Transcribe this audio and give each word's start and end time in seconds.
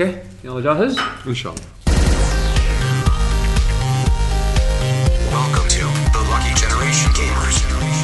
أوكي 0.00 0.18
يلا 0.44 0.60
جاهز 0.60 0.98
ان 1.26 1.34
شاء 1.34 1.52
الله 1.52 1.64
Welcome 5.32 5.68
to 5.68 5.84
the 6.12 6.22
Lucky 6.30 6.52
Generation 6.62 7.10
Gamers. 7.18 7.95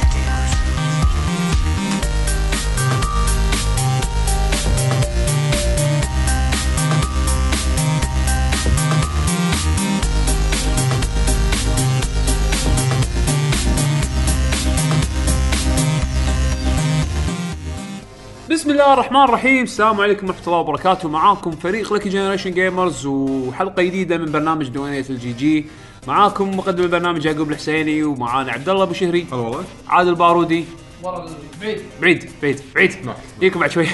بسم 18.62 18.70
الله 18.70 18.92
الرحمن 18.92 19.24
الرحيم. 19.24 19.62
السلام 19.62 20.00
عليكم 20.00 20.26
ورحمة 20.26 20.46
الله 20.46 20.58
وبركاته. 20.58 21.08
معاكم 21.08 21.50
فريق 21.50 21.92
لكي 21.92 22.08
Generation 22.09 22.50
Gamers 22.50 23.07
وحلقة 23.06 23.82
جديدة 23.82 24.18
من 24.18 24.32
برنامج 24.32 24.68
ديوانيه 24.68 25.04
ال 25.11 25.32
GG 25.32 25.67
معاكم 26.07 26.57
مقدم 26.57 26.84
البرنامج 26.84 27.25
يعقوب 27.25 27.50
الحسيني 27.50 28.03
ومعانا 28.03 28.53
عبد 28.53 28.68
الله 28.68 28.82
أبو 28.82 28.93
شهري. 28.93 29.26
هلا 29.32 29.40
والله. 29.40 29.64
عادل 29.89 30.14
بارودي. 30.14 30.64
البيت 31.04 31.82
بعيد. 32.00 32.30
بعيد 32.42 32.61
بعيد 32.75 33.06
نعم. 33.06 33.14
يجيكم 33.36 33.61
بعد 33.61 33.70
شوي. 33.70 33.86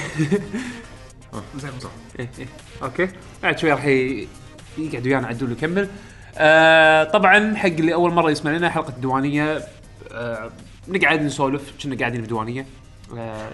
زين 1.56 1.70
صح. 1.80 1.90
إيه 2.18 2.30
إيه. 2.38 2.46
okay. 2.82 3.09
بعد 3.42 3.59
شوي 3.59 3.73
راح 3.73 3.87
يقعد 3.87 5.06
ويانا 5.06 5.26
عدول 5.26 5.52
يكمل. 5.52 5.88
آه 6.37 7.04
طبعا 7.04 7.54
حق 7.56 7.66
اللي 7.66 7.95
أول 7.95 8.12
مرة 8.12 8.30
يسمع 8.30 8.50
لنا 8.50 8.70
حلقة 8.70 8.88
الديوانية 8.88 9.62
آه 10.12 10.50
نقعد 10.88 11.23
نسولف 11.23 11.73
كنا 11.82 11.96
قاعدين 11.96 12.20
بالديوانيه 12.20 12.60
آه 12.60 12.66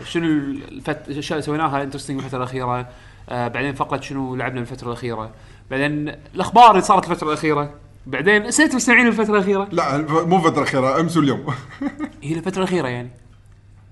شنو 0.05 0.27
الفت... 0.27 1.09
الاشياء 1.09 1.39
اللي 1.39 1.47
سويناها 1.47 1.83
interesting 1.83 2.19
الفترة 2.19 2.39
الأخيرة. 2.39 2.87
آه 3.29 3.49
بعدين 3.49 3.75
فقط 3.75 4.03
شنو 4.03 4.37
لعبنا 4.37 4.61
الفترة 4.61 4.89
الأخيرة. 4.89 5.31
بعدين 5.71 6.15
الأخبار 6.35 6.71
اللي 6.71 6.83
صارت 6.83 7.11
الفترة 7.11 7.29
الأخيرة. 7.29 7.75
بعدين 8.07 8.43
اسئله 8.43 8.71
المستمعين 8.71 9.07
الفترة 9.07 9.35
الأخيرة؟ 9.35 9.69
لا 9.73 9.99
مو 10.27 10.41
فتره 10.41 10.63
اخيره 10.63 11.01
أمس 11.01 11.17
واليوم. 11.17 11.47
هي 12.23 12.35
الفترة 12.35 12.59
الأخيرة 12.59 12.89
يعني. 12.89 13.11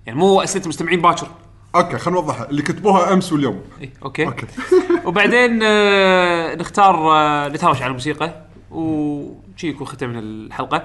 يعني 0.06 0.18
مو 0.18 0.40
أسئلة 0.42 0.64
المستمعين 0.64 1.02
باكر. 1.02 1.28
okay 1.74 1.98
خلينا 1.98 2.20
نوضحها. 2.20 2.50
اللي 2.50 2.62
كتبوها 2.62 3.12
أمس 3.12 3.32
واليوم. 3.32 3.62
إيه 3.80 3.90
okay, 4.04 4.26
okay. 4.26 4.46
وبعدين 5.06 5.60
آه 5.62 6.54
نختار 6.54 7.12
آه 7.12 7.48
نتهاوش 7.48 7.82
على 7.82 7.86
الموسيقى. 7.86 8.42
وشي 8.70 9.68
يكون 9.68 9.86
ختمنا 9.86 10.18
الحلقة. 10.18 10.82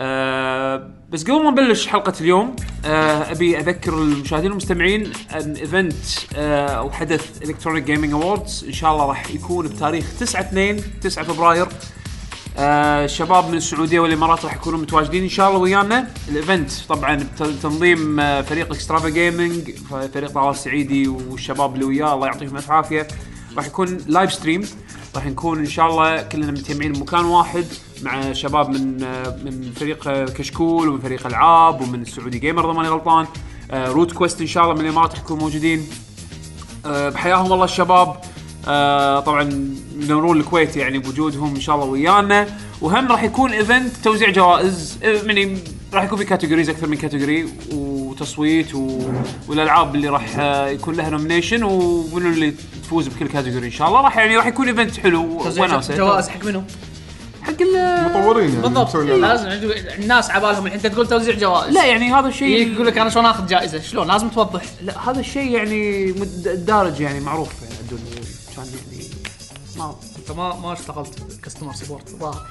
آه 0.00 0.90
بس 1.10 1.22
قبل 1.24 1.44
ما 1.44 1.50
نبلش 1.50 1.86
حلقة 1.86 2.12
اليوم 2.20 2.56
آه 2.84 3.30
أبي 3.32 3.58
أذكر 3.58 3.94
المشاهدين 4.02 4.50
والمستمعين 4.50 5.12
أن 5.34 5.52
event 5.56 5.94
آه 6.36 6.66
أو 6.68 6.90
حدث 6.90 7.42
electronic 7.42 7.84
gaming 7.84 8.12
awards 8.12 8.64
إن 8.68 8.72
شاء 8.72 8.92
الله 8.92 9.06
راح 9.06 9.30
يكون 9.30 9.68
بتاريخ 9.68 10.04
9 10.20 10.40
2 10.40 10.80
9 11.00 11.24
فبراير. 11.24 11.66
آه 12.58 13.04
الشباب 13.04 13.48
من 13.48 13.56
السعودية 13.56 14.00
والإمارات 14.00 14.44
راح 14.44 14.54
يكونوا 14.54 14.78
متواجدين 14.78 15.22
إن 15.22 15.28
شاء 15.28 15.48
الله 15.48 15.60
ويانا. 15.60 16.08
ال 16.28 16.35
event 16.35 16.70
طبعا 16.88 17.26
بتنظيم 17.40 18.20
آه 18.20 18.42
فريق 18.42 18.72
Extrava 18.72 19.08
Gaming 19.08 19.70
فريق 20.12 20.30
طلال 20.30 20.50
السعيدي 20.50 21.08
والشباب 21.08 21.74
اللي 21.74 21.84
وياه 21.84 22.14
الله 22.14 22.26
يعطيهم 22.26 22.56
الف 22.56 22.70
عافية. 22.70 23.08
راح 23.56 23.66
يكون 23.66 23.98
live 24.06 24.32
stream 24.32 24.62
راح 25.14 25.26
نكون 25.26 25.58
إن 25.58 25.66
شاء 25.66 25.86
الله 25.86 26.22
كلنا 26.22 26.50
مجتمعين 26.50 26.92
بمكان 26.92 27.24
واحد 27.24 27.64
مع 28.02 28.32
شباب 28.32 28.70
من 28.70 29.02
آه 29.02 29.36
من 29.44 29.72
فريق 29.76 30.08
آه 30.08 30.24
كشكول 30.24 30.88
ومن 30.88 31.00
فريق 31.00 31.26
ألعاب 31.26 31.80
ومن 31.80 32.02
Saudi 32.02 32.38
Gamer 32.38 32.64
إذا 32.64 32.76
ماني 32.76 32.88
غلطان. 32.88 33.26
آه 33.70 33.88
Root 33.88 34.12
Quest 34.12 34.40
إن 34.40 34.46
شاء 34.46 34.64
الله 34.64 34.74
من 34.74 34.80
الإمارات 34.80 35.10
راح 35.10 35.20
يكونوا 35.20 35.42
موجودين. 35.42 35.86
آه، 36.86 37.08
بحياهم 37.08 37.52
الله 37.52 37.64
الشباب. 37.64 38.16
آه، 38.68 39.20
طبعا 39.20 39.74
منورون 39.96 40.40
الكويت 40.40 40.76
يعني 40.76 40.98
بوجودهم 40.98 41.54
إن 41.54 41.60
شاء 41.60 41.74
الله 41.76 41.86
ويانا. 41.86 42.46
وهم 42.80 43.08
راح 43.08 43.22
يكون 43.22 43.52
event 43.52 43.96
توزيع 44.04 44.30
جوائز 44.30 44.98
آه، 45.02 45.06
يعني 45.06 45.58
راح 45.94 46.04
يكون 46.04 46.18
في 46.18 46.24
categories 46.24 46.68
أكثر 46.68 46.86
من 46.86 46.96
category 46.96 47.48
وتصويت 48.20 48.74
و... 48.74 49.00
والألعاب 49.48 49.94
اللي 49.94 50.08
راح 50.08 50.38
آه، 50.38 50.68
يكون 50.68 50.94
لها 50.94 51.10
nomination 51.10 51.62
ومنو 51.62 52.28
اللي 52.28 52.54
تفوز 52.82 53.08
بكل 53.08 53.28
category 53.28 53.66
إن 53.66 53.72
شاء 53.72 53.88
الله. 53.88 54.00
راح 54.00 54.16
يعني 54.16 54.36
راح 54.36 54.46
يكون 54.46 54.68
event 54.68 55.00
حلو. 55.00 55.22
وناسه 55.22 55.96
جوائز 55.96 56.28
حق 56.28 56.44
منو؟ 56.44 56.62
حق 57.42 57.62
ال- 57.62 58.04
مطورين 58.04 58.48
يعني 58.48 58.62
بالضبط. 58.62 58.96
لازم 58.96 59.48
الناس 59.98 60.30
عبالهم 60.30 60.66
الحين. 60.66 60.80
أنت 60.80 60.86
تقول 60.86 61.08
توزيع 61.08 61.34
جوائز. 61.34 61.74
لا 61.74 61.84
يعني 61.86 62.12
هذا 62.12 62.28
الشيء 62.28 62.72
يقول 62.72 62.86
لك 62.86 62.98
أنا 62.98 63.10
شلون 63.10 63.26
آخذ 63.26 63.46
جائزة؟ 63.46 63.80
شلون؟ 63.80 64.06
لازم 64.08 64.28
توضح. 64.28 64.62
لا 64.82 65.10
هذا 65.10 65.20
الشيء 65.20 65.50
يعني 65.50 66.12
دارج 66.54 67.00
يعني 67.00 67.20
معروف 67.20 67.48
يعني 67.62 67.74
عندنا 67.82 67.98
كان 68.56 68.64
يعني 68.92 69.08
ما 69.78 69.94
أنت 70.18 70.30
ما 70.30 70.56
ما 70.56 70.72
اشتغلت 70.72 71.40
customer 71.42 71.72
support 71.74 72.08
الظاهر 72.08 72.46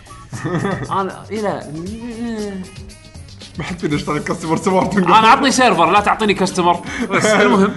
أنا 0.91 1.23
اي 1.31 1.41
لا 1.41 1.71
ما 3.57 3.63
حد 3.63 3.79
فينا 3.79 3.95
يشتغل 3.95 4.19
customer 4.19 4.57
support 4.57 4.97
أنا 4.97 5.15
عطني 5.15 5.51
server 5.51 5.91
لا 5.91 5.99
تعطيني 5.99 6.33
customer 6.33 6.79
بس 7.09 7.25
المهم 7.45 7.75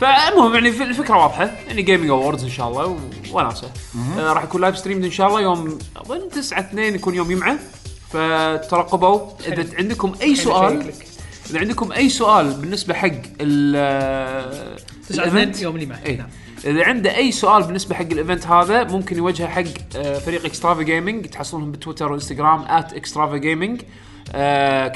فالمهم 0.00 0.54
يعني 0.54 0.68
الف- 0.68 0.82
الفكرة 0.82 1.16
واضحة 1.16 1.44
يعني 1.66 1.82
gaming 1.82 2.10
awards 2.10 2.44
إن 2.44 2.50
شاء 2.50 2.68
الله 2.68 2.98
وناسة. 3.32 3.70
آه 4.18 4.32
راح 4.32 4.44
يكون 4.44 4.60
live 4.60 4.78
stream 4.78 5.04
إن 5.04 5.10
شاء 5.10 5.28
الله 5.28 5.40
يوم 5.40 5.78
أظن 5.96 6.28
9 6.28 6.60
2 6.60 6.94
يكون 6.94 7.14
يوم 7.14 7.28
جمعة. 7.28 7.58
فترقبوا. 8.12 9.20
إذا 9.46 9.66
عندكم 9.78 10.12
أي 10.22 10.36
سؤال 10.36 10.92
إذا 11.50 11.58
عندكم 11.58 11.92
أي 11.92 12.08
سؤال 12.08 12.50
بالنسبة 12.54 12.94
حق 12.94 13.08
ال 13.40 14.76
9 15.08 15.24
ال 15.24 15.28
event، 15.28 15.54
2 15.54 15.62
يوم 15.64 15.74
اللي 15.74 15.86
معي 15.86 16.06
اي 16.06 16.16
نعم. 16.16 16.28
إذا 16.64 16.84
عنده 16.84 17.16
أي 17.16 17.32
سؤال 17.32 17.62
بالنسبة 17.62 17.94
حق 17.94 18.02
ال 18.02 18.09
event 18.09 18.46
هذا 18.46 18.84
ممكن 18.84 19.16
يوجهه 19.16 19.48
حق 19.48 19.62
آه، 19.96 20.18
فريق 20.18 20.44
Extrava 20.44 20.82
Gaming 20.82 21.26
تحصلونهم 21.26 21.72
بتويتر 21.72 22.12
وإنستغرام 22.12 22.64
@Extrava 22.68 23.36
Gaming 23.36 23.80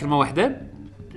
كلمة 0.01 0.19
واحدة. 0.19 0.61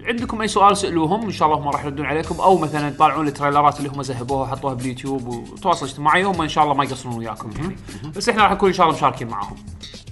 عندكم 0.03 0.41
أي 0.41 0.47
سؤال 0.47 0.77
سألوهم 0.77 1.25
إن 1.25 1.31
شاء 1.31 1.47
الله 1.47 1.59
هم 1.59 1.67
راح 1.67 1.85
يردون 1.85 2.05
عليكم. 2.05 2.41
أو 2.41 2.57
مثلا 2.57 2.89
تطالعون 2.89 3.27
التريلرات 3.27 3.77
اللي 3.77 3.89
هم 3.89 4.01
ذهبوها 4.01 4.41
وحطوها 4.41 4.73
باليوتيوب 4.73 5.27
وتواصل 5.27 5.85
اجتماعي 5.85 6.23
هم 6.23 6.41
إن 6.41 6.49
شاء 6.49 6.63
الله 6.63 6.75
ما 6.75 6.83
يقصرون 6.83 7.15
وياكم. 7.17 7.51
يعني 7.57 7.75
بس 8.15 8.29
إحنا 8.29 8.43
راح 8.43 8.51
نكون 8.51 8.69
إن 8.69 8.75
شاء 8.75 8.85
الله 8.85 8.97
مشاركين 8.97 9.27
معاهم 9.27 9.55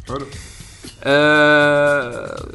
حلو. 0.07 0.25
آه، 1.03 2.45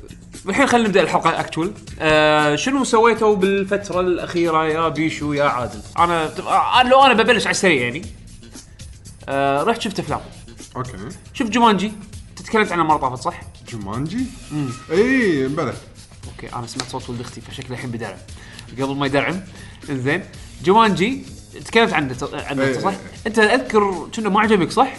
الحين 0.49 0.67
خلينا 0.67 0.89
نبدأ 0.89 1.03
الحلقة 1.03 1.41
actually 1.41 1.73
آه 2.01 2.57
شنو 2.57 2.85
سويتوا 2.85 3.37
بالفترة 3.37 4.01
الأخيرة 4.01 4.67
يا 4.67 4.89
بيشو 4.89 5.33
يا 5.33 5.45
عادل؟ 5.45 5.81
أنا 5.99 6.31
آه 6.49 6.83
لو 6.83 7.03
أنا 7.03 7.15
ببلش 7.15 7.47
على 7.47 7.51
السريع 7.51 7.83
يعني. 7.83 8.03
آه 9.29 9.63
رحت 9.63 9.81
شفت 9.81 9.99
أفلام. 9.99 10.21
okay. 10.77 10.93
شفت 11.35 11.51
جومانجي؟ 11.51 11.93
تتكلمت 12.51 12.73
عنه 12.73 12.83
مرة 12.83 12.97
طافت 12.97 13.23
صح؟ 13.23 13.41
جومانجي؟ 13.69 14.25
إي 14.93 15.47
بلى. 15.49 15.75
okay 16.27 16.55
أنا 16.57 16.67
سمعت 16.67 16.89
صوت 16.89 17.11
ولد 17.11 17.21
أختي 17.21 17.41
فشكله 17.41 17.71
الحين 17.71 17.91
بيدرعم 17.91 18.19
قبل 18.81 18.97
ما 18.97 19.07
يدرعم 19.07 19.41
إنزين. 19.91 20.25
جومانجي 20.65 21.23
تكلمت 21.65 21.93
عنه 21.93 22.17
عنه. 22.33 22.73
صح؟ 22.73 22.95
أنت 23.27 23.39
أذكر 23.39 24.09
كنا 24.17 24.29
ما 24.29 24.41
عجبك 24.41 24.71
صح؟ 24.71 24.93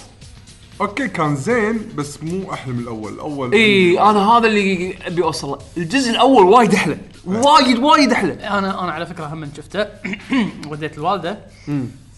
okay 0.81 1.07
كان 1.07 1.35
زين 1.35 1.91
بس 1.95 2.23
مو 2.23 2.53
أحلى 2.53 2.73
من 2.73 2.79
الأول. 2.79 3.13
الأول 3.13 3.53
إي 3.53 4.00
أنا 4.00 4.29
هذا 4.29 4.47
اللي 4.47 4.97
أبي 5.07 5.23
أوصل 5.23 5.50
له. 5.50 5.59
الجزء 5.78 6.11
الأول 6.11 6.44
وايد 6.44 6.73
أحلى 6.73 6.97
وايد 7.25 7.79
وايد 7.79 8.11
أحلى. 8.11 8.34
أنا 8.34 8.84
أنا 8.84 8.91
على 8.91 9.06
فكرة 9.06 9.25
هم 9.25 9.38
من 9.38 9.50
شفته. 9.57 9.88
وديت 10.69 10.97
الوالدة. 10.97 11.40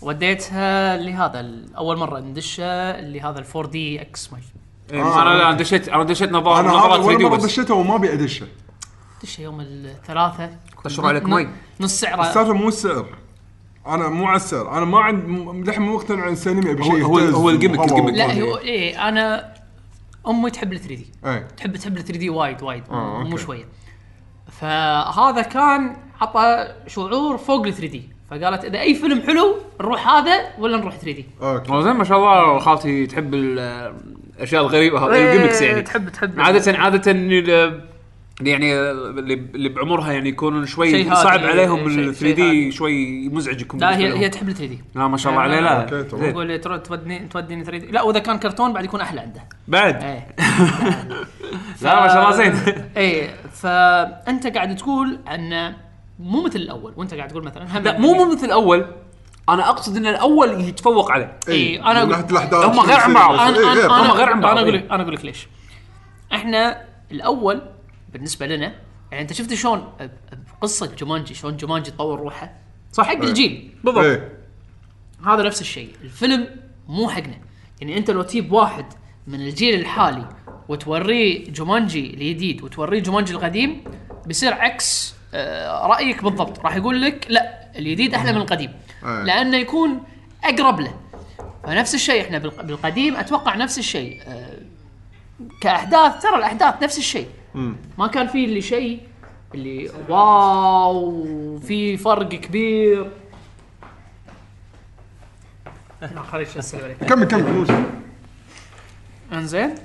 وديتها 0.01 0.95
اللي 0.95 1.13
هذا 1.13 1.51
اول 1.77 1.97
مرة 1.97 2.19
ندشه 2.19 2.65
اللي 2.99 3.21
هذا 3.21 3.39
ال 3.39 3.45
4 3.55 3.71
دي 3.71 4.01
إكس 4.01 4.33
ما 4.33 4.39
إيه، 4.91 5.21
أنا 5.21 5.29
لا 5.29 5.51
دشيت 5.51 5.89
أنا 5.89 6.03
دشيت 6.03 6.31
نظار 6.31 6.59
أنا 6.59 6.69
هذا 6.69 6.77
نظارات 6.77 6.99
اول 6.99 7.11
فيديو 7.11 7.29
مرة 7.29 7.37
بس. 7.37 7.43
دشيته 7.45 7.73
وما 7.73 7.95
أبي 7.95 8.13
ادشه 8.13 8.47
دشه 9.23 9.41
يوم 9.41 9.61
الثلاثاء 9.61 10.59
تشرب 10.83 11.05
عليك 11.05 11.23
مي. 11.25 11.47
نص 11.79 11.99
سعرة. 11.99 12.21
السالفة 12.21 12.53
مو 12.53 12.67
السعر. 12.67 13.05
أنا 13.87 14.09
مو 14.09 14.25
على 14.27 14.35
السعر. 14.35 14.77
أنا 14.77 14.85
ما 14.85 14.99
عند 14.99 15.25
م- 15.27 15.63
للحين 15.63 15.81
مو 15.83 15.95
مقتنع 15.95 16.23
عن 16.23 16.31
السينما 16.33 16.71
ابي 16.71 16.83
شيء 16.83 17.03
هو- 17.05 17.19
يهتز 17.19 17.33
هو 17.33 17.49
الجيمك- 17.49 17.79
الجيمك. 17.79 18.13
لا. 18.13 18.41
هو 18.41 18.57
إيه 18.57 19.07
أنا 19.09 19.53
أمي 20.27 20.51
تحب 20.51 20.73
ال 20.73 20.79
3 20.79 20.95
دي 20.95 21.07
إيه. 21.25 21.47
تحب 21.57 21.75
تحب 21.77 21.97
ال 21.97 22.03
3 22.03 22.17
دي 22.19 22.29
وايد 22.29 22.63
وايد. 22.63 22.83
آه، 22.91 23.23
مو 23.23 23.31
أوكي. 23.31 23.43
شوية. 23.43 23.65
فهذا 24.51 25.41
كان 25.41 25.95
عطى 26.21 26.67
شعور 26.87 27.37
فوق 27.37 27.65
ال 27.65 27.73
3 27.73 27.87
D 27.87 28.09
فقالت 28.29 28.65
إذا 28.65 28.79
أي 28.79 28.95
فيلم 28.95 29.21
حلو 29.21 29.55
نروح 29.81 30.07
هذا 30.09 30.41
ولا 30.59 30.77
نروح 30.77 30.95
3 30.95 31.11
D 31.15 31.25
okay. 31.41 31.83
زين 31.83 31.93
ما 31.93 32.03
شاء 32.03 32.17
الله 32.17 32.59
خالتي 32.59 33.05
تحب 33.07 33.33
ال- 33.33 33.93
الاشياء 34.37 34.61
الغريبة. 34.61 34.99
هذه 34.99 35.31
ال 35.33 35.36
gimmicks 35.36 35.61
يعني. 35.61 35.81
تحب 35.81 36.09
تحب 36.09 36.39
عاده 36.39 36.77
عادة 36.77 37.11
ال- 37.11 37.93
يعني 38.41 38.79
اللي 38.81 39.33
اللي 39.33 39.69
بعمرها 39.69 40.11
يعني 40.13 40.29
يكونون 40.29 40.65
شوي 40.65 41.15
صعب 41.15 41.39
عليهم 41.39 41.89
شيء- 41.89 41.99
ال 41.99 42.15
شيء 42.15 42.33
3 42.33 42.33
D. 42.35 42.71
شوي 42.71 43.29
مزعج 43.29 43.61
يكون 43.61 43.79
لا 43.79 43.97
هي. 43.97 44.17
هي 44.19 44.29
تحب 44.29 44.49
ال 44.49 44.53
3 44.55 44.65
D 44.69 44.81
لا 44.95 45.07
ما 45.07 45.17
شاء 45.17 45.31
الله 45.31 45.43
عليه 45.43 45.59
لا. 45.59 46.57
ترى 46.57 46.79
تودني 46.79 47.19
توديني 47.27 47.63
3 47.63 47.77
D 47.77 47.91
لا 47.91 48.01
وإذا 48.01 48.19
كان 48.19 48.39
كرتون 48.39 48.73
بعد 48.73 48.83
يكون 48.83 49.01
أحلى 49.01 49.21
عنده. 49.21 49.41
بعد؟ 49.67 50.03
إيه. 50.03 50.27
لا 51.81 51.99
ما 52.01 52.07
شاء 52.07 52.17
الله 52.23 52.31
زين. 52.31 52.53
إيه 52.97 53.29
فانت 53.51 54.47
قاعد 54.47 54.75
تقول 54.75 55.19
أن 55.31 55.73
مو 56.19 56.43
مثل 56.43 56.59
الأول. 56.59 56.93
وأنت 56.97 57.13
قاعد 57.13 57.27
تقول 57.29 57.43
مثلا 57.43 57.79
لا 57.79 57.99
مو 57.99 58.13
مو 58.13 58.31
مثل 58.33 58.45
الأول. 58.45 58.85
أنا 59.49 59.69
أقصد 59.69 59.97
إن 59.97 60.07
الأول 60.07 60.61
يتفوق 60.61 61.11
عليه. 61.11 61.39
إي، 61.49 61.81
أنا 61.81 62.05
من 62.05 62.09
أقول- 62.13 62.17
ناحية 62.17 62.31
الأحداث 62.31 62.65
هم 62.65 62.79
غير 62.79 62.99
عن 62.99 63.13
بعض. 63.13 63.39
إيه، 63.39 63.47
أنا 63.49 63.57
غير. 63.73 63.85
أنا 63.85 63.97
هم 63.99 64.03
أنا 64.03 64.13
غير 64.13 64.29
عن 64.29 64.41
بعض. 64.41 64.51
أنا 64.51 64.61
أقول 64.61 64.73
لك 64.73 64.91
أنا 64.91 65.03
أقول 65.03 65.13
لك 65.15 65.25
ليش. 65.25 65.47
إحنا 66.33 66.81
الأول 67.11 67.61
بالنسبة 68.13 68.45
لنا 68.47 68.73
يعني 69.11 69.21
أنت 69.23 69.33
شفت 69.33 69.53
شلون 69.53 69.79
ب- 69.99 70.09
بقصه 70.59 70.95
جومانجي 70.95 71.33
شلون 71.33 71.57
جومانجي 71.57 71.91
تطور 71.91 72.19
روحه؟ 72.19 72.53
صح. 72.91 73.05
حق 73.07 73.23
الجيل. 73.23 73.73
بالضبط. 73.83 74.03
إيه. 74.03 74.37
هذا 75.27 75.43
نفس 75.43 75.61
الشيء. 75.61 75.89
الفيلم 76.03 76.47
مو 76.87 77.09
حقنا. 77.09 77.35
يعني 77.81 77.97
أنت 77.97 78.11
لو 78.11 78.21
تجيب 78.21 78.51
واحد 78.51 78.85
من 79.27 79.41
الجيل 79.41 79.79
الحالي 79.79 80.29
وتوريه 80.67 81.51
جومانجي 81.51 82.13
الجديد 82.13 82.63
وتوريه 82.63 82.99
جومانجي 82.99 83.33
القديم 83.33 83.83
بيصير 84.25 84.53
عكس 84.53 85.13
آه، 85.33 85.87
رأيك 85.87 86.23
بالضبط. 86.23 86.59
راح 86.59 86.75
يقول 86.75 87.01
لك 87.01 87.25
لا 87.29 87.69
الجديد 87.77 88.13
أحلى 88.13 88.31
من 88.33 88.37
القديم. 88.41 88.71
أي. 89.05 89.23
لأنه 89.23 89.57
يكون 89.57 90.03
أقرب 90.43 90.79
له. 90.79 90.93
فنفس 91.63 91.95
الشيء 91.95 92.21
إحنا 92.21 92.37
بالق- 92.37 92.61
بالقديم 92.61 93.15
أتوقع 93.15 93.55
نفس 93.55 93.79
الشيء. 93.79 94.21
آه، 94.27 94.57
كأحداث 95.61 96.21
ترى 96.21 96.35
الأحداث 96.35 96.83
نفس 96.83 96.97
الشيء. 96.97 97.27
ما 97.97 98.07
كان 98.07 98.27
في 98.27 98.45
اللي 98.45 98.61
شيء 98.61 98.99
اللي 99.55 99.91
واو 100.09 101.59
في 101.59 101.97
فرق 101.97 102.29
كبير. 102.29 103.11
كمل 107.09 107.23
كمل. 107.25 107.67
إنزين. 109.33 109.75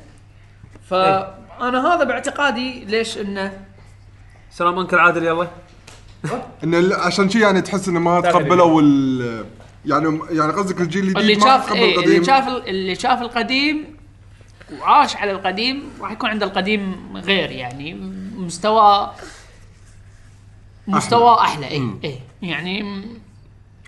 فانا 0.90 1.94
هذا 1.94 2.04
باعتقادي 2.04 2.84
ليش 2.84 3.18
إنه 3.18 3.52
سلام 4.50 4.78
انكل 4.78 4.98
عادل 4.98 5.24
يلا. 5.26 5.48
ان 6.64 6.74
ال- 6.74 6.92
عشان 6.92 7.30
شي 7.30 7.40
يعني 7.40 7.60
تحس 7.60 7.88
إنه 7.88 8.00
ما. 8.00 8.20
تقبلوا 8.20 8.82
ال 8.82 9.44
يعني 9.86 10.20
يعني 10.30 10.52
قصدك 10.52 10.80
الجيل 10.80 11.02
الجديد 11.04 11.18
اللي 11.18 11.34
ما 11.34 11.40
شاف 11.40 11.66
تقبل 11.66 11.78
إيه 11.78 11.94
القديم؟ 11.96 12.12
اللي 12.14 12.24
شاف 12.24 12.48
اللي 12.48 12.94
شاف 12.94 13.22
القديم 13.22 13.84
وعاش 14.80 15.16
على 15.16 15.30
القديم 15.30 15.82
راح 16.00 16.12
يكون 16.12 16.30
عند 16.30 16.42
القديم 16.42 16.96
غير 17.16 17.50
يعني. 17.50 17.94
مستوى 18.36 19.10
مستوى 20.86 21.34
أحلى. 21.40 21.66
اي 21.68 21.90
اي 22.04 22.18
يعني 22.42 23.02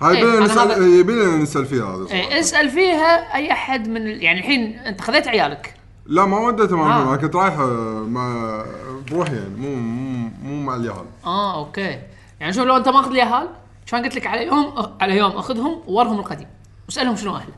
هاي 0.02 0.16
إيه، 0.16 0.22
يبينا 0.22 0.38
أنا 0.38 0.44
نسال 0.44 0.82
يبينا 1.00 1.36
نسأل 1.36 1.66
فيها 1.66 1.96
هذا. 1.96 2.06
إيه 2.10 2.40
اسأل 2.40 2.70
فيها 2.70 3.34
أي 3.36 3.52
أحد 3.52 3.88
من 3.88 3.96
ال... 3.96 4.22
يعني 4.22 4.38
الحين 4.38 4.78
أنت 4.78 5.00
خذيت 5.00 5.28
عيالك؟ 5.28 5.74
لا 6.06 6.26
ما 6.26 6.38
وديته 6.38 6.76
مع 6.76 6.86
آه. 6.86 6.90
الفيلم، 6.96 7.08
أنا 7.08 7.16
كنت 7.22 7.36
رايح 7.36 7.56
مع 8.08 8.64
بروحي 9.10 9.34
يعني 9.36 9.54
مو 9.56 9.74
مو 9.74 10.30
مو 10.42 10.62
مع 10.62 10.76
اليهال. 10.76 11.04
آه 11.24 11.58
okay. 11.58 11.98
يعني 12.40 12.52
شوف 12.52 12.64
لو 12.64 12.76
انت 12.76 12.88
ماخذ 12.88 13.10
اليهال 13.10 13.48
كان 13.86 14.04
قلت 14.04 14.14
لك 14.14 14.26
على 14.26 14.46
يوم 14.46 14.72
على 15.00 15.16
يوم 15.16 15.30
أخذهم 15.30 15.82
وورهم 15.86 16.18
القديم. 16.18 16.46
واسألهم 16.88 17.16
شنو 17.16 17.36
أهله. 17.36 17.54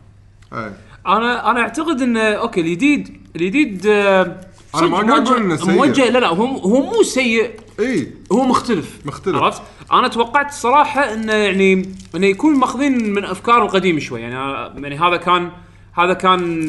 إيه. 0.52 0.76
أنا 1.06 1.50
أنا 1.50 1.60
أعتقد 1.60 2.02
إن 2.02 2.16
okay 2.16 2.60
الجديد 2.60 3.20
الجديد 3.36 3.86
آه، 3.86 4.40
أنا 4.74 4.86
ما 4.86 4.96
قاعد 4.98 5.28
إنه 5.28 5.56
سيء. 5.56 5.70
موجه 5.70 6.10
لا 6.10 6.18
لا 6.18 6.28
هو 6.28 6.46
هو 6.46 6.82
مو 6.82 7.02
سيء. 7.02 7.50
إي. 7.80 8.12
هو 8.32 8.44
مختلف. 8.44 8.98
مختلف. 9.06 9.36
عرفت؟ 9.36 9.62
أنا 9.92 10.08
توقعت 10.08 10.52
صراحة 10.52 11.12
انه 11.14 11.32
يعني 11.32 11.94
إنه 12.14 12.26
يكون 12.26 12.54
ماخذين 12.58 13.12
من 13.14 13.24
افكار 13.24 13.62
القديم 13.62 13.98
شوي. 14.00 14.20
يعني 14.20 14.34
أنا- 14.34 14.82
يعني 14.82 14.98
هذا 14.98 15.16
كان 15.16 15.50
هذا 15.98 16.12
كان 16.12 16.68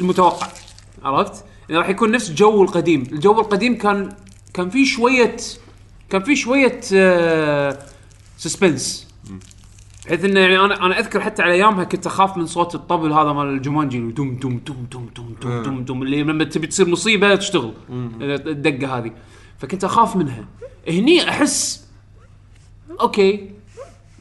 المتوقع. 0.00 0.46
عرفت؟ 1.04 1.44
يعني 1.68 1.78
راح 1.80 1.88
يكون 1.88 2.10
نفس 2.10 2.30
جو 2.30 2.62
القديم، 2.62 3.02
الجو 3.12 3.40
القديم 3.40 3.78
كان 3.78 4.12
كان 4.54 4.70
فيه 4.70 4.84
شوية 4.86 5.36
كان 6.10 6.22
في 6.22 6.36
شوية 6.36 6.80
آه، 6.94 7.78
suspense 8.36 9.08
بحيث 10.06 10.24
إنه 10.24 10.40
يعني 10.40 10.60
أنا 10.60 10.86
أنا 10.86 10.98
أذكر 10.98 11.20
حتى 11.20 11.42
على 11.42 11.52
أيامها 11.52 11.84
كنت 11.84 12.06
أخاف 12.06 12.36
من 12.36 12.46
صوت 12.46 12.74
الطبل 12.74 13.12
هذا 13.12 13.32
مال 13.32 13.46
الجومانجي 13.46 13.98
دوم 13.98 14.36
دوم 14.36 14.36
دوم 14.36 14.86
دوم 14.92 15.08
دوم 15.16 15.36
دوم, 15.42 15.62
دوم, 15.62 15.78
آه. 15.78 15.80
دوم 15.80 16.02
اللي 16.02 16.22
لما 16.22 16.44
تبي 16.44 16.66
تصير 16.66 16.88
مصيبة 16.88 17.34
تشتغل. 17.34 17.72
الدقة 18.20 18.98
هذه. 18.98 19.12
فكنت 19.58 19.84
أخاف 19.84 20.16
منها. 20.16 20.44
هني 20.88 21.28
أحس 21.28 21.84
okay. 23.00 23.50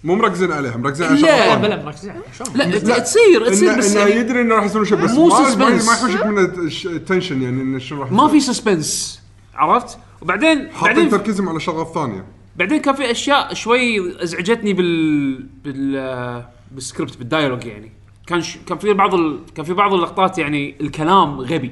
مو 0.04 0.16
مركزين 0.16 0.52
عليها 0.52 0.78
مركزين 0.78 1.08
على 1.08 1.22
لا. 1.22 1.56
بلا 1.56 1.86
مركزين 1.86 2.14
لا, 2.56 2.64
لا 2.64 3.00
تصير 3.00 3.50
تصير 3.50 3.78
بس 3.78 3.96
إنه 3.96 4.00
يعني 4.00 4.20
يدري 4.20 4.42
إنه 4.42 4.56
راح 4.56 4.64
يسوون 4.64 4.86
شيء 4.86 4.98
بس 4.98 5.12
مو 5.12 5.30
suspense 5.30 5.88
ما 5.88 5.94
يحوشك 5.94 6.26
من 6.26 6.40
ال 6.86 6.93
tension 6.93 7.42
يعني 7.42 7.62
إنه 7.62 7.80
شنو 7.80 8.02
راح 8.02 8.12
ما 8.12 8.28
في 8.28 8.40
suspense 8.40 9.22
عرفت؟ 9.56 9.98
وبعدين 10.24 10.72
حاطين 10.72 10.94
بعدين 10.94 11.10
تركيزهم 11.10 11.50
على 11.50 11.60
شغله 11.60 11.84
ثانية. 11.84 12.26
بعدين 12.56 12.82
كان 12.82 12.96
في 12.96 13.12
أشياء 13.12 13.54
شوي 13.54 14.24
أزعجتني 14.24 14.74
بال 14.74 15.36
بال 15.64 16.44
بال 16.72 16.83
script 16.83 17.18
بال 17.18 17.27
dialogue 17.27 17.66
يعني. 17.66 17.92
كان 18.28 18.42
ش... 18.42 18.58
كان 18.68 18.78
في 18.78 18.94
بعض 18.94 19.14
ال... 19.16 19.40
كان 19.56 19.66
في 19.66 19.74
بعض 19.74 19.94
اللقطات 19.94 20.38
يعني 20.38 20.76
الكلام 20.82 21.40
غبي. 21.40 21.72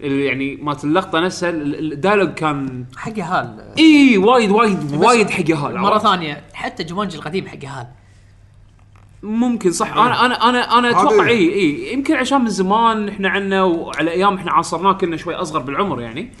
اللي 0.00 0.24
يعني 0.24 0.56
مالت 0.56 0.84
اللقطة 0.84 1.20
نفسها 1.20 1.50
ال- 1.50 1.74
ال- 1.74 1.92
ال 1.92 1.96
dialogue 1.96 2.28
كان 2.28 2.84
حق 2.96 3.18
يهال. 3.18 3.72
إي 3.78 4.18
وايد 4.18 4.50
وايد 4.50 4.94
وايد 4.94 5.30
حق 5.30 5.50
يهال 5.50 5.78
مرة؟ 5.78 5.98
ثانية 5.98 6.44
حتى 6.52 6.84
جومانجي 6.84 7.16
القديم 7.16 7.46
حق 7.48 7.64
يهال. 7.64 7.86
ممكن 9.22 9.72
صح. 9.72 9.92
أنا 9.96 10.26
أنا 10.26 10.48
أنا 10.48 10.78
أنا 10.78 10.90
أتوقع 10.90 11.28
اي 11.28 11.54
إي. 11.54 11.92
يمكن 11.92 12.14
عشان 12.14 12.40
من 12.40 12.48
زمان 12.50 13.08
إحنا 13.08 13.28
عنا 13.28 13.62
وعلى 13.62 14.10
أيام 14.10 14.34
إحنا 14.34 14.52
عاصرناه 14.52 14.92
كنا 14.92 15.16
شوي 15.16 15.34
أصغر 15.34 15.60
بالعمر 15.60 16.00
يعني. 16.00 16.32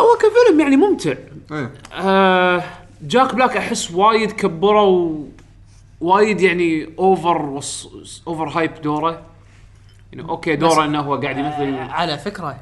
هو 0.00 0.06
كفيلم 0.16 0.60
يعني 0.60 0.76
ممتع. 0.76 1.14
إيه. 1.52 1.70
آه 1.92 2.62
جاك 3.02 3.34
بلاك 3.34 3.56
أحس 3.56 3.90
وايد 3.90 4.32
كبروا 4.32 5.24
وايد 6.00 6.40
يعني 6.40 6.88
over 6.98 7.42
وص... 7.42 8.22
over 8.26 8.48
hype 8.48 8.82
دوره. 8.82 9.22
يعني 10.12 10.28
okay 10.28 10.56
دوره 10.56 10.84
إنه 10.84 11.00
هو 11.00 11.16
قاعد 11.16 11.38
يمثل. 11.38 11.76
على 11.90 12.18
فكرة 12.18 12.56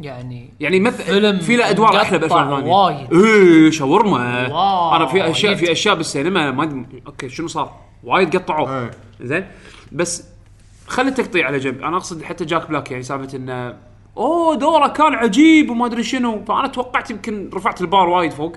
يعني 0.00 0.50
يعني 0.60 0.80
مثل 0.80 1.04
فيلم 1.04 1.38
في 1.38 1.56
له 1.56 1.70
أدوار 1.70 1.96
أحلى 1.96 2.18
بافلام 2.18 2.50
ثانية 2.56 2.72
وايد. 2.72 3.14
إيه 3.14 3.70
شاورما. 3.70 4.46
أنا 4.96 5.06
في 5.06 5.30
أشياء 5.30 5.54
في 5.54 5.72
أشياء 5.72 5.94
بالسينما 5.94 6.50
ما 6.50 6.64
أدري- 6.64 7.06
okay 7.06 7.28
شنو 7.28 7.48
صار؟ 7.48 7.76
وايد 8.04 8.36
قطعوه. 8.36 8.78
إيه. 8.82 8.90
زين. 9.20 9.46
بس 9.92 10.24
خلي 10.86 11.08
التقطيع 11.08 11.46
على 11.46 11.58
جنب. 11.58 11.82
أنا 11.82 11.96
أقصد 11.96 12.22
حتى 12.22 12.44
جاك 12.44 12.68
بلاك 12.68 12.90
يعني 12.90 13.02
سالفة 13.02 13.36
إنه 13.36 13.76
أوه 14.16 14.56
دوره 14.56 14.88
كان 14.88 15.14
عجيب 15.14 15.70
وما 15.70 15.86
أدري 15.86 16.02
شنو. 16.02 16.44
فأنا 16.44 16.68
توقعت 16.68 17.10
يمكن 17.10 17.50
رفعت 17.54 17.80
البار 17.80 18.08
وايد 18.08 18.32
فوق. 18.32 18.56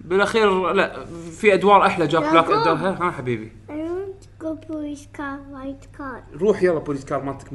بالأخير 0.00 0.72
لا 0.72 1.04
في 1.40 1.54
أدوار 1.54 1.86
أحلى 1.86 2.06
جاك 2.06 2.22
بلاك 2.22 2.50
اداها 2.50 3.08
ها 3.08 3.10
حبيبي. 3.10 3.52
I 3.68 3.72
want 3.72 4.24
to 4.24 4.44
go 4.44 4.56
police 4.66 5.06
car, 5.16 5.38
white 5.52 5.98
car. 5.98 6.40
روح 6.40 6.62
يلا 6.62 6.78
police 6.78 7.04
car 7.04 7.22
مالتك 7.22 7.48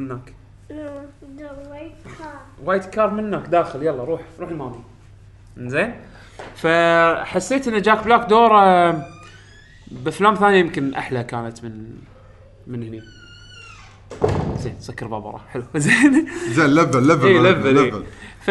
No, 0.69 0.73
the 1.37 1.49
white 1.71 2.19
car. 2.19 2.65
white 2.65 2.85
car 2.85 3.09
منك 3.09 3.47
داخل 3.47 3.83
يلا 3.83 4.03
روح. 4.03 4.21
روح 4.39 4.49
المامي 4.49 4.83
زين 5.57 5.95
فحسيت 6.55 7.67
إن 7.67 7.81
جاك 7.81 8.03
بلاك 8.03 8.29
دوره 8.29 8.91
بأفلام 9.91 10.35
ثانية 10.35 10.57
يمكن 10.57 10.93
أحلى 10.93 11.23
كانت 11.23 11.63
من 11.63 11.95
من 12.67 12.83
هني. 12.83 13.01
زين 14.57 14.75
سكر 14.79 15.07
باب 15.07 15.25
وراه 15.25 15.41
حلو. 15.51 15.63
زين. 15.75 16.27
زين 16.49 16.65
level 16.65 17.07
level 17.07 17.25
اي 17.27 17.39
level 17.39 17.77
اي 17.77 17.91
ف 18.41 18.45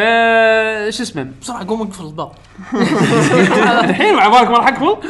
شو 0.97 1.03
اسمه؟ 1.03 1.33
بسرعة 1.41 1.67
قوم 1.69 1.83
اقفل 1.83 2.05
الباب. 2.05 2.33
الحين 3.91 4.15
مع 4.15 4.29
بالك 4.29 4.51
ما 4.51 4.59
راح 4.59 4.69
أقفل. 4.69 5.09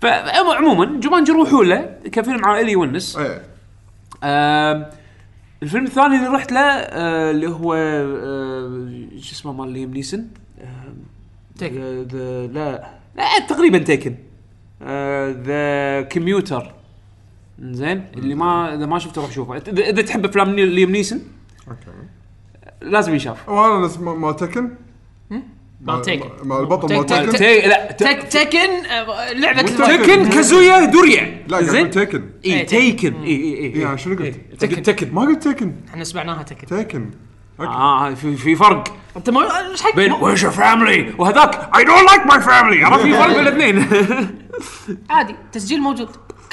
فعموما 0.00 1.00
جومانجي 1.00 1.32
روحوا 1.32 1.64
له 1.64 1.96
كفيلم 2.12 2.44
عائلي 2.44 2.72
يونس. 2.72 3.18
آم، 4.24 4.86
الفيلم 5.62 5.84
الثاني 5.84 6.16
اللي 6.16 6.28
رحت 6.28 6.52
له 6.52 6.60
آه، 6.60 7.30
اللي 7.30 7.48
هو 7.48 7.74
آه، 7.74 9.18
شو 9.20 9.32
اسمه 9.32 9.52
مال 9.52 9.68
ليام 9.68 9.90
نيسن؟ 9.90 10.26
لا 11.60 12.88
لا 13.16 13.46
تقريبا 13.48 13.78
Taken. 13.78 14.14
The 15.46 16.02
Commuter 16.02 16.72
زين 17.60 18.04
اللي 18.16 18.34
ما 18.34 18.74
إذا 18.74 18.86
ما 18.86 18.98
شفته 18.98 19.22
روح 19.22 19.30
شوفه. 19.30 19.56
اذا 19.56 19.82
إذا 19.82 20.02
تحب 20.02 20.24
أفلام 20.24 20.50
ني- 20.54 20.66
ليام 20.66 20.90
نيسن 20.90 21.20
okay. 21.68 21.80
لازم 22.82 23.12
ينشاف. 23.12 23.48
وأنا 23.48 23.90
ما- 24.00 24.14
مال 24.14 24.36
تكن. 24.36 24.70
مال 25.80 26.02
Taken. 26.02 26.28
مال 26.42 26.60
البطل 26.60 26.94
مال 26.96 27.06
تكن. 27.06 27.32
تي- 27.32 27.60
لا 27.60 27.92
ت- 27.92 28.02
تك 28.02 28.22
تكن 28.22 28.58
آه، 28.90 29.32
لعبة 29.32 29.62
مو. 29.62 29.84
تيكن 29.86 30.28
كازويا 30.28 30.84
دوريا 30.84 31.44
لا 31.48 31.62
زين؟ 31.62 31.90
تكن. 31.90 32.24
اي 32.44 32.52
إيه، 32.52 32.66
تيكن 32.66 33.14
اي 33.22 33.30
اي 33.36 33.58
اي 33.74 33.80
يعني 33.80 33.98
شنو 33.98 34.14
قلت؟ 34.14 34.22
إيه، 34.22 34.56
تكن. 34.58 34.82
تكن 34.82 35.14
ما 35.14 35.20
قلت 35.22 35.48
تكن. 35.48 35.74
إحنا 35.88 36.04
سمعناها 36.04 36.42
تكن. 36.42 36.66
تكن. 36.66 37.10
آه 37.60 38.14
في 38.14 38.36
في 38.36 38.54
فرق. 38.56 38.84
أنت 39.16 39.30
ما 39.30 39.70
إيش 39.70 39.82
حق؟ 39.82 39.96
بين 39.96 40.12
ويش 40.12 40.42
يور 40.42 40.52
فاميلي 40.52 41.14
وهذاك 41.18 41.70
I 41.76 41.84
don't 41.84 42.10
like 42.10 42.26
my 42.26 42.40
family 42.40 42.84
عرفت؟ 42.84 43.02
في 43.02 43.12
فرق 43.12 43.26
بين 43.36 43.46
الاثنين. 43.46 43.86
عادي 45.10 45.34
تسجيل 45.52 45.80
موجود. 45.80 46.08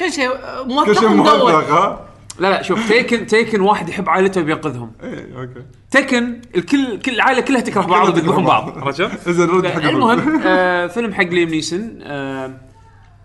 كل 0.06 0.12
شيء 0.12 0.28
آه، 0.30 0.62
كل 0.62 0.68
موثق 0.68 1.00
شيء 1.00 1.08
موثق 1.08 1.70
ها؟ 1.70 2.06
لا 2.38 2.50
لا 2.50 2.62
شوف 2.62 2.88
Taken 2.88 3.26
Taken 3.26 3.60
واحد 3.60 3.88
يحب 3.88 4.08
عائلته 4.08 4.40
وبينقذهم 4.40 4.92
إيه 5.02 5.40
okay. 5.40 5.62
تكن 5.90 6.40
الكل 6.56 6.98
كل 6.98 7.12
العائلة 7.12 7.40
كلها 7.40 7.60
تكره 7.60 7.80
بعض 7.80 8.08
وبيذبحون 8.08 8.44
بعض. 8.44 8.78
عرفت 8.78 8.96
شلون؟ 8.96 9.10
زين 9.36 9.48
رد 9.48 9.66
حق 9.66 9.82
المهم 9.82 10.40
آه 10.44 10.86
فيلم 10.86 11.14
حق 11.14 11.24
ليم 11.24 11.48
نيسن 11.48 11.98
آه 12.02 12.50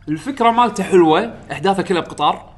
الفكرة 0.10 0.52
مالته 0.52 0.84
حلوة 0.84 1.34
أحداثه 1.52 1.84
كلها 1.84 2.02
بقطار. 2.02 2.58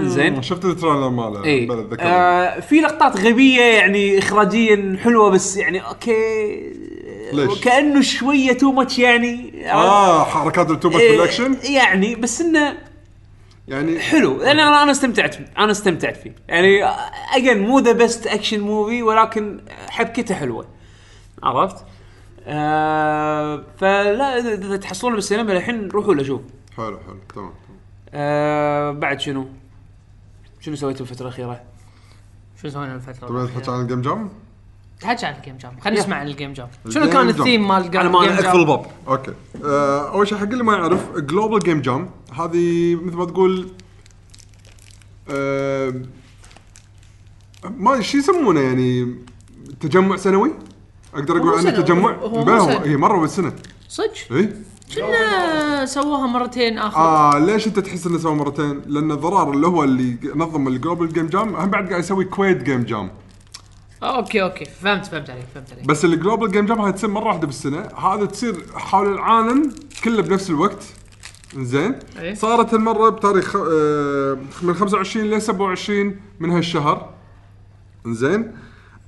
زين 0.00 0.42
شفت 0.42 0.64
ال 0.64 0.70
trailer 0.70 1.08
ماله؟ 1.08 1.44
اي 1.44 1.66
بلى 1.66 1.80
اتذكر 1.80 2.02
آه 2.02 2.60
في 2.60 2.80
لقطات 2.80 3.16
غبية 3.16 3.62
يعني 3.62 4.18
اخراجيا 4.18 4.96
حلوة 5.04 5.30
بس 5.30 5.56
يعني 5.56 5.86
okay. 5.86 6.72
ليش؟ 7.32 7.60
كأنه 7.60 8.00
شوية 8.00 8.52
too 8.52 8.72
much 8.72 8.98
يعني. 8.98 9.52
آه 9.72 10.24
حركات 10.24 10.70
التوبك 10.70 11.00
إيه، 11.00 11.12
بالاكشن 11.16 11.56
يعني 11.64 12.14
بس 12.14 12.40
إنه 12.40 12.74
يعني 13.72 13.98
حلو 14.00 14.42
أنا 14.42 14.50
أنا 14.52 14.82
أنا 14.82 14.90
استمتعت 14.90 15.36
أنا 15.58 15.70
استمتعت 15.70 16.16
فيه 16.16 16.34
يعني 16.48 16.84
again 17.36 17.58
مو 17.58 17.78
the 17.78 17.92
best 17.92 18.26
action 18.26 18.60
movie 18.60 19.02
ولكن 19.02 19.60
حبكته 19.88 20.34
حلوة 20.34 20.66
عرفت؟ 21.42 21.84
آه 22.46 23.64
فلا 23.78 24.38
اذا 24.38 24.76
تحصلونه 24.76 25.14
بالسينما 25.14 25.52
الحين 25.52 25.88
روحوا 25.88 26.14
له 26.14 26.22
شوف 26.22 26.40
حلو 26.76 26.86
حلو 26.86 26.98
تمام 27.04 27.20
تمام. 27.34 27.52
آه 28.14 28.90
بعد 28.90 29.20
شنو؟ 29.20 29.48
شنو 30.60 30.76
سويتوا 30.76 31.06
الفترة 31.06 31.26
الأخيرة؟ 31.26 31.62
شو 32.62 32.68
سوينا 32.68 32.94
الفترة 32.94 33.28
تبغى 33.28 33.46
تحكي 33.46 33.70
عن 33.70 33.80
الجيم 33.80 34.00
جام؟ 34.02 34.30
تحكي 35.02 35.26
عن 35.26 35.34
الجيم 35.34 35.56
جام 35.56 35.72
خلينا. 35.80 36.00
نسمع 36.00 36.16
عن 36.16 36.26
ال 36.26 36.31
game 36.31 36.52
jam 36.52 36.68
شنو 36.88 37.04
ال 37.04 37.06
game 37.06 37.12
كان 37.12 37.26
jam. 37.26 37.40
ال 37.40 37.45
theme 37.45 37.68
مال 37.68 37.98
على 37.98 38.08
ما 38.08 38.18
ال 38.18 38.21
game 38.21 38.32
أنا 38.32 38.40
jam؟ 38.40 38.50
أقفل 38.50 38.60
الباب. 38.60 38.86
okay. 39.08 39.32
آه 39.64 40.08
أول 40.14 40.28
شيء 40.28 40.38
حق 40.38 40.44
اللي 40.44 40.64
ما 40.64 40.72
يعرف 40.72 41.16
Global 41.16 41.58
Game 41.58 41.80
Jam 41.80 42.10
هذه 42.32 42.94
مثل 42.94 43.16
ما 43.16 43.24
تقول 43.24 43.68
آه 45.30 45.94
ما 47.76 48.00
شو 48.00 48.18
يسمونه 48.18 48.60
يعني 48.60 49.14
تجمع 49.80 50.16
سنوي؟ 50.16 50.52
أقدر 51.14 51.38
هو 51.38 51.48
أقول 51.48 51.58
عنه 51.58 51.70
تجمع؟ 51.70 52.12
هو 52.12 52.28
مو 52.28 52.44
بلا 52.44 52.58
هو 52.58 52.66
سنة. 52.66 52.84
هي 52.84 52.96
مرة 52.96 53.20
بالسنه 53.20 53.52
صدق؟ 53.88 54.12
اي 54.32 54.52
كنا 54.96 55.86
سووها 55.86 56.26
مرتين 56.26 56.78
آخر. 56.78 56.98
آه 56.98 57.38
ليش 57.38 57.66
أنت 57.66 57.78
تحس 57.78 58.06
إنه 58.06 58.18
سوى 58.18 58.34
مرتين؟ 58.34 58.82
لأن 58.86 59.14
ضرار 59.14 59.50
اللي 59.50 59.66
هو 59.66 59.84
اللي 59.84 60.16
نظم 60.34 60.68
ال 60.68 60.74
Global 60.74 61.12
Game 61.12 61.26
Jam 61.26 61.56
هم 61.56 61.70
بعد 61.70 61.88
قاعد 61.88 62.00
يسوي 62.00 62.24
Kuwait 62.24 62.62
Game 62.62 62.82
Jam 62.82 63.10
okay 64.02 64.42
okay. 64.42 64.64
فهمت 64.64 65.06
فهمت 65.06 65.30
عليك 65.30 65.44
فهمت 65.54 65.72
عليك. 65.72 65.86
بس 65.86 66.04
ال 66.04 66.11
Global 66.11 66.50
Game 66.52 66.66
Jam 66.66 66.80
هاي 66.80 66.92
تصير 66.92 67.10
مرة 67.10 67.24
واحدة 67.24 67.46
بالسنة. 67.46 67.80
هذا 67.80 68.24
تصير 68.26 68.54
حول 68.74 69.12
العالم 69.12 69.72
كله 70.04 70.22
بنفس 70.22 70.50
الوقت. 70.50 70.84
زين 71.56 71.94
إيه. 72.18 72.34
صارت 72.34 72.74
المره 72.74 73.08
بتاريخ 73.08 73.56
آه، 73.56 74.38
من 74.62 74.74
25 74.74 75.30
ل 75.30 75.42
27 75.42 76.16
من 76.40 76.50
هالشهر. 76.50 77.10
زين 78.06 78.52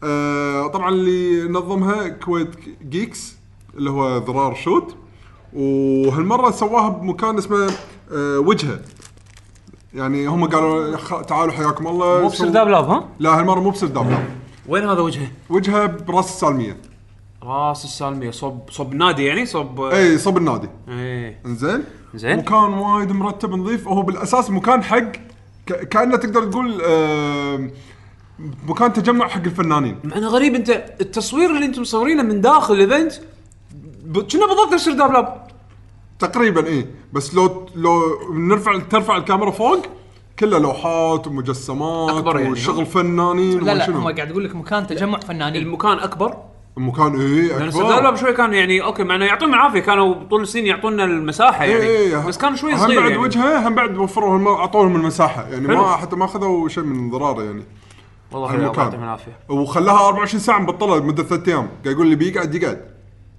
آه، 0.02 0.66
طبعا 0.66 0.88
اللي 0.88 1.48
نظمها 1.48 2.08
Kuwait 2.08 2.48
Geeks 2.88 3.36
اللي 3.76 3.90
هو 3.90 4.18
ضرار 4.18 4.54
شوت. 4.54 4.96
وهالمرة 5.52 6.50
سواها 6.50 6.88
بمكان 6.88 7.38
اسمه 7.38 7.70
آه، 8.12 8.38
وجهة. 8.38 8.80
يعني 9.94 10.26
هم 10.26 10.44
قالوا 10.48 10.96
خ- 10.96 11.22
تعالوا 11.22 11.52
حياكم 11.52 11.86
الله. 11.86 12.20
مو 12.20 12.28
بسرداب 12.28 12.68
Lab 12.68 12.84
ها؟ 12.84 13.08
لا 13.18 13.38
هالمرة 13.40 13.60
مو 13.60 13.70
بسرداب 13.70 14.10
لا 14.10 14.18
وين 14.68 14.88
هذا 14.88 15.00
وجهة؟ 15.00 15.28
وجهة 15.50 15.86
براس 15.86 16.28
السالمية. 16.28 16.76
راس 17.42 17.84
السالمية 17.84 18.30
صوب 18.30 18.70
صوب 18.70 18.94
نادي 18.94 19.24
يعني؟ 19.24 19.46
صوب 19.46 19.80
إي 19.80 20.18
صوب 20.18 20.36
النادي. 20.38 20.68
إيه 20.88 21.40
إنزين. 21.46 21.84
زين. 22.14 22.36
مكان 22.38 22.56
وايد 22.74 23.12
مرتب 23.12 23.50
نظيف. 23.54 23.86
وهو 23.86 24.02
بالأساس 24.02 24.50
مكان 24.50 24.82
حق 24.82 25.12
ك- 25.66 25.88
كأنه 25.88 26.16
تقدر 26.16 26.44
تقول 26.44 26.82
آه، 26.86 27.70
مكان 28.68 28.92
تجمع 28.92 29.28
حق 29.28 29.42
الفنانين. 29.42 29.98
مع 30.04 30.16
انه 30.16 30.28
غريب 30.28 30.54
أنت 30.54 30.70
التصوير 31.00 31.50
اللي 31.50 31.64
أنتم 31.66 31.82
مصورينه 31.82 32.22
من 32.22 32.40
داخل 32.40 32.74
ال 32.74 32.80
event 32.80 33.12
ب- 34.04 34.18
كنا 34.18 34.46
بالضبط 34.46 34.72
نفس 34.72 34.84
سرداب 34.84 35.12
Lab 35.12 35.46
تقريبا 36.18 36.66
إي. 36.66 36.86
بس 37.12 37.34
لو 37.34 37.66
لو 37.74 38.00
نرفع 38.32 38.78
ترفع 38.78 39.16
الكاميرا 39.16 39.50
فوق 39.50 39.86
كله 40.38 40.58
لوحات 40.58 41.26
ومجسمات 41.26 42.10
أكبر 42.10 42.38
يعني، 42.38 42.52
وشغل؟ 42.52 42.86
فنانين 42.86 43.60
لا 43.60 43.74
لا. 43.74 43.90
هم 43.90 44.14
قاعد 44.14 44.30
يقول 44.30 44.44
لك 44.44 44.56
مكان 44.56 44.86
تجمع 44.86 45.18
فنانين 45.18 45.62
المكان 45.62 45.98
أكبر 45.98 46.36
المكان 46.78 47.20
اي 47.20 47.48
لأن 47.48 47.68
أكبر 47.68 48.16
شوي 48.16 48.32
كان 48.32 48.52
يعني 48.52 48.84
okay 48.84 49.04
مع 49.04 49.14
إنه 49.14 49.24
يعطونا 49.24 49.54
العافية 49.56 49.80
كانوا 49.80 50.14
طول 50.30 50.42
السنين 50.42 50.66
يعطونا 50.66 51.04
المساحة 51.04 51.64
يعني 51.64 51.82
إي 51.82 52.16
إي. 52.16 52.26
بس 52.26 52.38
كان 52.38 52.56
شوي 52.56 52.72
هم 52.72 52.78
صغير 52.78 53.00
بعد 53.00 53.10
يعني. 53.10 53.22
وجهة 53.22 53.68
هم 53.68 53.74
بعد 53.74 53.96
وفروا 53.96 54.56
اعطوا 54.56 54.84
لهم 54.84 54.96
المساحة 54.96 55.48
يعني 55.48 55.68
حلو. 55.68 55.82
ما 55.82 55.96
حتى 55.96 56.16
ما 56.16 56.24
أخذوا 56.24 56.68
شيء 56.68 56.84
من 56.84 57.10
ضرار 57.10 57.42
يعني 57.42 57.64
والله. 58.32 58.54
يعطيهم 58.54 59.02
العافية 59.02 59.38
وخلاها 59.48 60.06
24 60.06 60.40
ساعة 60.40 60.58
مبطلة 60.58 60.98
لمدة 60.98 61.22
ثلاث 61.22 61.48
أيام 61.48 61.68
قاعد 61.84 61.94
يقول 61.94 62.04
اللي 62.04 62.16
بيقعد 62.16 62.54
يقعد 62.54 62.80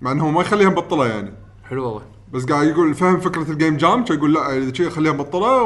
مع 0.02 0.12
إنه 0.12 0.24
هو 0.24 0.32
ما 0.32 0.42
يخليها 0.42 0.70
مبطلة 0.70 1.08
يعني 1.08 1.34
حلو 1.70 1.86
والله 1.86 2.02
بس 2.34 2.46
قاعد 2.46 2.68
يقول 2.68 2.94
فهم 2.94 3.20
فكرة 3.20 3.52
ال 3.52 3.57
game 3.57 3.78
jam 3.78 4.04
كان 4.04 4.18
يقول 4.18 4.34
لا 4.34 4.58
إذا 4.58 4.74
شي 4.74 4.90
خليها 4.90 5.12
مبطلة 5.14 5.64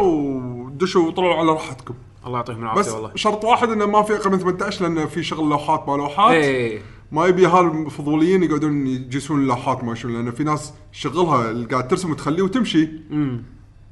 ودشوا 0.80 1.08
وطلعوا 1.08 1.36
على 1.36 1.52
راحتكم. 1.52 1.94
الله 2.26 2.38
يعطيهم 2.38 2.58
بس 2.58 2.64
العافيه 2.64 2.92
والله. 2.92 3.12
شرط 3.16 3.46
واحد 3.46 3.70
إنه 3.70 3.86
ما 3.86 4.02
في 4.04 4.16
أقل 4.16 4.32
من 4.32 4.40
18 4.40 4.82
لأن 4.88 5.08
في 5.08 5.24
شغل 5.24 5.50
لوحات 5.50 5.90
ما 5.90 5.94
لوحات. 5.98 6.32
إيه. 6.32 6.82
ما 7.12 7.26
يبي 7.26 7.46
هالفضوليين 7.48 8.44
يقعدون 8.44 8.88
يجلسون 8.88 9.40
اللوحات 9.42 9.84
ما 9.84 9.96
شنو 9.96 10.12
لأن 10.14 10.32
في 10.32 10.44
ناس 10.44 10.74
شغلها 10.92 11.52
اللي 11.52 11.66
قاعد 11.68 11.88
ترسم 11.88 12.12
وتخليه 12.12 12.42
وتمشي. 12.44 12.90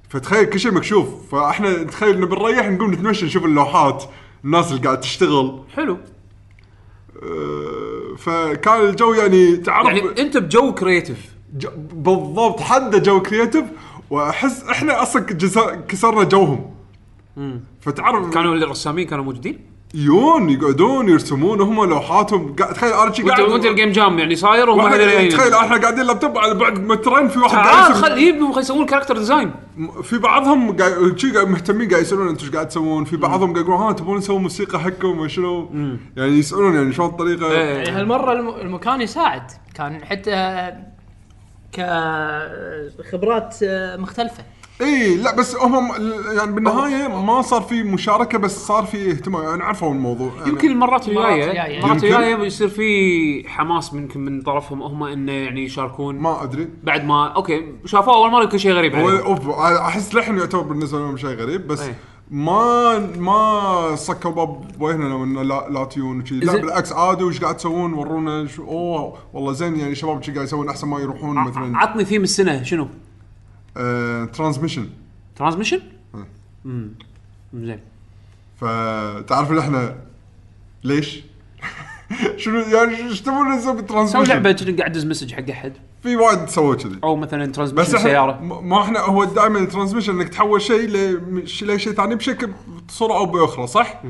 فتخيل 0.09 0.45
كل 0.45 0.59
شيء 0.59 0.71
مكشوف. 0.71 1.07
فإحنا 1.31 1.83
نتخيل 1.83 2.15
إنه 2.15 2.25
بنريح 2.27 2.67
نقوم 2.69 2.93
نتمشى 2.93 3.25
نشوف 3.25 3.45
اللوحات 3.45 4.03
الناس 4.45 4.71
اللي 4.71 4.81
قاعد 4.83 4.99
تشتغل. 4.99 5.59
حلو. 5.75 5.97
أه، 7.23 8.15
فكان 8.17 8.81
الجو 8.81 9.13
يعني 9.13 9.57
تعرف 9.57 9.87
يعني 9.87 10.21
أنت 10.21 10.37
بجو 10.37 10.73
creative 10.73 11.35
ج- 11.57 11.67
بالضبط 11.93 12.59
حد 12.59 13.03
جو 13.03 13.21
creative 13.21 13.65
وأحس 14.09 14.63
إحنا 14.63 15.01
أصلا 15.01 15.21
كسرنا 15.87 16.23
جوهم. 16.23 16.71
فتعرف 17.81 18.29
كانوا 18.29 18.55
الرسامين 18.55 19.07
كانوا 19.07 19.23
موجودين؟ 19.23 19.77
يون 19.93 20.49
يقعدون 20.49 21.09
يرسمون 21.09 21.61
هم 21.61 21.89
لوحاتهم. 21.89 22.55
تخيل 22.55 22.93
أنا 22.93 23.13
شي 23.13 23.23
قاعد 23.23 23.41
وانت 23.41 23.65
ال 23.65 23.70
game 23.70 23.91
jam 23.91 24.19
يعني 24.19 24.35
صاير 24.35 24.69
وهم 24.69 24.95
جايين. 24.95 25.29
تخيل 25.29 25.53
إحنا 25.53 25.77
قاعدين 25.77 26.05
لابتوب 26.05 26.37
على 26.37 26.53
بعد 26.53 26.79
مترين 26.79 27.27
في 27.27 27.39
واحد 27.39 27.53
تعال 27.53 27.67
قاعد 27.67 27.89
يرسم. 27.89 28.01
خل 28.01 28.17
يبنوا 28.17 28.53
خل 28.53 28.61
يسوون 28.61 28.85
character 28.85 29.17
design 29.17 29.51
في 30.03 30.17
بعضهم 30.17 30.77
قاعد 30.77 31.17
شي 31.17 31.31
قاعد 31.31 31.47
مهتمين 31.49 31.89
قاعد 31.89 32.01
يسألون 32.01 32.27
أنتم 32.27 32.45
إيش 32.45 32.53
قاعد 32.53 32.67
تسوون. 32.67 33.03
في 33.05 33.17
بعضهم 33.17 33.53
قاعد 33.53 33.65
يقولون 33.65 33.81
ها 33.87 33.91
تبون 33.91 34.17
نسوي 34.17 34.39
موسيقى 34.39 34.79
حقكم 34.79 35.19
وشنو 35.19 35.69
يعني 36.17 36.31
يسألون 36.31 36.75
يعني 36.75 36.93
شلون 36.93 37.09
الطريقة. 37.09 37.51
إيه. 37.51 37.57
يعني 37.57 37.89
هالمرة 37.89 38.31
الم- 38.31 38.55
المكان 38.61 39.01
يساعد. 39.01 39.51
كان 39.75 40.05
حتى 40.05 40.71
كخبرات 41.71 43.57
مختلفة. 43.99 44.43
اي 44.81 45.15
لا 45.15 45.35
بس 45.35 45.55
هم 45.55 45.91
يعني 46.37 46.51
بالنهاية 46.51 47.07
ما 47.07 47.41
صار 47.41 47.61
في 47.61 47.83
مشاركة 47.83 48.37
بس 48.37 48.65
صار 48.65 48.85
في 48.85 49.11
اهتمام 49.11 49.43
يعني 49.43 49.63
عرفوا 49.63 49.91
الموضوع 49.91 50.31
يعني 50.37 50.49
يمكن 50.49 50.71
المرات 50.71 51.07
الجايه. 51.07 51.77
المرات 51.77 52.03
يمكن. 52.03 52.15
الجايه 52.15 52.35
بيصير 52.35 52.67
في 52.67 53.49
حماس 53.49 53.93
منكم 53.93 54.19
من 54.19 54.41
طرفهم 54.41 54.81
هم 54.81 55.03
إنه 55.03 55.31
يعني 55.31 55.63
يشاركون 55.63 56.15
ما 56.15 56.43
أدري 56.43 56.69
بعد 56.83 57.05
ما 57.05 57.27
okay 57.27 57.65
شافوه 57.85 58.15
أول 58.15 58.31
مرة 58.31 58.45
كل 58.45 58.59
شيء 58.59 58.71
غريب 58.71 58.95
هو. 58.95 59.09
أوف، 59.09 59.49
أحس 59.59 60.15
لحن 60.15 60.37
يعتبر 60.37 60.61
بالنسبة 60.61 60.99
لهم 60.99 61.17
شيء 61.17 61.29
غريب 61.29 61.67
بس 61.67 61.81
إيه. 61.81 61.95
ما 62.31 62.99
ما 63.17 63.95
سكوا 63.95 64.31
باب 64.31 64.65
وجهنا 64.79 65.05
لو 65.05 65.23
إنه 65.23 65.41
لا 65.41 65.67
لا 65.69 65.85
تيون 65.85 66.21
وشي. 66.21 66.35
لا. 66.39 66.57
بالعكس 66.57 66.93
عادوا 66.93 67.29
إيش 67.29 67.41
قاعد 67.41 67.57
تسوون 67.57 67.93
ورونا 67.93 68.47
شو 68.47 68.63
أوه 68.63 69.13
والله 69.33 69.51
زين 69.53 69.75
يعني 69.75 69.95
شباب 69.95 70.23
شي 70.23 70.31
قاعد 70.31 70.45
يسوون 70.45 70.69
أحسن 70.69 70.87
ما 70.87 70.99
يروحون 70.99 71.35
مثلا 71.35 71.77
عطني 71.77 72.05
ثيم 72.05 72.23
السنة 72.23 72.63
شنو؟ 72.63 72.87
آه 73.77 74.25
transmission 74.25 74.89
transmission؟ 75.35 75.79
إيه. 76.15 76.27
امم 76.65 76.89
زين 77.53 77.79
فتعرف 78.61 79.49
اللي 79.49 79.61
إحنا 79.61 79.95
ليش؟ 80.83 81.23
شنو 82.37 82.59
يعني 82.59 82.97
إيش 82.97 83.21
تبون 83.21 83.51
نسوي 83.51 83.73
سوي 83.73 83.81
transmission؟ 83.81 84.33
لعبة 84.33 84.51
كأنك 84.51 84.79
قاعد 84.79 84.97
message 84.97 85.33
حق 85.33 85.49
أحد 85.49 85.73
في 86.03 86.15
وايد 86.15 86.49
سووا 86.49 86.75
كذي 86.75 86.99
أو 87.03 87.15
مثلا 87.15 87.45
بس 87.45 87.51
transmission 87.51 87.95
إحنا 87.95 88.09
سيارة 88.09 88.41
ما 88.41 88.81
إحنا 88.81 88.99
هو 88.99 89.23
دائما 89.23 89.59
ال 89.59 89.63
transmission 89.63 90.13
إنك 90.19 90.29
تحول 90.29 90.61
شيء 90.61 90.89
لشيء 91.61 91.93
ثاني 91.93 92.15
بشكل 92.15 92.49
صوره 92.89 93.13
أو 93.13 93.25
بأخرى 93.25 93.67
صح؟ 93.67 94.01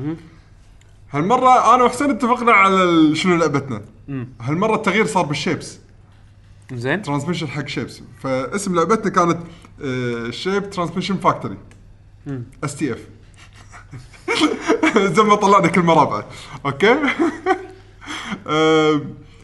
هالمرة 1.10 1.74
أنا 1.74 1.84
وحسين 1.84 2.10
اتفقنا 2.10 2.52
على 2.52 3.14
شنو 3.14 3.36
لعبتنا 3.36 3.82
هالمرة 4.40 4.74
التغيير 4.74 5.06
صار 5.06 5.26
بال 5.26 5.39
shapes 5.39 5.78
زين. 6.72 7.02
transmission 7.02 7.48
حق 7.48 7.66
shapes 7.66 8.02
فاسم 8.22 8.74
لعبتنا 8.74 9.10
كانت 9.10 9.38
shape 10.34 10.70
transmission 10.70 11.16
factory 11.16 11.56
STF 12.64 12.98
زي 14.96 15.22
ما 15.22 15.34
طلعنا 15.34 15.68
كلمة 15.68 15.94
رابعة. 15.94 16.26
okay؟ 16.66 16.96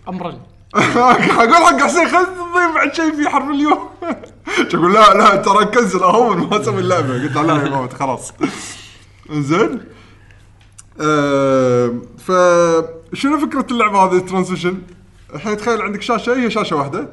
أمرل. 0.09 0.38
أقول 0.76 1.54
حق 1.54 1.81
حسين 1.81 2.09
خل 2.09 2.25
تضيف 2.25 2.75
بعد 2.75 2.95
شيء 2.95 3.16
في 3.16 3.28
حرف 3.28 3.50
اليوم. 3.50 3.88
تقول 4.71 4.95
لا 4.95 5.14
لا 5.14 5.37
ترى 5.37 6.04
اهون 6.04 6.37
ما 6.37 6.61
أسوي 6.61 6.81
اللعبة. 6.81 7.23
قلت 7.23 7.37
له 7.37 7.43
لا 7.43 7.54
يا 7.64 7.71
ماما 7.71 7.88
خلاص. 7.88 8.33
زين. 9.31 9.81
آه 11.00 11.95
فشنو 12.19 13.38
فكرة 13.38 13.66
اللعبة 13.71 13.99
هذه 13.99 14.19
transition 14.18 14.83
الحين 15.35 15.57
تخيل 15.57 15.83
عندك 15.83 16.03
شاشة 16.03 16.37
هي 16.37 16.50
شاشة 16.50 16.76
واحدة 16.76 17.09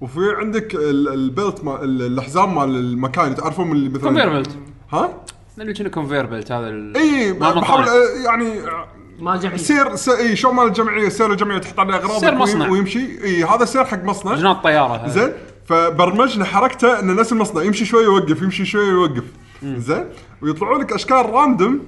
وفي 0.00 0.20
عندك 0.38 0.74
ال- 0.74 1.08
ال 1.08 1.19
belt 1.19 1.64
مال 1.64 1.84
ال- 1.84 2.18
الحزام 2.18 2.54
مال 2.54 2.76
المكان 2.76 3.34
تعرفون 3.34 3.72
اللي 3.72 3.88
مثلا 3.88 4.02
conveyor 4.02 4.28
belt 4.32 4.50
ها؟ 4.92 5.10
اللي 5.58 5.74
كنا 5.74 5.88
conveyor 5.88 6.26
belt 6.26 6.52
هذا 6.52 6.68
ال- 6.68 6.96
إي 6.96 7.32
مال 7.32 7.60
بحاول. 7.60 7.82
آه، 7.82 8.24
يعني 8.24 8.60
ما 9.18 9.36
جمعية. 9.36 9.56
سير 9.56 9.94
س- 9.96 10.08
إي 10.08 10.36
شو 10.36 10.52
مال 10.52 10.66
الجمعية؟ 10.66 11.08
سير 11.08 11.32
الجمعية 11.32 11.58
تحط 11.58 11.80
عليه 11.80 11.94
أغراض 11.94 12.20
سير 12.20 12.34
مصنع. 12.34 12.68
ويمشي. 12.68 13.24
إي 13.24 13.44
هذا 13.44 13.64
سير 13.64 13.84
حق 13.84 14.04
مصنع. 14.04 14.34
جناط 14.34 14.64
طيارة 14.64 14.96
هذا. 14.96 15.08
زين. 15.08 15.32
فبرمجنا 15.66 16.44
حركته 16.44 17.00
إنه 17.00 17.12
نفس 17.12 17.32
المصنع. 17.32 17.62
يمشي 17.62 17.84
شوي 17.84 18.04
يوقف 18.04 18.42
يمشي 18.42 18.64
شوي 18.64 18.84
يوقف. 18.86 19.24
زين. 19.64 20.04
ويطلعوا 20.42 20.78
لك 20.78 20.92
أشكال 20.92 21.30
random 21.30 21.80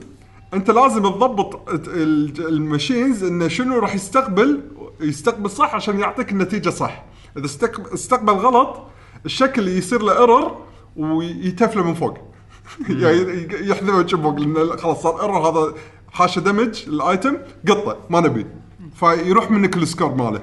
أنت 0.54 0.70
لازم 0.70 1.02
تضبط 1.02 1.68
ال- 1.70 1.80
ال- 1.88 2.48
ال 2.48 2.57
machines 2.57 3.24
إنه 3.24 3.48
شنو 3.48 3.78
راح 3.78 3.94
يستقبل 3.94 4.60
يستقبل 5.00 5.50
صح 5.50 5.74
عشان 5.74 6.00
يعطيك 6.00 6.32
النتيجة 6.32 6.70
صح. 6.70 7.04
إذا 7.36 7.46
استق- 7.46 7.92
استقبل 7.92 8.32
غلط 8.32 8.82
الشكل 9.24 9.68
يصير 9.68 10.02
له 10.02 10.18
error 10.18 10.56
ويتفله 10.96 11.82
من 11.84 11.94
فوق. 11.94 12.18
يعني 12.88 13.48
يحذفه 13.68 13.96
من 14.16 14.22
فوق 14.22 14.38
لأن 14.38 14.78
خلاص 14.78 15.02
صار 15.02 15.20
error 15.22 15.38
هذا 15.50 15.74
حاشه 16.12 16.40
damage 16.40 16.82
ال 16.88 16.98
item 16.98 17.36
قطه 17.68 17.96
ما 18.10 18.20
نبي. 18.20 18.46
فيروح 18.94 19.50
منك 19.50 19.76
ال 19.76 19.83
score 19.83 20.14
ماله 20.14 20.40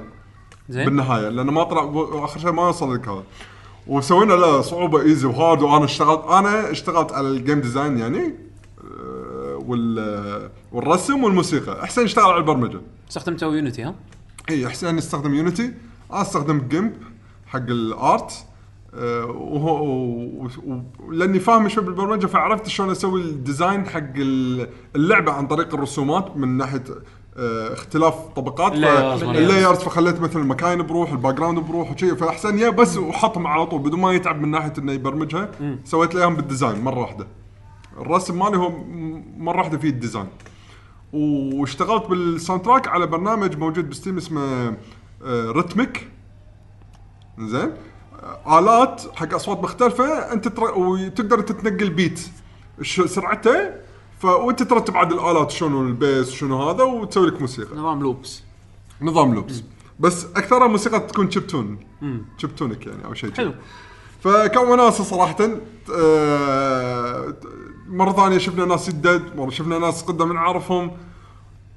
زين. 0.69 0.86
بالنهاية 0.86 1.29
لأنه 1.29 1.51
ما 1.51 1.63
طلع 1.63 2.10
آخر 2.25 2.39
شيء 2.39 2.51
ما 2.51 2.67
وصل 2.67 2.93
لك 2.95 3.07
هذا. 3.07 3.24
وسوينا 3.88 4.33
له 4.33 4.62
صعوبة 4.62 5.01
easy 5.01 5.27
و 5.27 5.34
hard 5.34 5.62
وأنا 5.62 5.86
اشتغلت 5.86 6.25
أنا 6.25 6.72
اشتغلت 6.72 7.12
على 7.12 7.27
ال 7.27 7.34
game 7.34 7.62
design 7.62 7.98
يعني 7.98 8.36
آه، 8.83 9.63
وال 9.67 10.50
والرسم 10.72 11.24
والموسيقى. 11.24 11.88
حسين 11.88 12.03
اشتغل 12.03 12.25
على 12.25 12.38
البرمجة. 12.38 12.81
استخدمتوا 13.10 13.55
Unity 13.55 13.83
ها؟ 13.83 13.95
اي 14.50 14.69
حسين 14.69 14.97
استخدم 14.97 15.33
Unity 15.33 15.74
أنا 16.12 16.21
استخدم 16.21 16.67
GIMP 16.67 16.93
حق 17.47 17.59
ال 17.60 17.77
art. 17.77 18.45
آه، 18.95 19.25
وهو 19.25 19.83
و- 19.85 20.47
و- 20.65 21.12
لأني 21.12 21.39
فاهم 21.39 21.69
شوي 21.69 21.83
بالبرمجة 21.83 22.25
فعرفت 22.25 22.67
شلون 22.67 22.89
أسوي 22.89 23.21
ال 23.22 23.31
design 23.31 23.86
حق 23.85 24.00
ال- 24.17 24.69
اللعبة 24.95 25.31
عن 25.31 25.47
طريق 25.47 25.73
الرسومات 25.73 26.38
من 26.38 26.57
ناحية 26.57 26.83
آه، 27.38 27.73
اختلاف 27.73 28.13
طبقات. 28.35 28.73
ال 29.38 29.43
layers 29.43 29.77
فخليت 29.79 30.21
مثلا 30.21 30.41
المكاين 30.41 30.81
بروح 30.81 31.12
ال 31.12 31.36
background 31.36 31.60
بروح 31.59 31.91
وشي. 31.91 32.15
فأحسن 32.15 32.59
يا 32.59 32.69
بس 32.69 32.97
وحطهم 32.97 33.47
على 33.47 33.65
طول 33.65 33.81
بدون 33.81 34.00
ما 34.00 34.12
يتعب 34.13 34.41
من 34.41 34.51
ناحية 34.51 34.73
إنه 34.77 34.91
يبرمجها. 34.91 35.51
سويت 35.83 36.15
له 36.15 36.21
اياهم 36.21 36.35
بال 36.36 36.47
design 36.47 36.81
مرة 36.81 37.00
واحدة. 37.00 37.27
الرسم 37.97 38.39
مالي 38.39 38.57
هو 38.57 38.71
مرة 39.38 39.57
واحدة 39.57 39.77
فيه 39.77 39.89
ال 39.89 39.94
design. 39.94 40.27
واشتغلت 41.13 42.05
بال 42.05 42.62
soundtrack 42.62 42.88
على 42.88 43.08
برنامج 43.08 43.58
موجود 43.58 43.89
ب 43.89 43.94
Steam 43.94 44.17
اسمه 44.17 44.77
Rytmik 45.25 46.07
زين؟ 47.39 47.72
آه، 48.24 48.60
آلات 48.60 49.01
حق 49.15 49.34
أصوات 49.34 49.60
مختلفة 49.60 50.34
أنت 50.34 50.48
تر... 50.48 50.63
وتقدر 50.77 51.41
تتنقل 51.41 51.89
beat 51.89 52.19
سرعته 53.05 53.74
ف... 54.20 54.25
وأنت 54.25 54.63
ترتب 54.63 54.98
عاد 54.98 55.12
الآلات 55.12 55.51
شنو 55.51 55.82
ال 55.81 55.91
bass 55.91 56.31
شنو 56.32 56.70
هذا 56.70 56.84
وتسوي 56.84 57.27
لك 57.27 57.41
موسيقى. 57.41 57.75
نظام 57.75 58.01
loops. 58.01 58.43
نظام 59.01 59.34
loops. 59.33 59.63
بس 60.00 60.25
اكثرها 60.25 60.67
موسيقى 60.67 61.00
تكون 61.00 61.32
chiptune 61.31 61.79
chiptune 62.38 62.55
ك 62.55 62.88
يعني 62.88 63.05
أو 63.05 63.13
شيء 63.13 63.32
حلو. 63.32 63.53
فكان 64.20 64.67
وناسة 64.67 65.03
صراحة 65.03 65.50
آه، 65.96 67.34
مرة 67.87 68.11
ثانية 68.11 68.37
شفنا 68.37 68.65
ناس 68.65 68.89
يدد 68.89 69.35
مرة 69.35 69.49
شفنا 69.49 69.79
ناس 69.79 70.03
قدام 70.03 70.33
نعرفهم. 70.33 70.91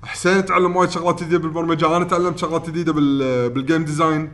حسين 0.04 0.44
تعلم 0.44 0.76
وايد 0.76 0.90
شغلات 0.90 1.22
جديدة 1.22 1.38
بالبرمجة 1.38 1.96
أنا 1.96 2.04
تعلمت 2.04 2.38
شغلات 2.38 2.70
جديدة 2.70 2.92
بال 2.92 3.50
بال 3.50 3.62
game 3.62 3.84
design 3.84 4.32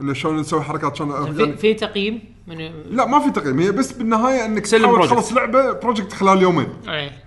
إنه 0.00 0.12
شلون 0.12 0.36
نسوي 0.36 0.62
حركات 0.62 0.96
شلون 0.96 1.34
في, 1.34 1.56
في 1.56 1.74
تقييم؟ 1.74 2.20
من 2.46 2.56
لا 2.90 3.06
ما 3.06 3.18
في 3.18 3.30
تقييم 3.30 3.58
هي 3.58 3.72
بس 3.72 3.92
بالنهاية 3.92 4.44
إنك 4.44 4.66
تحاول. 4.66 5.06
تخلص 5.08 5.32
لعبة 5.32 5.72
project 5.72 6.12
خلال 6.12 6.42
يومين. 6.42 6.68
إيه. 6.88 7.22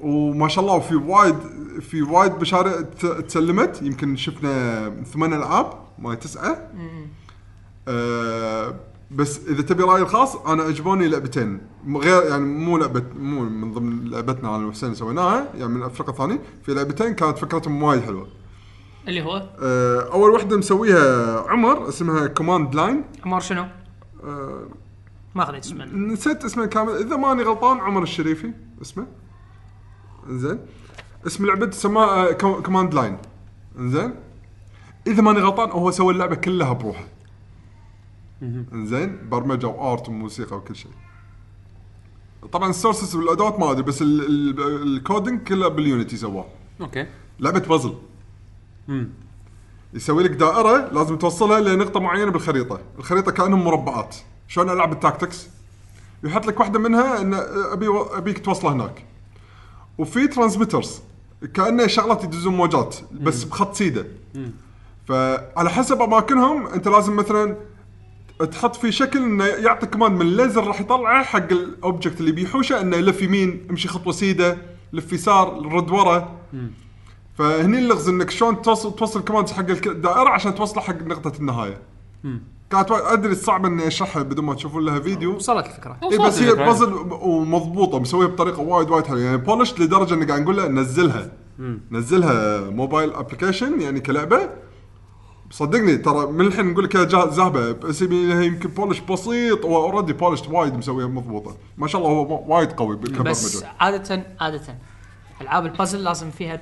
وما 0.00 0.48
شاء 0.48 0.64
الله 0.64 0.78
في 0.78 0.94
وايد 0.94 1.36
في 1.80 2.02
وايد 2.02 2.32
مشاريع 2.40 2.80
تسلمت. 3.28 3.82
يمكن 3.82 4.16
شفنا 4.16 5.04
ثمان 5.12 5.32
ألعاب 5.32 5.72
ما 5.98 6.14
تسعة. 6.14 6.70
آه 7.88 8.74
بس 9.10 9.48
إذا 9.48 9.62
تبي 9.62 9.82
رايي 9.82 10.02
الخاص 10.02 10.36
أنا 10.36 10.62
عجبوني 10.62 11.08
لعبتين. 11.08 11.60
غير 11.86 12.22
يعني 12.22 12.44
مو 12.44 12.78
لعبه 12.78 13.04
مو 13.18 13.40
من 13.40 13.72
ضمن 13.72 14.04
لعبتنا 14.04 14.56
أنا 14.56 14.66
وحسين 14.66 14.94
سويناها 14.94 15.48
يعني 15.54 15.72
من 15.72 15.82
الفرقة 15.82 16.10
الثانية. 16.10 16.40
في 16.62 16.74
لعبتين 16.74 17.14
كانت 17.14 17.38
فكرتهم 17.38 17.82
وايد 17.82 18.02
حلوة. 18.02 18.28
اللي 19.08 19.22
هو؟ 19.22 19.48
آه 19.62 20.12
أول 20.12 20.30
واحدة 20.30 20.56
مسويها 20.56 21.40
عمر 21.48 21.88
اسمها 21.88 22.26
command 22.26 22.74
line 22.74 23.04
عمر 23.24 23.40
شنو؟ 23.40 23.66
آه 24.24 24.66
ما 25.34 25.44
خذيت 25.44 25.64
اسمه. 25.64 25.84
نسيت 25.84 26.44
اسمه 26.44 26.66
كامل. 26.66 26.92
إذا 26.92 27.16
ماني 27.16 27.42
غلطان 27.42 27.78
عمر 27.78 28.02
الشريفي. 28.02 28.52
اسمه. 28.82 29.06
زين. 30.28 30.58
اسم 31.26 31.46
لعبته 31.46 31.70
سماها 31.70 32.32
command 32.32 32.94
line 32.94 33.18
زين. 33.78 34.14
إذا 35.06 35.22
ماني 35.22 35.40
غلطان 35.40 35.70
هو 35.70 35.90
سوى 35.90 36.12
اللعبة 36.12 36.34
كلها 36.34 36.72
بروحه. 36.72 37.04
زين؟ 38.74 39.28
برمجة 39.30 39.66
و 39.66 39.76
art 39.76 40.08
وموسيقى 40.08 40.56
وكل 40.56 40.76
شيء. 40.76 40.90
طبعا 42.52 42.70
ال 42.70 42.76
sources 42.76 43.16
والأدوات 43.16 43.60
ما 43.60 43.70
أدري 43.70 43.82
بس 43.82 44.02
ال- 44.02 44.26
ال- 44.26 44.82
ال 44.96 45.02
coding 45.02 45.40
كله 45.48 45.68
بال 45.68 45.82
Unity 45.82 46.16
سواه. 46.16 46.44
okay. 46.80 47.06
لعبة 47.40 47.60
بازل 47.60 47.94
يسوي 49.94 50.22
لك 50.22 50.30
دائرة 50.30 50.88
لازم 50.92 51.16
توصلها 51.18 51.60
لنقطة 51.60 52.00
معينة 52.00 52.30
بالخريطة. 52.30 52.80
الخريطة 52.98 53.32
كأنهم 53.32 53.64
مربعات. 53.64 54.16
شلون 54.48 54.70
ألعاب 54.70 54.92
ال 54.92 54.98
tactics؟ 54.98 55.48
يحط 56.24 56.46
لك 56.46 56.60
واحدة 56.60 56.78
منها 56.78 57.20
إن 57.20 57.34
أبي 57.72 57.86
أبيك 58.10 58.44
توصله 58.44 58.72
هناك. 58.72 59.04
وفي 59.98 60.28
transmitters 60.28 61.00
كأنه 61.54 61.86
شغلات 61.86 62.24
يدزون 62.24 62.56
موجات 62.56 62.96
بس 63.12 63.44
بخط 63.44 63.74
سيدة. 63.74 64.06
فعلى 65.08 65.70
حسب 65.70 66.02
أماكنهم 66.02 66.66
أنت 66.66 66.88
لازم 66.88 67.16
مثلا 67.16 67.56
تحط 68.44 68.76
في 68.76 68.92
شكل 68.92 69.18
إنه 69.18 69.44
يعطي 69.44 69.86
command 69.86 70.12
من 70.12 70.20
الليزر 70.20 70.66
راح 70.66 70.80
يطلعه 70.80 71.24
حق 71.24 71.52
ال 71.52 71.62
object 71.62 72.20
اللي 72.20 72.32
بيحوشه 72.32 72.80
إنه 72.80 72.96
يلف 72.96 73.22
يمين 73.22 73.66
امشي 73.70 73.88
خطوة 73.88 74.12
سيدة 74.12 74.58
لف 74.92 75.12
يسار 75.12 75.72
رد 75.72 75.90
ورا. 75.90 76.36
فهني 77.38 77.78
اللغز 77.78 78.08
إنك 78.08 78.30
شلون 78.30 78.62
توصل 78.62 78.96
توصل 78.96 79.24
command 79.24 79.48
حق 79.48 79.70
الدائره 79.70 80.28
عشان 80.28 80.54
توصله 80.54 80.82
حق 80.82 81.02
نقطة 81.02 81.32
النهاية. 81.40 81.80
كانت 82.70 82.90
أدري 82.90 83.34
صعب 83.34 83.66
إني 83.66 83.86
أشرحها 83.86 84.22
بدون 84.22 84.44
ما 84.44 84.54
تشوفون 84.54 84.84
لها 84.84 85.00
فيديو. 85.00 85.36
وصلت 85.36 85.66
الفكرة. 85.66 85.96
إي 86.12 86.18
بس 86.18 86.42
هي 86.42 86.54
بازل 86.54 86.92
ومضبوطة 87.10 87.98
مسويها 87.98 88.28
بطريقة 88.28 88.60
وايد 88.60 88.90
وايد 88.90 89.06
حلوة. 89.06 89.20
يعني 89.20 89.36
polish 89.36 89.80
لدرجة 89.80 90.14
إني 90.14 90.24
قاعد 90.24 90.40
نقول 90.40 90.56
له 90.56 90.68
نزلها. 90.68 91.32
نزلها 91.90 92.60
mobile 92.70 93.12
application 93.12 93.80
يعني 93.80 94.00
كلعبة. 94.00 94.50
صدقني 95.50 95.96
ترى 95.96 96.26
من 96.26 96.46
الحين 96.46 96.66
نقول 96.66 96.84
لك 96.84 96.96
زهبة 96.96 97.72
بس 97.72 98.02
لها 98.02 98.42
يمكن 98.42 98.68
polish 98.68 99.00
بسيط 99.00 99.64
و 99.64 99.70
already 99.70 100.12
polish 100.12 100.42
وايد 100.48 100.76
مسويها 100.76 101.06
مضبوطة. 101.06 101.56
ما 101.78 101.86
شاء 101.86 102.00
الله 102.00 102.12
هو 102.12 102.54
وايد 102.56 102.72
قوي 102.72 102.96
بس 102.96 103.08
كبرمجه 103.08 103.72
عادة 103.80 104.22
عادة 104.40 104.60
ألعاب 105.40 105.66
البازل 105.66 106.04
لازم 106.04 106.30
فيها 106.30 106.60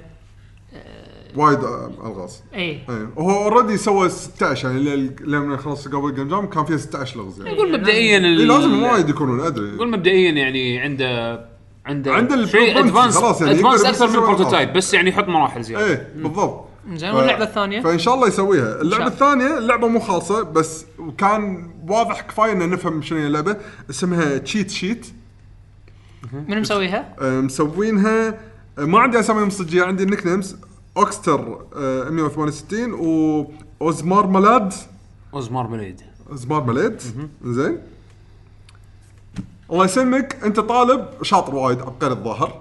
وايد 1.37 1.59
آه، 1.59 1.90
ألغاز. 2.07 2.42
إي. 2.55 2.81
وهو 3.16 3.44
already 3.44 3.76
سوى 3.77 4.09
16 4.09 4.68
يعني 4.68 5.11
لما 5.20 5.57
خلص 5.57 5.88
قبل 5.88 6.14
game 6.14 6.28
jam 6.28 6.46
كان 6.46 6.64
فيها 6.64 6.77
16 6.77 7.16
لغز 7.16 7.40
يعني. 7.40 7.55
نقول 7.55 7.72
مبدئيا 7.72 8.18
لازم. 8.18 8.83
وايد 8.83 9.09
يكونون 9.09 9.40
أدري. 9.40 9.70
نقول 9.70 9.90
مبدئيا 9.90 10.31
يعني 10.31 10.79
عنده 10.81 11.44
عنده 11.87 12.14
عنده 12.14 12.46
شيء 12.46 12.79
ادفانس 12.79 13.16
خلاص 13.16 13.40
يعني 13.40 13.53
ادفانس 13.55 13.85
أكثر 13.85 14.07
من 14.09 14.14
البروتوتايب. 14.14 14.72
بس 14.72 14.94
يعني 14.94 15.11
يحط 15.11 15.29
مراحل 15.29 15.62
زيادة. 15.62 15.87
إيه 15.87 16.12
بالضبط. 16.16 16.67
زين 16.92 17.11
واللعبة 17.11 17.44
الثانية؟ 17.44 17.81
فإن 17.81 17.98
شاء 17.98 18.14
الله 18.14 18.29
يسويها. 18.29 18.81
اللعبة 18.81 19.05
شاء. 19.05 19.12
الثانية 19.12 19.59
اللعبه 19.59 19.88
مو 19.88 20.01
خالصه 20.01 20.42
بس 20.42 20.85
وكان 20.98 21.70
واضح 21.88 22.20
كفاية 22.20 22.53
ان 22.53 22.70
نفهم 22.70 23.03
شنو 23.03 23.18
هي 23.18 23.27
اللعبة. 23.27 23.57
اسمها 23.90 24.38
تشيت 24.38 24.70
شيت 24.70 25.07
من 26.48 26.61
مسويها؟ 26.61 27.14
آه، 27.20 27.40
مسوينها. 27.40 28.29
آه، 28.79 28.85
ما 28.85 28.98
عندي 28.98 29.20
أسامي 29.20 29.44
مصجيه 29.44 29.83
عندي 29.85 30.03
النيك 30.03 30.27
نيمز 30.27 30.57
اوكستر 30.96 31.59
آه، 31.77 32.11
168 32.11 32.92
واوزمار 33.81 34.27
ملاد 34.27 34.74
اوزمار 35.35 35.66
بليد 35.66 36.01
زمار 36.33 36.64
مليد 36.64 37.03
زين. 37.44 37.79
الله 39.72 39.85
يسلمك. 39.85 40.38
أنت 40.44 40.61
طالب 40.61 41.07
شاطر 41.22 41.55
وايد 41.55 41.81
عبقري 41.81 42.12
الظاهر. 42.12 42.61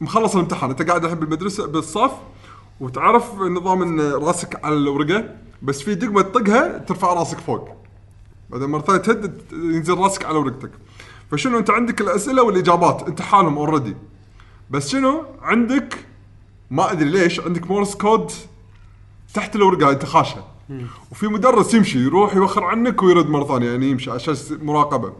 مخلص 0.00 0.34
الامتحان. 0.34 0.70
أنت 0.70 0.82
قاعد 0.82 1.04
الحين 1.04 1.18
بالمدرسة 1.20 1.66
بالصف. 1.66 2.10
وتعرف 2.82 3.34
نظام 3.34 3.82
إن 3.82 4.00
راسك 4.00 4.64
على 4.64 4.74
الورقة 4.74 5.24
بس 5.62 5.82
في 5.82 5.94
دقمة 5.94 6.22
تطقها 6.22 6.78
ترفع 6.78 7.12
راسك 7.12 7.38
فوق. 7.38 7.68
بعدين 8.50 8.68
مرة 8.68 8.80
ثانية 8.80 9.00
تهد 9.00 9.42
ينزل 9.52 9.98
راسك 9.98 10.24
على 10.24 10.38
ورقتك. 10.38 10.70
فشنو 11.30 11.58
أنت 11.58 11.70
عندك 11.70 12.00
الأسئلة 12.00 12.42
والإجابات؟ 12.42 13.08
أنت 13.08 13.22
حالهم 13.22 13.58
already 13.58 13.96
بس 14.70 14.88
شنو؟ 14.88 15.24
عندك 15.42 16.06
ما 16.70 16.92
أدري 16.92 17.10
ليش 17.10 17.40
عندك 17.40 17.70
Morse 17.70 17.94
code 17.94 18.30
تحت 19.34 19.56
الورقة 19.56 19.90
أنت 19.90 20.04
خاشها. 20.04 20.46
وفي 21.10 21.26
مدرس 21.26 21.74
يمشي 21.74 21.98
يروح 21.98 22.36
يوخر 22.36 22.64
عنك 22.64 23.02
ويرد 23.02 23.30
مرة 23.30 23.44
ثانية 23.44 23.70
يعني 23.70 23.90
يمشي 23.90 24.10
عشان 24.10 24.34
مراقبة. 24.62 25.12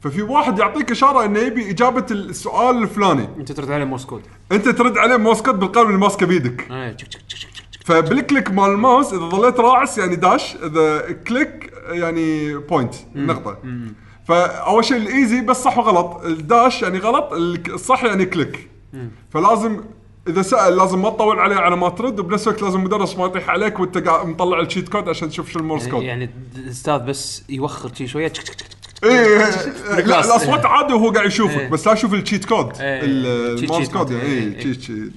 ففي 0.00 0.22
واحد 0.22 0.58
يعطيك 0.58 0.90
إشارة 0.90 1.24
إنه 1.24 1.38
يبي 1.38 1.70
إجابة 1.70 2.06
السؤال 2.10 2.82
الفلاني. 2.82 3.28
أنت 3.38 3.52
ترد 3.52 3.70
عليه 3.70 3.84
Morse 3.84 4.04
code 4.04 4.22
أنت 4.52 4.68
ترد 4.68 4.98
عليه 4.98 5.16
Morse 5.16 5.35
code 5.35 5.50
بالقلم 5.54 5.86
اللي 5.86 5.98
ماسكه 5.98 6.26
بيدك 6.26 6.60
تشك- 6.60 7.08
تشك- 7.08 7.22
تشك- 7.28 7.50
تشك- 7.50 7.66
تشك. 7.72 7.82
فبال 7.86 8.10
click 8.10 8.50
مال 8.50 8.70
الماوس 8.70 9.12
إذا 9.12 9.28
ظليت 9.28 9.60
داعس 9.60 9.98
يعني 9.98 10.16
dash 10.16 10.56
إذا 10.56 11.12
click 11.12 11.72
يعني 11.88 12.54
point 12.56 12.94
نقطة. 13.14 13.58
فأول 14.28 14.84
شيء 14.84 14.96
ال 14.96 15.05
easy 15.05 15.40
بس 15.40 15.62
صح 15.62 15.78
وغلط. 15.78 16.24
ال 16.24 16.36
dash 16.36 16.82
يعني 16.82 16.98
غلط 16.98 17.32
ال- 17.32 17.74
الصح 17.74 18.04
يعني 18.04 18.24
click. 18.26 18.70
فلازم 19.30 19.80
إذا 20.28 20.42
سأل 20.42 20.76
لازم 20.76 21.02
ما 21.02 21.10
تطول 21.10 21.38
عليه 21.38 21.56
على 21.56 21.76
ما 21.76 21.88
ترد 21.88 22.20
وبنفس 22.20 22.48
الوقت 22.48 22.62
لازم 22.62 22.78
المدرس 22.78 23.16
ما 23.18 23.24
يطيح 23.24 23.50
عليك 23.50 23.80
وأنت 23.80 23.98
قاعد 23.98 24.26
مطلع 24.26 24.60
ال 24.60 24.65
sheet 24.65 24.88
code 24.88 25.08
عشان 25.08 25.28
تشوف 25.28 25.50
شو 25.50 25.58
ال 25.58 25.63
Morse 25.63 25.88
code 25.88 26.02
يعني 26.02 26.30
الأستاذ 26.56 26.98
بس 26.98 27.42
يوخر 27.48 27.94
شي 27.94 28.06
شوية 28.06 28.28
تشك- 28.28 28.42
تشك- 28.42 28.54
تشك- 28.54 28.75
إيه 29.04 29.38
لا 29.38 29.96
بال 29.96 30.04
class. 30.04 30.26
الأصوات 30.26 30.66
عادي 30.66 30.92
وهو 30.94 31.10
قاعد 31.10 31.26
يشوفك 31.26 31.58
إيه. 31.58 31.68
بس 31.70 31.86
لا 31.86 31.94
تشوف 31.94 32.14
ال 32.14 32.19
sheet 32.19 32.44
code 32.44 32.72
إيه. 32.80 33.00
ال 33.04 33.18
Morse 33.18 33.88
code. 33.88 34.10
يعني 34.10 34.22
إيه. 34.24 34.64
إيه 34.66 35.10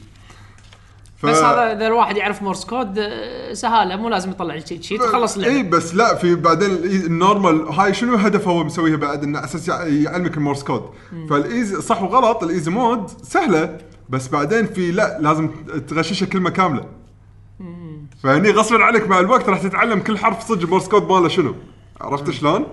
ف- 1.17 1.25
بس 1.25 1.37
هذا 1.37 1.71
إذا 1.73 1.87
الواحد 1.87 2.17
يعرف 2.17 2.41
Morse 2.41 2.65
code 2.65 2.95
آه، 2.99 3.53
سهالة 3.53 3.95
مو 3.95 4.09
لازم 4.09 4.29
يطلع 4.31 4.55
ال 4.55 4.60
cheat 4.60 4.83
sheet 4.83 5.01
وخلص 5.01 5.37
اي 5.37 5.47
اللعبة 5.47 5.69
بس 5.77 5.95
لا 5.95 6.15
في 6.15 6.35
بعدين 6.35 6.71
ال 6.83 6.95
normal 6.95 7.67
هاي 7.69 7.93
شنو 7.93 8.15
هدفه 8.15 8.51
هو 8.51 8.63
مسويها 8.63 8.97
بعد 8.97 9.23
انه 9.23 9.43
أساس 9.43 9.67
يع- 9.67 9.83
يعلمك 9.85 10.37
ال 10.37 10.42
Morse 10.42 10.63
code 10.63 10.83
فال 11.29 11.47
easy 11.47 11.81
صح 11.81 12.01
وغلط 12.01 12.43
ال 12.43 12.49
easy 12.49 12.71
mode 12.71 13.07
سهلة 13.23 13.77
بس 14.09 14.27
بعدين 14.27 14.65
في 14.67 14.91
لا 14.91 15.17
لازم 15.21 15.49
تغششها 15.87 16.25
كلمة 16.25 16.49
كاملة 16.49 16.85
فهني 18.23 18.51
غصبا 18.51 18.83
عليك 18.83 19.07
مع 19.07 19.19
الوقت 19.19 19.49
راح 19.49 19.61
تتعلم 19.61 19.99
كل 19.99 20.17
حرف 20.17 20.47
صدق 20.47 20.61
ال 20.61 20.66
Morse 20.66 20.87
code 20.87 21.03
ماله 21.11 21.27
شنو 21.27 21.55
عرفت 22.01 22.29
شلون؟ 22.29 22.65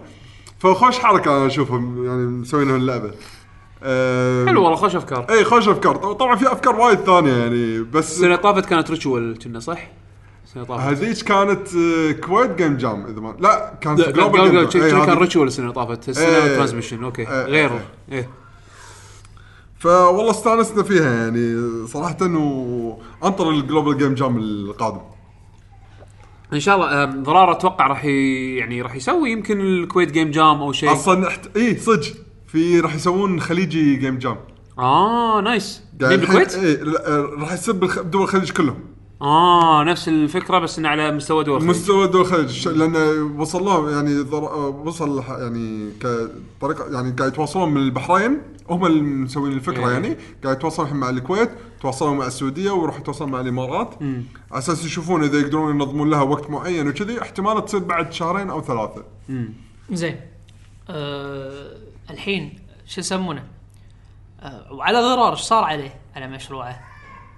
فخوش 0.59 0.99
حركة 0.99 1.37
أنا 1.37 1.47
أشوفهم 1.47 2.07
يعني 2.07 2.27
مسوينها 2.27 2.77
اللعبة 2.77 3.11
أم، 3.83 4.49
حلو 4.49 4.63
والله 4.63 4.77
خوش 4.77 4.97
أفكار 4.97 5.27
إي 5.31 5.45
خوش 5.45 5.69
أفكار 5.69 5.97
طبعا 6.13 6.37
في 6.37 6.53
أفكار 6.53 6.77
وايد 6.81 6.99
ثانية 6.99 7.33
يعني 7.33 7.83
بس 7.83 8.13
السنة 8.13 8.37
طافت 8.37 8.67
كانت 8.67 8.91
ritual 8.91 9.39
كنا 9.39 9.61
صح؟ 9.61 9.89
السنة 10.45 10.65
طافت 10.65 10.83
هذيك 10.83 11.23
كانت 11.23 11.69
آه، 11.77 12.13
كويت 12.13 12.51
game 12.51 12.77
jam 12.77 13.07
إذا 13.07 13.21
ما 13.21 13.37
لا 13.41 13.75
كانت 13.81 14.01
global 14.01 14.41
game 14.51 14.83
jam. 14.83 14.91
كان 14.91 15.01
هذيك- 15.01 15.19
ritual 15.19 15.47
السنة 15.47 15.65
اللي 15.65 15.75
طافت 15.75 16.09
السنة. 16.09 16.57
transmission 16.57 17.05
okay 17.05 17.25
غير. 17.25 17.71
إيه 18.13 18.29
فوالله 19.79 20.31
استانسنا 20.31 20.83
فيها 20.83 21.11
يعني 21.15 21.57
صراحة 21.87 22.17
وانطر 22.23 23.51
ال 23.51 23.57
global 23.57 23.99
game 23.99 24.15
jam 24.15 24.39
القادم 24.39 25.01
إن 26.53 26.61
شاء 26.61 26.77
الله 26.77 27.05
ضرار 27.05 27.53
أتوقع 27.53 27.87
راح 27.87 28.05
يعني 28.05 28.83
راح 28.83 28.95
يسوي 28.95 29.31
يمكن 29.31 29.61
الكويت 29.61 30.13
game 30.13 30.31
jam 30.31 30.63
أو 30.63 30.73
شيء. 30.73 30.93
أصلا 30.93 31.29
احت... 31.29 31.57
اي 31.57 31.77
صدق. 31.77 32.07
في 32.47 32.81
راح 32.81 32.95
يسوون 32.95 33.41
خليجي 33.41 33.97
game 33.97 34.19
jam 34.19 34.37
آه 34.79 35.41
nice. 35.41 35.83
قاعد 36.01 36.13
مين 36.13 36.21
بالكويت؟ 36.21 36.55
اي 36.55 36.75
راح 37.39 37.53
يصير 37.53 37.75
بدول 37.75 38.23
الخليج 38.23 38.51
كلهم. 38.51 38.96
آه 39.23 39.85
نفس 39.85 40.09
الفكرة 40.09 40.59
بس 40.59 40.79
إنه 40.79 40.89
على 40.89 41.11
مستوى 41.13 41.45
دول 41.45 41.57
الخليج. 41.57 41.71
مستوى 41.77 42.07
دول 42.09 42.21
الخليج 42.21 42.49
ش- 42.51 42.69
لأنه 42.69 43.41
وصل 43.41 43.65
لهم 43.65 43.89
يعني. 43.89 44.21
وصل 44.85 45.25
يعني 45.29 45.91
كطريقه 46.01 46.85
يعني 46.95 47.11
قاعد 47.11 47.33
يتواصلون 47.33 47.69
من 47.75 47.81
البحرين 47.83 48.43
هم 48.71 48.87
اللي 48.87 49.01
مسوين 49.01 49.53
الفكرة 49.53 49.87
إيه. 49.87 49.93
يعني. 49.93 50.17
قاعد 50.45 50.57
يتواصلون 50.57 50.87
الحين 50.89 51.01
مع 51.01 51.11
الكويت 51.11 51.51
تواصلوا 51.81 52.15
مع 52.15 52.27
السعودية 52.27 52.71
ويروح 52.71 52.99
يتواصل 52.99 53.29
مع 53.29 53.41
الإمارات. 53.41 53.95
على 54.03 54.23
أساس 54.53 54.85
يشوفون 54.85 55.23
إذا 55.25 55.39
يقدرون 55.39 55.75
ينظمون 55.75 56.11
لها 56.11 56.23
وقت 56.23 56.51
معين 56.51 56.89
وكذي 56.89 57.23
احتمال 57.23 57.65
تصير 57.65 57.81
بعد 57.81 58.13
شهرين 58.13 58.51
أو 58.51 58.63
ثلاثة. 58.63 59.05
زين. 59.91 60.21
أه 60.91 61.77
الحين 62.11 62.59
شو 62.87 63.01
يسمونه؟ 63.01 63.45
أه 64.41 64.73
وعلى 64.73 64.99
ضرار 65.01 65.33
إيش 65.33 65.41
صار 65.41 65.65
عليه؟ 65.65 65.95
على 66.17 66.29
مشروعه. 66.29 66.81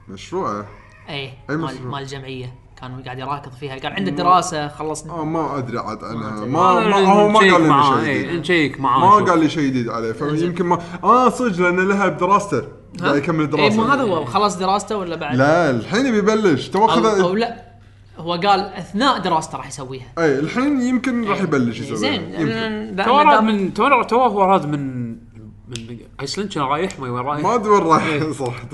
مشروعه؟ 0.08 0.66
اي 1.08 1.30
أي 1.50 1.56
مال؟ 1.56 1.86
مال 1.86 2.02
الجمعيه 2.02 2.54
كان 2.80 3.02
قاعد 3.02 3.18
يراكض 3.18 3.52
فيها. 3.52 3.78
قال 3.78 3.92
عنده 3.92 4.10
دراسة 4.10 4.68
خلص. 4.68 5.06
آه 5.06 5.24
ما 5.24 5.58
أدري 5.58 5.78
عاد 5.78 6.04
عنها 6.04 6.38
أدري. 6.38 6.50
ما, 6.50 6.88
ما 6.88 6.96
هو 6.96 7.28
ما 7.28 7.38
قال 7.38 7.62
لي 7.62 7.82
شيء 7.82 7.98
إيه، 7.98 8.26
جديد. 8.26 8.40
نشيك 8.40 8.80
معاه 8.80 9.20
ما. 9.20 9.26
قال 9.26 9.38
لي 9.38 9.48
شيء 9.48 9.68
جديد 9.68 9.88
عليه. 9.88 10.12
فيمكن 10.12 10.64
ما 10.64 10.78
آه 11.04 11.28
صدق 11.28 11.60
لأنه 11.60 11.82
لها 11.82 12.08
بدراسته. 12.08 12.62
قاعد 13.00 13.16
يكمل 13.16 13.40
اي 13.40 13.46
دراسته 13.46 13.82
مو 13.82 13.82
هذا 13.82 14.02
هو. 14.02 14.24
خلص 14.24 14.56
دراسته 14.56 14.96
ولا 14.96 15.16
بعد؟ 15.16 15.36
لا 15.36 15.70
الحين 15.70 16.10
بيبلش. 16.12 16.68
تو 16.68 16.82
أو, 16.82 16.86
خذ 16.86 17.20
أو 17.20 17.34
لا. 17.34 17.68
هو 18.18 18.32
قال 18.32 18.60
أثناء 18.60 19.18
دراسته 19.18 19.58
راح 19.58 19.68
يسويها. 19.68 20.06
اي 20.18 20.38
الحين 20.38 20.80
يمكن 20.80 21.28
راح 21.28 21.40
يبلش 21.40 21.80
يسوي 21.80 21.96
زين 21.96 22.96
تو 22.96 23.18
راد 23.18 23.42
من 23.42 23.74
تو 23.74 24.02
تو 24.02 24.16
هو 24.16 24.42
راد 24.42 24.66
من 24.66 25.16
من 25.68 25.98
ايسلند 26.20 26.48
كان 26.52 26.62
رايح 26.62 27.00
ما 27.00 27.10
وين 27.10 27.26
رايح. 27.26 27.42
ما 27.42 27.54
أدري 27.54 27.70
وين 27.70 27.82
راح 27.82 28.04
إيه. 28.04 28.32
صراحة. 28.42 28.68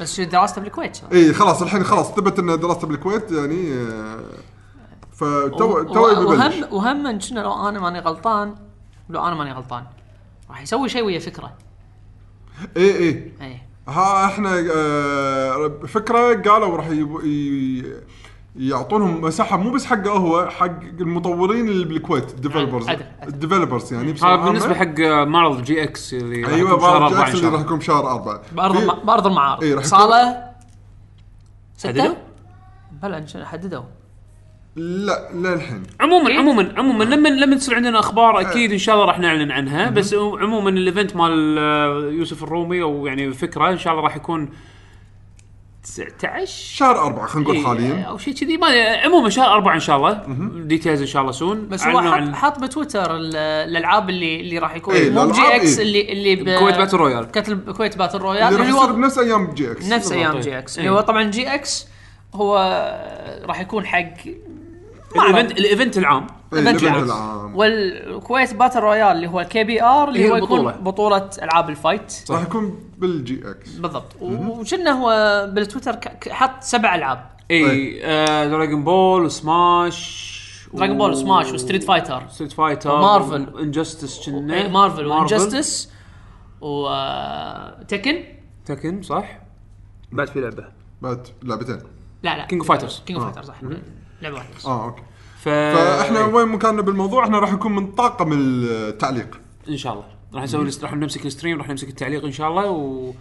بس 0.00 0.16
شو 0.16 0.24
دراسته 0.24 0.60
بالكويت. 0.60 1.00
اي 1.12 1.32
خلاص 1.32 1.62
الحين 1.62 1.84
خلاص 1.84 2.12
ثبت 2.12 2.38
ان 2.38 2.60
دراسته 2.60 2.86
بالكويت 2.86 3.32
يعني 3.32 3.72
آه، 3.74 4.20
فتو 5.12 5.82
تو 5.82 6.00
وهم 6.00 6.64
وهم 6.72 7.18
كنا 7.18 7.40
لو 7.40 7.68
أنا 7.68 7.80
ماني 7.80 7.98
غلطان 7.98 8.54
لو 9.10 9.26
أنا 9.26 9.34
ماني 9.34 9.52
غلطان. 9.52 9.84
راح 10.50 10.62
يسوي 10.62 10.88
شيء 10.88 11.04
ويا 11.04 11.18
فكرة. 11.18 11.52
اي 12.76 12.98
اي 12.98 13.32
اي 13.40 13.60
ها 13.88 14.26
إحنا 14.26 14.66
آه، 14.76 15.68
فكرة 15.86 16.34
قالوا 16.50 16.76
راح 16.76 16.88
يعطونهم 18.56 19.20
مساحة 19.20 19.56
مو 19.56 19.70
بس 19.70 19.84
حقه 19.86 20.10
هو 20.10 20.48
حق 20.50 20.80
المطورين 21.00 21.68
اللي 21.68 21.84
بالكويت 21.84 22.30
ال 22.30 22.35
developers 22.35 22.88
عدل، 22.88 23.04
عدل. 23.20 23.32
ال 23.34 23.39
developers 23.39 23.92
يعني 23.92 24.06
هذا 24.06 24.12
بصراحة 24.14 24.44
بالنسبة 24.44 24.74
حق 24.74 25.00
مارل 25.24 25.62
جي 25.62 25.82
إكس 25.82 26.14
اللي 26.14 26.42
راح 26.42 26.52
أيوه 26.52 27.06
إن 27.08 27.14
جاكس 27.14 27.30
شاء 27.30 27.34
اللي 27.36 27.46
راح 27.46 27.52
الله. 27.54 27.60
يكون 27.66 27.78
بشهر 27.78 28.10
أربعة 28.10 28.42
بأرض. 28.52 29.06
بأرض 29.06 29.26
المعارض 29.26 29.62
إيه، 29.62 29.74
راح 29.74 29.84
يكون- 29.86 29.98
صالة 29.98 30.44
ستة 31.76 31.88
حددوا؟ 32.02 32.14
بلا 33.02 33.18
إن 33.18 33.26
شاء- 33.26 33.44
حددوا 33.44 33.82
لا 34.76 35.28
للحين 35.34 35.82
عموما 36.00 36.28
إيه؟ 36.30 36.38
عموما 36.38 36.74
عموما 36.76 37.04
لما 37.04 37.28
لما 37.28 37.56
تصير 37.56 37.74
عندنا 37.74 37.98
أخبار 37.98 38.40
أكيد 38.40 38.72
إن 38.72 38.78
شاء 38.78 38.94
الله 38.94 39.06
راح 39.06 39.18
نعلن 39.18 39.50
عنها 39.50 39.90
بس 39.90 40.14
عموما 40.14 40.70
الايفنت 40.70 41.16
مال 41.16 41.58
آه، 41.58 42.10
يوسف 42.10 42.42
الرومي 42.42 42.82
أو 42.82 43.06
يعني 43.06 43.32
فكرة 43.32 43.70
إن 43.70 43.78
شاء 43.78 43.92
الله 43.92 44.04
راح 44.04 44.16
يكون 44.16 44.48
19 45.84 46.46
شهر 46.46 47.00
أربعة 47.00 47.26
خلينا 47.26 47.44
نقول 47.50 47.56
إيه، 47.56 47.64
حاليا. 47.66 48.02
أو 48.04 48.18
شيء 48.18 48.34
كذي. 48.34 48.56
ما 48.56 48.66
عموما 49.04 49.30
شهر 49.30 49.52
أربعة 49.52 49.74
إن 49.74 49.80
شاء 49.80 49.96
الله. 49.96 50.22
details 50.56 51.00
إن 51.00 51.06
شاء 51.06 51.22
الله 51.22 51.32
soon 51.32 51.68
بس 51.68 51.86
هو 51.86 52.00
حط, 52.00 52.34
حط 52.34 52.58
بتويتر 52.58 53.16
ال- 53.16 53.36
الألعاب 53.36 54.10
اللي 54.10 54.40
اللي 54.40 54.58
راح 54.58 54.76
يكون. 54.76 54.94
إيه، 54.94 55.10
مو 55.10 55.22
الألعاب 55.24 55.50
GX 55.50 55.78
إيه. 55.78 55.84
اللي 55.86 56.12
اللي 56.12 56.36
ب... 56.36 56.48
الكويت 56.48 56.76
Battle 56.76 56.96
Royale. 56.96 57.30
كتل 57.30 57.52
الكويت 57.52 57.98
Battle 57.98 58.18
Royale. 58.18 58.42
اللي 58.42 58.56
راح 58.58 58.66
اللي 58.66 58.78
يصير 58.78 58.90
هو 58.90 58.96
بنفس 58.96 59.18
أيام 59.18 59.54
GX. 59.54 59.86
نفس 59.88 60.12
أيام 60.12 60.40
GX. 60.40 60.78
إيه. 60.78 60.86
اللي 60.86 60.96
هو 60.98 61.00
طبعا 61.02 61.22
GX 61.22 61.86
هو 62.34 62.56
راح 63.44 63.60
يكون 63.60 63.86
حق 63.86 64.14
ال 65.16 65.23
event 65.23 65.58
ال 65.58 65.65
event 65.65 65.98
العام. 65.98 66.26
إيه، 66.52 66.58
إيفنت 66.58 66.82
الإيفنت 66.82 67.04
العام. 67.04 67.04
العام. 67.04 67.56
والكويت 67.56 68.54
Battle 68.54 68.80
Royale 68.80 69.16
اللي 69.16 69.26
هو 69.26 69.40
ال 69.40 69.64
KBR 69.64 70.08
اللي 70.08 70.30
هو 70.30 70.36
يكون. 70.36 70.72
بطولة 70.72 71.30
ألعاب 71.42 71.70
ال 71.70 71.78
fight. 71.78 72.24
راح 72.30 72.42
يكون 72.42 72.78
بال 72.98 73.50
GX 73.50 73.70
بالضبط. 73.70 74.16
وشنه 74.20 74.90
هو 74.90 75.10
بالتويتر 75.52 75.98
حط 76.30 76.62
سبع 76.62 76.94
ألعاب. 76.94 77.30
إي 77.50 78.00
آه، 78.04 78.46
Dragon 78.46 78.84
Ball 78.84 79.24
و 79.24 79.42
Smash 79.42 80.34
Dragon 80.74 80.98
Ball 80.98 81.10
و 81.10 81.17
Smash 81.17 81.52
و 81.52 81.57
Street 81.57 81.84
Fighter 81.84 82.22
Street 82.28 82.52
Fighter 82.52 82.90
و 82.90 82.99
Marvel. 82.99 83.58
Injustice 83.58 84.26
كنا. 84.30 84.68
Marvel 84.68 85.06
و 85.06 85.15
Injustice 85.15 85.92
و 86.60 86.83
Tekken 86.83 88.24
Tekken 88.66 89.02
صح؟ 89.02 89.38
بعد 90.12 90.28
في 90.28 90.40
لعبة. 90.40 90.64
بعد 91.02 91.28
لعبتين. 91.42 91.78
لا 92.22 92.36
لا. 92.36 92.46
King 92.46 92.64
of 92.64 92.68
Fighters. 92.68 93.02
King 93.06 93.18
of 93.18 93.24
Fighter 93.24 93.42
صح. 93.42 93.54
لعبة 94.22 94.36
واحدة 94.36 94.54
بس. 94.56 94.66
آه 94.66 94.84
okay. 94.84 95.02
ف 95.40 95.48
فإحنا 95.48 96.24
وين 96.24 96.48
مكاننا 96.48 96.82
بالموضوع؟ 96.82 97.24
إحنا 97.24 97.38
راح 97.38 97.52
نكون 97.52 97.74
من 97.74 97.86
طاقم 97.86 98.30
التعليق. 98.32 99.40
إن 99.68 99.76
شاء 99.76 99.92
الله. 99.92 100.04
راح 100.34 100.42
نسوي 100.42 100.70
راح 100.82 100.94
نمسك 100.94 101.26
ال 101.26 101.31
stream 101.31 101.58
راح 101.58 101.68
نمسك 101.68 101.88
التعليق 101.88 102.24
إن 102.24 102.32
شاء 102.32 102.48
الله 102.48 102.70
و 102.70 103.12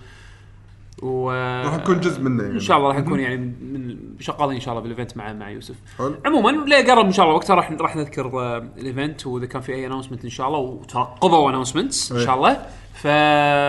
و 1.01 1.31
راح 1.65 1.75
نكون 1.75 1.99
جزء 1.99 2.21
منه 2.21 2.43
يعني. 2.43 2.55
إن 2.55 2.59
شاء 2.59 2.77
الله 2.77 2.87
راح 2.89 2.97
نكون 2.97 3.19
يعني 3.19 3.37
من 3.37 3.97
شغالين 4.19 4.55
إن 4.55 4.61
شاء 4.61 4.71
الله 4.73 4.81
بال 4.81 4.92
event 4.92 5.17
مع 5.17 5.33
مع 5.33 5.49
يوسف. 5.49 5.75
حلو. 5.97 6.15
عموما 6.25 6.51
لا 6.51 6.77
قرب 6.77 7.05
إن 7.05 7.11
شاء 7.11 7.25
الله 7.25 7.35
وقتها 7.35 7.55
راح 7.55 7.71
راح 7.71 7.95
نذكر 7.95 8.39
آه، 8.39 8.57
ال 8.77 8.86
event 8.86 9.27
وإذا 9.27 9.45
كان 9.45 9.61
في 9.61 9.73
أي 9.73 9.85
announcement 9.87 10.23
إن 10.23 10.29
شاء 10.29 10.47
الله 10.47 10.59
وترقبوا 10.59 11.49
announcements 11.49 12.11
إن 12.11 12.17
إيه. 12.17 12.25
شاء 12.25 12.35
الله. 12.35 12.65
ف 12.93 13.07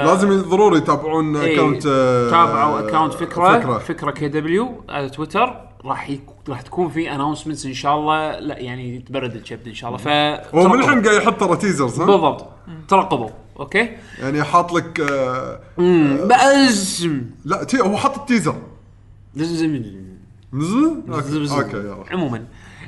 لازم 0.07 0.43
ضروري 0.43 0.79
يتابعون 0.79 1.37
account 1.37 1.87
آه، 1.87 2.31
تابعوا 2.31 2.89
account 2.89 3.13
فكرة 3.15 3.59
فكرة. 3.61 3.79
فكرة 3.79 4.11
KW 4.11 4.85
على 4.89 5.11
تويتر 5.11 5.74
راح 5.85 6.11
يك... 6.11 6.21
راح 6.49 6.63
تكون 6.63 6.89
في 6.89 7.15
announcements 7.15 7.67
إن 7.67 7.75
شاء 7.75 7.97
الله 7.97 8.39
لا 8.39 8.59
يعني 8.59 8.99
تبرد 8.99 9.35
الكبد 9.35 9.69
إن 9.69 9.75
شاء 9.75 9.91
الله. 9.91 9.99
ف 9.99 10.09
هو 10.55 10.69
من. 10.69 10.81
الحين 10.81 11.03
قاعد 11.03 11.17
يحط 11.23 11.41
ترى 11.41 11.57
teasers 11.57 12.01
ها 12.01 12.07
بالضبط. 12.07 12.49
ترقبوا. 12.89 13.31
okay؟ 13.61 13.97
يعني 14.19 14.43
حاط 14.43 14.73
لك 14.73 15.01
آه، 15.01 15.61
بأزم. 16.27 17.23
لا 17.45 17.65
تي 17.65 17.81
هو 17.81 17.97
حط 17.97 18.19
ال 18.19 18.24
teaser 18.24 18.57
okay 21.59 21.77
يلا. 21.77 22.05
عموما. 22.11 22.45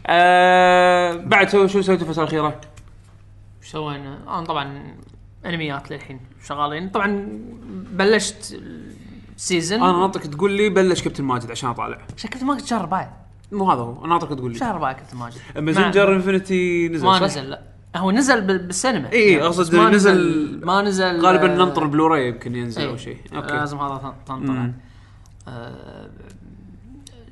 آه 0.06 1.14
بعد 1.14 1.50
شو 1.50 1.66
شو 1.66 1.82
سويتوا 1.82 2.06
الفترة 2.06 2.22
الأخيرة؟ 2.22 2.60
إيش 3.62 3.70
سوينا؟ 3.70 4.18
أنا 4.28 4.44
طبعا 4.44 4.94
أنميات 5.46 5.90
للحين 5.90 6.20
شغالين. 6.46 6.88
طبعا 6.88 7.28
بلشت 7.92 8.60
ال 9.36 9.43
season 9.43 9.82
أنا 9.82 9.92
ناطرك 9.92 10.26
تقول 10.26 10.50
لي 10.52 10.68
بلش 10.68 11.02
كابتن 11.02 11.24
ماجد 11.24 11.50
عشان 11.50 11.68
أطالع. 11.70 11.98
شكلت 12.16 12.42
ما 12.42 12.58
شهر 12.58 12.80
اربعه 12.80 13.16
مو 13.52 13.70
هذا 13.70 13.80
هو 13.80 13.98
أنا 14.04 14.08
ناطرك 14.14 14.38
تقول 14.38 14.52
لي. 14.52 14.58
شهر 14.58 14.74
اربعه 14.74 14.92
كابتن 14.92 15.14
ماجد. 15.14 15.36
مازنجر 15.56 16.14
Infinity 16.14 16.88
نزل 16.88 17.04
ما 17.06 17.14
صح؟ 17.18 17.22
نزل 17.24 17.50
لا. 17.50 17.62
هو 17.96 18.10
نزل 18.10 18.40
بال- 18.40 18.66
بالسينما. 18.66 19.12
إي، 19.12 19.32
يعني 19.32 19.46
أقصد 19.46 19.60
بس 19.60 19.74
ما 19.74 19.90
نزل- 19.90 20.60
ما 20.64 20.82
نزل 20.82 21.20
غالبا 21.20 21.52
آه، 21.52 21.56
ننطر 21.56 21.86
بلوراي 21.86 22.28
يمكن 22.28 22.54
ينزل 22.56 22.88
أو 22.88 22.96
شيء. 22.96 23.16
okay. 23.34 23.54
لازم 23.54 23.78
هذا 23.78 23.96
تن- 23.98 24.24
تنطر. 24.26 24.70
آه، 25.48 26.10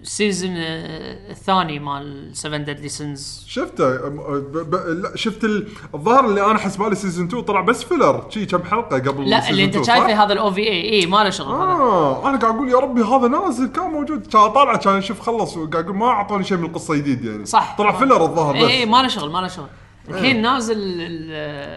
ال 0.04 0.11
season 0.11 0.50
آه، 0.56 1.30
الثاني 1.30 1.78
مال 1.78 2.30
7 2.36 2.58
Deadly 2.58 2.88
Sins 2.88 3.44
شفته. 3.48 3.96
ب- 4.08 4.74
لا 5.02 5.16
شفت 5.16 5.44
ال- 5.44 5.68
الظاهر 5.94 6.24
اللي 6.24 6.46
أنا 6.46 6.58
حسبالي 6.58 6.94
season 6.94 7.26
2 7.26 7.42
طلع 7.42 7.60
بس 7.60 7.84
filler 7.84 8.26
شي 8.30 8.46
كم 8.46 8.62
حلقة 8.62 8.98
قبل 8.98 9.30
لا 9.30 9.50
اللي 9.50 9.64
أنت 9.64 9.76
2 9.76 9.84
شايفه؟ 9.84 10.24
هذا 10.24 10.32
ال 10.32 10.50
OVA 10.50 10.60
إي 10.60 11.06
ما 11.06 11.24
له 11.24 11.30
شغل 11.30 11.54
هذا. 11.54 11.62
آه 11.62 12.28
أنا 12.28 12.38
قاعد 12.38 12.54
أقول 12.54 12.68
يا 12.68 12.76
ربي 12.78 13.02
هذا 13.02 13.28
نازل 13.28 13.66
كان 13.66 13.84
موجود. 13.90 14.26
كان 14.26 14.48
طالع 14.50 14.76
كان 14.76 14.96
أشوف 14.96 15.20
خلص 15.20 15.56
وقاعد 15.56 15.84
أقول 15.84 15.96
ما 15.96 16.06
أعطوني 16.06 16.44
شيء 16.44 16.56
من 16.56 16.64
القصة 16.64 16.94
جديد 16.94 17.24
يعني. 17.24 17.44
صح. 17.46 17.74
طلع 17.78 17.92
filler 17.98 18.22
الظاهر 18.24 18.54
إي 18.54 18.70
إي 18.70 18.84
بس 18.84 18.90
ما 18.90 19.02
له 19.02 19.08
شغل 19.08 19.30
ما 19.30 19.38
له 19.38 19.48
شغل 19.48 19.66
الحين 20.08 20.42
نازل 20.42 20.74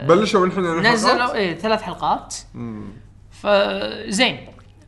بلشوا 0.07 0.45
الحين 0.45 0.65
يعني 0.65 0.89
نزلوا؟ 0.89 1.33
إيه 1.35 1.55
ثلاث 1.57 1.81
حلقات. 1.81 2.35
فزين 3.31 4.37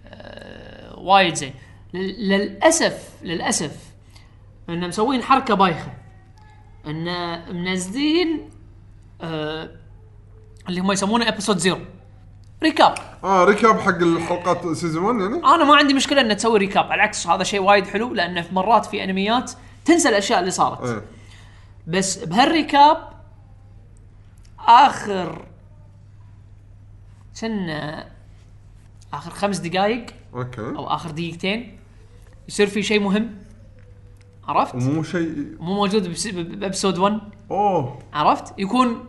آه 0.08 1.00
وايد 1.00 1.36
زين. 1.36 1.54
لل- 1.94 2.30
للأسف 2.30 3.09
للأسف. 3.22 3.78
إن 4.70 4.88
مسوين 4.88 5.24
حركة 5.24 5.54
بايخة. 5.54 5.94
إن 6.88 7.06
منزلين 7.56 8.50
آه 9.22 9.70
اللي 10.70 10.82
هم 10.82 10.92
يسمونه 10.92 11.28
episode 11.28 11.58
zero 11.58 11.80
recap 12.64 12.96
آه 13.24 13.44
recap 13.44 13.80
حق 13.80 13.96
الحلقات 13.96 14.68
season 14.78 15.04
1 15.04 15.20
يعني؟ 15.20 15.56
أنا 15.56 15.64
ما 15.64 15.76
عندي 15.76 15.94
مشكلة 15.94 16.22
إن 16.22 16.38
تسوي 16.38 16.60
recap 16.60 16.86
على 16.86 16.96
العكس 16.96 17.28
هذا 17.28 17.44
شيء 17.44 17.62
وايد 17.62 17.88
حلو 17.88 18.14
لأنه 18.14 18.42
في 18.42 18.56
مرات 18.56 18.86
في 18.86 19.04
أنميات 19.04 19.52
تنسى 19.86 20.10
الأشياء 20.10 20.40
اللي 20.40 20.52
صارت. 20.52 20.82
إيه. 20.82 21.02
بس 21.88 22.24
بهال 22.24 22.56
recap 22.56 23.10
آخر 24.60 25.46
كنا 27.42 28.08
آخر 29.14 29.32
خمس 29.32 29.58
دقائق 29.58 30.06
okay. 30.34 30.62
أو 30.62 30.88
آخر 30.88 31.12
دقيقتين 31.12 31.79
يصير 32.50 32.68
في 32.68 32.84
شيء 32.84 33.00
مهم 33.00 33.36
عرفت؟ 34.48 34.76
مو 34.76 35.04
شيء 35.04 35.56
مو 35.60 35.74
موجود 35.74 36.08
بس- 36.12 36.28
ب 36.28 36.37
episode 36.37 36.98
1 36.98 37.20
أوه 37.52 38.00
عرفت؟ 38.14 38.54
يكون 38.60 39.06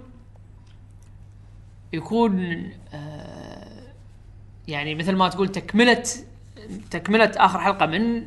يكون 1.92 2.62
آه 2.94 3.66
يعني 4.68 4.94
مثل 4.94 5.16
ما 5.16 5.29
تقول 5.29 5.48
تكمله 5.48 6.03
تكملة 6.90 7.33
آخر 7.37 7.59
حلقة 7.61 7.87
من 7.87 8.26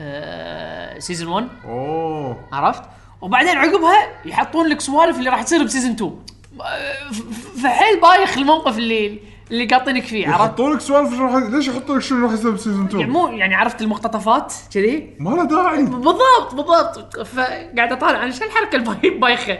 آه 0.00 0.98
season 0.98 1.28
1 1.32 1.48
أوه 1.64 2.36
عرفت؟ 2.52 2.82
وبعدين 3.20 3.56
عقبها 3.56 4.08
يحطون 4.24 4.66
لك 4.66 4.80
سوالف 4.80 5.18
اللي 5.18 5.30
راح 5.30 5.42
تصير 5.42 5.64
ب 5.64 5.68
season 5.68 5.90
2 5.92 6.10
ف- 6.58 7.14
ف- 7.14 7.58
فحيل 7.62 8.00
بايخ 8.00 8.38
الموقف 8.38 8.78
اللي 8.78 9.18
اللي 9.52 9.66
قاطينك 9.66 10.02
فيه 10.04 10.28
عرفت؟ 10.28 10.40
يحطوا 10.40 10.74
لك 10.74 10.80
سوالف 10.80 11.14
شو 11.16 11.24
راح 11.24 11.34
ليش 11.50 11.68
يحطوا 11.68 11.96
لك 11.96 12.02
شنو 12.02 12.24
راح 12.26 12.32
يصير 12.32 12.50
ب 12.50 12.54
season 12.54 12.80
يعني 12.80 12.88
2 13.04 13.10
مو 13.10 13.28
يعني 13.28 13.54
عرفت 13.54 13.82
المقتطفات 13.82 14.54
كذي؟ 14.74 15.16
ما 15.18 15.30
له 15.30 15.44
داعي. 15.44 15.82
بالضبط 15.84 16.54
بالضبط. 16.54 17.16
فقاعد 17.26 17.92
أطالع 17.92 18.18
عن 18.18 18.32
شو 18.32 18.44
الحركة 18.44 18.76
الباي- 18.76 19.18
بايخة؟ 19.18 19.58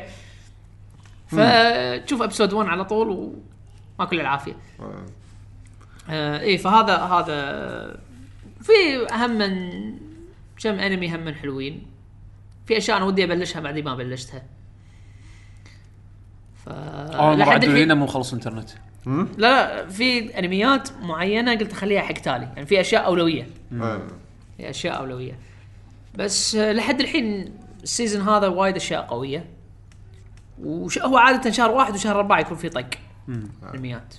فتشوف 1.26 2.22
episode 2.23 2.53
1 2.52 2.68
على 2.68 2.85
طول 2.85 3.09
وما 3.98 4.09
كل 4.11 4.20
العافية. 4.20 4.57
آه. 6.11 6.40
إيه 6.40 6.57
فهذا 6.57 6.96
هذا 6.96 7.37
في 8.62 8.72
أهم 9.14 9.31
من 9.38 9.70
كم 10.62 10.74
انمي 10.74 11.14
هم 11.14 11.20
من 11.20 11.35
حلوين. 11.35 11.87
في 12.66 12.76
أشياء 12.76 12.96
أنا 12.96 13.07
ودي 13.07 13.24
أبلشها 13.24 13.61
بعدين 13.61 13.85
ما 13.85 13.94
بلشتها. 13.94 14.42
ف 16.64 16.68
آه 16.68 17.35
لحد 17.35 17.48
بعد 17.48 17.64
الحين 17.64 17.96
مو 17.96 18.05
مخلص 18.05 18.33
إنترنت. 18.33 18.70
لا 19.07 19.27
لا 19.38 19.88
في 19.88 20.38
أنميات 20.38 20.88
معينة 21.03 21.55
قلت 21.55 21.73
أخليها 21.73 22.01
حق 22.01 22.12
تالي. 22.12 22.45
يعني 22.45 22.67
في 22.67 22.81
أشياء 22.81 23.07
أولوية. 23.07 23.47
في 24.57 24.71
أشياء 24.71 24.99
أولوية. 24.99 25.38
بس 26.15 26.55
آه، 26.55 26.73
لحد 26.73 27.01
الحين 27.01 27.55
السيزون 27.83 28.29
هذا 28.29 28.47
وايد 28.49 28.77
أشياء 28.77 29.03
قوية. 29.03 29.47
وش 30.62 30.99
هو 30.99 31.17
عادة 31.17 31.51
شهر 31.51 31.71
واحد 31.71 31.95
وشهر 31.95 32.17
أربعة 32.17 32.41
يكون 32.41 32.57
في 32.57 32.69
طق. 32.69 32.91
أنميات. 33.75 34.15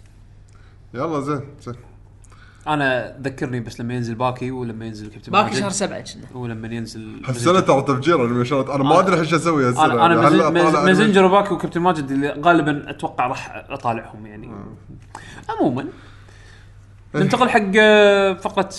يلا 0.94 1.20
زين 1.22 1.42
زين. 1.62 1.76
أنا 2.68 3.16
ذكرني 3.22 3.60
بس 3.60 3.80
لما 3.80 3.94
ينزل 3.94 4.16
باكي 4.16 4.52
ولما 4.52 4.86
ينزل 4.86 5.10
كابتن 5.10 5.32
باقي 5.32 5.44
ماجد. 5.44 5.60
شهر 5.60 5.70
سبعة 5.70 6.00
كنا. 6.02 6.42
ولما 6.42 6.68
ينزل 6.68 7.22
هالسنة 7.26 7.60
ترى 7.60 7.82
تفجير 7.82 8.26
انيميشنات 8.26 8.70
أنا 8.70 8.84
ما 8.84 9.00
أدري 9.00 9.20
إيش 9.20 9.34
أسوي 9.34 9.68
هالسنة. 9.68 9.86
أنا 9.86 10.06
أنا 10.06 10.28
أطالع 10.28 10.50
مازنجر 10.84 11.26
وباكي 11.26 11.54
وكابتن 11.54 11.82
ماجد 11.82 12.12
اللي 12.12 12.30
غالبا 12.30 12.90
أتوقع 12.90 13.28
راح 13.28 13.66
أطالعهم 13.70 14.26
يعني. 14.26 14.50
عموما 15.50 15.86
ننتقل 17.16 17.50
حق 17.50 17.72
آه، 17.80 18.34
فقرة 18.34 18.70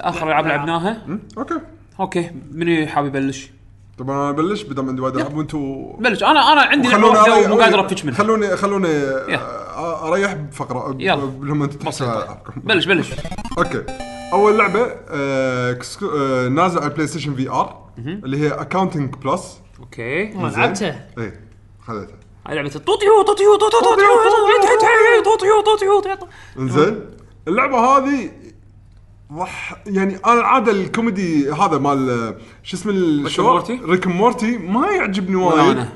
اخر 0.00 0.28
العاب 0.28 0.46
لعبناها. 0.46 1.02
okay. 1.38 1.60
أوكي 2.00 2.30
منو 2.52 2.86
حاب 2.86 3.06
يبلش؟ 3.06 3.50
طبعا 3.98 4.16
أنا 4.16 4.30
ابلش 4.30 4.62
بدل 4.62 4.88
عندي 4.88 5.00
وايد 5.02 5.16
العاب 5.16 5.36
وأنتم 5.36 5.92
بلش 5.98 6.22
أنا 6.22 6.52
أنا 6.52 6.60
عندي 6.60 6.88
لعبه 6.88 7.14
خلوني 7.14 7.44
ومو 7.46 7.60
قادر 7.60 7.86
افش 7.86 8.04
منها 8.04 8.16
خلوني 8.18 8.56
خلوني. 8.56 8.88
آه، 8.88 10.08
اريح 10.08 10.32
بفقره. 10.34 10.92
لما 11.42 11.66
ألعابكم. 12.24 12.60
بلش 12.64 12.86
بلش 12.86 13.10
أوكي 13.58 13.84
اول 14.32 14.58
لعبه 14.58 14.86
آه 15.08 15.72
كسكو- 15.72 16.02
آه 16.16 16.48
نازل 16.48 16.78
على 16.78 16.90
بلاي 16.90 17.06
ستيشن 17.06 17.34
في 17.34 17.50
ار 17.50 17.84
اللي 17.98 18.36
هي 18.38 18.48
اكاونتنج 18.48 19.14
بلس 19.14 19.60
أوكي 19.80 20.24
ما 20.24 20.48
لعبتها 20.48 21.06
اي 21.18 21.32
خذيتها 21.86 22.16
هاي 22.46 22.54
لعبه 22.56 22.68
طوطيو 22.68 23.22
طوطيو 23.22 23.56
طوطيو 23.56 23.80
طوطيو 23.80 24.06
طوطيو 25.24 25.60
طوطيو 25.64 26.00
طوطيو 26.00 26.28
انزين 26.58 27.00
اللعبه 27.48 27.78
هذه 27.78 28.30
راح 29.34 29.82
يعني 29.86 30.16
أنا 30.26 30.32
العاده 30.40 30.72
الكوميدي 30.72 31.52
هذا 31.52 31.78
مال 31.78 32.34
شو 32.62 32.76
اسمه 32.76 32.92
ال 32.92 33.02
show 33.02 33.42
مورتي؟ 33.42 33.80
Rick 33.84 34.06
Morty 34.06 34.58
ما 34.58 34.86
يعجبني 34.90 35.36
وايد 35.36 35.76
أنا. 35.76 35.92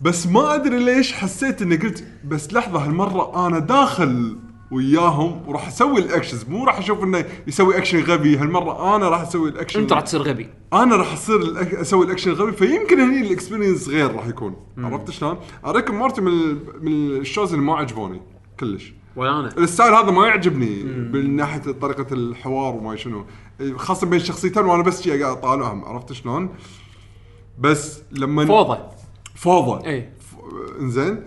بس 0.00 0.26
ما 0.26 0.54
أدري 0.54 0.78
ليش 0.84 1.12
حسيت 1.12 1.62
إني 1.62 1.76
قلت 1.76 2.04
بس 2.24 2.52
لحظة 2.52 2.84
هالمرة 2.84 3.46
أنا 3.46 3.58
داخل 3.58 4.36
وياهم 4.70 5.42
وراح 5.48 5.66
أسوي 5.68 6.00
ال 6.00 6.05
actions 6.05 6.44
مو 6.48 6.64
راح 6.64 6.78
أشوف 6.78 7.04
إنه 7.04 7.24
يسوي 7.46 7.78
أكشن 7.78 8.00
غبي 8.00 8.36
هالمرة 8.36 8.96
أنا 8.96 9.08
راح 9.08 9.20
أسوي 9.20 9.48
الأكشن 9.50 9.80
أنت 9.80 9.92
راح 9.92 10.00
تصير 10.00 10.22
غبي 10.22 10.48
أنا 10.72 10.96
راح 10.96 11.12
أصير 11.12 11.40
ال 11.54 11.60
ac- 11.60 11.78
أسوي 11.78 12.06
الأكشن 12.06 12.30
الغبي 12.30 12.52
فيمكن 12.52 13.00
هني 13.00 13.20
ال 13.26 13.32
experience 13.32 13.88
غير 13.88 14.14
راح 14.14 14.26
يكون 14.26 14.56
عرفت 14.78 15.10
شلون؟ 15.10 15.36
Rick 15.66 15.90
Morty 15.90 16.20
من 16.20 16.32
ال- 16.32 16.58
من 16.82 16.92
ال 17.20 17.25
shows 17.25 17.52
اللي 17.54 17.64
ما 17.64 17.76
عجبوني 17.76 18.20
كلش 18.60 18.92
ولا 19.16 19.40
أنا 19.40 19.48
ال 19.58 19.64
style 19.64 19.94
هذا 19.94 20.10
ما 20.10 20.26
يعجبني 20.26 20.82
من 20.84 21.36
ناحية 21.36 21.60
طريقة 21.60 22.14
الحوار 22.14 22.74
وما 22.74 22.96
شنو. 22.96 23.26
خاصة 23.76 24.06
بين 24.06 24.18
شخصيتين 24.18 24.64
وأنا 24.64 24.82
بس 24.82 25.08
قاعد 25.08 25.22
أطالعهم 25.22 25.84
عرفت 25.84 26.12
شلون؟ 26.12 26.54
بس 27.58 28.02
لما 28.12 28.46
فوضى. 28.46 28.78
فوضى. 29.34 29.88
إي. 29.88 30.08
إنزين. 30.80 31.22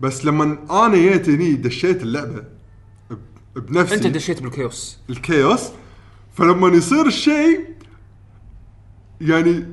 بس 0.00 0.24
لما 0.24 0.58
أنا 0.70 0.96
جيت 0.96 1.28
هني 1.28 1.52
دشيت 1.52 2.02
اللعبة 2.02 2.44
بنفسي. 3.56 3.94
أنت 3.94 4.06
دشيت 4.06 4.42
بال 4.42 4.56
chaos. 4.56 4.98
ال 5.10 5.18
chaos. 5.18 5.68
فلما 6.34 6.68
يصير 6.68 7.06
الشيء 7.06 7.64
يعني 9.20 9.66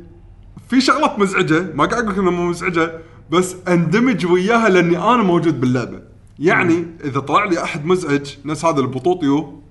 في 0.70 0.82
شغلات 0.82 1.20
مزعجة 1.20 1.74
ما 1.74 1.86
قاعد 1.86 2.04
أقول 2.04 2.14
لك 2.14 2.20
إنها 2.20 2.32
مو 2.32 2.50
مزعجة 2.50 3.02
بس 3.32 3.56
أندمج 3.68 4.26
وياها 4.26 4.70
لأني 4.70 4.98
أنا 4.98 5.24
موجود 5.24 5.62
باللعبة. 5.62 6.15
يعني 6.40 6.88
إذا 7.04 7.20
طلع 7.20 7.46
لي 7.46 7.64
أحد 7.64 7.86
مزعج 7.86 8.36
نفس 8.46 8.66
هذا 8.66 8.80
البطوطيو 8.80 9.62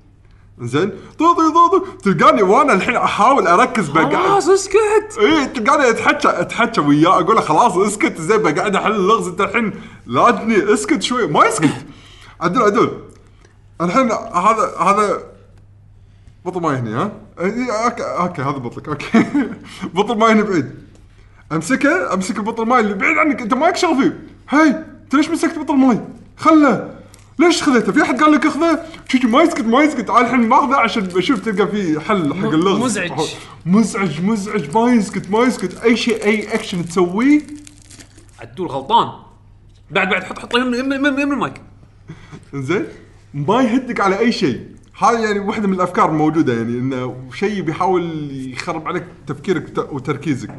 زين؟ 0.61 0.93
طوطي 1.19 1.53
طوطي 1.53 1.97
تلقاني 2.03 2.43
وأنا 2.43 2.73
الحين 2.73 2.97
أحاول 2.97 3.47
أركز 3.47 3.89
بقعد. 3.89 4.15
خلاص 4.15 4.49
اسكت. 4.49 5.19
إي 5.19 5.47
تلقاني 5.47 5.91
أتحكى 5.91 6.29
أتحكى 6.29 6.81
وياه 6.81 7.21
أقول 7.21 7.37
له 7.37 7.41
خلاص 7.41 7.77
اسكت. 7.77 8.21
زين 8.21 8.43
بقعد 8.43 8.77
أحل 8.77 8.93
اللغز. 8.93 9.29
أنت 9.29 9.41
الحين 9.41 9.73
لاجني 10.07 10.75
اسكت 10.75 11.03
شوي. 11.03 11.27
ما 11.27 11.47
يسكت. 11.47 11.87
عدل 12.41 12.63
عدل. 12.63 12.91
الحين 13.81 14.13
هذا 14.13 14.77
هذا 14.81 15.23
بطل 16.45 16.61
ماي 16.61 16.73
هني 16.73 16.95
ها؟ 16.95 17.13
okay 17.39 18.03
okay 18.03 18.43
هذا 18.43 18.59
بطلك 18.59 18.89
okay. 18.89 19.25
بطل 19.95 20.19
ماي 20.19 20.29
هني 20.29 20.43
بعيد. 20.43 20.71
أمسكه 21.53 22.15
أمسك 22.15 22.37
البطل 22.37 22.67
ماي 22.67 22.81
اللي 22.81 22.95
بعيد 22.95 23.19
عنك. 23.19 23.43
أنت 23.43 23.55
مالك 23.55 23.77
شغل 23.77 24.03
فيه 24.03 24.21
هاي 24.49 24.69
أنت 25.05 25.15
ليش 25.15 25.31
مسكت 25.31 25.59
بطل 25.59 25.77
ماي 25.77 26.01
خله 26.37 26.95
ليش 27.39 27.63
خذيته؟ 27.63 27.93
في 27.93 28.03
أحد 28.03 28.23
قال 28.23 28.33
لك 28.33 28.47
اخذه؟ 28.47 28.79
ما 29.25 29.43
يسكت 29.43 29.65
ما 29.65 29.83
يسكت. 29.83 30.11
أنا 30.11 30.21
الحين 30.21 30.49
ماخذه 30.49 30.77
عشان 30.77 31.03
بشوف 31.03 31.41
تلقى 31.41 31.69
في 31.69 32.01
حل 32.01 32.35
حق 32.35 32.49
اللغز. 32.49 32.81
مزعج. 32.81 33.13
مزعج 33.67 34.21
مزعج. 34.25 34.77
ما 34.77 34.93
يسكت 34.93 35.31
ما 35.31 35.39
يسكت. 35.43 35.83
أي 35.85 35.97
شيء 35.97 36.25
أي 36.25 36.55
اكشن 36.55 36.85
تسويه. 36.87 37.43
عدول 38.41 38.67
غلطان. 38.69 39.09
بعد 39.91 40.09
بعد 40.09 40.25
حط 40.25 40.39
حط 40.39 40.55
يم 40.57 40.75
يم 40.75 40.93
يم 40.93 41.33
المايك. 41.33 41.55
زين 42.55 42.85
ما 43.35 43.63
يهدك 43.63 44.01
على 44.01 44.19
أي 44.19 44.33
شيء. 44.33 44.61
هذا 44.99 45.19
يعني 45.19 45.39
واحدة 45.39 45.69
من 45.69 45.75
الأفكار 45.75 46.09
الموجودة 46.11 46.53
يعني 46.53 46.79
انه 46.79 47.17
شيء 47.35 47.63
بيحاول 47.63 48.31
يخرب 48.53 48.89
عليك 48.89 49.05
تفكيرك 49.27 49.65
وت- 49.79 49.93
وتركيزك. 49.93 50.51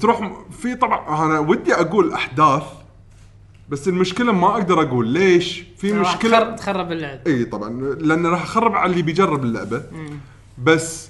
تروح 0.00 0.32
في 0.62 0.74
طبعا 0.74 1.26
أنا 1.26 1.38
ودي 1.38 1.74
أقول 1.74 2.12
أحداث 2.12 2.62
بس 3.68 3.88
المشكلة 3.88 4.32
ما 4.32 4.46
أقدر 4.48 4.82
أقول 4.82 5.08
ليش 5.08 5.64
في 5.78 5.92
راح 5.92 6.14
مشكلة 6.14 6.40
تخر- 6.40 6.56
تخرب 6.56 6.92
اللعب 6.92 7.18
إي 7.26 7.44
طبعا 7.44 7.70
لأن 7.94 8.26
راح 8.26 8.42
أخرب 8.42 8.74
على 8.74 8.90
اللي 8.92 9.02
بيجرب 9.02 9.44
اللعبة. 9.44 9.82
بس 10.58 11.08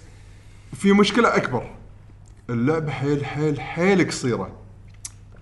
في 0.75 0.93
مشكلة 0.93 1.37
أكبر. 1.37 1.71
اللعبة 2.51 2.91
حيل 2.93 3.25
حيل 3.25 3.61
حيل 3.61 4.09
قصيرة. 4.09 4.51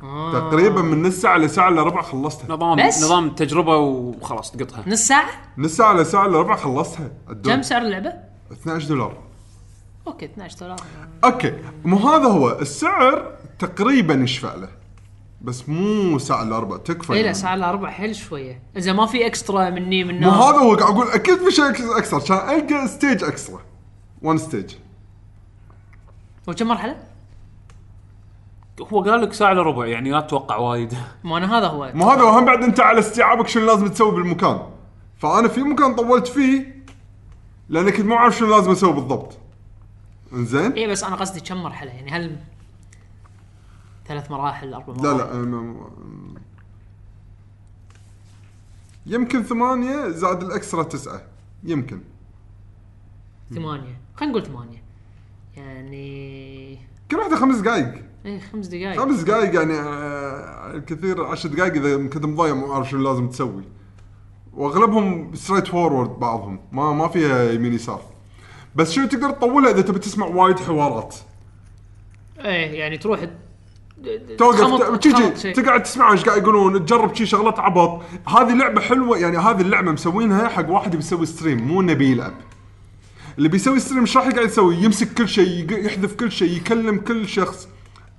آه. 0.03 0.33
تقريبا 0.51 0.83
من 0.83 1.03
نص 1.03 1.15
ساعة 1.15 1.37
لساعة 1.39 1.69
إلا 1.69 1.83
ربع 1.83 2.03
خلصتها. 2.03 2.57
نظام 2.57 2.87
بس؟ 2.89 3.03
نظام 3.05 3.31
تجربة 3.31 3.77
وخلاص 3.77 4.51
تقطها. 4.53 4.85
نص 4.87 4.99
ساعة؟ 5.07 5.31
نص 5.59 5.77
ساعة 5.77 5.93
لساعه 5.95 6.27
إلا 6.27 6.39
ربع 6.41 6.57
خلصتها. 6.57 7.11
الدور. 7.31 7.55
كم 7.55 7.63
سعر 7.63 7.83
اللعبة؟ 7.83 8.13
12 8.53 8.89
دولار. 8.89 9.17
okay 10.07 10.25
12 10.25 10.59
دولار. 10.61 10.77
okay. 11.25 11.53
مو 11.85 11.97
هذا 11.97 12.25
هو. 12.29 12.59
السعر 12.61 13.33
تقريبا 13.59 14.15
يشفع 14.15 14.55
له. 14.55 14.69
بس 15.45 15.69
مو 15.69 16.19
ساعة 16.19 16.43
إلا 16.43 16.59
ربع 16.59 16.77
تكفى 16.77 17.13
اي 17.13 17.19
لا 17.19 17.25
يعني. 17.25 17.35
ساعة 17.35 17.55
إلا 17.55 17.71
ربع 17.71 17.91
حيل 17.91 18.17
شوية. 18.17 18.63
إذا 18.77 18.93
ما 18.93 19.07
في 19.07 19.27
extra 19.27 19.71
mini 19.71 20.05
game 20.05 20.21
مو 20.21 20.31
هذا 20.31 20.59
هو 20.59 20.75
قاعد 20.75 20.93
أقول 20.93 21.09
أكيد 21.09 21.39
في 21.39 21.51
شيء 21.51 21.99
أكثر 21.99 22.17
عشان 22.17 22.37
ألقى 22.37 22.89
stage 22.89 23.25
extra 23.25 23.61
one 24.23 24.39
stage 24.39 24.75
وكم 26.49 26.67
مرحلة؟ 26.67 26.97
هو 28.93 29.03
قال 29.03 29.23
لك 29.23 29.33
ساعة 29.33 29.53
الا 29.53 29.63
ربع 29.63 29.87
يعني 29.87 30.11
لا 30.11 30.21
تتوقع 30.21 30.57
وايد. 30.57 30.95
ما 31.25 31.39
أنا 31.39 31.59
هذا 31.59 31.67
هو. 31.67 31.93
مو 31.95 32.11
هذا 32.11 32.23
وهم 32.23 32.45
بعد 32.45 32.63
أنت 32.63 32.81
على 32.81 32.99
استيعابك 32.99 33.49
شنو 33.49 33.67
لازم 33.67 33.89
تسوي 33.89 34.13
بالمكان. 34.13 34.61
فأنا 35.17 35.49
في 35.49 35.63
مكان 35.63 35.95
طولت 35.95 36.27
فيه 36.27 36.85
لأن 37.69 37.91
كنت 37.91 38.07
مو 38.07 38.15
عارف 38.15 38.37
شنو 38.37 38.57
لازم 38.57 38.71
أسوي 38.71 38.93
بالضبط. 38.93 39.39
إنزين؟ 40.33 40.73
اي 40.73 40.87
بس 40.87 41.05
أنا 41.05 41.17
قصدي 41.17 41.41
كم 41.41 41.63
مرحلة؟ 41.63 41.91
يعني 41.91 42.11
هل 42.11 42.37
ثلاث 44.07 44.31
مراحل 44.31 44.75
أربع 44.75 44.87
مراحل 44.95 45.03
لا 45.03 45.17
لا 45.23 45.33
أنا 45.35 45.45
ما- 45.61 45.91
يمكن 49.07 49.43
ثمانية 49.43 50.09
زائد 50.09 50.43
الإكسترا 50.43 50.83
تسعة. 50.83 51.23
يمكن. 51.65 52.01
ثمانية. 53.55 53.99
خلينا 54.17 54.33
نقول 54.39 54.47
ثمانية. 54.47 54.83
يعني 55.57 56.79
كل 57.11 57.17
واحدة 57.17 57.37
خمس 57.37 57.57
دقائق 57.59 58.05
اي 58.27 58.41
خمس 58.41 58.67
دقائق 58.67 59.01
خمس 59.01 59.21
دقائق 59.21 59.55
يعني 59.55 59.73
آه، 59.75 60.75
الكثير 60.75 61.25
عشر 61.25 61.49
دقائق 61.49 61.73
إذا 61.73 62.07
كنت 62.09 62.25
مضايع 62.25 62.55
مو 62.55 62.73
عارف 62.73 62.91
شنو 62.91 63.03
لازم 63.03 63.29
تسوي. 63.29 63.65
وأغلبهم 64.53 65.35
straightforward 65.35 66.11
بعضهم. 66.11 66.61
ما 66.73 66.93
ما 66.93 67.09
فيها 67.09 67.53
يمين 67.53 67.73
يسار. 67.75 68.03
بس 68.77 68.91
شنو 68.93 69.07
تقدر 69.07 69.31
تطولها 69.31 69.71
إذا 69.71 69.81
تبي 69.83 69.99
تسمع 69.99 70.27
وايد 70.27 70.59
حوارات؟ 70.61 71.17
إيه 72.39 72.79
يعني 72.79 72.99
تروح 72.99 73.27
توقف 74.39 74.99
تجي. 74.99 75.53
تقعد 75.53 75.83
تسمع 75.83 76.13
إيش 76.13 76.25
قاعد 76.25 76.43
يقولون 76.43 76.87
تجرب 76.87 77.15
شي 77.15 77.27
شغلات 77.27 77.59
عبط. 77.59 78.03
هذه 78.29 78.55
لعبة 78.55 78.81
حلوة 78.81 79.19
يعني 79.19 79.39
هذه 79.39 79.61
اللعبة 79.61 79.93
مسوينها 79.93 80.49
حق 80.49 80.71
واحد 80.71 80.97
بيسوي 80.97 81.27
stream 81.27 81.63
مو 81.63 81.81
انه 81.81 81.93
بيلعب 81.93 82.33
اللي 83.39 83.49
بيسوي 83.49 83.81
stream 83.81 84.01
إيش 84.01 84.17
راح 84.17 84.27
يقعد 84.27 84.45
يسوي؟ 84.45 84.77
يمسك 84.77 85.15
كل 85.15 85.29
شيء 85.29 85.73
يحذف 85.87 86.15
كل 86.15 86.33
شيء 86.33 86.57
يكلم 86.57 86.97
كل 86.97 87.29
شخص 87.29 87.69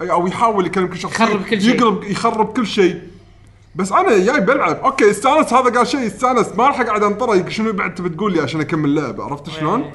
أو 0.02 0.28
يحاول 0.28 0.66
يكلم 0.66 0.88
كل 0.88 0.98
شخص 0.98 1.14
يخرب 1.14 1.44
كل 1.44 1.62
شيء. 1.62 1.76
يقرب 1.76 2.04
يخرب 2.04 2.46
كل 2.46 2.68
شيء. 2.68 3.02
بس 3.76 3.92
أنا 3.92 4.18
جاي 4.18 4.40
بلعب. 4.40 4.76
okay 4.76 5.10
استانس 5.10 5.54
هذا 5.54 5.78
قال 5.78 5.88
شيء 5.88 6.08
استانس 6.08 6.48
ما 6.58 6.68
راح 6.68 6.80
أقعد 6.80 7.04
أنطره 7.04 7.50
شنو 7.50 7.74
بعد 7.74 7.96
تبي 7.96 8.10
تقول 8.10 8.34
لي 8.34 8.42
عشان 8.42 8.62
أكمل 8.62 8.90
اللعبه 8.90 9.24
عرفت 9.24 9.50
شلون؟ 9.50 9.92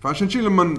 فعشان 0.00 0.30
شي 0.30 0.40
لما 0.40 0.74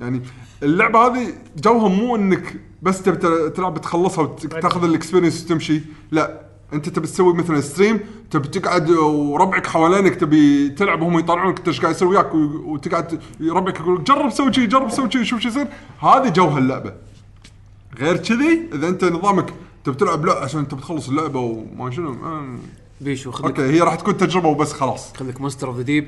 يعني 0.00 0.22
اللعبة 0.62 1.06
هذه 1.06 1.32
جوها 1.56 1.88
مو 1.88 2.16
إنك 2.16 2.54
بس 2.82 3.02
تبي 3.02 3.16
تل- 3.16 3.52
تلعب 3.52 3.80
تخلصها 3.80 4.24
وتاخذ 4.24 4.84
ال 4.84 4.89
experience 4.89 5.44
وتمشي. 5.44 5.80
لا 6.10 6.40
انت 6.72 6.88
تبي 6.88 7.06
تسوي 7.06 7.34
مثلا 7.34 7.60
stream 7.60 8.00
تبي 8.30 8.48
تقعد 8.48 8.90
وربعك 8.90 9.66
حوالينك 9.66 10.14
تبي 10.14 10.68
تلعب 10.68 11.02
وهم 11.02 11.18
يطالعونك 11.18 11.58
انت 11.58 11.68
إيش 11.68 11.80
قاعد 11.80 11.94
يسوي 11.94 12.08
وياك 12.08 12.34
وتقعد 12.34 13.20
ربعك 13.50 13.80
يقول 13.80 14.04
جرب 14.04 14.30
سوي 14.30 14.52
شيء 14.52 14.66
جرب 14.68 14.90
سوي 14.90 15.10
شيء 15.10 15.22
شوف 15.22 15.40
شو 15.40 15.48
يصير. 15.48 15.66
هذه 16.00 16.28
جوها 16.28 16.58
اللعبة. 16.58 16.92
غير 17.98 18.16
كذي 18.16 18.68
إذا 18.74 18.88
أنت 18.88 19.04
نظامك 19.04 19.54
تبي 19.84 19.96
تلعب 19.96 20.24
لا 20.26 20.32
عشان 20.44 20.68
تبي 20.68 20.80
تخلص 20.80 21.08
اللعبة 21.08 21.40
وما 21.40 21.90
شنو 21.90 22.12
آه. 22.12 22.56
بيشو 23.00 23.30
خذ 23.30 23.44
okay 23.44 23.62
هي 23.62 23.80
راح 23.80 23.94
تكون 23.94 24.16
تجربة 24.16 24.48
وبس 24.48 24.72
خلاص. 24.72 25.12
خذ 25.16 25.28
لك 25.28 25.40
Monster 25.40 25.68
of 25.68 25.76
the 25.76 25.82
Deep 25.82 26.06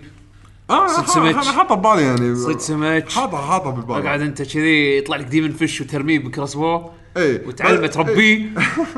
آه 0.73 0.87
صيد 0.89 1.07
سمك. 1.07 1.33
أنا 1.35 1.43
حاطه 1.53 1.75
ببالي 1.75 2.03
يعني. 2.03 2.35
صيد 2.37 2.61
سمك 2.61 3.11
حاطه 3.11 3.47
حاطه 3.47 3.71
بالبال 3.71 4.07
أقعد 4.07 4.21
أنت 4.21 4.43
كذي 4.43 4.99
يطلع 4.99 5.17
لك 5.17 5.27
demon 5.27 5.53
fish 5.53 5.81
وترميه 5.81 6.19
ب 6.19 6.25
cross 6.25 6.55
bow 6.55 6.83
إيه. 7.17 7.47
وتعلمه 7.47 7.81
بس- 7.87 7.95
تربيه. 7.95 8.47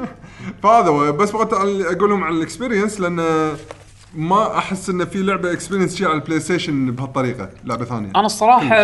فهذا 0.63 0.89
هو. 0.89 1.13
بس 1.13 1.31
بغيت 1.31 1.53
أقول 1.53 2.11
لهم 2.11 2.25
عن 2.25 2.33
ال 2.33 2.39
experience 2.39 3.01
لأن 3.01 3.17
ما 4.15 4.59
أحس 4.59 4.91
انه 4.91 5.05
في 5.05 5.23
لعبة 5.23 5.53
experience 5.53 5.97
شيء 5.97 6.07
على 6.07 6.15
ال 6.17 6.41
PlayStation 6.41 6.91
بهالطريقة 6.93 7.51
لعبة 7.65 7.85
ثانية. 7.85 8.11
أنا 8.17 8.27
الصراحة 8.27 8.75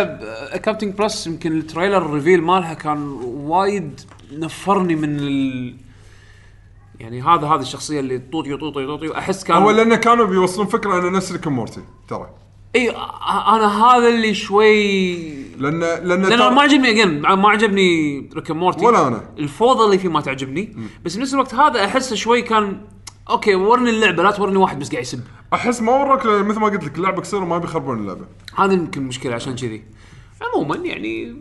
Accounting 0.55 0.93
Plus 0.95 1.27
يمكن 1.27 1.57
ال 1.57 1.64
trailer 1.64 2.13
reveal 2.13 2.41
مالها 2.43 2.73
كان 2.73 2.97
وايد 3.23 4.01
نفرني 4.31 4.95
من 4.95 5.19
ال 5.19 5.75
يعني 6.99 7.21
هذا 7.21 7.47
هذه 7.47 7.61
الشخصية 7.61 7.99
اللي 7.99 8.17
طوطي 8.31 8.57
طوطي 8.57 8.85
طوطي. 8.85 9.17
أحس 9.17 9.43
كان 9.43 9.57
هو 9.57 9.71
لأن 9.71 9.95
كانوا 9.95 10.25
بيوصلون 10.25 10.67
فكرة 10.67 10.99
إنه 10.99 11.09
نفس 11.09 11.31
Rick 11.31 11.47
Morty 11.47 11.81
ترى. 12.07 12.29
اي 12.75 12.89
أنا 12.89 13.85
هذا 13.85 14.07
اللي 14.09 14.33
شوي 14.33 15.13
لأن 15.57 15.79
لأن 15.79 16.21
لأن 16.25 16.53
ما 16.53 16.61
عجبني 16.61 16.89
again 16.89 17.21
ما 17.21 17.49
عجبني 17.49 18.19
Rick 18.35 18.51
Morty 18.51 18.85
ولا 18.85 19.07
أنا. 19.07 19.21
الفوضى 19.39 19.85
اللي 19.85 19.97
فيه 19.97 20.09
ما 20.09 20.21
تعجبني. 20.21 20.75
بس 21.05 21.15
بنفس 21.15 21.33
الوقت 21.33 21.53
هذا 21.55 21.85
أحسه 21.85 22.15
شوي 22.15 22.41
كان 22.41 22.81
okay 23.29 23.55
ورني 23.55 23.89
اللعبة 23.89 24.23
لا 24.23 24.31
تورني 24.31 24.57
واحد 24.57 24.79
بس 24.79 24.89
قاعد 24.91 25.01
يسب. 25.03 25.21
أحس 25.53 25.81
ما 25.81 25.91
وراك 25.91 26.25
لأن 26.25 26.43
مثل 26.45 26.59
ما 26.59 26.67
قلت 26.67 26.83
لك 26.83 26.97
اللعبة 26.97 27.21
قصيرة 27.21 27.45
ما 27.45 27.57
بيخربون 27.57 27.97
اللعبة. 27.99 28.25
هذا 28.55 28.73
يمكن 28.73 29.01
مشكلة 29.03 29.35
عشان 29.35 29.55
كذي. 29.55 29.83
عموما 30.41 30.75
يعني 30.75 31.35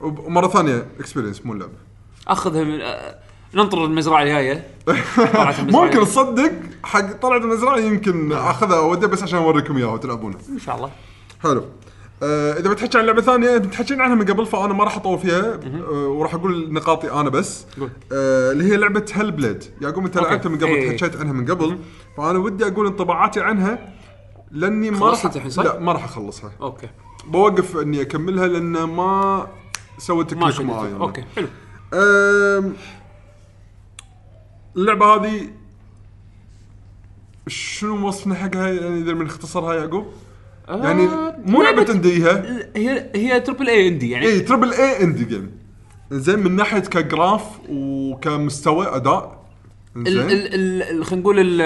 وب- 0.00 0.18
ومرة 0.18 0.48
ثانية 0.48 0.86
experience 1.00 1.46
مو 1.46 1.52
اللعبة. 1.52 1.72
أخذها 2.28 2.64
من 2.64 2.80
آه، 2.80 3.14
ننطر 3.54 3.84
المزرعة 3.84 4.22
الجايه 4.22 4.66
طلعت 5.16 5.58
المزرعة 5.58 5.84
ممكن 5.84 5.84
الجاية. 5.84 6.04
تصدق 6.04 6.52
حق 6.84 7.12
طلعت 7.12 7.42
المزرعة 7.42 7.78
يمكن 7.78 8.32
أخذها 8.32 8.78
أوديها 8.78 9.08
بس 9.08 9.22
عشان 9.22 9.38
أوريكم 9.38 9.76
إياها 9.76 9.92
وتلعبونها. 9.92 10.38
إن 10.48 10.58
شاء 10.58 10.76
الله. 10.76 10.90
حلو. 11.42 11.64
آه 12.22 12.52
إذا 12.52 12.70
بتحكي 12.70 12.98
عن 12.98 13.04
لعبة 13.06 13.22
ثانية 13.22 13.56
بتحكين 13.56 14.00
عنها 14.00 14.14
من 14.14 14.24
قبل 14.24 14.46
فأنا 14.46 14.74
ما 14.74 14.84
راح 14.84 14.96
اطول 14.96 15.18
فيها 15.18 15.54
آه 15.54 16.08
وراح 16.08 16.34
أقول 16.34 16.72
نقاطي 16.72 17.10
أنا 17.12 17.30
بس. 17.30 17.66
آه 18.12 18.52
اللي 18.52 18.64
هي 18.64 18.76
لعبة 18.76 19.04
Hellblade 19.12 19.64
يعقوب 19.80 20.04
أنت. 20.04 20.16
لعبتها 20.16 20.48
من 20.48 20.56
قبل 20.56 20.66
إيه. 20.66 20.96
تحكيت 20.96 21.16
عنها 21.20 21.32
من 21.32 21.50
قبل. 21.50 21.78
فأنا 22.16 22.38
ودي 22.38 22.66
أقول 22.66 22.86
انطباعاتي 22.86 23.40
عنها 23.40 23.94
لأني 24.50 24.90
ما 24.90 25.10
راح؟ 25.10 25.36
لا 25.58 25.78
ما 25.78 25.92
راح 25.92 26.04
أخلصها. 26.04 26.52
okay. 26.60 26.88
بوقف 27.26 27.76
إني 27.76 28.00
أكملها 28.00 28.46
لأن 28.46 28.82
ما 28.82 29.46
سوت 29.98 30.34
ما 30.34 30.50
ت 30.50 30.53
click 30.53 30.70
معاي 30.70 30.90
شدت 30.90 31.00
okay 31.00 31.24
حلو. 31.36 31.48
اللعبة 34.76 35.06
هذه 35.14 35.50
شنو 37.48 38.08
وصفنا 38.08 38.34
حقها؟ 38.34 38.68
يعني 38.68 38.98
إذا 39.00 39.12
بنختصرها 39.12 39.74
يعقوب؟ 39.74 40.06
يعني 40.68 41.08
مو 41.46 41.62
لعبة 41.62 41.92
indie 41.92 42.47
ها 42.47 42.58
هي 42.76 43.10
هي 43.14 43.40
triple 43.40 43.68
A 43.68 43.88
indie 43.88 44.10
يعني 44.10 44.26
اي 44.26 44.40
triple 44.40 44.72
A 44.72 45.02
indie 45.02 45.24
game 45.24 45.50
زين 46.10 46.38
من 46.38 46.56
ناحية 46.56 46.78
ك 46.80 46.90
graph 46.90 47.42
وكمستوى 47.68 48.96
أداء. 48.96 49.40
زين 49.96 50.28
خلينا 51.04 51.22
نقول 51.22 51.38
ال- 51.40 51.60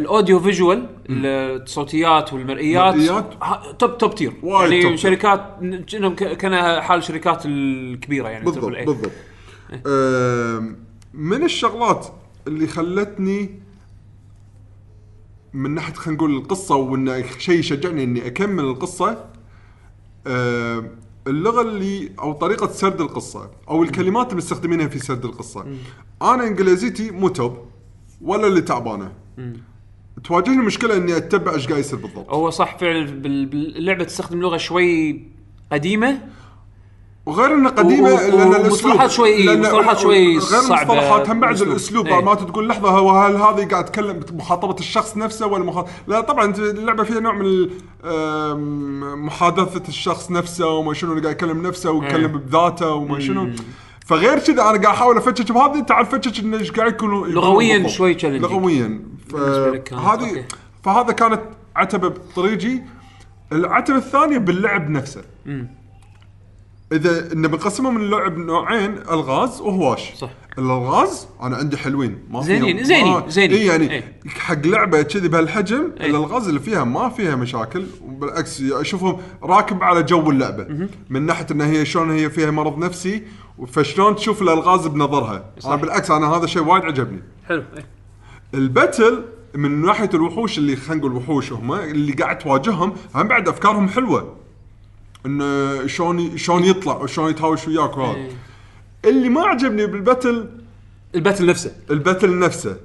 ال 0.00 0.07
audio 0.07 0.40
visual 0.40 0.86
الصوتيات 1.10 2.32
والمرئيات. 2.32 2.94
top 3.78 3.98
top 3.98 4.14
tier 4.14 4.32
وايد 4.42 4.72
يعني 4.72 4.82
top. 4.82 4.94
شركات 4.96 5.40
ن- 5.62 5.82
كأنهم 5.84 6.14
ك- 6.14 6.36
كان 6.36 6.80
حال 6.82 6.98
الشركات 6.98 7.42
الكبيرة 7.46 8.28
يعني 8.28 8.44
بالضبط 8.44 8.64
بالضبط. 8.64 9.10
أم، 9.86 10.76
من 11.14 11.44
الشغلات 11.44 12.06
اللي 12.48 12.66
خلتني 12.66 13.50
من 15.52 15.74
ناحية 15.74 15.92
خلينا 15.94 16.16
نقول 16.16 16.36
القصة 16.36 16.76
وانه 16.76 17.24
شيء 17.38 17.58
يشجعني 17.58 18.04
إني 18.04 18.26
أكمل 18.26 18.64
القصة 18.64 19.24
أم، 20.26 20.90
اللغة 21.26 21.62
اللي 21.62 22.12
أو 22.18 22.32
طريقة 22.32 22.66
سرد 22.68 23.00
القصة 23.00 23.50
أو 23.68 23.82
الكلمات 23.82 24.26
اللي 24.26 24.36
مستخدمينها 24.36 24.88
في 24.88 24.98
سرد 24.98 25.24
القصة. 25.24 25.66
أنا 26.22 26.46
إنجليزيتي 26.46 27.10
مو 27.10 27.28
توب 27.28 27.58
ولا 28.20 28.46
اللي 28.46 28.60
تعبانة. 28.60 29.12
تواجهني 30.24 30.62
مشكلة 30.62 30.96
إني 30.96 31.16
أتبع 31.16 31.54
إيش 31.54 31.66
قاعد 31.68 31.80
يصير 31.80 31.98
بالضبط. 31.98 32.30
هو 32.30 32.50
صح 32.50 32.78
فعلا 32.78 33.04
بال- 33.20 33.46
باللعبه 33.46 34.04
تستخدم 34.04 34.40
لغة 34.40 34.56
شوي 34.56 35.22
قديمة 35.72 36.28
وغير 37.28 37.54
انه 37.54 37.70
قديمة 37.70 38.08
لأن 38.10 38.54
الأسلوب 38.54 39.06
شوي- 39.06 39.46
لأن- 39.46 39.58
مصطلحات 39.58 39.98
شوي 39.98 40.26
غير 40.38 40.40
صعبة 40.40 40.82
المصطلحات 40.82 41.30
هم 41.30 41.40
بعد. 41.40 41.60
الأسلوب 41.62 42.06
إيه. 42.06 42.20
ما 42.20 42.34
تقول 42.34 42.68
لحظة 42.68 42.90
هو 42.90 43.10
هل 43.10 43.36
هذه 43.36 43.68
قاعد 43.68 43.84
يتكلم 43.88 44.12
بمخاطبة 44.18 44.76
الشخص 44.80 45.16
نفسه 45.16 45.46
ولا 45.46 45.64
مخاطبة 45.64 45.90
لا 46.06 46.20
طبعا 46.20 46.54
اللعبة 46.58 47.04
فيها 47.04 47.20
نوع 47.20 47.32
من 47.32 47.68
محادثة 49.24 49.82
الشخص 49.88 50.30
نفسه 50.30 50.66
وما 50.66 50.94
شنو 50.94 51.10
اللي 51.12 51.22
قاعد 51.22 51.34
يكلم 51.34 51.66
نفسه 51.66 51.90
ويتكلم 51.90 52.30
إيه. 52.30 52.42
بذاته 52.42 52.92
وما 52.92 53.20
شنو 53.20 53.50
فغير 54.06 54.38
كذا 54.38 54.52
أنا 54.62 54.62
قاعد 54.62 54.84
أحاول 54.86 55.16
افتش 55.16 55.52
بهذه 55.52 55.80
تعال 55.80 56.06
فتش 56.06 56.40
انه 56.40 56.58
إيش 56.58 56.70
قاعد 56.72 56.92
يكون 56.92 57.30
لغوياً. 57.30 57.88
شوي 57.88 58.14
challenging. 58.18 58.24
لغويا 58.24 59.00
okay. 59.34 60.44
فهذا 60.84 61.12
كانت 61.12 61.40
عتبه 61.76 62.08
بطريقي 62.08 62.82
العتبة 63.52 63.96
الثانية 63.96 64.38
باللعب 64.38 64.90
نفسه 64.90 65.22
إذا 66.92 67.32
إن 67.32 67.48
بنقسمه 67.48 67.90
من 67.90 68.00
اللعب 68.00 68.38
نوعين 68.38 68.98
الغاز 69.10 69.60
وهواش 69.60 70.12
صح. 70.16 70.30
الالغاز 70.58 71.28
أنا 71.42 71.56
عندي 71.56 71.76
حلوين 71.76 72.18
ما 72.30 72.42
زينين- 72.42 72.76
فيهم- 72.76 72.84
زينين- 72.86 73.12
ما- 73.12 73.28
زينين. 73.28 73.56
إي 73.58 73.66
يعني 73.66 73.90
إيه. 73.90 74.20
حق 74.28 74.66
لعبة 74.66 75.02
كذي 75.02 75.28
بهالحجم 75.28 75.92
إيه. 76.00 76.06
الالغاز 76.10 76.48
اللي 76.48 76.60
فيها 76.60 76.84
ما 76.84 77.08
فيها 77.08 77.36
مشاكل 77.36 77.86
بالعكس 78.08 78.62
أشوفهم 78.62 79.16
راكب 79.42 79.82
على 79.82 80.02
جو 80.02 80.30
اللعبة 80.30 80.88
من 81.10 81.22
ناحية 81.26 81.46
إن 81.50 81.60
هي 81.60 81.84
شلون 81.86 82.10
هي 82.10 82.30
فيها 82.30 82.50
مرض 82.50 82.78
نفسي 82.78 83.22
فشلون 83.66 84.16
تشوف 84.16 84.42
الالغاز 84.42 84.86
بنظرها 84.86 85.44
صح. 85.58 85.68
أنا 85.70 85.76
بالعكس 85.76 86.10
أنا 86.10 86.26
هذا 86.36 86.44
الشيء 86.44 86.62
وايد 86.62 86.84
عجبني 86.84 87.22
حلو 87.48 87.62
إيه. 87.76 87.86
ال 88.54 88.64
battle 88.64 89.24
من 89.54 89.82
ناحية 89.86 90.10
الوحوش 90.14 90.58
اللي 90.58 90.76
خلينا 90.76 90.94
نقول 91.00 91.12
وحوش 91.16 91.52
هم 91.52 91.72
اللي 91.72 92.12
قاعد 92.12 92.38
تواجههم 92.38 92.92
هم 93.14 93.28
بعد 93.28 93.48
أفكارهم 93.48 93.88
حلوة 93.88 94.36
إنه 95.26 95.86
شلون 95.86 96.36
شلون 96.36 96.64
يطلع 96.64 96.96
وشلون 96.96 97.30
يتهاوش 97.30 97.68
وياك 97.68 97.96
وهذا. 97.96 98.16
إيه. 98.16 98.30
اللي 99.04 99.28
ما 99.28 99.40
عجبني 99.40 99.86
بال 99.86 100.01
battle 100.01 100.48
ال 101.14 101.19
battle 101.19 101.46
نفسه. 101.46 101.72
ال 101.90 101.97
battle 101.97 102.38
نفسه. 102.38 102.76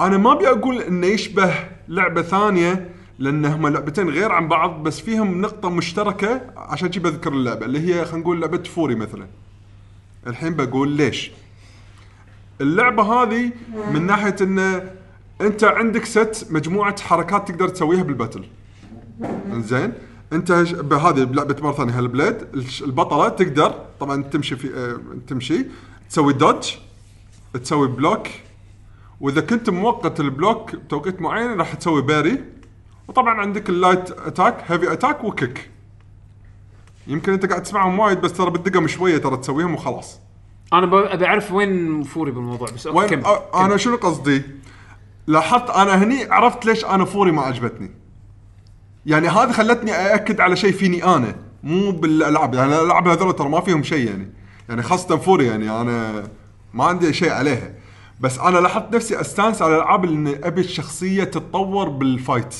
أنا 0.00 0.18
ما 0.18 0.32
أبي 0.32 0.48
أقول 0.48 0.80
إنه 0.80 1.06
يشبه 1.06 1.54
لعبة 1.88 2.22
ثانية 2.22 2.90
لأن 3.18 3.44
هم 3.44 3.68
لعبتين 3.68 4.08
غير 4.08 4.32
عن 4.32 4.48
بعض 4.48 4.82
بس 4.82 5.00
فيهم 5.00 5.40
نقطة 5.40 5.70
مشتركة 5.70 6.40
عشان 6.56 6.92
شي 6.92 7.00
بذكر 7.00 7.32
اللعبة 7.32 7.66
اللي 7.66 7.80
هي 7.80 8.04
خلينا 8.04 8.18
نقول 8.18 8.40
لعبة 8.40 8.62
Furi 8.62 8.94
مثلا. 8.94 9.26
الحين 10.26 10.54
بقول 10.54 10.88
ليش. 10.88 11.30
اللعبة 12.60 13.02
هذه 13.02 13.50
من 13.92 14.06
ناحية 14.06 14.36
انه 14.40 14.92
أنت 15.40 15.64
عندك 15.64 16.04
ست 16.04 16.46
مجموعة 16.50 17.02
حركات 17.02 17.48
تقدر 17.48 17.68
تسويها 17.68 18.02
بال 18.02 18.11
battle. 18.11 18.44
زين 19.52 19.92
انت 20.32 20.52
بهذه 20.72 21.18
لعبه 21.24 21.56
مره 21.62 21.72
ثانية 21.72 21.98
Hellblade 21.98 22.36
البطلة 22.82 23.28
تقدر 23.28 23.74
طبعا 24.00 24.22
تمشي 24.22 24.56
في 24.56 24.74
آه 24.76 25.00
تمشي. 25.26 25.66
تسوي 26.10 26.32
dodge 26.32 26.74
تسوي 27.62 27.88
block. 27.88 28.26
وإذا 29.20 29.40
كنت 29.40 29.70
موقت 29.70 30.20
ال 30.20 30.29
block 30.29 30.76
بتوقيت 30.76 31.20
معين 31.20 31.58
راح 31.58 31.74
تسوي 31.74 32.02
parry. 32.02 32.44
وطبعا 33.08 33.34
عندك 33.40 33.68
ال 33.68 33.75
light 33.75 34.10
attack 34.10 34.64
heavy 34.66 34.92
attack 34.92 35.24
و 35.24 35.32
kick. 35.32 35.70
يمكن 37.06 37.32
أنت 37.32 37.46
قاعد 37.46 37.62
تسمعهم 37.62 37.98
وايد 37.98 38.20
بس 38.20 38.32
ترى 38.32 38.50
بالدقم 38.50 38.86
شوية 38.86 39.18
ترى 39.18 39.36
تسويهم 39.36 39.74
وخلاص. 39.74 40.20
أنا 40.72 41.14
أبي 41.14 41.26
أعرف 41.26 41.52
وين 41.52 42.02
Furi 42.02 42.30
بالموضوع 42.30 42.68
بس 42.74 42.86
وين؟ 42.86 43.08
كمل 43.08 43.24
أ- 43.24 43.56
أنا 43.56 43.76
شنو 43.76 43.96
قصدي؟ 43.96 44.42
لاحظت 45.26 45.70
أنا 45.70 46.02
هني 46.04 46.24
عرفت 46.24 46.66
ليش 46.66 46.84
أنا 46.84 47.04
Furi 47.04 47.32
ما 47.32 47.42
عجبتني. 47.42 47.90
يعني 49.06 49.28
هذه 49.28 49.52
خلتني 49.52 49.92
أأكد 49.92 50.40
على 50.40 50.56
شيء 50.56 50.72
فيني 50.72 51.04
أنا 51.04 51.36
مو 51.62 51.90
بالالعاب 51.90 52.54
يعني 52.54 52.80
الالعاب 52.80 53.08
هذول 53.08 53.36
ترى 53.36 53.48
ما 53.48 53.60
فيهم 53.60 53.82
شيء 53.82 54.06
يعني. 54.06 54.32
يعني 54.68 54.82
خاصة 54.82 55.16
فوري 55.16 55.46
يعني 55.46 55.80
أنا 55.80 56.24
ما 56.74 56.84
عندي 56.84 57.12
شيء 57.12 57.30
عليها. 57.30 57.74
بس 58.20 58.38
أنا 58.38 58.58
لاحظت 58.58 58.94
نفسي 58.94 59.20
أستانس 59.20 59.62
على 59.62 59.76
الألعاب 59.76 60.04
اللي 60.04 60.40
أبي 60.44 60.60
الشخصية 60.60 61.24
تتطور 61.24 61.88
بالفايت 61.88 62.54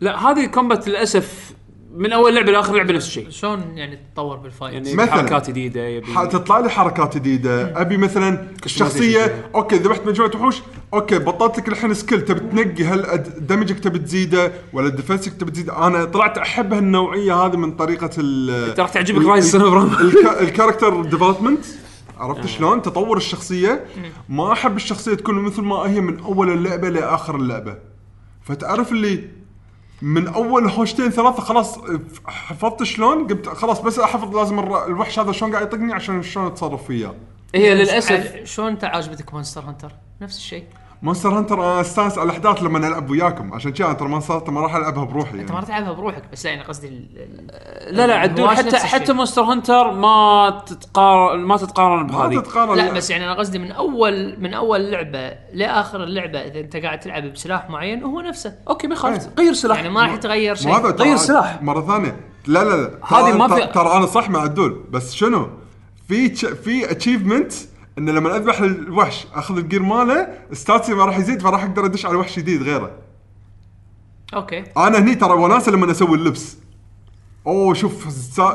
لا 0.00 0.30
هذه 0.30 0.46
كومبات 0.46 0.88
للأسف 0.88 1.52
من 1.94 2.12
أول 2.12 2.34
لعبة 2.34 2.52
لآخر 2.52 2.76
لعبة 2.76 2.92
نفس 2.92 3.06
الشيء. 3.06 3.30
شلون 3.30 3.62
يعني 3.74 3.96
تتطور 3.96 4.36
بال 4.36 4.45
fight؟ 4.45 4.74
يعني 4.74 4.94
مثلاً. 4.94 5.12
حركات 5.12 5.50
جديدة 5.50 5.80
يبي 5.80 6.06
تطلع 6.06 6.58
لي 6.58 6.70
حركات 6.70 7.16
جديدة. 7.16 7.80
أبي 7.80 7.96
مثلا 7.96 8.48
الشخصية 8.66 9.44
okay 9.54 9.76
ذبحت 9.76 10.06
مجموعة 10.06 10.30
وحوش. 10.34 10.62
okay 10.94 11.18
بطلت 11.18 11.58
لك 11.58 11.68
الحين 11.68 11.94
skill 11.94 12.20
تبي 12.20 12.40
تنقي 12.40 12.84
هل 12.84 13.22
damage 13.38 13.72
ك 13.72 13.78
تبي 13.78 13.98
تزيده 13.98 14.52
ولا 14.72 14.88
defense 14.88 15.26
ك 15.26 15.32
تبي 15.32 15.50
تزيده؟ 15.50 15.86
أنا 15.86 16.04
طلعت 16.04 16.38
أحب 16.38 16.74
هالنوعية 16.74 17.34
هذه 17.34 17.56
من 17.56 17.72
طريقة 17.72 18.10
ال 18.18 18.74
ترى 18.74 18.88
تعجبك 18.88 19.26
Ryse 19.26 19.56
ال 20.40 20.46
character 20.46 21.02
development 21.02 21.64
عرفت 22.18 22.46
شلون؟ 22.46 22.82
تطور 22.82 23.16
الشخصية. 23.16 23.84
ما 24.28 24.52
أحب 24.52 24.76
الشخصية 24.76 25.14
تكون 25.14 25.34
مثل 25.34 25.62
ما 25.62 25.76
هي 25.76 26.00
من 26.00 26.20
أول 26.20 26.50
اللعبة 26.50 26.88
لآخر 26.88 27.36
اللعبة. 27.36 27.76
فتعرف 28.42 28.92
اللي 28.92 29.39
من 30.02 30.28
أول 30.28 30.68
هوشتين 30.68 31.10
ثلاثة 31.10 31.42
خلاص 31.42 31.78
حفظت 32.26 32.82
شلون؟ 32.82 33.26
قمت 33.26 33.48
خلاص 33.48 33.80
بس 33.80 33.98
أحفظ 33.98 34.36
لازم 34.36 34.58
الر- 34.58 34.86
الوحش 34.86 35.18
هذا 35.18 35.32
شلون 35.32 35.52
قاعد 35.52 35.66
يطقني 35.66 35.92
عشان 35.92 36.22
شلون 36.22 36.46
أتصرف 36.46 36.86
فيه 36.86 37.14
هي 37.54 37.74
للأسف. 37.74 38.12
عاد 38.12 38.44
شلون 38.44 38.68
انت 38.68 38.84
عاجبتك 38.84 39.34
Monster 39.34 39.60
Hunter؟ 39.60 39.92
نفس 40.20 40.36
الشيء. 40.36 40.64
Monster 41.02 41.38
Hunter 41.38 41.54
أنا 41.54 41.80
استانس 41.80 42.18
على 42.18 42.26
الأحداث 42.26 42.62
لما 42.62 42.78
العب 42.88 43.10
وياكم. 43.10 43.54
عشان 43.54 43.72
كذا 43.72 43.92
ترى 43.92 44.08
Monster 44.08 44.50
ما 44.50 44.60
راح 44.60 44.74
ألعبها 44.76 45.04
بروحي 45.04 45.40
أنت 45.40 45.48
ما 45.50 45.54
يعني. 45.54 45.66
تلعبها 45.66 45.92
بروحك 45.92 46.22
بس 46.32 46.44
لا 46.44 46.50
يعني 46.52 46.64
قصدي 46.64 46.88
لا 47.90 48.06
لا 48.06 48.14
عدول 48.18 48.48
حتى 48.50 48.76
حتى. 48.78 49.12
Monster 49.12 49.42
Hunter 49.42 49.90
ما 49.92 50.62
تتقارن 50.66 51.40
ما 51.40 51.56
تتقارن 51.56 52.06
ما 52.06 52.28
بهذه. 52.28 52.40
تتقارن. 52.40 52.76
لا 52.76 52.92
بس 52.92 53.10
يعني 53.10 53.24
أنا 53.24 53.34
قصدي 53.34 53.58
من 53.58 53.72
اول 53.72 54.36
من 54.40 54.54
أول 54.54 54.90
لعبة 54.90 55.32
لآخر 55.54 56.04
اللعبة 56.04 56.38
إذا 56.38 56.60
أنت 56.60 56.76
قاعد 56.76 57.00
تلعب 57.00 57.22
بسلاح 57.32 57.70
معين 57.70 58.02
هو 58.02 58.20
نفسه. 58.20 58.54
okay 58.68 58.86
ما 58.86 58.94
يخالف. 58.94 59.24
إيه. 59.38 59.44
غير 59.44 59.52
سلاح. 59.52 59.76
يعني 59.76 59.90
ما 59.90 60.02
راح 60.02 60.12
يتغير 60.14 60.54
شيء. 60.54 60.72
غير 60.72 61.16
سلاح. 61.16 61.62
مرة 61.62 61.80
ثانية. 61.86 62.16
لا 62.46 62.64
لا 62.64 62.76
لا. 62.76 62.90
هذه 63.06 63.32
ترى- 63.32 63.36
ما 63.36 63.48
في- 63.48 63.66
ترى 63.66 63.96
أنا 63.96 64.06
صح 64.06 64.30
مع 64.30 64.40
عدول. 64.40 64.84
بس 64.90 65.14
شنو؟ 65.14 65.48
في 66.08 66.28
تش- 66.28 66.44
في 66.46 66.90
achievement 66.90 67.52
إن 67.98 68.10
لما 68.10 68.36
اذبح 68.36 68.60
الوحش 68.60 69.26
أخذ 69.34 69.58
ال 69.58 69.63
gear 69.63 69.82
ماله 69.82 70.28
stats 70.52 70.87
ي 70.87 70.94
ما 70.94 71.04
راح 71.04 71.18
يزيد 71.18 71.42
فراح 71.42 71.64
أقدر 71.64 71.84
أدش 71.84 72.06
على 72.06 72.16
وحش 72.16 72.38
جديد 72.38 72.62
غيره. 72.62 72.90
okay. 74.34 74.64
أنا 74.76 74.98
هني 74.98 75.14
ترى 75.14 75.32
وناسة 75.32 75.72
لما 75.72 75.90
أسوي 75.90 76.16
اللبس. 76.16 76.58
أوه 77.46 77.74
شوف 77.74 78.06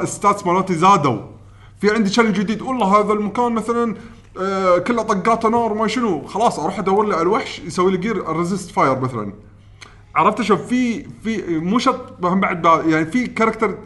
ال 0.02 0.09
stats 0.09 0.46
مالتي 0.46 0.76
زادوا. 0.76 1.22
في 1.82 1.92
عندي 1.92 2.10
challenge 2.10 2.40
جديد 2.40 2.62
والله 2.62 3.00
هذا 3.00 3.14
المكان 3.14 3.52
مثلا 3.52 3.96
آه 4.40 4.78
كله 4.78 5.04
طقاته 5.04 5.50
نار 5.50 5.74
ما 5.74 5.88
شنو. 5.88 6.28
خلاص 6.28 6.60
أروح 6.60 6.80
أدور 6.80 7.08
لي 7.08 7.14
على 7.14 7.22
الوحش 7.22 7.60
يسوي 7.60 7.92
لي 7.92 7.98
gear 7.98 8.38
resist 8.38 8.72
fire 8.72 9.00
مثلا. 9.00 9.34
عرفت 10.16 10.42
شوف 10.42 10.62
في 10.68 11.04
في 11.24 11.60
مو 11.60 11.80
شرط 11.80 12.14
بعد 12.22 12.66
يعني 12.66 13.06
في 13.06 13.28
كاركتر 13.28 13.78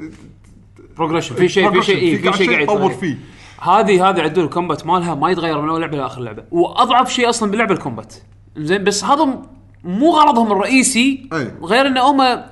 بروجريشن 0.97 1.35
في 1.35 1.49
شيء 1.49 1.71
في 1.71 1.81
شيء 1.81 1.97
إيه، 1.97 2.31
في 2.31 2.37
شيء 2.37 2.51
قاعد 2.51 2.63
يطور 2.63 2.91
يتغير. 2.91 2.97
فيه. 2.97 3.17
هذه 3.61 4.09
هذه 4.09 4.21
عدول 4.21 4.45
ال 4.45 4.51
combat 4.51 4.85
مالها 4.85 5.15
ما 5.15 5.29
يتغير 5.29 5.61
من 5.61 5.69
أول 5.69 5.81
لعبة 5.81 5.97
لاخر 5.97 6.21
لعبة. 6.21 6.43
وأضعف 6.51 7.13
شيء 7.13 7.29
أصلا 7.29 7.51
باللعبة 7.51 7.73
ال 7.73 7.78
combat. 7.78 8.13
زين 8.57 8.83
بس 8.83 9.03
هذا 9.03 9.43
مو 9.83 10.11
غرضهم 10.11 10.51
الرئيسي 10.51 11.29
أي. 11.33 11.51
غير 11.63 11.87
إن 11.87 11.97
هم 11.97 12.43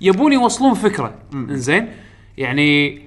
يبون 0.00 0.32
يوصلون 0.32 0.74
فكرة. 0.74 1.14
زين؟ 1.48 1.88
يعني 2.38 3.02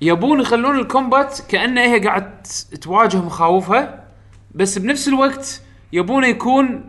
يبون 0.00 0.40
يخلون 0.40 0.78
ال 0.78 0.87
combat 0.87 1.40
كانه 1.48 1.80
هي 1.80 1.98
قاعد 1.98 2.46
تواجه 2.80 3.16
مخاوفها 3.16 4.04
بس 4.54 4.78
بنفس 4.78 5.08
الوقت 5.08 5.62
يبونه 5.92 6.26
يكون 6.26 6.84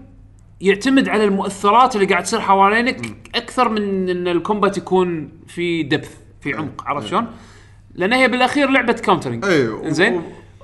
يعتمد 0.62 1.10
على 1.10 1.24
المؤثرات 1.24 1.95
اللي 1.95 2.08
قاعد 2.08 2.24
تصير 2.24 2.39
حوالينك 2.41 3.30
أكثر 3.36 3.70
من 3.70 4.10
إن 4.10 4.28
ال 4.28 4.35
combat 4.35 4.78
يكون 4.78 5.32
في 5.47 5.84
depth 5.84 6.18
في 6.41 6.54
عمق 6.54 6.84
عرفت 6.88 7.08
شلون؟ 7.08 7.28
لأن 8.00 8.14
هي 8.14 8.28
بالأخير 8.28 8.70
لعبة 8.70 8.93
countering 8.94 9.46
أي، 9.45 9.68
و- 9.68 9.89
زين 9.89 10.22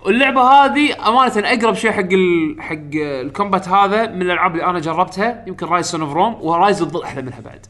اللعبه 0.08 0.42
هذه 0.42 1.08
أمانة 1.10 1.34
أقرب 1.54 1.74
شيء 1.76 1.92
حق 1.92 2.12
ال... 2.12 2.56
حق 2.60 2.76
ال 2.96 3.06
combat 3.06 3.68
هذا 3.70 4.08
من 4.08 4.22
الألعاب 4.22 4.52
اللي 4.56 4.66
أنا 4.66 4.80
جربتها 4.80 5.44
يمكن 5.48 5.66
Ryse 5.66 5.86
Son 5.86 6.02
of 6.02 6.14
Rome 6.14 6.36
و 6.42 6.49
Ryse 6.49 6.80
تظل 6.80 7.04
أحلى 7.04 7.22
منها 7.22 7.40
بعد. 7.40 7.66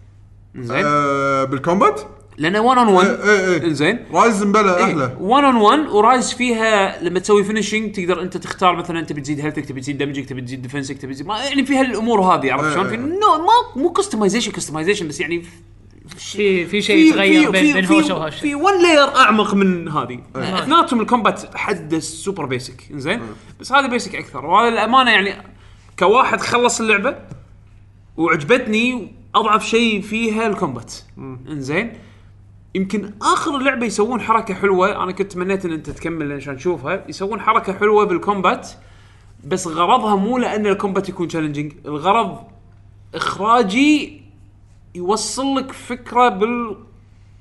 زين 0.55 0.83
آه 0.85 1.43
بال 1.43 1.56
combat؟ 1.56 2.01
لأن 2.37 2.57
1 2.57 2.77
on 2.77 2.87
1 2.87 3.07
إيه، 3.07 3.61
إيه. 3.63 3.73
زين 3.73 3.99
Ryse 4.13 4.43
مبلا 4.43 4.83
أحلى. 4.83 5.17
1 5.19 5.43
on 5.43 5.55
1 5.55 5.79
و 5.89 5.98
Ryse 5.98 6.33
فيها 6.33 7.03
لما 7.03 7.19
تسوي 7.19 7.43
finishing 7.43 7.91
تقدر 7.91 8.21
أنت 8.21 8.37
تختار 8.37 8.75
مثلا 8.75 8.99
أنت 8.99 9.13
بتزيد 9.13 9.39
health 9.39 9.62
ك 9.62 9.65
تبي 9.65 9.81
تزيد 9.81 9.97
damage 9.97 10.21
ك 10.21 10.25
تبي 10.25 10.41
تزيد 10.41 10.61
defense 10.61 10.93
ك 10.93 10.97
تبي 10.97 11.13
تزيد 11.13 11.27
ما 11.27 11.39
يعني 11.43 11.65
في 11.65 11.77
هالامور 11.77 12.21
هذه 12.21 12.53
عرفت 12.53 12.73
شلون؟ 12.73 12.87
في 12.87 12.91
إيه. 12.93 12.99
no 12.99 13.37
ما 13.37 13.81
مو 13.83 13.91
customization 13.91 14.51
customization 14.51 15.07
بس 15.07 15.19
يعني 15.19 15.43
في 16.17 16.65
في 16.65 16.81
شيء 16.81 17.07
يتغير 17.09 17.49
بين 17.49 17.73
بين 17.73 17.85
هوشه 17.85 18.07
في, 18.07 18.13
وهوشه 18.13 18.39
في 18.39 18.55
one 18.55 18.83
layer 18.83 19.15
أعمق 19.15 19.53
من 19.53 19.87
هذه. 19.87 20.19
اثنيناتهم 20.35 21.01
ال 21.01 21.09
combat 21.09 21.55
حد 21.55 21.97
super 21.97 22.45
basic 22.45 22.83
زين 22.91 23.21
بس 23.59 23.71
هذا 23.71 23.87
basic 23.87 24.15
أكثر. 24.15 24.45
وهذا 24.45 24.67
الامانه 24.67 25.11
يعني 25.11 25.43
كواحد 25.99 26.41
خلص 26.41 26.81
اللعبة 26.81 27.15
وعجبتني 28.17 29.11
أضعف 29.35 29.67
شيء 29.67 30.01
فيها 30.01 30.47
ال 30.47 30.53
combat. 30.53 30.93
إنزين؟ 31.49 31.93
يمكن 32.75 33.11
آخر 33.21 33.57
لعبة 33.57 33.85
يسوون 33.85 34.21
حركة 34.21 34.53
حلوة 34.53 35.03
أنا 35.03 35.11
كنت 35.11 35.31
تمنيت 35.31 35.65
إن 35.65 35.71
أنت 35.71 35.89
تكمل 35.89 36.31
عشان 36.31 36.57
تشوفها. 36.57 37.05
يسوون 37.09 37.41
حركة 37.41 37.73
حلوة 37.73 38.05
بال 38.05 38.21
combat 38.21 38.69
بس 39.43 39.67
غرضها 39.67 40.15
مو 40.15 40.37
لأن 40.37 40.65
ال 40.65 40.72
combat 40.72 41.09
يكون 41.09 41.27
challenging 41.27 41.73
الغرض 41.85 42.37
إخراجي 43.15 44.21
يوصل 44.95 45.55
لك 45.55 45.71
فكرة 45.71 46.29
بالقصة 46.29 46.85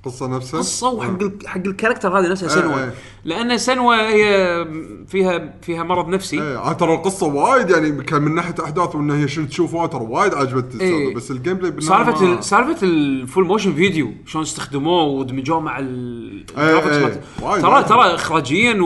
القصة 0.06 0.28
نفسها 0.36 0.88
وحق 0.90 1.22
ال- 1.22 1.38
حق 1.48 1.56
ال 1.66 1.71
character 1.71 2.18
هذه 2.18 2.28
نفسها 2.30 2.48
إيه، 2.48 2.54
Senua 2.62 2.84
إيه. 2.84 2.94
لأن 3.24 3.58
Senua 3.58 3.96
هي 4.08 4.66
فيها 5.08 5.54
فيها 5.62 5.82
مرض 5.82 6.08
نفسي 6.08 6.42
إيه 6.42 6.58
عاد 6.58 6.76
ترى 6.76 6.94
القصة 6.94 7.26
وايد 7.26 7.70
يعني 7.70 8.02
كان 8.04 8.22
من 8.22 8.34
ناحية 8.34 8.54
أحداث 8.64 8.94
وانه 8.96 9.14
هي 9.14 9.28
شنو 9.28 9.46
تشوفها 9.46 9.86
ترى 9.86 10.00
وايد 10.04 10.34
إيه. 10.34 10.42
السالفة، 10.44 11.14
بس 11.14 11.30
ال 11.30 11.54
gameplay 11.54 11.80
سالفة 11.80 12.24
ما- 12.26 12.34
ال- 12.38 12.44
سالفة 12.44 12.76
ال 12.86 12.98
full 12.98 13.44
motion 13.46 13.74
video 13.74 14.12
شلون 14.26 14.44
استخدموه 14.44 15.02
ودمجوه 15.04 15.60
مع 15.60 15.78
ال 15.78 16.44
إيه. 16.58 16.74
مالت- 16.74 17.22
وايد- 17.42 17.62
ترى. 17.62 17.82
ترى 17.84 18.14
اخراجيا 18.14 18.78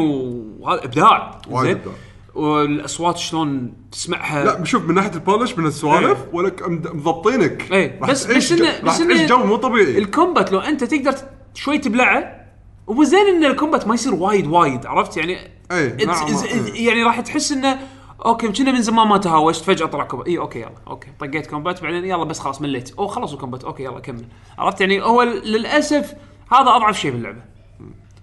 وهذا 0.61 0.85
إبداع 0.85 1.41
وايد 1.51 1.79
زين؟ 1.85 1.93
والأصوات 2.39 3.17
شلون 3.19 3.73
تسمعها؟ 3.93 4.45
لا 4.45 4.65
شوف 4.65 4.85
من 4.85 4.95
ناحية 4.95 5.11
ال 5.15 5.21
polish 5.21 5.59
من 5.59 5.67
السوالف. 5.67 6.19
ولك 6.33 6.69
مد- 6.69 6.95
مضبطينك. 6.95 7.69
راح 7.73 8.11
بس- 8.11 8.27
بس 8.27 8.53
راح 8.53 8.81
بس 8.85 9.01
إنه 9.01 9.27
جو 9.27 9.37
مو 9.39 9.57
طبيعي. 9.57 9.99
ال 9.99 10.07
combat 10.07 10.53
لو 10.53 10.59
أنت 10.59 10.85
تقدر 10.85 11.15
شوي 11.55 11.79
تبلعه 11.79 12.45
وزين 12.87 13.27
إن 13.27 13.45
ال 13.45 13.51
combat 13.51 13.87
ما 13.89 13.95
يصير 13.95 14.15
وايد 14.15 14.47
وايد 14.47 14.87
عرفت؟ 14.87 15.17
يعني 15.17 15.39
it's- 15.39 16.07
نعم، 16.07 16.27
إيه. 16.45 16.87
يعني 16.89 17.03
راح 17.03 17.21
تحس 17.21 17.53
إنه 17.53 17.79
okay 18.27 18.49
كنا 18.49 18.73
من 18.73 18.83
زمان 18.83 19.09
ما 19.09 19.19
تهاوشت 19.19 19.65
فجأة 19.65 19.87
طلع 19.87 20.05
combat. 20.05 20.29
اي 20.29 20.39
okay 20.39 20.59
يلا 20.61 20.71
أوكي 20.87 21.09
طقيت 21.21 21.47
combat 21.47 21.83
بعدين 21.83 22.05
يلا 22.05 22.25
بس 22.25 22.39
خلاص 22.39 22.63
مليت. 22.63 22.95
أو 22.99 23.07
خلص 23.07 23.33
ال 23.33 23.37
combat. 23.37 23.65
okay 23.65 23.83
يلا 23.83 24.01
كمل. 24.01 24.25
عرفت؟ 24.59 24.81
يعني 24.81 25.03
هو 25.03 25.23
للأسف 25.23 26.15
هذا 26.53 26.71
أضعف 26.77 26.99
شيء 26.99 27.11
باللعبة. 27.11 27.41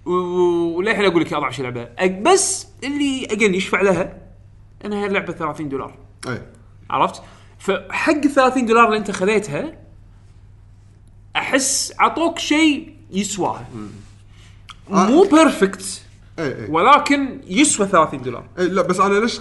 وللحين 0.06 1.04
أقول 1.04 1.22
لك 1.22 1.32
أضعف 1.32 1.54
شيء 1.54 1.64
أك- 2.00 2.04
بس 2.32 2.66
اللي 2.84 3.26
again 3.30 3.54
يشفع 3.54 3.80
لها 3.82 4.18
إنها 4.84 5.06
اللعبه 5.06 5.32
30 5.32 5.68
دولار. 5.68 5.98
إيه 6.28 6.46
عرفت؟ 6.90 7.22
فحق 7.58 8.12
ال 8.14 8.30
30 8.30 8.66
دولار 8.66 8.86
اللي 8.86 8.96
أنت 8.98 9.10
خذيتها 9.10 9.72
أحس 11.36 11.92
عطوك 11.98 12.38
شيء 12.38 12.96
يسواها. 13.10 13.66
مو 14.90 15.22
بيرفكت 15.22 16.02
إيه 16.38 16.54
إيه. 16.54 16.70
ولكن 16.70 17.40
يسوى 17.46 17.86
30 17.86 18.22
دولار. 18.22 18.44
إيه 18.58 18.64
لا 18.64 18.82
بس 18.82 19.00
أنا 19.00 19.18
ليش 19.20 19.40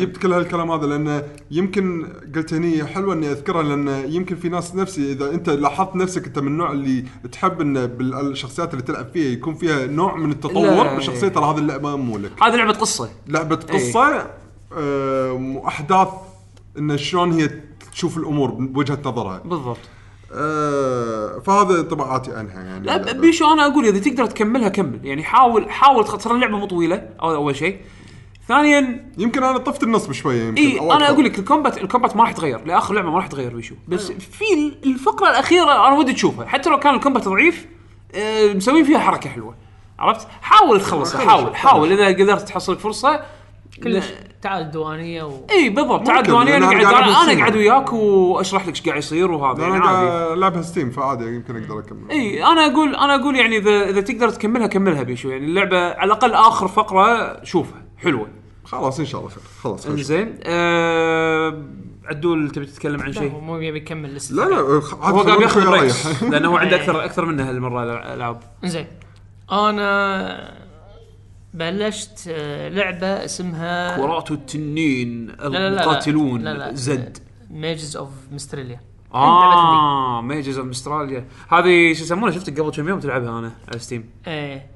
جبت 0.00 0.16
كل 0.16 0.32
هالكلام 0.32 0.70
هذا؟ 0.70 0.86
لأنه 0.86 1.22
يمكن 1.50 2.08
قلت 2.34 2.54
هني 2.54 2.84
حلوة 2.84 3.14
إني 3.14 3.30
أذكرها 3.30 3.62
لأن 3.62 4.12
يمكن 4.12 4.36
في 4.36 4.48
ناس 4.48 4.74
نفسي 4.74 5.12
إذا 5.12 5.30
أنت 5.30 5.50
لاحظت 5.50 5.96
نفسك 5.96 6.26
أنت 6.26 6.38
من 6.38 6.46
النوع 6.46 6.72
اللي 6.72 7.04
تحب 7.32 7.60
إن 7.60 7.86
بالشخصيات 7.86 8.72
اللي 8.72 8.82
تلعب 8.82 9.06
فيها 9.12 9.32
يكون 9.32 9.54
فيها 9.54 9.86
نوع 9.86 10.16
من 10.16 10.30
التطور. 10.30 10.94
بالشخصيه 10.94 11.28
ترى 11.28 11.44
هذه 11.44 11.58
اللعبة 11.58 11.96
مو 11.96 12.18
لك. 12.18 12.42
هذه 12.42 12.56
لعبة 12.56 12.72
قصة. 12.72 13.10
لعبة 13.28 13.56
قصة 13.56 14.26
آه، 14.76 15.32
وأحداث 15.32 16.08
إن 16.78 16.98
شلون 16.98 17.32
هي 17.32 17.50
تشوف 17.92 18.16
الأمور 18.16 18.50
بوجهة 18.50 18.98
نظرها. 19.04 19.38
بالضبط. 19.44 19.78
آه، 20.34 21.38
فهذا 21.46 21.80
انطباعاتي 21.80 22.32
عنها 22.32 22.62
يعني 22.62 22.86
لا 22.86 23.12
بيشو 23.12 23.52
أنا 23.52 23.66
أقول 23.66 23.86
إذا 23.86 23.98
تقدر 23.98 24.26
تكملها 24.26 24.68
كمل. 24.68 25.00
يعني 25.04 25.22
حاول 25.24 25.70
حاول 25.70 26.04
ترى 26.04 26.34
اللعبة 26.34 26.56
مو 26.58 26.66
طويلة 26.66 27.08
أول 27.22 27.56
شيء. 27.56 27.76
ثانيا 28.48 29.10
يمكن 29.18 29.42
أنا 29.42 29.58
طفت 29.58 29.82
النص 29.82 30.06
بشوية 30.06 30.42
يمكن 30.42 30.62
إي 30.62 30.80
أنا. 30.80 31.10
أقول 31.10 31.24
لك 31.24 31.38
ال 31.38 31.44
combat 31.44 31.78
ال 31.78 31.83
combat 31.83 32.16
ما 32.16 32.22
راح 32.22 32.30
يتغير 32.30 32.64
لآخر 32.64 32.94
لعبة 32.94 33.10
ما 33.10 33.16
راح 33.16 33.26
يتغير 33.26 33.54
بيشو 33.56 33.74
بس 33.88 34.12
في 34.12 34.44
ال- 34.54 34.90
الفقرة 34.90 35.30
الأخيرة 35.30 35.88
أنا 35.88 35.98
ودي 35.98 36.12
تشوفها. 36.12 36.46
حتى 36.46 36.70
لو 36.70 36.78
كان 36.78 36.94
ال 36.94 36.99
combat 36.99 37.28
ضعيف 37.28 37.66
آه، 38.14 38.52
مسوين 38.52 38.84
فيها 38.84 38.98
حركة 38.98 39.30
حلوة. 39.30 39.54
عرفت؟ 39.98 40.28
حاول 40.42 40.80
تخلصها 40.80 41.20
خلص- 41.20 41.26
حاول. 41.28 41.56
حاول. 41.56 41.92
إذا 41.92 42.06
قدرت 42.24 42.48
تحصل 42.48 42.76
فرصه 42.78 43.20
كلش 43.84 44.06
تعال 44.42 44.62
الديوانية 44.62 45.22
و... 45.22 45.32
إي 45.50 45.68
بالضبط. 45.68 46.06
تعال 46.06 46.16
ممكن، 46.16 46.30
ديوانيه 46.30 46.52
لأن 46.58 46.62
أنا 46.62 46.82
نقعد. 46.82 46.94
قاعد 46.94 47.04
أنا 47.08 47.32
أنا. 47.32 47.40
اقعد 47.40 47.56
وياك 47.56 47.92
وأشرح 47.92 48.62
لك 48.62 48.68
إيش 48.68 48.82
قاعد 48.82 48.98
يصير 48.98 49.30
وهذا 49.30 49.62
يعني 49.62 49.76
أنا 49.76 49.84
عادي. 49.84 50.08
قاعد 50.10 50.32
العبها 50.38 50.62
Steam 50.62 50.90
فعادي 50.90 51.24
يمكن 51.24 51.62
أقدر 51.62 51.78
أكمل. 51.78 52.10
إي 52.10 52.44
أنا 52.44 52.66
أقول 52.66 52.94
أنا 52.96 53.14
أقول 53.14 53.36
يعني 53.36 53.56
إذا 53.56 53.88
إذا 53.90 54.00
تقدر 54.00 54.28
تكملها 54.28 54.66
كملها 54.66 55.02
بيشو 55.02 55.28
يعني 55.28 55.46
اللعبة 55.46 55.78
على 55.78 56.04
الأقل 56.04 56.32
آخر 56.32 56.68
فقرة 56.68 57.44
شوفها 57.44 57.82
حلوة. 57.98 58.28
خلاص 58.64 58.98
إن 59.00 59.06
شاء 59.06 59.20
الله 59.20 59.30
خير. 59.32 59.42
خلاص. 59.62 59.86
إنزين. 59.86 60.38
أه 60.44 61.62
عدول 62.04 62.50
تبي 62.50 62.66
تتكلم 62.66 63.02
عن 63.02 63.12
شيء؟ 63.12 63.32
هو 63.32 63.40
مو 63.40 63.58
يبي 63.58 63.78
يكمل 63.78 64.14
لسه. 64.14 64.34
لا 64.34 64.42
لا 64.50 64.56
هو 65.10 65.20
قاعد 65.20 65.40
ياخذ 65.40 65.70
breaks. 65.70 66.22
لأنه 66.22 66.48
هو 66.48 66.56
عنده 66.56 66.76
أكثر 66.82 67.04
أكثر 67.04 67.24
منه 67.24 67.50
هالمرة 67.50 67.82
الالعاب 67.82 68.40
زين 68.64 68.86
أنا 69.52 70.61
بلشت 71.54 72.28
آه، 72.28 72.68
لعبة 72.68 73.24
اسمها 73.24 73.96
كرات 73.96 74.30
التنين 74.30 75.26
لا 75.26 75.48
لا 75.48 75.70
لا. 75.70 76.52
لا. 76.52 76.74
زد. 76.74 77.18
Mages 77.50 77.96
of 77.96 78.10
Mystralia 78.32 78.80
آه 79.14 80.20
Mages 80.20 80.58
of 80.58 80.68
Mystralia 80.68 81.26
هذه 81.48 81.92
شو 81.92 82.02
يسمونها؟ 82.02 82.34
شفتك 82.34 82.60
قبل 82.60 82.70
كم 82.70 82.88
يوم 82.88 83.00
تلعبها 83.00 83.38
أنا 83.38 83.52
على 83.68 83.78
Steam 83.78 84.10
إيه. 84.26 84.66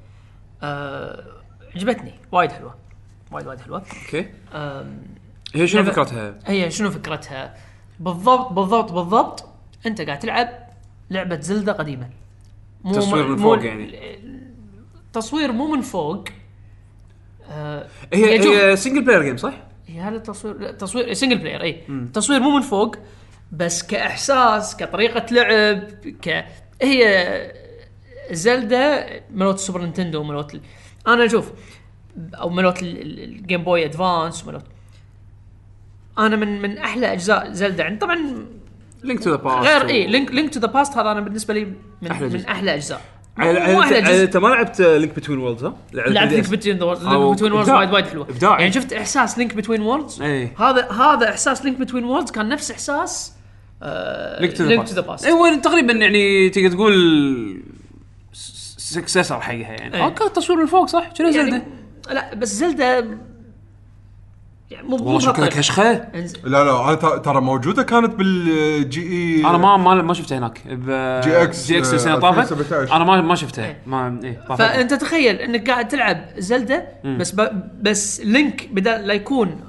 آه، 0.63 1.23
عجبتني. 1.75 2.13
وايد 2.31 2.51
حلوة. 2.51 2.75
وايد 3.31 3.47
وايد 3.47 3.61
حلوة. 3.61 3.83
okay. 4.05 4.29
هي 5.55 5.67
شنو 5.67 5.83
فكرتها؟ 5.83 6.39
هي 6.45 6.71
شنو 6.71 6.91
فكرتها؟ 6.91 7.55
بالضبط 7.99 8.53
بالضبط 8.53 8.91
بالضبط 8.91 9.45
أنت 9.85 10.01
قاعد 10.01 10.19
تلعب 10.19 10.49
لعبة 11.09 11.39
Zelda 11.39 11.71
قديمة. 11.71 12.09
مو 12.83 12.93
تصوير 12.93 13.27
من 13.27 13.37
فوق 13.37 13.65
يعني. 13.65 13.99
تصوير 15.13 15.51
مو 15.51 15.67
من 15.75 15.81
فوق. 15.81 16.23
آه 17.51 17.87
هي 18.13 18.39
هي 18.39 18.75
single 18.75 19.01
player 19.01 19.23
game 19.23 19.37
صح؟ 19.37 19.53
هي 19.87 19.99
هذا 19.99 20.15
التصوير 20.15 20.57
لا 20.57 20.71
تصوير 20.71 21.13
single 21.13 21.37
player 21.37 21.61
إي. 21.61 21.83
تصوير 22.13 22.39
مو 22.39 22.49
من 22.55 22.61
فوق 22.61 22.95
بس 23.51 23.83
كإحساس 23.83 24.77
كطريقة 24.77 25.25
لعب 25.33 25.83
ك 26.21 26.45
هي 26.81 27.51
Zelda 28.31 29.07
ملوت 29.33 29.55
ال 29.55 29.59
Super 29.59 29.81
Nintendo 29.81 30.23
ملوت 30.23 30.55
ال... 30.55 30.61
أنا 31.07 31.25
أشوف 31.25 31.51
أو 32.33 32.49
ملوت 32.49 32.81
ال- 32.81 33.01
ال- 33.01 33.23
ال 33.23 33.31
Game 33.31 33.63
Boy 33.63 33.85
Advance 33.85 34.45
ملوت. 34.45 34.63
أنا 36.17 36.35
من 36.35 36.61
من 36.61 36.77
أحلى 36.77 37.13
أجزاء 37.13 37.51
Zelda 37.51 37.83
عندي. 37.83 37.99
طبعا 37.99 38.45
Link 39.03 39.23
to 39.23 39.29
the 39.29 39.35
Past 39.35 39.67
غير 39.67 39.89
إي 39.89 40.07
Link 40.07 40.31
Link 40.31 40.53
to 40.53 40.59
the 40.59 40.67
Past 40.67 40.97
هذا 40.97 41.11
أنا 41.11 41.21
بالنسبة 41.21 41.53
لي 41.53 41.73
من 42.01 42.11
أحلى. 42.11 42.27
من 42.27 42.45
أحلى 42.45 42.75
أجزاء. 42.75 43.01
انت 43.39 44.37
ما 44.37 44.47
لعبت 44.47 44.81
Link 44.81 45.15
Between 45.15 45.39
Worlds 45.39 45.63
ها؟ 45.63 45.75
لعبت 45.93 46.33
Link 46.33 46.49
Between 46.49 46.75
Between 47.33 47.51
Worlds. 47.51 47.69
وايد 47.69 47.91
وايد 47.91 48.05
حلوة 48.05 48.29
إبداع. 48.29 48.59
يعني 48.59 48.71
شفت 48.71 48.93
إحساس 48.93 49.37
Link 49.37 49.55
Between 49.55 49.81
Worlds. 49.81 50.21
هذا 50.57 50.91
هذا 50.91 51.29
إحساس 51.29 51.65
Link 51.65 51.79
Between 51.79 52.03
Worlds 52.03 52.31
كان 52.31 52.49
نفس 52.49 52.71
إحساس 52.71 53.33
Link 54.39 54.57
to 54.57 54.63
the 54.63 55.01
Past 55.01 55.27
هو 55.27 55.55
تقريبا 55.63 55.93
يعني 55.93 56.49
تقدر 56.49 56.71
تقول 56.71 57.63
successor 58.77 59.41
حقها 59.41 59.55
يعني 59.55 59.95
إيه. 59.95 60.03
أوكي 60.03 60.29
تصوير 60.29 60.59
من 60.59 60.65
فوق 60.65 60.87
صح؟ 60.87 61.09
شنو 61.13 61.31
Zelda؟ 61.31 61.49
يعني 61.49 61.63
لا 62.11 62.35
بس 62.35 62.49
Zelda 62.49 63.17
يعني 64.71 64.87
مو 64.87 64.95
والله 64.95 65.19
شكلها. 65.19 65.47
كشخه. 65.47 65.93
لا 66.43 66.63
لا 66.63 66.83
أنا 66.87 66.95
ترى 66.95 67.41
موجودة 67.41 67.83
كانت 67.83 68.15
بال 68.15 68.72
G 68.72 69.01
اي 69.01 69.45
أنا 69.49 69.57
ما 69.57 69.77
ما 69.77 69.93
ما 70.01 70.13
شفتها 70.13 70.37
هناك 70.37 70.61
GX، 71.23 71.77
GX 71.77 71.93
السنة 71.93 72.13
آه، 72.13 72.19
طافت 72.19 72.39
2017. 72.51 72.95
أنا 72.95 73.03
ما 73.03 73.21
ما 73.21 73.35
شفتها 73.35 73.65
إيه. 73.65 73.77
ما 73.85 74.19
إيه 74.23 74.41
طافت. 74.49 74.61
فأنت 74.61 74.93
تخيل 74.93 75.35
إنك 75.35 75.69
قاعد 75.69 75.87
تلعب 75.87 76.25
Zelda 76.37 76.87
بس 77.05 77.31
ب... 77.31 77.49
بس 77.81 78.21
Link 78.21 78.67
بدل 78.71 78.91
لا 79.07 79.13
يكون 79.13 79.59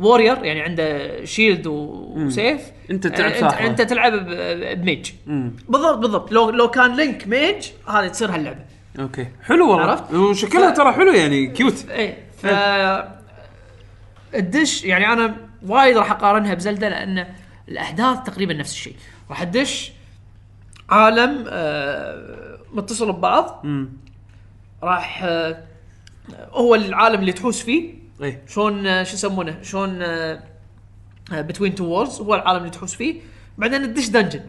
warrior 0.00 0.44
يعني 0.44 0.60
عنده 0.60 1.24
shield 1.24 1.66
وسيف 1.66 2.60
أنت 2.90 3.06
تلعب 3.06 3.30
انت, 3.32 3.40
ساحر. 3.40 3.66
أنت 3.66 3.82
تلعب 3.82 4.12
ب 4.82 4.88
mage 4.88 5.10
بالضبط 5.68 5.98
بالضبط 5.98 6.32
لو 6.32 6.50
لو 6.50 6.68
كان 6.70 6.96
Link 6.96 7.28
mage 7.28 7.54
هذه 7.88 8.08
تصير 8.08 8.30
هاللعبة 8.34 8.58
أوكي 9.00 9.26
حلو 9.42 9.70
والله 9.70 9.84
عرفت؟ 9.86 10.14
وشكلها 10.14 10.72
ف- 10.72 10.76
ترى 10.76 10.92
حلو 10.92 11.12
يعني 11.12 11.46
cute 11.46 11.86
إيه 11.90 12.16
ف 12.42 12.46
الدش 14.34 14.84
يعني 14.84 15.12
أنا 15.12 15.36
وايد 15.66 15.96
راح 15.96 16.10
أقارنها 16.10 16.54
ب 16.54 16.60
Zelda 16.60 16.88
لأن 16.88 17.26
الاحداث 17.68 18.18
تقريبا 18.26 18.54
نفس 18.54 18.72
الشيء. 18.72 18.96
راح 19.30 19.44
تدش 19.44 19.92
عالم 20.90 21.44
آه 21.48 22.58
متصل 22.72 23.12
ببعض. 23.12 23.66
راح 24.82 25.22
آه 25.24 25.64
هو 26.50 26.74
العالم 26.74 27.20
اللي 27.20 27.32
تحوس 27.32 27.62
فيه. 27.62 27.94
إيه. 28.22 28.42
شلون 28.48 28.86
آه، 28.86 29.02
شو 29.02 29.14
يسمونه؟ 29.14 29.62
شلون 29.62 30.04
Between 31.32 31.74
Two 31.74 31.84
Worlds 31.84 32.20
هو 32.20 32.34
العالم 32.34 32.58
اللي 32.58 32.70
تحوس 32.70 32.94
فيه. 32.94 33.20
بعدين 33.58 33.82
تدش 33.82 34.08
dungeon 34.08 34.40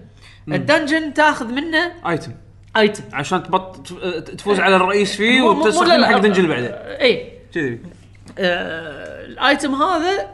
ال 0.48 0.56
dungeon 0.56 1.14
تاخذ 1.14 1.46
منه 1.54 1.92
item 2.10 2.32
item 2.78 3.04
عشان 3.14 3.44
تبط 3.44 3.88
تفوز 4.38 4.60
على 4.60 4.76
الرئيس 4.76 5.16
فيه 5.16 5.42
وتستخدم 5.42 6.06
حق 6.06 6.18
dungeon 6.18 6.48
بعده. 6.48 6.68
اي 7.02 7.32
كذي. 7.54 7.80
آه، 8.40 9.19
ال 9.30 9.39
item 9.39 9.76
هذا 9.76 10.28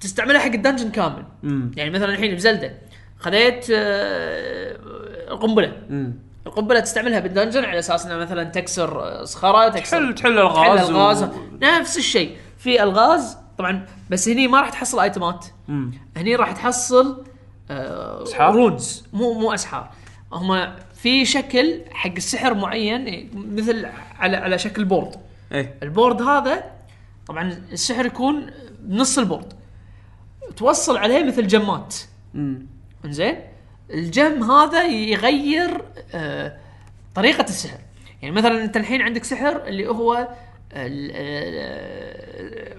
تستعمله 0.00 0.38
حق 0.38 0.46
ال 0.52 0.57
dungeon 0.57 0.90
كامل. 0.90 1.24
يعني 1.76 1.90
مثلا 1.90 2.12
الحين 2.14 2.34
ب 2.34 2.40
Zelda 2.40 2.72
خذيت 3.18 3.66
آه، 3.70 4.76
القنبلة. 5.30 5.72
القنبلة 6.46 6.80
تستعملها 6.80 7.20
بال 7.20 7.30
dungeon 7.30 7.64
على 7.64 7.78
أساس 7.78 8.06
إنها 8.06 8.16
مثلا 8.16 8.44
تكسر 8.44 9.02
آه، 9.02 9.24
صخرة 9.24 9.68
تكسر 9.68 9.98
تحل 9.98 10.14
تحل 10.14 10.38
الغاز 10.38 10.80
تحل 10.80 10.90
الغاز. 10.90 11.22
و- 11.22 11.28
نفس 11.62 11.98
الشيء. 11.98 12.36
في 12.58 12.82
الغاز 12.82 13.36
طبعا 13.58 13.86
بس 14.10 14.28
هني 14.28 14.48
ما 14.48 14.60
راح 14.60 14.70
تحصل 14.70 15.00
آيتمات. 15.00 15.46
هني 16.16 16.36
راح 16.36 16.52
تحصل 16.52 17.24
آه 17.70 18.22
أسحار؟ 18.22 18.54
runes 18.54 19.04
مو 19.12 19.32
مو 19.32 19.54
أسحار. 19.54 19.90
هم 20.32 20.72
في 20.94 21.24
شكل 21.24 21.80
حق 21.92 22.10
السحر 22.16 22.54
معين 22.54 23.06
إيه، 23.06 23.28
مثل 23.34 23.86
على 24.18 24.36
على 24.36 24.58
شكل 24.58 24.84
board. 24.84 25.14
إيه. 25.52 25.74
ال 25.82 25.89
board 25.89 26.22
هذا 26.22 26.64
طبعا 27.26 27.62
السحر 27.72 28.06
يكون 28.06 28.50
بنص 28.80 29.18
ال 29.18 29.24
board 29.24 29.52
توصل 30.56 30.96
عليه 30.96 31.24
مثل 31.24 31.46
جمات 31.46 31.94
إنزين؟ 33.04 33.36
ال 33.90 34.05
gem 34.05 34.50
هذا 34.50 34.84
يغير 34.84 35.82
آه 36.14 36.56
طريقة 37.14 37.44
السحر. 37.44 37.78
يعني 38.22 38.34
مثلا 38.34 38.64
أنت 38.64 38.76
الحين 38.76 39.02
عندك 39.02 39.24
سحر 39.24 39.62
اللي 39.66 39.88
هو 39.88 40.28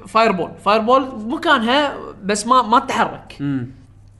fireball 0.07 0.51
fireball 0.65 1.05
بمكانها 1.05 1.97
بس 2.23 2.47
ما 2.47 2.61
ما 2.61 2.79
تتحرك. 2.79 3.37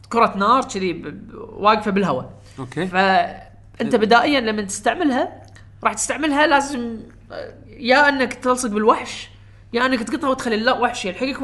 كرة 0.09 0.37
نار 0.37 0.63
كذي 0.63 1.03
واقفة 1.37 1.91
بالهواء. 1.91 2.29
أوكي. 2.59 2.87
فانت 2.87 3.95
بدائيا 3.95 4.39
لما 4.39 4.61
تستعملها 4.61 5.41
راح 5.83 5.93
تستعملها 5.93 6.47
لازم 6.47 6.97
آه، 7.31 7.53
يا 7.67 8.09
إنك 8.09 8.33
تلصق 8.33 8.69
بالوحش 8.69 9.29
يا 9.73 9.85
انك 9.85 10.03
تقطها 10.03 10.29
وتخلي 10.29 10.55
الوحش 10.55 11.05
يلحقك 11.05 11.37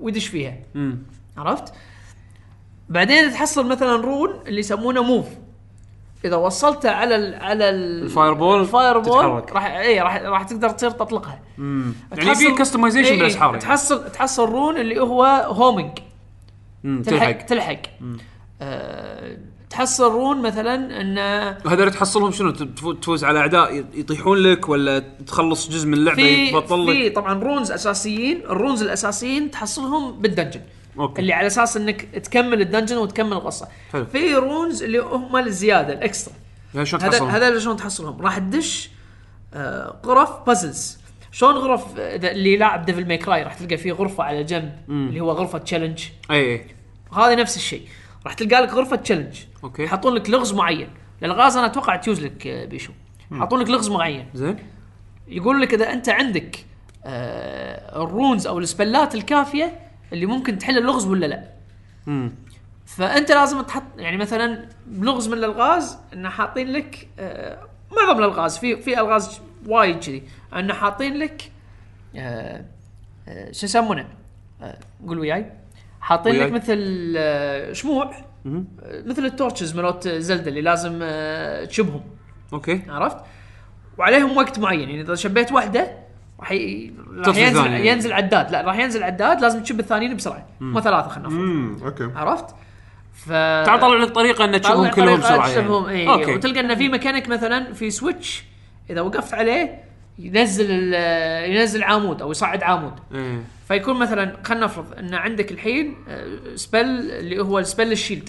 ويدش 0.00 0.26
فيها. 0.26 0.56
امم 0.76 0.98
عرفت؟ 1.36 1.72
بعدين 2.88 3.30
تحصل 3.30 3.66
مثلا 3.68 3.96
rune 3.96 4.30
اللي 4.46 4.60
يسمونه 4.60 5.02
move 5.02 5.26
إذا 6.24 6.36
وصلته 6.36 6.90
على 6.90 7.16
ال 7.16 7.34
على 7.34 7.68
ال 7.70 8.02
الفاير 8.02 8.32
ball 8.32 8.60
ال 8.60 8.68
fire 8.68 8.98
ball. 8.98 9.44
راح 9.52 9.64
اي 9.64 10.00
راح 10.00 10.16
راح 10.16 10.42
تقدر 10.42 10.68
تصير 10.70 10.90
تطلقها. 10.90 11.40
يعني 11.58 12.34
في 12.34 12.50
customization 12.58 13.12
إيه، 13.12 13.18
بالاسحار 13.18 13.48
يعني. 13.48 13.60
تحصل 13.60 14.10
تحصل 14.12 14.48
rune 14.48 14.76
اللي 14.76 15.00
هو 15.00 15.24
homing 15.46 15.98
مم، 16.84 17.02
تلحق 17.02 17.32
تلحق. 17.32 17.44
تلحق. 17.46 17.82
آه 18.62 19.36
تحصل 19.74 20.12
rune 20.12 20.42
مثلا 20.42 21.00
انه 21.00 21.50
هذول 21.72 21.90
تحصلهم 21.90 22.32
شنو؟ 22.32 22.52
تفو- 22.52 22.92
تفوز 22.92 23.24
على 23.24 23.38
أعداء 23.38 23.84
يطيحون 23.94 24.38
لك 24.38 24.68
ولا 24.68 24.98
تخلص 25.26 25.68
جزء 25.68 25.86
من 25.86 25.94
اللعبة 25.94 26.16
في 26.16 26.46
يتبطل 26.46 26.86
في 26.86 26.92
لك 27.08 27.14
طبعا 27.14 27.42
runes 27.42 27.70
أساسيين. 27.72 28.40
ال 28.44 28.50
runes 28.50 28.82
الأساسيين 28.82 29.50
تحصلهم 29.50 30.12
بال 30.20 30.28
dungeon. 30.28 30.60
أوكي. 30.98 31.20
اللي 31.22 31.32
على 31.32 31.46
أساس 31.46 31.76
إنك 31.76 32.02
تكمل 32.02 32.60
ال 32.60 32.64
dungeon 32.64 32.96
وتكمل 32.96 33.32
القصة. 33.32 33.68
حلو. 33.92 34.04
في 34.06 34.34
runes 34.34 34.82
اللي 34.82 34.98
هم 34.98 35.36
الزيادة 35.36 35.92
ال 35.92 35.98
extra. 35.98 36.34
هذا 36.74 36.84
شلون 36.84 37.02
تحصلهم؟ 37.02 37.28
هذا 37.30 37.58
شلون 37.58 37.76
تحصلهم؟ 37.76 38.22
راح 38.22 38.38
تدش 38.38 38.90
آه 39.54 39.96
غرف 40.06 40.30
puzzles 40.46 40.98
شلون 41.32 41.54
غرف 41.54 41.84
اللي 41.98 42.56
لاعب 42.56 42.84
Devil 42.84 43.06
May 43.08 43.18
Cry 43.18 43.42
راح 43.42 43.54
تلقى 43.54 43.76
فيه 43.76 43.92
غرفة 43.92 44.24
على 44.24 44.44
جنب 44.44 44.72
اللي 44.88 45.20
هو 45.20 45.30
غرفة 45.32 45.58
challenge 45.58 46.02
اي 46.30 46.52
اي 46.52 46.66
هذه 47.12 47.34
نفس 47.34 47.56
الشيء. 47.56 47.82
راح 48.26 48.34
تلقى 48.34 48.62
لك 48.62 48.72
غرفة 48.72 48.96
challenge 48.96 49.40
أوكي. 49.64 49.82
يحطون 49.82 50.14
لك 50.14 50.30
لغز 50.30 50.52
معين. 50.54 50.88
الالغاز 51.22 51.56
أنا 51.56 51.66
أتوقع 51.66 51.96
تيوز 51.96 52.20
لك 52.24 52.46
آه، 52.46 52.64
بيشو. 52.64 52.92
يحطون 53.32 53.60
لك 53.60 53.70
لغز 53.70 53.90
معين. 53.90 54.26
زين. 54.34 54.56
يقول 55.28 55.60
لك 55.60 55.74
إذا 55.74 55.92
أنت 55.92 56.08
عندك 56.08 56.64
آه 57.04 58.02
ال 58.02 58.09
runes 58.09 58.46
أو 58.46 58.58
ال 58.58 58.66
spell 58.66 59.06
ات 59.06 59.14
الكافية 59.14 59.78
اللي 60.12 60.26
ممكن 60.26 60.58
تحل 60.58 60.78
اللغز 60.78 61.06
ولا 61.06 61.26
لا. 61.26 61.44
امم 62.08 62.32
فأنت 62.86 63.32
لازم 63.32 63.60
تحط 63.60 63.82
يعني 63.98 64.16
مثلا 64.16 64.68
لغز 64.90 65.28
من 65.28 65.38
الالغاز 65.38 65.98
انه 66.12 66.28
حاطين 66.28 66.72
لك 66.72 67.08
آه 67.18 67.66
معظم 67.96 68.18
الالغاز 68.18 68.58
في 68.58 68.76
في 68.76 69.00
ألغاز 69.00 69.40
وايد 69.66 69.98
كذي. 69.98 70.22
انه 70.56 70.74
حاطين 70.74 71.16
لك 71.16 71.50
آه 72.16 72.64
شو 73.50 73.66
يسمونه؟ 73.66 74.08
قول 75.06 75.18
وياي. 75.18 75.50
حاطين. 76.04 76.34
لك 76.42 76.52
مثل 76.52 77.12
آه 77.16 77.72
شموع 77.72 78.10
آه 78.46 78.64
مثل 79.06 79.24
ال 79.24 79.31
torches 79.31 79.76
مالت 79.76 80.08
Zelda 80.08 80.48
اللي 80.48 80.60
لازم 80.60 80.98
آه 81.02 81.64
تشبهم 81.64 82.00
أوكي 82.52 82.80
عرفت؟ 82.88 83.16
وعليهم 83.98 84.36
وقت 84.36 84.58
معين 84.58 84.80
يعني 84.80 85.00
إذا 85.00 85.14
شبيت 85.14 85.52
واحدة 85.52 85.90
راح 86.40 86.52
ي... 86.52 86.92
راح 87.16 87.24
تطفي 87.24 87.42
ينزل 87.42 87.58
الثانية. 87.60 87.90
ينزل 87.90 88.12
عداد 88.12 88.50
لا 88.50 88.60
راح 88.60 88.78
ينزل 88.78 89.02
عداد 89.02 89.40
لازم 89.40 89.62
تشب 89.62 89.80
الثانيين 89.80 90.16
بسرعة 90.16 90.46
مو 90.60 90.80
ثلاثة 90.80 91.08
خلينا 91.08 91.28
نفرض 91.28 91.40
امم 91.40 91.76
أوكي 91.84 92.10
عرفت؟ 92.16 92.54
ف 93.14 93.28
تعال 93.30 93.80
طلع 93.80 93.94
لك 94.02 94.10
طريقة 94.10 94.44
إن 94.44 94.60
تشبهم 94.60 94.82
طلع 94.82 94.90
كلهم 94.90 95.06
طريقة 95.06 95.18
بسرعة 95.18 95.48
تشبهم 95.52 95.84
يعني. 95.90 96.00
اي 96.00 96.08
أوكي 96.08 96.34
وتلقى 96.34 96.60
انه 96.60 96.74
في 96.74 96.88
ميكانيك 96.88 97.28
مثلا 97.28 97.72
في 97.72 97.90
switch 97.90 98.44
إذا 98.90 99.00
وقفت 99.00 99.34
عليه 99.34 99.83
ينزل 100.18 100.94
ينزل 101.44 101.82
عمود 101.84 102.22
أو 102.22 102.30
يصعد 102.30 102.62
عمود. 102.62 102.92
إيه. 103.14 103.44
فيكون 103.68 103.98
مثلا 103.98 104.36
خلينا 104.44 104.64
نفرض 104.64 104.98
إن 104.98 105.14
عندك 105.14 105.52
الحين 105.52 105.96
آه، 106.08 106.54
spell 106.54 106.80
اللي 107.10 107.40
هو 107.40 107.62
spell 107.62 107.92
ال 107.92 107.97
shield 107.97 108.28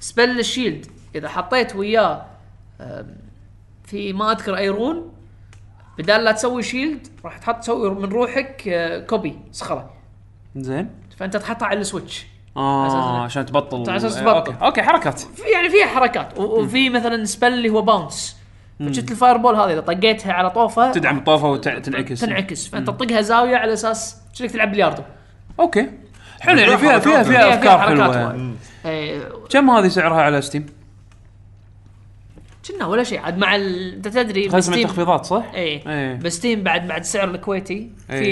spell 0.00 0.38
ال 0.38 0.45
shield 0.45 0.86
إذا 1.14 1.28
حطيت 1.28 1.76
وياه 1.76 2.26
في 3.84 4.12
ما 4.12 4.32
أذكر 4.32 4.56
أي 4.56 4.68
rune 4.68 5.12
بدال 5.98 6.24
لا 6.24 6.32
تسوي 6.32 6.62
shield 6.62 7.06
راح 7.24 7.38
تحط 7.38 7.56
تسوي 7.60 7.90
من 7.90 8.04
روحك 8.04 8.68
آه، 8.68 8.98
copy 8.98 9.38
صخرة. 9.52 9.90
زين. 10.56 10.90
فأنت 11.16 11.36
تحطها 11.36 11.66
على 11.66 11.80
ال 11.80 11.87
switch 11.87 12.26
آه. 12.56 13.22
عشان 13.22 13.46
تبطل 13.46 13.90
على 13.90 14.02
إيه، 14.02 14.08
تبطل. 14.08 14.28
أوكي 14.28 14.64
أوكي 14.64 14.82
حركات. 14.82 15.18
في 15.20 15.42
يعني 15.54 15.70
فيها 15.70 15.86
حركات. 15.86 16.38
وفي 16.38 16.90
مثلا 16.90 17.24
spell 17.24 17.52
اللي 17.52 17.68
هو 17.68 17.82
bounce 17.82 18.37
فشفت 18.86 19.10
ال 19.10 19.36
fireball 19.36 19.54
هذه 19.56 19.72
إذا 19.72 19.80
طقيتها 19.80 20.32
على 20.32 20.50
طوفه 20.50 20.92
تدعم 20.92 21.18
الطوفة 21.18 21.50
وتنعكس 21.50 22.20
تنعكس 22.20 22.68
فانت 22.68 22.86
تطقها 22.86 23.20
زاوية 23.20 23.56
على 23.56 23.72
أساس 23.72 24.16
شكلك 24.32 24.50
تلعب 24.50 24.72
بلياردو 24.72 25.02
أوكي 25.60 25.88
حلو 26.40 26.58
يعني 26.58 26.78
فيها 26.78 26.98
فيها. 26.98 27.22
فيها 27.22 27.54
أفكار 27.54 27.78
حلوة. 27.78 28.54
إيه، 28.86 29.20
كم 29.50 29.70
هذه 29.70 29.88
سعرها 29.88 30.22
على 30.22 30.42
Steam؟ 30.42 30.66
كنا 32.68 32.86
ولا 32.86 33.02
شيء 33.02 33.18
عاد 33.20 33.38
مع 33.38 33.56
ال... 33.56 33.94
أنت 33.94 34.08
تدري 34.08 34.48
خصم 34.48 34.58
ب 34.72 34.72
Steam- 34.72 34.74
التخفيضات 34.84 35.24
صح؟ 35.26 35.44
إيه 35.54 35.88
إيه. 35.88 36.14
ب 36.14 36.40
Steam 36.40 36.62
بعد 36.62 36.88
بعد 36.88 37.00
السعر 37.00 37.30
الكويتي 37.30 37.90
في. 38.08 38.22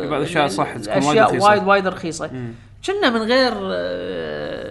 في 0.00 0.08
بعض 0.08 0.20
الأشياء 0.20 0.46
صح 0.48 0.76
تكون 0.76 0.94
وايد 1.04 1.08
أشياء 1.08 1.26
رخيصة. 1.28 1.46
وايد 1.48 1.64
وايد 1.64 1.86
رخيصة 1.86 2.30
كنا 2.86 3.10
من 3.10 3.22
غير 3.22 3.52
آه، 3.56 4.61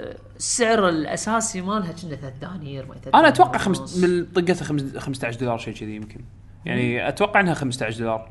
السعر 0.42 0.90
الأساسي 0.90 1.62
مالها 1.62 1.92
كنا 1.92 2.16
3 2.16 2.34
دنانير 2.42 2.86
ما 2.86 2.94
ثلاث 3.04 3.16
أنا 3.16 3.28
أتوقع 3.28 3.58
خمس. 3.58 3.98
من 3.98 4.26
طقتها 4.26 4.64
خمس- 4.66 4.98
15 4.98 5.40
دولار 5.40 5.58
شيء 5.58 5.74
كذي 5.74 5.96
يمكن. 5.96 6.22
يعني 6.66 7.08
أتوقع 7.08 7.40
إنها 7.40 7.54
15 7.54 8.00
دولار 8.00 8.30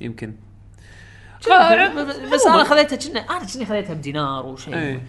يمكن. 0.00 0.34
كنا- 1.44 2.02
بس 2.32 2.46
أنا 2.46 2.64
خذيتها 2.64 2.96
كنا 2.96 3.20
أنا 3.20 3.46
كني 3.54 3.66
خذيتها 3.66 3.94
بدينار 3.94 4.46
وشيء 4.46 4.74
إيه. 4.74 5.02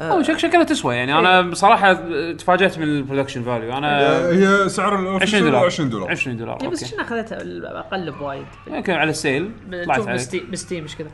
أو 0.00 0.22
شك 0.22 0.38
شكلها 0.38 0.64
تسوى 0.64 0.94
يعني. 0.96 1.18
أنا 1.18 1.42
بصراحة 1.42 1.92
تفاجأت 2.32 2.78
من 2.78 2.84
ال 2.84 2.89
production 2.89 3.42
value 3.42 3.72
أنا 3.78 4.18
هي 4.28 4.68
سعر 4.68 4.94
20 4.94 5.06
ال 5.06 5.10
official 5.10 5.40
دولار. 5.44 5.64
20 5.66 5.90
دولار. 5.90 6.10
20 6.10 6.36
دولار. 6.36 6.58
إيه، 6.62 6.68
بس 6.68 6.94
كنا 6.94 7.04
خذيتها 7.04 7.38
أقل 7.80 8.10
بوايد. 8.12 8.46
يمكن 8.66 8.92
على 8.92 9.10
ال 9.10 9.17
sale. 9.17 9.52
طلعت 9.86 10.00
ب 10.50 10.56
Steam 10.56 10.84
مش 10.84 10.96
كذا. 10.96 11.10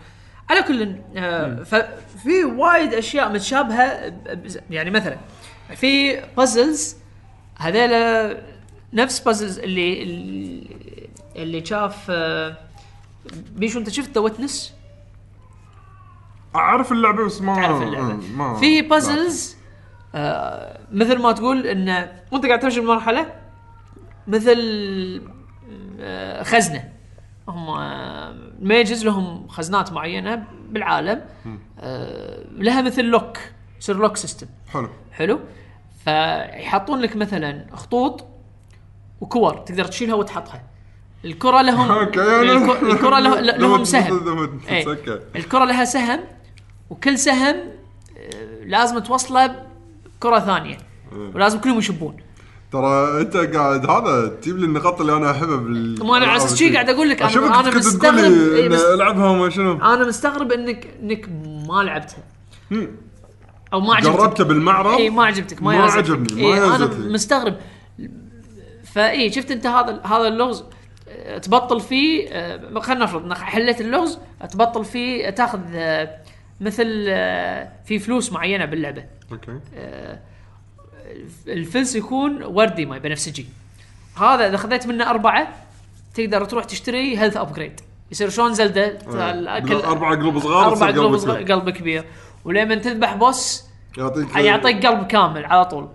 على 0.51 0.63
كل 0.63 0.97
آه 1.17 1.63
ففي 1.63 2.45
وايد 2.45 2.95
أشياء 2.95 3.33
متشابهة 3.33 4.13
يعني 4.71 4.91
مثلا 4.91 5.17
في 5.77 6.21
puzzles 6.37 6.97
هذيلا 7.59 8.37
نفس 8.93 9.21
puzzles 9.21 9.59
اللي 9.59 10.03
اللي- 10.03 11.09
اللي 11.37 11.65
شاف 11.67 12.07
آه 12.11 12.57
بيشو 13.57 13.79
أنت 13.79 13.91
شفت 13.91 14.11
The 14.15 14.21
Witness 14.21 14.73
أعرف 16.57 16.93
اللعبة 16.93 17.25
بس 17.25 17.41
ما 17.41 17.55
تعرف 17.55 17.83
اللعبة. 17.83 18.13
ما 18.37 18.55
في 18.55 18.83
puzzles 18.83 19.57
آه 20.15 20.79
مثل 20.93 21.19
ما 21.19 21.33
تقول 21.33 21.67
انه 21.67 22.13
وأنت 22.33 22.47
قاعد 22.47 22.59
تمشي 22.61 22.81
بمرحله 22.81 23.35
مثل 24.27 24.59
آه 26.01 26.43
خزنة. 26.43 26.93
هم 27.49 27.69
آه، 27.71 28.35
mages 28.61 29.05
لهم 29.05 29.49
خزنات 29.49 29.93
معينة 29.93 30.45
بالعالم. 30.71 31.25
آه 31.81 32.45
لها 32.53 32.83
مثل 32.83 33.05
lock 33.05 33.39
يصير 33.81 33.97
lock 33.97 34.17
system 34.17 34.47
حلو. 34.73 34.89
حلو. 35.13 35.41
فيحطون 36.05 36.99
لك 37.01 37.17
مثلا 37.17 37.67
خطوط 37.73 38.25
وكور 39.21 39.55
تقدر 39.57 39.85
تشيلها 39.85 40.15
وتحطها. 40.15 40.63
الكرة 41.25 41.63
لهم 41.63 41.91
الك- 42.03 42.83
الكرة 42.83 43.19
له- 43.19 43.41
لهم 43.41 43.85
سهم. 43.85 44.59
إيه. 44.69 44.87
الكرة 45.37 45.65
لها 45.65 45.85
سهم 45.85 46.21
وكل 46.91 47.19
سهم 47.19 47.57
آه، 48.19 48.65
لازم 48.65 48.99
توصله 48.99 49.67
بكرة 50.19 50.39
ثانية. 50.39 50.77
ولازم 51.35 51.61
كلهم 51.61 51.79
يشبون. 51.79 52.17
ترى 52.75 53.21
انت 53.21 53.37
قاعد 53.37 53.91
هذا 53.91 54.29
تجيب 54.29 54.59
لي 54.59 54.67
النقاط 54.67 55.01
اللي 55.01 55.17
أنا 55.17 55.31
أحبها 55.31 55.57
بال 55.57 56.07
ما 56.07 56.17
أنا 56.17 56.27
على 56.27 56.37
أساس 56.37 56.59
شي 56.59 56.73
قاعد 56.73 56.91
أقول 56.91 57.11
لك 57.11 57.23
أنا 57.23 57.61
أنا 57.61 57.77
مستغرب 57.77 58.33
إيه، 58.33 58.69
بس 58.69 58.81
ألعبها 58.81 59.29
وما 59.29 59.51
شنو. 59.51 59.73
أنا 59.73 60.07
مستغرب 60.07 60.53
إنك 60.53 60.87
إنك 61.03 61.29
ما 61.69 61.83
لعبتها. 61.83 62.19
أو 63.73 63.81
ما 63.81 63.95
عجبتك. 63.95 64.17
جربته 64.17 64.45
بالمعرض؟ 64.45 64.99
اي 64.99 65.11
ما 65.11 65.25
عجبتك 65.25 65.63
ما, 65.63 65.79
ما. 65.79 65.85
عجبني، 65.85 66.43
ما 66.43 66.49
إيه 66.49 66.77
أنا. 66.77 66.87
مستغرب. 66.87 67.57
فاي 68.85 69.33
شفت 69.33 69.51
أنت 69.51 69.67
هذا 69.67 70.01
هذا 70.05 70.29
اللغز 70.29 70.65
تبطل 71.43 71.81
فيه 71.81 72.29
آه، 72.29 72.81
خلينا 72.81 73.05
نفرض 73.05 73.25
إنك 73.25 73.39
حليت 73.39 73.81
اللغز 73.81 74.19
تبطل 74.51 74.85
فيه 74.85 75.31
تاخذ 75.31 75.61
آه، 75.75 76.19
مثل 76.61 77.05
آه، 77.09 77.73
في 77.85 77.99
فلوس 77.99 78.33
معينة 78.33 78.65
باللعبة. 78.65 79.05
okay. 79.33 79.59
الفلس 81.49 81.97
يكون 81.97 82.43
وردي 82.43 82.87
ما 82.87 82.99
بنفسجي 82.99 83.47
هذا 84.17 84.49
إذا 84.49 84.57
خذيت 84.57 84.87
منه 84.87 85.11
أربعة 85.11 85.49
تقدر 86.15 86.45
تروح 86.45 86.65
تشتري 86.65 87.19
health 87.19 87.37
upgrade 87.37 87.81
يصير 88.11 88.31
شلون 88.31 88.55
Zelda؟ 88.55 88.99
الاكل 89.31 89.75
أربع 89.75 90.11
قلوب 90.11 90.39
صغار 90.39 90.67
أربع 90.67 90.87
قلوب. 90.87 91.15
قلب 91.31 91.71
كبير. 91.71 92.05
ولما 92.45 92.75
تذبح 92.75 93.15
boss 93.15 93.65
يعطيك 93.99 94.37
يعطيك 94.37 94.87
قلب 94.87 95.07
كامل 95.07 95.45
على 95.45 95.65
طول. 95.65 95.89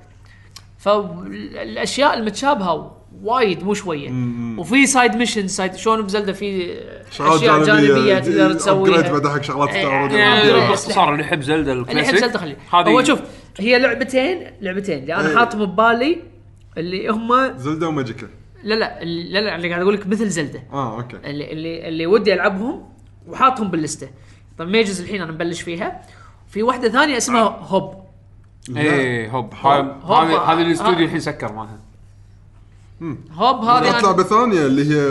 فالأشياء 0.77 2.13
المتشابهة 2.13 2.97
وايد 3.23 3.63
مو 3.63 3.73
شوية. 3.73 4.11
وفي 4.57 4.85
side 4.85 5.15
mission 5.15 5.47
side 5.47 5.75
شلون 5.75 6.01
ب 6.01 6.07
Zelda 6.07 6.33
في 6.33 6.77
أشياء 7.19 7.63
جانبية. 7.63 8.19
تقدر 8.19 8.53
تسويها. 8.53 8.99
upgrade 8.99 9.11
بعد 9.11 9.27
حق 9.27 9.41
شغلات 9.41 9.69
إيه، 9.69 9.87
يعني 9.87 10.17
يعني. 10.17 10.51
باختصار 10.51 11.11
اللي 11.11 11.23
يحب 11.23 11.41
Zelda 11.41 11.71
اللي 11.71 11.83
يحب 11.83 11.97
ال 11.97 12.00
classic 12.00 12.19
Zelda 12.19 12.39
خليه 12.39 12.57
هو 12.73 13.03
شوف 13.03 13.19
هي 13.57 13.79
لعبتين 13.79 14.51
لعبتين. 14.61 14.99
اللي 14.99 15.13
إيه. 15.15 15.19
أنا 15.19 15.39
حاطهم 15.39 15.65
ببالي 15.65 16.23
اللي 16.77 17.09
هم 17.09 17.57
Zelda 17.57 17.87
و 17.87 17.92
Magicka. 17.92 18.27
لا 18.63 18.75
لا 18.75 19.03
لا 19.03 19.39
لا 19.41 19.55
اللي 19.55 19.69
قاعد 19.69 19.81
أقول 19.81 19.93
لك 19.93 20.07
مثل 20.07 20.29
Zelda. 20.29 20.63
آه 20.73 20.95
okay. 20.97 21.17
اللي 21.17 21.51
اللي 21.51 21.87
اللي 21.87 22.05
ودي 22.07 22.33
ألعبهم 22.33 22.89
وحاطهم 23.27 23.71
باللستة. 23.71 24.09
طيب 24.57 24.67
Mages 24.69 25.01
الحين 25.01 25.21
أنا 25.21 25.31
مبلش 25.31 25.61
فيها. 25.61 26.01
في 26.47 26.63
واحدة 26.63 26.89
ثانية 26.89 27.17
اسمها 27.17 27.41
Hob. 27.41 27.93
إيه 28.77 29.29
Hob. 29.29 29.53
هاي- 29.53 29.79
Hob. 29.81 30.11
هذه 30.11 30.37
هذه 30.37 30.59
آه. 30.59 30.61
الاستوديو 30.61 31.05
الحين 31.05 31.19
سكر 31.19 31.53
مالها. 31.53 31.79
Hob 33.31 33.63
هذه 33.65 34.01
لعبه 34.01 34.23
ثانية 34.23 34.65
اللي 34.65 34.95
هي 34.95 35.09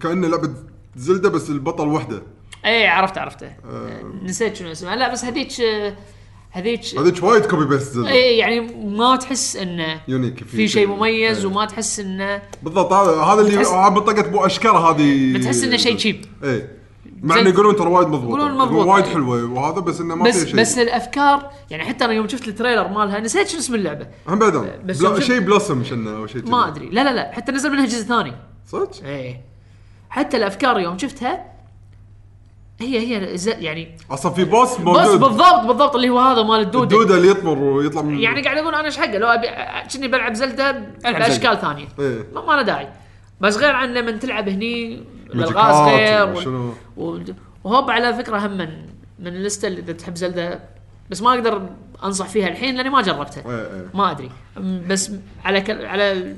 كانها 0.00 0.28
لعبة 0.28 0.54
Zelda 0.96 1.28
بس 1.28 1.50
البطل 1.50 1.88
وحدة. 1.88 2.22
اي 2.64 2.86
عرفت 2.86 3.18
عرفته 3.18 3.50
نسيت 4.22 4.56
شنو 4.56 4.72
اسمها. 4.72 4.96
لا 4.96 5.12
بس 5.12 5.24
هذيك 5.24 5.48
هذيك 6.54 6.98
هذيك 6.98 7.22
وايد 7.22 7.46
copy 7.46 7.64
paste 7.64 7.96
اي 7.96 8.38
يعني 8.38 8.60
ما 8.84 9.16
تحس 9.16 9.56
انه 9.56 10.00
unique 10.08 10.44
في 10.44 10.68
شيء 10.68 10.86
مميز 10.86 11.38
إيه. 11.38 11.46
وما 11.46 11.64
تحس 11.64 12.00
انه 12.00 12.42
بالضبط 12.62 12.92
هذا 12.92 13.22
هذا 13.22 13.40
اللي 13.40 13.56
منطقه 13.90 14.22
بو 14.22 14.46
اشكره 14.46 14.90
هذه 14.90 15.34
بتحس 15.38 15.64
إنه 15.64 15.76
شيء 15.76 15.98
cheap. 15.98 16.44
اي 16.44 16.68
مع. 17.22 17.40
إنه 17.40 17.48
يقولون 17.48 17.76
ترى 17.76 17.88
وايد 17.88 18.08
مضبوط 18.08 18.28
يقولون 18.28 18.58
مضبوط. 18.58 18.86
وايد 18.86 19.04
حلوة 19.04 19.44
وهذا 19.44 19.80
بس 19.80 20.00
إنه 20.00 20.14
ما 20.14 20.24
بس 20.24 20.36
فيها 20.36 20.46
شيء 20.46 20.60
بس 20.60 20.78
الافكار 20.78 21.50
يعني 21.70 21.84
حتى 21.84 22.04
أنا 22.04 22.12
يوم 22.12 22.28
شفت 22.28 22.48
ال 22.48 22.53
trailer 22.53 22.88
مالها 22.88 23.20
نسيت 23.20 23.48
شنو 23.48 23.60
اسم 23.60 23.74
اللعبة 23.74 24.06
هم 24.28 24.38
بعد 24.38 24.80
بس 24.84 25.02
بلا 25.02 25.20
شيء 25.20 25.40
بلوسم 25.40 25.84
شنه 25.84 26.16
أو 26.16 26.26
شيء 26.26 26.50
ما. 26.50 26.68
أدري 26.68 26.88
لا 26.88 27.04
لا 27.04 27.14
لا 27.14 27.32
حتى 27.32 27.52
نزل 27.52 27.70
منها 27.70 27.86
جزء 27.86 28.04
ثاني 28.04 28.32
صدق؟ 28.66 28.90
إيه 29.04 29.40
حتى 30.10 30.36
الأفكار 30.36 30.80
يوم 30.80 30.98
شفتها 30.98 31.53
هي 32.80 32.98
هي 33.32 33.36
ز- 33.38 33.48
يعني 33.48 33.96
أصلا 34.10 34.32
في 34.32 34.44
بوس 34.44 34.74
بس 34.74 34.80
موجود. 34.80 35.20
بالضبط 35.20 35.66
بالضبط 35.66 35.94
اللي 35.94 36.08
هو 36.08 36.18
هذا 36.18 36.42
مال 36.42 36.60
الدودة. 36.60 36.82
الدودة 36.96 37.16
اللي 37.16 37.28
يطمر 37.28 37.58
ويطلع 37.58 38.02
من 38.02 38.18
يعني 38.18 38.42
قاعد 38.42 38.56
أقول 38.58 38.74
أنا 38.74 38.84
إيش 38.84 38.96
حقه؟ 38.98 39.18
لو 39.18 39.26
ابي 39.26 39.46
كني 39.94 40.08
بلعب 40.08 40.34
زلدة 40.34 40.72
بأشكال 41.04 41.60
ثانية. 41.60 41.86
إيه. 41.98 42.26
ما, 42.34 42.44
ما 42.46 42.52
له 42.52 42.62
داعي. 42.62 42.88
بس 43.40 43.56
غير 43.56 43.74
عن 43.74 43.94
لما 43.94 44.10
تلعب 44.10 44.48
هني 44.48 45.02
الالغاز 45.34 45.76
ماجيكات 45.76 45.98
غير 46.18 46.26
وال- 46.28 46.36
وشنو. 46.36 46.72
و- 46.96 47.18
وهوب 47.64 47.90
على 47.90 48.14
فكرة 48.14 48.38
هم 48.46 48.50
من 48.58 48.68
من 49.18 49.26
اللسته 49.26 49.68
اللي 49.68 49.80
إذا 49.80 49.92
تحب 49.92 50.16
زلدة. 50.16 50.60
بس 51.10 51.22
ما 51.22 51.34
أقدر 51.34 51.68
أنصح 52.04 52.28
فيها 52.28 52.48
الحين 52.48 52.76
لأني 52.76 52.90
ما 52.90 53.02
جربتها. 53.02 53.50
إيه، 53.50 53.56
إيه. 53.60 53.86
ما 53.94 54.10
أدري. 54.10 54.30
أم، 54.56 54.84
بس 54.88 55.10
على 55.44 55.60
كل 55.60 55.84
على 55.86 56.36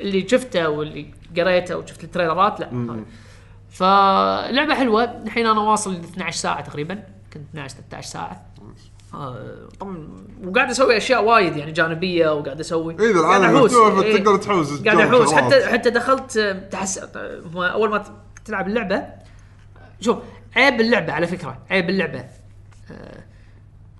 اللي 0.00 0.28
شفته 0.28 0.68
واللي 0.68 1.06
قريته 1.36 1.76
وشفت 1.78 2.04
التريلرات 2.04 2.60
لا. 2.60 2.70
فلعبة 3.74 4.74
حلوة. 4.74 5.04
الحين 5.04 5.46
أنا 5.46 5.60
واصل 5.60 5.94
ل 5.94 5.96
12 5.96 6.36
ساعة 6.36 6.60
تقريبا. 6.60 6.94
كنت 7.32 7.42
12 7.50 7.74
13 7.74 8.08
ساعة. 8.08 8.46
آه، 9.14 9.68
طبعا 9.80 10.08
وقاعد 10.44 10.70
أسوي 10.70 10.96
أشياء 10.96 11.24
وايد 11.24 11.56
يعني 11.56 11.72
جانبية 11.72 12.34
وقاعد 12.34 12.60
أسوي. 12.60 12.96
إيه، 13.00 13.10
إذا 13.10 13.20
قاعد 13.20 13.40
العالم 13.40 13.56
أحوس، 13.56 13.72
مفتوح 13.72 14.04
إيه. 14.04 14.16
فتقدر 14.16 14.36
تحوس 14.36 14.82
قاعد 14.82 14.98
شغلات. 14.98 15.30
حتى 15.32 15.66
حتى 15.66 15.90
دخلت 15.90 16.38
تحس 16.72 16.98
أول 17.56 17.90
ما 17.90 18.04
تلعب 18.44 18.68
اللعبة 18.68 19.06
شوف 20.00 20.18
عيب 20.56 20.80
اللعبة 20.80 21.12
على 21.12 21.26
فكرة 21.26 21.58
عيب 21.70 21.90
اللعبة. 21.90 22.24
آه، 22.90 23.24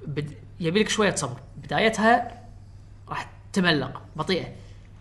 بد... 0.07 0.31
يبي 0.61 0.81
لك 0.81 0.89
شوية 0.89 1.15
صبر. 1.15 1.37
بدايتها 1.57 2.41
راح 3.09 3.31
تملق 3.53 4.03
بطيئة. 4.17 4.47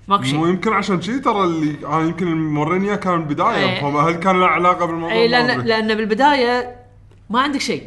ماكو 0.07 0.23
شيء 0.23 0.35
مو 0.35 0.45
يمكن 0.45 0.73
عشان 0.73 1.01
شي 1.01 1.19
ترى 1.19 1.43
اللي 1.43 1.87
أنا 1.87 2.01
يمكن 2.01 2.27
الموريني 2.27 2.87
إياه 2.87 2.95
كان 2.95 3.13
البدايه 3.13 3.69
إيه. 3.69 3.81
فهل 3.81 4.15
كان 4.15 4.39
له 4.39 4.47
علاقة 4.47 4.85
بالموضوع؟ 4.85 5.11
اي 5.11 5.27
لأن. 5.27 5.61
لأن 5.61 5.95
بالبداية 5.95 6.75
ما 7.29 7.41
عندك 7.41 7.61
شيء 7.61 7.83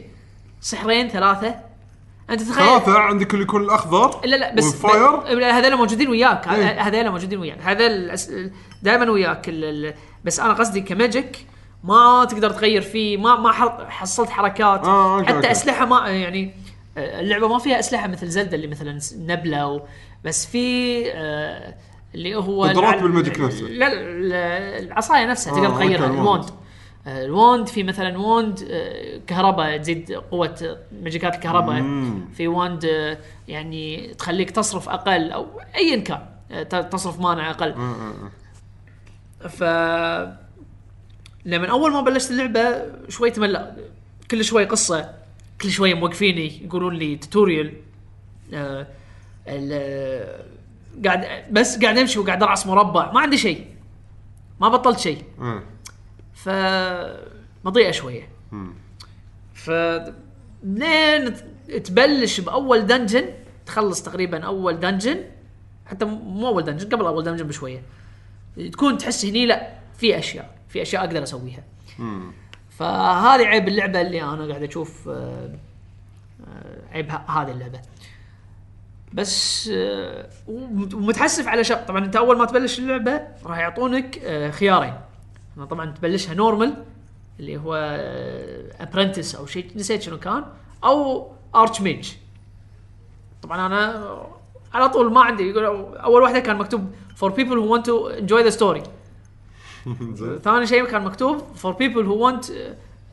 سحرين 0.60 1.08
ثلاثة 1.08 1.54
أنت 2.30 2.42
تخيل 2.42 2.66
ثلاثة 2.66 2.98
عندك 2.98 3.32
اللي 3.34 3.44
يكون 3.44 3.62
الأخضر 3.62 4.20
لا 4.26 4.36
لا 4.36 4.54
بس 4.54 4.64
والفاير 4.64 5.16
ب- 5.16 5.42
هذول 5.42 5.76
موجودين 5.76 6.08
وياك 6.08 6.48
إيه. 6.48 6.80
هذول 6.80 7.10
موجودين 7.10 7.38
وياك 7.38 7.58
هذول 7.62 8.16
دائما 8.82 9.10
وياك 9.10 9.50
بس 10.24 10.40
أنا 10.40 10.52
قصدي 10.52 10.80
ك 10.80 10.91
magic 10.91 11.46
ما 11.84 12.26
تقدر 12.30 12.50
تغير 12.50 12.82
فيه 12.82 13.16
ما 13.16 13.36
ما 13.40 13.52
حصلت 13.88 14.30
حركات 14.30 14.84
آه، 14.84 15.14
okay، 15.18 15.26
حتى 15.26 15.36
okay. 15.36 15.50
أسلحة 15.50 15.86
ما 15.86 16.08
يعني 16.08 16.54
آه، 16.98 17.20
اللعبة 17.20 17.48
ما 17.48 17.58
فيها 17.58 17.78
أسلحة 17.78 18.08
مثل 18.08 18.26
Zelda 18.28 18.56
اللي 18.56 18.66
مثلا 18.66 18.98
نبلة 19.18 19.66
و 19.66 19.80
بس 20.24 20.46
في 20.46 21.02
آه، 21.12 21.74
اللي 22.16 22.34
هو 22.34 22.64
قدرات 22.64 23.02
بال 23.02 23.13
magic 23.13 23.40
نفسه. 23.40 23.66
لا 23.66 23.94
لا، 24.20 24.78
العصاية 24.78 25.26
نفسها 25.26 25.52
آه، 25.52 25.56
تقدر 25.56 25.66
okay، 25.66 25.84
تغيرها 25.84 26.06
ال 26.06 26.08
wand. 26.08 26.18
ال 26.20 26.25
wand 26.25 26.44
آه، 27.06 27.24
الوند 27.24 27.68
في 27.68 27.82
مثلا 27.82 28.18
wand 28.18 28.68
آه، 28.70 29.20
كهرباء 29.26 29.76
تزيد 29.76 30.12
قوة 30.12 30.78
ماجيكات 31.02 31.34
الكهرباء. 31.34 31.82
في 32.36 32.48
wand 32.48 32.84
آه، 32.84 33.18
يعني 33.48 34.14
تخليك 34.14 34.50
تصرف 34.50 34.88
أقل 34.88 35.30
أو 35.32 35.46
ايا 35.76 35.96
كان 35.96 36.20
آه، 36.50 36.62
تصرف 36.62 37.20
مانع 37.20 37.50
أقل. 37.50 37.74
ف 39.48 39.62
لما 41.44 41.66
أول 41.70 41.92
ما 41.92 42.00
بلشت 42.00 42.30
اللعبة 42.30 42.82
شوي 43.08 43.30
تملق 43.30 43.76
كل 44.30 44.44
شوي 44.44 44.64
قصة 44.64 45.10
كل 45.60 45.70
شوي 45.70 45.94
موقفيني 45.94 46.64
يقولون 46.64 46.94
لي 46.94 47.16
توتوريال 47.16 47.72
آه 48.54 48.86
ال- 49.48 50.55
قاعد 51.04 51.26
بس 51.50 51.78
قاعد 51.82 51.98
امشي 51.98 52.18
وقاعد 52.18 52.42
ارعس 52.42 52.66
مربع. 52.66 53.12
ما 53.12 53.20
عندي 53.20 53.38
شيء. 53.38 53.66
ما 54.60 54.68
بطلت 54.68 54.98
شيء. 54.98 55.22
ف 56.34 56.48
بطيئه 57.64 57.90
شوية. 57.90 58.28
ف 59.54 59.70
لين 60.62 61.34
تبلش 61.84 62.40
بأول 62.40 62.86
dungeon 62.86 63.28
تخلص 63.66 64.02
تقريبا 64.02 64.44
أول 64.44 64.80
dungeon 64.80 65.24
حتى 65.86 66.04
مو 66.04 66.48
أول 66.48 66.64
dungeon 66.64 66.88
قبل 66.88 67.06
أول 67.06 67.24
دنجن 67.24 67.46
بشوية. 67.46 67.82
تكون 68.72 68.98
تحس 68.98 69.24
هني 69.24 69.46
لا 69.46 69.72
في 69.98 70.18
أشياء 70.18 70.56
في 70.68 70.82
أشياء 70.82 71.04
أقدر 71.04 71.22
أسويها. 71.22 71.64
فهذه 72.78 73.46
عيب 73.46 73.68
اللعبة 73.68 74.00
اللي 74.00 74.22
أنا 74.22 74.48
قاعد 74.48 74.62
أشوف 74.62 75.08
آه، 75.08 75.50
آه، 76.48 76.92
عيب 76.92 77.10
هذه 77.10 77.50
اللعبة. 77.50 77.80
بس 79.12 79.68
آه، 79.74 80.28
ومت- 80.48 80.94
ومتحسف 80.94 81.48
على 81.48 81.64
شق 81.64 81.86
طبعا 81.86 82.04
أنت 82.04 82.16
أول 82.16 82.38
ما 82.38 82.44
تبلش 82.44 82.78
اللعبة 82.78 83.20
راح 83.44 83.58
يعطونك 83.58 84.18
آه، 84.24 84.50
خيارين. 84.50 84.94
طبعا 85.70 85.90
تبلشها 85.92 86.34
normal 86.34 86.74
اللي 87.40 87.56
هو 87.56 87.74
apprentice 88.80 89.34
أو 89.34 89.46
شيء 89.46 89.70
نسيت 89.76 90.02
شنو 90.02 90.18
كان 90.18 90.44
أو 90.84 91.28
arch 91.54 91.80
mage 91.80 92.12
طبعا 93.42 93.66
أنا 93.66 94.16
على 94.74 94.88
طول 94.88 95.12
ما 95.12 95.20
عندي 95.20 95.50
يقول 95.50 95.64
أول 95.96 96.22
واحدة 96.22 96.38
كان 96.38 96.56
مكتوب 96.56 96.90
for 97.20 97.28
people 97.30 97.56
who 97.56 97.70
want 97.74 97.84
to 97.86 98.20
enjoy 98.20 98.50
the 98.52 98.58
story. 98.58 98.82
زين. 100.18 100.38
ثاني 100.38 100.66
شيء 100.66 100.84
كان 100.84 101.04
مكتوب 101.04 101.38
for 101.62 101.72
people 101.74 102.02
who 102.04 102.16
want 102.26 102.50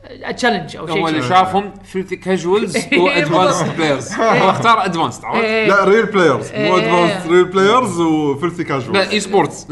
a 0.04 0.32
challenge 0.32 0.76
أو 0.76 0.86
شيء 0.86 1.02
هو 1.02 1.08
اللي. 1.08 1.22
شافهم 1.22 1.74
filthy 1.84 2.16
casuals 2.16 2.76
و 2.98 3.05
advanced 3.05 3.62
players 3.62 4.12
هو 4.12 4.50
اختار 4.50 4.84
advanced 4.84 5.24
عرفت؟ 5.24 5.44
إيه. 5.44 5.68
لا 5.68 5.84
real 5.84 6.06
players 6.06 6.52
مو. 6.54 6.76
advanced 6.76 7.26
real 7.26 7.44
players 7.44 8.00
و 8.00 8.09
filthy 8.09 8.64
casual 8.64 8.92
لا 8.92 9.10
esports 9.10 9.66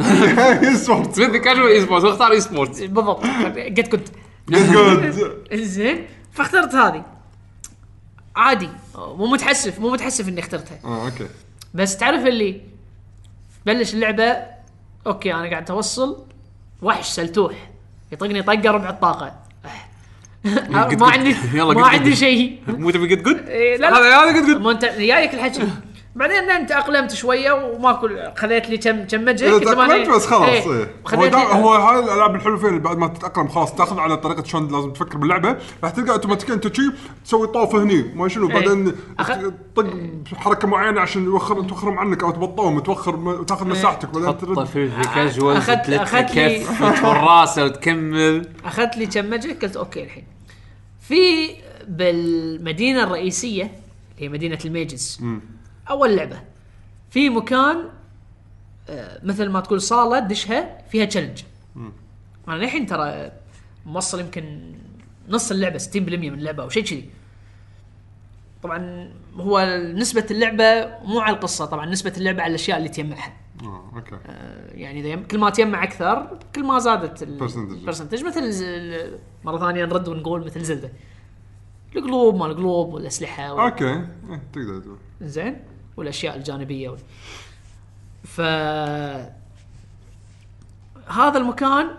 سبورت 0.75 1.15
فيلثي 1.15 1.39
كاجوال 1.39 1.69
اي 1.69 1.81
سبورتس 1.81 2.05
هو 2.05 2.11
اختار 2.11 2.33
اي 2.33 2.41
سبورتس 2.41 2.81
بالضبط. 2.81 3.25
قد 3.57 3.89
كنت. 3.93 4.09
جود 4.49 5.11
زين. 5.53 6.07
فاخترت 6.33 6.75
هذه. 6.75 7.05
عادي. 8.37 8.69
مو 8.95 9.27
متحسف. 9.27 9.79
مو 9.79 9.91
متحسف 9.91 10.29
إني 10.29 10.41
اخترتها. 10.41 10.79
آه 10.85 11.05
أوكي. 11.05 11.27
بس 11.75 11.97
تعرف 11.97 12.27
اللي 12.27 12.61
بلش 13.67 13.95
اللعبة؟ 13.95 14.37
أوكي 15.07 15.35
أنا 15.35 15.51
قاعد 15.51 15.71
اوصل 15.71 16.25
وحش 16.83 17.09
سلتوح. 17.09 17.71
يطقني 18.13 18.43
طقة 18.43 18.71
ربع 18.71 18.91
الطاقة. 18.91 19.42
ما 20.45 20.83
قد. 20.85 21.03
عندي 21.03 21.35
ما. 21.55 21.87
عندي 21.87 22.17
شيء. 22.17 22.59
مو 22.69 22.91
تبي 22.91 23.15
قد 23.15 23.29
قد 23.29 23.49
لا 23.49 23.77
لا. 23.77 23.99
هذا 23.99 24.17
هذا 24.17 24.41
قد 24.41 24.51
قد 24.51 24.61
ما 24.63 24.71
انت 24.71 24.85
جايك 24.85 25.35
الحكي 25.35 25.63
بعدين 26.17 26.51
انت 26.51 26.69
تاقلمت 26.69 27.15
شوية 27.15 27.53
وماكو 27.53 28.09
خذيت 28.37 28.71
لي 28.71 28.79
كم 28.79 29.05
كم 29.05 29.25
مجه 29.25 29.47
إذا 29.47 29.55
قلت 29.55 29.65
له 29.65 29.75
ما 29.75 29.87
تأقلمت 29.87 30.09
بس 30.17 30.27
خلاص 30.27 30.49
إيه، 30.49 30.73
إيه. 30.73 30.91
هو, 31.15 31.25
هو 31.37 31.75
هاي 31.75 31.99
الألعاب 31.99 32.35
الحلوة 32.35 32.57
فيها 32.57 32.79
بعد 32.79 32.99
ما 32.99 33.07
تتأقلم 33.09 33.49
خلاص 33.49 33.75
تاخذ 33.75 33.99
على 33.99 34.17
طريقة 34.17 34.45
شلون 34.45 34.73
لازم 34.73 34.93
تفكر 34.93 35.19
باللعبة 35.19 35.57
راح 35.85 35.91
تلقى 35.91 36.11
اوتوماتيكيا 36.13 36.55
أنت 36.55 36.77
شي 36.77 36.83
تسوي 37.25 37.47
طوفه 37.47 37.83
هني 37.83 38.03
ما 38.15 38.29
شنو 38.29 38.49
إيه. 38.51 38.55
بعدين 38.55 38.93
أخ- 39.23 39.51
طق 39.77 39.87
حركة 40.37 40.69
معينة 40.69 41.01
عشان 41.01 41.25
يوخر 41.25 41.63
توخرهم 41.63 41.99
عنك 41.99 42.23
أو 42.23 42.31
تبطئهم 42.31 42.81
توخر 42.81 43.17
وتاخذ 43.17 43.67
إيه. 43.67 43.73
مساحتك 43.73 44.09
بعدين 44.09 44.39
ترد 44.39 44.65
في 44.67 44.85
الكاجوال 44.85 45.63
أخذت- 45.63 45.91
أخذت 45.91 46.35
لي- 46.35 46.65
والراسه 46.81 47.65
وتكمل 47.65 48.49
أخذت 48.65 48.97
لي 48.97 49.07
كم 49.07 49.31
مجه 49.31 49.57
قلت 49.63 49.77
أوكي 49.77 50.03
الحين 50.05 50.25
في 51.01 51.49
بالمدينة 51.89 53.03
الرئيسية 53.05 53.63
اللي 53.63 53.73
هي 54.19 54.29
مدينة 54.29 54.59
ال 54.65 54.74
mages 54.74 55.21
أول 55.91 56.17
لعبة. 56.17 56.41
في 57.11 57.31
مكان 57.31 57.89
آه، 58.89 59.21
مثل 59.25 59.49
ما 59.49 59.61
تقول 59.61 59.81
صالة 59.83 60.19
دشها 60.19 60.79
فيها 60.89 61.05
challenge 61.05 61.43
أنا 62.49 62.55
للحين 62.55 62.87
ترى 62.87 63.33
موصل 63.87 64.21
يمكن 64.21 64.73
نص 65.29 65.51
اللعبة 65.51 65.79
60% 65.79 65.97
من 65.97 66.35
اللعبة 66.35 66.63
أو 66.63 66.69
شيء 66.69 66.85
كذي. 66.85 67.11
طبعا 68.63 69.11
هو 69.37 69.81
نسبة 69.95 70.27
اللعبة 70.31 70.99
مو 71.05 71.21
على 71.21 71.37
القصة 71.37 71.65
طبعا 71.65 71.87
نسبة 71.87 72.13
اللعبة 72.17 72.43
على 72.43 72.51
الأشياء 72.51 72.79
اللي 72.79 72.89
تجمعها 72.89 73.33
آه، 73.63 73.91
okay. 73.97 74.17
يعني 74.81 75.01
إذا 75.01 75.09
يم- 75.09 75.25
كل 75.27 75.39
ما 75.39 75.51
تجمع 75.51 75.83
أكثر 75.85 76.39
كل 76.55 76.65
ما 76.65 76.79
زادت. 76.79 77.23
ال 77.23 77.32
percentage 77.32 78.25
مثل 78.25 78.43
مرة 79.45 79.59
ثانية 79.59 79.85
نرد 79.85 80.09
ونقول 80.09 80.45
مثل 80.45 80.61
Zelda. 80.65 80.93
القلوب 81.97 82.35
مال 82.37 82.51
القلوب 82.51 82.95
والأسلحة 82.95 83.53
وال- 83.53 83.63
أوكي. 83.65 83.85
إيه، 83.91 84.43
تقدر 84.53 84.81
تقول. 84.81 84.99
زين. 85.21 85.57
والأشياء 85.97 86.37
الجانبية. 86.37 86.97
ف 88.25 88.41
هذا 91.11 91.39
المكان 91.39 91.91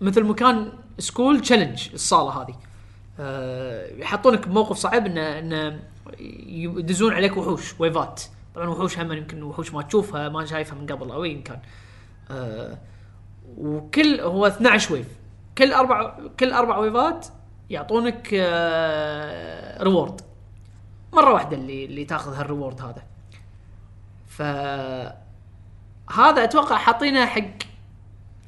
مثل 0.00 0.24
مكان 0.24 0.72
school 0.98 1.40
challenge 1.40 1.88
الصالة 1.94 2.42
هذه. 2.42 2.54
أه 3.20 3.96
يحطونك 3.96 4.48
بموقف 4.48 4.76
صعب 4.76 5.06
انه 5.06 5.38
انه 5.38 5.80
يدزون 6.48 7.12
عليك 7.12 7.36
وحوش 7.36 7.80
wave 7.80 8.08
ات. 8.08 8.22
طبعا 8.54 8.68
وحوش 8.68 8.98
هم 8.98 9.12
يمكن 9.12 9.42
وحوش 9.42 9.74
ما 9.74 9.82
تشوفها 9.82 10.28
ما 10.28 10.44
شايفها 10.44 10.78
من 10.78 10.86
قبل 10.86 11.10
أو 11.10 11.24
ايا 11.24 11.40
كان. 11.40 11.60
أه 12.30 12.78
وكل 13.56 14.20
هو 14.20 14.46
12 14.46 14.92
wave 14.92 15.06
كل 15.58 15.72
أربع 15.72 16.18
كل 16.40 16.52
أربع 16.52 16.78
wave 16.78 17.16
ات 17.16 17.26
يعطونك 17.70 18.28
reward 19.82 20.20
مرة 21.12 21.32
واحدة 21.32 21.56
اللي 21.56 21.84
اللي 21.84 22.04
تاخذ 22.04 22.34
هال 22.34 22.45
reward 22.45 22.80
هذا. 22.80 23.02
ف 24.36 24.42
هذا 26.12 26.44
أتوقع 26.44 26.76
حاطينه 26.76 27.26
حق 27.26 27.44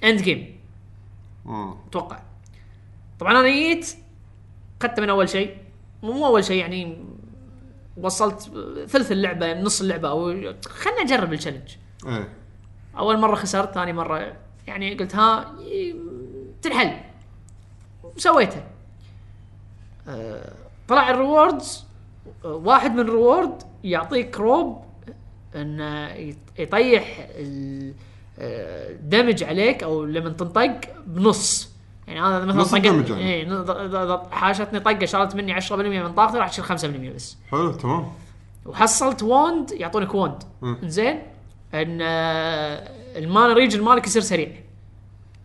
end 0.04 0.22
game. 0.22 0.60
أتوقع. 1.88 2.22
طبعا 3.20 3.32
أنا 3.32 3.48
جيت 3.48 3.96
اخذته 4.80 5.02
من 5.02 5.10
أول 5.10 5.28
شيء. 5.28 5.56
مو 6.02 6.26
أول 6.26 6.44
شيء 6.44 6.60
يعني 6.60 7.04
وصلت 7.96 8.40
ثلث 8.88 9.12
اللعبة 9.12 9.60
نص 9.60 9.80
اللعبة 9.80 10.10
أو 10.10 10.54
خلنا 10.66 11.02
نجرب 11.02 11.32
ال 11.32 11.37
challenge 11.37 11.76
إيه. 12.06 12.28
أول 12.98 13.18
مرة 13.18 13.34
خسرت 13.34 13.74
ثاني 13.74 13.92
مرة 13.92 14.36
يعني 14.66 14.94
قلت 14.94 15.14
ها 15.16 15.54
تنحل. 16.62 17.00
وسويتها 18.16 18.64
آه، 20.08 20.52
طلع 20.88 21.10
ال 21.10 21.20
rewards 21.20 21.84
آه، 22.44 22.48
واحد 22.48 22.90
من 22.92 23.00
ال 23.00 23.09
reward 23.09 23.62
يعطيك 23.84 24.38
روب 24.38 24.84
انه 25.56 26.14
يط- 26.14 26.60
يطيح 26.60 27.26
ال- 27.38 27.92
آه، 28.38 28.94
عليك 29.42 29.82
أو 29.82 30.04
لما 30.04 30.30
تنطق 30.30 30.80
بنص. 31.06 31.74
يعني 32.08 32.20
هذا 32.20 32.44
مثلا 32.44 32.60
نص 32.60 32.70
طقت 32.70 32.86
ال 32.86 32.90
damage 32.90 33.10
يعني. 33.10 33.34
اي 33.34 33.44
ض- 34.04 34.30
حاشتني 34.30 34.80
طقة 34.80 35.06
شالت 35.06 35.34
مني 35.34 35.52
10% 35.52 35.72
من 36.02 36.12
طاقتي 36.14 36.38
راح 36.38 36.48
تشيل 36.48 36.64
5% 36.64 37.14
بس. 37.14 37.36
حلو 37.50 37.72
تمام. 37.72 38.06
وحصلت 38.66 39.22
wand 39.22 39.72
يعطونك 39.72 40.14
واند 40.14 40.42
مم. 40.62 40.78
زين 40.84 41.22
إن 41.74 41.98
آه، 42.02 42.88
ال 43.18 43.25
mana 43.25 43.50
regen 43.52 43.82
مالك 43.82 44.06
يصير 44.06 44.22
سريع. 44.22 44.48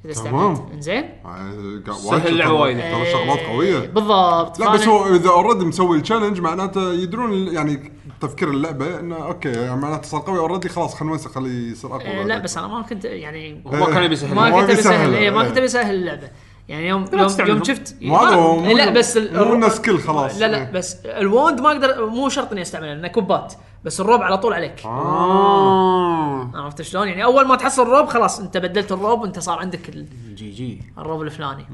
إذا 0.05 0.13
تمام. 0.13 0.51
استعملت 0.51 0.83
زين 0.83 1.03
آه، 1.25 1.91
سهل 1.91 2.27
اللعبة 2.27 2.51
ترى- 2.57 2.61
وايد. 2.61 2.77
ترى 2.79 3.05
شغلات 3.11 3.39
قوية 3.39 3.79
بالضبط 3.79 4.59
لا 4.59 4.71
بس 4.73 4.87
هو 4.87 5.15
إذا 5.15 5.29
already 5.29 5.65
مسوي 5.65 5.97
ال 5.97 6.01
challenge 6.01 6.39
معناته 6.41 6.93
يدرون 6.93 7.33
يعني 7.33 7.91
تفكير 8.21 8.49
اللعبة 8.49 8.99
إنه 8.99 9.15
أوكي 9.15 9.49
يعني 9.49 9.81
معناته 9.81 10.07
صار 10.07 10.21
قوي 10.21 10.39
already 10.39 10.69
خلاص 10.69 10.95
خلينا 10.95 11.11
نوسع 11.13 11.29
خليه 11.29 11.71
يصير 11.71 11.89
أقوى 11.89 12.03
بعدين. 12.03 12.27
لا 12.27 12.37
بس 12.39 12.57
أنا 12.57 12.67
ما 12.67 12.81
كنت 12.81 13.05
يعني 13.05 13.63
هو 13.67 13.85
كان 13.85 14.03
يبي 14.03 14.13
يسهل 14.13 14.35
ما 14.35 14.49
ما 14.49 14.61
كنت 14.61 14.69
بيسهل، 14.69 14.79
بسهل 14.93 15.13
إيه، 15.13 15.29
ما 15.29 15.41
إيه. 15.41 15.47
كنت 15.49 15.59
بسهل 15.59 15.95
اللعبة 15.95 16.29
يعني 16.69 16.87
يوم 16.87 17.05
يوم, 17.13 17.27
يوم. 17.47 17.63
شفت 17.63 17.95
مو- 18.01 18.65
لا 18.73 18.89
بس 18.89 19.17
مو 19.17 19.69
skill 19.69 19.99
خلاص. 19.99 20.39
لا 20.39 20.45
لا 20.45 20.57
إيه. 20.57 20.71
بس 20.71 20.95
ال 21.05 21.16
wand 21.16 21.61
ما 21.61 21.71
أقدر 21.71 22.05
مو 22.05 22.29
شرط 22.29 22.51
إني 22.51 22.61
أستعمله 22.61 22.93
لأنه 22.93 23.07
combat 23.07 23.53
بس 23.83 23.99
الروب 24.01 24.21
على 24.21 24.37
طول 24.37 24.53
عليك. 24.53 24.85
آه. 24.85 26.51
عرفت 26.55 26.81
شلون؟ 26.81 27.07
يعني 27.07 27.23
أول 27.23 27.47
ما 27.47 27.55
تحصل 27.55 27.81
الروب 27.81 28.05
خلاص 28.07 28.39
أنت 28.39 28.57
بدلت 28.57 28.91
الروب 28.91 29.21
وأنت 29.21 29.39
صار 29.39 29.59
عندك 29.59 29.89
ال- 29.89 30.35
GG. 30.35 30.81
الروب 30.97 31.21
الفلاني. 31.21 31.65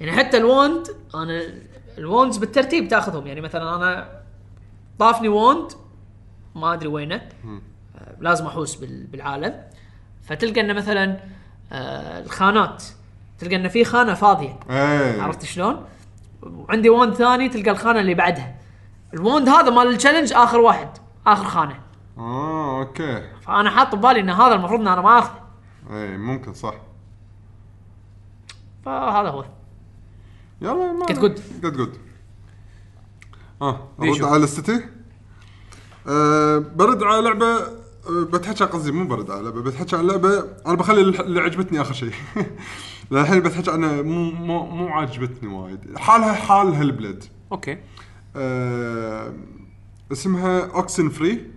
يعني 0.00 0.12
حتى 0.12 0.36
ال 0.36 0.46
wand 0.46 0.86
أنا 1.14 1.42
ال 1.98 2.04
wands 2.04 2.36
بالترتيب 2.36 2.88
تأخذهم. 2.88 3.26
يعني 3.26 3.40
مثلا 3.40 3.76
أنا 3.76 4.08
طافني 4.98 5.28
wand 5.28 5.72
ما 6.54 6.72
أدري 6.72 6.88
وينه. 6.88 7.14
آه، 7.16 8.16
لازم 8.20 8.46
أحوس 8.46 8.74
بال- 8.74 9.06
بالعالم. 9.06 9.62
فتلقى 10.22 10.60
إنه 10.60 10.72
مثلا 10.72 11.16
آه، 11.72 12.22
الخانات. 12.24 12.84
تلقى 13.38 13.56
إنه 13.56 13.68
في 13.68 13.84
خانة 13.84 14.14
فاضية. 14.14 14.58
إيه. 14.70 15.22
عرفت 15.22 15.44
شلون؟ 15.44 15.84
وعندي 16.42 16.88
wand 16.90 17.14
ثاني 17.14 17.48
تلقى 17.48 17.70
الخانة 17.70 18.00
اللي 18.00 18.14
بعدها. 18.14 18.54
ال 19.14 19.21
wand 19.21 19.48
هذا 19.48 19.70
مال 19.70 19.86
ال 19.88 19.92
challenge 19.92 20.32
آخر 20.32 20.60
واحد. 20.60 20.88
آخر 21.26 21.44
خانة. 21.44 21.80
آه 22.18 22.78
أوكي. 22.80 23.22
فأنا 23.46 23.70
حاط 23.70 23.94
ببالي 23.94 24.20
إن 24.20 24.30
هذا 24.30 24.54
المفروض 24.54 24.80
إن 24.80 24.88
أنا 24.88 25.00
ما 25.00 25.18
اخذه 25.18 25.40
إيه 25.90 26.16
ممكن 26.16 26.54
صح. 26.54 26.74
فهذا 28.84 29.28
هو. 29.28 29.44
يلا 30.60 30.92
ما 30.92 31.06
Get 31.06 31.10
good. 31.16 31.40
get 31.64 31.76
good 31.76 31.96
آه. 33.62 33.88
أرد 34.00 34.22
على 34.24 34.44
الستي. 34.44 34.80
أه 36.08 36.58
برد 36.58 37.02
على 37.02 37.22
لعبة 37.22 37.46
أه 37.56 38.24
بتحكي 38.32 38.64
قصدي 38.64 38.92
مو 38.92 39.08
برد 39.08 39.30
على 39.30 39.42
لعبة 39.42 39.62
بتحكي 39.62 39.96
عن 39.96 40.06
لعبة. 40.06 40.44
أنا 40.66 40.74
بخلي 40.74 41.00
اللي 41.00 41.40
عجبتني 41.40 41.80
آخر 41.80 41.92
شيء. 41.94 42.12
الحين 43.12 43.40
بتحكي 43.40 43.70
عنها 43.70 44.02
مو 44.02 44.30
مو 44.30 44.66
مو 44.66 44.88
عجبتني 44.88 45.54
وايد. 45.54 45.98
حالها 45.98 46.32
حال 46.32 46.74
هالبلد 46.74 47.24
أوكي. 47.52 47.78
أه 48.36 49.32
اسمها 50.12 50.66
Oxenfree 50.66 51.50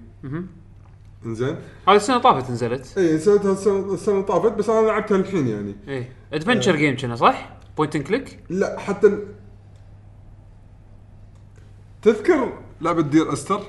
إنزين. 1.26 1.56
هذه 1.88 1.96
السنة 1.96 2.18
طافت 2.18 2.52
نزلت. 2.52 2.98
اي 2.98 3.14
نزلتها 3.14 3.52
السنة 3.94 4.22
طافت 4.22 4.52
بس 4.52 4.70
أنا 4.70 4.88
لعبتها 4.88 5.18
الحين 5.18 5.48
يعني. 5.48 5.76
إيه. 5.88 6.10
adventure 6.34 6.76
game 6.76 6.98
كنا 6.98 7.16
صح؟ 7.16 7.50
point 7.78 7.96
and 7.96 8.06
click 8.08 8.40
لا 8.50 8.80
حتى 8.80 9.08
ال- 9.08 9.28
تذكر 12.02 12.54
لعبة 12.82 13.02
Dear 13.02 13.34
Esther 13.34 13.62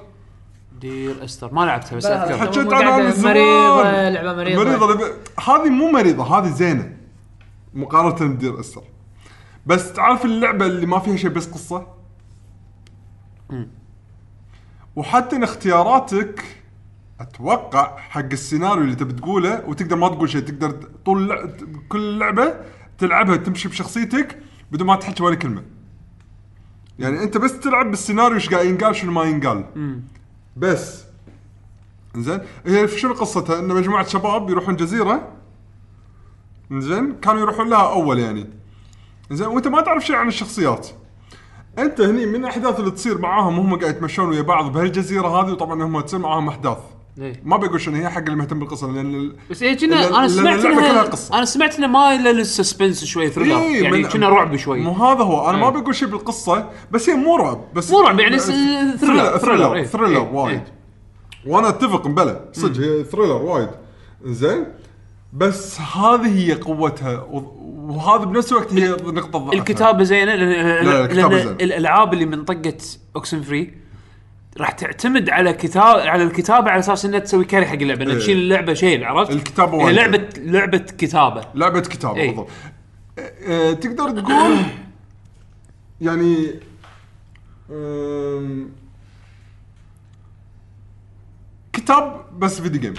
Dear 0.80 1.24
Esther 1.24 1.54
ما 1.54 1.60
لعبتها 1.60 1.96
بس 1.96 2.06
أذكر. 2.06 2.38
حكيت 2.38 2.72
عنها 2.72 2.98
من 2.98 3.10
زمان. 3.10 3.34
مريضة، 3.36 4.08
لعبة 4.08 4.34
مريضة. 4.36 4.64
مريضة 4.64 4.86
لعبة 4.86 5.14
هذه 5.48 5.70
مو 5.70 5.90
مريضة 5.90 6.24
هذه 6.38 6.50
زينة. 6.52 6.96
مقارنة 7.74 8.34
ب 8.34 8.39
Dear 8.39 8.60
Esther 8.60 8.82
بس 9.66 9.92
تعرف 9.92 10.24
اللعبة 10.24 10.66
اللي 10.66 10.86
ما 10.86 10.98
فيها 10.98 11.16
شيء 11.16 11.30
بس 11.30 11.46
قصة؟ 11.46 11.86
وحتى 14.96 15.36
إن 15.36 15.42
اختياراتك 15.42 16.44
أتوقع 17.20 17.96
حق 17.96 18.20
السيناريو 18.32 18.84
اللي 18.84 18.94
تبي 18.94 19.12
تقوله 19.12 19.64
وتقدر 19.66 19.96
ما 19.96 20.08
تقول 20.08 20.30
شيء 20.30 20.40
تقدر 20.40 20.70
طول 21.04 21.22
اللع- 21.22 21.50
كل 21.88 22.18
لعبة 22.18 22.54
تلعبها 22.98 23.36
تمشي 23.36 23.68
بشخصيتك 23.68 24.38
بدون 24.72 24.86
ما 24.86 24.96
تحكي 24.96 25.22
ولا 25.22 25.34
كلمة. 25.34 25.62
يعني 26.98 27.22
أنت 27.22 27.36
بس 27.38 27.60
تلعب 27.60 27.90
بالسيناريو 27.90 28.34
إيش 28.34 28.48
قاعد 28.50 28.66
ينقال 28.66 28.96
شنو 28.96 29.12
ما 29.12 29.22
ينقال. 29.24 29.64
بس. 30.56 31.04
زين 32.16 32.40
هي 32.66 32.88
شنو 32.88 33.12
قصتها؟ 33.14 33.58
إن 33.58 33.68
مجموعة 33.68 34.06
شباب 34.06 34.50
يروحون 34.50 34.76
جزيرة. 34.76 35.32
زين 36.72 37.14
كانوا 37.20 37.40
يروحون 37.40 37.68
لها 37.68 37.92
أول 37.92 38.18
يعني. 38.18 38.46
زين 39.30 39.46
وأنت 39.46 39.68
ما 39.68 39.80
تعرف 39.80 40.06
شيء 40.06 40.16
عن 40.16 40.28
الشخصيات. 40.28 40.88
أنت 41.78 42.00
هني 42.00 42.26
من 42.26 42.34
الاحداث 42.44 42.80
اللي 42.80 42.90
تصير 42.90 43.18
معاهم 43.18 43.58
هم 43.58 43.78
قاعد 43.78 43.96
يتمشون 43.96 44.28
ويا 44.28 44.42
بعض 44.42 44.72
بهالجزيرة 44.72 45.28
هذه 45.28 45.50
وطبعا 45.52 45.82
هم 45.82 46.00
تصير 46.00 46.18
معاهم 46.20 46.48
أحداث 46.48 46.76
إيه. 47.20 47.40
ما 47.44 47.56
بقول 47.56 47.80
شنو 47.80 47.96
هي 47.96 48.08
حق 48.08 48.18
اللي 48.22 48.36
مهتم 48.36 48.58
بالقصة 48.58 48.86
لأن 48.92 49.14
ال- 49.14 49.36
بس 49.50 49.62
هي 49.62 49.76
لأن- 49.76 49.80
كنا 49.80 50.18
أنا 50.18 50.28
سمعت 50.28 50.64
انها. 50.64 51.10
أنا 51.32 51.44
سمعت 51.44 51.76
انها 51.78 51.88
مايله 51.88 52.30
لل 52.32 52.47
suspense 52.47 53.04
شوي 53.04 53.30
thriller 53.30 53.58
إيه، 53.58 53.82
يعني 53.82 54.04
كنا 54.04 54.28
رعب 54.28 54.56
شوي 54.56 54.80
مو 54.80 54.92
هذا 54.92 55.24
هو 55.24 55.50
أنا 55.50 55.58
ما 55.58 55.66
إيه. 55.66 55.72
بقول 55.72 55.94
شيء 55.94 56.08
بالقصة 56.08 56.68
بس 56.90 57.10
هي 57.10 57.16
مو 57.16 57.36
رعب 57.36 57.60
بس 57.74 57.90
مو 57.90 58.00
رعب، 58.00 58.20
يعني 58.20 58.38
thriller 58.38 58.96
thriller، 58.96 59.38
thriller 59.38 59.74
إيه. 59.74 59.84
thriller 59.84 60.20
إيه. 60.22 60.30
وايد 60.32 60.54
إيه. 61.46 61.52
وأنا 61.52 61.68
أتفق 61.68 62.06
مبلى 62.06 62.40
صدق 62.52 62.80
هي 62.80 63.04
thriller 63.04 63.42
وايد 63.42 63.68
زين 64.24 64.64
بس 65.32 65.80
هذه 65.80 66.38
هي 66.38 66.54
قوتها 66.54 67.18
و- 67.20 67.52
وهذا 67.76 68.24
بنفس 68.24 68.52
الوقت 68.52 68.72
هي 68.72 68.88
نقطة 68.88 69.38
ضعفها 69.38 69.52
الكتابة 69.58 70.04
زينة 70.04 70.34
لأن, 70.34 70.86
لا، 70.86 71.04
الكتابة 71.04 71.36
لأن 71.36 71.44
زينة. 71.44 71.50
الألعاب 71.60 72.12
اللي 72.14 72.26
من 72.26 72.44
طقة 72.44 72.76
Oxenfree 73.16 73.74
راح 74.58 74.70
تعتمد 74.70 75.30
على 75.30 75.52
كتاب 75.52 75.96
على 75.98 76.22
الكتابة 76.22 76.70
على 76.70 76.78
أساس 76.78 77.04
إنها 77.04 77.18
تسوي 77.18 77.44
carry 77.44 77.66
حق 77.66 77.72
اللعبة 77.74 78.02
إنها 78.04 78.12
إيه. 78.14 78.18
تشيل 78.20 78.36
اللعبة 78.38 78.74
شيل 78.74 79.04
عرفت؟ 79.04 79.30
الكتابة 79.32 79.80
هي 79.80 79.84
وايد 79.84 79.96
لعبة 79.96 80.28
لعبة 80.38 80.78
كتابة 80.78 81.40
لعبة 81.54 81.80
كتابة 81.80 82.16
إيه. 82.16 82.28
بالضبط 82.28 82.48
أه، 83.18 83.22
أه، 83.70 83.72
تقدر 83.72 84.10
تقول 84.20 84.56
يعني 86.00 86.50
أم، 87.70 88.68
كتاب 91.72 92.24
بس 92.38 92.60
video 92.60 92.80
game 92.80 92.94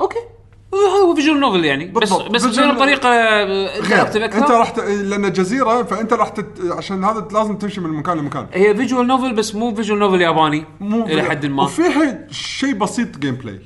أوكي 0.00 0.18
هو 0.74 1.14
visual 1.14 1.40
novel 1.40 1.64
يعني. 1.64 1.86
بس 1.86 1.98
بالضبط. 1.98 2.30
بس. 2.30 2.46
بطريقه 2.46 3.10
غير. 3.80 4.06
انت 4.24 4.50
راح 4.50 4.70
ت... 4.70 4.78
لأن 4.80 5.32
جزيره 5.32 5.82
فأنت 5.82 6.12
راح 6.12 6.28
تت... 6.28 6.46
عشان 6.70 7.04
هذا 7.04 7.28
لازم 7.32 7.56
تمشي 7.56 7.80
من 7.80 7.90
مكان 7.90 8.18
لمكان. 8.18 8.46
هي 8.52 8.76
visual 8.76 9.06
novel 9.06 9.34
بس 9.34 9.54
مو 9.54 9.74
visual 9.74 9.98
novel 9.98 10.20
ياباني 10.20 10.64
مو 10.80 11.04
إلى 11.04 11.22
حد 11.22 11.46
ما. 11.46 11.62
وفيها 11.62 12.26
شيء 12.30 12.74
بسيط 12.74 13.18
gameplay 13.18 13.60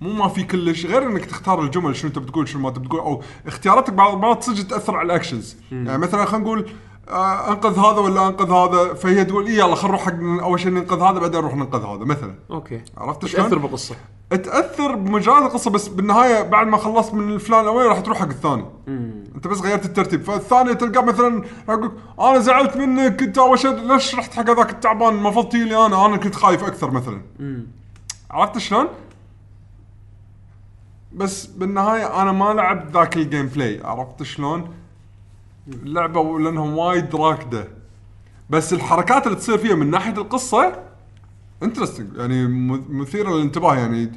مو 0.00 0.12
ما 0.12 0.28
في 0.28 0.42
كلش 0.42 0.86
غير 0.86 1.02
إنك 1.02 1.24
تختار 1.24 1.62
الجمل 1.62 1.96
شنو 1.96 2.08
انت 2.08 2.18
بتقول 2.18 2.48
شنو 2.48 2.62
ما 2.62 2.70
تبي 2.70 2.88
تقول 2.88 3.00
أو 3.00 3.22
اختياراتك 3.46 3.92
بعض 3.92 4.14
المرات 4.14 4.42
صدق 4.42 4.66
تأثر 4.66 4.96
على 4.96 5.06
ال 5.06 5.12
actions 5.12 5.56
يعني 5.72 5.98
مثلا 5.98 6.24
خلينا 6.24 6.44
نقول 6.44 6.66
آه 7.08 7.48
أنقذ 7.48 7.78
هذا 7.78 8.00
ولا 8.00 8.28
أنقذ 8.28 8.50
هذا؟ 8.50 8.94
فهي 8.94 9.24
تقول 9.24 9.46
إيه 9.46 9.58
يلا 9.58 9.74
خلينا 9.74 9.96
نروح 9.96 10.06
حق 10.06 10.14
أول 10.42 10.60
شيء 10.60 10.72
ننقذ 10.72 11.00
هذا 11.00 11.18
بعدين 11.18 11.40
نروح 11.40 11.54
ننقذ 11.54 11.84
هذا 11.84 12.04
مثلا. 12.04 12.34
أوكي. 12.50 12.80
عرفت 12.96 13.26
شلون؟ 13.26 13.44
تأثر 13.44 13.58
بالقصة. 13.58 13.96
تأثر 14.30 14.94
بمجرد 14.94 15.42
القصة 15.42 15.70
بس 15.70 15.88
بالنهاية 15.88 16.42
بعد 16.42 16.66
ما 16.66 16.76
خلصت 16.76 17.14
من 17.14 17.32
الفلان 17.32 17.60
الأول 17.60 17.86
راح 17.86 18.00
تروح 18.00 18.18
حق 18.18 18.28
الثاني. 18.28 18.64
أنت 19.34 19.48
بس 19.48 19.60
غيرت 19.60 19.84
الترتيب. 19.84 20.22
فالثاني 20.22 20.74
تلقى 20.74 21.04
مثلا 21.04 21.42
يقول 21.68 21.92
أنا 22.20 22.38
زعلت 22.38 22.76
منك 22.76 23.22
انت 23.22 23.38
أول 23.38 23.58
شيء 23.58 23.70
ليش 23.70 24.14
رحت 24.14 24.34
حق 24.34 24.50
هذاك 24.50 24.70
التعبان؟ 24.70 25.14
المفروض 25.14 25.54
لي 25.54 25.86
أنا 25.86 26.06
أنا 26.06 26.16
كنت 26.16 26.34
خايف 26.34 26.64
أكثر 26.64 26.90
مثلا. 26.90 27.22
عرفت 28.30 28.58
شلون؟ 28.58 28.88
بس 31.12 31.46
بالنهاية 31.46 32.22
أنا 32.22 32.32
ما 32.32 32.54
لعبت 32.54 32.92
ذاك 32.92 33.16
ال 33.16 33.46
gameplay 33.46 33.80
عرفت 33.84 34.22
شلون؟ 34.22 34.68
اللعبة 35.72 36.38
لانها 36.38 36.62
وايد 36.74 37.16
راكدة. 37.16 37.68
بس 38.50 38.72
الحركات 38.72 39.26
اللي 39.26 39.38
تصير 39.38 39.58
فيها 39.58 39.74
من 39.74 39.90
ناحية 39.90 40.12
القصة 40.12 40.82
interesting 41.62 42.16
يعني 42.16 42.46
م- 42.46 43.00
مثيرة 43.00 43.30
للانتباه 43.30 43.76
يعني. 43.76 44.12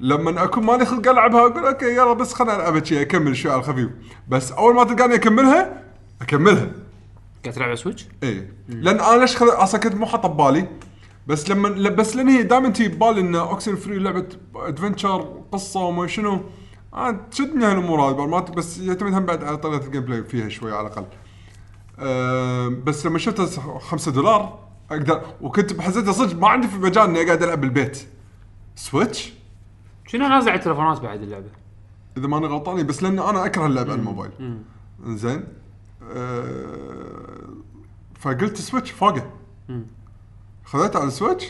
لما 0.00 0.44
أكون 0.44 0.64
مالي 0.66 0.84
خلق 0.86 1.08
ألعبها 1.08 1.40
أقول 1.40 1.66
أوكي 1.66 1.86
يلا 1.96 2.12
بس 2.12 2.32
خليني 2.34 2.56
العبها 2.56 2.84
شيء 2.84 3.00
أكمل 3.00 3.36
شوي 3.36 3.52
على 3.52 3.60
الخفيف. 3.60 3.88
بس 4.28 4.52
أول 4.52 4.74
ما 4.74 4.84
تلقاني 4.84 5.14
أكملها 5.14 5.82
أكملها. 6.22 6.70
قاعد 7.44 7.54
تلعب 7.54 7.68
على 7.68 7.76
Switch؟ 7.76 8.06
إيه. 8.22 8.52
لأن 8.68 9.00
أنا 9.00 9.20
ليش 9.20 9.36
خل... 9.36 9.46
أصلا 9.48 9.80
كنت 9.80 9.94
مو 9.94 10.06
حاطه 10.06 10.28
ببالي. 10.28 10.68
بس 11.26 11.50
لما 11.50 11.68
بس 11.88 12.16
لأن 12.16 12.28
هي 12.28 12.42
دائما 12.42 12.68
تجي 12.68 12.88
ببالي 12.88 13.20
إن 13.20 13.34
Oxenfree 13.34 13.98
لعبة 13.98 14.26
adventure 14.56 15.42
قصة 15.52 15.80
وما 15.80 16.06
شنو. 16.06 16.40
أنا 16.96 17.20
تشدني 17.30 17.64
هالأمور 17.64 18.00
هذه 18.00 18.26
مرات 18.26 18.50
بس 18.50 18.78
يعتمد 18.78 19.14
هم 19.14 19.26
بعد 19.26 19.44
على 19.44 19.56
طريقة 19.56 19.86
ال 19.86 20.02
gameplay 20.02 20.24
فيها 20.24 20.48
شوي 20.48 20.72
على 20.72 20.86
الأقل. 20.86 21.06
أه 21.98 22.68
بس 22.68 23.06
لما 23.06 23.18
شفتها 23.18 23.78
5 23.78 24.12
دولار 24.12 24.58
أقدر 24.90 25.22
وكنت 25.40 25.80
حسيتها 25.80 26.12
صدق 26.12 26.36
ما 26.38 26.48
عندي 26.48 26.68
في 26.68 26.78
مجال 26.78 27.04
إني 27.04 27.22
أقعد 27.22 27.42
ألعب 27.42 27.60
بالبيت. 27.60 28.06
Switch 28.74 29.34
شنو 30.06 30.28
نازل 30.28 30.48
على 30.48 30.58
التليفونات 30.58 31.00
بعد 31.00 31.22
اللعبة؟ 31.22 31.50
إذا 32.16 32.26
ماني 32.26 32.46
غلطان 32.46 32.86
بس 32.86 33.02
لأن 33.02 33.18
أنا 33.18 33.46
أكره 33.46 33.66
اللعب 33.66 33.90
على 33.90 33.98
الموبايل. 33.98 34.60
زين 35.04 35.44
أه 36.12 37.48
فقلت 38.18 38.56
Switch 38.56 38.90
فوقه. 38.90 39.30
خذيتها 40.64 40.98
على 40.98 41.08
ال 41.08 41.13
Switch 41.13 41.46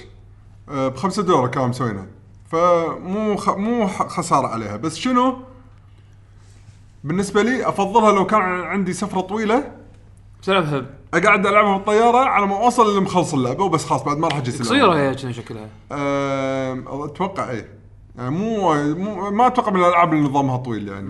أه 0.68 0.88
ب 0.88 0.96
5 0.96 1.22
دولار 1.22 1.46
كانوا 1.46 1.68
مسوينها. 1.68 2.06
فمو 2.50 3.36
خ... 3.36 3.48
مو 3.48 3.86
خسارة 3.88 4.46
عليها. 4.46 4.76
بس 4.76 4.96
شنو؟ 4.96 5.36
بالنسبة 7.04 7.42
لي 7.42 7.68
أفضلها 7.68 8.12
لو 8.12 8.26
كان 8.26 8.40
عندي 8.42 8.92
سفرة 8.92 9.20
طويلة. 9.20 9.72
تلعبها 10.42 10.86
أقعد 11.14 11.46
ألعبها 11.46 11.76
بالطيارة 11.76 12.18
على 12.18 12.46
ما 12.46 12.56
أوصل 12.64 12.88
اللي 12.88 13.00
مخلص 13.00 13.34
اللعبة 13.34 13.64
وبس 13.64 13.84
خلاص 13.84 14.02
بعد 14.02 14.16
ما 14.16 14.28
راح 14.28 14.36
أجي 14.36 14.50
قصيرة 14.50 14.94
هي 14.96 15.14
كذا 15.14 15.32
شكلها. 15.32 15.68
أم، 15.92 17.02
أتوقع 17.02 17.50
إيه. 17.50 17.68
يعني 18.16 18.30
مو, 18.30 18.74
مو 18.94 19.30
ما 19.30 19.46
أتوقع 19.46 19.70
من 19.70 19.80
الألعاب 19.80 20.12
اللي 20.12 20.28
نظامها 20.28 20.56
طويل 20.56 20.88
يعني 20.88 21.08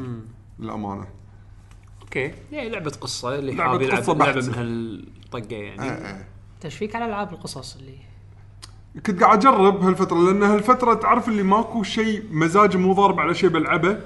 للأمانة. 0.58 1.06
Okay. 2.02 2.32
هي 2.52 2.68
لعبة 2.68 2.92
قصة 3.00 3.34
اللي 3.34 3.54
لعبة 3.54 3.70
حاب 3.70 3.82
يلعب 3.82 4.22
لعبة. 4.22 4.40
من 4.40 4.54
هالطقه 4.54 5.56
يعني. 5.56 5.82
إيه، 5.82 6.06
إيه. 6.06 6.28
تشفيك 6.60 6.96
على 6.96 7.06
ألعاب 7.06 7.32
القصص 7.32 7.76
اللي 7.76 7.98
كنت 9.06 9.22
قاعد 9.22 9.38
أجرب 9.38 9.82
هالفترة 9.82 10.18
لأن 10.18 10.42
هالفترة 10.42 10.94
تعرف 10.94 11.28
اللي 11.28 11.42
ماكو 11.42 11.82
شيء 11.82 12.22
مزاجي 12.30 12.78
مو 12.78 12.92
ضارب 12.92 13.20
على 13.20 13.34
شيء 13.34 13.50
بلعبه 13.50 13.98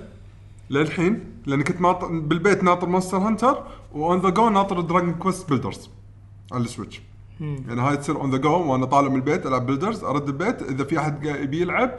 للحين 0.71 1.25
لأن 1.47 1.63
كنت 1.63 1.81
ناطر 1.81 2.07
بالبيت 2.07 2.65
ناطر 2.65 2.89
Monster 2.89 3.19
Hunter 3.19 3.63
و 3.93 4.02
on 4.02 4.21
the 4.21 4.29
go 4.29 4.49
ناطر 4.49 4.81
Dragon 4.81 5.15
Quest 5.15 5.49
Builders 5.49 5.91
على 6.53 6.65
ال 6.65 6.69
Switch. 6.70 7.03
يعني 7.41 7.81
هاي 7.81 7.97
تصير 7.97 8.17
on 8.17 8.31
the 8.31 8.37
go 8.37 8.73
وأنا 8.73 8.87
طالع 8.87 9.09
من 9.09 9.17
البيت 9.17 9.47
ألعب 9.47 9.67
Builders 9.67 10.05
أرد 10.05 10.29
البيت 10.29 10.63
إذا 10.63 10.85
في 10.85 10.99
أحد 10.99 11.25
يبي 11.25 11.61
يلعب 11.61 11.99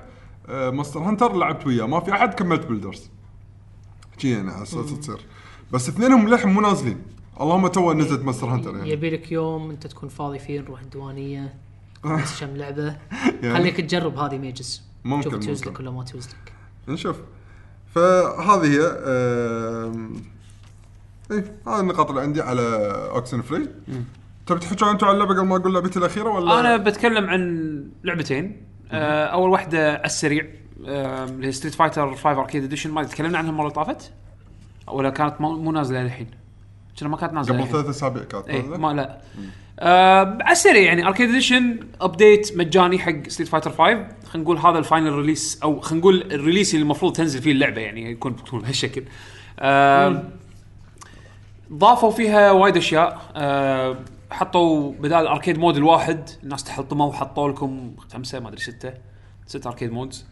Monster 0.49 0.99
Hunter 0.99 1.35
لعبت 1.35 1.67
وياه 1.67 1.85
ما 1.85 1.99
في 1.99 2.11
أحد 2.11 2.33
كملت 2.33 2.65
Builders 2.67 3.09
شي 4.17 4.31
يعني 4.31 4.51
على 4.51 4.63
أساس 4.63 4.99
تصير. 4.99 5.25
بس 5.71 5.89
اثنينهم 5.89 6.27
للحين 6.27 6.53
مو 6.53 6.61
نازلين. 6.61 7.01
اللهم 7.41 7.67
تو 7.67 7.93
نزلت 7.93 8.21
Monster 8.21 8.47
Hunter 8.47 8.75
يعني. 8.75 8.89
يبي 8.89 9.09
لك 9.09 9.31
يوم 9.31 9.69
أنت 9.69 9.87
تكون 9.87 10.09
فاضي 10.09 10.39
فيه 10.39 10.59
نروح 10.59 10.81
الديوانية. 10.81 11.53
بس 12.05 12.39
كم 12.39 12.57
لعبة. 12.57 12.83
يعني 13.43 13.53
خليك 13.53 13.77
تجرب 13.81 14.17
هذه 14.17 14.37
ميجز. 14.37 14.83
ممكن، 15.03 15.23
شوف 15.29 15.39
تجوز 15.39 15.59
ممكن. 15.59 15.71
لك 15.71 15.79
ولا 15.79 15.91
ما 15.91 16.03
تجوز 16.03 16.27
لك 16.27 16.53
نشوف. 16.87 17.17
فهذه 17.95 18.65
هي 18.65 18.81
إيه 21.31 21.55
هذه 21.67 21.79
النقاط 21.79 22.09
اللي 22.09 22.21
عندي 22.21 22.41
على 22.41 22.61
Oxenfree 23.11 23.67
تبي 24.45 24.59
تحكوا 24.59 24.91
أنتم 24.91 25.07
على 25.07 25.13
اللعبه 25.13 25.33
قبل 25.33 25.47
ما 25.47 25.55
أقول 25.55 25.73
لعبتي 25.73 25.99
الأخيرة 25.99 26.29
ولا؟ 26.29 26.59
أنا 26.59 26.77
بتكلم 26.77 27.29
عن 27.29 27.83
لعبتين. 28.03 28.65
آه 28.91 29.25
أول 29.25 29.49
واحدة 29.49 29.91
على 29.93 30.05
السريع 30.05 30.45
اللي 30.79 31.47
هي 31.47 31.51
Street 31.51 31.73
Fighter 31.73 32.15
5 32.15 32.39
Arcade 32.41 32.63
Edition 32.63 32.91
ما 32.91 33.03
تكلمنا 33.03 33.37
عنها 33.37 33.49
المرة 33.49 33.63
اللي 33.63 33.75
طافت؟ 33.75 34.11
ولا 34.87 35.09
كانت 35.09 35.41
مو 35.41 35.57
مو 35.57 35.71
نازلة 35.71 36.01
الحين 36.01 36.27
كنا 36.99 37.09
ما 37.09 37.17
كانت 37.17 37.33
نازلة 37.33 37.61
قبل. 37.61 37.71
ثلاث 37.71 37.85
أسابيع 37.85 38.23
كانت 38.23 38.49
اي 38.49 38.61
نازلة؟ 38.61 38.77
ما 38.77 38.93
لا. 38.93 39.21
آه 39.83 40.37
على 40.41 40.51
السريع 40.51 40.81
يعني 40.81 41.07
Arcade 41.07 41.29
Edition 41.29 41.79
update 42.01 42.57
مجاني 42.57 42.99
حق 42.99 43.27
Street 43.27 43.49
Fighter 43.49 43.71
5 43.71 43.77
خلينا 43.83 44.07
نقول 44.35 44.57
هذا 44.57 44.77
ال 44.77 44.83
final 44.83 45.13
release 45.13 45.59
أو 45.63 45.79
خلينا 45.79 46.01
نقول 46.01 46.21
ال 46.31 46.36
release 46.37 46.73
اللي 46.73 46.83
المفروض 46.83 47.13
تنزل 47.15 47.41
فيه 47.41 47.51
اللعبة 47.51 47.81
يعني 47.81 48.11
يكون 48.11 48.35
تكون 48.35 48.61
بهالشكل. 48.61 49.03
ضافوا 51.73 52.11
فيها 52.11 52.51
وايد 52.51 52.77
أشياء. 52.77 53.21
آه 53.35 53.97
حطوا 54.31 54.91
بدال 54.91 55.21
ال 55.21 55.26
arcade 55.26 55.57
mode 55.57 55.77
الواحد 55.77 56.29
الناس 56.43 56.63
تحلطموا 56.63 57.07
وحطوا 57.07 57.49
لكم 57.49 57.95
خمسة 58.13 58.39
ما 58.39 58.47
أدري 58.49 58.61
ستة 58.61 58.93
ست 59.47 59.67
arcade 59.67 59.91
modes 59.91 60.25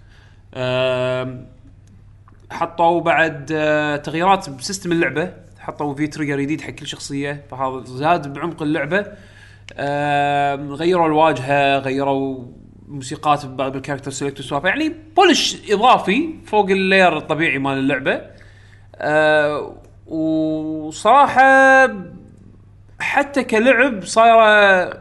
حطوا 2.52 3.02
بعد 3.02 3.52
آه 3.52 3.96
تغييرات 3.96 4.50
ب 4.50 4.56
system 4.56 4.92
اللعبة. 4.92 5.34
حطوا 5.60 5.96
V-Trigger 5.96 6.40
جديد 6.40 6.62
حق 6.62 6.70
كل 6.70 6.88
شخصية 6.88 7.46
فهذا 7.52 7.84
زاد 7.86 8.34
بعمق 8.34 8.62
اللعبة. 8.62 9.06
غيروا 10.74 11.08
الواجهة 11.08 11.78
غيروا 11.80 12.46
موسيقات 12.88 13.46
ببعض 13.46 13.76
ال 13.76 13.80
character 13.80 14.12
select 14.12 14.40
وسوالف 14.40 14.66
يعني 14.66 14.96
polish 15.16 15.58
إضافي 15.72 16.34
فوق 16.46 16.70
ال 16.70 16.78
layer 16.78 17.18
الطبيعي 17.18 17.58
مال 17.60 17.78
اللعبة. 17.78 18.22
آه 18.96 19.76
وصراحة 20.08 21.42
حتى 23.00 23.44
كلعب 23.44 24.04
صايرة 24.06 24.94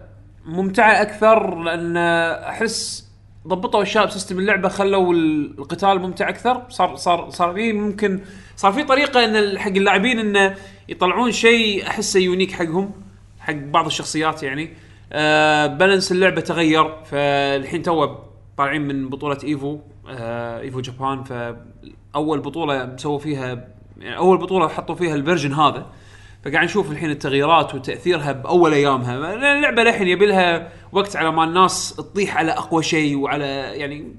ممتعة 0.45 1.03
أكثر 1.03 1.55
لأن 1.63 1.97
أحس 1.97 3.09
ضبطوا 3.47 3.83
أشياء 3.83 4.07
ب 4.07 4.11
system 4.11 4.39
اللعبة 4.39 4.69
خلوا 4.69 5.13
ال- 5.15 5.59
القتال 5.59 6.01
ممتع 6.01 6.29
أكثر. 6.29 6.63
صار 6.69 6.97
صار 6.97 7.31
صار 7.31 7.55
في 7.55 7.73
ممكن 7.73 8.21
صار 8.57 8.73
في 8.73 8.85
طريقة 8.85 9.25
إن 9.25 9.59
حق 9.59 9.69
اللاعبين 9.71 10.19
إنه 10.19 10.55
يطلعون 10.89 11.33
شيء 11.33 11.87
أحسه 11.87 12.21
unique 12.21 12.53
حقهم. 12.53 12.91
حق 13.49 13.55
بعض 13.55 13.87
الشخصيات 13.87 14.43
يعني. 14.43 14.71
آه 15.13 15.67
balance 15.67 16.13
اللعبة 16.13 16.41
تغير 16.41 17.05
فالحين 17.05 17.83
تو 17.83 18.15
طالعين 18.57 18.83
من 18.83 19.09
بطولة 19.09 19.39
Evo 19.45 19.79
آه 20.09 20.61
Evo 20.61 20.81
Japan 20.81 21.25
فأول 21.25 22.41
بطولة 22.41 22.97
سووا 22.97 23.19
فيها 23.19 23.69
يعني 23.99 24.17
أول 24.17 24.39
بطولة 24.39 24.69
حطوا 24.69 24.95
فيها 24.95 25.15
ال 25.15 25.20
version 25.20 25.53
هذا. 25.53 25.87
فقاعد 26.45 26.65
نشوف 26.65 26.91
الحين 26.91 27.11
التغييرات 27.11 27.75
وتأثيرها 27.75 28.33
بأول 28.33 28.73
أيامها. 28.73 29.35
اللعبة 29.35 29.83
للحين 29.83 30.09
يبي 30.09 30.27
لها 30.27 30.73
وقت 30.93 31.17
على 31.17 31.33
ما 31.33 31.45
الناس 31.45 31.97
تطيح 31.97 32.37
على 32.37 32.53
أقوى 32.53 32.83
شيء 32.83 33.17
وعلى 33.17 33.45
يعني 33.75 34.15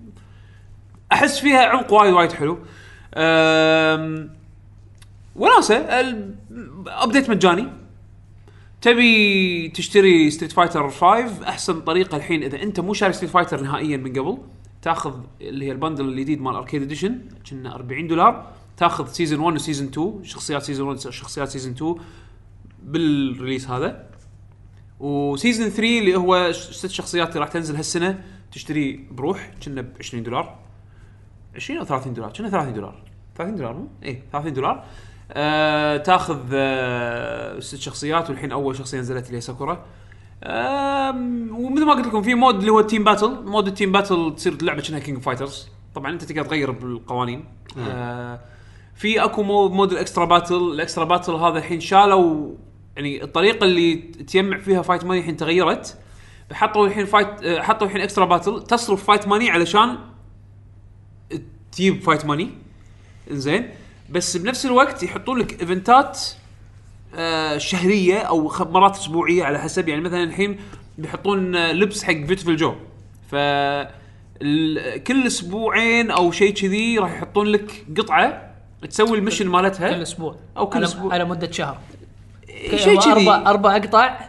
أحس 1.12 1.40
فيها 1.40 1.66
عمق 1.66 1.94
وايد 1.94 2.14
وايد 2.14 2.32
حلو. 2.32 2.58
وناسة 5.36 5.86
update 6.88 7.30
مجاني. 7.30 7.68
تبي 8.82 9.70
تشتري 9.70 10.32
Street 10.32 10.52
Fighter 10.52 10.90
5 10.90 11.50
أحسن 11.50 11.82
طريقة 11.82 12.18
الحين 12.18 12.44
إذا 12.44 12.64
أنت 12.64 12.80
مو 12.80 12.94
شاري 12.94 13.14
Street 13.14 13.32
Fighter 13.32 13.62
نهائيا 13.62 13.98
من 13.98 14.14
قبل 14.14 14.38
تأخذ 14.82 15.20
اللي 15.42 15.66
هي 15.66 15.72
ال 15.72 15.77
bundle 15.77 16.10
الجديد 16.10 16.42
مال 16.42 16.56
Arcade 16.56 16.82
Edition 16.82 17.22
كنا 17.50 17.76
40 17.76 18.08
دولار 18.08 18.52
تأخذ 18.78 19.08
season 19.08 19.40
1 19.40 19.56
و 19.56 19.60
season 19.60 19.88
2 19.88 20.24
شخصيات 20.24 20.64
season 20.64 20.88
1 20.88 21.00
شخصيات 21.00 21.50
season 21.50 21.74
2 21.74 21.96
بال 22.84 23.03
release 23.03 23.70
هذا. 23.70 24.10
و 25.00 25.10
season 25.10 25.70
3 25.70 26.00
اللي 26.00 26.16
هو 26.16 26.52
ست 26.52 26.88
شخصيات 26.90 27.30
اللي 27.30 27.40
راح 27.40 27.50
تنزل 27.50 27.76
هالسنة 27.76 28.24
تشتري 28.52 29.08
بروح 29.12 29.52
كنا 29.66 29.82
ب 29.82 29.94
20 30.00 30.24
دولار. 30.24 30.60
20 31.56 31.80
أو 31.80 31.86
30 31.86 32.14
دولار؟ 32.14 32.34
كنا 32.34 32.50
30 32.50 32.74
دولار. 32.74 33.04
30 33.36 33.56
دولار 33.56 33.74
مو؟ 33.74 33.88
اي 34.04 34.24
30 34.32 34.54
دولار. 34.54 34.86
آه 35.32 35.98
تاخذ 35.98 36.40
آه 36.54 37.60
ست 37.60 37.76
شخصيات 37.80 38.30
والحين 38.30 38.52
أول 38.52 38.76
شخصية 38.76 39.00
نزلت 39.00 39.26
اللي 39.26 39.38
هي 39.38 39.42
Sakura. 39.42 39.86
آم، 40.44 41.50
ومثل 41.56 41.86
ما 41.86 41.94
قلت 41.94 42.08
لكم 42.08 42.22
في 42.22 42.36
mode 42.36 42.56
اللي 42.56 42.72
هو 42.72 42.80
ال 42.80 42.85
team 42.85 43.04
battle 43.04 43.44
mode 43.46 43.68
ال 43.68 43.73
team 43.73 43.92
battle 43.92 44.34
تصير 44.38 44.54
اللعبه 44.54 44.82
كأنها 44.82 45.00
King 45.00 45.22
Fighters 45.22 45.68
طبعا 45.96 46.12
أنت 46.12 46.24
تقدر 46.24 46.46
تغير 46.46 46.72
بالقوانين. 46.72 47.46
آه 47.78 48.40
في 48.96 49.24
أكو 49.24 49.44
mode, 49.44 49.72
mode 49.72 49.92
ال 49.92 49.97
extra 49.97 50.26
battle 50.26 50.56
ال 50.56 50.64
extra 50.64 51.04
battle 51.04 51.34
هذا 51.34 51.58
الحين 51.58 51.80
شالوا 51.80 52.52
يعني 52.96 53.24
الطريقة 53.24 53.64
اللي 53.64 53.96
تجمع 53.96 54.58
فيها 54.58 54.82
Fight 54.82 55.06
Money 55.06 55.20
الحين 55.20 55.38
تغيرت. 55.38 55.98
حطوا 56.52 56.88
الحين 56.88 57.06
Fight 57.06 57.44
آه، 57.44 57.62
حطوا 57.62 57.88
الحين 57.88 58.02
extra 58.02 58.26
battle 58.26 58.64
تصرف 58.64 59.04
Fight 59.04 59.28
Money 59.28 59.50
علشان 59.50 59.98
تجيب 61.72 62.02
Fight 62.02 62.26
Money 62.26 62.50
زين 63.32 63.70
بس 64.12 64.38
بنفس 64.38 64.66
الوقت 64.66 65.04
يحطون 65.04 65.40
لك 65.40 65.62
event 65.62 66.10
ات 66.10 66.20
آه 67.16 67.58
شهرية 67.58 68.18
أو 68.18 68.52
مرات 68.60 68.96
أسبوعية 68.96 69.44
على 69.44 69.60
حسب. 69.60 69.88
يعني 69.88 70.02
مثلا 70.02 70.24
الحين 70.24 70.60
بيحطون 70.98 71.56
آه، 71.56 71.72
لبس 71.72 72.04
حق 72.04 72.14
Viewtiful 72.14 72.56
Joe 72.56 72.76
ف 73.32 73.36
كل 75.08 75.28
أسبوعين 75.28 76.12
أو 76.12 76.32
شيء 76.32 76.54
كذي 76.54 76.98
راح 76.98 77.14
يحطون 77.14 77.48
لك 77.48 77.86
قطعة 77.98 78.52
تسوي 78.90 79.18
ال 79.18 79.21
mission 79.21 79.46
كل 79.46 79.52
مالتها 79.52 80.02
أسبوع. 80.02 80.36
أو 80.58 80.70
كل 80.70 80.78
على 80.78 80.86
أسبوع. 80.86 81.14
على 81.14 81.26
مدة 81.26 81.52
شهر. 81.52 81.78
شيء 82.76 82.98
هو 82.98 83.02
كذي. 83.02 83.12
أربع 83.12 83.50
أربع 83.50 83.76
قطع 83.76 84.20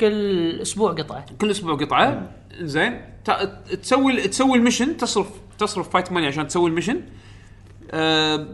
كل 0.00 0.60
أسبوع 0.62 0.92
قطعة. 0.92 1.26
كل 1.40 1.50
أسبوع 1.50 1.74
قطعة. 1.74 2.30
زين. 2.60 3.00
تسوي 3.82 4.28
تسوي 4.28 4.58
ال 4.58 4.63
mission 4.63 4.96
تصرف 4.96 5.28
تصرف 5.58 5.88
Fight 5.88 6.12
Money 6.12 6.26
عشان 6.26 6.46
تسوي 6.46 6.70
ال 6.70 6.73
mission. 6.73 7.00
آه 7.90 8.48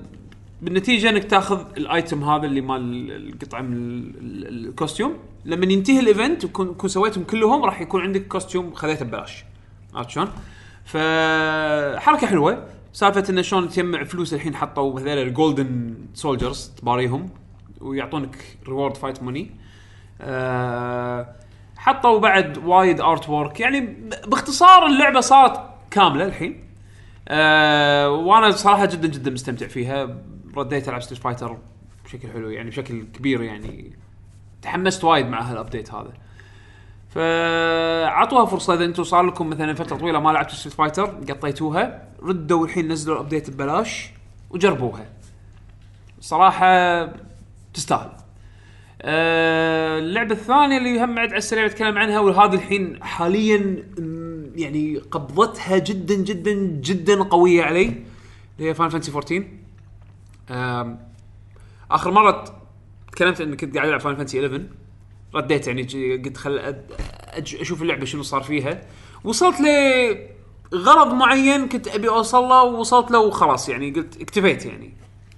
بالنتيجة 0.62 1.08
إنك 1.08 1.24
تاخذ 1.24 1.60
ال 1.76 1.86
item 1.86 2.24
هذا 2.24 2.46
اللي 2.46 2.60
مال 2.60 3.10
القطعة 3.12 3.60
من 3.60 3.72
ال- 3.76 4.46
ال- 4.48 4.68
الcostume. 4.68 5.16
لما 5.44 5.72
ينتهي 5.72 6.00
ال 6.00 6.08
event 6.08 6.46
تكون 6.46 6.88
سويتهم 6.88 7.24
كلهم 7.24 7.64
راح 7.64 7.80
يكون 7.80 8.02
عندك 8.02 8.26
costume 8.28 8.74
خذيته 8.74 9.04
ببلاش. 9.04 9.44
عرفت 9.94 10.10
شلون؟ 10.10 10.28
فحركة 10.84 12.26
حلوة. 12.26 12.66
سالفة 12.92 13.24
انه 13.30 13.42
شلون 13.42 13.68
تجمع 13.68 14.04
فلوس 14.04 14.34
الحين 14.34 14.54
حطوا 14.54 15.00
هذول 15.00 15.08
ال 15.08 15.21
golden 15.21 15.94
soldiers 16.14 16.72
تباريهم 16.76 17.28
ويعطونك 17.80 18.36
reward 18.66 18.96
Fight 18.96 19.22
Money 19.22 19.50
حطوا 21.76 22.18
بعد 22.18 22.58
وايد 22.58 23.00
artwork 23.00 23.60
يعني 23.60 23.80
باختصار 24.26 24.86
اللعبة 24.86 25.20
صارت 25.20 25.60
كاملة 25.90 26.24
الحين. 26.24 26.64
آه 27.28 28.10
وأنا 28.10 28.50
صراحة 28.50 28.86
جدا 28.86 29.08
جدا 29.08 29.30
مستمتع 29.30 29.66
فيها. 29.66 30.16
رديت 30.58 30.88
ألعب 30.88 31.02
Street 31.02 31.22
Fighter 31.22 31.58
بشكل 32.04 32.28
حلو 32.28 32.50
يعني 32.50 32.70
بشكل 32.70 33.02
كبير 33.14 33.42
يعني. 33.42 33.92
تحمست 34.62 35.04
وايد 35.04 35.26
مع 35.26 35.40
هال 35.42 35.55
update 35.55 35.92
هذا. 35.94 36.12
فاعطوها 37.14 38.44
فرصة 38.44 38.74
إذا 38.74 38.84
أنتم 38.84 39.04
صار 39.04 39.22
لكم 39.22 39.50
مثلا 39.50 39.74
فترة 39.74 39.96
طويلة 39.96 40.20
ما 40.20 40.30
لعبتوا 40.30 40.54
Street 40.54 40.74
Fighter 40.74 41.04
قطيتوها 41.04 42.08
ردوا 42.22 42.64
الحين 42.64 42.88
نزلوا 42.92 43.16
ال 43.16 43.21
update 43.21 43.50
ببلاش 43.50 44.10
وجربوها. 44.50 45.06
صراحة 46.20 47.04
تستاهل. 47.74 48.10
آه، 49.02 49.98
اللعبة 49.98 50.32
الثانية 50.34 50.78
اللي 50.78 51.04
هم 51.04 51.14
بعد 51.14 51.28
على 51.28 51.38
السريع 51.38 51.66
بتكلم 51.66 51.98
عنها 51.98 52.20
وهذه 52.20 52.54
الحين 52.54 53.04
حاليا 53.04 53.84
يعني 54.54 54.96
قبضتها 54.98 55.78
جدا 55.78 56.14
جدا 56.14 56.52
جدا 56.80 57.22
قوية 57.22 57.62
علي 57.62 57.84
اللي 58.58 58.70
هي 58.70 58.74
Final 58.74 58.88
Fantasy 58.88 59.10
14 59.10 59.36
آم، 59.36 59.57
آخر 61.90 62.10
مرة 62.10 62.44
تكلمت 63.12 63.40
اني 63.40 63.56
كنت 63.56 63.74
قاعد 63.76 63.88
ألعب 63.88 64.00
Final 64.00 64.16
Fantasy 64.16 64.46
11 64.46 64.64
رديت 65.34 65.66
يعني 65.66 65.82
قلت 66.16 66.36
خل 66.36 66.74
أشوف 67.60 67.82
اللعبة 67.82 68.04
شنو 68.04 68.22
صار 68.22 68.42
فيها. 68.42 68.82
وصلت 69.24 69.56
لغرض 70.72 71.14
معين 71.14 71.68
كنت 71.68 71.88
أبي 71.88 72.08
أوصل 72.08 72.42
له 72.42 72.62
ووصلت 72.62 73.10
له 73.10 73.18
وخلاص 73.18 73.68
يعني 73.68 73.90
قلت 73.90 74.20
اكتفيت 74.20 74.66
يعني. 74.66 74.94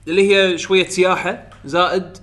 اللي 0.08 0.34
هي 0.34 0.58
شوية 0.58 0.86
سياحة 0.86 1.50
زائد 1.64 2.18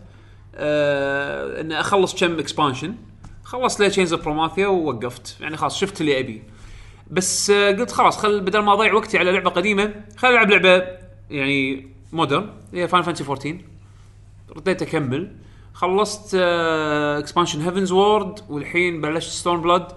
آه 0.56 1.62
إن 1.62 1.72
أخلص 1.72 2.16
كم 2.20 2.40
expansion 2.40 2.96
خلصت 3.44 3.80
لي 3.80 3.90
Chains 3.90 4.14
of 4.14 4.24
Promathia 4.26 4.68
ووقفت. 4.68 5.38
يعني 5.42 5.58
خلاص 5.58 5.78
شفت 5.80 6.02
اللي 6.02 6.20
أبي. 6.20 6.44
بس 7.12 7.50
آه 7.50 7.72
قلت 7.72 7.92
خلاص 7.92 8.18
خل 8.18 8.42
بدل 8.42 8.60
ما 8.60 8.74
أضيع 8.74 8.94
وقتي 8.94 9.18
على 9.18 9.32
لعبة 9.32 9.50
قديمة 9.50 9.94
خل 10.18 10.28
ألعب 10.28 10.50
لعبة 10.50 10.88
يعني 11.30 11.88
modern. 12.12 12.50
هي 12.74 12.88
Final 12.88 13.02
Fantasy 13.02 13.24
14 13.24 13.58
رديت 14.58 14.82
أكمل. 14.82 15.36
خلصت 15.74 16.36
expansion 16.36 17.62
Heavensward 17.62 18.40
والحين 18.50 19.02
بلشت 19.02 19.30
Stormblood 19.32 19.88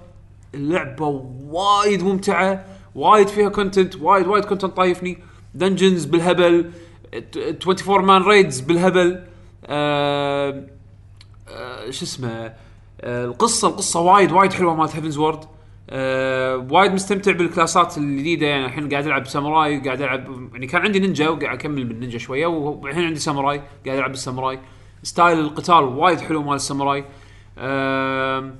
اللعبة 0.54 1.06
وايد 1.44 2.02
ممتعة 2.02 2.64
وايد 2.94 3.28
فيها 3.28 3.48
content 3.48 3.96
وايد 3.96 4.26
وايد 4.26 4.44
content 4.44 4.76
طايفني. 4.76 5.18
dungeons 5.54 6.04
بالهبل 6.04 6.70
ت- 7.32 7.36
24 7.68 8.04
man 8.04 8.22
raids 8.22 8.60
بالهبل. 8.60 9.24
آه 9.66 10.66
آه 11.48 11.90
شو 11.90 12.04
اسمه؟ 12.04 12.54
آه 13.00 13.24
القصة 13.24 13.68
القصة 13.68 14.00
وايد 14.00 14.32
وايد 14.32 14.52
حلوة 14.52 14.74
مالت 14.74 14.96
Heavensward 14.96 15.44
آه 15.92 16.66
وايد 16.70 16.92
مستمتع 16.92 17.32
بال 17.32 17.49
classات 17.49 17.98
الجديدة. 17.98 18.46
يعني 18.46 18.66
الحين 18.66 18.88
قاعد 18.88 19.06
ألعب 19.06 19.26
ساموراي 19.26 19.80
قاعد 19.80 20.02
العب 20.02 20.50
يعني 20.52 20.66
كان 20.66 20.82
عندي 20.82 20.98
نينجا 20.98 21.28
وقاعد 21.28 21.58
أكمل 21.58 21.84
بالنينجا 21.84 22.18
شوية 22.18 22.46
والحين 22.46 23.04
عندي 23.04 23.20
ساموراي 23.20 23.62
قاعد 23.86 23.98
ألعب 23.98 24.10
بالساموراي. 24.10 24.60
style 25.02 25.38
القتال 25.38 25.84
وايد 25.84 26.20
حلو 26.20 26.42
مال 26.42 26.54
الساموراي. 26.54 27.04
آه 27.58 28.54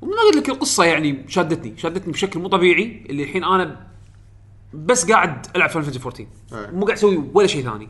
ومن 0.00 0.12
قلت 0.12 0.36
لك 0.36 0.48
القصة 0.48 0.84
يعني 0.84 1.24
شادتني 1.28 1.76
شادتني 1.76 2.12
بشكل 2.12 2.40
مو 2.40 2.48
طبيعي. 2.48 3.06
اللي 3.10 3.22
الحين 3.22 3.44
أنا 3.44 3.86
بس 4.74 5.10
قاعد 5.10 5.46
ألعب 5.56 5.70
Final 5.70 5.82
Fantasy 5.82 6.00
14 6.00 6.26
أي. 6.52 6.72
مو 6.72 6.84
قاعد 6.84 6.98
أسوي 6.98 7.24
ولا 7.34 7.46
شيء 7.46 7.62
ثاني. 7.64 7.88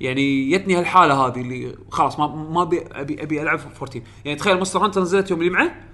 يعني 0.00 0.50
جتني 0.50 0.76
هالحالة 0.76 1.14
هذه 1.26 1.40
اللي 1.40 1.74
خلاص 1.90 2.18
ما 2.18 2.26
ما 2.26 2.62
ابي 2.62 3.22
ابي 3.22 3.42
ألعب 3.42 3.58
14 3.58 4.02
يعني 4.24 4.38
تخيل 4.38 4.54
Monster 4.54 4.84
Hunter 4.84 5.00
نزلت 5.00 5.30
يوم 5.30 5.42
الجمعه 5.42 5.87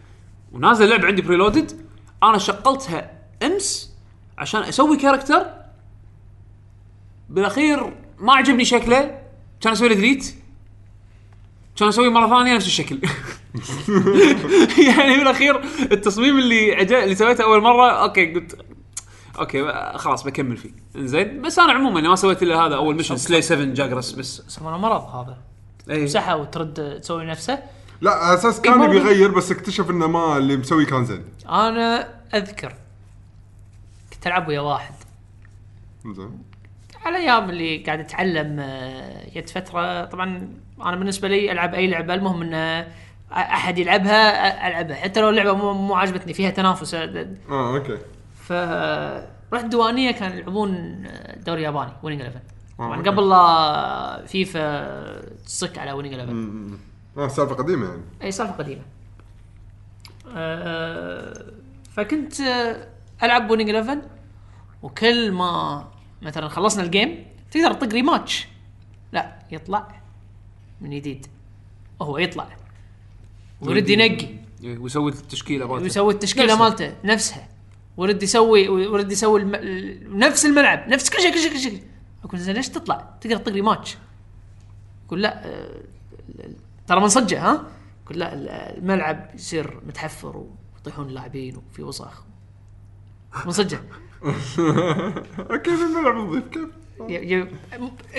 ونازل 0.55 0.89
لعبه 0.89 1.06
عندي 1.06 1.22
preloaded 1.22 1.86
أنا 2.22 2.39
شغلتها 2.39 3.10
أمس 3.43 3.94
عشان 4.39 4.60
أسوي 4.60 4.97
character 4.97 5.47
بالأخير 7.28 7.93
ما 8.18 8.32
عجبني 8.32 8.64
شكله. 8.64 9.18
كان 9.60 9.72
أسوي 9.72 9.89
له 9.89 9.94
delete 9.94 10.35
كان 11.76 11.89
أسوي 11.89 12.09
مرة 12.09 12.28
ثانية 12.28 12.55
نفس 12.55 12.66
الشكل. 12.66 12.98
يعني 14.89 15.16
بالأخير 15.16 15.64
التصميم 15.93 16.39
اللي 16.39 16.74
عجب 16.74 16.97
اللي 16.97 17.14
سويته 17.14 17.44
أول 17.44 17.60
مرة 17.60 17.90
okay 17.90 18.35
قلت 18.35 18.59
أوكي 19.39 19.72
خلاص 19.97 20.24
بكمل 20.24 20.56
فيه. 20.56 20.70
زين 20.97 21.43
بس 21.43 21.59
أنا 21.59 21.72
عموما 21.72 22.01
ما 22.01 22.16
سويت 22.16 22.43
إلا 22.43 22.66
هذا 22.66 22.76
أول 22.76 22.97
ميشن 22.97 23.16
سلاي 23.16 23.43
7 23.43 23.64
جاجرس 23.64 24.12
بس. 24.12 24.43
يسمونه 24.47 24.76
مرض 24.76 25.02
هذا. 25.02 25.39
اي 25.90 26.01
تمسحها 26.01 26.35
وترد 26.35 27.01
تسوي 27.01 27.24
نفسه. 27.24 27.59
لا 28.05 28.10
على 28.14 28.35
أساس 28.35 28.60
كان 28.60 28.78
برضه- 28.78 28.94
يبي 28.94 28.97
يغير 29.10 29.31
بس 29.31 29.51
اكتشف 29.52 29.90
إنه 29.90 30.06
ما 30.06 30.36
اللي 30.36 30.56
مسوي 30.56 30.85
كان 30.86 31.05
زين. 31.05 31.24
أنا 31.48 32.09
أذكر 32.35 32.74
كنت 34.12 34.26
ألعب 34.26 34.48
ويا 34.48 34.60
واحد. 34.60 34.94
زين. 36.06 36.39
على 37.05 37.16
أيام 37.16 37.51
اللي 37.51 37.76
قاعد 37.78 38.01
أتعلم 38.01 38.56
آه، 38.60 39.31
جت 39.35 39.48
فترة 39.51 40.05
طبعا 40.05 40.48
أنا 40.82 40.97
بالنسبة 40.97 41.28
لي 41.28 41.52
ألعب 41.52 41.74
أي 41.74 41.86
لعبة 41.86 42.14
المهم 42.14 42.43
إن 42.43 42.86
أحد 43.32 43.78
يلعبها 43.78 44.68
ألعبها. 44.68 44.97
حتى 44.97 45.20
لو 45.20 45.28
اللعبة 45.31 45.52
مو, 45.55 45.72
مو 45.72 45.94
عجبتني 45.94 46.35
فيها 46.35 46.51
تنافس. 46.51 46.94
آه، 46.94 47.26
آه 47.51 47.76
أوكي. 47.76 47.98
ف 48.44 48.52
رحت 49.55 49.64
ديوانيه 49.64 50.10
كانوا 50.10 50.36
يلعبون 50.36 51.02
دوري 51.47 51.62
ياباني 51.62 51.93
Winning 52.02 52.20
11 52.22 52.40
طبعا. 52.78 53.02
قبل 53.02 53.28
لا 53.28 54.26
فيفا 54.26 55.20
تصك 55.47 55.78
على 55.78 55.93
ويننج 55.93 56.14
11 56.14 56.78
آه 57.16 57.28
سالفة 57.28 57.55
قديمة 57.55 57.86
يعني. 57.89 58.03
أي 58.23 58.32
سالفة 58.32 58.53
قديمة. 58.55 58.82
أه 60.28 61.53
فكنت 61.93 62.41
آه، 62.41 62.89
ألعب 63.23 63.51
Winning 63.51 63.70
11 63.74 64.03
وكل 64.82 65.32
ما 65.32 65.85
مثلا 66.23 66.49
خلصنا 66.49 66.82
ال 66.82 66.91
game 66.91 67.26
تقدر 67.51 67.73
تطق 67.73 67.93
rematch 67.93 68.48
لا 69.12 69.39
يطلع 69.53 70.01
من 70.81 70.91
جديد. 70.91 71.27
هو 72.03 72.19
يطلع. 72.19 72.49
ويرد 73.61 73.89
ينقي. 73.89 74.28
ويسوي 74.65 75.11
التشكيلة 75.12 75.66
مالته. 75.66 75.82
ويسوي 75.82 76.12
التشكيلة 76.12 76.47
نفسها. 76.47 76.69
مالته 76.69 76.95
نفسها. 77.05 77.49
ورد 77.97 78.23
يسوي 78.23 78.69
ورد 78.69 79.12
يسوي 79.12 79.41
الم... 79.41 79.55
ال- 79.55 80.19
نفس 80.19 80.47
الملعب 80.47 80.89
نفس 80.89 81.11
كل 81.11 81.23
شيء 81.23 81.32
كل 81.32 81.39
شيء 81.39 81.53
كل 81.53 81.59
شيء. 81.61 81.82
أقول 82.24 82.41
زين 82.41 82.55
ليش 82.55 82.69
تطلع؟ 82.69 83.15
تقدر 83.20 83.36
تطق 83.36 83.53
rematch 83.52 83.97
يقول 85.07 85.23
لا 85.23 85.47
آه، 85.47 85.81
ترى 86.89 87.01
منصجه 87.01 87.51
ها؟ 87.51 87.62
يقول 88.05 88.19
لا 88.19 88.35
ال- 88.35 88.48
الملعب 88.48 89.31
يصير 89.35 89.81
متحفر 89.86 90.44
ويطيحون 90.77 91.06
اللاعبين 91.09 91.56
وفي 91.56 91.82
وسخ 91.82 92.24
منصجه 93.47 93.81
كيف 95.65 95.81
الملعب 95.82 96.15
نظيف 96.16 96.43
كيف؟ 96.48 96.69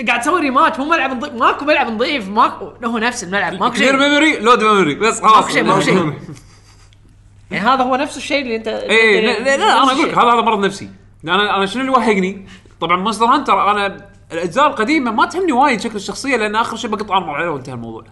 قاعد 0.08 0.20
تسوي 0.20 0.40
rematch 0.40 0.78
مو 0.78 0.84
ملعب 0.84 1.10
نظيف 1.16 1.32
ماكو 1.32 1.64
ملعب 1.64 1.86
نظيف 1.92 2.28
ماكو 2.28 2.72
هو 2.84 2.98
نفس 2.98 3.24
الملعب 3.24 3.52
ماكو 3.52 3.74
clear 3.74 3.90
شيء 3.98 4.08
memory 4.08 4.38
load 4.38 4.62
memory 4.62 4.94
بس 4.94 5.20
خلاص 5.20 5.34
ماكو 5.34 5.48
شيء 5.48 5.62
ماكو 5.64 5.80
شيء 5.80 5.94
يعني 7.50 7.68
هذا 7.68 7.82
هو 7.82 7.96
نفس 7.96 8.16
الشيء 8.16 8.42
اللي 8.42 8.56
انت 8.56 8.68
إيه 8.68 9.20
لا, 9.26 9.38
لا, 9.38 9.56
لا 9.56 9.82
أنا 9.82 9.92
أقول 9.92 10.08
لك. 10.08 10.18
هذا 10.18 10.28
هذا 10.32 10.40
مرض 10.40 10.64
نفسي 10.64 10.90
أنا 11.24 11.56
أنا 11.56 11.66
شنو 11.66 11.80
اللي 11.80 11.92
وهقني؟ 11.92 12.46
طبعا 12.80 12.96
Monster 12.96 13.24
Hunter 13.24 13.70
أنا 13.70 14.06
الأجزاء 14.32 14.66
القديمة 14.66 15.10
ما 15.10 15.26
تهمني 15.26 15.52
وايد 15.52 15.80
شكل 15.80 15.96
الشخصية 15.96 16.36
لأن 16.36 16.56
آخر 16.56 16.76
شيء 16.76 16.90
بقطع 16.90 17.16
armor 17.16 17.30
عليه 17.30 17.50
وانتهى 17.50 17.74
الموضوع. 17.74 18.04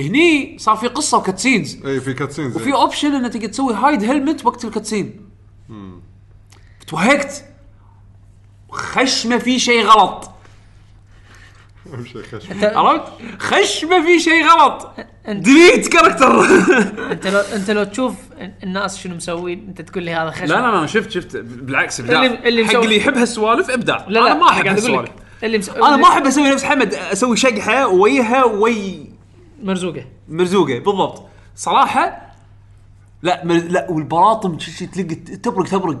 هني 0.00 0.56
صار 0.58 0.76
في 0.76 0.88
قصة 0.88 1.18
و 1.18 1.24
cutscenes. 1.24 1.86
إي 1.86 2.00
في 2.00 2.14
cutscenes 2.14 2.56
وفي 2.56 2.72
option 2.72 3.14
إنك 3.14 3.32
تقدر 3.32 3.46
تسوي 3.46 3.74
hide 3.74 4.04
helmet 4.04 4.46
وقت 4.46 4.64
ال 4.64 4.71
cutscene. 4.71 5.30
توهقت. 6.86 7.44
خش 8.70 9.26
ما 9.26 9.38
في 9.38 9.58
شيء 9.58 9.84
غلط. 9.84 10.30
اهم 11.92 12.04
شيء 12.04 12.22
خش 12.22 12.46
عرفت؟ 12.62 13.02
خش 13.38 13.84
ما 13.84 14.02
في 14.02 14.18
شيء 14.20 14.44
غلط. 14.46 14.90
delete 15.28 15.88
character. 15.88 16.44
أنت 17.12 17.26
لو 17.26 17.38
أنت 17.40 17.70
لو 17.70 17.84
تشوف 17.84 18.14
الناس 18.62 18.98
شنو 18.98 19.14
مسوين 19.14 19.64
أنت 19.68 19.80
تقول 19.82 20.02
لي 20.04 20.14
هذا 20.14 20.30
خشب 20.30 20.44
لا 20.44 20.54
لا 20.54 20.80
لا 20.80 20.86
شفت 20.86 21.10
شفت 21.10 21.36
بالعكس 21.36 22.00
إبداع. 22.00 22.24
اللي- 22.24 22.48
اللي 22.48 22.66
حق 22.66 22.76
اللي 22.76 22.96
يحب 22.96 23.16
هالسوالف 23.16 23.70
إبداع. 23.70 24.04
لا 24.08 24.20
لا 24.20 24.32
أنا 24.32 24.40
ما 24.40 24.48
أحب 24.50 24.66
هالسوالف. 24.66 25.10
اللي 25.44 25.58
مس... 25.58 25.68
أنا 25.68 25.96
ما 25.96 26.08
أحب 26.08 26.26
أسوي 26.26 26.50
نفس 26.50 26.64
حمد 26.64 26.94
أسوي 26.94 27.36
شقحة 27.36 27.86
ويها 27.88 28.44
وي 28.44 29.10
مرزوقة. 29.62 30.04
مرزوقة 30.28 30.78
بالضبط. 30.78 31.22
صراحة 31.56 32.32
لا 33.22 33.44
مر... 33.44 33.54
لا 33.54 33.86
والبراطم 33.90 34.56
تلقى 34.94 35.14
تبرق 35.14 35.66
تبرق. 35.68 35.98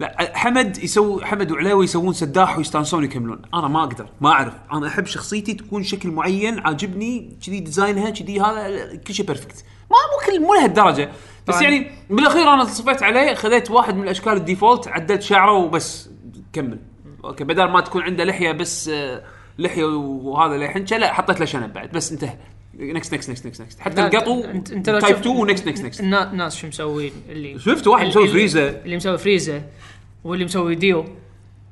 لا 0.00 0.32
حمد 0.34 0.78
يسوي 0.78 1.24
حمد 1.24 1.52
وعلاوي 1.52 1.84
يسوون 1.84 2.12
سداح 2.12 2.58
ويستانسون 2.58 3.04
يكملون. 3.04 3.42
أنا 3.54 3.68
ما 3.68 3.80
أقدر 3.80 4.08
ما 4.20 4.30
أعرف. 4.30 4.54
أنا 4.72 4.88
أحب 4.88 5.06
شخصيتي 5.06 5.54
تكون 5.54 5.82
شكل 5.82 6.10
معين 6.10 6.58
عاجبني 6.58 7.36
كذي 7.46 7.60
design 7.60 8.03
ها 8.03 8.10
كذي 8.10 8.40
هذا 8.40 8.96
كل 8.96 9.14
شيء 9.14 9.26
perfect 9.26 9.64
ما 9.90 9.96
مو 9.96 10.32
كل 10.32 10.40
مو 10.40 10.54
لهالدرجة. 10.54 11.10
بس 11.48 11.54
طبعاً. 11.54 11.62
يعني 11.62 11.90
بالأخير 12.10 12.54
أنا 12.54 12.64
صفيت 12.64 13.02
عليه 13.02 13.34
خذيت 13.34 13.70
واحد 13.70 13.94
من 13.94 14.02
الأشكال 14.02 14.32
الديفولت 14.32 14.88
عدلت 14.88 15.22
شعره 15.22 15.52
وبس 15.52 16.10
كمل. 16.52 16.78
أوكي 17.24 17.44
بدل 17.44 17.64
ما 17.64 17.80
تكون 17.80 18.02
عنده 18.02 18.24
لحية 18.24 18.52
بس 18.52 18.88
آه، 18.88 19.22
لحية 19.58 19.84
وهذا 19.84 20.56
له 20.56 20.68
حنشه 20.68 20.96
لا 20.96 21.12
حطيت 21.12 21.40
له 21.40 21.46
شنب 21.46 21.72
بعد 21.72 21.90
بس 21.92 22.12
انتهى. 22.12 22.36
نكست 22.80 23.14
نكست 23.14 23.30
نكست 23.30 23.46
نكست 23.46 23.60
نكست 23.62 23.80
حتى 23.80 24.02
القطو 24.06 24.42
تايب 24.42 24.98
تشوف 24.98 25.18
2 25.18 25.36
ونكست 25.36 25.66
نكست 25.68 25.84
نكست 25.84 26.00
النا- 26.00 26.30
الناس 26.32 26.56
شو 26.56 26.66
مسوين 26.66 27.12
اللي 27.28 27.58
شفت 27.58 27.86
واحد 27.86 28.06
مسوي 28.06 28.28
فريزة. 28.28 28.68
اللي 28.68 28.96
مسوي 28.96 29.18
فريزه 29.18 29.62
واللي 30.24 30.44
مسوي 30.44 30.74
ديو. 30.74 31.04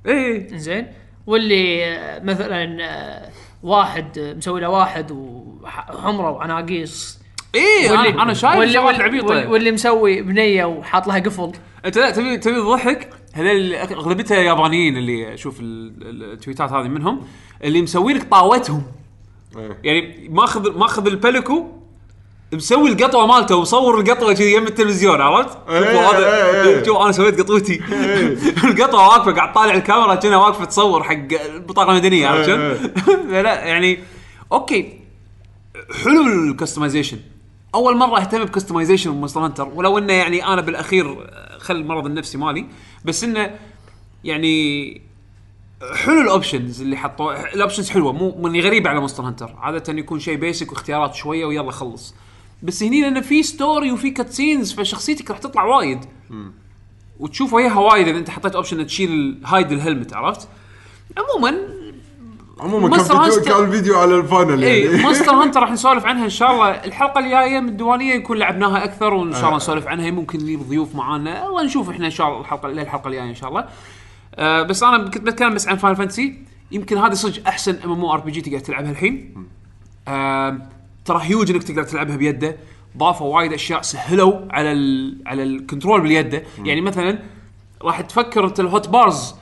إيه. 0.06 0.56
زين 0.56 0.86
واللي 1.26 1.84
آه، 1.84 2.18
مثلا 2.24 2.78
آه، 2.80 3.30
واحد 3.62 4.18
آه، 4.18 4.34
مسوي 4.34 4.60
له 4.60 4.68
واحد 4.68 5.10
وحمرة 5.10 6.30
وعناقيص. 6.30 7.18
إيه 7.54 7.90
واللي 7.90 8.08
أنا 8.08 8.34
شايف 8.34 8.56
واللي 8.58 8.78
واللي, 8.78 9.20
واللي, 9.20 9.46
واللي 9.46 9.72
مسوي 9.72 10.22
بنية 10.22 10.64
وحاط 10.64 11.06
لها 11.06 11.18
قفل. 11.18 11.52
أنت 11.86 11.98
لا 11.98 12.10
تبي 12.10 12.36
تبي 12.38 12.54
تضحك؟ 12.54 13.08
هذول 13.32 13.74
أغلبيتها 13.74 14.36
يابانيين 14.36 14.96
اللي 14.96 15.34
أشوف 15.34 15.60
ال- 15.60 15.92
ال- 16.02 16.32
التويتات 16.32 16.72
هذه 16.72 16.88
منهم 16.88 17.20
اللي 17.64 17.82
مسوي 17.82 18.12
لك 18.12 18.22
طاوتهم. 18.30 18.82
يعني 19.84 20.28
ماخذ 20.28 20.78
ماخذ 20.78 21.06
البلكو 21.06 21.66
مسوي 22.52 22.90
القطوة 22.90 23.26
مالته 23.26 23.56
وصور 23.56 24.00
القطوة 24.00 24.32
كذي 24.32 24.54
يم 24.54 24.66
التلفزيون 24.66 25.20
عرفت؟ 25.20 25.58
إيه، 25.68 25.80
شوفوا 25.80 26.00
هذا 26.00 26.36
إيه، 26.36 26.62
إيه. 26.62 26.84
شوف 26.84 26.96
أنا 26.96 27.12
سويت 27.12 27.40
قطوتي 27.40 27.80
القطوة 28.64 29.08
واقفة 29.08 29.32
قاعد 29.32 29.52
طالع 29.52 29.74
الكاميرا 29.74 30.14
كأنها 30.14 30.36
واقفة 30.36 30.64
تصور 30.64 31.04
حق 31.04 31.42
البطاقة 31.54 31.90
المدنية 31.92 32.28
عرفت 32.28 32.48
إيه، 32.48 32.78
شلون؟ 33.06 33.42
لا 33.42 33.64
يعني 33.64 33.98
okay 34.52 34.98
حلو 36.04 36.26
ال 36.26 36.33
customization 36.33 37.18
أول 37.74 37.96
مرة 37.96 38.20
أهتم 38.20 38.44
ب 38.44 38.49
customization 38.49 39.10
ب 39.10 39.14
Monster 39.14 39.40
Hunter 39.40 39.68
ولو 39.68 39.98
إنه 39.98 40.12
يعني 40.12 40.46
أنا 40.46 40.60
بالأخير 40.60 41.30
خل 41.58 41.76
المرض 41.76 42.06
النفسي 42.06 42.38
مالي 42.38 42.66
بس 43.04 43.24
إنه 43.24 43.58
يعني 44.24 45.00
حلو 45.94 46.20
ال 46.20 46.28
options 46.28 46.82
اللي 46.82 46.96
حطوه. 46.96 47.40
ال 47.54 47.59
options 47.59 47.90
حلوة 47.90 48.12
مو 48.12 48.36
من 48.38 48.60
غريبة 48.60 48.90
على 48.90 48.98
Monster 49.00 49.22
Hunter 49.22 49.54
عادة 49.58 49.92
يكون 49.92 50.20
شيء 50.20 50.36
basic 50.36 50.72
واختيارات 50.72 51.14
شوية 51.14 51.44
ويلا 51.44 51.70
خلص. 51.70 52.14
بس 52.62 52.82
هني 52.82 53.02
لأنه 53.02 53.20
في 53.20 53.42
story 53.42 53.92
وفي 53.92 54.10
cutscenes 54.10 54.72
فشخصيتك 54.72 55.30
راح 55.30 55.38
تطلع 55.38 55.64
وايد. 55.64 56.04
وتشوف 57.18 57.52
وياها 57.52 57.78
وايد 57.78 58.08
إذا 58.08 58.18
أنت 58.18 58.30
حطيت 58.30 58.54
option 58.54 58.86
تشيل 58.86 59.38
hide 59.44 59.72
ال 59.72 59.78
helmet 59.78 60.14
عرفت؟ 60.14 60.48
عموما 61.18 61.50
كان 62.58 62.70
Monster 62.70 63.30
فيديو 63.30 63.54
كان 63.54 63.64
الفيديو 63.64 63.98
على 63.98 64.14
ال 64.14 64.23
Final 64.23 64.64
اي 64.64 64.80
يعني. 64.80 65.02
Monster 65.02 65.32
Hunter 65.32 65.60
راح 65.62 65.70
نسولف 65.70 66.06
عنها 66.06 66.24
إن 66.24 66.30
شاء 66.30 66.52
الله. 66.52 66.68
الحلقة 66.68 67.18
الجاية 67.18 67.60
من 67.60 67.68
الديوانية 67.68 68.16
نكون 68.16 68.38
لعبناها 68.38 68.84
أكثر 68.84 69.14
وإن 69.14 69.32
شاء 69.32 69.44
الله 69.44 69.56
نسولف 69.56 69.86
عنها. 69.86 70.10
ممكن 70.10 70.38
نجيب 70.38 70.62
ضيوف 70.68 70.94
معانا. 70.94 71.46
الله 71.46 71.64
نشوف 71.64 71.90
إحنا 71.90 72.06
إن 72.06 72.10
شاء 72.10 72.28
الله 72.28 72.40
الحلقة 72.40 72.68
الحلقة 72.68 73.08
الجاية 73.08 73.30
إن 73.30 73.34
شاء 73.34 73.48
الله. 73.48 73.64
آه 74.38 74.62
بس 74.62 74.82
أنا 74.82 74.98
كنت 75.04 75.22
بتكلم 75.22 75.54
بس 75.54 75.68
عن 75.68 75.76
Final 75.76 75.96
Fantasy 75.96 76.42
يمكن 76.70 76.98
هذه 76.98 77.12
صدق 77.12 77.48
أحسن 77.48 77.76
ام 77.84 77.92
ام 77.92 78.00
أو 78.04 78.12
ار 78.12 78.20
بي 78.20 78.30
جي 78.30 78.40
تقدر 78.40 78.58
تلعبها 78.58 78.90
الحين. 78.90 79.46
آه 80.08 80.58
ترى 81.04 81.20
هيوج 81.22 81.50
إنك 81.50 81.62
تقدر 81.62 81.82
تلعبها 81.82 82.16
بيده. 82.16 82.56
ضافوا 82.96 83.36
وايد 83.36 83.52
أشياء 83.52 83.82
سهلوا 83.82 84.40
على 84.50 84.72
ال 84.72 85.18
على 85.26 85.42
ال 85.42 85.50
control 85.50 86.00
باليدة. 86.00 86.42
يعني 86.64 86.80
مثلا 86.80 87.18
راح 87.82 88.00
تفكر 88.00 88.44
أنت 88.44 88.60
ال 88.60 88.67
hot 88.67 88.88
bars 88.88 89.34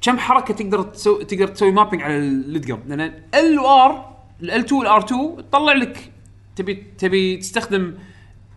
كم 0.00 0.18
حركة 0.18 0.54
تقدر 0.54 0.82
تسوي 0.82 1.24
تقدر 1.24 1.48
تسوي 1.48 1.70
mapping 1.72 2.02
على 2.02 2.18
الادقم 2.18 2.78
لأن 2.86 3.00
ال 3.34 3.58
L2 3.58 4.16
وال 4.42 4.50
R2 4.50 5.36
تطلع 5.36 5.72
لك 5.72 6.12
تبي 6.56 6.74
تبي 6.98 7.36
تستخدم 7.36 7.94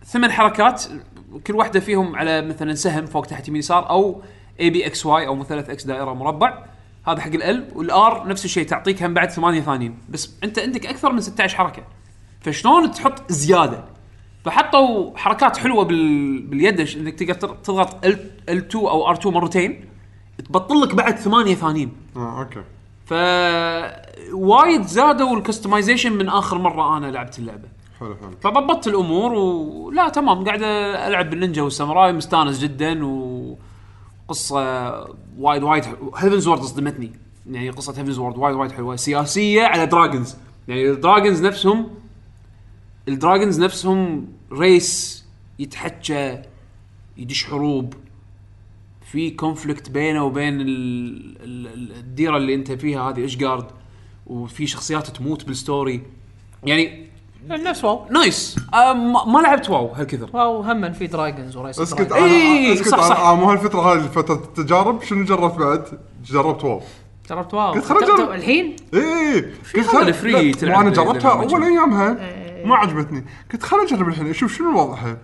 ثمان 0.04 0.32
حركات 0.32 0.84
كل 1.46 1.54
واحدة 1.54 1.80
فيهم 1.80 2.16
على 2.16 2.42
مثلا 2.42 2.74
سهم 2.74 3.06
فوق 3.06 3.26
تحت 3.26 3.48
يمين 3.48 3.58
يسار 3.58 3.90
أو 3.90 4.22
A 4.62 4.70
B 4.70 4.86
X 4.86 5.06
Y 5.06 5.26
أو 5.26 5.34
مثلث 5.34 5.70
X 5.70 5.84
دائرة 5.84 6.14
مربع. 6.14 6.64
هذا 7.06 7.20
حق 7.20 7.30
ال 7.34 7.68
L 7.74 7.88
وال 7.88 8.14
R 8.14 8.28
نفس 8.28 8.44
الشيء 8.44 8.66
تعطيك 8.66 9.02
هم 9.02 9.14
بعد 9.14 9.30
ثمانية 9.30 9.60
ثانيين. 9.60 9.98
بس 10.08 10.34
أنت 10.44 10.58
عندك 10.58 10.86
أكثر 10.86 11.12
من 11.12 11.20
16 11.20 11.56
حركة. 11.56 11.82
فشلون 12.40 12.90
تحط 12.90 13.32
زيادة؟ 13.32 13.84
فحطوا 14.44 15.18
حركات 15.18 15.56
حلوة 15.56 15.84
بال... 15.84 16.42
باليد 16.42 16.80
إنك 16.80 17.14
تقدر 17.14 17.54
تضغط 17.54 18.04
ال 18.04 18.30
L2 18.50 18.74
أو 18.76 19.14
R2 19.14 19.26
مرتين. 19.26 19.84
تبطل 20.48 20.80
لك 20.80 20.94
بعد 20.94 21.16
ثمانية 21.16 21.54
ثانيين. 21.54 21.92
آه 22.16 22.38
okay. 22.38 22.62
ف 23.06 23.14
وايد 24.32 24.82
زادوا 24.82 25.36
ال 25.36 25.41
customization 25.41 26.12
من 26.12 26.28
آخر 26.28 26.58
مرة 26.58 26.96
أنا 26.96 27.06
لعبت 27.06 27.38
اللعبة. 27.38 27.68
حلو 28.00 28.14
حلو. 28.14 28.30
فضبطت 28.40 28.86
الأمور 28.86 29.32
ولا 29.34 30.08
تمام. 30.08 30.44
قاعد 30.44 30.62
ألعب 30.62 31.30
بالنينجا 31.30 31.62
والساموراي 31.62 32.12
مستانس 32.12 32.58
جدا 32.58 33.04
وقصه 34.36 35.16
وايد 35.38 35.62
وايد 35.62 35.84
Heavensward 36.16 36.62
صدمتني. 36.62 37.12
يعني 37.50 37.70
قصة 37.70 37.92
Heavensward 38.00 38.36
وايد 38.38 38.56
وايد 38.56 38.72
حلوة. 38.72 38.96
سياسية 38.96 39.62
على 39.62 39.86
dragons 39.86 40.36
يعني 40.68 40.90
ال 40.90 40.97
dragons 40.97 41.42
نفسهم 41.46 41.90
ال 43.08 43.14
dragons 43.14 43.60
نفسهم 43.60 44.28
race 44.52 45.24
يتحكى 45.58 46.42
يدش 47.16 47.44
حروب. 47.44 47.94
في 49.12 49.30
conflict 49.30 49.90
بينه 49.90 50.24
وبين 50.24 50.60
ال- 50.60 50.66
ال- 51.44 51.66
ال- 51.66 51.92
الديرة 51.96 52.36
اللي 52.36 52.54
أنت 52.54 52.72
فيها 52.72 53.10
هذه 53.10 53.24
Ishgard 53.24 53.66
وفي 54.26 54.66
شخصيات 54.66 55.06
تموت 55.06 55.44
بال 55.44 55.61
story 55.61 56.02
يعني 56.64 57.06
نفس 57.48 57.84
WoW. 57.84 58.06
nice. 58.10 58.56
آه 58.74 58.92
ما 59.26 59.40
لعبت 59.40 59.70
WoW 59.70 59.86
هالكثر. 59.86 60.30
WoW 60.32 60.60
هم 60.60 60.92
في 60.92 61.06
dragons 61.06 61.56
و 61.56 61.61
race 61.61 61.80
اسكت. 61.80 62.12
أنا 62.12 62.24
إيه، 62.26 62.72
اسكت 62.74 62.88
صح، 62.88 63.08
صح. 63.08 63.20
آه، 63.20 63.34
مو 63.36 63.50
هالفترة 63.50 63.80
هاي 63.80 64.00
فترة 64.00 64.34
التجارب. 64.34 65.02
شنو 65.02 65.24
جربت 65.24 65.58
بعد؟ 65.58 65.84
جربت 66.24 66.64
WoW. 66.64 66.80
جربت 67.30 67.54
WoW. 67.54 67.72
قلت 67.72 67.84
خلنا 67.84 68.00
تو- 68.00 68.06
تو- 68.06 68.14
نجرب. 68.14 68.30
الحين؟ 68.30 68.76
إيه 68.94 69.54
قلت 69.76 69.86
هذا 69.88 70.00
خل- 70.00 70.08
ال 70.08 70.16
free 70.16 70.50
لا، 70.50 70.56
تلعب 70.58 70.78
وأنا 70.78 70.90
ب- 70.90 70.92
جربتها 70.92 71.30
أول. 71.32 71.62
أيامها. 71.62 72.16
ما 72.64 72.76
عجبتني. 72.76 73.24
قلت 73.52 73.62
خليني 73.62 73.86
أجرب 73.86 74.08
الحين. 74.08 74.30
أشوف 74.30 74.54
شنو 74.58 74.80
وضعها 74.82 75.16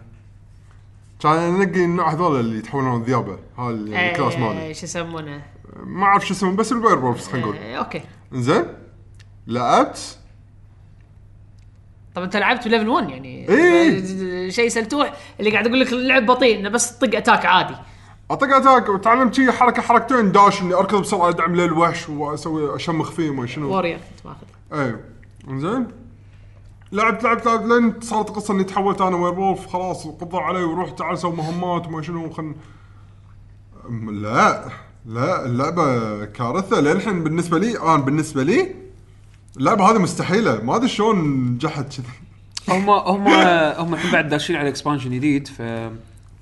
كان 1.23 1.33
انقي 1.39 1.85
النوع 1.85 2.13
هذول 2.13 2.41
اللي 2.41 2.59
يتحولون 2.59 3.03
ذيابه 3.03 3.39
هاي 3.59 3.75
ال 3.75 3.85
class 3.85 4.37
مالي. 4.37 4.75
شو 4.75 4.85
يسمونه؟ 4.85 5.43
ما 5.87 6.05
أعرف 6.05 6.27
شو 6.27 6.35
اسمه 6.35 6.57
بس 6.57 6.73
ال 6.73 7.05
werewolves 7.05 7.29
خلينا 7.29 7.47
نقول. 7.47 7.57
okay. 7.57 8.01
زين 8.33 8.65
لعبت 9.47 10.19
طب 12.19 12.25
انت 12.25 12.37
لعبت 12.37 12.69
ب 12.69 12.72
level 12.72 12.89
1 12.89 13.11
يعني؟ 13.11 13.49
إيه. 13.49 14.51
شيء 14.51 14.69
سلتوح 14.69 15.13
اللي 15.41 15.51
قاعد 15.51 15.67
أقول 15.67 15.81
لك 15.81 15.93
اللعب 15.93 16.27
بطيء 16.27 16.59
انه 16.59 16.69
بس 16.69 16.91
طق 16.91 17.17
attack 17.17 17.47
عادي. 17.47 17.75
أطق 18.31 18.57
attack 18.57 18.89
وتعلمت 18.89 19.35
شي 19.35 19.53
حركة 19.53 19.83
حركتين 19.83 20.33
داش 20.33 20.63
إني 20.63 20.75
أركض 20.75 21.01
بسرعة 21.01 21.29
أدعم 21.29 21.57
للوحش 21.57 22.09
وأسوي 22.09 22.77
أشمخ 22.77 23.11
فيه 23.11 23.31
وما 23.31 23.47
شنو. 23.47 23.69
warrior 23.71 23.97
كنت 23.97 24.27
ماخذ. 24.27 24.47
أيوه 24.73 25.01
زين 25.61 25.87
لعبت 26.93 27.23
لعبت 27.25 27.47
لعبت 27.47 27.65
لين 27.67 28.01
صارت 28.01 28.31
قصة 28.31 28.55
إني 28.55 28.65
تحولت 28.65 29.01
أنا 29.01 29.17
werewolf 29.17 29.67
خلاص 29.67 30.07
قضوا 30.07 30.41
علي 30.41 30.63
وروح 30.65 30.91
تعال 30.91 31.19
سوي 31.19 31.33
مهمات 31.33 31.87
وما 31.87 32.03
شنو 32.03 32.31
خل 32.31 32.55
لا 34.13 34.69
لا 35.07 35.47
اللعبة 35.47 36.25
كارثة 36.25 36.81
للحين 36.81 37.25
بالنسبة 37.25 37.59
لي 37.59 37.79
أنا 37.79 37.97
بالنسبة 37.97 38.43
لي 38.43 38.75
اللعبه 39.59 39.91
هذه 39.91 39.99
مستحيلة. 39.99 40.63
ما 40.65 40.77
ادري 40.77 40.89
شلون 40.89 41.19
نجحت؟ 41.55 41.97
كذي 41.97 42.07
هم 42.69 42.91
هم 42.91 43.29
هم 43.79 43.95
الحين 43.95 44.13
بعد 44.13 44.29
داشين 44.29 44.57
على 44.57 44.69
expansion 44.69 45.11
جديد 45.11 45.49
ف 45.49 45.63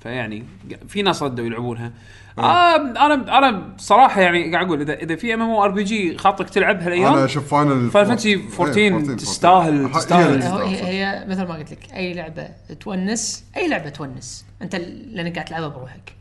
فيعني 0.03 0.43
في 0.87 1.01
ناس 1.01 1.23
ردوا 1.23 1.45
يلعبونها. 1.45 1.91
آه 2.39 2.75
أنا 2.75 3.37
أنا 3.37 3.73
صراحة 3.77 4.21
يعني 4.21 4.51
قاعد 4.53 4.65
أقول 4.65 4.81
اذا 4.81 4.93
إذا 4.93 5.15
في 5.15 5.33
ام 5.33 5.41
ام 5.41 5.49
أو 5.49 5.63
ار 5.63 5.71
بي 5.71 5.83
جي 5.83 6.17
خاطرك 6.17 6.49
تلعب 6.49 6.81
هالأيام 6.81 7.13
أنا 7.13 7.25
أشوف 7.25 7.47
Final 7.53 7.91
Fantasy 7.91 8.59
14 8.61 9.15
تستاهل- 9.15 9.91
تستاهل. 9.93 10.41
هي, 10.61 10.83
هي 10.87 11.25
مثل 11.29 11.43
ما 11.47 11.53
قلت 11.55 11.71
لك 11.71 11.79
أي 11.93 12.13
لعبة 12.13 12.47
تونس 12.79 13.43
أي 13.57 13.67
لعبة 13.67 13.89
تونس. 13.89 14.45
أنت 14.61 14.75
لأنك 15.11 15.33
قاعد 15.33 15.45
تلعبها 15.45 15.67
بروحك. 15.67 16.13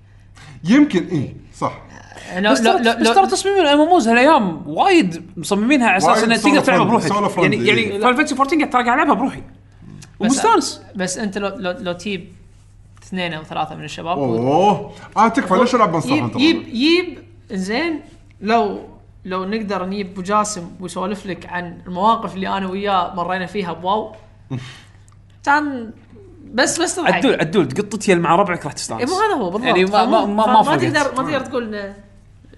يمكن 0.64 1.06
اي 1.06 1.36
صح. 1.54 1.82
لو 2.36 2.52
بس 2.52 2.60
ترى 2.60 3.22
بس 3.22 3.30
تصميم 3.30 3.54
ال 3.54 3.80
MMOs 3.80 4.08
هالأيام 4.08 4.62
وايد 4.66 5.30
مصممينها 5.36 5.88
على 5.88 5.96
أساس 5.96 6.24
انها 6.24 6.36
تقدر 6.36 6.60
تلعبها 6.60 6.84
بروحك. 6.84 7.38
يعني. 7.38 7.66
يعني 7.66 8.00
Final 8.00 8.16
Fantasy 8.16 8.34
14 8.34 8.56
قاعد 8.56 8.70
ترى 8.70 8.84
قاعد 8.84 8.98
العبها 8.98 9.14
بروحي. 9.14 9.42
ومستانس. 10.20 10.82
بس 10.96 11.18
أنت 11.18 11.38
لو 11.38 11.48
لو, 11.48 11.74
لو 11.80 11.92
تجيب 11.92 12.32
اثنين 13.02 13.32
أو 13.32 13.42
ثلاثة 13.42 13.74
من 13.74 13.84
الشباب 13.84 14.18
أوه. 14.18 14.92
آه 15.16 15.28
تكفى 15.28 15.54
ليش 15.54 15.74
ألعب 15.74 15.92
مونستر 15.92 16.12
يب 16.12 16.22
هانتر 16.22 16.40
يب 16.40 16.68
يب 16.68 17.18
زين 17.50 18.00
لو 18.40 18.80
لو 19.24 19.44
نقدر 19.44 19.86
نجيب 19.86 20.10
أبو 20.12 20.22
جاسم 20.22 20.70
ويسولف 20.80 21.26
لك 21.26 21.46
عن 21.46 21.78
المواقف 21.86 22.34
اللي 22.34 22.48
أنا 22.48 22.68
وياه 22.68 23.14
مرينا 23.14 23.46
فيها 23.46 23.72
بواو. 23.72 24.12
كان 25.46 25.92
بس 26.54 26.80
بس 26.80 26.96
تضحك. 26.96 27.14
عدول 27.14 27.34
عدول 27.40 27.68
يل 28.08 28.20
مع 28.20 28.36
ربعك 28.36 28.64
راح 28.64 28.72
تستانس. 28.72 29.00
إيه 29.00 29.06
مو 29.08 29.14
هذا 29.14 29.34
هو 29.42 29.50
بالضبط. 29.50 29.64
يعني 29.66 29.84
ما 29.84 30.04
ما 30.06 30.24
ما, 30.26 30.46
ما 30.46 30.62
فرقت. 30.62 30.80
تقدر 30.84 31.22
ما 31.22 31.30
تقدر 31.30 31.40
تقول 31.40 31.74
إن 31.74 31.94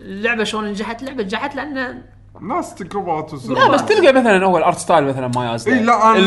اللعبة 0.00 0.44
شلون 0.44 0.64
نجحت. 0.68 1.00
اللعبه 1.02 1.22
نجحت 1.22 1.54
لأن 1.56 2.02
ناس 2.40 2.74
تجربات 2.74 3.32
لا 3.48 3.68
بس 3.68 3.84
تلقى 3.84 4.12
مثلا 4.12 4.44
أول 4.44 4.62
art 4.62 4.78
style 4.78 5.04
مثلا 5.04 5.28
ما 5.28 5.52
يازله 5.52 5.74
إي 5.78 5.82
لا 5.82 6.10
أنا 6.10 6.18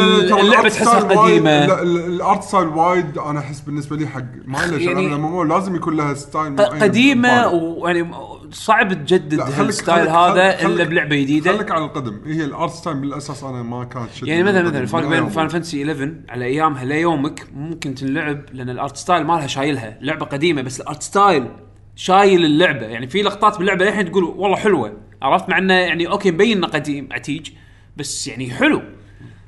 اللعبة 0.42 0.70
تحسها 0.70 1.00
style 1.00 1.18
وايد- 1.18 1.32
قديمه 1.32 1.66
لا 1.66 1.82
ال- 1.82 1.98
ال 2.06 2.15
art 2.15 2.44
style 2.44 2.68
وايد 2.68 3.18
أنا 3.18 3.40
أحس 3.40 3.60
بالنسبة 3.60 3.96
لي 3.96 4.08
حق 4.08 4.22
ما 4.46 4.58
له 4.58 4.78
يعني- 4.78 5.44
لازم 5.50 5.76
يكون 5.76 5.98
لها 5.98 6.14
style 6.14 6.56
قديمة. 6.62 7.48
ويعني 7.48 8.12
صعب 8.52 8.94
تجدد 8.94 9.40
ال 9.60 9.68
style 9.68 10.08
هذا 10.08 10.66
إلا 10.66 10.84
بلعبة 10.84 11.16
جديدة. 11.16 11.52
خليك 11.52 11.72
على 11.72 11.86
القدم. 11.86 12.22
هي 12.26 12.46
ال 12.46 12.52
art 12.52 12.72
style 12.72 12.98
بالاساس 12.98 13.44
أنا 13.44 13.64
ما 13.64 13.84
كانت 13.84 14.24
يعني 14.24 14.44
مثلا 14.44 14.64
مثلا. 14.64 14.80
الفرق 14.80 15.08
بين. 15.08 15.30
Fan 15.30 15.48
Fantasy 15.48 15.92
11 15.92 16.14
على 16.30 16.46
أيامها 16.46 16.86
ليومك 16.86 17.48
ممكن 17.54 17.96
تنلعب 17.96 18.42
لأن 18.54 18.70
ال 18.70 18.77
art 18.77 18.98
style 18.98 19.24
مالها 19.24 19.48
شايلها. 19.48 19.98
لعبة 20.02 20.26
قديمة 20.26 20.62
بس 20.62 20.82
ال 20.82 20.87
art 20.87 21.04
style 21.04 21.48
شايل 21.96 22.46
اللعبة. 22.46 22.86
يعني 22.86 23.08
في 23.08 23.22
لقطات 23.22 23.58
باللعبة 23.58 23.86
للحين 23.86 24.12
تقول 24.12 24.24
والله 24.24 24.58
حلوة. 24.58 24.98
عرفت؟ 25.22 25.50
مع 25.50 25.58
إنه 25.58 25.74
يعني 25.74 26.08
okay 26.08 26.32
مبين 26.32 26.58
إنه 26.58 26.68
قديم 26.68 27.10
عتيج 27.12 27.50
بس 27.98 28.28
يعني 28.28 28.50
حلو. 28.50 28.82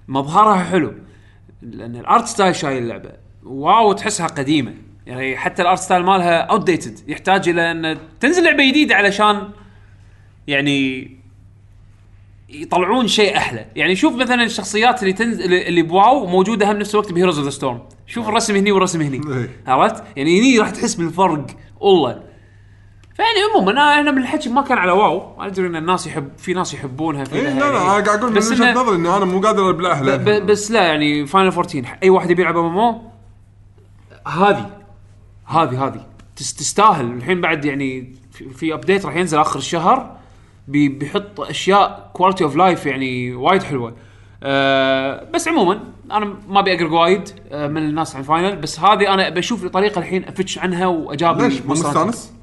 مظهرها 0.08 0.64
حلو. 0.64 0.94
لأن 1.62 1.96
ال 1.96 2.03
art 2.03 2.26
style 2.26 2.56
شايل 2.56 2.84
اللعبة. 2.84 3.12
WoW 3.44 3.94
تحسها 3.94 4.28
قديمة. 4.28 4.74
يعني 5.08 5.38
حتى 5.38 5.62
ال 5.62 5.66
art 5.66 5.80
style 5.80 6.04
مالها 6.04 6.40
outdated 6.40 7.10
يحتاج 7.10 7.50
إلى 7.50 7.72
أن 7.72 7.98
تنزل 8.20 8.44
لعبة 8.44 8.70
جديدة 8.70 8.96
علشان 8.96 9.50
يعني 10.48 11.12
يطلعون 12.50 13.08
شيء 13.08 13.38
أحلى. 13.38 13.66
يعني 13.76 13.96
شوف 13.96 14.16
مثلا 14.16 14.44
الشخصيات 14.44 15.02
اللي 15.02 15.14
تنزل 15.14 15.54
اللي 15.54 15.82
ب 15.82 15.93
WoW 15.93 16.28
موجودة 16.28 16.72
هم 16.72 16.78
نفس 16.78 16.96
الوقت 16.96 17.12
ب 17.12 17.15
Heroes 17.15 17.38
of 17.38 17.46
the 17.46 17.52
Storm 17.52 17.80
شوف 18.08 18.30
الرسم 18.30 18.56
هني 18.56 18.72
والرسم 18.72 19.02
هني. 19.02 19.22
إيه. 19.38 19.50
عرفت؟ 19.68 20.04
يعني 20.16 20.40
هني 20.40 20.60
راح 20.60 20.70
تحس 20.70 20.96
بالفرق. 20.96 21.46
والله. 21.80 22.24
فيعني 23.16 23.38
عموما 23.52 23.72
انا 23.72 24.00
إحنا 24.00 24.12
من 24.12 24.18
الحكي 24.18 24.50
ما 24.50 24.62
كان 24.62 24.78
على 24.78 24.92
WoW. 24.92 25.38
ما 25.38 25.48
أدري 25.48 25.68
إن 25.68 25.76
الناس 25.76 26.08
يحب 26.08 26.30
في 26.38 26.54
ناس 26.54 26.74
يحبونها 26.74 27.24
في 27.24 27.36
إيه، 27.36 27.42
لا 27.42 27.50
لا 27.50 27.66
يعني. 27.66 27.78
أنا 27.78 28.06
قاعد 28.06 28.08
أقول 28.10 28.32
من 28.32 28.38
وجهة 28.38 28.74
نظري 28.74 28.96
اني 28.96 29.18
أنا 29.18 29.26
مو 29.26 29.42
قادر 29.42 29.70
ابلعها 29.70 30.18
بس 30.40 30.72
لا 30.72 30.84
يعني 30.84 31.26
Final 31.26 31.48
14 31.48 31.98
أي 32.04 32.10
واحد 32.10 32.32
يبي 32.32 32.42
يلعب 32.42 32.58
MMO 32.58 33.02
هذه. 34.28 34.83
هذه 35.46 35.86
هذه. 35.88 36.06
تس- 36.36 36.54
تستاهل. 36.54 37.06
الحين 37.06 37.42
بعد 37.42 37.66
يعني 37.66 38.16
في, 38.32 38.50
في 38.50 38.74
update 38.74 39.06
راح 39.06 39.16
ينزل 39.16 39.38
آخر 39.38 39.60
الشهر 39.60 40.18
بي- 40.68 40.90
بيحط 40.90 41.40
أشياء 41.42 42.12
quality 42.14 42.44
of 42.44 42.56
life 42.56 42.86
يعني 42.86 43.36
وايد 43.36 43.64
حلوة. 43.64 43.96
أه 44.44 45.30
بس 45.34 45.48
عموما 45.48 45.80
أنا 46.12 46.36
ما 46.48 46.60
أبي 46.60 46.74
أقرق 46.76 46.92
وايد 46.92 47.30
أه 47.52 47.68
من 47.68 47.78
الناس 47.78 48.16
عن 48.16 48.22
Final 48.24 48.56
بس 48.56 48.80
هذه 48.80 49.14
أنا 49.14 49.30
بشوف 49.30 49.64
لي 49.64 49.70
طريقة 49.70 50.00
الحين 50.00 50.24
أفتش 50.26 50.60
عنها 50.60 50.88
وأجاب 50.88 51.42
ليش؟ 51.42 51.62
مو. 51.62 51.72
مستانس؟ 51.72 52.34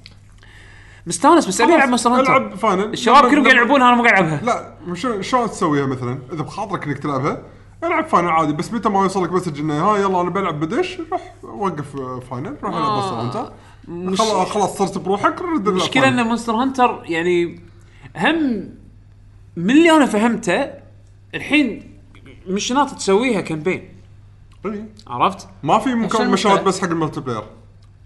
مستانس 1.06 1.46
بس 1.46 1.60
أبي 1.60 1.74
ألعب 1.74 1.88
Monster 1.88 2.10
Hunter 2.10 2.36
ألعب 2.36 2.54
Final 2.54 2.84
الشباب 2.84 3.30
كلهم 3.30 3.42
قاعد 3.44 3.56
يلعبونها 3.56 3.88
أنا 3.88 3.96
ما 4.02 4.08
قاعد 4.10 4.24
ألعبها. 4.24 4.74
لا 4.94 5.22
شلون 5.22 5.50
تسويها 5.50 5.86
مثلا؟ 5.86 6.18
إذا 6.32 6.42
بخاطرك 6.42 6.84
إنك 6.86 6.98
تلعبها 6.98 7.42
ألعب 7.84 8.06
Final 8.06 8.28
عادي 8.28 8.52
بس 8.52 8.72
متى 8.72 8.88
ما 8.88 9.02
يوصلك 9.02 9.32
message 9.32 9.58
إنه 9.60 9.74
ها 9.90 9.96
يلا 9.98 10.20
أنا 10.20 10.30
بلعب 10.30 10.60
بدش 10.60 10.98
روح 11.12 11.34
وقف 11.42 11.96
آه، 11.96 12.20
Final 12.20 12.56
روح 12.62 12.74
ألعب 12.76 12.90
Monster 12.92 13.14
Hunter 13.14 13.52
مش- 13.88 14.18
خلاص 14.20 14.48
خلاص 14.50 14.78
صرت 14.78 14.98
بروحك 14.98 15.42
رد 15.42 15.68
المشكلة. 15.68 16.08
إن 16.08 16.22
Monster 16.26 16.52
Hunter 16.52 17.02
يعني 17.04 17.60
هم 18.16 18.68
من 19.56 19.70
اللي 19.70 19.90
أنا 19.96 20.06
فهمته 20.06 20.70
الحين 21.34 21.92
مشنات 22.48 22.90
تسويها 22.90 23.40
campaign. 23.40 23.88
عرفت؟ 25.06 25.48
ما 25.62 25.78
في 25.78 25.94
مكان؟ 25.94 26.30
مشاهد 26.30 26.64
بس 26.64 26.80
حق 26.80 26.88
ال 26.88 27.20
multiplayer 27.20 27.42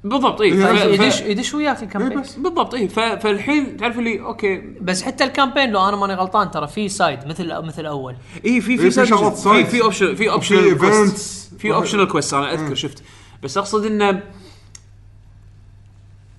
بالضبط 0.04 0.40
اي 0.40 0.50
ف- 0.50 0.84
يدش 1.00 1.20
يدش 1.20 1.54
وياه 1.54 1.74
في 1.74 1.82
اي 1.82 1.86
campaign 1.86 2.20
بس 2.20 2.34
بالضبط 2.34 2.74
اي 2.74 2.88
فالحين 2.88 3.76
تعرف 3.76 3.98
اللي 3.98 4.20
okay. 4.20 4.56
بس 4.80 5.02
حتى 5.02 5.24
ال 5.24 5.29
campaign 5.29 5.70
لو 5.70 5.88
أنا 5.88 5.96
ماني 5.96 6.14
غلطان 6.14 6.50
ترى 6.50 6.66
في 6.66 6.88
side 6.88 7.26
مثل 7.26 7.62
مثل 7.62 7.86
أول. 7.86 8.16
اي 8.44 8.60
في 8.60 8.76
في 8.76 8.78
في 8.78 8.90
سايد 8.90 9.08
شغلات 9.08 9.32
في 9.32 9.40
side. 9.40 9.66
في 9.66 9.82
option 9.82 10.14
في 10.14 10.30
optional 10.30 10.78
events. 10.78 11.20
في 11.58 11.74
optional 11.74 12.08
quest 12.08 12.34
أنا 12.34 12.52
أذكر 12.54 12.74
شفت. 12.74 13.02
بس 13.42 13.58
أقصد 13.58 13.84
إنه 13.86 14.22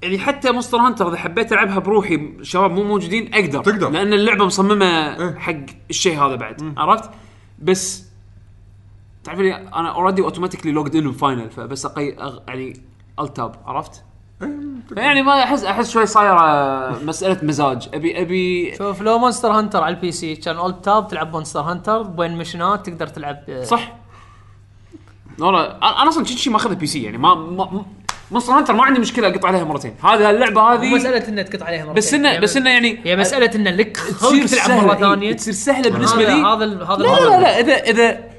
يعني 0.02 0.20
حتى 0.20 0.52
Monster 0.52 0.78
Hunter 0.78 1.10
إذا 1.10 1.18
حبيت 1.18 1.54
ألعبها 1.54 1.80
بروحي 1.80 2.34
شباب 2.42 2.72
مو 2.72 2.84
موجودين 2.84 3.34
أقدر. 3.34 3.64
تقدر. 3.64 3.90
لأن 3.90 4.14
اللعبة 4.14 4.46
مصممة 4.46 4.86
إيه. 4.86 5.36
حق 5.40 5.56
الشيء 5.90 6.20
هذا 6.20 6.36
بعد 6.36 6.74
عرفت؟ 6.78 7.10
بس 7.60 8.04
تعرف 9.24 9.40
لي 9.40 9.56
أنا 9.56 9.90
already 9.92 10.22
automatically 10.22 10.72
logged 10.72 10.96
in 10.96 11.12
ب 11.12 11.18
final 11.18 11.50
فبس 11.52 11.86
أقي 11.86 12.14
أغ... 12.18 12.40
يعني 12.48 12.82
alt 13.20 13.38
tab 13.38 13.56
عرفت؟ 13.66 14.04
يعني 14.98 15.24
ما 15.24 15.44
أحس 15.44 15.64
أحس 15.64 15.92
شوي 15.92 16.06
صايرة 16.06 17.00
مسألة 17.04 17.38
مزاج. 17.44 17.90
أبي 17.94 18.22
أبي 18.22 18.76
شوف 18.78 19.02
لو 19.02 19.18
Monster 19.18 19.52
Hunter 19.52 19.84
على 19.84 19.96
ال 19.96 20.12
PC 20.12 20.36
كان 20.36 20.58
alt 20.58 20.76
tab 20.76 21.08
تلعب 21.08 21.34
Monster 21.34 21.60
Hunter 21.60 22.02
بين 22.02 22.38
mission 22.38 22.83
ات 22.83 22.90
تقدر 22.90 23.08
تلعب 23.08 23.44
آه، 23.50 23.64
صح. 23.64 23.94
والله 25.40 25.66
أنا 25.66 26.02
أنا 26.02 26.10
أصلا 26.10 26.26
شي 26.26 26.38
شي 26.38 26.50
ماخذها 26.50 26.74
PC 26.74 27.04
يعني 27.04 27.18
ما 27.18 27.36
ما 27.36 27.86
Monster 28.32 28.54
Hunter 28.54 28.74
ما 28.74 28.84
عندي 28.84 29.00
مشكلة 29.00 29.28
أقط 29.28 29.46
عليها 29.46 29.64
مرتين. 29.64 29.96
هذه 30.04 30.30
اللعبة 30.30 30.62
مو 30.62 30.68
هذه 30.68 30.96
مسألة 30.96 31.28
إنك 31.28 31.50
تقطع 31.50 31.66
عليها 31.66 31.86
مرتين. 31.86 31.96
بس 31.96 32.14
انه 32.14 32.32
هي 32.32 32.40
بس 32.40 32.58
إنه 32.58 32.70
يعني 32.70 33.00
هي 33.04 33.16
مسألة 33.16 33.56
ان 33.56 33.68
لك 33.68 33.98
تصير 33.98 34.48
تلعب 34.48 34.70
مرة 34.70 34.96
سهلة، 34.96 34.96
ثانية. 34.96 35.34
تصير 35.34 35.54
سهلة 35.54 35.90
بالنسبة 35.90 36.24
لي. 36.24 36.32
هذا 36.32 36.84
هذا 36.86 37.04
لا. 37.04 37.30
لا, 37.30 37.42
لا 37.42 37.60
اذا 37.60 37.74
إذا 37.74 38.35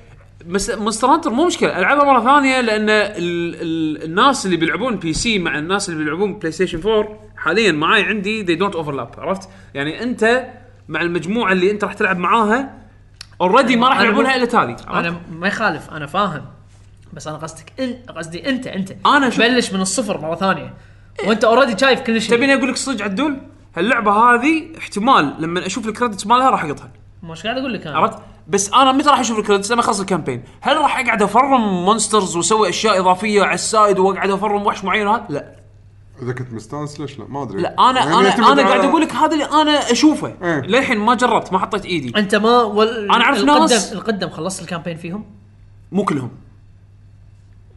مس- 0.49 0.71
Monster 0.71 1.07
Hunter 1.09 1.31
مو 1.31 1.47
مشكلة 1.47 1.79
ألعبها 1.79 2.05
مرة 2.05 2.25
ثانية 2.25 2.61
لأن 2.61 2.91
ال 2.91 3.17
ال 3.63 4.03
الناس 4.05 4.47
اللي 4.47 4.57
بيلعبون 4.57 4.97
PC 4.97 5.39
مع 5.39 5.59
الناس 5.59 5.89
اللي 5.89 6.05
بيلعبون 6.05 6.39
PlayStation 6.39 6.81
4 6.91 7.09
حاليا 7.37 7.73
معاي 7.73 8.03
عندي 8.03 8.47
they 8.47 8.61
don't 8.61 8.75
overlap 8.75 9.19
عرفت؟ 9.19 9.49
يعني 9.75 10.03
أنت 10.03 10.45
مع 10.89 11.03
المجموعة 11.03 11.53
اللي 11.53 11.71
أنت 11.71 11.85
راح 11.85 11.93
تلعب 11.95 12.19
معاها 12.19 12.75
already 13.41 13.77
ما 13.77 13.89
راح 13.89 14.01
يلعبونها 14.01 14.37
إلا 14.37 14.45
تالي 14.45 14.77
أنا 14.91 15.17
ما 15.33 15.49
يخالف 15.49 15.91
أنا 15.91 16.07
فاهم 16.07 16.45
بس 17.13 17.27
أنا 17.27 17.37
قصدك 17.37 17.73
انت 17.81 18.11
قصدي 18.11 18.49
أنت 18.49 18.67
أنت. 18.67 18.93
أنا 19.07 19.31
شوف- 19.31 19.39
بلش 19.41 19.73
من 19.73 19.81
الصفر 19.81 20.21
مرة 20.21 20.35
ثانية 20.35 20.75
وأنت 21.27 21.45
already 21.45 21.79
شايف 21.79 22.01
كل 22.01 22.21
شيء. 22.23 22.37
تبيني 22.37 22.55
أقول 22.55 22.69
لك 22.69 22.77
صدق 22.77 23.05
عدول؟ 23.05 23.37
هاللعبة 23.77 24.13
هذه 24.13 24.63
احتمال 24.79 25.35
لما 25.39 25.67
أشوف 25.67 25.89
ال 25.89 25.93
credits 25.93 26.27
مالها 26.27 26.51
راح 26.51 26.65
أقطها. 26.65 26.91
مش 27.23 27.43
قاعد 27.43 27.59
أقول 27.59 27.75
لك 27.75 27.87
أنا. 27.87 27.97
عرفت؟ 27.99 28.19
بس 28.49 28.73
أنا 28.73 28.93
متى 28.93 29.09
راح 29.11 29.21
أشوف 29.21 29.39
ال 29.39 29.42
credits؟ 29.42 29.73
لما 29.73 29.81
أخلص 29.81 30.01
ال 30.01 30.05
campaign. 30.05 30.43
هل 30.61 30.77
راح 30.77 30.99
أقعد 30.99 31.23
أفرم 31.23 31.85
monsters 31.85 32.37
وأسوي 32.37 32.69
أشياء 32.69 33.01
إضافية 33.01 33.43
على 33.43 33.55
ال 33.55 33.63
side 33.63 33.99
وأقعد 33.99 34.31
أفرم 34.31 34.67
وحش 34.67 34.85
معين 34.85 35.09
هذا 35.09 35.27
لا. 35.29 35.57
إذا 36.23 36.33
كنت 36.33 36.53
مستانس 36.53 37.01
ليش 37.01 37.19
لا؟ 37.19 37.25
ما 37.29 37.43
أدري. 37.43 37.63
لا 37.63 37.91
أنا 37.91 37.99
يعني 38.01 38.15
أنا 38.15 38.53
أنا 38.53 38.63
قاعد 38.63 38.85
أقول 38.85 39.03
لك 39.03 39.13
هذا 39.13 39.33
اللي 39.33 39.45
أنا 39.45 39.93
أشوفه. 39.93 40.35
إيه. 40.43 40.61
للحين 40.61 40.99
ما 40.99 41.15
جربت 41.15 41.53
ما 41.53 41.59
حطيت 41.59 41.85
إيدي. 41.85 42.13
أنت 42.17 42.35
ما 42.35 42.63
وال... 42.63 43.11
أنا 43.13 43.25
أعرف 43.25 43.39
القدم 43.39 43.61
ناس- 43.61 43.93
القدم 43.93 44.31
خلصت 44.31 44.63
ال 44.63 44.66
campaign 44.66 44.97
فيهم؟ 44.97 45.25
مو 45.93 46.05
كلهم. 46.05 46.31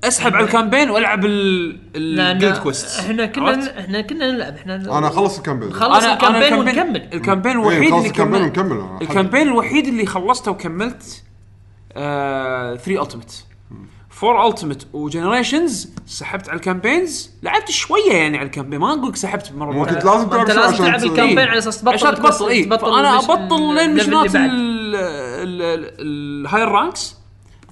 اسحب 0.04 0.36
على 0.36 0.46
ال 0.46 0.51
campaign 0.51 0.90
والعب 0.90 1.26
ال 1.26 1.48
guild 1.48 2.58
quest 2.58 3.00
إحنا 3.00 3.26
كنا 3.26 3.80
إحنا 3.80 4.02
كنا 4.02 4.32
نلعب 4.32 4.56
إحنا 4.56 4.76
أنا 4.98 5.10
خلص 5.10 5.38
ال 5.38 5.41
campaign. 5.41 5.74
خلص 5.74 6.06
ال 6.06 6.11
campaign 6.11 6.54
ونكمل. 6.54 7.10
ال 7.14 7.18
campaign 7.18 7.52
إيه، 7.52 7.62
الوحيد 7.62 7.84
خلص 7.90 7.94
اللي 7.98 8.08
ال 8.10 8.13
campaign 8.13 8.42
ونكمل 8.42 8.72
أنا. 8.72 9.00
ال 9.02 9.07
campaign 9.07 9.48
الوحيد 9.48 9.88
اللي 9.88 10.06
خلصته 10.06 10.52
وكملت 10.52 11.24
3 11.96 13.02
Ultimate 13.02 13.46
4 14.24 14.48
Ultimate 14.48 14.88
و 14.94 15.02
Generations 15.02 15.90
سحبت 16.06 16.50
على 16.50 16.56
ال 16.58 16.64
campaigns. 16.64 17.32
لعبت 17.44 17.72
شوية 17.72 18.12
يعني 18.14 18.38
على 18.38 18.46
ال 18.46 18.49
campaign 18.49 18.80
ما 18.80 18.94
أقول 18.94 19.10
لك 19.10 19.16
سحبت 19.16 19.52
مرة 19.52 19.72
مو. 19.72 19.86
كنت 19.86 20.06
لازم 20.06 20.30
تلعب 20.30 20.40
أنت 20.40 20.52
لازم 20.52 20.74
عشان 20.74 20.86
تلعب 20.86 21.04
ال 21.04 21.07
campaign 21.07 21.38
إيه. 21.40 21.48
على 21.48 21.58
أساس 21.58 21.82
تبطل 21.82 21.94
عشان 21.94 22.16
تبطل 22.16 22.50
اي 22.50 22.64
ال 22.64 22.75
miss- 22.75 23.30
أبطل 23.30 23.76
لين 23.76 23.96
mission 23.96 24.31
ات 24.31 24.36
اللي 24.36 24.48
بعد. 24.48 24.50
ال- 24.50 24.96
ال- 24.96 25.62
ال- 25.62 26.46
ال 26.46 26.68
higher 26.68 26.94
ranks 26.94 27.16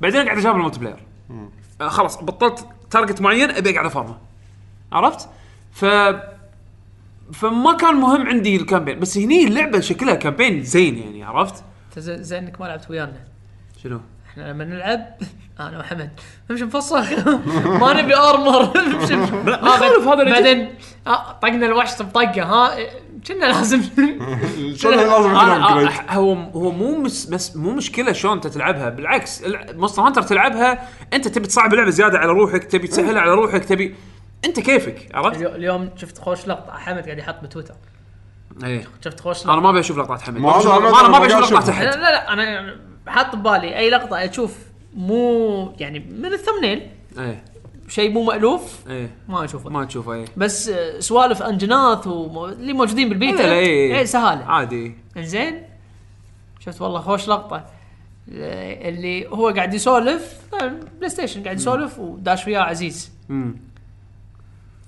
بعدين 0.02 0.26
قاعد 0.26 0.38
اجاب 0.38 0.56
ال 0.56 0.80
multiplayer 0.80 1.04
آه، 1.82 1.88
خلاص 1.88 2.24
بطلت 2.24 2.66
target 2.90 3.22
معين 3.22 3.52
أبي 3.52 3.70
أقعد 3.70 3.86
ا 3.86 3.91
farm 3.91 4.13
ه 4.13 4.18
عرفت؟ 4.92 5.30
ف 5.72 5.86
فما 7.34 7.78
كان 7.80 7.96
مهم 7.96 8.28
عندي 8.28 8.56
ال 8.56 8.61
campaign 8.61 9.00
بس 9.00 9.18
هني 9.18 9.48
اللعبة 9.48 9.80
شكلها 9.80 10.16
campaign 10.16 10.64
زين 10.64 10.98
يعني 10.98 11.24
عرفت؟ 11.24 11.64
أنت 11.90 12.00
زي 12.00 12.24
زي 12.24 12.38
إنك 12.40 12.62
ما 12.62 12.66
لعبت 12.66 12.90
ويانا 12.90 13.24
شنو؟ 13.84 14.00
إحنا 14.30 14.44
لما 14.52 14.64
نلعب 14.66 15.18
أنا 15.60 15.80
وحمد 15.80 16.10
نمشي 16.50 16.64
نفصل. 16.64 17.04
ما 17.82 18.02
نبي 18.02 18.16
armor. 18.16 18.74
نمشي 18.94 19.16
لا، 19.16 19.62
ما 19.64 19.76
يخالف 19.76 20.08
هذا 20.08 20.24
بعدين 20.24 20.76
آه، 21.08 21.32
طقنا 21.42 21.66
الوحش 21.66 22.02
بطقة. 22.02 22.44
ها 22.44 22.78
كنا 23.28 23.46
لازم 23.46 23.82
شلون 24.76 24.96
لازم 24.96 25.30
أنا 25.36 25.70
آه،؟ 26.10 26.12
هو 26.14 26.34
هو 26.34 26.72
مو 26.72 26.98
مس 27.02 27.26
بس 27.26 27.56
مو 27.56 27.72
مشكلة 27.72 28.12
شلون 28.12 28.34
انت 28.34 28.48
تلعبها. 28.48 28.90
بالعكس 28.90 29.44
Monster 29.74 30.02
Hunter 30.02 30.22
تلعبها 30.22 30.88
انت 31.14 31.28
تبي 31.28 31.48
تصعب 31.48 31.74
اللعبة 31.74 31.90
زيادة 31.90 32.18
على 32.20 32.32
روحك 32.32 32.64
تبي 32.64 32.88
تسهلها 32.88 33.22
على 33.22 33.32
روحك 33.32 33.66
تبي 33.66 33.96
انت 34.46 34.60
كيفك 34.60 35.10
عرفت؟ 35.14 35.38
اليو- 35.38 35.56
اليوم 35.56 35.90
شفت 35.96 36.18
خوش 36.18 36.48
لقطة. 36.48 36.72
حمد 36.78 37.04
قاعد 37.06 37.18
يحط 37.18 37.44
بتويتر. 37.44 37.74
إيه. 38.64 38.84
شفت 39.06 39.20
خوش 39.20 39.44
أنا 39.46 39.52
لقطه 39.52 39.62
ما 39.62 39.70
أبي 39.70 39.80
أشوف 39.80 39.98
لقطات 39.98 40.22
حمد. 40.22 40.38
ما 40.38 40.62
أنا 40.62 41.00
أنا 41.00 41.08
ما 41.10 41.18
أبي 41.18 41.28
أشوف 41.28 41.52
لقطات. 41.52 41.68
لا 41.70 41.74
احد 41.74 41.84
لا 41.86 41.92
لا 42.12 42.34
أنا 42.34 42.76
حاط 43.08 43.36
ببالي 43.36 43.78
أي 43.78 43.90
لقطة 43.90 44.26
أشوف 44.26 44.56
مو 44.98 45.74
يعني 45.80 46.00
من 46.00 46.26
ال 46.26 46.31
thumbnail. 46.31 46.88
إيه. 47.20 47.44
شيء 47.88 48.12
مو 48.12 48.24
مألوف. 48.24 48.90
إيه. 48.90 49.10
ما 49.30 49.44
أشوفه. 49.44 49.70
ما 49.70 49.86
تشوفه 49.86 50.14
إيه. 50.14 50.26
بس 50.38 50.70
آه، 50.70 51.00
سوالف 51.00 51.44
Anjanath 51.44 52.08
واللي 52.08 52.74
موجودين 52.74 53.10
بالبيتا 53.10 53.38
لا، 53.42 53.48
لا، 53.48 53.54
إيه. 53.54 53.96
إيه. 53.96 54.06
سهالة. 54.06 54.46
عادي. 54.46 54.96
إنزين. 55.18 55.64
شفت 56.60 56.82
والله 56.82 57.00
خوش 57.00 57.28
لقطة. 57.28 57.66
آه، 58.34 58.90
اللي 58.90 59.28
هو 59.28 59.50
قاعد 59.50 59.74
يسولف 59.74 60.38
آه، 60.62 60.74
PlayStation 60.98 61.44
قاعد 61.44 61.58
يسولف 61.58 62.00
وداش 62.00 62.48
وياه 62.48 62.62
عزيز. 62.62 63.12
امم 63.30 63.56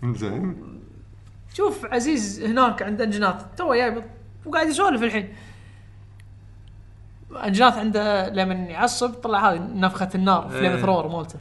زين 0.04 0.56
شوف 1.54 1.86
عزيز 1.86 2.44
هناك 2.44 2.82
عند 2.82 3.02
Anjanath 3.02 3.36
تو 3.58 3.74
جاي 3.74 4.04
وقاعد 4.46 4.68
يسولف 4.68 5.04
الحين. 5.04 5.34
Anjanath 7.36 7.78
عنده 7.78 8.30
لما 8.30 8.54
يعصب 8.54 9.14
طلع 9.14 9.52
هذه 9.52 9.68
نفخة 9.74 10.10
النار 10.16 10.50
flame 10.50 10.72
إيه. 10.72 10.82
thrower 10.82 11.08
مالته. 11.08 11.40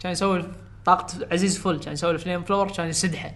كان 0.00 0.12
يسوي 0.12 0.44
طاقة 0.84 1.06
عزيز 1.32 1.58
فل 1.58 1.78
كان 1.78 1.92
يسوي 1.92 2.18
flame 2.18 2.42
thrower 2.42 2.70
كان 2.70 2.88
يسدحه. 2.88 3.30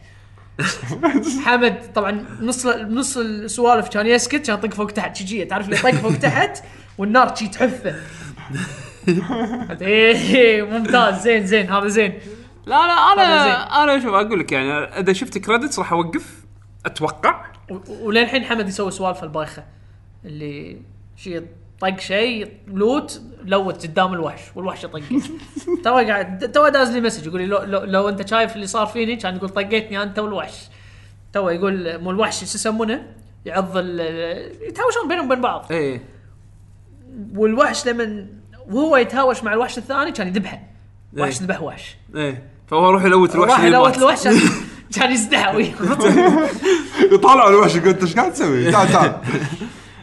حمد 1.44 1.92
طبعا 1.92 2.26
نص 2.40 2.66
نص 2.66 3.16
السوالف 3.16 3.88
كان 3.88 4.06
يسكت 4.06 4.46
كان 4.46 4.58
يطق 4.58 4.74
فوق 4.74 4.90
تحت 4.90 5.16
شي 5.16 5.44
تعرف 5.44 5.64
اللي 5.64 5.76
يطق 5.76 5.90
فوق 5.90 6.12
تحت؟ 6.12 6.62
والنار 6.98 7.34
شي 7.34 7.48
تحفه. 7.48 7.94
قلت 9.70 9.82
إيه 9.82 10.62
ممتاز 10.62 11.22
زين 11.22 11.46
زين 11.46 11.72
هذا 11.72 11.88
زين. 11.88 12.18
لا 12.66 12.86
لا 12.86 12.92
أنا. 12.92 13.82
أنا 13.82 14.00
شوف 14.00 14.14
أقول 14.14 14.40
لك 14.40 14.52
يعني 14.52 14.72
إذا 14.72 15.12
شفت 15.12 15.38
credits 15.38 15.78
راح 15.78 15.92
أوقف 15.92 16.44
أتوقع. 16.86 17.44
وللحين 17.88 18.44
حمد 18.44 18.68
يسوي 18.68 18.90
سوالف 18.90 19.24
البايخة 19.24 19.64
اللي 20.24 20.82
شي 21.22 21.42
طق 21.80 21.98
شيء 22.00 22.52
loot 22.68 23.20
loot 23.44 23.82
قدام 23.86 24.14
الوحش 24.14 24.40
والوحش 24.54 24.84
يطق 24.84 25.00
تو 25.84 25.94
قاعد 25.94 26.52
تو 26.52 26.68
داز 26.68 26.90
لي 26.90 27.00
message 27.00 27.26
يقول 27.26 27.40
لي 27.40 27.46
لو, 27.46 27.58
لو, 27.62 27.84
لو 27.84 28.08
انت 28.08 28.28
شايف 28.28 28.54
اللي 28.56 28.66
صار 28.66 28.86
فيني 28.86 29.16
كان 29.16 29.36
يقول 29.36 29.48
طقيتني 29.48 30.02
انت 30.02 30.18
والوحش. 30.18 30.68
تو 31.32 31.48
يقول 31.48 31.98
مو 31.98 32.10
الوحش 32.10 32.38
شو 32.38 32.44
يسمونه؟ 32.44 33.06
يعض 33.46 33.76
يتهاوشون 33.78 35.08
بينهم 35.08 35.26
وبين 35.26 35.40
بعض. 35.40 35.66
إيه. 35.70 36.02
والوحش 37.36 37.86
لما 37.88 38.26
وهو 38.70 38.96
يتهاوش 38.96 39.44
مع 39.44 39.52
الوحش 39.52 39.78
الثاني 39.78 40.12
كان 40.12 40.28
يذبحه. 40.28 40.60
وحش 41.18 41.40
إيه. 41.40 41.46
ذبح 41.46 41.62
وحش. 41.62 41.96
إيه. 42.16 42.42
فهو 42.66 42.88
يروح 42.88 43.04
ي 43.04 43.10
loot 43.10 43.34
الوحش 43.34 43.50
راح 43.50 43.58
اللي 43.60 43.76
ي 43.76 43.80
loot. 43.80 43.98
الوحش 43.98 44.24
كان- 44.28 44.40
وياه. 45.56 46.48
يطالع 47.14 47.48
الوحش 47.48 47.76
يقول 47.76 47.88
انت 47.88 48.02
إيش 48.02 48.14
قاعد 48.16 48.32
تسوي؟ 48.32 48.70
تعال 48.72 48.88
تعال. 48.92 49.16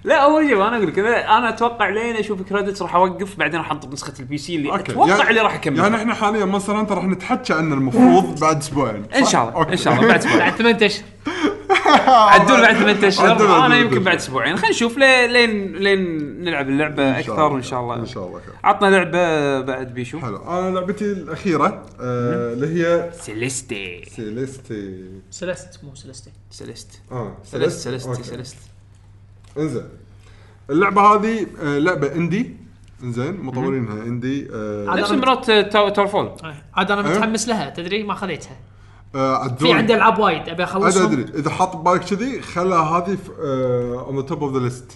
لا 0.07 0.15
أول 0.15 0.47
شيء 0.47 0.55
أنا 0.67 0.75
أقول 0.77 0.87
لك 0.87 0.95
أنا- 0.95 1.29
أنا 1.29 1.49
أتوقع 1.49 1.89
لين 1.89 2.15
أشوف 2.15 2.41
credits 2.41 2.81
راح 2.81 2.95
أوقف 2.95 3.35
بعدين 3.39 3.59
راح 3.59 3.71
انطب 3.71 3.93
نسخة 3.93 4.13
ال 4.19 4.37
PC 4.37 4.55
اللي 4.55 4.71
okay. 4.71 4.91
أتوقع 4.91 5.07
يعني- 5.17 5.29
اللي 5.29 5.41
راح 5.41 5.55
اكمل 5.55 5.77
يعني 5.79 5.95
إحنا 5.95 6.13
حاليا 6.13 6.45
Monster 6.45 6.79
Hunter 6.79 6.95
راح 6.95 7.03
نتحكى 7.05 7.53
عنه 7.53 7.73
المفروض 7.75 8.39
بعد 8.41 8.57
أسبوعين 8.57 9.05
إن 9.15 9.25
شاء 9.25 9.43
الله 9.49 9.55
okay. 9.55 9.71
ان 9.71 9.77
شاء 9.77 9.93
الله 9.93 10.07
بعد 10.07 10.19
أسبوعين. 10.19 10.39
بعد 10.39 10.53
ثمان 10.55 10.75
أشهر. 10.83 11.03
عدول 12.07 12.61
بعد 12.61 12.75
ثمان 12.75 13.03
أشهر. 13.05 13.65
أنا 13.65 13.77
يمكن. 13.77 14.03
بعد 14.03 14.15
أسبوعين. 14.15 14.57
خلينا 14.57 14.69
نشوف 14.75 14.97
لين 14.97 15.75
لين 15.75 15.99
نلعب 16.43 16.69
اللعبة 16.69 17.09
إن 17.17 17.23
شاء 17.23 17.33
أكثر 17.33 17.33
الله 17.45 17.53
وان 17.53 17.61
شاء 17.63 17.79
الله. 17.81 17.95
إن 17.95 18.05
شاء 18.05 18.27
الله 18.27 18.39
خير 18.39 18.53
عطنا 18.63 18.87
لعبة 18.89 19.61
بعد 19.61 19.93
بيشو. 19.93 20.19
حلو. 20.19 20.37
أنا 20.37 20.75
لعبتي 20.79 21.05
الأخيرة 21.05 21.65
آه، 22.01 22.53
اللي 22.53 22.67
هي 22.85 23.09
Celeste. 23.21 24.05
Celeste. 24.15 25.03
Celeste 25.31 25.79
مو 25.83 25.95
Celeste 25.95 26.31
Celeste. 26.51 27.01
آه 27.11 27.37
Celeste 27.43 27.79
Celeste؟ 27.79 28.07
okay. 28.07 28.23
Celeste. 28.23 28.57
انزين. 29.59 29.83
اللعبة 30.69 31.01
هذه 31.01 31.47
آه، 31.61 31.79
لعبة 31.79 32.15
indie 32.15 32.55
انزين 33.03 33.39
مطورينها 33.39 34.03
indie 34.03 34.47
آه، 34.53 34.95
نفس 34.95 35.11
مرات 35.11 35.51
Tower 35.51 35.89
TowerFall 35.89 36.31
عاد 36.73 36.91
أنا 36.91 37.01
أه؟ 37.01 37.11
متحمس 37.11 37.47
لها 37.47 37.69
تدري؟ 37.69 38.03
ما 38.03 38.13
خذيتها. 38.13 38.57
آه، 39.15 39.47
في 39.47 39.53
عدول. 39.53 39.71
عندي 39.71 39.95
ألعاب 39.95 40.19
وايد 40.19 40.41
أبي 40.41 40.51
أدري 40.51 40.63
أخلصهم. 40.63 41.11
أدري. 41.11 41.39
إذا 41.39 41.49
حاط 41.49 41.75
ببالك 41.75 42.01
كذي 42.01 42.41
خلى 42.41 42.75
هذه 42.75 43.17
آه، 43.43 44.05
on 44.07 44.15
the 44.15 44.21
top 44.21 44.43
of 44.43 44.53
the 44.53 44.59
list 44.59 44.91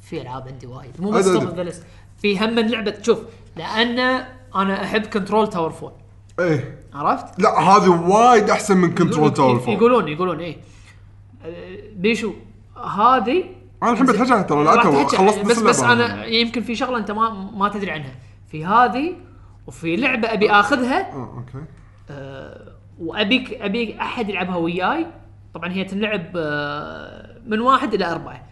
في 0.00 0.22
ألعاب 0.22 0.48
عندي 0.48 0.66
وايد. 0.66 0.90
مو 0.98 1.10
بس 1.10 1.26
أدري. 1.26 1.46
top 1.46 1.56
the 1.56 1.62
list 1.62 1.82
في 2.22 2.38
هم 2.38 2.54
من 2.54 2.70
لعبة 2.70 2.94
شوف 3.02 3.18
لأن 3.56 4.24
أنا 4.54 4.84
أحب 4.84 5.06
control 5.06 5.50
TowerFall 5.50 5.92
إيه. 6.40 6.78
عرفت؟ 6.94 7.40
لا 7.40 7.60
هذه 7.60 7.88
وايد 7.88 8.50
أحسن 8.50 8.76
من 8.76 8.94
control 8.94 9.34
TowerFall 9.34 9.74
يقولون 9.74 10.08
يقولون 10.08 10.40
إيه. 10.40 10.56
أه، 11.44 11.78
بيشو 11.96 12.32
هذه 12.84 13.44
أنا 13.82 13.92
الحين 13.92 14.06
بتحكي 14.06 14.44
ترى 14.44 14.64
لعبتها 14.64 15.06
خلصت 15.08 15.44
بس 15.44 15.58
بس. 15.58 15.82
أنا 15.82 16.24
يمكن 16.24 16.62
في 16.62 16.74
شغلة 16.74 16.98
أنت 16.98 17.10
ما 17.10 17.30
ما 17.30 17.68
تدري 17.68 17.90
عنها. 17.90 18.14
في 18.48 18.64
هذه 18.64 19.14
وفي 19.66 19.96
لعبة 19.96 20.32
أبي 20.32 20.50
آخذها. 20.50 21.12
آه 21.12 21.34
okay. 21.36 21.64
أه، 22.10 22.72
وابيك 22.98 23.54
ابي 23.54 24.00
أحد 24.00 24.28
يلعبها 24.28 24.56
وياي. 24.56 25.06
طبعا 25.54 25.72
هي 25.72 25.84
تنلعب 25.84 26.26
أه، 26.36 27.40
من 27.46 27.60
واحد 27.60 27.94
إلى 27.94 28.12
أربعة. 28.12 28.48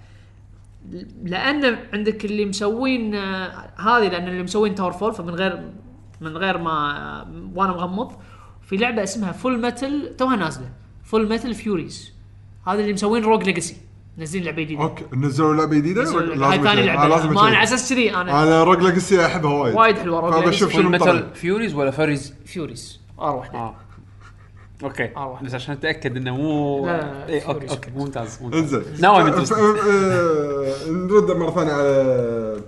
لأن 1.24 1.78
عندك 1.92 2.24
اللي 2.24 2.44
مسوين 2.44 3.14
هذه 3.14 4.08
لأن 4.08 4.28
اللي 4.28 4.42
مسوين 4.42 4.74
TowerFall 4.74 5.14
فمن 5.14 5.34
غير 5.34 5.70
من 6.20 6.36
غير 6.36 6.58
ما 6.58 7.26
وأنا 7.54 7.72
مغمض. 7.72 8.12
في 8.62 8.76
لعبة 8.76 9.02
اسمها 9.02 9.32
Full 9.32 9.60
Metal 9.60 10.16
توها 10.16 10.36
نازلة. 10.36 10.70
Full 11.04 11.28
Metal 11.28 11.54
Furies 11.54 12.14
هذا 12.66 12.80
اللي 12.80 12.92
مسوين 12.92 13.24
Rogue 13.24 13.44
Legacy 13.44 13.83
منزلين 14.18 14.44
لعبة 14.44 14.62
جديدة. 14.62 14.82
okay. 14.82 15.04
نزلوا 15.12 15.54
لعبة 15.54 15.76
جديدة؟ 15.76 16.02
هاي 16.02 16.62
ثاني. 16.62 16.80
آه، 16.80 16.84
لعبة. 16.84 17.08
لازم 17.08 17.34
ما 17.34 17.40
أنا 17.48 17.56
على. 17.56 17.62
أساس 17.62 17.92
كذي 17.92 18.14
أنا 18.14 18.42
أنا 18.42 18.64
Rogue 18.64 18.82
Legacy 18.82 19.26
احبها 19.26 19.52
وايد. 19.52 19.74
وايد 19.74 19.98
حلوة. 19.98 20.20
Rogue 20.20 20.44
Legacy 20.44 20.70
شنو 20.72 20.90
مطلع. 20.90 21.22
Furies 21.34 21.74
ولا 21.74 21.90
Furries 21.90 22.34
Furies 22.46 23.00
R 23.20 23.36
واحدة. 23.36 23.58
آه. 23.58 23.74
okay. 24.84 25.10
أروح. 25.16 25.42
بس 25.42 25.54
عشان 25.54 25.74
أتأكد 25.74 26.16
إنه 26.16 26.36
مو 26.36 26.86
لا، 26.86 27.28
إيه، 27.28 27.42
okay 27.42 27.70
okay. 27.70 27.90
ممتاز 27.96 28.38
ممتاز. 28.42 28.74
انزين. 28.74 29.04
آه، 29.04 30.90
نرد 30.90 31.30
مرة 31.30 31.50
ثانية 31.50 31.72
على 31.72 32.60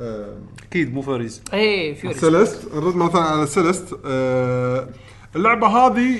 آه، 0.00 0.36
أكيد 0.68 0.94
مو 0.94 1.02
Furries 1.02 1.42
اي 1.54 1.94
Furies 1.94 2.20
Celeste 2.20 2.74
نرد 2.74 2.96
مرة 2.96 3.08
ثانية 3.08 3.26
على 3.26 3.46
Celeste 3.46 3.98
آه، 4.06 4.88
اللعبة 5.36 5.66
هذه 5.66 6.16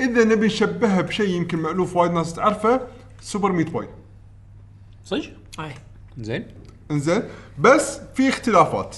إذا 0.00 0.24
نبي 0.24 0.46
نشبهها 0.46 1.00
بشيء 1.00 1.28
يمكن 1.28 1.58
مألوف 1.58 1.96
وايد 1.96 2.12
ناس 2.12 2.34
تعرفه 2.34 2.80
Super 3.20 3.52
Meat 3.52 3.70
Boy 3.70 3.88
صدق؟ 5.04 5.30
أي. 5.60 5.74
زين. 6.18 6.46
إنزين. 6.90 7.22
بس 7.58 8.00
في 8.14 8.28
اختلافات. 8.28 8.96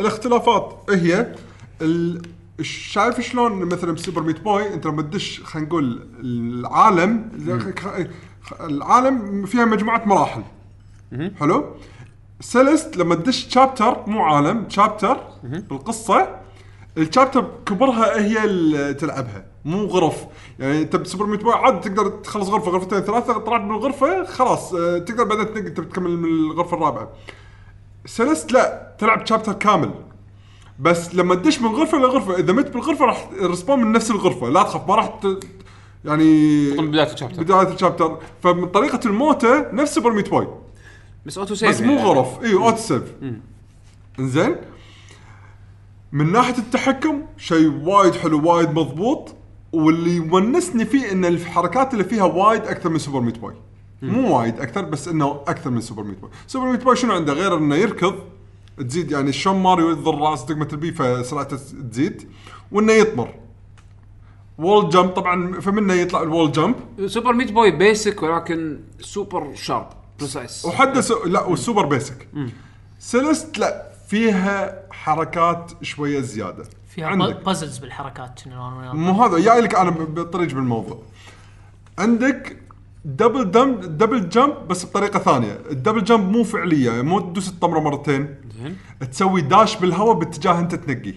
الاختلافات 0.00 0.90
هي 0.90 1.34
ال... 1.82 2.22
شايف 2.62 3.20
شلون 3.20 3.52
مثلا 3.52 3.92
ب 3.92 3.97
Super 3.97 4.22
Meat 4.22 4.40
Boy 4.40 4.74
أنت 4.74 4.86
لما 4.86 5.02
تدش 5.02 5.40
خلينا 5.40 5.68
نقول 5.68 6.08
العالم 6.20 7.30
العالم 8.60 9.46
فيها 9.46 9.64
مجموعة 9.64 10.02
مراحل. 10.06 10.42
حلو؟ 11.40 11.76
Celeste 12.40 12.96
لما 12.96 13.14
تدش 13.14 13.46
chapter 13.48 14.06
مو 14.06 14.22
عالم 14.22 14.68
chapter 14.68 15.20
بالقصة 15.42 16.40
ال 16.98 17.05
chapter 17.05 17.50
كبرها 17.66 18.20
هي 18.20 18.44
اللي 18.44 18.94
تلعبها. 18.94 19.44
مو 19.66 19.84
غرف. 19.84 20.26
يعني 20.58 20.82
انت 20.82 20.96
ب 20.96 21.01
Super 21.01 21.26
Meat 21.26 21.42
Boy 21.42 21.54
عاد 21.54 21.80
تقدر 21.80 22.08
تخلص 22.08 22.48
غرفة 22.48 22.70
غرفتين 22.70 23.00
ثلاثة 23.00 23.38
طلعت 23.38 23.60
من 23.60 23.70
الغرفة 23.70 24.24
خلاص 24.24 24.74
آه، 24.74 24.98
تقدر 24.98 25.24
بعدين 25.24 25.54
تنقل 25.54 25.88
تكمل 25.88 26.18
من 26.18 26.24
الغرفة 26.24 26.76
الرابعة. 26.76 27.08
Celeste 28.06 28.52
لا 28.52 28.94
تلعب 28.98 29.26
chapter 29.26 29.52
كامل. 29.52 29.90
بس 30.78 31.14
لما 31.14 31.34
تدش 31.34 31.60
من 31.60 31.68
غرفة 31.68 31.98
لغرفه 31.98 32.38
إذا 32.38 32.52
مت 32.52 32.70
بالغرفة 32.70 33.04
راح 33.04 33.28
respawn 33.42 33.80
من 33.80 33.92
نفس 33.92 34.10
الغرفة 34.10 34.48
لا 34.48 34.62
تخاف 34.62 34.88
ما 34.88 34.94
راح 34.94 35.06
ت... 35.06 35.26
يعني 36.04 36.70
من 36.70 36.90
بداية 36.90 37.12
ال 37.12 37.15
chapter. 37.15 37.42
بداية 37.42 37.68
ال 37.74 37.80
chapter 37.80 38.18
فمن 38.42 38.66
طريقة 38.66 39.00
الموتة 39.06 39.72
نفس 39.72 39.94
Super 39.94 40.12
Meat 40.12 40.30
Boy 40.30 40.48
بس 41.26 41.38
auto 41.38 41.54
save 41.54 41.68
بس 41.68 41.80
مو 41.80 41.92
يعني. 41.92 42.04
غرف. 42.04 42.42
إي 42.44 42.54
auto 42.54 42.76
save 42.76 43.02
إنزين. 44.18 44.56
من 46.12 46.32
ناحية 46.32 46.58
التحكم 46.58 47.22
شيء 47.36 47.80
وايد 47.84 48.14
حلو 48.14 48.48
وايد 48.48 48.70
مضبوط. 48.70 49.34
واللي 49.76 50.16
يونسني 50.16 50.84
فيه 50.84 51.12
إن 51.12 51.24
الحركات 51.24 51.92
اللي 51.92 52.04
فيها 52.04 52.24
وايد 52.24 52.62
أكثر 52.62 52.88
من 52.88 52.98
Super 52.98 53.20
Meat 53.20 53.38
Boy. 53.38 53.54
مو 54.02 54.38
وايد 54.38 54.60
أكثر 54.60 54.84
بس 54.84 55.08
إنه 55.08 55.40
أكثر 55.46 55.70
من 55.70 55.80
Super 55.80 56.02
Meat 56.02 56.18
Boy. 56.18 56.30
Super 56.46 56.70
Meat 56.70 56.84
Boy 56.84 56.96
شنو 56.96 57.12
عنده؟ 57.12 57.32
غير 57.32 57.58
إنه 57.58 57.74
يركض 57.74 58.14
تزيد 58.78 59.10
يعني 59.10 59.32
شلون 59.32 59.62
ماريو 59.62 59.90
يضر 59.90 60.18
رأس 60.18 60.42
دقمه 60.42 60.68
ال 60.72 60.82
B 60.82 60.92
فسرعته 60.92 61.56
تزيد 61.90 62.28
وإنه 62.72 62.92
يطمر. 62.92 63.34
wall 64.58 64.88
jump 64.88 65.08
طبعا 65.08 65.60
فمنه 65.60 65.94
يطلع 65.94 66.22
ال 66.22 66.28
wall 66.28 66.52
jump. 66.52 66.74
Super 67.06 67.32
Meat 67.32 67.52
Boy 67.52 67.70
basic 67.70 68.22
ولكن 68.22 68.80
super 69.00 69.54
sharp 69.54 69.88
precise 70.18 70.64
وحده 70.64 71.00
سو... 71.00 71.24
لا 71.24 71.42
وال 71.42 71.55
super 71.55 71.86
basic 71.86 72.28
Celeste 72.98 73.58
لا 73.58 73.92
فيها 74.08 74.82
حركات 74.90 75.72
شوية 75.82 76.20
زيادة. 76.20 76.64
فيها 76.96 77.06
عندك. 77.06 77.44
puzzles 77.44 77.78
بالحركات 77.78 78.40
مو 78.46 79.24
هذا 79.24 79.38
جاي 79.38 79.60
لك 79.60 79.74
أنا 79.74 79.90
بالطريق 79.90 80.54
بالموضوع. 80.54 81.02
عندك 81.98 82.56
double 83.04 83.50
jum 83.50 83.74
double 83.80 84.28
jump 84.28 84.68
بس 84.68 84.84
بطريقة 84.84 85.18
ثانية. 85.18 85.58
ال 85.70 85.75
double 85.75 86.04
jump 86.04 86.30
مو 86.30 86.44
فعلية 86.44 87.02
مو 87.02 87.20
تدوس 87.20 87.48
الطمرة 87.48 87.80
مرتين. 87.80 88.34
زين. 88.62 88.76
تسوي 89.10 89.40
dash 89.40 89.76
بالهواء 89.76 90.14
باتجاه 90.14 90.58
أنت 90.58 90.74
تنقي. 90.74 91.14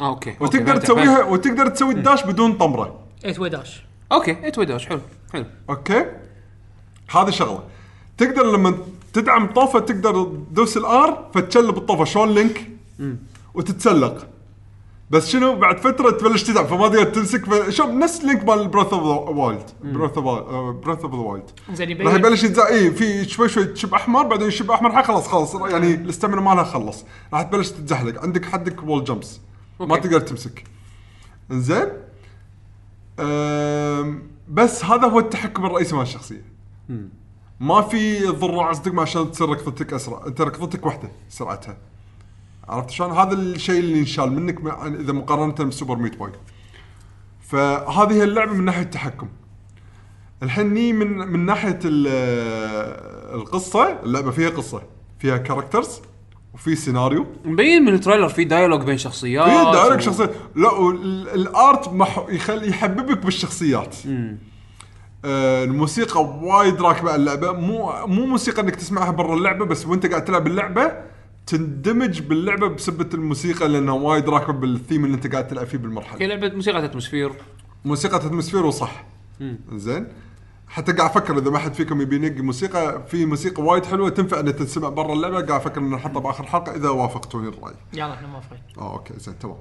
آه، 0.00 0.08
okay. 0.08 0.30
okay، 0.30 0.44
وتقدر 0.44 0.72
فهمت، 0.72 0.82
تسويها. 0.82 1.24
وتقدر 1.24 1.68
تسوي 1.68 1.94
ال 1.94 2.00
dash 2.00 2.24
بدون 2.24 2.52
طمرة. 2.52 3.00
8 3.22 3.40
way 3.40 3.50
dash 3.50 3.84
okay 4.12 4.48
eight 4.48 4.58
way 4.58 4.70
dash 4.70 4.86
حلو 4.86 5.00
حلو. 5.32 5.44
okay؟ 5.70 6.06
هذه 7.10 7.30
شغلة. 7.30 7.62
تقدر 8.18 8.52
لما 8.52 8.78
تدعم 9.12 9.46
طوفة 9.46 9.78
تقدر 9.78 10.24
تدوس 10.24 10.76
ال 10.76 11.03
R 11.03 11.30
فتشلب 11.34 11.76
الطوفة. 11.76 12.04
شلون 12.04 12.28
Link؟ 12.34 12.70
وتتسلق. 13.54 14.28
بس 15.10 15.28
شنو 15.28 15.56
بعد 15.56 15.78
فترة 15.78 16.10
تبلش 16.10 16.42
تدعم 16.42 16.66
فما 16.66 16.88
تقدر 16.88 17.04
تمسك 17.04 17.70
شوف 17.70 17.86
نفس 17.86 18.24
Link 18.24 18.44
مال 18.44 18.68
Breath 18.68 18.92
of 18.92 19.02
the 19.02 19.36
Wild 19.36 19.70
Breath 19.82 20.18
of 20.18 20.24
Breath 20.74 21.04
of 21.04 21.14
the 21.14 21.20
Wild 21.20 21.50
زين 21.72 22.02
راح 22.02 22.14
يبلش 22.14 22.44
يتزا 22.44 22.66
اي 22.68 22.90
في 22.90 23.28
شوي 23.28 23.48
شوي 23.48 23.64
تشب 23.64 23.94
أحمر 23.94 24.22
بعدين 24.22 24.48
يشب 24.48 24.70
أحمر 24.70 25.02
خلاص 25.02 25.28
خلاص 25.28 25.54
يعني 25.54 25.94
ال 25.94 26.00
stamina 26.00 26.40
مالها 26.40 26.64
خلص. 26.64 27.04
راح 27.32 27.42
تبلش 27.42 27.70
تتزحلق 27.70 28.22
عندك 28.22 28.44
حدك 28.44 28.82
wall 28.82 29.04
jumps 29.04 29.40
ما. 29.80 29.96
تقدر 29.96 30.20
تمسك. 30.20 30.64
أم، 33.20 34.22
بس 34.48 34.84
هذا 34.84 35.08
هو 35.08 35.18
التحكم 35.18 35.66
الرئيسي 35.66 35.94
مال 35.94 36.02
الشخصية. 36.02 36.44
ما 37.60 37.82
في 37.82 38.26
ضر 38.26 38.72
دقمه 38.72 39.02
عشان 39.02 39.30
تصير 39.30 39.48
ركضتك 39.48 39.92
أسرع 39.92 40.26
انت 40.26 40.40
ركضتك 40.40 40.86
واحدة 40.86 41.10
سرعتها. 41.28 41.76
عرفت 42.70 42.90
شلون؟ 42.90 43.12
هذا 43.12 43.32
الشيء 43.34 43.78
اللي 43.80 44.00
انشال 44.00 44.32
منك 44.32 44.58
إذا 45.00 45.12
مقارنة 45.12 45.52
ب 45.54 45.61
Super 45.61 45.96
Meat 45.96 46.16
Boy. 46.18 46.32
فهذه 47.40 48.12
هي 48.12 48.24
اللعبة 48.24 48.52
من 48.52 48.64
ناحية 48.64 48.82
التحكم. 48.82 49.28
الحين 50.42 50.74
ني 50.74 50.92
من 50.92 51.08
من 51.18 51.46
ناحية 51.46 51.78
ال- 51.84 53.34
القصة 53.40 54.00
اللعبة 54.02 54.30
فيها 54.30 54.50
قصة. 54.50 54.82
فيها 55.18 55.36
characters 55.36 56.00
وفي 56.54 56.74
سيناريو 56.76 57.26
مبين 57.44 57.82
من 57.82 57.94
ال 57.94 57.98
trailer 57.98 58.28
في 58.28 58.44
dialogue 58.44 58.82
بين 58.84 58.98
شخصيات 58.98 59.48
في 59.66 59.72
direct 59.72 60.02
و- 60.02 60.04
شخصيه 60.04 60.30
لا 60.56 60.90
ال 61.34 61.47
art 61.47 61.88
مح... 61.88 62.24
يخلي 62.28 62.68
يحببك 62.68 63.18
بالشخصيات. 63.24 63.96
آه 65.24 65.64
الموسيقى 65.64 66.24
وايد 66.24 66.82
راكبة 66.82 67.10
على 67.12 67.20
اللعبة. 67.20 67.52
مو 67.52 68.06
مو 68.06 68.26
موسيقى 68.26 68.62
إنك 68.62 68.76
تسمعها 68.76 69.10
برا 69.10 69.34
اللعبة 69.34 69.64
بس 69.64 69.86
وأنت 69.86 70.06
قاعد 70.06 70.24
تلعب 70.24 70.46
اللعبة 70.46 70.92
تندمج 71.50 72.20
باللعبة 72.20 72.68
بسبة 72.68 73.08
الموسيقى 73.14 73.68
لانها 73.68 73.94
وايد 73.94 74.28
راكبه 74.28 74.52
بالثيم 74.52 75.04
اللي 75.04 75.14
أنت 75.14 75.32
قاعد 75.32 75.48
تلعب 75.48 75.66
فيه 75.66 75.78
بالمرحلة. 75.78 76.22
هي 76.22 76.26
لعبة 76.26 76.54
موسيقى 76.54 76.84
atmosphere. 76.84 77.32
موسيقى 77.84 78.16
atmosphere 78.16 78.66
وصح. 78.66 79.04
زين. 79.72 80.06
حتى 80.68 80.92
قاعد 80.92 81.10
أفكر 81.10 81.38
إذا 81.38 81.50
ما 81.50 81.58
حد 81.58 81.74
فيكم 81.74 82.00
يبي 82.00 82.16
ينقي 82.16 82.42
موسيقى 82.42 83.02
في 83.08 83.26
موسيقى 83.26 83.62
وايد 83.62 83.86
حلوة 83.86 84.10
تنفع 84.10 84.40
انها 84.40 84.52
تنسمع 84.52 84.88
برا 84.88 85.12
اللعبة 85.12 85.34
قاعد 85.34 85.60
أفكر 85.60 85.80
ان 85.80 85.90
نحطها 85.90 86.20
بآخر 86.20 86.44
حلقة 86.44 86.74
إذا 86.74 86.88
وافقتوني 86.88 87.48
الرأي. 87.48 87.74
يلا 87.92 88.14
إحنا 88.14 88.28
موافقين. 88.28 88.58
آه 88.78 88.92
okay 88.92 89.14
زين 89.18 89.38
تمام. 89.38 89.56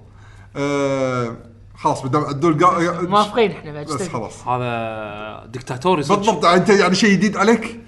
آه 0.56 1.38
خلاص 1.76 2.06
بدام 2.06 2.24
عدول 2.24 2.66
قا... 2.66 3.02
موافقين 3.02 3.52
إحنا 3.52 3.74
بعد 3.74 3.86
بس. 3.86 4.07
خلاص. 4.07 4.48
هذا 4.48 5.45
دكتاتوري 5.45 6.03
صدق. 6.03 6.18
بالضبط 6.18 6.45
أنت 6.45 6.70
يعني 6.70 6.95
شيء 6.95 7.11
جديد 7.11 7.38
عليك؟ 7.38 7.80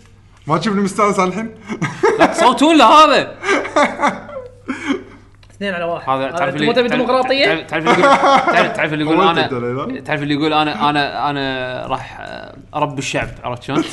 ما 0.48 0.58
تشوفني 0.58 0.82
مستانس 0.82 1.20
على 1.20 1.30
الحين 1.30 1.50
لا 2.20 2.26
تصوتون 2.26 2.78
له 2.78 2.86
هذا 2.86 3.38
اثنين 5.52 5.74
على 5.74 5.84
واحد 5.84 6.10
هذا 6.10 6.32
تعرف 6.32 6.56
اللي 6.56 6.66
مو 6.66 6.72
تبي 6.74 6.90
تعرف- 6.90 7.02
ديمقراطية؟ 7.02 7.62
تعرف 7.64 7.84
اللي 7.88 8.02
يقول 8.02 8.74
تعرف 8.74 8.94
اللي 8.94 9.04
يقول 9.06 9.22
أنا. 9.22 10.00
تعرف 10.02 10.22
اللي 10.24 10.34
يقول 10.34 10.54
أنا 10.54 10.90
أنا 10.90 11.30
أنا 11.30 11.86
راح 11.88 12.20
أربي 12.76 13.00
الشعب 13.00 13.28
عرفت 13.44 13.64
شلون؟ 13.64 13.84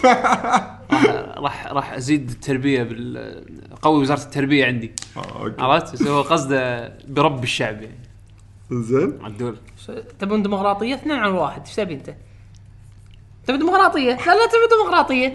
راح 1.36 1.66
راح 1.72 1.92
أزيد 1.92 2.30
التربية 2.30 2.82
بال 2.82 3.44
قوي 3.82 4.00
وزارة 4.00 4.20
التربية 4.20 4.66
عندي 4.66 4.92
آه، 5.16 5.54
عرفت؟ 5.58 5.92
بس 5.92 6.02
هو 6.02 6.22
قصده 6.22 6.92
برب 7.08 7.42
الشعب 7.42 7.82
يعني 7.82 7.98
زين 8.70 9.18
عدول 9.24 9.56
تبون 10.18 10.42
ديمقراطية 10.42 10.94
اثنين 10.94 11.16
على 11.18 11.32
واحد 11.32 11.66
إيش 11.66 11.74
تبي 11.76 11.94
أنت؟ 11.94 12.14
تبي 13.46 13.58
ديمقراطية؟ 13.58 14.10
لا 14.10 14.16
لا 14.16 14.46
تبي 14.46 14.76
ديمقراطية 14.82 15.34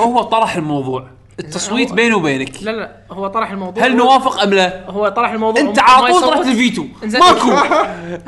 هو 0.00 0.22
طرح 0.22 0.56
الموضوع. 0.56 1.08
التصويت 1.40 1.92
بيني 1.92 2.14
وبينك. 2.14 2.62
لا 2.62 2.70
لا 2.70 2.96
هو 3.10 3.26
طرح 3.26 3.50
الموضوع. 3.50 3.84
هل 3.84 3.96
نوافق 3.96 4.40
أم 4.40 4.50
لا؟ 4.50 4.90
هو 4.90 5.08
طرح 5.08 5.30
الموضوع. 5.30 5.60
أنت 5.60 5.78
على 5.78 6.12
طول. 6.12 6.22
طرحت 6.22 6.46
الفيتو. 6.46 6.86
ماكو. 7.02 7.50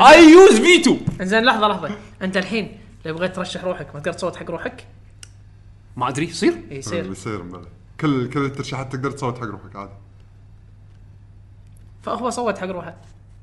I 0.04 0.30
use 0.30 0.60
veto. 0.60 0.96
إنزين 1.20 1.44
لحظة 1.44 1.68
لحظة. 1.68 1.90
أنت 2.22 2.36
الحين 2.36 2.78
لو 3.04 3.14
بغيت 3.14 3.36
ترشح 3.36 3.64
روحك 3.64 3.86
ما 3.94 4.00
تقدر 4.00 4.12
تصوت 4.12 4.36
حق 4.36 4.50
روحك؟ 4.50 4.86
ما 5.96 6.08
أدري. 6.08 6.28
يصير؟ 6.28 6.54
اي 6.70 6.78
يصير. 6.78 7.10
يصير. 7.10 7.44
كل 8.00 8.30
كل 8.30 8.44
الترشيحات 8.44 8.92
تقدر 8.92 9.10
تصوت 9.10 9.38
حق 9.38 9.44
روحك 9.44 9.76
عادي. 9.76 9.92
فهو 12.02 12.30
صوت 12.30 12.58
حق 12.58 12.66
روحه. 12.66 12.94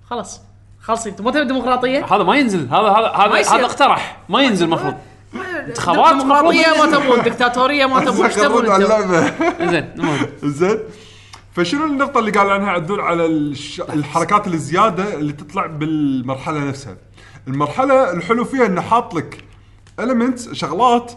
خلاص. 0.09 0.41
خلصي 0.81 1.09
أنت 1.09 1.21
ما 1.21 1.31
تبي 1.31 1.45
ديمقراطيه؟ 1.45 2.15
هذا 2.15 2.23
ما 2.23 2.35
ينزل. 2.35 2.67
هذا 2.67 2.89
هذا. 2.89 3.35
هذا 3.55 3.65
اقترح. 3.65 4.19
ما 4.29 4.41
ينزل 4.41 4.65
المفروض 4.65 4.93
انتخابات 5.67 6.15
ديمقراطيه 6.15 6.83
ما 6.83 6.97
تبون 6.97 7.21
دكتاتورية 7.21 7.85
ما 7.85 8.05
تبون. 8.05 8.25
إيش 8.25 8.35
تبون 8.35 8.69
على؟ 8.69 8.85
اللعبه 8.85 9.33
زين 9.71 9.93
زين. 10.43 10.79
فشنو 11.55 11.85
النقطة 11.85 12.19
اللي 12.19 12.31
قال 12.31 12.49
عنها 12.49 12.69
عدول 12.69 13.01
على 13.01 13.25
الش... 13.25 13.81
الحركات 13.81 14.47
الزيادة 14.47 15.13
اللي 15.13 15.33
تطلع 15.33 15.65
بالمرحلة 15.65 16.59
نفسها. 16.59 16.97
المرحلة 17.47 18.11
الحلو 18.11 18.45
فيها 18.45 18.65
إنه 18.65 18.81
حاط 18.81 19.13
لك 19.13 19.43
elements 20.01 20.53
شغلات 20.53 21.11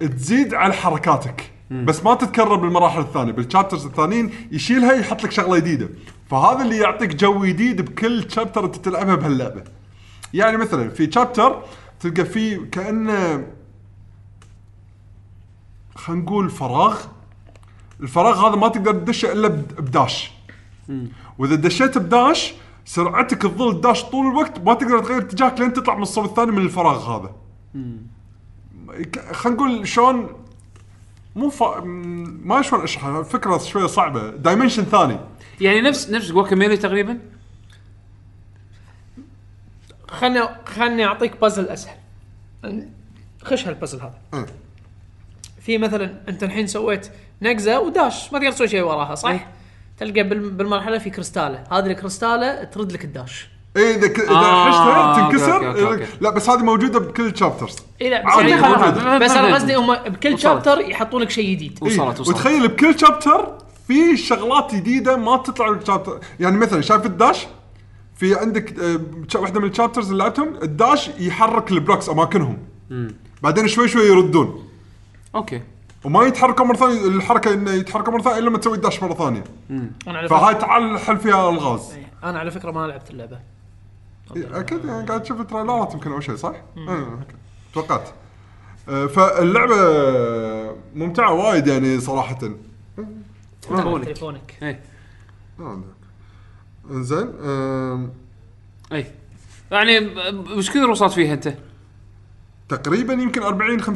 تزيد 0.00 0.54
على 0.54 0.72
حركاتك. 0.72 1.50
بس 1.70 2.04
ما 2.04 2.14
تتكرر 2.14 2.54
بالمراحل 2.54 3.00
الثانية 3.00 3.32
بالشابترز 3.32 3.86
الثانيين 3.86 4.30
يشيلها 4.52 4.92
يحط 4.92 5.24
لك 5.24 5.32
شغلة 5.32 5.58
جديدة. 5.58 5.88
فهذا 6.30 6.62
اللي 6.62 6.78
يعطيك 6.78 7.14
جو 7.14 7.44
جديد 7.44 7.82
بكل 7.82 8.30
شابتر 8.30 8.64
أنت 8.64 8.76
تلعبها 8.76 9.14
بهاللعبة. 9.14 9.64
يعني 10.34 10.56
مثلا 10.56 10.90
في 10.90 11.12
شابتر 11.12 11.62
تلقى 12.00 12.24
فيه 12.24 12.70
كانه 12.72 13.46
خلينا 15.94 16.22
نقول 16.22 16.50
فراغ. 16.50 17.00
الفراغ 18.00 18.48
هذا 18.48 18.56
ما 18.56 18.68
تقدر 18.68 18.92
تدشه 18.92 19.32
إلا 19.32 19.48
بد- 19.48 19.74
بداش. 19.80 20.32
وإذا 21.38 21.54
دشيت 21.54 21.98
بداش 21.98 22.54
سرعتك 22.84 23.42
تظل 23.42 23.80
داش 23.80 24.04
طول 24.04 24.26
الوقت 24.26 24.58
ما 24.60 24.74
تقدر 24.74 24.98
تغير 24.98 25.18
اتجاهك 25.18 25.60
لين 25.60 25.72
تطلع 25.72 25.94
من 25.96 26.02
الصوب 26.02 26.24
الثاني 26.24 26.50
من 26.50 26.58
الفراغ 26.62 27.16
هذا. 27.16 27.32
خلينا 29.32 29.56
نقول 29.58 29.88
شلون 29.88 30.28
مو 31.36 31.50
فا... 31.50 31.80
ما 32.44 32.62
شلون 32.62 32.82
اشرحها 32.82 33.22
فكرة 33.22 33.58
شوية 33.58 33.86
صعبة. 33.86 34.30
dimension 34.30 34.82
ثاني. 34.84 35.18
يعني 35.60 35.80
نفس 35.80 36.10
نفس 36.10 36.30
Guacamelee 36.32 36.76
تقريبا؟ 36.76 37.18
خلني 40.10 40.40
خلني 40.66 41.04
أعطيك 41.04 41.40
بازل 41.40 41.68
أسهل 41.68 41.94
خش 43.44 43.66
هالبازل 43.68 44.00
هذا. 44.00 44.46
في 45.60 45.78
مثلا 45.78 46.14
أنت 46.28 46.42
الحين 46.42 46.66
سويت 46.66 47.10
نقزة 47.42 47.80
و 47.80 47.90
dash 47.90 48.32
ما 48.32 48.38
تقدر 48.38 48.52
تسوي 48.52 48.68
شيء 48.68 48.82
وراها 48.82 49.14
صح؟ 49.14 49.28
إيه. 49.30 49.46
تلقى 49.98 50.22
بال- 50.22 50.50
بالمرحلة 50.50 50.98
في 50.98 51.10
كريستالة 51.10 51.64
هذه 51.72 51.86
الكريستالة 51.86 52.64
ترد 52.64 52.92
لك 52.92 53.04
ال 53.04 53.13
dash 53.13 53.48
اي 53.76 53.94
إذا 53.94 54.08
ك... 54.08 54.18
إذا 54.20 54.30
آه، 54.30 54.64
حشتها 54.70 55.30
تنكسر 55.30 55.56
okay، 55.68 55.82
okay، 55.82 56.02
okay. 56.02 56.12
لا 56.20 56.30
بس 56.30 56.50
هذه 56.50 56.58
موجودة 56.62 56.98
بكل 57.00 57.36
chapters 57.36 57.76
اي 58.02 58.10
لا 58.10 58.26
بس, 58.26 58.36
يعني 58.36 59.18
بس 59.18 59.30
أنا 59.30 59.54
قصدي 59.54 59.74
هم 59.76 59.94
بكل 59.94 60.28
وصلت. 60.28 60.42
chapter 60.42 60.80
يحطون 60.80 61.22
لك 61.22 61.30
شيء 61.30 61.50
جديد 61.54 61.78
وصلت 61.82 62.00
إيه. 62.00 62.08
وصلت 62.08 62.28
وتخيل 62.28 62.68
بكل 62.68 62.98
chapter 63.00 63.58
في 63.88 64.16
شغلات 64.16 64.74
جديدة 64.74 65.16
ما 65.16 65.36
تطلع 65.36 65.70
بال 65.70 65.81
chapter 65.81 66.20
يعني 66.40 66.56
مثلا 66.56 66.80
شايف 66.80 67.06
ال 67.06 67.14
dash 67.14 67.46
في 68.20 68.34
عندك 68.34 68.78
آه، 68.78 69.00
واحدة 69.34 69.60
من 69.60 69.68
ال 69.68 69.73
chapters 69.73 70.10
اللي 70.10 70.22
لعبتهم 70.22 70.54
ال 70.62 70.71
dash 70.71 71.08
يحرك 71.08 71.72
ال 71.72 71.77
blocks 71.77 72.08
أماكنهم. 72.08 72.58
بعدين 73.42 73.68
شوي 73.68 73.88
شوي 73.88 74.02
يردون. 74.02 74.68
okay. 75.34 75.62
وما 76.04 76.24
يتحركوا 76.24 76.64
مرة 76.64 76.76
ثانية 76.76 77.06
الحركة 77.06 77.54
انه 77.54 77.70
يتحركوا 77.70 78.12
مرة 78.12 78.22
ثانية 78.22 78.38
إلا 78.38 78.48
لما 78.48 78.58
تسوي 78.58 78.76
ال 78.76 78.81
dash 78.81 79.02
مرة 79.02 79.14
ثانية. 79.14 79.44
أنا 79.70 80.18
على 80.18 80.28
فهاي 80.28 80.54
تعال 80.54 80.98
حل 80.98 81.18
فيها 81.18 81.50
الغاز. 81.50 81.92
أنا 82.24 82.38
على 82.38 82.50
فكرة 82.50 82.70
ما 82.70 82.86
لعبت 82.86 83.10
اللعبة. 83.10 83.38
إيه، 84.36 84.60
أكيد 84.60 84.84
يعني 84.84 85.06
قاعد 85.06 85.22
تشوف 85.22 85.40
التريلرات 85.40 85.94
يمكن 85.94 86.12
أو 86.12 86.20
شيء 86.20 86.36
صح؟ 86.36 86.54
إيه، 86.76 86.88
okay. 86.88 87.34
توقعت. 87.74 88.08
آه، 88.88 89.06
فاللعبة 89.06 89.76
ممتعة 90.94 91.32
وايد 91.32 91.66
يعني 91.66 92.00
صراحة. 92.00 92.38
تليفونك. 93.62 94.04
تليفونك 94.04 94.58
اي 94.62 94.78
آه، 95.60 95.80
انزين 96.90 97.28
أي. 98.92 99.06
يعني 99.70 99.98
وش 100.56 100.70
كثر 100.70 100.90
وصلت 100.90 101.12
فيها 101.12 101.34
أنت؟ 101.34 101.54
تقريبا 102.68 103.12
يمكن 103.12 103.42
40 103.42 103.82
50% 103.82 103.88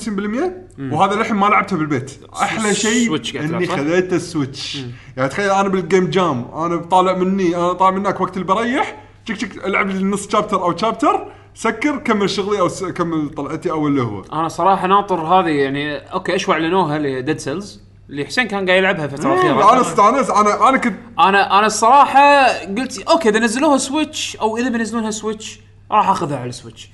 وهذا 0.92 1.14
للحين 1.16 1.36
ما 1.36 1.46
لعبته 1.46 1.76
بالبيت. 1.76 2.20
أحلى 2.42 2.74
شيء 2.74 3.20
إني؟ 3.40 3.66
خذيت 3.66 4.12
ال 4.12 4.21
Switch. 4.21 4.84
يعني 5.16 5.28
تخيل 5.28 5.50
أنا 5.50 5.68
بال 5.68 5.82
game 5.82 6.10
jam 6.10 6.44
أنا 6.54 6.76
طالع 6.76 7.16
مني 7.16 7.56
أنا 7.56 7.72
طالع 7.72 7.96
منك 7.96 8.20
وقت 8.20 8.36
اللي 8.36 8.46
بريح 8.46 9.04
تشك 9.26 9.36
تشك 9.36 9.66
ألعب 9.66 9.88
لي 9.88 10.04
نص 10.04 10.28
chapter 10.28 10.62
أو 10.62 10.76
chapter 10.76 11.32
سكر 11.54 11.96
كمل 11.96 12.30
شغلي 12.30 12.60
أو 12.60 12.68
كمل 12.68 13.28
طلعتي 13.28 13.70
أو 13.70 13.88
اللي 13.88 14.02
هو. 14.02 14.22
أنا 14.32 14.48
صراحة 14.48 14.86
ناطر 14.86 15.20
هذه 15.20 15.48
يعني 15.48 15.96
okay 15.96 16.32
إيش 16.32 16.50
اعلنوها 16.50 16.96
اللي 16.96 17.22
Dead 17.22 17.38
Cells. 17.38 17.82
اللي 18.10 18.24
حسين 18.26 18.48
كان 18.48 18.66
قاعد 18.66 18.78
يلعبها 18.78 19.04
الفترة 19.04 19.32
أنا 19.32 19.52
الاخيره 19.52 19.80
أستأنس 19.80 20.30
أنا 20.30 20.68
أنا 20.68 20.78
كنت 20.78 20.94
أنا 21.18 21.58
أنا 21.58 21.66
الصراحة 21.66 22.46
قلت 22.64 23.02
okay 23.08 23.28
إذا 23.28 23.38
نزلوها 23.38 23.78
Switch 23.78 24.36
أو 24.36 24.56
إذا 24.56 24.68
بينزلونها 24.68 25.10
Switch 25.10 25.60
راح 25.90 26.08
أخذها 26.08 26.36
على 26.38 26.48
ال 26.48 26.54
Switch 26.54 26.90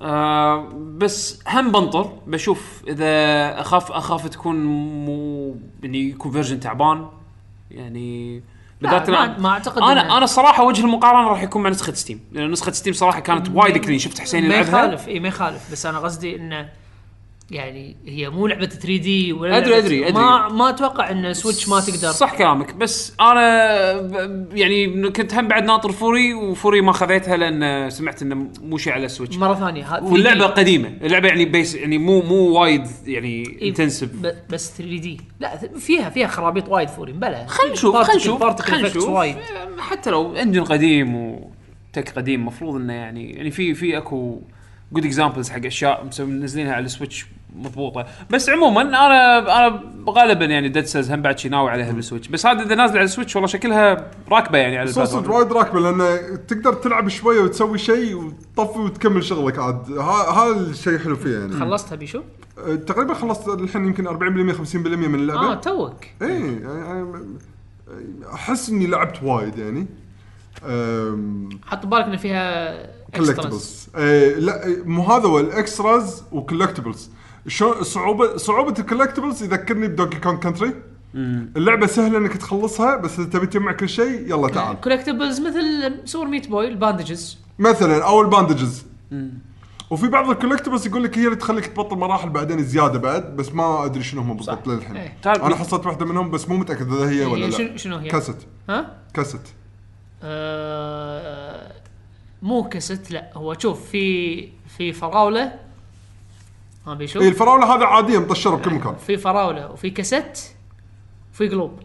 آه 0.00 0.68
بس 0.96 1.40
هم 1.48 1.72
بنطر 1.72 2.12
بشوف 2.26 2.82
إذا 2.88 3.06
اخاف 3.60 3.92
أخاف 3.92 4.28
تكون 4.28 4.56
مو 5.04 5.54
يعني 5.82 6.10
يكون 6.10 6.32
version 6.32 6.60
تعبان. 6.60 7.08
يعني 7.70 8.42
بالذات 8.82 9.10
ما- 9.10 9.36
أنا- 9.36 9.40
ما 9.40 9.48
أعتقد 9.48 9.82
أنا 9.82 10.16
أنا 10.16 10.24
الصراحه 10.24 10.64
وجه 10.64 10.80
المقارنة 10.84 11.28
راح 11.28 11.42
يكون 11.42 11.62
مع 11.62 11.70
نسخة 11.70 11.92
Steam 11.92 12.20
لأن 12.32 12.50
نسخة 12.50 12.72
Steam 12.72 12.92
صراحة 12.92 13.20
كانت 13.20 13.48
وايد 13.54 13.76
clean 13.78 13.98
شفت 13.98 14.20
حسين 14.20 14.48
ما 14.48 14.54
يلعبها؟ 14.54 14.68
يخالف 14.84 15.08
إي 15.08 15.20
ما 15.20 15.28
يخالف. 15.28 15.72
بس 15.72 15.86
أنا 15.86 15.98
قصدي 15.98 16.36
إنه 16.36 16.68
يعني 17.52 17.96
هي 18.06 18.30
مو 18.30 18.46
لعبة 18.46 18.66
3D 18.66 19.32
ولا 19.32 19.60
لعبة- 19.60 19.64
أدري- 19.66 19.72
أدري. 20.06 20.12
ما 20.12 20.48
ما 20.48 20.68
أتوقع 20.68 21.10
إن 21.10 21.34
Switch 21.34 21.68
ما 21.68 21.80
تقدر. 21.80 22.10
صح 22.10 22.34
كلامك 22.38 22.74
بس 22.74 23.12
أنا 23.20 23.96
ب- 24.00 24.56
يعني 24.56 25.10
كنت 25.10 25.34
هم 25.34 25.48
بعد 25.48 25.64
ناطر 25.64 25.92
Furi 25.92 26.34
و 26.34 26.43
Furi 26.43 26.80
ما 26.80 26.92
خذيتها 26.92 27.36
لأن 27.36 27.90
سمعت 27.90 28.22
إنه 28.22 28.48
مو 28.62 28.78
شيء 28.78 28.92
على 28.92 29.06
ال 29.06 29.10
Switch 29.10 29.36
مرة 29.36 29.54
ثانية 29.54 29.84
ها- 29.84 30.00
3D 30.00 30.12
واللعبة 30.12 30.46
قديمة 30.46 30.88
اللعبة 31.02 31.28
يعني 31.28 31.44
بيس 31.44 31.74
يعني 31.74 31.98
مو 31.98 32.22
مو 32.22 32.60
وايد 32.60 32.86
يعني 33.06 33.28
إيه، 33.46 33.68
intensive 33.68 34.08
ب- 34.14 34.34
بس 34.50 34.70
3D. 34.78 35.20
لا 35.40 35.58
th- 35.60 35.78
فيها 35.78 36.10
فيها 36.10 36.26
خرابيط 36.26 36.68
وايد 36.68 36.88
Furi 36.88 37.12
بلا 37.12 37.46
خلينا 37.46 37.72
نشوف 37.72 37.96
خلينا 37.96 38.16
نشوف 38.16 38.60
خلينا 38.60 38.88
نشوف. 38.88 39.08
وايد. 39.08 39.36
حتى 39.78 40.10
لو 40.10 40.36
engine 40.36 40.64
قديم 40.64 41.14
و 41.16 41.34
tech 41.34 42.08
قديم 42.16 42.40
المفروض 42.40 42.74
إنه 42.76 42.92
يعني 42.92 43.32
يعني 43.32 43.50
في 43.50 43.74
في 43.74 43.98
أكو 43.98 44.40
good 44.92 45.04
examples 45.04 45.50
حق 45.50 45.66
أشياء 45.66 46.04
مسوي- 46.04 46.26
منزلينها 46.26 46.72
على 46.72 46.84
ال 46.84 46.90
Switch 46.90 47.26
مضبوطة. 47.56 48.06
بس 48.30 48.48
عموما 48.48 48.82
أنا 48.82 49.38
أنا 49.38 49.82
غالبا 50.08 50.44
يعني 50.44 50.68
Dead 50.68 50.84
Cells 50.84 51.12
هم 51.12 51.22
بعد 51.22 51.38
شي 51.38 51.48
ناوي 51.48 51.70
عليها 51.70 51.92
بال 51.92 52.00
Switch. 52.00 52.28
بس 52.28 52.46
هذا 52.46 52.62
إذا 52.62 52.74
نازلة 52.74 52.96
على 52.96 53.04
ال 53.04 53.09
Switch 53.09 53.36
والله 53.36 53.48
شكلها 53.48 54.10
راكبة 54.30 54.58
يعني 54.58 54.78
على 54.78 54.92
صدق 54.92 55.30
وايد 55.34 55.52
راكبة 55.52 55.80
لأن 55.80 56.38
تقدر 56.46 56.74
تلعب 56.74 57.08
شوية 57.08 57.40
وتسوي 57.40 57.78
شيء 57.78 58.14
وتطفي 58.16 58.78
وتكمل 58.78 59.24
شغلك 59.24 59.58
عاد. 59.58 59.92
ها- 59.92 60.30
هذا 60.30 60.60
الشيء 60.70 60.98
حلو 60.98 61.16
فيه 61.16 61.38
يعني. 61.38 61.52
خلصتها 61.52 61.96
بيشو؟ 61.96 62.22
أه، 62.58 62.74
تقريبا 62.74 63.14
خلصت 63.14 63.48
الحين 63.48 63.84
يمكن 63.84 64.06
40% 64.06 64.52
50% 64.52 64.76
من 65.08 65.14
اللعبة. 65.14 65.52
آه 65.52 65.54
توك. 65.54 66.04
إيه 66.22 66.60
يعني 66.62 67.36
أحس 68.34 68.70
إني 68.70 68.86
لعبت 68.86 69.22
وايد 69.22 69.58
يعني. 69.58 69.86
حط 71.66 71.86
بالك 71.86 72.04
إن 72.04 72.16
فيها. 72.16 73.02
collectibles 73.16 73.88
إيه 73.96 74.34
لا 74.34 74.76
مو 74.84 75.02
هذا 75.02 75.26
هو 75.28 75.40
ال 75.40 75.52
extras 75.52 76.24
و 76.32 76.38
collectibles 76.38 77.10
شو 77.46 77.82
صعوبه 77.82 78.36
صعوبة 78.36 78.74
ال 78.78 78.83
collectibles 78.83 79.42
يذكرني 79.42 79.88
ب 79.88 79.92
Donkey 79.92 80.18
Kong 80.18 80.40
Country. 80.40 80.72
اللعبة 81.14 81.86
سهلة 81.86 82.18
إنك 82.18 82.36
تخلصها 82.36 82.96
بس 82.96 83.18
إذا 83.18 83.28
تبي 83.28 83.46
تجمع 83.46 83.72
كل 83.72 83.88
شيء 83.88 84.20
يلا 84.30 84.48
تعال. 84.48 84.80
collectibles 84.80 85.40
مثل 85.40 85.94
Super 86.04 86.26
Meat 86.26 86.48
Boy 86.48 86.68
ال 86.68 86.75
bandages. 86.75 87.38
مثلا 87.58 88.04
أو 88.04 88.20
ال 88.20 88.26
bandages. 88.26 88.84
وفي 89.90 90.08
بعض 90.08 90.30
ال 90.30 90.34
collectibles 90.34 90.86
يقول 90.86 91.04
لك 91.04 91.18
هي 91.18 91.24
اللي 91.24 91.36
تخليك 91.36 91.66
تبطل 91.66 91.96
مراحل 91.96 92.30
بعدين 92.30 92.62
زيادة 92.62 92.98
بعد 92.98 93.36
بس 93.36 93.52
ما 93.52 93.84
أدري 93.84 94.02
شنو 94.02 94.20
هم 94.20 94.36
بالضبط 94.36 94.66
للحين. 94.68 94.96
إيه. 94.96 95.16
تعال. 95.22 95.42
أنا 95.42 95.56
حصلت 95.56 95.86
واحدة 95.86 96.06
منهم 96.06 96.30
بس 96.30 96.48
مو 96.48 96.56
متأكد 96.56 96.92
إذا 96.92 97.10
هي 97.10 97.24
ولا 97.24 97.46
هي 97.46 97.50
لا. 97.50 97.76
شنو- 97.76 97.96
هي؟ 97.96 98.08
كاسيت. 98.08 98.36
ها؟ 98.68 98.96
كاسيت. 99.14 99.48
آه 100.22 101.72
مو 102.42 102.68
كست 102.68 103.10
لا 103.10 103.30
هو 103.34 103.54
شوف 103.58 103.90
في 103.90 104.48
في 104.78 104.92
فراولة 104.92 105.52
ما 106.86 106.94
بيشوف؟ 106.94 107.22
اي 107.22 107.28
الفراولة 107.28 107.74
هذا 107.76 107.84
عادية 107.86 108.18
مطشره 108.18 108.56
بكل 108.56 108.74
مكان. 108.74 108.94
في 108.96 109.16
فراولة 109.16 109.70
وفي 109.72 109.90
كاسيت 109.90 110.40
وفي 111.32 111.48
قلوب. 111.48 111.78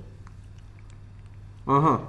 أها. 1.68 1.99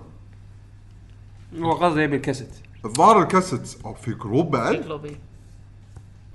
هو 1.59 1.73
قصدي 1.73 2.01
يبي 2.03 2.17
الكاسيت. 2.17 2.51
الظاهر 2.85 3.23
الكاسيت 3.23 3.77
أو 3.85 3.95
في 3.95 4.15
جروب 4.15 4.47
في 4.47 4.51
بعد 4.53 4.75
قلوب 4.75 5.05
إي. 5.05 5.17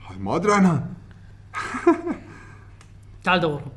هاي 0.08 0.18
ما 0.18 0.36
أدري 0.36 0.54
عنها. 0.54 0.88
تعال 3.24 3.40
دورهم. 3.40 3.72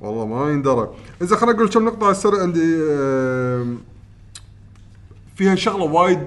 والله 0.00 0.26
ما 0.26 0.50
يندرى. 0.50 0.94
إذا 1.22 1.36
خليني 1.36 1.56
أقول 1.56 1.68
كم 1.68 1.84
نقطة 1.84 2.04
على 2.04 2.10
السريع 2.10 2.42
عندي 2.42 2.76
آم، 2.90 3.78
فيها 5.36 5.54
شغلة 5.54 5.84
وايد 5.84 6.24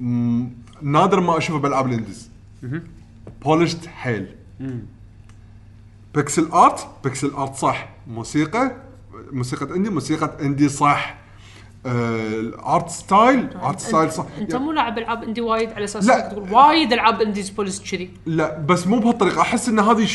مم، 0.00 0.50
نادر 0.82 1.20
ما 1.20 1.38
أشوفها 1.38 1.60
بالالعاب 1.60 1.86
ال 1.86 1.92
indies 1.92 2.30
polished 3.44 3.86
حيل 3.86 4.36
pixel 6.14 6.48
art 6.52 6.86
pixel 7.04 7.30
art 7.30 7.54
صح. 7.54 7.88
موسيقى 8.06 8.72
موسيقى 9.32 9.76
indie 9.76 9.90
موسيقى 9.90 10.30
indie 10.42 10.68
صح. 10.68 11.20
آه، 11.86 12.40
ال 12.40 12.52
art 12.52 12.88
style 12.90 13.48
art 13.56 13.80
style 13.80 14.12
صح. 14.12 14.26
أنت 14.40 14.52
يعني- 14.52 14.64
مو 14.64 14.72
لاعب 14.72 14.98
العاب 14.98 15.22
indie 15.22 15.40
وايد 15.40 15.72
على 15.72 15.84
أساس 15.84 16.06
لا. 16.06 16.28
تقول 16.28 16.52
وايد 16.52 16.92
العاب 16.92 17.20
indies 17.22 17.50
polished 17.50 17.90
كذي. 17.92 18.10
لا 18.26 18.58
بس 18.58 18.86
مو 18.86 18.98
بهالطريقة. 18.98 19.40
أحس 19.40 19.68
إن 19.68 19.78
هذه 19.80 20.08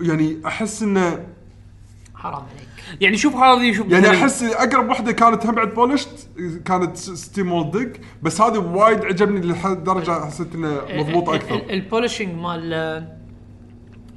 يعني 0.00 0.36
أحس 0.46 0.82
انه 0.82 1.26
حرام 2.14 2.34
عليك. 2.42 2.68
يعني 3.00 3.16
شوف 3.16 3.36
هذه 3.36 3.72
شوف 3.72 3.86
يعني 3.88 4.06
مثلاً- 4.06 4.10
أحس 4.10 4.42
أقرب 4.42 4.88
واحدة 4.88 5.12
كانت 5.12 5.46
هم 5.46 5.54
بعد 5.54 5.74
polished 5.74 6.28
كانت 6.64 6.96
Steam 6.96 7.70
Dig 7.70 8.00
بس 8.22 8.40
هذه 8.40 8.58
وايد 8.58 9.04
عجبني 9.04 9.40
لدرجه 9.40 10.24
حسيت 10.26 10.54
إنه 10.54 10.80
مضبوط 10.90 11.28
أكثر. 11.28 11.54
ال 11.70 11.76
polishing 11.76 12.34
مال 12.38 13.21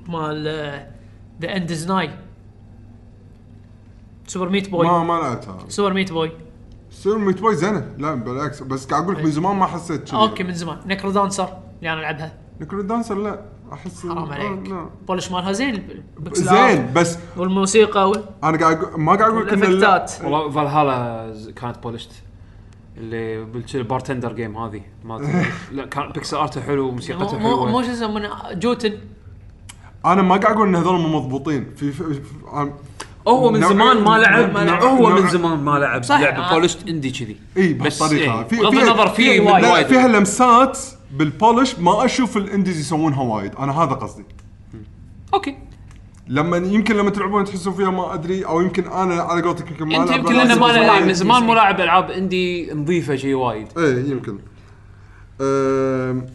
مال 0.10 0.44
The 1.42 1.56
End 1.58 1.76
Is 1.76 1.88
Nigh 1.92 2.10
Super 4.28 4.50
Meat 4.50 4.70
Boy 4.70 4.88
ما 4.88 5.04
ما 5.04 5.14
لعبتها. 5.14 5.58
سوبر 5.70 5.94
Meat 5.94 6.12
Boy 6.12 6.32
Super 6.92 7.18
Meat 7.18 7.42
Boy 7.42 7.56
زينه 7.56 7.94
لا 7.98 8.14
بالعكس. 8.16 8.64
بس 8.64 8.86
قاعد 8.86 9.04
أقول 9.04 9.16
لك 9.16 9.24
من 9.24 9.32
زمان 9.32 9.56
ما 9.56 9.66
حسيت 9.66 10.04
كذي. 10.10 10.18
okay 10.18 10.44
من 10.44 10.54
زمان. 10.54 10.78
نكرو 10.86 11.12
دانسر 11.12 11.50
اللي 11.80 11.92
أنا 11.94 12.00
ألعبها. 12.00 12.34
نيكرو 12.60 12.82
دانسر 12.82 13.16
لا. 13.16 13.42
أحس 13.74 14.02
حرام 14.04 14.18
آه، 14.18 14.34
عليك. 14.34 14.70
لا. 14.70 14.90
بولش 15.08 15.32
مالها 15.32 15.52
زين. 15.52 16.04
زين 16.32 16.94
بس 16.96 17.18
والموسيقى 17.38 18.10
وال- 18.10 18.24
أنا 18.44 18.58
قاعد 18.58 18.82
أقول- 18.82 18.98
ما 18.98 19.16
قاعد 19.16 19.32
أقول 19.32 19.48
لك 19.48 19.54
والإفكتات. 19.54 20.12
والله 20.24 20.50
فالهالا 20.50 21.52
كانت 21.56 21.78
بولشت 21.84 22.12
اللي 22.98 23.44
بالبارتندر 23.46 24.34
جيم 24.34 24.58
هذه. 24.58 24.82
مالت 25.04 25.46
لا 25.72 25.86
كان 25.86 26.12
بيكسل 26.12 26.38
ارته 26.38 26.62
حلو 26.62 26.88
وموسيقته 26.90 27.38
مو 27.40 27.50
مو- 27.50 27.68
حلوة 27.68 27.84
شو 27.84 27.90
يسمونه 27.92 28.30
جوتن. 28.54 28.94
أنا 30.06 30.22
ما 30.22 30.36
قاعد 30.38 30.56
أقول 30.56 30.68
إن 30.68 30.76
هذول 30.76 31.00
مو 31.00 31.20
مضبوطين. 31.20 31.68
في, 31.76 31.92
في, 31.92 32.04
في 32.14 32.22
أنا- 32.54 32.70
هو 33.28 33.52
من 33.52 33.60
نوع- 33.60 33.70
زمان 33.70 34.04
ما 34.04 34.18
لعب. 34.18 34.58
نوع- 34.58 34.84
هو 34.84 35.10
نوع- 35.10 35.20
من 35.20 35.28
زمان 35.30 35.60
ما 35.60 35.72
لعب 35.72 36.04
صح. 36.04 36.20
لعبه 36.20 36.38
آه. 36.38 36.54
بولشت 36.54 36.88
إندي 36.88 37.12
كذي. 37.12 37.38
إي 37.58 37.74
بس 37.74 38.00
بهالطريقه 38.00 38.40
إيه. 38.40 38.48
في 38.48 38.56
بغض 38.56 38.72
فيها- 38.72 38.84
النظر 38.84 39.08
في 39.10 39.16
فيها 39.16 39.42
من 39.42 39.52
وايد. 39.52 39.64
لا 39.66 39.72
وايد 39.72 39.88
فيها 39.88 40.08
لمسات 40.08 40.80
بالبولش 41.12 41.76
ما 41.80 42.06
أشوف 42.06 42.38
الإنديز 42.38 42.80
يسوونها 42.80 43.22
وايد. 43.24 43.56
أنا 43.56 43.72
هذا 43.84 43.92
قصدي. 43.94 44.24
أوكي. 45.34 45.58
لما 46.28 46.58
يمكن 46.58 46.96
لما 46.98 47.10
تلعبون 47.10 47.46
تحسون 47.46 47.74
فيها 47.74 47.90
ما 47.90 48.14
أدري 48.14 48.46
أو 48.46 48.62
يمكن 48.62 48.84
أنا 48.88 49.22
على 49.22 49.42
قولتك 49.42 49.72
يمكن 49.72 49.86
ما 49.86 49.98
أنت 49.98 50.10
ألعب 50.10 50.20
يمكن 50.20 50.32
ألعاب 50.36 50.48
لأنه 50.48 50.62
ما 50.62 50.74
زمان. 50.74 50.86
لعب. 50.88 51.04
من 51.08 51.14
زمان 51.14 51.44
مو 51.44 51.54
لاعب 51.54 51.80
ألعاب 51.82 52.12
إندي 52.12 52.74
نظيفة 52.74 53.16
شيء 53.16 53.34
وايد. 53.34 53.68
إيه 53.78 54.12
يمكن. 54.12 54.40
أم، 55.42 56.26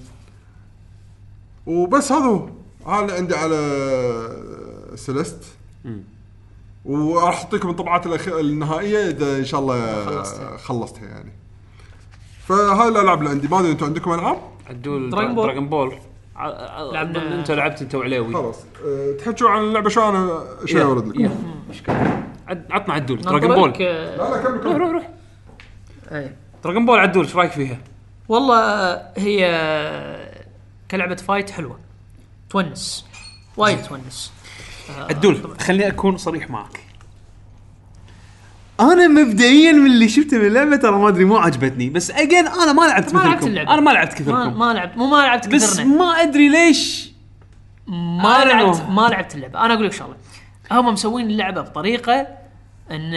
وبس 1.66 2.12
هذا 2.12 2.24
هو. 2.24 2.48
هذا 2.86 3.00
اللي 3.00 3.12
عندي 3.12 3.34
على 3.34 3.56
Celeste. 4.94 5.44
وراح 6.84 7.38
اعطيكم 7.44 7.70
الطبعات 7.70 8.06
الأخ... 8.06 8.28
النهائية 8.28 9.08
إذا 9.08 9.36
إن 9.36 9.44
شاء 9.44 9.60
الله 9.60 10.04
خلصتها. 10.04 10.56
خلصتها 10.56 11.04
يعني. 11.08 11.32
فهاي 12.46 12.88
الألعاب 12.88 13.18
اللي 13.18 13.30
عندي. 13.30 13.48
ما 13.48 13.60
أدري 13.60 13.72
أنتم 13.72 13.86
عندكم 13.86 14.12
ألعاب؟ 14.12 14.38
عدول 14.70 15.10
Dragon 15.10 15.34
Ball. 15.34 15.44
Dragon 15.46 15.68
Ball. 15.68 15.94
لعبنا- 16.92 17.38
أنت 17.38 17.50
لعبت 17.50 17.82
أنت 17.82 17.94
وعليوي. 17.94 18.34
خلاص. 18.34 18.56
أه، 18.86 19.12
تحكوا 19.18 19.48
عن 19.50 19.62
اللعبة 19.62 19.88
شو 19.88 20.08
أنا 20.08 20.44
شو 20.64 20.82
اورد 20.82 21.08
لكم. 21.08 21.34
مشكلة. 21.70 22.22
عد- 22.48 22.66
عطنا 22.70 22.94
عدول. 22.94 23.20
دراجون 23.20 23.54
بول. 23.54 23.72
آه، 23.80 24.16
لا 24.16 24.30
لا 24.30 24.42
كمل 24.42 24.60
كمل. 24.60 24.80
روح 24.80 24.90
روح. 24.90 25.08
إيه. 26.12 26.36
Dragon 26.64 26.86
Ball 26.86 26.98
عدول 26.98 27.24
إيش 27.24 27.36
رأيك 27.36 27.50
فيها؟ 27.52 27.78
والله 28.28 28.58
آه، 28.60 29.12
هي 29.16 29.40
كلعبة 30.90 31.14
fight 31.14 31.50
حلوة. 31.50 31.78
تونس 32.50 33.06
وايد 33.56 33.82
تونس 33.82 34.32
عدول 34.98 35.60
خليني 35.60 35.88
أكون 35.88 36.16
صريح 36.16 36.50
معك. 36.50 36.80
أنا 38.80 39.08
مبدئيا 39.08 39.72
من 39.72 39.86
اللي 39.86 40.08
شفته 40.08 40.38
من 40.38 40.46
اللعبة 40.46 40.76
ترى 40.76 40.98
ما 40.98 41.08
أدري 41.08 41.24
مو 41.24 41.36
عجبتني. 41.36 41.90
بس 41.90 42.10
again 42.10 42.46
أنا 42.46 42.72
ما 42.72 42.82
لعبت 42.82 43.14
ما 43.14 43.18
لعبت 43.20 43.42
اللعبة. 43.42 43.74
أنا 43.74 43.80
ما 43.80 43.90
لعبت 43.90 44.12
ما, 44.12 44.18
كثركم. 44.18 44.58
ما 44.58 44.72
لعبت 44.72 44.96
مو 44.96 45.06
ما 45.06 45.16
لعبت 45.16 45.48
بس 45.48 45.74
كثرنا. 45.74 45.96
ما 45.96 46.04
أدري 46.04 46.48
ليش. 46.48 47.12
ما 47.86 48.44
لعبت. 48.44 48.82
ما 48.88 49.08
لعبت 49.08 49.34
اللعبة. 49.34 49.64
أنا 49.64 49.74
أقول 49.74 49.86
لك 49.86 49.92
شغلة. 49.92 50.16
هم 50.70 50.86
مسوين 50.86 51.30
اللعبة 51.30 51.60
بطريقة 51.60 52.26
إن 52.90 53.14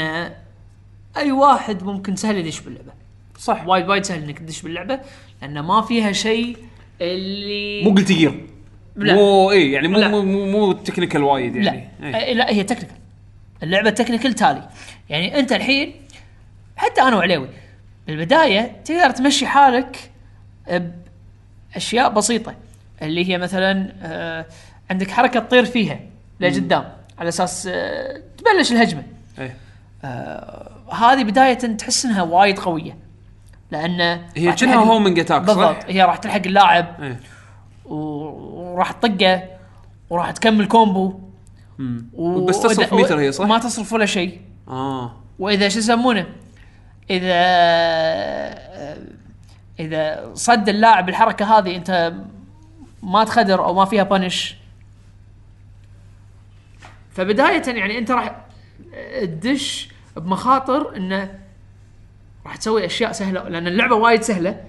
أي 1.18 1.32
واحد 1.32 1.84
ممكن 1.84 2.16
سهل 2.16 2.38
يدش 2.38 2.60
باللعبة. 2.60 2.92
صح. 3.40 3.68
وايد 3.68 3.90
وايد 3.90 4.04
سهل 4.04 4.24
إنك 4.24 4.40
تدش 4.40 4.62
باللعبة 4.62 5.00
لأن 5.42 5.60
ما 5.60 5.82
فيها 5.82 6.12
شيء 6.12 6.58
اللي 7.02 7.84
مو 7.84 7.96
قلت 7.96 8.12
جير 8.12 8.46
لا. 8.96 9.14
مو 9.14 9.52
اي 9.52 9.72
يعني 9.72 9.88
مو 9.88 10.00
لا. 10.00 10.08
مو 10.08 10.22
مو, 10.22 10.46
مو 10.46 10.72
technical 10.72 11.24
وايد 11.24 11.58
لا 11.58 11.64
يعني 11.74 11.90
إيه. 12.04 12.34
أي- 12.34 12.38
لا 12.38 12.50
هي 12.50 12.64
technical 12.64 12.96
اللعبة 13.64 13.90
technical 13.90 14.34
تالي 14.34 14.70
يعني 15.10 15.40
أنت 15.40 15.52
الحين 15.54 15.94
حتى 16.76 17.02
أنا 17.02 17.16
وعليوي 17.16 17.48
بالبداية 18.08 18.76
تقدر 18.86 19.10
تمشي 19.10 19.48
حالك 19.48 20.12
بأشياء 21.76 22.10
بسيطة 22.10 22.56
اللي 23.02 23.30
هي 23.30 23.38
مثلا 23.38 23.94
آه، 24.04 24.46
عندك 24.90 25.12
حركة 25.12 25.40
تطير 25.40 25.66
فيها 25.66 26.00
لقدام 26.40 26.84
على 27.18 27.30
أساس 27.30 27.68
آه، 27.72 28.22
تبلش 28.38 28.72
الهجمة 28.72 29.04
إيه. 29.40 29.56
آه، 30.04 30.70
هذه 30.92 31.24
بداية 31.24 31.54
تحس 31.54 32.06
إنها 32.06 32.22
وايد 32.24 32.60
قوية 32.60 32.98
لأن 33.72 34.02
هي 34.36 34.52
كأنها 34.52 34.54
attack، 35.20 35.42
صح؟ 35.42 35.46
بالضبط 35.46 35.86
هي 35.88 36.02
راح 36.04 36.18
تلحق 36.18 36.42
اللاعب 36.46 37.02
إيه. 37.02 37.20
و- 37.86 38.53
وراح 38.74 38.92
تطقه 38.92 39.44
وراح 40.10 40.32
تكمل 40.32 40.68
combo. 40.68 41.20
و... 42.14 42.46
بس 42.46 42.60
تصرف 42.60 42.94
ميتر 42.94 43.20
هي، 43.20 43.32
صح؟ 43.32 43.46
ما 43.46 43.58
تصرف 43.58 43.94
ولا 43.94 44.06
شيء. 44.06 44.42
آه. 44.68 45.16
وإذا 45.40 45.70
شو 45.70 45.80
يسمونه؟ 45.80 46.28
إذا 47.10 47.44
إذا 49.80 50.32
صد 50.34 50.70
اللاعب 50.70 51.10
الحركة 51.10 51.58
هذه 51.58 51.76
أنت 51.76 52.14
ما 53.04 53.24
تخدر 53.24 53.66
أو 53.66 53.74
ما 53.74 53.86
فيها 53.86 54.04
punish 54.04 54.56
فبداية 57.12 57.64
يعني 57.68 57.98
أنت 57.98 58.12
راح 58.12 58.46
تدش 59.22 59.90
بمخاطر 60.16 60.96
إنه 60.98 61.40
راح 62.46 62.56
تسوي 62.56 62.86
أشياء 62.86 63.12
سهلة 63.12 63.50
لأن 63.50 63.68
اللعبة 63.68 63.96
وايد 63.96 64.22
سهلة 64.22 64.64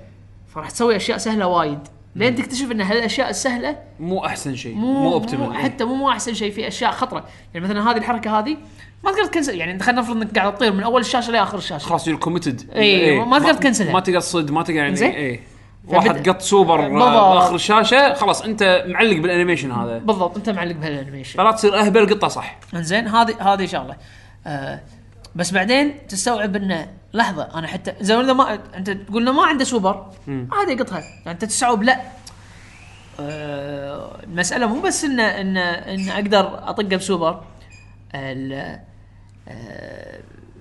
فراح 0.49 0.71
تسوي 0.71 0.97
أشياء 0.97 1.19
سهلة 1.19 1.47
وايد. 1.47 1.89
لين 2.17 2.37
تكتشف 2.37 2.71
إن 2.71 2.81
هالأشياء 2.81 3.31
السهلة 3.31 3.77
مو 4.01 4.27
أحسن 4.27 4.57
شيء 4.57 4.75
مو 4.75 4.93
مو 4.93 5.13
optimal 5.13 5.55
حتى 5.55 5.85
مو 5.85 5.95
مو 5.95 6.11
أحسن 6.11 6.35
شيء 6.35 6.53
في 6.53 6.69
أشياء 6.69 6.91
خطرة. 6.91 7.25
يعني 7.55 7.67
مثلا 7.67 7.91
هذه 7.91 7.97
الحركة 7.97 8.39
هذه 8.39 8.57
ما 9.05 9.13
تقدر 9.13 9.25
ت 9.25 9.29
cancel 9.29 9.55
يعني 9.55 9.83
خلينا 9.83 10.01
نفرض 10.01 10.17
إنك 10.17 10.39
قاعد 10.39 10.55
تطير 10.55 10.73
من 10.73 10.83
أول 10.83 11.01
الشاشة 11.01 11.31
لآخر 11.31 11.59
الشاشة. 11.59 11.87
خلاص 11.87 12.09
you 12.09 12.19
committed 12.19 12.71
إي، 12.77 13.21
ما 13.21 13.39
تقدر 13.39 13.55
ت 13.55 13.59
cancel 13.59 13.85
ها. 13.85 13.93
ما 13.93 14.01
تقدر 14.01 14.21
تصد 14.21 14.51
ما 14.51 14.63
تقدر 14.63 14.77
يعني. 14.77 15.17
اي 15.17 15.41
واحد 15.89 16.29
قط 16.29 16.41
سوبر. 16.41 16.87
آه، 16.87 17.35
بآخر 17.35 17.55
الشاشة 17.55 18.15
خلاص 18.15 18.43
أنت 18.43 18.85
معلق 18.89 19.17
بال 19.17 19.27
animation 19.27 19.73
هذا. 19.73 19.99
بالضبط 19.99 20.37
أنت 20.37 20.51
معلق 20.51 20.77
بهال 20.77 20.91
animation. 20.91 21.39
فلا 21.39 21.51
تصير 21.51 21.79
أهبل 21.79 22.15
قطة 22.15 22.29
صح. 22.29 22.59
إنزين 22.75 23.09
هذه 23.09 23.53
هذه 23.53 23.67
شغلة. 23.67 23.97
آه 24.47 24.81
بس 25.37 25.51
بعدين 25.51 26.07
تستوعب 26.07 26.57
إنه 26.57 26.93
لحظة 27.15 27.59
أنا 27.59 27.67
حتى 27.67 27.95
زي 28.01 28.17
ما 28.17 28.33
ما 28.33 28.59
أنت 28.77 28.91
تقول 28.91 29.31
ما 29.31 29.47
عنده 29.47 29.65
سوبر 29.65 30.11
عادي 30.29 30.73
يقطها. 30.73 31.01
يعني 31.01 31.31
أنت 31.31 31.45
تستوعب 31.45 31.83
لا. 31.83 32.01
آه 33.21 34.23
المسألة 34.23 34.67
مو 34.67 34.81
بس 34.81 35.05
انه 35.05 35.23
انه 35.23 35.61
ان 35.61 36.09
أقدر 36.09 36.69
أطقه 36.71 36.97
بسوبر. 36.97 37.45
آه، 38.15 38.81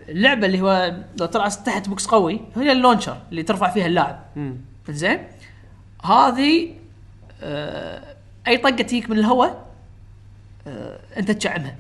اللعبة 0.10 0.46
اللي 0.46 0.62
هو 0.62 0.96
لو 1.20 1.26
طلع 1.26 1.48
تحت 1.48 1.90
box 1.90 2.08
قوي 2.08 2.42
هي 2.56 2.72
ال 2.72 2.77
launcher 2.77 3.18
اللي 3.32 3.44
ترفع 3.44 3.70
فيها 3.70 3.86
اللاعب. 3.86 4.20
زين 4.90 5.28
هذه 6.04 6.76
آه 7.42 8.16
أي 8.48 8.58
طقة 8.58 8.70
تجيك 8.72 9.10
من 9.10 9.18
الهواء 9.20 9.66
أنت 11.18 11.32
تشعمها. 11.32 11.76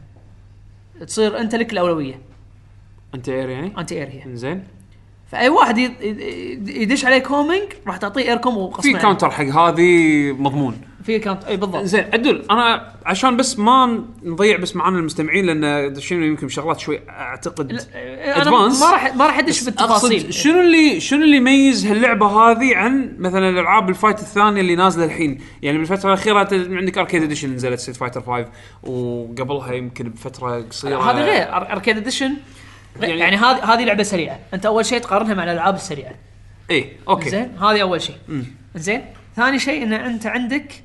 تصير 1.07 1.39
أنت 1.39 1.55
لك 1.55 1.73
الأولوية. 1.73 2.32
أنت 3.15 3.29
اير 3.29 3.49
يعني؟ 3.49 3.73
انتي 3.77 4.03
اريا 4.03 4.23
زين 4.33 4.63
فأي 5.31 5.49
واحد 5.49 5.77
يد- 5.77 6.01
يد- 6.01 6.69
يدش 6.69 7.05
عليك 7.05 7.27
هومينج 7.27 7.63
راح 7.87 7.97
تعطيه 7.97 8.21
اير 8.29 8.37
كوم 8.37 8.71
في. 8.81 8.93
كاونتر 8.93 9.29
حق 9.31 9.43
هذه 9.45 10.31
مضمون. 10.31 10.81
في 11.03 11.19
كاونتر 11.19 11.47
أي 11.47 11.57
بالضبط. 11.57 11.83
زين 11.83 12.05
عدول 12.13 12.45
أنا 12.51 12.93
عشان 13.05 13.37
بس 13.37 13.59
ما 13.59 14.03
نضيع 14.23 14.57
بس 14.57 14.75
معانا 14.75 14.97
المستمعين 14.99 15.45
لأن 15.45 15.93
دشينا 15.93 16.25
يمكن 16.25 16.47
شغلات 16.49 16.79
شوي 16.79 16.99
أعتقد 17.09 17.71
أنا 17.71 18.43
Advance. 18.43 18.79
ما 18.81 18.91
راح 18.91 19.15
ما 19.15 19.25
راح 19.27 19.39
أدش 19.39 19.63
بالتفاصيل. 19.63 20.33
شنو 20.33 20.61
اللي 20.61 20.99
شنو 20.99 21.23
اللي 21.23 21.37
يميز 21.37 21.85
هاللعبة 21.85 22.25
هذه 22.27 22.75
عن 22.75 23.15
مثلا 23.19 23.49
الألعاب 23.49 23.89
ال 23.89 23.94
fight 23.94 24.19
الثانية 24.19 24.61
اللي 24.61 24.75
نازلة 24.75 25.05
الحين؟ 25.05 25.39
يعني 25.61 25.77
بالفترة 25.77 26.07
الأخيرة 26.13 26.43
ت- 26.43 26.53
عندك 26.53 26.97
Arcade 26.97 27.23
Edition 27.23 27.53
نزلت 27.53 27.79
Street 27.79 27.95
Fighter 27.95 28.21
5 28.21 28.45
وقبلها 28.83 29.73
يمكن 29.73 30.09
بفترة 30.09 30.61
قصيرة. 30.61 31.11
هذا 31.11 31.19
غير 31.25 31.45
أر- 31.45 31.71
Arcade 31.71 31.97
Edition 31.97 32.33
يعني- 33.01 33.19
يعني 33.19 33.35
هذه 33.35 33.73
هذه 33.73 33.83
لعبة 33.85 34.03
سريعة. 34.03 34.39
أنت 34.53 34.65
أول 34.65 34.85
شيء 34.85 34.99
تقارنها 34.99 35.33
مع 35.33 35.43
الألعاب 35.43 35.75
السريعة. 35.75 36.13
اي 36.71 36.91
okay. 37.07 37.29
زين؟ 37.29 37.57
هذه 37.57 37.81
أول 37.81 38.01
شيء. 38.01 38.15
زين؟ 38.75 39.05
ثاني 39.35 39.59
شيء 39.59 39.83
إن 39.83 39.93
أنت 39.93 40.25
عندك 40.25 40.83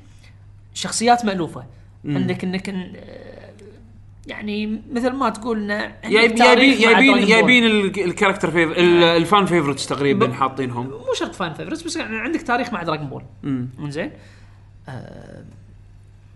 شخصيات 0.73 1.25
مألوفة. 1.25 1.63
عندك 2.05 2.43
إنك 2.43 2.69
إن- 2.69 2.97
يعني 4.27 4.81
مثل 4.93 5.09
ما 5.11 5.29
تقول 5.29 5.71
إن. 5.71 5.91
جايبين 7.25 7.65
ال- 7.65 8.03
ال 8.03 8.08
character 8.08 8.51
fav 8.51 8.71
ال- 8.71 9.03
ال 9.03 9.14
fan 9.14 9.45
favorites 9.45 9.87
تقريبا 9.87 10.33
حاطينهم. 10.33 10.87
مو 10.87 11.13
شرط 11.19 11.35
fan 11.35 11.53
favorites 11.53 11.81
بس 11.83 11.95
يعني 11.95 12.17
عندك 12.17 12.41
تاريخ 12.41 12.73
مع 12.73 12.83
Dragon 12.83 13.07
Ball 13.07 13.23
زين 13.91 14.11
آه 14.89 15.43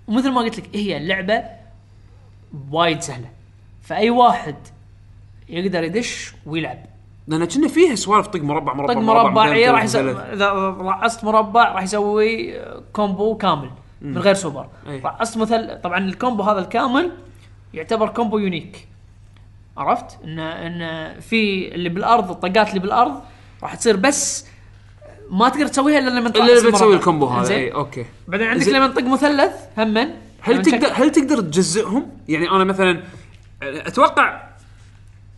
ومثل 0.07 0.31
ما 0.31 0.41
قلت 0.41 0.57
لك 0.59 0.69
هي 0.75 0.97
اللعبه 0.97 1.43
وايد 2.71 3.01
سهلة. 3.01 3.29
فأي 3.83 4.09
واحد 4.09 4.55
يقدر 5.53 5.84
يدش 5.84 6.34
ويلعب 6.45 6.85
لأن 7.27 7.45
كنا 7.45 7.67
فيها 7.67 7.95
سوالف 7.95 8.27
طق 8.27 8.39
مربع 8.39 8.73
مربع 8.73 8.93
طق 8.93 8.99
مربع 8.99 9.51
إيه 9.51 9.71
راح 9.71 9.84
يسوي. 9.84 10.11
إذا 10.11 10.51
رعصت 10.80 11.23
مربع 11.23 11.71
راح 11.71 11.84
يسوي 11.84 12.53
combo 12.93 13.38
كامل 13.38 13.69
من 14.01 14.17
غير 14.17 14.34
سوبر 14.34 14.67
أي. 14.88 14.99
رعصت 14.99 15.38
مثل 15.38 15.81
طبعا 15.81 15.97
ال 15.97 16.05
combo 16.05 16.43
هذا 16.43 16.59
الكامل 16.59 17.11
يعتبر 17.73 18.09
combo 18.09 18.38
unique 18.38 18.88
عرفت 19.77 20.23
إن 20.23 20.39
إن 20.39 21.19
في 21.19 21.67
اللي 21.75 21.89
بالأرض 21.89 22.31
الطقات 22.31 22.69
اللي 22.69 22.80
بالأرض 22.80 23.21
راح 23.63 23.75
تصير 23.75 23.95
بس 23.95 24.47
ما 25.30 25.49
تقدر 25.49 25.67
تسويها 25.67 25.99
إلا 25.99 26.09
لما 26.09 26.30
تطلع 26.30 26.45
إلا 26.45 26.71
مربع. 26.71 26.93
الكومبو 26.93 27.25
هذا؟ 27.25 27.53
اي 27.53 27.73
أوكي 27.73 28.05
بعدين 28.27 28.47
عندك. 28.47 28.67
لما 28.67 28.88
تطق 28.88 29.03
مثلث 29.03 29.53
همن 29.77 30.09
هل 30.41 30.61
تقدر 30.61 30.88
هل 30.93 31.11
تقدر 31.11 31.41
تجزئهم؟ 31.41 32.07
يعني 32.27 32.49
أنا 32.49 32.63
مثلا 32.63 33.03
أتوقع 33.61 34.52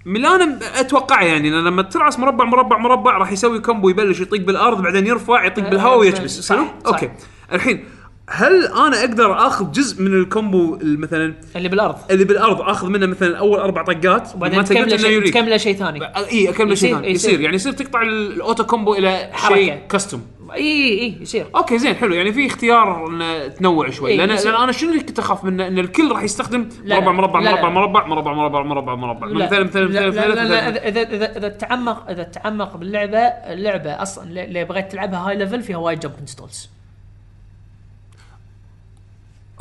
أنا 0.08 0.60
أتوقع 0.80 1.22
يعني 1.22 1.48
إن 1.48 1.64
لما 1.64 1.82
ترعس 1.82 2.20
مربع 2.20 2.46
مربع 2.46 2.78
مربع 2.78 3.18
راح 3.18 3.32
يسوي 3.32 3.60
combo 3.60 3.90
يبلش 3.90 4.20
يطق 4.20 4.38
بالأرض 4.38 4.82
بعدين 4.82 5.08
يرفع 5.08 5.46
يطق 5.46 5.70
بالهواء 5.70 6.00
ويكبس 6.00 6.40
صح،؟ 6.40 6.56
صح. 6.56 6.74
okay 6.88 7.10
الحين 7.54 7.86
هل 8.30 8.68
أنا 8.68 9.00
أقدر 9.00 9.48
آخذ 9.48 9.72
جزء 9.72 10.02
من 10.02 10.14
ال 10.22 10.31
combo 10.31 10.80
مثلا 10.82 11.34
اللي 11.56 11.70
بالأرض. 11.70 11.96
اللي 12.12 12.26
بالأرض 12.26 12.62
آخذ 12.62 12.88
منه 12.90 13.06
مثلا 13.06 13.38
أول 13.38 13.60
أربع 13.60 13.84
طقات 13.84 14.36
وبعدين 14.36 14.64
تكمله 14.64 14.98
شيء 14.98 15.26
تكمله 15.32 15.58
شيء 15.58 15.76
ثاني. 15.76 16.00
إي 16.32 16.50
اكمل 16.50 16.72
يصير- 16.72 16.90
شيء 16.90 16.96
ثاني. 16.96 17.12
يصير. 17.12 17.42
يعني 17.42 17.56
يصير 17.56 17.72
تقطع 17.74 18.02
ال- 18.02 18.32
ال 18.32 18.38
auto 18.38 18.64
combo 18.64 18.94
إلى. 18.96 19.30
شيء 19.48 19.80
custom 19.90 20.22
إي 20.54 21.00
إي 21.02 21.18
يصير. 21.22 21.46
okay 21.56 21.78
زين 21.78 21.96
حلو. 21.96 22.14
يعني 22.16 22.34
في 22.34 22.48
اختيار 22.48 23.08
ان 23.08 23.54
تنوع 23.54 23.90
شوي. 23.90 24.12
إيه، 24.12 24.18
لأن 24.18 24.30
لا- 24.30 24.42
لأن 24.44 24.56
أنا 24.56 24.72
شنو 24.72 24.92
اللي 24.92 25.04
كنت 25.04 25.20
أخاف 25.20 25.44
منه؟ 25.44 25.68
إن 25.68 25.80
الكل 25.80 26.12
راح 26.12 26.24
يستخدم 26.24 26.70
مربع. 26.86 27.12
مربع 27.12 27.40
مربع. 27.40 27.70
مربع 27.70 28.06
مربع 28.08 28.34
مربع 28.34 28.64
مربع 28.64 28.96
مربع. 28.96 29.28
لا. 29.28 29.46
مثلا 29.46 29.64
مثلا 29.64 29.86
لا 29.86 30.08
مثلا 30.08 30.28
لا, 30.28 30.34
لا, 30.34 30.44
لا 30.44 30.70
مثلا 30.70 30.88
اذا 30.88 31.02
اذا 31.02 31.38
إذا 31.38 31.50
تعمق 31.50 32.10
إذا 32.10 32.24
تعمق 32.24 32.78
باللعبة 32.78 33.18
اللعبة 33.18 34.02
أصلا 34.02 34.24
اللي 34.44 34.66
بغيت 34.66 34.92
تلعبها 34.92 35.30
high 35.30 35.38
level 35.38 35.62
فيها 35.62 35.78
وايد 35.78 36.00
jump 36.00 36.14
installs 36.22 36.70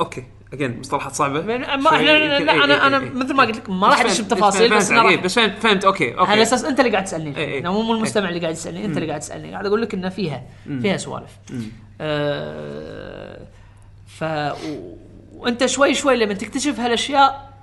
okay. 0.01 0.23
again 0.53 0.79
مصطلحات 0.79 1.13
صعبة. 1.13 1.41
ما 1.41 1.65
إحنا 1.65 1.77
لا, 1.77 2.39
لا 2.39 2.53
إيه، 2.53 2.63
أنا 2.63 2.73
إيه، 2.73 2.87
أنا 2.87 2.97
إيه. 2.97 3.09
مثل 3.09 3.33
ما 3.33 3.43
قلت 3.43 3.57
لك 3.57 3.69
ما 3.69 3.87
راح 3.87 3.99
ادش 4.01 4.21
بتفاصيل 4.21 4.75
بس 4.75 4.91
أنا 4.91 5.01
راح 5.01 5.15
بس 5.15 5.35
فهمت 5.35 5.59
فهمت. 5.59 5.85
okay 5.85 6.17
okay. 6.17 6.31
على 6.31 6.41
أساس 6.41 6.63
أنت 6.65 6.79
اللي 6.79 6.91
قاعد 6.91 7.03
تسألني. 7.03 7.33
فيه. 7.33 7.69
مو 7.69 7.93
المستمع 7.93 8.29
اللي 8.29 8.39
قاعد 8.39 8.53
يسألني 8.53 8.85
أنت 8.85 8.97
اللي 8.97 9.07
قاعد 9.07 9.19
تسألني. 9.19 9.51
قاعد 9.51 9.65
أقول 9.65 9.81
لك 9.81 9.93
ان 9.93 10.09
فيها 10.09 10.43
فيها 10.81 10.97
سوالف. 10.97 11.31
آه 12.01 13.47
ف. 14.07 14.23
وأنت 15.33 15.65
شوي 15.65 15.93
شوي 15.93 16.15
لما 16.15 16.33
تكتشف 16.33 16.79
هالأشياء 16.79 17.53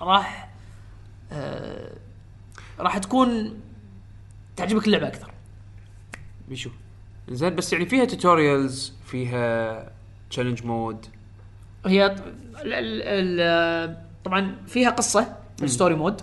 راح 0.00 0.48
آه 1.32 1.92
راح 2.78 2.98
تكون 2.98 3.60
تعجبك 4.56 4.86
اللعبة 4.86 5.06
أكثر. 5.06 5.30
بيشو. 6.48 6.70
زين 7.28 7.54
بس 7.54 7.72
يعني 7.72 7.86
فيها 7.86 8.04
tutorials 8.04 8.92
فيها 9.06 9.90
challenge 10.30 10.64
mode 10.64 11.06
هي 11.86 12.06
ال 12.06 12.14
ال 12.72 13.02
ال 13.40 13.96
طبعا 14.24 14.56
فيها 14.66 14.90
قصة 14.90 15.36
ال 15.62 15.67
story 15.67 15.94
mode 15.94 16.20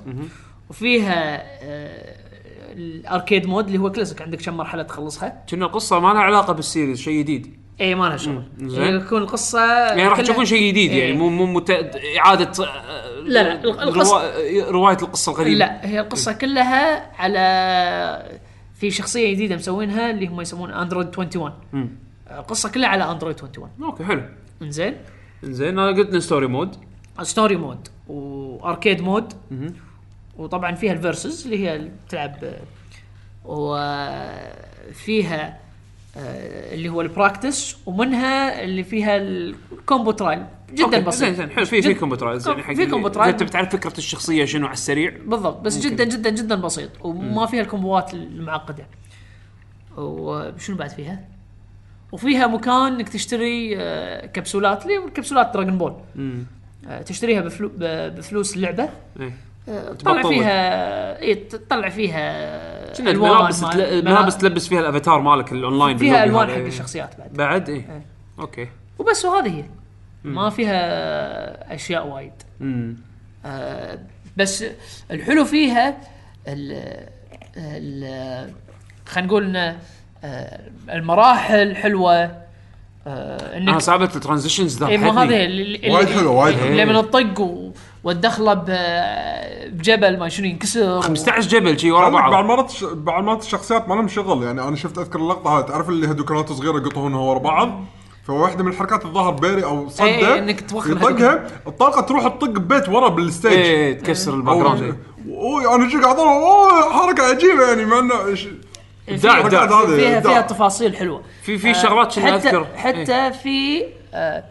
وفيها 0.69 1.41
آه 1.63 2.23
ال 2.73 2.84
arcade 2.84 3.45
mode 3.47 3.65
اللي 3.65 3.77
هو 3.77 3.91
كلاسيك 3.91 4.21
عندك 4.21 4.41
كم 4.41 4.57
مرحلة 4.57 4.83
تخلصها؟ 4.83 5.43
كنا 5.49 5.65
القصة 5.65 5.99
ما 5.99 6.13
لها 6.13 6.21
علاقة 6.21 6.53
بال 6.53 6.65
series 6.65 6.99
شيء 7.01 7.19
جديد. 7.19 7.53
اي 7.81 7.95
ما 7.95 8.05
لها 8.05 8.17
شغل. 8.17 8.43
يعني 8.59 8.99
تكون 8.99 9.21
القصة 9.21 9.65
يعني 9.87 10.07
راح 10.07 10.21
تشوفون 10.21 10.45
شيء 10.45 10.67
جديد 10.71 10.91
إيه. 10.91 10.99
يعني 11.03 11.17
مو 11.17 11.29
مو 11.29 11.45
مت... 11.45 11.69
إعادة 12.19 12.63
آه، 12.65 13.19
لا، 13.19 13.43
لا، 13.43 13.61
القصة- 13.61 14.13
روا... 14.13 14.69
رواية 14.71 14.97
القصة 15.01 15.31
القديمة. 15.31 15.55
لا 15.57 15.85
هي 15.87 15.99
القصة 15.99 16.33
كلها 16.33 17.11
على 17.21 17.39
في 18.75 18.91
شخصية 18.91 19.33
جديدة 19.33 19.55
مسوينها 19.55 20.11
اللي 20.11 20.27
هم 20.27 20.41
يسمون 20.41 20.71
Android 20.71 21.07
21 21.07 21.51
مم. 21.73 21.89
القصة 22.31 22.69
كلها 22.71 22.89
على 22.89 23.11
Android 23.11 23.35
21 23.43 23.69
okay 23.83 24.03
حلو. 24.03 24.21
إنزين. 24.61 24.95
زين 25.43 25.79
أنا 25.79 25.97
قلت 25.97 26.09
لنا 26.09 26.19
ستوري 26.19 26.47
مود 26.47 26.75
ستوري 27.21 27.55
مود 27.55 27.87
واركيد 28.07 29.01
مود 29.01 29.33
وطبعا 30.37 30.75
فيها 30.75 30.93
ال 30.93 31.01
versus 31.01 31.43
اللي 31.43 31.59
هي 31.59 31.75
اللي 31.75 31.91
بتلعب 32.07 32.35
وفيها 33.45 34.83
آه، 36.17 36.73
اللي 36.73 36.89
هو 36.89 37.01
ال 37.01 37.10
practice 37.10 37.77
ومنها 37.85 38.63
اللي 38.63 38.83
فيها 38.83 39.17
ال 39.17 39.33
combo 39.33 40.11
trial 40.11 40.45
جدا 40.73 40.99
بسيط. 40.99 41.23
زين 41.23 41.35
زين 41.35 41.49
حلو 41.49 41.65
في 41.65 41.81
في 41.81 41.93
combo 41.93 42.15
trials 42.15 42.47
يعني 42.47 42.63
حق 42.63 42.73
في 42.73 42.85
combo 42.85 43.07
trial. 43.07 43.29
إذا 43.29 43.37
تبي 43.37 43.49
تعرف 43.49 43.69
فكرة 43.69 43.97
الشخصية 43.97 44.45
شنو 44.45 44.65
على 44.65 44.73
السريع. 44.73 45.17
بالضبط 45.25 45.61
بس 45.61 45.79
جدا 45.79 46.03
جدا 46.03 46.29
جدا 46.29 46.55
بسيط. 46.55 46.89
وما 47.01 47.45
فيها 47.45 47.61
ال 47.61 47.69
combo 47.69 48.06
ات 48.06 48.13
المعقدة. 48.13 48.87
وشنو 49.97 50.75
بعد 50.75 50.89
فيها؟ 50.89 51.19
وفيها 52.13 52.47
مكان 52.47 52.93
إنك 52.93 53.09
تشتري 53.09 53.75
آه، 53.77 54.25
كبسولات 54.25 54.83
اللي 54.83 55.11
كبسولات 55.13 55.53
دراجون 55.53 55.77
بول 55.77 55.95
آه، 56.87 57.01
تشتريها 57.01 57.41
بفلو 57.41 57.71
بفلوس 57.77 58.55
اللعبة. 58.55 58.89
إيه. 59.19 59.33
آه، 59.69 59.93
تطلع 59.93 60.21
تبطل. 60.21 60.29
فيها 60.29 61.21
اي 61.21 61.35
تطلع 61.35 61.89
فيها 61.89 63.01
ملابس. 63.01 63.63
ملابس. 64.03 64.37
تلبس 64.37 64.67
فيها 64.67 64.79
الأفاتار 64.79 65.21
مالك 65.21 65.51
الاونلاين 65.51 65.97
فيها 65.97 66.23
ألوان. 66.23 66.49
حق 66.49 66.55
الشخصيات 66.55 67.17
بعد. 67.19 67.33
بعد؟ 67.33 67.69
إيه. 67.69 67.75
إيه. 67.75 68.05
okay. 68.39 68.67
وبس 68.99 69.25
وهذه 69.25 69.57
هي. 69.59 69.63
ما 70.23 70.49
فيها 70.49 71.75
أشياء 71.75 72.07
وايد. 72.07 72.33
آه، 73.45 73.99
بس 74.37 74.65
الحلو 75.11 75.45
فيها 75.45 75.97
ال 76.47 76.71
ال 77.57 78.53
خلينا 79.05 79.27
نقول 79.27 79.43
ان 79.45 79.55
آه، 79.55 79.77
المراحل 80.93 81.75
حلوة 81.75 82.43
آه، 83.07 83.57
أنا 83.57 83.71
انك 83.71 83.81
صعبة 83.81 84.05
ال 84.15 84.21
transitions 84.21 84.83
اي 84.83 84.97
ذا 84.97 85.11
ما 85.11 85.23
هذه 85.23 85.45
اللي- 85.45 85.75
اللي- 85.75 85.89
وايد 85.95 86.07
حلو، 86.09 86.33
وايد 86.33 86.55
حلو. 86.57 86.73
لما 86.75 87.01
تطق 87.01 87.39
و- 87.39 87.71
وتدخله 88.03 88.53
ب- 88.53 89.67
بجبل 89.77 90.19
ما 90.19 90.29
شنو 90.29 90.45
ينكسر 90.47 91.01
15 91.01 91.41
جبل 91.47 91.79
شي 91.79 91.91
ورا 91.91 92.09
بعد 92.09 92.31
بعض. 92.31 92.45
مرات 92.45 92.69
ش- 92.71 92.83
بعد 92.83 93.23
مرات 93.23 93.41
الشخصيات 93.43 93.89
ما 93.89 93.93
لهم 93.95 94.07
شغل 94.07 94.43
يعني 94.43 94.61
أنا 94.67 94.75
شفت 94.75 94.97
أذكر 94.97 95.19
اللقطة 95.19 95.57
هاي 95.57 95.63
تعرف 95.63 95.89
اللي 95.89 96.07
هدوكرات 96.07 96.51
صغيرة 96.51 96.77
يقطونها 96.77 97.19
ورا 97.19 97.39
بعض؟ 97.39 97.83
فواحدة 98.27 98.63
من 98.63 98.71
الحركات 98.71 99.05
الظاهر 99.05 99.31
بيري 99.33 99.63
أو 99.63 99.81
إيه، 99.83 99.89
صده 99.89 100.37
إنك 100.37 100.69
توخر 100.69 100.91
يطقها 100.91 101.47
الطلقه 101.67 102.01
تروح 102.01 102.27
تطق 102.27 102.49
ببيت 102.49 102.89
ورا 102.89 103.09
بال 103.09 103.20
stage. 103.20 103.51
إيه 103.51 103.99
تكسر 103.99 104.33
ال 104.33 104.57
background 104.57 104.95
اوه 105.27 105.75
أنا 105.75 105.89
شو 105.89 106.01
قاعد 106.01 106.15
أضرب، 106.15 106.27
أوه 106.27 106.93
حركة 106.93 107.23
عجيبة 107.23 107.67
يعني 107.69 107.85
مع 107.85 107.99
إنه 107.99 108.13
الحركات 109.09 109.53
إبداع. 109.53 109.81
هذه 109.81 109.95
فيها. 109.95 110.21
فيها 110.21 110.41
تفاصيل 110.41 110.95
حلوة 110.95 111.23
في 111.41 111.57
في 111.57 111.73
شغلات 111.73 112.19
كنا 112.19 112.25
حتى 112.25 112.47
أذكر 112.47 112.67
حتى 112.75 113.25
إيه. 113.25 113.29
في 113.29 113.83
آه 114.13 114.43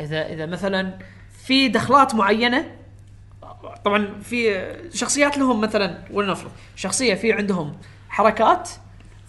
اذا 0.00 0.26
إذا 0.26 0.46
مثلا 0.46 0.98
في 1.46 1.68
دخلات 1.68 2.14
معينة 2.14 2.78
طبعا 3.84 4.08
في 4.22 4.66
شخصيات 4.94 5.38
لهم 5.38 5.60
مثلا 5.60 5.98
ولنفرض 6.12 6.50
شخصية 6.76 7.14
في 7.14 7.32
عندهم 7.32 7.76
حركات 8.08 8.68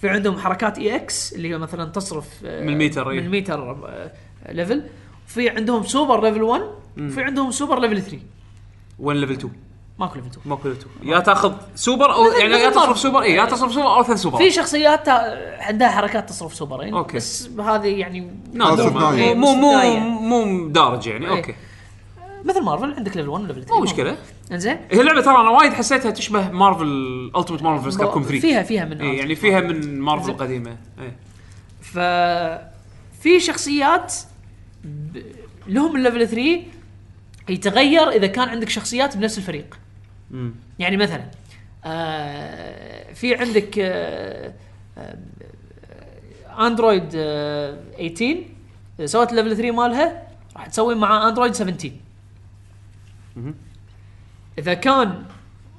في 0.02 0.10
عندهم 0.10 0.40
حركات 0.40 0.78
EX 0.78 1.34
اللي 1.34 1.50
هي 1.50 1.58
مثلا 1.58 1.86
تصرف 1.86 2.28
آه، 2.46 2.64
من 2.64 2.78
ميتر، 2.78 3.10
إيه. 3.10 3.22
من 3.22 3.30
ميتر 3.30 3.72
آه، 3.72 4.12
level 4.52 4.84
في 5.28 5.50
عندهم 5.50 5.84
super 5.84 6.24
level 6.24 6.44
1 6.44 6.62
في 6.96 7.22
عندهم 7.22 7.52
super 7.52 7.80
level 7.80 8.02
3 8.02 8.20
وين 9.00 9.18
level 9.18 9.34
2 9.34 9.54
ماكو 10.00 10.16
level 10.16 10.28
2 10.28 10.42
ماكو 10.46 10.68
level 10.68 10.80
2 11.02 11.08
يا 11.14 11.20
تاخذ 11.20 11.54
سوبر 11.76 12.14
أو 12.14 12.26
يعني 12.26 12.54
يا. 12.54 12.70
تصرف 12.70 13.00
سوبر 13.00 13.22
اي 13.22 13.34
يا 13.34 13.46
تصرف 13.46 13.74
سوبر 13.74 13.96
أو 13.96 14.04
ثلاث 14.04 14.20
سوبر 14.22 14.38
في 14.38 14.52
شخصيات 14.52 15.10
عندها 15.60 15.90
حركات 15.90 16.30
تصرف 16.30 16.54
super 16.54 16.82
ين 16.82 16.94
okay. 16.94 17.18
بس 17.18 17.50
هذه 17.60 17.88
يعني 17.88 18.32
نادر. 18.54 18.90
مو 19.36 19.54
مو 19.56 19.80
إيه. 19.80 20.00
مو 20.00 20.68
دارج 20.68 21.08
يعني 21.08 21.26
إيه. 21.26 21.38
okay 21.38 21.56
مثل 22.46 22.62
مارفل 22.62 22.94
عندك 22.94 23.18
level 23.18 23.30
1 23.30 23.44
و 23.44 23.47
level 23.47 23.62
3 23.62 23.76
مو 23.76 23.82
مشكلة 23.82 24.18
إنزين 24.52 24.78
هي 24.92 25.02
اللعبة 25.02 25.22
ترى 25.22 25.36
أنا 25.36 25.50
وايد 25.50 25.74
حسيتها 25.74 26.12
تشبه 26.12 26.50
مارفل 26.52 27.32
ultimate 27.38 27.62
مارفل 27.64 27.82
versus 27.84 27.98
كابكوم 27.98 28.24
3 28.24 28.40
فيها 28.40 28.64
فيها 28.64 28.86
من 28.86 29.02
art. 29.02 29.20
يعني 29.20 29.36
فيها 29.36 29.60
من 29.60 30.00
مارفل. 30.00 30.30
القديمة 30.30 30.78
اي 31.00 31.12
ف 31.82 32.00
في 33.24 33.40
شخصيات 33.40 34.14
ب... 34.84 35.18
لهم 35.68 35.96
ال 35.96 36.01
level 36.01 36.28
3 36.28 36.62
يتغير 37.50 38.10
إذا 38.10 38.28
كان 38.28 38.50
عندك 38.50 38.70
شخصيات 38.70 39.18
بنفس 39.18 39.38
الفريق 39.38 39.80
يعني 40.80 40.98
مثلا 40.98 41.24
آه 41.86 43.14
في 43.14 43.36
عندك 43.36 43.80
آه 43.80 44.54
آه 44.98 45.18
اندرويد 46.68 47.04
آه 47.16 47.78
18 47.98 48.36
اذا 49.00 49.06
سويت 49.06 49.30
ال 49.32 49.36
level 49.36 49.56
3 49.58 49.72
مالها 49.72 50.24
راح 50.56 50.66
تسوي 50.68 50.96
مع 50.96 51.28
اندرويد 51.30 51.54
17 51.54 51.92
إذا 54.60 54.74
كان 54.74 55.24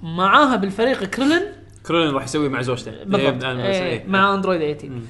معاها 0.03 0.57
بالفريق 0.57 1.05
كريلين 1.05 1.43
كرولين 1.87 2.15
راح 2.15 2.25
يسوي 2.25 2.49
مع 2.49 2.63
زوجته. 2.63 2.91
بالضبط. 3.05 3.45
إيه، 3.45 3.57
إيه 3.67 3.83
إيه. 3.83 4.07
مع 4.07 4.35
اندرويد 4.35 4.61
18 4.79 5.01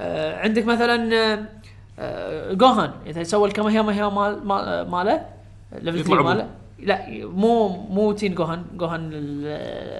آه 0.00 0.38
عندك 0.40 0.64
مثلا 0.66 1.14
آه، 1.14 1.48
آه 1.98 2.52
جوهان 2.52 2.90
إذا 3.06 3.22
سوى 3.22 3.48
الكاماهيما 3.48 4.08
مال 4.08 4.46
مال- 4.46 4.90
ماله 4.90 5.26
level 5.72 5.98
يطلع 6.00 6.14
3 6.16 6.20
أبوه. 6.20 6.34
ماله 6.34 6.50
لا 6.82 7.06
مو 7.10 7.68
مو 7.68 8.12
teen 8.12 8.34
جوهان 8.34 8.64
جوهان 8.74 9.10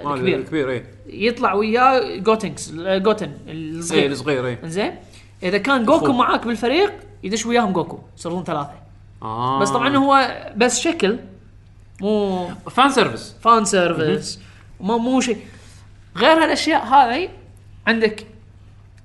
مال 0.05 0.15
الكبير. 0.15 0.39
الكبير 0.39 0.71
اي 0.71 0.85
يطلع 1.07 1.55
وياه 1.55 2.17
جوتنكس 2.17 2.73
جوتن 2.75 3.33
اي 3.49 3.53
الصغير 3.53 4.11
الصغير 4.11 4.47
اي 4.47 4.59
إنزين؟ 4.65 4.95
إذا 5.43 5.59
كان 5.59 5.85
جوكو. 5.85 6.13
معاك 6.13 6.47
بالفريق 6.47 6.93
يدش 7.23 7.47
وياهم 7.47 7.73
جوكو 7.73 7.99
يصيرون 8.19 8.45
ثلاثة. 8.45 8.73
آه. 9.23 9.61
بس 9.61 9.71
طبعا 9.71 9.97
هو 9.97 10.37
بس 10.57 10.81
شكل 10.81 11.19
مو 12.01 12.47
fan 12.71 12.91
service. 12.91 13.35
fan 13.41 13.65
service. 13.65 14.41
وما 14.81 14.97
مو 14.97 15.21
شيء. 15.21 15.39
غير 16.17 16.45
هالأشياء 16.45 16.85
هذه 16.85 17.29
عندك 17.87 18.27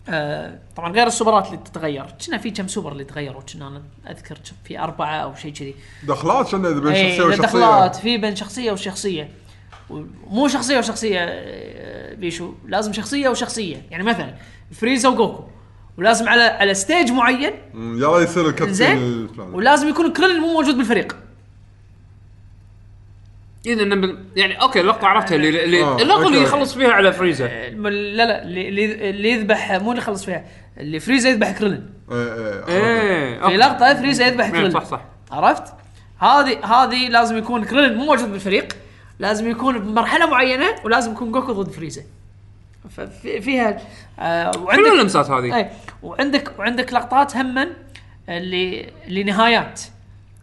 آه 0.10 0.60
طبعا 0.76 0.92
غير 0.92 1.08
السوبرات 1.08 1.48
اللي 1.48 1.58
تتغير. 1.58 2.06
كنا 2.28 2.38
في 2.38 2.52
كم 2.52 2.68
سوبر 2.68 2.92
اللي 2.92 3.04
تغيروا؟ 3.04 3.42
كنا 3.42 3.68
أنا 3.68 3.82
أذكر 4.10 4.38
في 4.64 4.80
أربعة 4.80 5.16
أو 5.16 5.36
شيء 5.36 5.54
كذي. 5.54 5.76
دخلات 6.04 6.54
اذا 6.54 6.80
بين 6.80 6.94
إيه، 6.94 7.18
شخصية 7.18 7.26
وشخصية. 7.26 7.48
دخلات 7.48 7.96
في 7.96 8.18
بين 8.18 8.36
شخصية 8.36 8.72
وشخصية. 8.72 9.30
مو 10.28 10.48
شخصية 10.48 10.78
وشخصية 10.78 11.20
آه، 11.20 12.14
بيشو. 12.14 12.54
لازم 12.68 12.94
شخصية 12.94 13.30
وشخصية. 13.30 13.82
يعني 13.92 14.04
مثلا 14.04 14.36
فريزا 14.72 15.10
وجوكو. 15.10 15.44
ولازم 15.98 16.30
على 16.30 16.44
على 16.44 16.74
stage 16.74 17.12
معين. 17.12 17.54
يلا 17.76 18.20
يصير 18.20 18.50
الكابتن 18.50 18.74
زين. 18.74 19.30
ولازم 19.38 19.90
يكون 19.90 20.14
كريلين 20.14 20.42
مو 20.42 20.54
موجود 20.54 20.78
بالفريق. 20.78 21.18
إذا 23.68 24.16
يعني 24.36 24.62
okay 24.62 24.82
اللقطة 24.82 25.08
عرفتها 25.08 25.36
اللي 25.36 25.64
اللي 25.64 25.84
آه، 25.84 26.02
اللقطة 26.02 26.28
اللي 26.28 26.38
okay. 26.38 26.48
يخلص 26.50 26.74
فيها 26.78 26.92
على 26.92 27.14
فريزا. 27.14 27.50
الم- 27.52 27.88
لا 27.88 28.26
لا 28.26 28.44
اللي- 28.44 28.70
اللي 28.70 29.10
اللي 29.10 29.32
يذبح 29.32 29.72
مو 29.72 29.92
اللي 29.92 30.02
يخلص 30.02 30.26
فيها 30.26 30.46
اللي 30.78 31.00
فريزا 31.00 31.30
يذبح 31.30 31.52
كريلين. 31.52 31.90
إيه 32.12 32.34
إيه 32.34 32.68
إيه 32.68 33.38
في 33.38 33.44
okay. 33.44 33.58
لقطة 33.58 33.94
فريزا 33.94 34.28
يذبح 34.28 34.46
إيه، 34.46 34.52
كريلين. 34.52 34.72
صح. 34.72 34.84
صح 34.86 35.02
عرفت؟ 35.32 35.64
هذه 36.20 36.66
هذه 36.66 37.08
لازم 37.10 37.38
يكون 37.38 37.64
كريلين 37.66 37.94
مو 37.98 38.06
موجود 38.06 38.32
بالفريق 38.32 38.68
لازم 39.20 39.52
يكون 39.52 39.80
بمرحلة 39.80 40.30
معينة 40.30 40.66
ولازم 40.84 41.12
يكون 41.12 41.32
جوكو 41.32 41.52
ضد 41.52 41.72
فريزا 41.72 42.02
ففيها 42.98 43.78
آه 44.20 44.52
حلوة 44.52 44.64
وعندك 44.66 44.92
اللمسات 44.92 45.30
هذه؟ 45.30 45.56
اي 45.58 45.70
وعندك 46.04 46.60
وعندك 46.60 46.94
لقطات 46.94 47.38
هم 47.38 47.68
اللي 48.30 48.90
لنهايات 49.08 49.82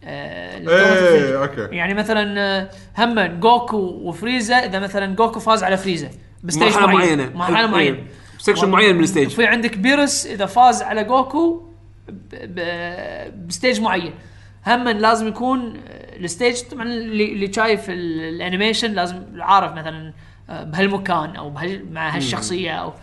إيه 0.07 1.41
okay 1.43 1.75
يعني 1.75 1.93
مثلا 1.93 2.39
آه، 2.41 2.69
هم 2.97 3.39
جوكو 3.39 3.77
وفريزا 3.77 4.55
إذا 4.55 4.79
مثلا 4.79 5.15
جوكو 5.15 5.39
فاز 5.39 5.63
على 5.63 5.77
فريزا 5.77 6.09
ب 6.43 6.46
stage 6.46 6.63
مرحلة 6.63 6.85
معين 6.87 7.17
معينة. 7.17 7.37
مرحلة 7.37 7.59
إيه. 7.59 7.65
معينة 7.67 7.97
section 8.39 8.69
معين 8.69 8.95
من 8.95 9.03
ال 9.03 9.06
stage. 9.06 9.27
وفي 9.27 9.45
عندك 9.45 9.77
بيرس 9.77 10.25
إذا 10.25 10.45
فاز 10.45 10.81
على 10.81 11.03
جوكو 11.03 11.61
ب- 12.09 12.35
ب- 12.35 13.47
ب 13.47 13.53
stage 13.53 13.81
معين 13.81 14.13
هم 14.67 14.87
لازم 14.89 15.27
يكون 15.27 15.77
آه، 15.87 16.15
ال 16.17 16.24
stage 16.24 16.61
طبعا 16.61 16.83
اللي 16.83 17.53
شايف 17.53 17.89
ال- 17.89 18.21
الانمي 18.35 18.63
شنو 18.63 18.91
لازم 18.91 19.23
عارف 19.39 19.71
مثلا 19.73 20.13
آه، 20.49 20.63
بهالمكان 20.63 21.35
أو 21.35 21.49
بهال 21.49 21.93
مع 21.93 22.15
هالشخصية 22.15 22.71
أو 22.71 22.93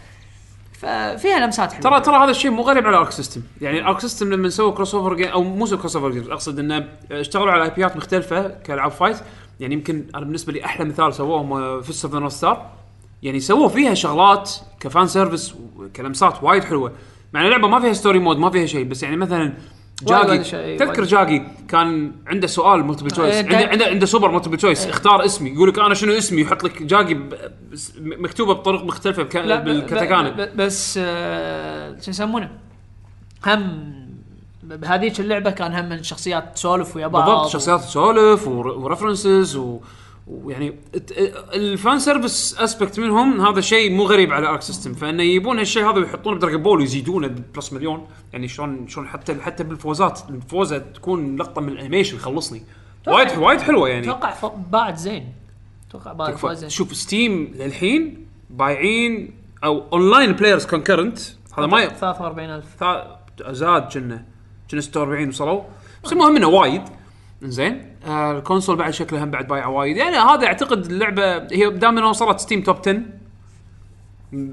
ففيها 0.80 1.38
لمسات 1.38 1.72
حلوة. 1.72 1.82
ترى 1.82 2.00
ترى 2.00 2.24
هذا 2.24 2.30
الشيء 2.30 2.50
مو 2.50 2.62
غريب 2.62 2.86
على 2.86 2.96
ارك 2.96 3.10
سيستم 3.10 3.42
يعني 3.60 3.78
الارك 3.78 4.00
سيستم 4.00 4.32
لما 4.32 4.48
سووا 4.48 4.72
crossover 4.72 5.14
game 5.14 5.28
أو 5.28 5.42
مو 5.42 5.66
crossover 5.66 6.10
game 6.10 6.32
أقصد 6.32 6.58
إنه 6.58 6.88
اشتغلوا 7.10 7.52
على 7.52 7.64
IP 7.64 7.70
ات 7.70 7.96
مختلفة 7.96 8.48
كألعاب 8.48 8.90
fight 8.90 9.16
يعني 9.60 9.74
يمكن 9.74 10.04
أنا 10.14 10.24
بالنسبة 10.24 10.52
لي 10.52 10.64
أحلى 10.64 10.84
مثال 10.84 11.14
سووه 11.14 11.80
في 11.80 12.04
اوف 12.14 12.32
ستار 12.32 12.70
يعني 13.22 13.40
سووا 13.40 13.68
فيها 13.68 13.94
شغلات 13.94 14.52
ك 14.80 14.87
fan 14.87 15.06
service 15.06 15.54
وكلمسات 15.76 16.42
وايد 16.42 16.64
حلوة. 16.64 16.92
مع 17.32 17.44
اللعبة 17.44 17.68
ما 17.68 17.80
فيها 17.80 17.92
story 17.92 18.18
mode 18.18 18.36
ما 18.36 18.50
فيها 18.50 18.66
شيء 18.66 18.84
بس 18.84 19.02
يعني 19.02 19.16
مثلا 19.16 19.52
جاكي 20.02 20.76
تذكر. 20.76 21.04
جاكي 21.04 21.42
كان 21.68 22.12
عنده 22.26 22.46
سؤال 22.46 22.84
multiple 22.84 23.10
choice 23.10 23.34
إيه، 23.34 23.38
عنده 23.42 23.50
كان- 23.58 23.68
عنده 23.68 23.86
عنده 23.86 24.06
super 24.06 24.30
multiple 24.30 24.56
choice 24.56 24.86
اختار 24.86 25.24
اسمي. 25.24 25.50
يقول 25.50 25.68
لك 25.68 25.78
أنا 25.78 25.94
شنو 25.94 26.12
اسمي؟ 26.12 26.40
يحط 26.42 26.64
لك 26.64 26.82
جاكي 26.82 27.14
ب- 27.14 27.34
بس- 27.72 27.92
مكتوبة 28.00 28.54
بطرق 28.54 28.84
مختلفة 28.84 29.22
بك- 29.22 29.36
لا 29.36 29.56
ب- 29.56 29.64
بالكاتاكانا 29.64 30.30
ب- 30.30 30.40
ب- 30.40 30.56
بس 30.56 30.98
آه، 31.02 31.96
شو 32.00 32.10
يسمونه؟ 32.10 32.50
هم 33.46 33.90
بهذيك 34.62 35.20
اللعبة 35.20 35.50
كان 35.50 35.72
هم 35.74 35.88
من 35.88 36.02
شخصيات 36.02 36.54
تسولف 36.54 36.96
ويا 36.96 37.06
بعض 37.06 37.24
بالضبط 37.30 37.48
شخصيات 37.48 37.80
تسولف 37.80 38.48
و 38.48 38.58
references 38.58 39.56
و 39.56 39.80
ويعني 40.26 40.74
ال 41.54 41.65
fan 41.65 41.98
service 41.98 42.56
aspect 42.58 43.00
منهم 43.00 43.40
هذا 43.40 43.60
شيء 43.60 43.92
مو 43.92 44.02
غريب 44.04 44.32
على 44.32 44.46
ارك 44.48 44.62
سيستم 44.62 44.94
فإنه 44.94 45.22
يجيبون 45.22 45.58
هالشيء 45.58 45.84
هذا 45.90 45.98
ويحطونه 45.98 46.36
بدراجون 46.36 46.62
بول 46.62 46.78
ويزيدونه 46.78 47.28
plus 47.54 47.72
مليون. 47.72 48.06
يعني 48.32 48.48
شلون 48.48 48.88
شلون 48.88 49.08
حتى 49.08 49.34
حتى 49.34 49.64
بالفوزات 49.64 50.20
الفوزة 50.30 50.78
تكون 50.78 51.36
لقطة 51.36 51.60
من 51.60 51.68
ال 51.68 51.73
animation 51.73 52.16
يخلصني. 52.16 52.62
وايد 53.06 53.38
وايد 53.38 53.60
حلوة 53.60 53.88
يعني. 53.88 54.10
أتوقع 54.10 54.52
باعت 54.70 54.96
زين. 54.96 55.32
أتوقع. 55.88 56.36
وايد 56.42 56.56
زين 56.58 56.68
شوف 56.68 56.96
ستيم 56.96 57.52
للحين 57.54 58.26
بايعين 58.50 59.34
أو 59.64 59.84
online 59.92 60.32
players 60.32 60.66
concurrent 60.66 61.18
هذا 61.58 61.66
ما 61.66 61.80
ي- 61.82 61.90
43000 61.90 62.64
ثا- 62.80 63.50
زاد 63.52 63.82
كنا 63.92 64.24
كنا 64.70 64.80
46 64.80 65.28
وصلوا. 65.28 65.62
بس 66.04 66.12
المهم 66.12 66.36
إنه 66.36 66.48
وايد. 66.48 66.82
زين 67.42 67.89
آه 68.06 68.38
ال 68.38 68.43
console 68.43 68.76
بعد 68.76 68.90
شكله 68.92 69.24
هم 69.24 69.30
بعد 69.30 69.46
بايع 69.48 69.66
وايد. 69.66 69.96
يعني 69.96 70.16
هذا 70.16 70.46
أعتقد 70.46 70.84
اللعبه 70.86 71.36
هي 71.36 71.70
دام 71.70 71.98
إنها 71.98 72.08
وصلت 72.08 72.40
ستيم 72.40 72.62
top 72.62 72.76
10 72.76 73.00
م- 74.32 74.48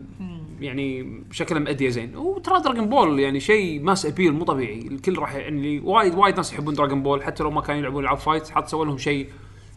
يعني 0.59 1.21
شكلها 1.31 1.59
مأدية 1.61 1.89
زين. 1.89 2.15
وترى 2.17 2.61
دراجون 2.61 2.89
بول 2.89 3.19
يعني 3.19 3.39
شيء 3.39 3.81
mass 3.84 4.05
appeal 4.05 4.34
مو 4.33 4.45
طبيعي. 4.45 4.79
الكل 4.79 5.19
راح 5.19 5.35
يعني 5.35 5.79
وايد 5.79 6.15
وايد 6.15 6.37
ناس 6.37 6.53
يحبون 6.53 6.73
دراجون 6.73 7.03
بول 7.03 7.23
حتى 7.23 7.43
لو 7.43 7.51
ما 7.51 7.61
كانوا 7.61 7.81
يلعبون 7.81 8.03
العاب 8.03 8.17
fight 8.17 8.49
حتى 8.49 8.69
سووا 8.69 8.85
لهم 8.85 8.97
شيء. 8.97 9.29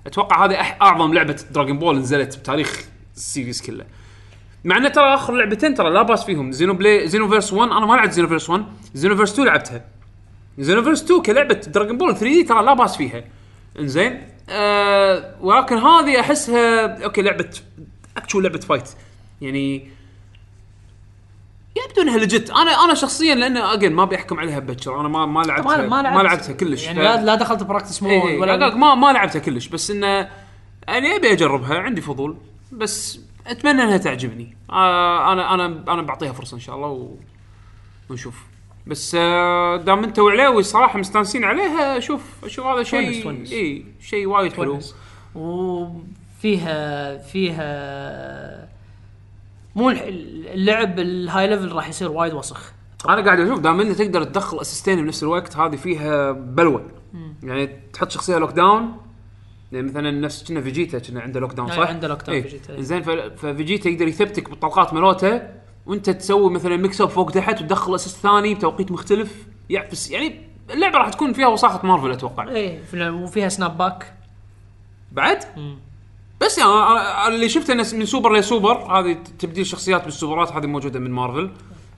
أتوقع 0.06 0.44
هذه 0.44 0.54
أح- 0.62 0.82
أعظم 0.82 1.14
لعبة 1.14 1.36
دراجون 1.50 1.78
بول 1.78 1.98
نزلت 1.98 2.38
بتاريخ 2.38 2.84
ال 3.16 3.23
series 3.23 3.62
كله. 3.62 3.84
مع 4.64 4.76
إنه 4.76 4.88
ترى 4.88 5.14
آخر 5.14 5.34
لعبتين 5.34 5.74
ترى 5.74 5.90
لا 5.90 6.02
باس 6.02 6.24
فيهم. 6.24 6.52
زينو 6.52 6.74
بلاي 6.74 7.08
Xenoverse 7.08 7.52
1 7.52 7.70
أنا 7.70 7.86
ما 7.86 7.94
لعبت 7.94 8.12
Xenoverse 8.12 8.50
1 8.50 8.64
Xenoverse 8.94 9.32
2 9.32 9.48
لعبتها. 9.48 9.84
Xenoverse 10.58 11.02
2 11.02 11.22
كلعبة 11.22 11.54
Dragon 11.54 11.98
Ball 11.98 12.16
3 12.16 12.24
D 12.24 12.42
ترى 12.42 12.62
لا 12.64 12.74
باس 12.74 12.96
فيها. 12.96 13.24
إنزين. 13.78 14.28
آه 14.48 15.34
ولكن 15.40 15.78
هذه 15.78 16.20
أحسها 16.20 17.04
okay 17.04 17.22
لعبة 17.22 17.50
actual 18.16 18.44
لعبة 18.44 18.60
fight 18.60 18.88
يعني 19.40 19.90
يبدو 21.76 22.02
إنها 22.02 22.18
legit 22.18 22.50
أنا 22.50 22.84
أنا 22.84 22.94
شخصيا 22.94 23.34
لأن 23.34 23.56
again 23.56 23.92
ما 23.92 24.04
بيحكم 24.04 24.40
عليها 24.40 24.58
بكر 24.58 25.00
أنا 25.00 25.08
ما 25.08 25.26
ما 25.26 25.42
لعبتها 25.42 25.76
ما 25.76 25.86
ما, 25.86 26.02
لعبت. 26.02 26.16
ما 26.16 26.22
لعبتها 26.22 26.52
كلش. 26.52 26.84
يعني 26.84 27.02
لا, 27.02 27.24
لا 27.24 27.34
دخلت 27.34 27.62
practice 27.62 28.02
mode 28.02 28.12
إيه 28.12 28.28
إيه 28.28 28.38
ولا 28.38 28.52
ولا 28.54 28.74
ما 28.74 28.94
ما 28.94 29.12
لعبتها 29.12 29.38
كلش. 29.38 29.68
بس 29.68 29.90
انه 29.90 30.28
أنا 30.88 31.16
أبي 31.16 31.32
أجربها 31.32 31.78
عندي 31.78 32.00
فضول. 32.00 32.36
بس 32.72 33.20
أتمنى 33.46 33.82
إنها 33.82 33.96
تعجبني. 33.96 34.56
آه 34.70 35.32
أنا 35.32 35.54
أنا 35.54 35.64
أنا 35.66 36.02
بعطيها 36.02 36.32
فرصة 36.32 36.54
إن 36.54 36.60
شاء 36.60 36.76
الله 36.76 36.88
و... 36.88 37.14
ونشوف. 38.10 38.49
بس 38.86 39.16
آه 39.18 39.76
دام 39.76 40.04
انت 40.04 40.18
وعليوي 40.18 40.62
صراحة 40.62 40.98
مستانسين 40.98 41.44
عليها 41.44 42.00
شوف 42.00 42.44
أشوف 42.44 42.66
هذا 42.66 42.82
شيء. 42.82 43.30
إي 43.52 43.84
شيء 44.00 44.26
وايد 44.26 44.52
حلو. 44.52 44.78
وفيها 45.34 47.18
فيها 47.18 48.68
مو 49.74 49.90
اللعب 49.90 50.98
الهاي 50.98 51.46
level 51.46 51.72
راح 51.72 51.88
يصير 51.88 52.10
وايد 52.10 52.34
وسخ 52.34 52.72
أنا 53.08 53.24
قاعد 53.24 53.40
أشوف 53.40 53.58
دام 53.58 53.80
انت 53.80 54.02
تقدر 54.02 54.24
تدخل 54.24 54.60
assist 54.60 54.92
ين 54.92 55.02
بنفس 55.02 55.22
الوقت 55.22 55.56
هذه 55.56 55.76
فيها 55.76 56.30
بلوة 56.32 56.86
يعني 57.42 57.80
تحط 57.92 58.10
شخصية 58.10 58.38
lockdown 58.38 58.96
يعني 59.72 59.86
مثلا 59.86 60.10
نفس 60.10 60.48
كنا 60.48 60.60
Vegeta 60.60 60.98
كنا 60.98 61.20
عنده 61.20 61.40
lockdown 61.40 61.68
صح؟ 61.68 61.78
عنده 61.78 62.08
lockdown. 62.08 62.42
Vegeta،. 62.42 62.80
زين 62.80 63.02
ف 63.36 63.44
Vegeta 63.44 63.88
يقدر 63.88 64.08
يثبتك 64.08 64.50
بالطلقات 64.50 64.94
مالوته 64.94 65.59
وانت 65.86 66.10
تسوي 66.10 66.50
مثلا 66.50 66.76
mix 66.76 67.00
up 67.00 67.08
فوق 67.08 67.30
تحت 67.30 67.60
وتدخل 67.62 67.94
assist 67.94 68.16
ثاني 68.16 68.54
بتوقيت 68.54 68.92
مختلف 68.92 69.46
يعفس 69.70 70.10
يعني 70.10 70.40
اللعبة 70.70 70.98
راح 70.98 71.08
تكون 71.08 71.32
فيها 71.32 71.46
وساخه 71.46 71.86
مارفل 71.86 72.10
أتوقع. 72.12 72.48
إيه 72.48 72.82
في- 72.90 73.08
وفيها 73.08 73.48
snap 73.48 73.78
back 73.78 74.14
بعد؟ 75.12 75.38
بس 76.40 76.58
يعني 76.58 77.28
اللي 77.28 77.48
شفته 77.48 77.74
من 77.74 78.04
super 78.06 78.32
ل 78.36 78.42
super 78.42 78.72
هذه 78.76 79.16
تبديل 79.38 79.66
شخصيات 79.66 80.04
بالسوبرات 80.04 80.52
هذه 80.52 80.66
موجودة 80.66 81.00
من 81.00 81.10
مارفل. 81.10 81.50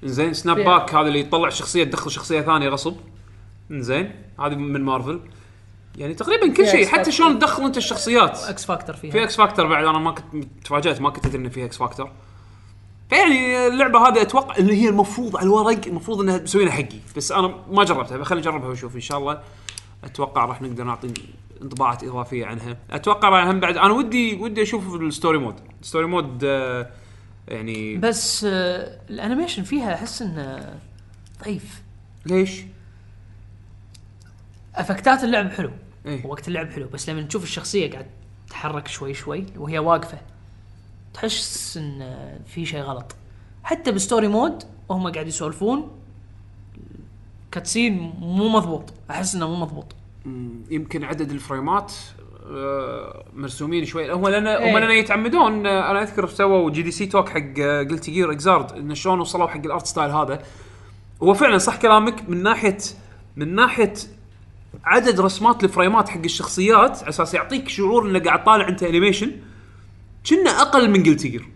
زين 0.05 0.33
snap 0.35 0.57
فيها- 0.57 0.79
back 0.79 0.95
هذا 0.95 1.09
اللي 1.09 1.21
يطلع 1.21 1.49
شخصية 1.49 1.85
تدخل 1.85 2.11
شخصية 2.11 2.41
ثانية 2.41 2.69
غصب. 2.69 2.95
زين 3.71 4.11
هذه 4.41 4.55
من 4.55 4.81
مارفل. 4.85 5.21
يعني 5.97 6.15
تقريبا 6.15 6.55
كل 6.55 6.69
شيء 6.69 6.87
حتى. 6.87 7.13
شلون 7.13 7.39
تدخل 7.39 7.65
أنت 7.65 7.77
الشخصيات. 7.77 8.39
X-Factor 8.39 8.97
فيها. 8.97 9.11
في 9.13 9.23
X-Factor 9.23 9.67
بعد 9.67 9.85
أنا 9.85 9.99
ما 9.99 10.11
كنت 10.11 10.45
تفاجأت 10.65 11.01
ما 11.01 11.11
كنت 11.11 11.27
أدري 11.27 11.39
انه 11.39 11.49
فيها 11.49 11.65
X-Factor 11.65 12.11
فيعني 13.13 13.67
اللعبة 13.67 14.09
هذه 14.09 14.23
أتوقع 14.23 14.57
اللي 14.57 14.83
هي 14.83 14.89
المفروض 14.89 15.37
على 15.37 15.47
الورق 15.47 15.87
المفروض 15.87 16.21
إنها 16.21 16.39
مسوينها 16.39 16.73
حقي 16.73 16.99
بس 17.17 17.33
أنا 17.33 17.55
ما 17.71 17.85
جربتها 17.85 18.17
بخلي 18.19 18.41
أجربها 18.41 18.69
وأشوف 18.69 18.95
إن 18.95 19.01
شاء 19.01 19.19
الله 19.19 19.43
أتوقع 20.05 20.45
راح 20.45 20.63
نقدر 20.63 20.85
نعطي 20.85 21.15
انطباعات 21.63 22.05
إضافية 22.05 22.47
عنها 22.47 22.77
أتوقع 22.91 23.51
هم 23.51 23.61
بعد 23.61 23.77
أنا 23.77 23.93
ودي 23.93 24.35
ودي 24.35 24.63
أشوف 24.63 24.95
ال 24.95 25.02
story 25.02 25.39
mode 25.39 25.55
ال 25.83 25.87
story 25.87 26.07
mode 26.07 26.45
آه، 26.45 26.91
يعني 27.49 27.97
بس 27.97 28.45
آه 28.45 28.99
ال 29.11 29.16
animation 29.16 29.63
فيها 29.63 29.95
أحس 29.95 30.23
إنه 30.23 30.79
ضعيف 31.45 31.83
ليش؟ 32.27 32.63
effect 34.75 35.18
ات 35.18 35.25
اللعب 35.25 35.51
حلو 35.51 35.71
إيه. 36.07 36.27
وقت 36.27 36.49
اللعب 36.49 36.71
حلو 36.71 36.89
بس 36.89 37.09
لما 37.09 37.23
تشوف 37.23 37.43
الشخصية 37.43 37.91
قاعد 37.91 38.07
تتحرك 38.47 38.89
شوي 38.89 39.15
شوي 39.15 39.47
وهي 39.57 39.79
واقفة 39.79 40.19
تحس 41.15 41.77
إن 41.77 42.19
في 42.47 42.67
شيء 42.67 42.81
غلط. 42.81 43.17
حتى 43.65 43.93
بال 43.93 44.03
story 44.03 44.29
mode 44.29 44.63
وهم 44.89 45.13
قاعد 45.13 45.27
يسولفون 45.27 45.91
cutscene 47.53 48.13
مو 48.21 48.49
مضبوط. 48.49 48.93
أحس 49.11 49.35
إنه 49.35 49.49
مو 49.49 49.57
مضبوط. 49.57 49.95
يمكن 50.71 51.05
عدد 51.05 51.31
ال 51.31 51.40
frame 51.40 51.84
ات 51.84 51.93
آه، 52.51 53.25
مرسومين 53.35 53.85
شوي. 53.85 54.13
هم 54.13 54.29
لأن 54.29 54.47
هم 54.47 54.77
إيه. 54.77 54.79
لأن 54.79 54.91
يتعمدون. 54.91 55.67
آه، 55.67 55.91
أنا 55.91 56.03
أذكر 56.03 56.29
سووا 56.29 56.71
GDC 56.71 57.07
talk 57.07 57.29
حق 57.29 57.61
Guilty 57.91 58.11
Gear 58.11 58.33
Xrd 58.33 58.73
انه 58.73 58.95
شلون 58.95 59.21
وصلوا 59.21 59.47
حق 59.47 59.65
ال 59.65 59.70
art 59.70 59.87
style 59.87 60.11
هذا. 60.11 60.43
هو 61.23 61.35
فعلا 61.35 61.59
صح 61.59 61.77
كلامك 61.77 62.29
من 62.29 62.43
ناحيه 62.43 62.79
من 63.37 63.55
ناحية 63.55 63.95
عدد 64.85 65.21
رسمات 65.21 65.65
ال 65.65 65.71
frame 65.71 66.02
ات 66.02 66.09
حق 66.09 66.23
الشخصيات 66.25 66.99
على 66.99 67.09
أساس 67.09 67.35
يعطيك 67.35 67.69
شعور 67.69 68.11
انك 68.11 68.27
قاعد 68.27 68.45
طالع 68.45 68.69
أنت 68.69 68.83
animation 68.83 69.33
كنا 70.31 70.51
أقل 70.51 70.91
من 70.91 71.03
Guilty 71.03 71.27
Gear 71.27 71.49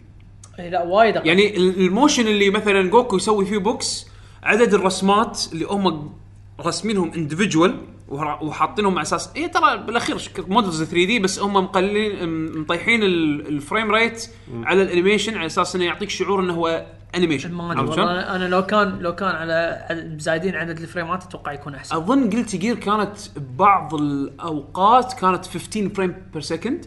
إيه، 0.59 0.69
لا 0.71 0.83
وايد 0.83 1.17
أقل. 1.17 1.27
يعني 1.27 1.57
ال- 1.57 1.81
ال 1.81 1.87
motion 1.87 2.27
اللي 2.27 2.51
مثلا 2.51 2.91
Goku 2.91 3.17
يسوي 3.17 3.47
فيه 3.47 3.59
بوكس 3.59 4.07
عدد 4.43 4.75
الرسمات 4.75 5.41
اللي 5.53 5.65
هم 5.65 6.13
راسمينهم 6.61 7.13
individual 7.13 7.77
وحاطينهم 8.09 8.93
على 8.93 9.03
أساس 9.03 9.31
اي 9.37 9.49
ترى 9.49 9.77
بالأخير 9.77 10.17
models 10.49 10.83
3 10.83 10.95
D 11.07 11.19
بس 11.19 11.39
هم 11.39 11.53
مقللين 11.55 12.29
مطيحين 12.61 13.03
ال- 13.03 13.47
ال 13.49 13.56
frame 13.56 13.91
rate 13.91 14.27
على 14.63 14.83
ال 14.83 14.88
animation 14.88 15.35
على 15.37 15.47
أساس 15.47 15.77
إنه 15.77 15.85
يعطيك 15.85 16.11
شعور 16.11 16.41
إنه 16.41 16.55
هو 16.55 16.87
animation؟ 17.15 17.55
والله. 17.61 18.37
أنا 18.37 18.45
لو 18.49 18.67
كان 18.67 18.99
لو 18.99 19.15
كان 19.15 19.29
على 19.29 19.87
زايدين 20.21 20.55
عدد 20.55 20.79
ال 20.81 20.87
frame 20.87 21.17
ات 21.17 21.23
أتوقع 21.25 21.53
يكون 21.53 21.75
أحسن. 21.75 21.97
أظن 21.97 22.31
Guilty 22.31 22.57
Gear 22.57 22.77
كانت 22.77 23.17
ببعض 23.37 23.95
الأوقات 23.95 25.13
كانت 25.13 25.47
15 25.47 25.89
frame 25.95 26.15
per 26.33 26.43
second 26.43 26.87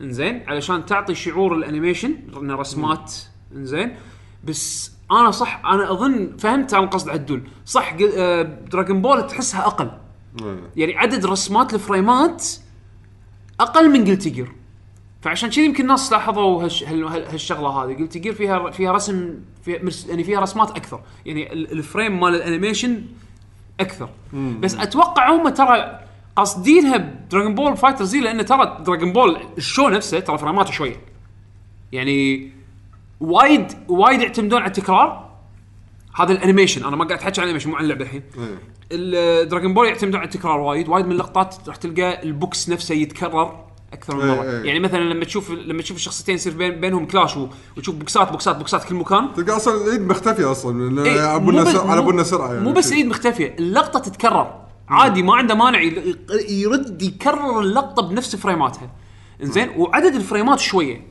انزين 0.00 0.42
علشان 0.48 0.86
تعطي 0.86 1.14
شعور 1.14 1.54
ال 1.54 1.60
animation 1.60 2.14
انه 2.36 2.54
رسمات 2.54 3.14
انزين. 3.56 3.94
بس 4.44 4.92
أنا 5.12 5.30
صح 5.30 5.62
أنا 5.66 5.92
أظن 5.92 6.36
فهمت 6.38 6.74
عن 6.74 6.86
قصد 6.86 7.08
عدول. 7.08 7.42
صح 7.64 7.94
قل- 7.94 8.12
آه، 8.16 8.42
Dragon 8.42 9.02
Ball 9.02 9.26
تحسها 9.26 9.66
أقل. 9.66 9.90
إيه. 10.42 10.60
يعني 10.76 10.96
عدد 10.96 11.26
رسمات 11.26 11.74
ال 11.74 11.84
frame 11.84 12.36
ات 12.36 12.46
أقل 13.60 13.90
من 13.90 14.04
Guilty 14.10 14.28
Gear 14.28 14.52
فعشان 15.22 15.50
كذي 15.50 15.64
يمكن 15.64 15.82
الناس 15.82 16.12
لاحظوا 16.12 16.64
هالش 16.64 16.84
هال- 16.84 17.04
هال- 17.04 17.26
هالشغلة 17.30 17.68
هذه. 17.68 17.94
Guilty 17.98 18.18
Gear 18.18 18.32
فيها 18.34 18.70
فيها 18.70 18.92
رسم 18.92 19.34
فيها 19.64 19.80
يعني 20.08 20.24
فيها 20.24 20.40
رسمات 20.40 20.70
أكثر. 20.70 21.00
يعني 21.26 21.52
ال- 21.52 21.72
ال 21.72 21.80
frame 21.80 22.20
مال 22.20 22.34
ال 22.34 22.41
animation 22.41 23.02
أكثر. 23.80 24.08
بس 24.60 24.74
أتوقع 24.74 25.30
هم 25.36 25.48
ترى 25.48 26.00
قاصدينها 26.38 26.96
ب 26.96 27.54
Dragon 27.54 27.76
Ball 27.76 28.04
FighterZ 28.04 28.20
لأن 28.20 28.44
ترى 28.44 28.78
Dragon 28.86 29.12
Ball 29.12 29.36
ال 29.58 29.64
show 29.64 29.88
نفسه 29.88 30.20
ترى 30.20 30.38
frame 30.38 30.62
اته 30.62 30.72
شوية. 30.72 30.96
يعني 31.92 32.50
وايد 33.20 33.72
وايد 33.88 34.20
يعتمدون 34.20 34.60
على 34.60 34.68
التكرار. 34.68 35.28
هذا 36.16 36.32
ال 36.32 36.37
animation 36.37 36.84
أنا 36.84 36.96
ما 36.96 37.04
قاعد 37.04 37.20
احكي 37.20 37.40
عن 37.40 37.44
ال 37.44 37.47
animation 37.47 37.70
مو 37.70 37.76
عن 37.76 37.82
اللعبة 37.82 38.04
الحين. 38.04 38.22
إيه. 38.38 38.58
ال 38.92 39.04
Dragon 39.04 39.74
Ball 39.74 39.86
يعتمدون 39.86 40.20
على 40.20 40.28
التكرار 40.28 40.60
وايد 40.60 40.88
وايد 40.88 41.06
من 41.06 41.12
اللقطات 41.12 41.56
راح 41.66 41.76
تلقى 41.76 42.22
البوكس 42.22 42.68
نفسه 42.68 42.94
يتكرر 42.94 43.64
أكثر 43.92 44.16
من 44.16 44.22
إيه، 44.22 44.36
مرة. 44.36 44.42
إيه. 44.42 44.64
يعني 44.64 44.80
مثلا 44.80 44.98
لما 44.98 45.24
تشوف 45.24 45.50
لما 45.50 45.82
تشوف 45.82 45.96
الشخصيتين 45.96 46.34
يصير 46.34 46.56
بين 46.56 46.80
بينهم 46.80 47.06
clash 47.06 47.36
وتشوف 47.76 47.94
بوكسات 47.94 48.30
بوكسات 48.30 48.56
بوكسات 48.56 48.84
كل 48.84 48.94
مكان. 48.94 49.32
تلقى 49.36 49.56
أصلا 49.56 49.84
الايد 49.84 50.00
مختفية 50.00 50.50
أصلا 50.50 51.04
إيه، 51.04 51.20
على 51.20 51.98
ابونا 51.98 52.22
سرعه 52.22 52.52
يعني 52.52 52.64
مو 52.64 52.72
بس 52.72 52.92
إيد 52.92 53.06
مختفية 53.06 53.56
اللقطة 53.58 53.98
تتكرر. 53.98 54.67
عادي 54.88 55.22
ما 55.22 55.36
عنده 55.36 55.54
مانع 55.54 55.80
يرد 56.48 57.02
يكرر 57.02 57.60
اللقطة 57.60 58.02
بنفس 58.02 58.36
فريماتها. 58.36 58.90
إنزين؟ 59.42 59.70
وعدد 59.76 60.14
ال 60.14 60.20
frame 60.20 60.52
ات 60.52 60.58
شوية. 60.58 61.06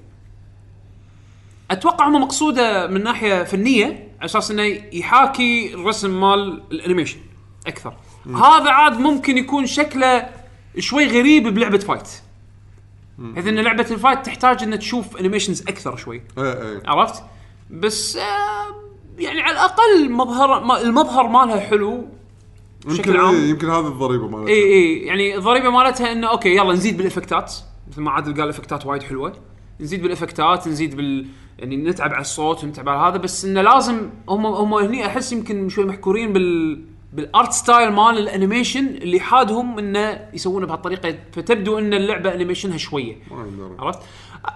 أتوقع 1.72 2.08
هم 2.08 2.22
مقصودة 2.22 2.88
من 2.88 3.04
ناحية 3.04 3.44
فنية 3.44 3.86
على 3.86 4.26
أساس 4.26 4.52
إنه 4.52 4.64
يحاكي 4.94 5.74
الرسم 5.74 6.22
مال 6.22 6.64
ال 6.72 6.77
animation 6.77 7.20
أكثر. 7.68 7.94
هذا 8.26 8.70
عاد 8.70 9.00
ممكن 9.00 9.38
يكون 9.38 9.66
شكله 9.66 10.30
شوي 10.80 11.06
غريب 11.06 11.48
بلعبة 11.48 11.78
fight. 11.78 12.10
بحيث 13.18 13.48
إن 13.48 13.60
لعبة 13.60 13.88
ال 13.92 13.98
fight 13.98 14.26
تحتاج 14.26 14.64
ان 14.64 14.80
تشوف 14.80 15.18
animations 15.18 15.62
أكثر 15.62 15.96
شوي. 15.96 16.22
إيه 16.38 16.62
إيه. 16.62 16.82
عرفت؟ 16.86 17.24
بس 17.70 18.18
آه 18.18 18.66
يعني 19.18 19.42
على 19.42 19.52
الأقل 19.52 20.12
مظهر 20.12 20.82
المظهر 20.82 21.28
مالها 21.28 21.60
حلو. 21.60 22.08
بشكل 22.88 23.10
يمكن 23.10 23.20
عام. 23.20 23.36
إيه 23.36 23.50
يمكن 23.50 23.70
هذه 23.70 23.88
الضريبة 23.88 24.28
مالتها. 24.28 24.54
اي 24.54 24.64
اي 24.64 24.98
يعني 24.98 25.36
الضريبة 25.36 25.70
مالتها 25.70 26.12
إنه 26.12 26.28
okay 26.28 26.56
يلا 26.56 26.74
نزيد 26.74 26.98
بال 26.98 27.10
effect 27.10 27.48
ات 27.48 27.54
مثل 27.88 28.02
ما 28.02 28.12
عادل 28.12 28.42
قال 28.42 28.50
effect 28.50 28.81
ات 28.81 28.86
وايد 28.86 29.04
حلوة. 29.04 29.34
نزيد 29.80 30.02
بال 30.02 30.16
effect 30.16 30.61
ات 30.61 30.68
نزيد 30.68 30.96
بال 30.96 31.28
يعني 31.60 31.78
نتعب 31.78 32.14
على 32.14 32.22
الصوت 32.22 32.64
ونتعب 32.64 32.90
على 32.90 33.12
هذا 33.12 33.18
بس 33.18 33.46
إنه 33.46 33.62
لازم 33.62 34.10
هم 34.30 34.46
هم 34.46 34.74
هني 34.74 35.06
أحس 35.06 35.34
يمكن 35.34 35.70
شوي 35.70 35.86
محكورين 35.86 36.34
بال 36.34 36.82
بال 37.14 37.29
art 37.29 37.52
style 37.52 37.92
مال 37.92 38.18
ال 38.18 38.25
animation 38.25 38.86
اللي 38.88 39.20
حادهم 39.20 39.80
إنه 39.80 40.30
يسوونه 40.34 40.68
بهالطريقة. 40.68 41.16
فتبدو 41.32 41.78
إن 41.78 41.94
اللعبة 41.94 42.34
animation 42.34 42.73
ها 42.73 42.78
شوية. 42.78 43.16
عرفت؟ 43.80 44.00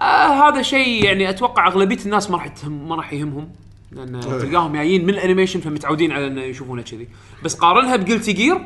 آه 0.00 0.48
هذا 0.48 0.62
شيء 0.62 1.04
يعني 1.04 1.30
أتوقع 1.30 1.66
أغلبية 1.66 2.04
الناس 2.04 2.30
ما 2.30 2.36
راح 2.36 2.54
ما 2.66 2.96
راح 2.96 3.12
يهمهم. 3.12 3.48
لأن 3.92 4.20
تلقاهم 4.20 4.72
جايين 4.72 5.04
من 5.04 5.10
ال 5.10 5.15
animation 5.15 5.60
فمتعودين 5.60 6.12
على 6.12 6.26
إنه 6.26 6.42
يشوفونه 6.42 6.82
كذي. 6.82 7.08
بس 7.44 7.54
قارنها 7.54 7.96
ب 7.96 8.01
Guilty 8.01 8.32
Gear 8.32 8.56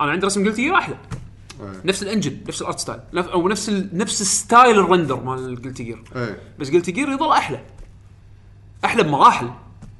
أنا 0.00 0.10
عندي 0.10 0.26
رسم 0.26 0.44
Guilty 0.44 0.62
Gear 0.62 0.74
أحلى. 0.74 0.96
إيه. 1.60 1.80
نفس 1.84 2.02
ال 2.02 2.07
engine 2.07 2.36
نفس 2.48 2.62
ال 2.62 2.66
art 2.66 2.78
style 2.78 3.00
نف- 3.14 3.28
أو 3.28 3.48
نفس 3.48 3.68
ال... 3.68 3.88
نفس 3.92 4.20
ال 4.20 4.30
style 4.30 4.78
ال 4.78 4.84
render 4.84 5.20
مال 5.20 5.62
Guilty 5.62 5.82
Gear 5.82 6.02
إيه. 6.16 6.40
بس 6.58 6.70
Guilty 6.70 6.92
Gear 6.92 7.08
يظل 7.08 7.28
أحلى. 7.30 7.60
أحلى 8.84 9.02
بمراحل. 9.02 9.50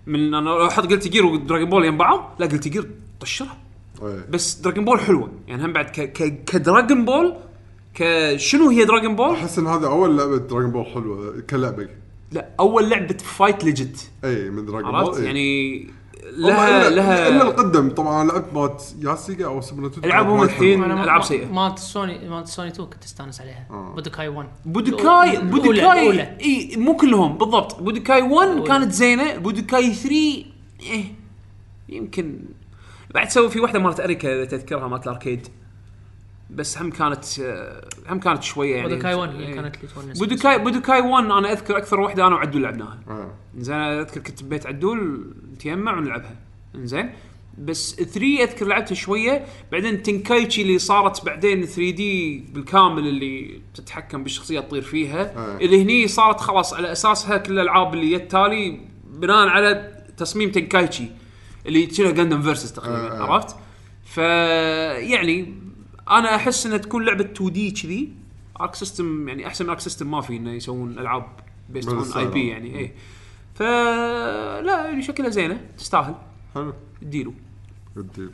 من 0.06 0.34
أنا 0.34 0.48
لو 0.50 0.66
أحط 0.66 0.86
Guilty 0.86 1.08
Gear 1.08 1.26
و 1.26 1.33
Dragon 1.33 1.70
Ball 1.70 1.84
يم 1.84 1.98
بعض 1.98 2.36
لا 2.38 2.46
Guilty 2.46 2.68
Gear 2.68 2.90
طشرها 3.20 3.56
إيه. 4.02 4.26
بس 4.30 4.54
Dragon 4.54 4.84
Ball 4.84 5.00
حلوة. 5.00 5.32
يعني 5.48 5.64
هم 5.64 5.72
بعد 5.72 5.84
ك... 5.84 6.00
ك... 6.00 6.44
ك 6.44 6.53
Dragon 6.53 7.04
Ball 7.04 7.36
كشنو 7.94 8.68
هي 8.68 8.84
Dragon 8.84 9.16
Ball؟ 9.16 9.34
أحس 9.34 9.58
إن 9.58 9.66
هذه 9.66 9.86
أول 9.86 10.18
لعبة 10.18 10.36
Dragon 10.36 10.70
Ball 10.70 10.86
حلوة 10.86 11.40
كلعبة. 11.50 11.88
لا 12.32 12.48
أول 12.60 12.90
لعبة 12.90 13.14
fight 13.16 13.64
legit 13.64 14.10
اي 14.24 14.50
من 14.50 14.66
Dragon 14.66 14.90
Ball 14.90 14.94
عرفت 15.00 15.18
إيه. 15.18 15.26
يعني 15.26 15.86
لها 16.32 16.90
لها 16.90 17.28
الا 17.28 17.42
القدم 17.42 17.90
طبعا 17.90 18.24
لعبت 18.24 18.54
مالت 18.54 18.96
يا 19.02 19.14
سيجا 19.14 19.46
أو 19.46 19.60
ألعابهم 20.04 20.38
وايد 20.38 20.50
الحين 20.50 20.78
ما- 20.80 21.20
سيئة. 21.22 21.46
مالت 21.46 21.78
سوني 21.78 22.28
مالت 22.28 22.46
سوني 22.46 22.68
2 22.68 22.88
كنت 22.88 23.04
أستانس 23.04 23.40
عليها 23.40 23.66
آه. 23.70 23.92
بودوكاي 23.94 24.28
1 24.28 24.48
بودوكاي 24.64 25.36
الأولى- 25.36 25.40
بودوكاي 25.44 25.80
الأولى. 26.00 26.36
إي 26.40 26.74
مو 26.76 26.96
كلهم 26.96 27.38
بالضبط 27.38 27.80
بودوكاي 27.82 28.22
1 28.22 28.48
الأولى. 28.48 28.68
كانت 28.68 28.92
زينة 28.92 29.36
بودوكاي 29.36 29.94
3 29.94 30.44
إيه 30.82 31.04
يمكن 31.88 32.38
بعد 33.14 33.30
سووا 33.30 33.48
في 33.48 33.60
واحدة 33.60 33.78
مالت 33.78 34.00
أريكا 34.00 34.34
إذا 34.36 34.44
تذكرها 34.44 34.88
مالت 34.88 35.06
ال 35.06 35.12
arcade 35.12 35.48
بس 36.50 36.78
هم 36.78 36.90
كانت 36.90 37.24
هم 38.08 38.20
كانت 38.20 38.42
شوية 38.42 38.76
يعني 38.76 38.88
بودوكاي 38.88 39.14
1 39.14 39.34
هي 39.34 39.46
إيه. 39.46 39.54
كانت 39.54 39.76
اللي 39.76 39.88
تونس 39.94 40.18
بودوكاي 40.18 40.58
بودوكاي 40.58 41.00
1 41.00 41.24
أنا 41.24 41.52
أذكر 41.52 41.76
أكثر 41.76 42.00
واحدة 42.00 42.26
أنا 42.26 42.34
وعدول 42.34 42.62
لعبناها 42.62 42.98
آه. 43.08 43.34
زين 43.58 43.76
أنا 43.76 44.00
أذكر 44.00 44.20
كنت 44.20 44.42
ببيت 44.42 44.66
عدول 44.66 45.30
نتجمع 45.52 45.98
ونلعبها 45.98 46.36
زين 46.74 47.10
بس 47.58 47.94
3 47.94 48.20
أذكر 48.42 48.66
لعبتها 48.66 48.94
شوية 48.94 49.44
بعدين 49.72 50.02
Tenkaichi 50.02 50.62
اللي 50.62 50.78
صارت 50.78 51.24
بعدين 51.24 51.64
3D 51.66 52.38
بالكامل 52.38 53.08
اللي 53.08 53.60
تتحكم 53.74 54.22
بالشخصيه 54.22 54.60
تطير 54.60 54.82
فيها 54.82 55.22
آه. 55.36 55.58
اللي 55.58 55.82
هني 55.82 56.08
صارت 56.08 56.40
خلاص 56.40 56.74
على 56.74 56.92
أساسها 56.92 57.36
كل 57.36 57.52
الألعاب 57.52 57.94
اللي 57.94 58.18
جت 58.18 58.30
تالي 58.30 58.80
بناء 59.04 59.48
على 59.48 60.02
تصميم 60.16 60.50
Tenkaichi 60.50 61.04
اللي 61.66 61.90
شنو 61.94 62.10
Gundam 62.10 62.42
Versus 62.42 62.72
تقريبا 62.72 63.12
آه، 63.12 63.20
آه. 63.20 63.32
عرفت؟ 63.32 63.56
ف 64.04 64.18
يعني 64.18 65.54
أنا 66.10 66.36
احس 66.36 66.66
انها 66.66 66.78
تكون 66.78 67.04
لعبة 67.04 67.24
2D 67.24 67.70
كذي. 67.70 68.12
Arc 68.60 68.74
System 68.74 69.28
يعني 69.28 69.46
أحسن 69.46 69.64
من 69.64 69.70
Arc 69.70 69.80
System 69.80 70.10
ما 70.10 70.20
في 70.20 70.36
إنه 70.36 70.50
يسوون 70.52 70.98
ألعاب 70.98 71.26
based 71.68 71.88
on 71.88 72.12
IP 72.12 72.48
يعني 72.48 72.78
اي 72.78 72.92
فلا 73.54 74.84
يعني 74.84 75.02
شكلها 75.02 75.30
زينة 75.30 75.60
تستاهل. 75.78 76.14
حلو. 76.54 76.72
اديله 77.02 77.32
جديد 77.96 78.30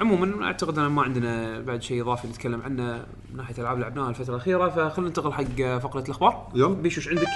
عموما 0.00 0.46
أعتقد 0.46 0.78
إن 0.78 0.86
ما 0.86 1.02
عندنا 1.02 1.60
بعد 1.60 1.82
شيء 1.82 2.02
إضافي 2.02 2.28
نتكلم 2.28 2.62
عنه 2.62 3.06
من 3.30 3.36
ناحية 3.36 3.54
ألعاب 3.58 3.78
لعبناها 3.78 4.10
الفترة 4.10 4.34
الأخيرة 4.34 4.68
فخلينا 4.68 5.08
ننتقل 5.08 5.32
حق 5.32 5.78
فقرة 5.78 6.04
الأخبار. 6.04 6.52
يلا. 6.54 6.74
بيشو 6.74 7.00
إيش 7.00 7.08
عندك؟ 7.08 7.26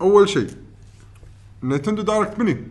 أول 0.00 0.28
شيء 0.28 0.50
Nintendo 1.62 2.02
Direct 2.02 2.38
Mini 2.38 2.66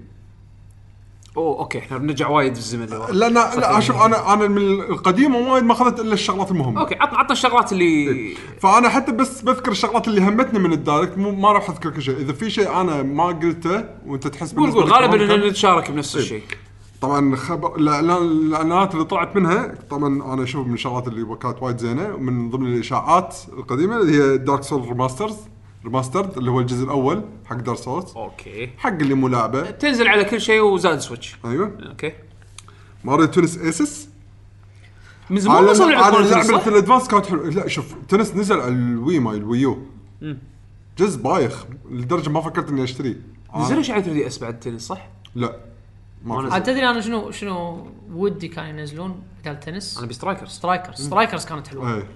أوه 1.37 1.59
okay 1.59 1.79
إحنا 1.79 1.97
بنرجع 1.97 2.29
وايد 2.29 2.53
بالزمن 2.53 2.85
لورا. 2.85 3.11
لا 3.11 3.29
لا 3.29 3.55
لا 3.55 3.79
شوف 3.79 4.01
أنا 4.01 4.33
أنا 4.33 4.47
من 4.47 4.81
القديم 4.81 5.35
وايد 5.35 5.63
ما 5.63 5.73
أخذت 5.73 5.99
إلا 5.99 6.13
الشغلات 6.13 6.51
المهمة. 6.51 6.81
okay 6.81 6.95
عطنا 6.95 7.17
عطنا 7.17 7.31
الشغلات 7.31 7.71
اللي 7.71 8.33
فأنا 8.61 8.89
حتى 8.89 9.11
بس 9.11 9.41
بذكر 9.41 9.71
الشغلات 9.71 10.07
اللي 10.07 10.21
همتني 10.21 10.59
من 10.59 10.73
ال 10.73 10.80
Direct 10.80 11.17
مو 11.17 11.31
ما 11.31 11.51
راح 11.51 11.69
أذكر 11.69 11.89
كل 11.89 12.01
شيء. 12.01 12.17
إذا 12.17 12.33
في 12.33 12.49
شيء 12.49 12.81
أنا 12.81 13.03
ما 13.03 13.25
قلته 13.25 13.85
وأنت 14.05 14.27
تحس 14.27 14.53
قول 14.53 14.71
قول 14.71 14.83
غالبا 14.83 15.47
نتشارك 15.47 15.91
بنفس 15.91 16.15
الشيء. 16.15 16.43
طبعا 17.01 17.35
خبر 17.35 17.75
الاعلانات 17.75 18.93
اللي 18.93 19.05
طلعت 19.05 19.35
منها 19.35 19.73
طبعا 19.89 20.33
أنا 20.33 20.43
أشوف 20.43 20.67
من 20.67 20.73
الشغلات 20.73 21.07
اللي 21.07 21.35
كانت 21.35 21.57
وايد 21.61 21.77
زينة 21.77 22.17
من 22.17 22.49
ضمن 22.49 22.73
الإشاعات 22.73 23.35
القديمة 23.53 23.97
اللي 23.97 24.23
هي 24.23 24.37
Dark 24.37 24.63
Souls 24.63 24.87
Remasters 24.87 25.37
Remastered 25.85 26.37
اللي 26.37 26.51
هو 26.51 26.59
الجزء 26.59 26.83
الأول 26.83 27.25
حق 27.45 27.55
Dark 27.55 27.77
Souls 27.77 28.11
okay. 28.15 28.69
حق 28.77 28.89
اللي 28.89 29.13
مو 29.13 29.27
لعبة. 29.27 29.71
تنزل 29.71 30.07
على 30.07 30.25
كل 30.25 30.41
شيء 30.41 30.61
وزاد 30.61 30.99
Switch 30.99 31.35
أيوه. 31.45 31.77
okay. 31.89 32.13
Mario 33.03 33.25
Tennis 33.25 33.57
Aces 33.57 34.09
من 35.29 35.39
زمان 35.39 35.63
ما 35.63 35.73
صار 35.73 35.95
على 35.95 36.29
لعبة 36.29 36.57
تنس،؟ 36.57 36.67
ال 36.67 36.72
Advance 36.72 37.07
كانت 37.07 37.25
حلوة. 37.25 37.49
لا 37.49 37.67
شوف 37.67 37.95
تنس 38.09 38.35
نزل 38.35 38.59
على 38.59 38.73
ال 38.73 38.85
Wii 38.85 39.19
ماي 39.19 39.37
ال 39.37 39.47
Wii 39.47 39.76
U 39.76 39.85
جزء 40.97 41.21
بايخ 41.21 41.65
لدرجة 41.91 42.29
ما 42.29 42.41
فكرت 42.41 42.69
إني 42.69 42.83
اشتريه. 42.83 43.21
نزلوا 43.55 43.81
شيء 43.81 43.95
على 43.95 44.03
3DS 44.03 44.37
بعد 44.37 44.59
تنس 44.59 44.81
صح؟ 44.81 45.09
لا 45.35 45.59
ما. 46.23 46.53
عاد 46.53 46.63
تدري 46.63 46.89
أنا 46.89 47.01
شنو 47.01 47.31
شنو 47.31 47.87
ودي 48.13 48.47
كانوا 48.47 48.69
ينزلون؟ 48.69 49.23
بدال 49.41 49.59
تنس. 49.59 49.97
أنا 49.97 50.07
ب 50.07 50.12
Strikers. 50.12 50.49
Strikers. 50.49 51.01
Strikers 51.01 51.45
كانت 51.45 51.67
حلوة. 51.67 51.95
إيه. 51.95 52.07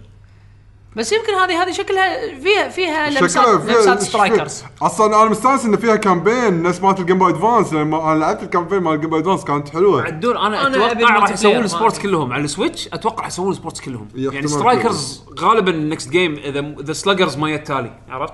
بس 0.95 1.11
يمكن 1.11 1.33
هذه 1.33 1.63
هذه 1.63 1.71
شكلها 1.71 2.39
فيها 2.39 2.69
فيها 2.69 3.09
شكلها 3.09 3.21
لمسات 3.21 3.61
فيها- 3.61 3.75
لمسات 3.77 4.01
Strikers 4.01 4.63
أصلا 4.81 5.21
أنا 5.21 5.29
مستانس 5.29 5.65
إن 5.65 5.75
فيها 5.75 5.95
campaign 5.95 6.61
نفس 6.63 6.81
مالت 6.81 6.99
ال 6.99 7.03
Game 7.03 7.17
Boy 7.17 7.29
Advance 7.31 7.73
لما 7.73 8.11
أنا 8.13 8.19
لعبت 8.19 8.43
ال 8.43 8.47
campaign 8.47 8.79
مال 8.79 8.93
ال 8.93 8.97
Game 8.97 9.09
Boy 9.09 9.19
Advance 9.19 9.43
كانت 9.43 9.69
حلوة. 9.69 10.03
عدول 10.03 10.37
أنا, 10.37 10.67
أنا 10.67 10.91
أتوقع 10.91 11.15
راح 11.15 11.29
يسوون 11.31 11.59
ما- 11.59 11.89
كلهم. 12.01 12.33
على 12.33 12.43
ال 12.43 12.50
Switch 12.50 12.87
أتوقع 12.93 13.27
يسوون 13.27 13.51
ال 13.51 13.56
sports 13.56 13.81
كلهم. 13.81 14.07
يعني 14.15 14.47
Strikers 14.47 15.23
غالبا 15.39 15.71
next 15.71 16.09
game 16.09 16.33
إذا 16.35 16.59
اذا 16.59 16.93
Sluggers 16.93 17.37
ما 17.37 17.55
التالي 17.55 17.99
عرفت؟ 18.09 18.33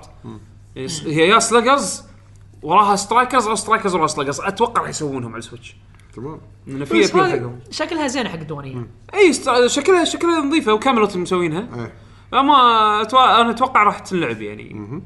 يعني 0.75 0.89
هي 1.05 1.27
يا 1.27 1.39
Sluggers 1.39 2.03
وراها 2.63 2.95
Strikers 2.95 3.47
أو 3.47 3.55
Strikers 3.55 3.95
وراها 3.95 4.07
Sluggers 4.07 4.41
أتوقع 4.41 4.81
راح 4.81 4.89
يسوونهم 4.89 5.31
على 5.31 5.39
ال 5.39 5.44
Switch 5.44 5.75
تمام. 6.15 6.41
لأن 6.67 6.85
في 6.85 7.03
شكلها 7.71 8.07
زين 8.07 8.27
حق 8.27 8.35
الديوانيه 8.39 8.87
إي 9.13 9.33
شكلها 9.69 10.03
شكلها 10.03 10.39
نظيفة 10.39 10.73
وكاميرات 10.73 11.17
مسوينها. 11.17 11.59
إيه. 11.75 11.93
أما 12.33 12.53
أتوقع 13.01 13.41
أنا 13.41 13.49
أتوقع 13.49 13.83
راح 13.83 13.99
تنلعب 13.99 14.41
يعني. 14.41 15.01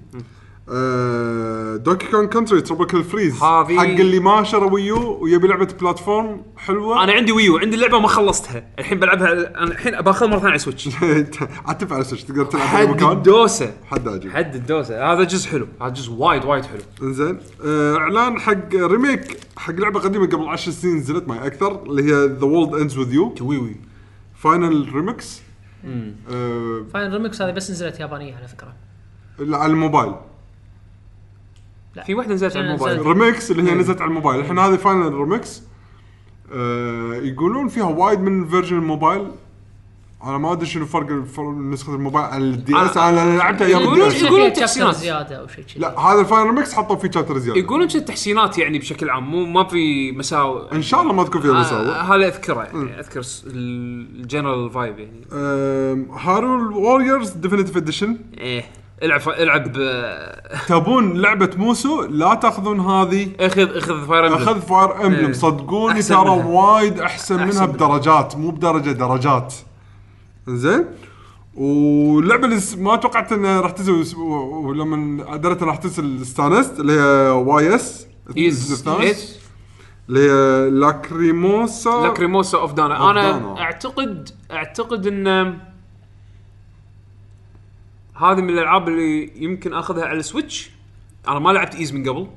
آه، 0.72 1.76
Donkey 1.76 2.08
Kong 2.08 2.28
Country 2.28 2.62
Tropical 2.62 3.04
Freeze 3.04 3.44
هذه- 3.44 3.78
حق 3.78 3.84
اللي 3.86 4.20
ما 4.20 4.44
شرى 4.44 4.66
Wii 4.66 5.05
U 5.05 5.18
ويبي 5.24 5.48
لعبة 5.48 5.68
platform 5.82 6.41
حلوة. 6.58 7.04
أنا 7.04 7.12
عندي 7.14 7.32
Wii 7.32 7.51
U 7.51 7.58
عندي 7.58 7.76
اللعبة 7.76 8.00
ما 8.00 8.08
خلصتها. 8.08 8.64
الحين 8.80 9.00
بلعبها 9.00 9.32
أنا 9.34 9.64
الحين 9.64 10.02
باخذها 10.02 10.28
مرة 10.28 10.38
ثانية 10.38 10.50
على 10.50 10.58
Switch 10.60 10.90
عاد 11.04 11.78
تنفع 11.80 11.96
على 11.96 12.02
ال 12.02 12.05
Switch 12.05 12.24
تقدر 12.24 12.46
تلعب 12.46 12.62
في 12.68 12.68
حد 12.78 12.88
مكان 12.90 13.12
الدوسة. 13.12 13.74
حد 13.91 14.08
عجيب 14.08 14.32
حد 14.32 14.56
الدوسة. 14.56 15.14
هذا 15.14 15.24
جزء 15.24 15.50
حلو. 15.50 15.68
هذا 15.82 15.90
جزء 15.94 16.12
وايد 16.14 16.46
وايد 16.46 16.66
حلو. 16.66 16.82
إنزين. 17.04 17.40
آه، 17.66 17.98
إعلان 17.98 18.40
حق 18.40 18.76
remake 18.76 19.38
حق 19.58 19.74
لعبة 19.74 20.00
قديمة 20.00 20.26
قبل 20.28 20.48
10 20.48 20.72
سنين 20.72 20.96
نزلت 20.98 21.28
معي 21.28 21.48
أكثر 21.48 21.84
اللي 21.84 22.04
هي 22.04 22.26
The 22.28 22.46
World 22.46 22.82
Ends 22.82 22.98
with 22.98 23.14
You 23.14 23.36
وي 23.41 23.58
وي. 23.58 23.76
Final 24.36 24.90
Remix 24.96 25.41
آه، 25.86 26.86
Final 26.94 27.14
Remix 27.14 27.41
هذه 27.42 27.52
بس 27.52 27.72
نزلت 27.72 28.00
يابانية 28.00 28.36
على 28.36 28.48
فكرة. 28.48 28.74
على 29.40 29.72
الموبايل. 29.72 30.14
في 32.06 32.16
واحدة 32.16 32.34
نزلت 32.34 32.58
على. 32.58 32.66
الموبايل. 32.66 33.06
ريمكس 33.06 33.52
اللي 33.52 33.72
هي 33.72 33.76
نزلت 33.76 34.02
على 34.02 34.10
الموبايل. 34.10 34.40
الحين 34.40 34.60
هذه 34.60 34.76
Final 34.76 35.14
Remix 35.14 35.64
آه 36.54 37.14
يقولون 37.14 37.68
فيها 37.68 37.86
وايد 37.86 38.20
من 38.20 38.48
version 38.48 38.78
الموبايل. 38.78 39.32
أنا 40.24 40.38
ما 40.38 40.52
أدري 40.52 40.66
شنو 40.66 40.86
فرق 40.86 41.10
الفرق 41.10 41.46
نسخة 41.50 41.96
الموبايل 41.96 42.26
عن 42.26 42.41
ال 42.41 42.76
DS 42.78 42.94
أنا- 42.94 42.98
أنا 42.98 43.38
لعبتها 43.38 43.68
أيام 43.68 43.82
يقولون- 43.82 44.08
اس 44.08 44.22
يقولون 44.22 44.54
تحسينات. 44.54 44.96
زيادة 44.96 45.36
أو 45.36 45.48
شيء 45.48 45.64
كذي. 45.66 45.80
لا 45.80 46.00
هذا 46.00 46.20
ال 46.22 46.26
Final 46.26 46.46
Remix 46.50 46.74
حطوا 46.74 46.96
فيه 46.96 47.12
chapter 47.12 47.38
زيادة. 47.38 47.60
يقولون 47.60 47.88
كذا 47.88 48.00
تحسينات 48.00 48.58
يعني 48.58 48.80
بشكل 48.80 49.10
عام 49.10 49.32
مو 49.32 49.46
ما 49.46 49.64
في 49.64 50.12
مساوئ. 50.12 50.72
إن 50.72 50.82
شاء 50.82 51.02
الله 51.02 51.14
ما 51.14 51.24
تكون 51.24 51.41
فيها 51.41 51.52
آه، 51.52 51.60
مساوئ. 51.60 51.88
هذا 51.88 52.28
أذكره 52.28 52.64
يعني 52.64 53.00
أذكر 53.00 53.22
ال 53.46 53.61
general 53.61 54.70
vibe 54.72 55.00
يعني. 55.00 55.26
آم، 55.34 56.12
Hyrule 56.12 56.74
Warriors 56.74 57.30
Definitive 57.30 57.78
Edition 57.78 58.18
إيه. 58.38 58.64
العب 59.04 59.22
العب 59.30 59.74
آه، 59.80 60.41
تبون 60.68 61.18
لعبة 61.22 61.50
Musou 61.58 62.02
لا 62.02 62.34
تأخذون 62.34 62.80
هذه. 62.80 63.28
اخذ 63.40 63.78
أخذ 63.78 64.08
Fire 64.08 64.28
Emblem 64.28 64.41
أخذ 64.44 64.62
Fire 64.62 65.06
Emblem. 65.06 65.34
صدقوني 65.34 66.02
ترى. 66.02 66.30
وايد 66.30 67.00
أحسن 67.00 67.40
أحسن 67.40 67.64
منها. 67.64 67.66
بدرجات 67.66 68.38
مو 68.38 68.50
بدرجة 68.52 68.91
درجات. 68.91 69.54
زين. 70.58 70.86
واللعبة 71.56 72.46
اللي 72.46 72.62
ما 72.78 72.96
توقعت 72.96 73.32
إنها 73.32 73.62
راح 73.62 73.72
تنزل 73.72 74.18
ولما 74.18 74.96
إنها 74.96 75.58
راح 75.62 75.76
تنزل 75.76 76.22
استانست 76.22 76.80
اللي 76.80 76.94
هي 76.94 77.30
YS 77.30 78.08
Ys 78.38 78.88
Ys 78.88 79.40
اللي 80.10 80.20
هي 80.20 80.70
Lacrimosa 80.70 81.90
Lacrimosa 81.90 82.58
of 82.58 82.74
Dana 82.74 83.12
أنا. 83.12 83.60
أعتقد 83.60 84.30
أعتقد 84.52 85.08
إن 85.08 85.28
هذه 88.16 88.42
من 88.42 88.50
الألعاب 88.50 88.88
اللي 88.88 89.44
يمكن 89.44 89.74
أخذها 89.74 90.06
على 90.06 90.20
ال 90.20 90.27
Switch 90.27 90.72
أنا 91.28 91.40
ما 91.40 91.50
لعبت 91.50 91.76
Ys 91.76 91.94
من 91.94 92.10
قبل. 92.10 92.28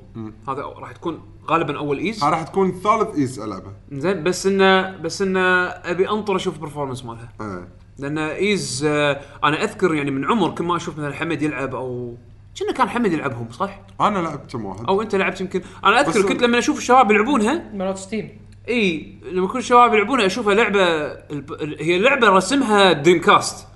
هذا 0.47 0.61
راح 0.61 0.91
تكون 0.91 1.19
غالبا 1.49 1.77
أول 1.77 1.97
Ys 1.97 2.23
راح 2.23 2.43
تكون 2.43 2.71
ثالث 2.71 3.15
Ys 3.17 3.39
ألعبها. 3.39 3.73
زين 3.91 4.23
بس 4.23 4.47
إنه 4.47 4.97
بس 4.97 5.21
إنه 5.21 5.39
أبي 5.39 6.09
أنطر 6.09 6.35
أشوف 6.35 6.55
ال 6.55 6.59
performance 6.59 7.05
مالها. 7.05 7.33
إيه. 7.41 7.82
لأن 7.99 8.17
Ys 8.17 8.85
آه، 8.87 9.21
أنا 9.43 9.63
أذكر 9.63 9.95
يعني 9.95 10.11
من 10.11 10.25
عمر 10.25 10.51
كل 10.51 10.63
ما 10.63 10.75
أشوف 10.75 10.97
مثلا 10.97 11.13
حمد 11.13 11.41
يلعب 11.41 11.75
أو 11.75 12.15
كنا 12.59 12.71
كان 12.71 12.89
حمد 12.89 13.13
يلعبهم 13.13 13.47
صح؟ 13.51 13.79
أنا 14.01 14.19
لعبت 14.19 14.51
كم 14.51 14.65
واحد 14.65 14.85
أو 14.87 15.01
أنت 15.01 15.15
لعبت 15.15 15.41
يمكن 15.41 15.61
أنا 15.85 15.99
أذكر 15.99 16.19
بس- 16.19 16.25
كنت 16.25 16.41
لما 16.43 16.57
أشوف 16.59 16.77
الشباب 16.77 17.11
يلعبونها 17.11 17.63
مالت 17.73 17.97
Steam 17.97 18.29
إي 18.69 19.15
لما 19.31 19.45
يكون 19.45 19.59
الشباب 19.59 19.93
يلعبونها 19.93 20.25
أشوفها 20.25 20.53
لعبة 20.53 20.83
الب... 21.05 21.51
ال- 21.53 21.77
هي 21.79 21.99
لعبة 21.99 22.29
رسمها 22.29 22.91
Dreamcast 22.91 23.67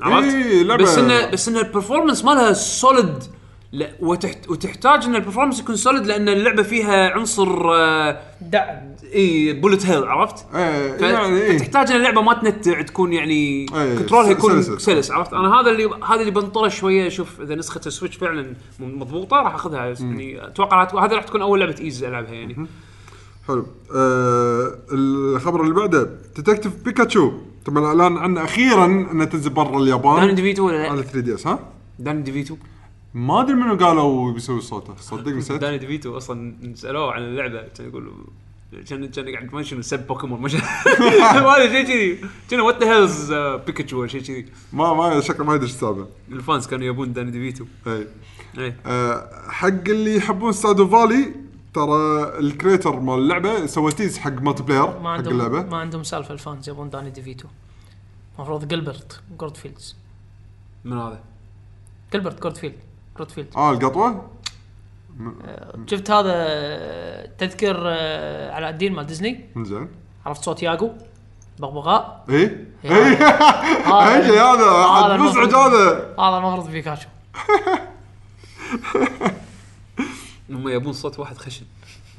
عرفت؟ 0.00 0.34
إي، 0.34 0.64
لعبة- 0.64 0.82
بس 0.82 0.98
انه 0.98 1.26
بس 1.30 1.48
انه 1.48 1.60
ال 1.60 1.65
performance 1.65 2.24
مالها 2.24 2.52
solid 2.52 3.24
لا 3.74 3.90
وتحت... 4.00 4.50
وتحتاج 4.50 5.04
إن 5.04 5.16
ال 5.16 5.20
performance 5.20 5.60
يكون 5.60 5.76
solid 5.76 6.06
لأن 6.06 6.28
اللعبة 6.28 6.62
فيها 6.62 7.10
عنصر 7.10 7.74
آه، 7.74 8.20
دعم 8.40 8.94
إي 9.14 9.52
bullet 9.52 9.86
hell 9.86 10.04
عرفت؟ 10.04 10.46
إيه. 10.54 10.94
يعني 10.94 11.40
إيه 11.40 11.58
فتحتاج 11.58 11.90
إن 11.90 11.96
اللعبة 11.96 12.20
ما 12.20 12.34
تنتع 12.34 12.82
تكون 12.82 13.12
يعني 13.12 13.66
إيه، 13.74 13.98
control 13.98 14.26
ها 14.26 14.30
يكون 14.30 14.62
سلس. 14.62 14.84
سلس 14.84 15.10
عرفت؟ 15.10 15.32
أنا 15.32 15.60
هذا 15.60 15.70
اللي 15.70 15.90
هذا 16.08 16.20
اللي 16.20 16.30
بنطره 16.30 16.68
شوية 16.68 17.06
أشوف 17.06 17.40
إذا 17.40 17.54
نسخة 17.54 17.80
ال 17.86 17.90
Switch 17.90 18.16
فعلا 18.16 18.54
مضبوطة 18.80 19.36
راح 19.36 19.54
أخذها 19.54 19.94
يعني 20.00 20.46
أتوقع 20.46 20.82
هذه 20.82 21.12
راح 21.12 21.24
تكون 21.24 21.42
أول 21.42 21.60
لعبة 21.60 21.76
Ys 21.80 22.04
ألعبها 22.04 22.32
يعني 22.32 22.66
حلو 23.48 23.66
آه 23.96 24.78
الخبر 24.92 25.62
اللي 25.62 25.74
بعده 25.74 26.10
Detective 26.36 26.72
Pikachu 26.84 27.32
تم 27.64 27.78
الاعلان 27.78 28.16
عنه 28.16 28.44
أخيرا 28.44 28.84
انه 28.84 29.24
تنزل 29.24 29.50
برا 29.50 29.70
دان 29.70 29.82
اليابان 29.82 30.34
ديفيتو 30.34 30.66
ولا 30.66 30.88
على 30.88 30.96
لا؟ 30.96 31.02
3DS 31.02 31.46
ها 31.46 31.58
دان 31.98 32.22
ديفيتو 32.24 32.56
ما 33.14 33.40
أدري 33.40 33.54
منو 33.54 33.76
قالوا 33.76 34.32
بيسوي 34.32 34.60
صوته. 34.60 34.94
صدق 34.96 35.28
نسيت. 35.32 35.60
داني 35.62 35.78
ديفيتو 35.78 36.16
أصلا 36.16 36.56
سألوه 36.74 37.12
عن 37.12 37.22
اللعبة. 37.22 37.62
كان 37.62 37.88
يقول 37.88 38.12
كان 38.88 39.06
كان 39.06 39.34
قاعد 39.34 39.54
ما 39.54 39.62
شنو 39.62 39.82
سب 39.82 40.06
بوكيمون 40.06 40.40
ما 41.44 41.56
أدري 41.56 41.72
شيء 41.72 41.84
كذي. 41.84 42.28
كان 42.50 42.60
what 42.60 42.82
the 42.82 42.96
hell's 42.96 43.32
Pikachu 43.66 44.00
ولا 44.00 44.08
شيء 44.08 44.20
كذي. 44.20 44.46
ما 44.72 44.94
ما 44.94 45.20
شكله 45.20 45.46
ما 45.46 45.54
يدري 45.54 45.66
إيش 45.66 45.74
السالفه 45.74 46.06
ال 46.32 46.39
fans 46.39 46.66
كانوا 46.66 46.86
يبون 46.86 47.12
داني 47.12 47.30
ديفيتو. 47.30 47.64
اي 47.86 48.06
إيه. 48.58 48.76
آه 48.86 49.30
حق 49.48 49.88
اللي 49.88 50.16
يحبون 50.16 50.52
Stardew 50.52 50.88
Valley 50.88 51.34
ترى 51.74 52.22
ال 52.38 52.46
creator 52.46 53.00
مال 53.00 53.18
اللعبة 53.18 53.66
سوى 53.66 53.92
teaser 53.92 54.18
حق 54.18 54.42
multiplayer 54.42 54.86
ما 54.86 54.92
حق 54.92 55.06
عندهم 55.06 55.32
اللعبة. 55.32 55.62
ما 55.62 55.76
عندهم 55.76 56.02
سالفة 56.02 56.34
ال 56.34 56.41
fans 56.41 56.68
يبون 56.68 56.90
Danny 56.90 57.10
DeVito. 57.10 57.48
المفروض 58.38 58.68
Gilbert 58.68 59.20
Gottfried 59.38 59.96
من 60.84 60.98
هذا؟ 60.98 61.20
Gilbert 62.12 62.42
Gottfried 62.42 62.74
Gottfried 63.18 63.48
آه 63.56 63.70
القطوة؟ 63.70 64.30
شفت 65.86 66.10
هذا 66.10 67.26
تذكر 67.38 67.76
آه، 67.86 68.52
علاء 68.52 68.70
الدين 68.70 68.92
مال 68.92 69.06
ديزني؟ 69.06 69.44
زين. 69.56 69.88
عرفت 70.26 70.44
صوت 70.44 70.62
ياغو؟ 70.62 70.92
بغبغاء. 71.58 72.24
اي 72.30 72.66
اي 72.84 72.90
اي 72.90 74.26
شيء 74.26 74.40
هذا؟ 74.40 74.64
هذا 74.64 75.12
عاد 75.12 75.20
مزعج. 75.20 75.54
هذا. 75.54 76.14
هذا 76.18 76.36
المفروض 76.38 76.70
بيكاتشو 76.70 77.08
هم 80.50 80.68
يبون 80.68 80.92
صوت 80.92 81.18
واحد 81.18 81.38
خشن. 81.38 81.66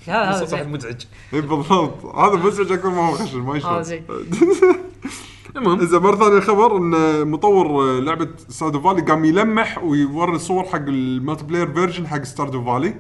هذا 0.08 0.40
صوت 0.40 0.54
واحد 0.54 0.68
مزعج. 0.68 1.02
اي 1.34 1.42
بالضبط. 1.42 2.06
هذا 2.06 2.36
مزعج 2.36 2.72
أكثر 2.72 2.90
ما 2.90 3.10
هو 3.10 3.14
خشن 3.14 3.38
ما 3.38 3.52
هذا 3.52 3.58
يشلون 3.58 3.84
زين. 3.84 4.06
المهم 5.58 5.82
إذا 5.82 6.00
مرة 6.00 6.16
ثانية 6.16 6.40
خبر 6.40 6.78
إن 6.78 7.28
مطور 7.28 8.00
لعبة 8.00 8.30
Stardew 8.50 8.82
Valley 8.82 9.02
قام 9.02 9.26
يلمح 9.26 9.84
ويوري 9.84 10.40
صور 10.40 10.64
حق 10.64 10.76
ال 10.76 11.44
multiplayer 11.44 11.74
version 11.74 12.08
حق 12.08 12.24
Stardew 12.24 12.64
Valley 12.64 12.94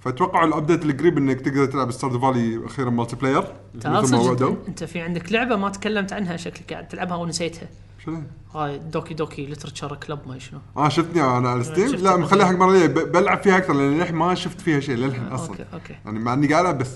فاتوقعوا 0.00 0.46
ال 0.46 0.51
update 0.51 0.84
القريب 0.84 1.18
إنك 1.18 1.40
تقدر 1.40 1.66
تلعب 1.66 1.90
Stardew 1.90 2.18
Valley 2.18 2.66
أخيرا 2.66 2.90
multiplayer 2.90 3.44
تعال 3.80 4.02
مثل 4.02 4.16
ما 4.16 4.22
صدق 4.22 4.28
وعدوا 4.28 4.54
أنت 4.68 4.84
في 4.84 5.00
عندك 5.00 5.32
لعبة 5.32 5.56
ما 5.56 5.70
تكلمت 5.70 6.12
عنها 6.12 6.36
شكلك 6.36 6.72
قاعد 6.72 6.88
تلعبها 6.88 7.16
ونسيتها. 7.16 7.68
شنو؟ 8.04 8.22
هاي 8.54 8.78
Doki 8.78 9.14
Doki 9.14 9.46
Literature 9.46 9.96
Club 9.96 10.18
ما 10.26 10.38
شنو. 10.38 10.58
آه 10.76 10.88
شفتني 10.88 11.22
أنا 11.22 11.48
على 11.48 11.64
Steam 11.64 11.88
لا. 11.88 12.16
مخليها 12.16 12.46
حق 12.46 12.52
مرة 12.52 12.86
بلعب 12.86 13.42
فيها 13.42 13.56
أكثر 13.56 13.72
لأن 13.72 13.98
للحين 13.98 14.16
ما 14.16 14.34
شفت 14.34 14.60
فيها 14.60 14.80
شيء 14.80 14.96
للحين 14.96 15.26
أصلا. 15.26 15.50
أوكي 15.50 15.64
أوكي. 15.74 15.94
يعني 16.04 16.18
مع 16.18 16.32
إني 16.32 16.46
قاعد 16.46 16.64
ألعب 16.64 16.78
بس 16.78 16.90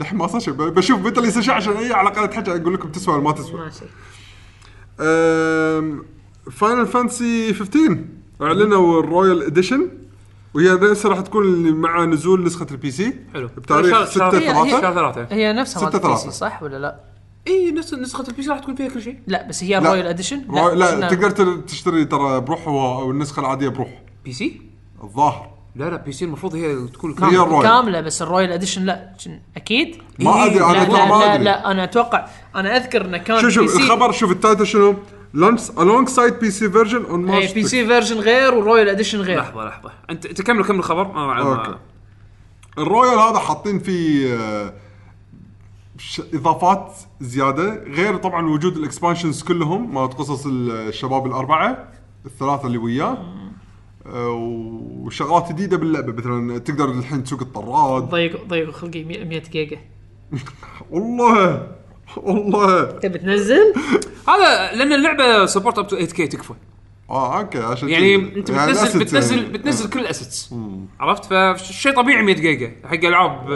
للحين 0.00 0.18
ما 0.18 0.26
صار 0.26 0.40
شيء. 0.40 0.54
ب- 0.54 0.62
بشوف 0.74 1.00
بنت 1.00 1.18
اللي 1.18 1.28
يصير 1.28 1.52
عشان 1.52 1.72
اي 1.72 1.92
على 1.92 2.08
الأقل 2.10 2.30
تحكي 2.30 2.50
أقول 2.56 2.74
لكم 2.74 2.88
تسوى 2.88 3.14
ولا 3.14 3.22
ما 3.24 3.32
تسوى. 3.32 3.60
ماشي. 3.60 3.84
Final 6.52 6.86
Fantasy 6.86 7.54
15 7.54 7.98
إعلنوا 8.42 9.00
ال 9.00 9.07
Royal 9.07 9.42
Edition 9.42 9.88
وهي 10.54 10.68
لسه 10.74 11.08
راح 11.08 11.20
تكون 11.20 11.44
اللي 11.44 11.70
مع 11.72 12.04
نزول 12.04 12.44
نسخة 12.44 12.66
ال 12.70 12.90
PC 12.90 13.14
حلو. 13.34 13.46
بتاريخ 13.56 13.90
شهر- 13.90 14.04
6 14.06 14.18
شهر- 14.18 14.34
هي- 14.36 14.48
هي- 14.48 14.52
3 14.54 14.70
شهر 14.80 14.94
ثلاثة. 14.94 15.34
هي 15.34 15.52
نفسها 15.52 15.82
مالت 15.82 15.96
نسخة 15.96 16.06
ال 16.08 16.18
PC. 16.20 16.30
صح 16.30 16.62
ولا 16.62 16.76
لا؟ 16.78 17.00
إي 17.46 17.70
نفس 17.70 17.94
نسخة 17.94 18.28
ال 18.28 18.42
PC 18.42 18.50
راح 18.50 18.58
تكون 18.58 18.74
فيها 18.74 18.88
كل 18.88 19.02
شيء. 19.02 19.18
لا 19.26 19.48
بس 19.48 19.64
هي 19.64 19.68
لا. 19.70 19.78
ال 19.78 19.83
Royal 19.83 20.06
Edition 20.06 20.42
لا, 20.54 20.74
لا 20.74 21.08
تقدر 21.08 21.30
تر- 21.30 21.56
تشتري 21.56 22.04
ترى 22.04 22.40
بروح 22.40 22.68
و- 22.68 23.06
والنسخه 23.08 23.40
العادية 23.40 23.68
بروح. 23.68 24.02
PC 24.24 24.60
الظاهر. 25.04 25.50
لا 25.78 25.90
لا 25.90 25.96
PC 25.96 26.24
المفروض 26.24 26.54
هي 26.54 26.86
تكون 26.86 27.10
هي 27.10 27.16
كاملة. 27.16 27.42
ال 27.42 27.45
Royal. 27.45 27.62
كاملة 27.70 28.00
بس 28.00 28.22
ال 28.22 28.27
Royal 28.27 28.52
Edition 28.52 28.84
لا. 28.84 29.12
شن- 29.18 29.40
أكيد؟ 29.56 29.96
ما 30.18 30.34
إيه، 30.34 30.46
ادري 30.46 30.58
لا 30.58 30.70
أنا 30.70 30.76
لا, 30.78 30.84
ترى 30.84 31.06
ما 31.08 31.14
لا, 31.14 31.34
أدري. 31.34 31.44
لا 31.44 31.70
أنا 31.70 31.84
أتوقع 31.84 32.26
أنا 32.56 32.76
أذكر 32.76 33.04
انه 33.04 33.18
كان 33.18 33.40
شوف 33.40 33.50
شوف 33.50 33.62
PC 33.62 33.78
الخبر 33.84 34.12
شوف 34.12 34.30
ال 34.30 34.36
title 34.36 34.66
شنو؟ 34.66 34.94
launch 35.34 35.60
alongside 35.68 36.32
PC 36.40 36.70
version 36.70 37.04
on 37.04 37.28
a 37.30 37.32
March 37.40 37.52
PC 37.52 37.86
version 37.86 38.16
غير 38.18 38.54
وال 38.54 38.64
Royal 38.64 38.88
Edition 38.88 39.20
غير. 39.20 39.38
لحظة 39.38 39.64
لحظة. 39.68 39.90
أنت 40.10 40.26
انت 40.26 40.42
كمل 40.42 40.64
كمل 40.64 40.78
الخبر 40.78 41.02
أنا 41.10 41.38
أوكي. 41.40 41.70
ما 41.70 41.78
ال 42.78 42.85
Royal 42.85 43.18
هذا 43.18 43.38
حاطين 43.38 43.78
فيه 43.78 44.34
آه، 44.34 44.72
ش- 45.98 46.22
إضافات 46.34 46.92
زيادة 47.20 47.82
غير 47.84 48.16
طبعا 48.16 48.46
وجود 48.46 48.76
ال 48.76 48.82
expansions 48.82 49.42
كلهم 49.42 49.94
مالت 49.94 50.14
قصص 50.14 50.44
الشباب 50.46 51.26
الأربعة 51.26 51.88
الثلاثة 52.26 52.66
اللي 52.66 52.78
وياه. 52.78 53.18
وشغلات 54.12 55.48
جديدة 55.48 55.76
باللعبة. 55.76 56.12
مثلا 56.12 56.58
تقدر 56.58 56.90
الحين 56.90 57.24
تسوق 57.24 57.40
الطراد. 57.40 58.02
ضيق 58.02 58.44
ضيق 58.44 58.70
خلقي 58.70 59.04
100 59.04 59.42
جيجا. 59.52 59.78
والله 60.90 61.66
والله. 62.16 62.84
تبي 62.84 63.18
تنزل؟ 63.18 63.74
هذا 64.28 64.76
لأن 64.76 64.92
اللعبة 64.92 65.46
support 65.46 65.78
up 65.78 65.86
to 65.86 65.96
8 65.96 66.12
K 66.12 66.26
تكفى. 66.26 66.54
آه 67.10 67.38
أوكي 67.38 67.58
عشان 67.58 67.88
يعني. 67.88 68.14
أنت 68.14 68.50
يعني 68.50 68.72
بتنزل 68.72 68.88
assets 68.88 68.96
بتنزل 68.96 69.38
يعني. 69.38 69.48
بتنزل 69.58 69.90
كل 69.90 70.00
ال 70.00 70.08
assets 70.08 70.54
عرفت؟ 71.00 71.24
فشيء 71.24 71.96
طبيعي 71.96 72.22
100 72.22 72.34
جيجا. 72.34 72.72
حق 72.84 72.94
ألعاب 73.04 73.48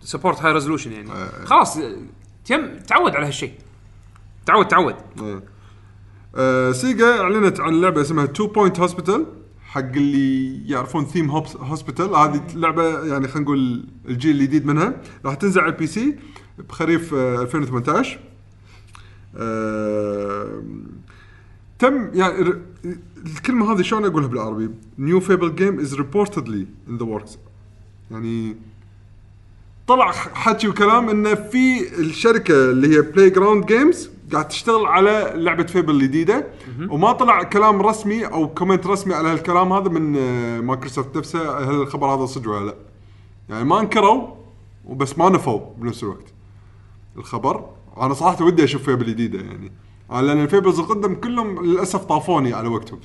support 0.00 0.42
high 0.42 0.52
resolution 0.52 0.92
يعني. 0.92 1.08
خلاص 1.44 1.78
تم 2.44 2.78
تعود 2.88 3.16
على 3.16 3.26
هالشيء. 3.26 3.52
تعود 4.46 4.68
تعود. 4.68 4.94
آه، 6.36 6.72
سيجا 6.72 7.20
اعلنت 7.20 7.60
عن 7.60 7.80
لعبة 7.80 8.00
اسمها 8.00 8.26
Two 8.26 8.46
Point 8.46 8.80
Hospital 8.80 9.26
حق 9.62 9.80
اللي 9.80 10.68
يعرفون 10.68 11.04
Theme 11.04 11.30
Hospital 11.60 12.14
هذه 12.16 12.42
لعبة 12.54 13.04
يعني 13.04 13.28
خلينا 13.28 13.40
نقول 13.40 13.84
الجيل 14.08 14.36
الجديد 14.36 14.66
منها. 14.66 15.02
راح 15.24 15.34
تنزل 15.34 15.60
على 15.60 15.72
ال 15.72 15.86
PC 15.86 16.16
بخريف 16.68 17.14
آه، 17.14 17.42
2018 17.42 18.20
آه، 19.36 20.62
تم 21.78 22.10
يعني 22.14 22.54
الكلمة 23.26 23.72
هذه 23.72 23.82
شلون 23.82 24.04
أقولها 24.04 24.28
بالعربي؟ 24.28 24.70
new 24.98 25.20
Fable 25.20 25.54
game 25.54 25.80
is 25.80 25.94
reportedly 25.94 26.66
in 26.88 26.96
the 26.96 27.04
works 27.04 27.38
يعني 28.10 28.56
طلع 29.86 30.12
حكي 30.12 30.68
وكلام 30.68 31.08
انه 31.08 31.34
في 31.34 31.94
الشركة 32.00 32.70
اللي 32.70 32.96
هي 32.96 33.02
Playground 33.02 33.66
Games 33.66 34.10
قاعد 34.32 34.48
تشتغل 34.48 34.86
على 34.86 35.32
لعبة 35.34 35.62
Fable 35.62 35.94
الجديدة 35.94 36.46
وما 36.90 37.12
طلع 37.12 37.42
كلام 37.42 37.82
رسمي 37.82 38.26
أو 38.26 38.48
comment 38.48 38.86
رسمي 38.86 39.14
على 39.14 39.28
هالكلام 39.28 39.72
هذا 39.72 39.88
من 39.88 40.16
آه، 40.16 40.60
مايكروسوفت 40.60 41.16
نفسه 41.16 41.58
هل 41.70 41.74
الخبر 41.74 42.06
هذا 42.06 42.26
صدق 42.26 42.50
ولا 42.50 42.66
لا. 42.66 42.74
يعني 43.48 43.64
ما 43.64 43.80
انكروا 43.80 44.28
وبس 44.84 45.18
ما 45.18 45.28
نفوا 45.28 45.60
بنفس 45.78 46.02
الوقت. 46.02 46.32
الخبر 47.16 47.64
أنا 48.00 48.14
صراحة 48.14 48.44
ودي 48.44 48.64
أشوف 48.64 48.82
Fable 48.82 49.06
جديده 49.06 49.38
يعني. 49.38 49.72
آه، 50.10 50.20
لأن 50.20 50.42
ال 50.42 50.47
Fables 50.47 50.78
القدم 50.78 51.14
كلهم 51.14 51.64
للأسف 51.64 52.04
طافوني 52.04 52.52
على 52.52 52.68
وقتهم. 52.68 53.00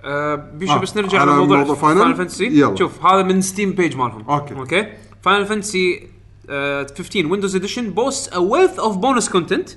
آه 0.00 0.34
بيشو 0.34 0.72
آه، 0.72 0.78
بس 0.78 0.96
نرجع 0.96 1.24
لموضوع؟ 1.24 1.64
Final 1.64 2.16
Fantasy. 2.16 2.76
شوف 2.76 3.06
هذا 3.06 3.22
من 3.22 3.40
Steam 3.40 3.72
page 3.72 3.96
مالهم. 3.96 4.30
أوكي. 4.30 4.54
أوكي؟ 4.54 4.86
Final 5.22 5.46
Fantasy 5.46 6.10
15 6.50 7.28
Windows 7.28 7.54
Edition 7.54 7.92
boasts 7.94 8.28
a 8.32 8.42
wealth 8.42 8.78
of 8.78 9.00
bonus 9.00 9.28
content. 9.28 9.76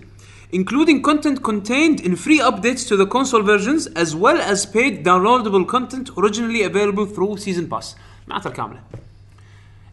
Including 0.59 1.01
content 1.09 1.37
contained 1.51 1.99
in 2.07 2.15
free 2.15 2.39
updates 2.49 2.87
to 2.89 2.95
the 3.01 3.07
console 3.15 3.43
versions 3.53 3.87
as 4.03 4.09
well 4.23 4.39
as 4.51 4.65
paid 4.77 5.03
downloadable 5.09 5.65
content 5.75 6.05
originally 6.21 6.61
available 6.71 7.05
through 7.05 7.37
season 7.37 7.67
pass 7.67 7.95
معناتها 8.27 8.49
الكامله 8.49 8.79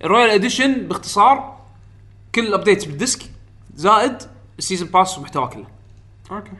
ال 0.04 0.09
Royal 0.09 0.30
Edition 0.30 0.74
باختصار 0.88 1.60
كل 2.34 2.46
ال 2.46 2.51
updates 2.51 2.84
بال 2.84 2.97
disc 2.97 3.22
زائد 3.76 4.16
ال 4.58 4.62
season 4.62 4.88
pass 4.88 5.18
ومحتواه 5.18 5.46
كله 5.46 5.66
أوكي 6.30 6.50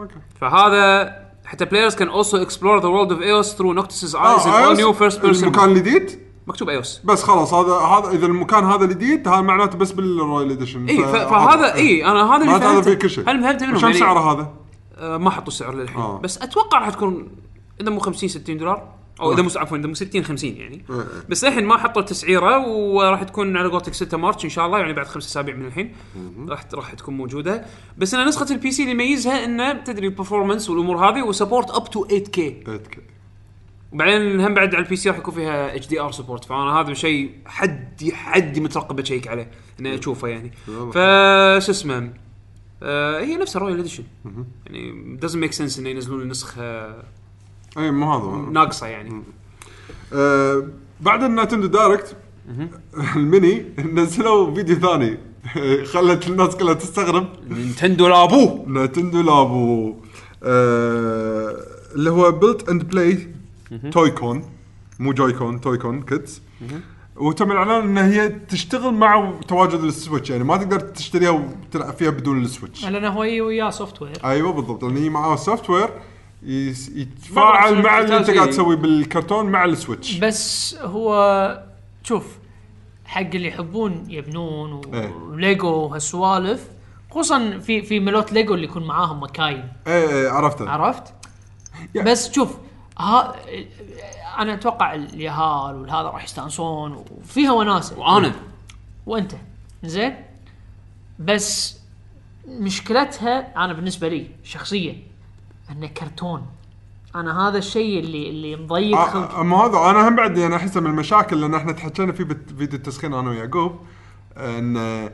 أوكي 0.00 0.14
فهذا 0.40 1.26
حتى 1.44 1.66
players 1.66 1.94
can 1.94 2.08
also 2.08 2.36
explore 2.36 2.80
the 2.80 2.90
world 2.90 3.12
of 3.12 3.22
Eos 3.22 3.54
through 3.54 3.74
Noctis's 3.74 4.14
eyes 4.14 4.46
in 4.46 4.49
an 4.49 4.52
all 4.52 4.78
new 4.78 4.92
first 4.92 5.20
person 5.20 5.44
المكان 5.44 5.68
الجديد 5.68 6.25
مكتوب 6.46 6.68
Eos 6.68 7.00
بس 7.04 7.22
خلاص 7.22 7.54
هذا 7.54 7.74
هذا 7.74 8.10
إذا 8.10 8.26
المكان 8.26 8.64
هذا 8.64 8.84
الجديد 8.84 9.28
هذا 9.28 9.40
معناته 9.40 9.78
بس 9.78 9.92
بال 9.92 10.09
Royal 10.09 10.50
Edition 10.50 10.86
إي 10.88 11.04
فهذا 11.04 11.74
إي 11.74 12.04
أنا 12.04 12.36
هذا 12.36 12.44
اللي 12.44 12.66
هذا 12.66 12.82
فيه 12.82 12.94
كل 12.94 13.10
شيء. 13.10 13.30
هل 13.30 13.42
فهمته 13.42 13.66
منهم؟ 13.66 13.76
وشم 13.76 13.86
يعني 13.86 13.98
سعره 13.98 14.32
هذا؟ 14.32 14.52
آه 14.98 15.16
ما 15.16 15.30
حطوا 15.30 15.48
السعر 15.48 15.74
للحين. 15.74 16.00
آه. 16.00 16.18
بس 16.18 16.38
أتوقع 16.42 16.78
راح 16.78 16.90
تكون 16.90 17.28
إذا 17.80 17.90
مو 17.90 18.00
50 18.00 18.28
60 18.28 18.56
دولار. 18.58 18.88
أو 19.20 19.32
إذا 19.32 19.42
مو 19.42 19.50
عفوا 19.56 19.78
إذا 19.78 19.86
مو 19.86 19.94
60 19.94 20.24
50 20.24 20.50
يعني. 20.56 20.84
آه. 20.90 21.04
بس 21.28 21.44
للحين 21.44 21.64
ما 21.64 21.76
حطوا 21.76 22.02
تسعيرة 22.02 22.66
وراح 22.66 23.22
تكون 23.22 23.56
على 23.56 23.68
قولتك 23.68 23.94
6 23.94 24.18
مارس 24.18 24.44
إن 24.44 24.50
شاء 24.50 24.66
الله 24.66 24.78
يعني 24.78 24.92
بعد 24.92 25.06
خمس 25.06 25.26
أسابيع 25.26 25.54
من 25.54 25.66
الحين. 25.66 25.92
راح 26.48 26.64
راح 26.74 26.92
تكون 26.92 27.16
موجودة. 27.16 27.64
بس 27.98 28.14
أنا 28.14 28.24
نسخة 28.24 28.52
ال 28.52 28.70
PC 28.70 28.82
اللي 28.82 28.92
يميزها 28.92 29.44
إنه 29.44 29.72
تدري 29.72 30.06
ال 30.06 30.11
performance 30.11 30.70
والأمور 30.70 31.10
هذه 31.10 31.22
و 31.22 31.28
support 31.28 31.70
up 31.70 31.90
to 31.90 32.06
8 32.06 32.24
K 32.24 32.64
8K. 32.66 33.15
وبعدين 33.96 34.40
هم 34.40 34.54
بعد 34.54 34.74
على 34.74 34.84
ال 34.84 34.96
PC 34.96 35.08
راح 35.08 35.18
يكون 35.18 35.34
فيها 35.34 35.76
HDR 35.76 36.12
support 36.12 36.44
فأنا 36.44 36.80
هذا 36.80 36.94
شيء 36.94 37.30
حدي 37.46 38.14
حدي 38.14 38.60
مترقب 38.60 39.00
ا 39.00 39.05
check 39.05 39.28
عليه 39.28 39.50
إني 39.80 39.98
أشوفه 39.98 40.28
يعني. 40.28 40.52
فشو 40.66 41.70
اسمه 41.72 42.12
آه 42.82 43.20
هي 43.20 43.36
نفسها 43.36 43.60
Royal 43.60 43.78
Edition 43.78 44.04
يعني 44.66 45.18
doesn't 45.22 45.48
make 45.48 45.56
sense 45.56 45.78
إنه 45.78 45.88
ينزلون 45.88 46.28
نسخة 46.28 46.86
اي 47.78 47.90
مو 47.90 48.12
هذا. 48.12 48.50
ناقصة 48.50 48.86
يعني. 48.86 49.22
آه 50.12 50.68
بعد 51.00 51.22
ال 51.22 51.27
Nintendo 51.27 51.66
Direct 51.66 52.16
ال 53.16 53.26
Mini 53.26 53.64
نزلوا 53.78 54.54
فيديو 54.54 54.76
ثاني. 54.76 55.18
خلت 55.92 56.28
الناس 56.28 56.56
كلها 56.56 56.74
تستغرب. 56.74 57.26
Nintendo 57.48 58.08
Labo 58.08 58.64
Nintendo 58.66 59.22
Labo. 59.22 59.94
آه 60.42 61.56
اللي 61.94 62.10
هو 62.10 62.32
build 62.32 62.68
and 62.68 62.82
play 62.88 63.35
Toy-Con 63.92 64.44
مو 64.98 65.12
Joy-Con 65.12 65.60
Toy-Con 65.60 66.02
kits 66.02 66.42
وتم 67.16 67.52
الإعلان 67.52 67.82
إن 67.98 68.12
هي 68.12 68.28
تشتغل 68.28 68.94
مع 68.94 69.32
تواجد 69.48 69.80
ال 69.80 69.87
Switch 69.87 70.30
يعني 70.30 70.44
ما 70.44 70.56
تقدر 70.56 70.80
تشتريها 70.80 71.30
وتلعب 71.30 71.92
فيها 71.94 72.10
بدون 72.10 72.42
ال 72.42 72.47
Switch. 72.47 72.84
لأن 72.84 73.04
هو 73.04 73.20
وياه 73.20 73.70
software 73.70 74.18
أيوه 74.24 74.52
بالضبط 74.52 74.84
لأن 74.84 74.96
هي 74.96 75.08
معاه 75.08 75.36
software 75.36 75.88
يتفاعل 76.42 77.82
مع 77.82 77.98
اللي 78.00 78.16
أنت 78.16 78.30
قاعد 78.30 78.50
تسويه 78.50 78.76
بالكرتون 78.76 79.46
مع 79.46 79.64
ال 79.64 79.71
Switch. 79.71 80.18
بس 80.18 80.74
هو 80.80 81.62
شوف 82.02 82.24
حق 83.04 83.20
اللي 83.20 83.48
يحبون 83.48 84.04
يبنون 84.08 84.72
و- 84.72 84.82
إيه. 84.94 85.14
وليجو 85.14 85.68
وهالسوالف 85.68 86.64
خصوصا 87.10 87.58
في 87.58 87.82
في 87.82 88.00
ملوت 88.00 88.32
ليجو 88.32 88.54
اللي 88.54 88.64
يكون 88.66 88.86
معاهم 88.86 89.22
مكاين 89.22 89.64
إيه 89.86 90.08
إيه 90.10 90.28
عرفته. 90.28 90.70
عرفت؟ 90.70 91.02
يا- 91.94 92.02
بس 92.02 92.32
شوف 92.32 92.56
ها 92.98 93.34
أنا 94.38 94.54
أتوقع 94.54 94.94
اليهال 94.94 95.74
والهذا 95.76 96.08
راح 96.08 96.24
يستانسون 96.24 97.04
وفيها 97.10 97.52
وناسة. 97.52 97.98
وأنا. 97.98 98.32
وأنت. 99.06 99.32
زين؟ 99.84 100.16
بس 101.18 101.78
مشكلتها 102.48 103.64
أنا 103.64 103.72
بالنسبة 103.72 104.08
لي 104.08 104.30
شخصيا 104.44 104.96
انه 105.70 105.86
كرتون. 105.86 106.46
أنا 107.14 107.48
هذا 107.48 107.58
الشيء 107.58 108.00
اللي 108.00 108.30
اللي 108.30 108.56
مضيق 108.56 108.98
خلقي 108.98 109.36
آه، 109.36 109.40
أما 109.40 109.56
هذا 109.56 109.90
أنا 109.90 110.08
هم 110.08 110.16
بعد 110.16 110.38
يعني 110.38 110.56
احسه 110.56 110.80
من 110.80 110.90
المشاكل 110.90 111.40
لأن 111.40 111.54
إحنا 111.54 111.72
تحكينا 111.72 112.12
فيه 112.12 112.24
بفيديو 112.24 112.78
التسخين 112.78 113.14
أنا 113.14 113.30
ويعقوب 113.30 113.80
أن 114.36 115.10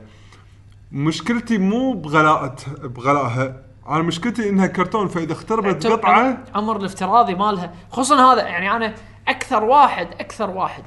مشكلتي 0.92 1.58
مو 1.58 1.92
بغلاءة 1.92 2.56
بغلائها 2.82 3.62
أنا 3.88 4.02
مشكلتي 4.02 4.48
إنها 4.48 4.66
كرتون 4.66 5.08
فإذا 5.08 5.32
اختربت 5.32 5.86
قطعه 5.86 6.38
عمر 6.54 6.76
الافتراضي 6.76 7.34
مالها. 7.34 7.72
خصوصا 7.90 8.32
هذا 8.32 8.42
يعني 8.42 8.70
أنا 8.76 8.94
أكثر 9.28 9.64
واحد 9.64 10.06
أكثر 10.20 10.50
واحد 10.50 10.82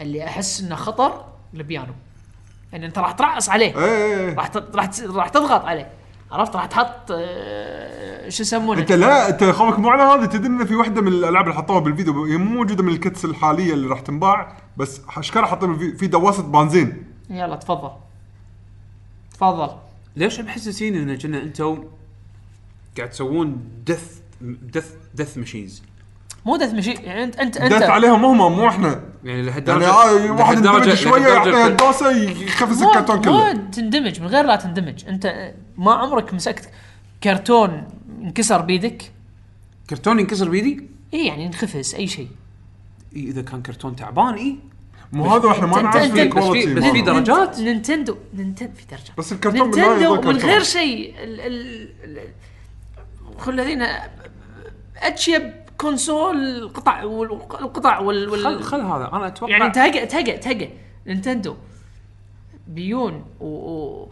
اللي 0.00 0.24
أحس 0.24 0.60
إنه 0.60 0.74
خطر 0.74 1.24
البيانو. 1.54 1.92
يعني 2.72 2.86
أنت 2.86 2.98
راح 2.98 3.12
ترعص 3.12 3.48
عليه. 3.48 3.78
إيه 3.84 4.34
راح 4.34 4.46
ت- 4.46 4.76
راح 4.76 4.86
ت- 4.86 5.00
راح 5.00 5.28
تضغط 5.28 5.64
عليه. 5.64 5.88
عرفت؟ 6.32 6.56
راح 6.56 6.66
تحط 6.66 7.10
آه، 7.12 8.28
شو 8.28 8.42
يسمونه؟ 8.42 8.80
أنت 8.80 8.92
لا 8.92 9.28
أنت 9.28 9.44
خوفك 9.44 9.78
مو 9.78 9.88
على 9.90 10.02
هذا. 10.02 10.26
تدري 10.26 10.46
ان 10.46 10.64
في 10.66 10.74
واحدة 10.74 11.00
من 11.00 11.08
الألعاب 11.08 11.44
اللي 11.44 11.56
حطوها 11.56 11.80
بالفيديو 11.80 12.24
هي 12.24 12.36
مو 12.36 12.56
موجودة 12.56 12.82
من 12.82 12.92
الكتس 12.92 13.24
الحالية 13.24 13.72
اللي 13.74 13.88
راح 13.88 14.00
تنباع 14.00 14.56
بس 14.76 15.00
اشكالها 15.16 15.46
حاطين 15.46 15.78
في- 15.78 15.92
في 15.96 16.06
دواسة 16.06 16.42
بنزين. 16.42 17.04
يلا 17.30 17.56
تفضل. 17.56 17.90
تفضل. 19.34 19.70
ليش 20.16 20.40
محسسين 20.40 20.96
إن 21.10 21.18
كنا 21.18 21.42
أنتم 21.42 21.84
قاعد 22.96 23.10
تسوون 23.10 23.60
دث 23.86 24.18
دث 24.72 24.92
دث 25.14 25.38
ماشينز 25.38 25.82
مو 26.46 26.56
دث 26.56 26.74
مشي 26.74 26.90
يعني 26.92 27.24
انت 27.24 27.36
انت 27.36 27.58
دث 27.58 27.72
انت 27.72 27.82
عليهم 27.82 28.24
هم 28.24 28.52
مو 28.56 28.68
إحنا. 28.68 29.02
يعني 29.24 29.42
لهالدرجه 29.42 29.82
يعني 29.84 30.28
آه 30.28 30.32
واحد 30.32 30.56
يندمج 30.56 30.94
شوية 30.94 31.26
يعطيها 31.26 31.66
الدوسة 31.66 32.10
يخفس 32.10 32.78
مو 32.82 32.90
الكرتون 32.90 33.20
كله. 33.22 33.52
مو 33.54 33.70
تندمج 33.72 34.20
من 34.20 34.26
غير 34.26 34.46
لا 34.46 34.56
تندمج. 34.56 35.04
أنت 35.08 35.52
ما 35.78 35.92
عمرك 35.92 36.34
مسكت 36.34 36.68
كرتون 37.24 37.88
انكسر 38.22 38.60
بيدك؟ 38.60 39.12
كرتون 39.90 40.20
ينكسر 40.20 40.48
بيدي؟ 40.48 40.86
اي 41.14 41.26
يعني 41.26 41.46
انخفس 41.46 41.94
أي 41.94 42.06
شيء. 42.06 42.28
إي، 43.16 43.24
إذا 43.24 43.42
كان 43.42 43.62
كرتون 43.62 43.96
تعبان 43.96 44.34
اي 44.34 44.56
مو 45.12 45.24
هذا 45.26 45.50
إحنا 45.50 45.66
ما 45.66 45.82
نعرف 45.82 46.12
في- 46.12 46.28
بس 46.28 46.84
في. 46.84 47.02
درجات. 47.02 47.48
نينت- 47.48 47.60
نينتندو 47.60 48.16
نينتندو 48.34 48.72
في 48.74 48.84
درجات. 48.90 49.08
بس 49.18 49.32
الكرتون 49.32 49.60
نينتندو 49.70 50.20
من. 50.22 50.36
غير 50.36 50.62
شيء 50.62 51.14
ال- 51.24 51.40
ال- 51.40 51.88
ال- 52.04 52.28
خل 53.40 53.52
الذين 53.52 53.86
أتشيب 54.96 55.52
console 55.78 56.68
قطع 56.74 57.04
والقطع 57.04 57.98
وال, 57.98 58.28
وال 58.28 58.44
خل 58.44 58.62
خل 58.62 58.80
هذا. 58.80 59.10
أنا 59.12 59.26
أتوقع 59.26 59.52
يعني 59.52 59.70
تهقى 59.70 60.06
تهقى 60.06 60.38
تهقى 60.38 60.68
نينتندو. 61.06 61.56
بيون. 62.66 63.24
و, 63.40 63.46
و 63.46 64.08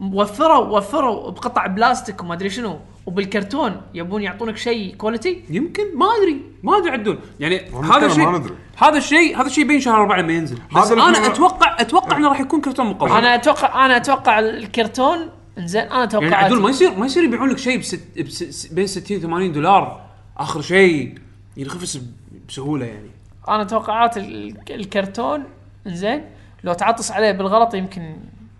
وفروا 0.00 0.78
وفروا 0.78 1.30
بقطع 1.30 1.66
بلاستيك 1.66 2.22
وما 2.22 2.34
أدري 2.34 2.50
شنو. 2.50 2.78
وبالكرتون 3.06 3.80
يبون 3.94 4.22
يعطونك 4.22 4.56
شيء 4.56 4.94
quality 4.94 5.44
يمكن. 5.50 5.98
ما 5.98 6.06
أدري. 6.06 6.42
ما 6.62 6.76
أدري 6.76 6.90
عدول. 6.90 7.18
يعني 7.40 7.70
هذا 7.70 8.06
الشيء. 8.06 8.42
هذا 8.76 8.98
الشيء 8.98 9.40
هذا 9.40 9.46
الشيء 9.46 9.64
يبين 9.64 9.80
شهر 9.80 10.00
أربعة 10.00 10.20
لما 10.20 10.32
ينزل. 10.32 10.58
بس 10.76 10.92
أنا 10.92 11.26
أتوقع 11.26 11.76
أتوقع 11.80 12.16
إنه 12.16 12.28
راح 12.28 12.40
يكون 12.40 12.60
كرتون 12.60 12.86
مقوى 12.86 13.10
أنا 13.10 13.34
أتوقع 13.34 13.86
أنا 13.86 13.96
أتوقع 13.96 14.38
الكرتون 14.38 15.28
انزين 15.58 15.82
أنا 15.82 16.04
أتوقع 16.04 16.24
يعني 16.24 16.34
عدول 16.44 16.60
ما 16.62 16.70
يصير 16.70 16.94
ما 16.98 17.06
يصير 17.06 17.24
يبيعون 17.24 17.48
لك 17.48 17.58
شيء 17.58 17.78
بست 17.78 18.00
بس 18.20 18.66
بين 18.66 18.86
60 18.86 19.16
و 19.16 19.20
80 19.20 19.52
دولار. 19.52 20.00
آخر 20.38 20.60
شيء 20.60 21.14
ينخفس 21.56 22.00
بسهولة 22.48 22.86
يعني. 22.86 23.10
أنا 23.48 23.64
توقعات 23.64 24.16
ال- 24.16 24.56
الكرتون 24.70 25.44
إنزين 25.86 26.24
لو 26.64 26.72
تعطس 26.72 27.10
عليه 27.10 27.32
بالغلط 27.32 27.74
يمكن 27.74 28.16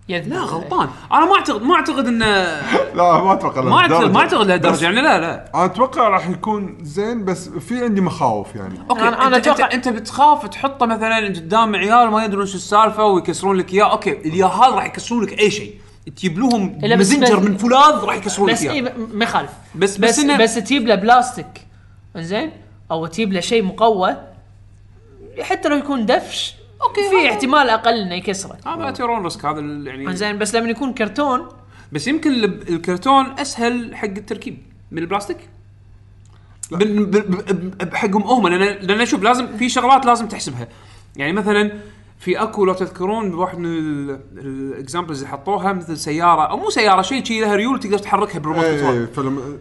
يذبح. 0.09 0.35
لا 0.35 0.41
غلطان. 0.41 0.89
أنا 1.11 1.25
ما 1.25 1.35
اعتقد 1.35 1.61
ما 1.61 1.75
أعتقد 1.75 2.07
انه 2.07 2.25
لا 2.97 3.23
ما 3.23 3.33
أتوقع 3.33 3.61
ما 3.61 3.77
اعتقد. 3.79 4.11
ما 4.11 4.19
أعتقد 4.19 4.47
لهالدرجة 4.47 4.83
يعني 4.85 5.01
لا 5.01 5.19
لا. 5.19 5.51
أنا 5.55 5.65
أتوقع 5.65 6.07
راح 6.07 6.29
يكون 6.29 6.77
زين 6.81 7.25
بس 7.25 7.49
في 7.49 7.83
عندي 7.83 8.01
مخاوف 8.01 8.55
يعني. 8.55 8.79
أوكي 8.89 9.01
أنا- 9.01 9.03
أنا 9.03 9.27
أنا 9.27 9.37
انت, 9.37 9.45
أتوقع- 9.49 9.61
أنت, 9.73 9.87
انت 9.87 9.89
بتخاف 9.89 10.47
تحطه 10.47 10.85
مثلا 10.85 11.27
قدام 11.27 11.75
عيال 11.75 12.09
ما 12.11 12.25
يدرون 12.25 12.45
شو 12.45 12.55
السالفة 12.55 13.05
ويكسرون 13.05 13.55
لك 13.55 13.73
إياه. 13.73 13.91
أوكي 13.91 14.11
الياهال 14.11 14.73
راح 14.73 14.85
يكسرون 14.85 15.23
لك 15.23 15.39
أي 15.39 15.51
شيء. 15.51 15.73
تجيب 16.15 16.39
لهم 16.39 16.79
إلا 16.83 16.95
بس- 16.95 17.07
مزنجر 17.11 17.39
بس- 17.39 17.45
من 17.49 17.57
فولاذ 17.57 17.93
راح 18.03 18.15
يكسرون 18.15 18.49
لك 18.49 18.55
بس 18.55 18.61
اي 18.63 18.69
اياه 18.71 18.81
ب- 18.81 19.13
ما 19.15 19.23
يخالف. 19.23 19.51
بس- 19.75 19.97
بس 19.97 20.19
بس 20.19 20.19
بس, 20.19 20.25
إنه- 20.25 20.41
بس 20.41 20.55
تجيب 20.55 20.87
له 20.87 20.95
بلاستيك. 20.95 21.67
إنزين؟ 22.15 22.51
أو 22.91 23.05
تجيب 23.05 23.33
له 23.33 23.39
شيء 23.39 23.63
مقوى. 23.63 24.17
حتى 25.41 25.69
لو 25.69 25.75
يكون 25.77 26.05
دفش 26.05 26.55
أوكي، 26.81 27.01
في 27.09 27.29
احتمال 27.29 27.69
أقل 27.69 28.01
إنه 28.01 28.15
يكسره. 28.15 28.57
هذا 28.65 28.91
تيرون 28.91 29.23
risk 29.23 29.45
هذا 29.45 29.59
ال- 29.59 29.87
يعني 29.87 30.07
إنزين 30.07 30.37
بس 30.37 30.55
لما 30.55 30.69
يكون 30.69 30.93
كرتون 30.93 31.47
بس 31.91 32.07
يمكن 32.07 32.31
الكرتون 32.43 33.39
أسهل 33.39 33.95
حق 33.95 34.05
التركيب 34.07 34.57
من 34.91 34.97
البلاستيك. 34.97 35.37
بال- 36.71 37.05
بال- 37.05 37.21
ب- 37.21 37.89
بحقهم 37.89 38.23
هم 38.23 38.47
لأن 38.47 38.87
لأن 38.87 39.05
شوف 39.05 39.23
لازم 39.23 39.57
في 39.57 39.69
شغلات 39.69 40.05
لازم 40.05 40.27
تحسبها. 40.27 40.67
يعني 41.15 41.33
مثلا 41.33 41.71
في 42.19 42.41
أكو 42.41 42.65
لو 42.65 42.73
تذكرون 42.73 43.31
بواحد 43.31 43.57
من 43.57 43.67
ال 44.37 44.46
examples 44.46 45.17
اللي 45.23 45.31
حطوها 45.31 45.73
مثل 45.73 45.97
سيارة 45.97 46.41
أو 46.41 46.57
مو 46.57 46.69
سيارة 46.69 47.01
شيء 47.01 47.23
شيء 47.23 47.41
لها 47.41 47.55
ريول 47.55 47.79
تقدر 47.79 47.97
تحركها 47.97 48.39
بال 48.39 48.45
remote 48.45 48.65
control 48.65 48.99
اي 49.01 49.07
فيلم 49.07 49.57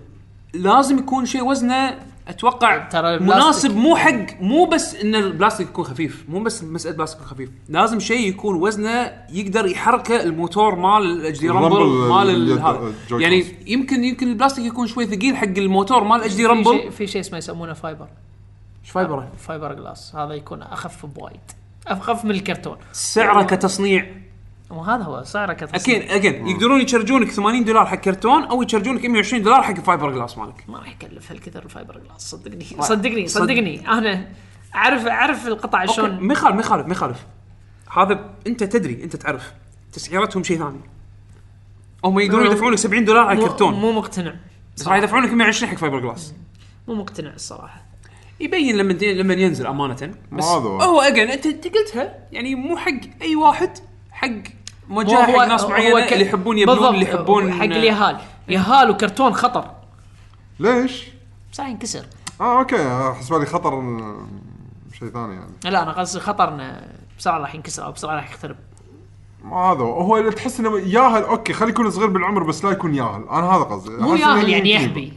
لازم 0.55 0.99
يكون 0.99 1.27
شيء 1.27 1.45
وزنه 1.45 1.99
أتوقع 2.29 2.89
ترى 2.89 3.19
مناسب 3.19 3.77
مو 3.77 3.97
حق 3.97 4.41
مو 4.41 4.65
بس 4.65 4.95
إن 4.95 5.15
البلاستيك 5.15 5.67
يكون 5.69 5.85
خفيف 5.85 6.25
مو 6.29 6.43
بس 6.43 6.65
مسألة 6.65 6.97
بلاستيك 6.97 7.21
يكون 7.21 7.31
خفيف. 7.35 7.51
لازم 7.69 8.01
شيء 8.01 8.29
يكون 8.29 8.55
وزنه 8.63 9.13
يقدر 9.33 9.67
يحركه 9.67 10.23
الموتور 10.23 10.75
مال 10.75 11.03
ال 11.11 11.39
HD 11.39 11.49
rumble 11.49 11.85
مال 11.87 12.31
ال- 12.31 12.53
ال- 12.53 12.59
هذا. 12.61 12.93
يعني. 13.11 13.45
يمكن 13.67 14.05
يمكن 14.05 14.29
البلاستيك 14.29 14.65
يكون 14.65 14.87
شوي 14.87 15.07
ثقيل 15.07 15.37
حق 15.37 15.45
الموتور 15.57 16.05
مال 16.05 16.17
ال 16.21 16.35
HD 16.35 16.47
rumble 16.47 16.93
في 16.93 17.07
شيء 17.07 17.21
اسمه 17.21 17.39
يسمونه 17.39 17.73
fiber 17.73 18.07
إيش 18.85 18.91
فايبره 18.91 19.29
فايبر 19.39 19.73
جلاس 19.75 20.15
هذا 20.15 20.35
يكون 20.35 20.63
أخف 20.63 21.07
بوايد. 21.07 21.41
أخف 21.87 22.25
من 22.25 22.31
الكرتون. 22.31 22.77
سعره 22.93 23.43
كتصنيع. 23.43 24.07
وهذا 24.71 25.03
هو 25.03 25.25
سعره 25.25 25.53
كتصنيع. 25.53 25.97
أكيد 25.97 26.11
again 26.11 26.47
يقدرون 26.47 26.81
يشرجونك 26.81 27.31
80 27.31 27.65
دولار 27.65 27.87
حق 27.87 27.97
كرتون 27.97 28.45
أو 28.45 28.63
يشرجونك 28.63 29.05
120 29.05 29.43
دولار 29.43 29.63
حق 29.63 29.71
الفايبر 29.77 30.11
جلاس 30.13 30.39
مالك. 30.39 30.65
ما 30.69 30.79
راح 30.79 30.89
يكلف 30.89 31.33
هالكثر 31.33 31.63
الفايبر 31.63 31.99
جلاس 31.99 32.31
صدقني. 32.31 32.65
صدقني 32.81 33.29
صدقني. 33.29 33.89
أنا 33.89 34.29
أعرف 34.75 35.07
أعرف 35.07 35.47
القطع 35.47 35.87
شلون. 35.87 36.21
ما 36.21 36.33
يخالف 36.33 36.55
ما 36.55 36.61
يخالف 36.61 36.87
ما 36.87 36.93
يخالف. 36.93 37.27
هذا 37.97 38.31
أنت 38.47 38.65
تدري 38.65 39.05
أنت 39.05 39.17
تعرف. 39.17 39.53
تسعيرتهم 39.93 40.43
شيء 40.43 40.59
ثاني. 40.59 40.81
هم 42.05 42.19
يقدرون 42.21 42.47
يدفعون 42.47 42.73
لك 42.73 42.79
70 42.79 43.05
دولار 43.05 43.27
على 43.27 43.39
مو- 43.39 43.45
الكرتون. 43.47 43.75
مو 43.75 43.93
مقتنع. 43.93 44.35
بس 44.77 44.89
راح 44.89 44.97
يدفعون 44.97 45.25
لك 45.25 45.31
120 45.33 45.71
حق 45.71 45.77
فايبر 45.79 46.01
جلاس 46.01 46.35
مو 46.89 46.95
مقتنع 46.95 47.31
الصراحة. 47.35 47.86
يبين 48.41 48.77
لما 48.77 48.93
لما 48.93 49.35
ينزل 49.35 49.67
أمانة. 49.67 50.15
بس 50.33 50.45
هذا 50.45 50.69
هو. 50.69 50.81
هو 50.83 51.01
again 51.01 51.31
انت 51.31 51.47
أنت 51.47 51.65
قلتها 51.69 52.15
يعني 52.33 52.55
مو 52.55 52.77
حق 52.77 52.91
أي 53.23 53.37
واحد 53.37 53.71
حق 54.11 54.29
مو 54.29 54.43
موجهه 54.89 55.23
حق 55.33 55.45
ناس 55.49 55.63
هو 55.63 55.69
معينه 55.71 56.07
ك- 56.07 56.13
اللي 56.13 56.25
يحبون 56.27 56.59
يبنون 56.59 56.95
اللي 56.95 57.03
يحبون 57.05 57.53
حق 57.53 57.63
اليهال. 57.65 58.19
يهال 58.49 58.91
وكرتون 58.91 59.35
خطر. 59.35 59.71
ليش؟ 60.61 61.09
بس 61.53 61.61
راح 61.61 61.69
ينكسر. 61.69 62.07
آه 62.41 62.59
أوكي 62.59 63.13
حسب 63.19 63.35
لي 63.35 63.47
خطر 63.47 63.75
آه، 63.75 64.27
شيء 64.99 65.09
ثاني 65.09 65.35
يعني. 65.35 65.51
لا 65.65 65.83
أنا 65.83 65.93
قصدي 65.93 66.21
خطر 66.21 66.49
انه 66.49 66.81
بسرعة 67.19 67.39
راح 67.39 67.55
ينكسر 67.55 67.85
أو 67.85 67.93
بسرعة 67.93 68.15
راح 68.15 68.31
يخترب. 68.31 68.57
ما 69.45 69.57
هذا 69.57 69.81
هو 69.81 70.01
هو 70.01 70.17
اللي 70.19 70.31
تحس 70.31 70.61
إنه 70.61 70.79
ياهل 70.79 71.23
أوكي 71.23 71.53
خليه 71.53 71.71
يكون 71.71 71.91
صغير 71.91 72.09
بالعمر 72.09 72.43
بس 72.43 72.65
لا 72.65 72.71
يكون 72.71 72.95
ياهل. 72.95 73.25
أنا 73.31 73.47
هذا 73.47 73.63
قصدي. 73.63 73.91
مو 73.91 74.15
أحس 74.15 74.23
إنه 74.23 74.35
ياهل 74.37 74.49
يعني 74.49 74.71
يمكن 74.71 74.85
يحبي. 74.85 75.13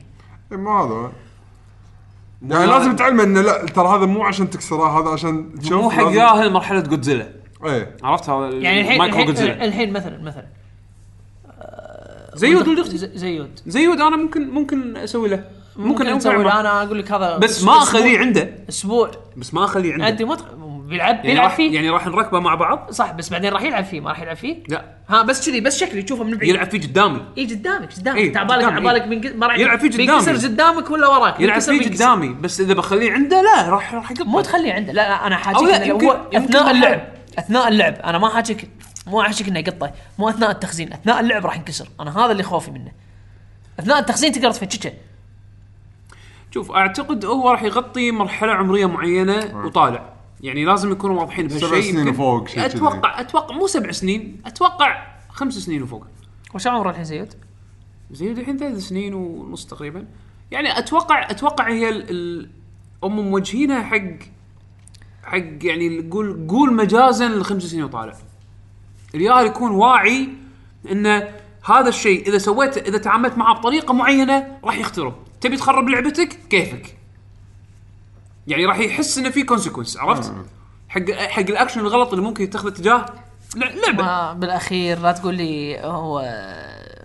إيه، 0.52 0.58
ما 0.58 0.72
هذا. 0.72 0.94
هو. 0.94 1.10
يعني. 2.41 2.66
لازم 2.66 2.95
تعلم 2.95 3.20
انه 3.20 3.41
لا 3.41 3.66
ترى 3.66 3.88
هذا 3.88 4.06
مو 4.06 4.24
عشان 4.24 4.49
تكسره 4.49 4.99
هذا 5.02 5.10
عشان 5.10 5.60
تشوف 5.60 5.82
مو 5.84 5.90
حق 5.90 6.03
لازم- 6.03 6.18
ياهل 6.20 6.52
مرحلة 6.53 6.80
جودزيلا 6.80 7.28
إيه. 7.66 7.98
عرفت؟ 8.03 8.30
هذا 8.30 8.49
يعني 8.49 8.82
الحين 8.82 8.98
مايكرو 8.98 9.20
الحين, 9.20 9.26
جودزيلا 9.26 9.66
الحين 9.66 9.94
مثلا 9.94 10.22
مثلا. 10.22 10.45
زيود 12.36 12.68
ولد 12.68 12.80
أختي. 12.80 12.98
ز- 12.98 13.11
زيود. 13.16 13.60
زيود 13.68 14.02
أنا 14.02 14.18
ممكن 14.18 14.49
ممكن 14.49 14.98
أسوي 14.98 15.30
له. 15.30 15.44
ممكن, 15.76 16.06
ممكن 16.06 16.07
أسوي 16.18 16.44
له. 16.44 16.60
أنا 16.60 16.84
أقول 16.84 16.99
لك 16.99 17.11
هذا 17.11 17.38
بس 17.38 17.64
ما 17.64 17.72
أسبوع- 17.74 17.82
اخليه 17.82 18.20
عنده. 18.20 18.49
أسبوع. 18.70 19.11
بس 19.38 19.53
ما 19.53 19.66
اخليه 19.66 19.94
عنده. 19.94 20.07
انت 20.07 20.22
ما 20.22 20.34
بيلعب 20.90 21.16
يعني 21.16 21.28
بيلعب 21.28 21.44
راح 21.45 21.56
فيه. 21.56 21.76
يعني 21.76 21.90
راح 21.90 22.07
نركبه 22.07 22.40
مع 22.40 22.56
بعض؟ 22.56 22.91
صح 22.91 23.11
بس 23.11 23.30
بعدين 23.30 23.53
راح 23.53 23.61
يلعب 23.61 23.84
فيه 23.84 24.02
ما 24.02 24.10
راح 24.10 24.20
يلعب 24.20 24.36
فيه. 24.36 24.64
لا. 24.68 24.86
ها 25.10 25.22
بس 25.22 25.49
كذي 25.49 25.61
بس 25.61 25.80
شكلي 25.80 26.02
تشوفه 26.02 26.24
من 26.24 26.38
بعيد. 26.38 26.49
يلعب 26.49 26.70
فيه 26.72 26.82
قدامي. 26.82 27.22
اي 27.38 27.45
قدامك 27.45 27.94
قدامك. 27.94 28.18
إيه، 28.18 28.28
انت 28.28 28.38
عبالك 28.38 28.64
إيه. 29.24 29.34
ما 29.34 29.48
راح 29.48 29.57
يلعب 29.57 29.80
فيه 29.80 29.88
قدامي. 29.90 30.06
بينكسر 30.07 30.48
قدامك 30.48 30.90
ولا 30.91 31.07
وراك 31.07 31.40
يلعب 31.40 31.61
فيه. 31.61 31.90
قدامي 31.90 32.30
بس 32.30 32.61
إذا 32.61 32.74
بخليه 32.74 33.11
عنده 33.14 33.41
لا 33.41 33.70
راح 33.70 33.94
راح 33.94 34.11
يقطع 34.11 34.24
مو 34.24 34.41
تخليه 34.41 34.74
عنده 34.74 34.94
لا 34.94 35.10
لا 35.10 35.28
أنا 35.28 35.36
حاجيك 35.38 35.64
لا، 35.70 35.84
يمكن- 35.86 36.06
هو 36.06 36.20
يمكن 36.34 36.56
أثناء. 36.56 36.72
اللعب 36.72 37.02
أثناء 37.40 37.68
اللعب 37.68 37.94
أنا 37.94 38.18
ما 38.18 38.30
حاجيك 38.30 38.70
مو 39.07 39.24
حاجيك 39.24 39.48
إنه 39.48 39.60
يقطه 39.60 39.91
مو 40.20 40.30
أثناء 40.30 40.52
التخزين 40.52 40.94
أثناء 40.94 41.20
اللعب 41.20 41.45
راح 41.45 41.56
ينكسر. 41.56 41.88
أنا 41.99 42.18
هذا 42.26 42.32
اللي 42.32 42.44
خوفي 42.44 42.72
منه. 42.72 42.91
أثناء 43.80 43.99
التخزين 43.99 44.32
تقدر 44.32 44.52
تفتشه 44.52 44.91
شوف 46.53 46.72
أعتقد 46.72 47.26
هو 47.26 47.49
راح 47.52 47.64
يغطي 47.64 48.11
مرحلة 48.11 48.52
عمرية 48.53 48.86
معينة 48.86 49.52
وطالع. 49.66 50.19
يعني 50.41 50.66
لازم 50.66 50.91
يكونوا 50.91 51.20
واضحين 51.20 51.48
بهالشيء 51.48 51.70
سبع 51.70 51.82
سنين 51.82 51.98
يمكن- 51.98 52.10
وفوق، 52.10 52.48
شيء 52.48 52.64
كذي. 52.64 52.78
أتوقع 52.78 53.20
أتوقع 53.22 53.56
مو 53.56 53.68
سبع 53.68 53.91
سنين 53.91 54.41
أتوقع 54.45 55.07
خمس 55.30 55.53
سنين 55.53 55.84
وفوق. 55.84 56.07
وش 56.56 56.68
عمره 56.68 56.90
الحين 56.90 57.03
زيود؟ 57.03 57.34
زي 58.11 58.32
الحين 58.32 58.57
ثلاث 58.57 58.78
سنين 58.88 59.14
ونص 59.14 59.66
تقريبا. 59.66 60.06
يعني 60.52 60.78
أتوقع 60.80 61.32
أتوقع 61.32 61.68
هي 61.70 61.90
ال- 61.90 62.10
ال- 62.10 62.49
هم 63.03 63.20
موجهينها 63.32 63.84
حق 63.84 64.10
حق 65.24 65.38
يعني 65.61 66.10
قول 66.11 66.48
قول 66.49 66.74
مجازا 66.74 67.30
لخمس 67.30 67.64
سنين 67.64 67.84
وطالع. 67.84 68.14
الياهل 69.16 69.45
يكون 69.45 69.72
واعي 69.72 70.30
انه 70.91 71.28
هذا 71.66 71.90
الشيء 71.90 72.28
إذا 72.30 72.38
سويته 72.38 72.80
إذا 72.82 72.98
تعاملت 72.98 73.38
معه 73.38 73.56
بطريقة 73.56 73.94
معينة 73.94 74.57
راح 74.64 74.78
يخترب 74.78 75.14
تبي 75.41 75.57
تخرب 75.57 75.90
لعبتك؟ 75.90 76.40
كيفك؟ 76.49 76.95
يعني 78.49 78.65
راح 78.65 78.80
يحس 78.80 79.17
إنه 79.17 79.30
في 79.30 79.43
consequence 79.44 79.98
عرفت؟ 79.97 80.34
حق 80.89 81.11
حق 81.11 81.39
الأكشن 81.41 81.80
الغلط 81.80 82.09
اللي 82.13 82.26
ممكن 82.26 82.43
يتخذه 82.43 82.69
تجاه 82.69 83.05
لع- 83.55 83.71
لعبة. 83.85 84.03
ما 84.03 84.34
بالأخير 84.34 84.99
لا 84.99 85.11
تقول 85.11 85.35
لي 85.35 85.80
هو 85.80 86.23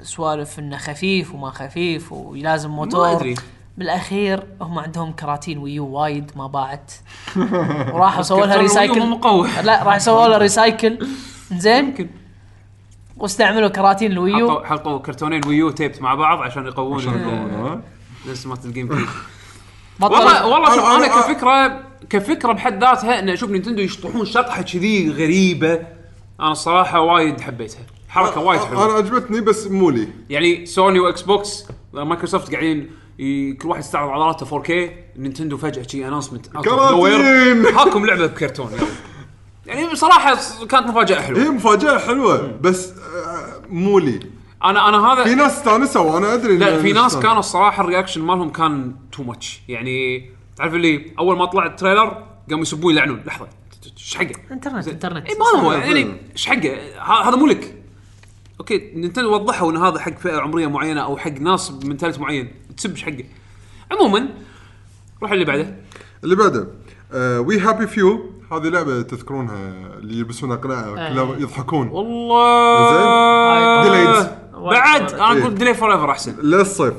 سوالف 0.02 0.58
إنه 0.58 0.76
خفيف 0.76 1.34
وما 1.34 1.50
خفيف 1.50 2.12
ولازم 2.12 2.70
موتور. 2.70 3.12
أدري. 3.16 3.34
بالأخير 3.78 4.42
هم 4.60 4.78
عندهم 4.78 5.12
كراتين 5.12 5.58
ويو 5.58 5.86
وايد 5.86 6.30
ما 6.36 6.46
باعت. 6.46 6.92
وراحوا 7.94 8.22
سووا 8.22 8.46
لها 8.46 8.56
ريسايكل. 8.56 9.00
لا 9.64 9.82
راح 9.82 9.96
يسووا 9.96 10.28
لها 10.28 10.38
recycle 10.39 11.09
زين؟ 11.52 11.84
يمكن 11.84 12.08
واستعملوا 13.16 13.68
كراتين 13.68 14.12
الويو 14.12 14.50
حطوا 14.50 14.66
حطوا 14.66 14.98
كرتونين 14.98 15.40
ويو 15.46 15.70
taped 15.70 16.02
مع 16.02 16.14
بعض 16.14 16.38
عشان 16.38 16.66
يقوون؟ 16.66 17.82
نفس 18.28 18.46
مالت 18.46 18.64
الجيم 18.64 18.88
كيوب 18.88 19.08
والله 20.00 20.46
والله 20.46 20.74
شوف 20.74 20.84
أنا- 20.84 20.88
أنا 20.88 21.06
كفكره 21.06 21.80
كفكرة 22.10 22.52
بحد 22.52 22.84
ذاتها 22.84 23.18
ان 23.18 23.28
أشوف 23.28 23.50
نينتندو 23.50 23.82
يشطحون 23.82 24.26
شطحة 24.26 24.62
كذي 24.62 25.10
غريبة. 25.10 25.74
أنا 26.40 26.52
الصراحه 26.52 27.00
وايد 27.00 27.40
حبيتها. 27.40 27.80
حركة 28.08 28.40
وايد 28.40 28.60
أنا 28.60 28.68
حلوة 28.70 28.96
عجبتني 28.96 29.40
بس 29.40 29.66
مو 29.66 29.90
لي. 29.90 30.08
يعني 30.30 30.66
سوني 30.66 31.00
وإكس 31.00 31.22
بوكس 31.22 31.64
مايكروسوفت 31.92 32.52
قاعدين 32.52 32.90
ي- 33.18 33.52
كل 33.52 33.68
واحد 33.68 33.80
يستعرض 33.80 34.10
عضلاته 34.10 34.46
4K 34.46 34.70
نينتندو 35.18 35.56
فجأة 35.56 35.82
شي 35.82 36.08
announcement 36.09 36.47
كراتين. 36.46 37.66
هاكم 37.66 38.06
لعبة 38.06 38.26
بكرتون 38.26 38.70
يعني. 38.72 38.86
يعني 39.66 39.92
بصراحه 39.92 40.34
كانت 40.68 40.86
مفاجأة 40.86 41.20
حلوة. 41.20 41.42
هي 41.42 41.48
مفاجأة 41.48 41.98
حلوة 41.98 42.52
بس 42.60 42.88
آه، 42.90 43.62
مو 43.70 43.98
لي. 43.98 44.20
أنا 44.65 44.89
أنا 44.89 45.12
هذا 45.12 45.24
في 45.24 45.35
ناس 45.35 45.53
استانسوا 45.53 46.03
وأنا 46.15 46.35
أدري 46.35 46.57
لا 46.59 46.78
إن- 46.78 46.82
في 46.82 46.93
ناس 46.93 47.16
كانوا 47.16 47.39
الصراحة 47.39 47.82
ال 47.85 47.89
reaction 47.89 48.20
مالهم 48.23 48.51
كان 48.51 48.97
too 49.12 49.22
much 49.22 49.62
يعني 49.69 50.31
تعرف 50.57 50.74
اللي 50.74 51.12
أول 51.19 51.36
ما 51.36 51.45
طلع 51.45 51.66
ال 51.66 51.74
trailer 51.74 52.24
قاموا 52.51 52.62
يسبون 52.62 52.93
يلعنون. 52.95 53.23
لحظة 53.27 53.47
إيش 53.99 54.16
حقه؟ 54.16 54.32
internet 54.51 54.89
internet. 54.89 55.26
اي 55.27 55.36
ما 55.39 55.61
هو 55.61 55.73
يعني. 55.73 56.16
إيش 56.32 56.47
حقه؟ 56.47 56.77
ه- 56.99 57.28
هذا 57.28 57.36
مو 57.36 57.47
لك. 57.47 57.74
أوكي 58.61 58.93
نينتندو 58.95 59.32
وضحوا 59.35 59.70
إن 59.70 59.77
هذا 59.77 59.99
حق 59.99 60.19
فئة 60.19 60.36
عمرية 60.39 60.66
معينة 60.66 61.01
أو 61.01 61.16
حق 61.16 61.31
ناس 61.41 61.69
ب 61.70 61.76
mentality 61.76 62.20
معين. 62.20 62.53
تسب 62.77 62.91
إيش 62.91 63.03
حقه 63.03 63.24
عموما 63.93 64.28
روح 65.23 65.32
اللي 65.32 65.45
بعده. 65.45 65.77
اللي 66.24 66.36
بعده 66.36 66.69
وي 67.41 67.59
هابي 67.61 67.86
فيو 67.86 68.31
هذه 68.53 68.62
لعبة 68.69 69.03
تذكرونها 69.03 69.73
اللي 69.99 70.19
يلبسون 70.19 70.57
كلهم 70.57 71.41
يضحكون. 71.43 71.89
والله. 71.89 73.85
Delayed. 73.85 74.43
بعد 74.56 75.12
أنا 75.12 75.32
إيه. 75.32 75.43
أقول 75.43 75.55
delay 75.55 75.74
forever 75.74 76.10
أحسن. 76.10 76.35
للصيف. 76.43 76.94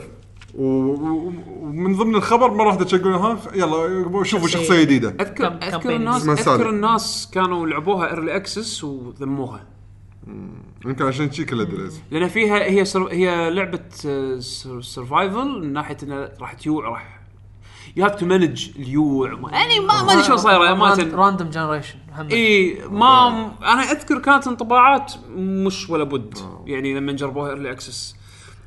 و- 0.56 1.32
ومن 1.61 1.95
ضمن 1.95 2.15
الخبر 2.15 2.52
ما 2.52 2.64
راح 2.64 2.76
تشقون 2.76 3.14
ها 3.14 3.38
يلا 3.56 4.23
شوفوا 4.23 4.48
شخصية 4.48 4.82
جديدة. 4.84 5.10
اذكر 5.10 5.49
كم- 5.49 5.60
أذكر. 5.64 5.95
الناس 5.95 6.22
اسمها 6.30 6.56
أذكر. 6.56 6.69
الناس 6.69 7.30
كانوا 7.34 7.68
لعبوها 7.68 8.07
early 8.10 8.36
access 8.36 8.84
وذموها. 8.84 9.64
يمكن 10.86 11.06
عشان 11.06 11.32
شي 11.32 11.45
كله 11.45 11.64
delays 11.64 12.02
لأن 12.11 12.27
فيها 12.27 12.56
هي 12.64 12.86
سر... 12.86 13.07
هي 13.07 13.49
لعبة 13.49 13.80
survival 14.82 15.61
من 15.61 15.73
ناحية 15.73 15.98
انها 16.03 16.30
راح 16.41 16.53
تيوع 16.53 16.90
راح 16.90 17.15
you 17.95 18.06
have 18.06 18.15
to 18.15 18.26
manage 18.26 18.69
ال 18.80 18.91
يوع. 18.91 19.36
ما- 19.35 19.51
يعني 19.51 19.80
ما 19.80 20.03
ما 20.03 20.13
أدري 20.13 20.23
شلون 20.23 20.38
صايره 20.38 20.73
ما 20.73 20.93
random 21.14 21.49
generation 21.49 21.95
إي 22.31 22.80
ما 22.91 23.27
أنا 23.61 23.81
أذكر 23.91 24.19
كانت 24.19 24.47
انطباعات 24.47 25.13
مش 25.38 25.89
ولا 25.89 26.03
بد. 26.03 26.38
يعني 26.65 26.93
لما 26.99 27.11
جربوها 27.11 27.49
early 27.49 27.72
access 27.72 28.15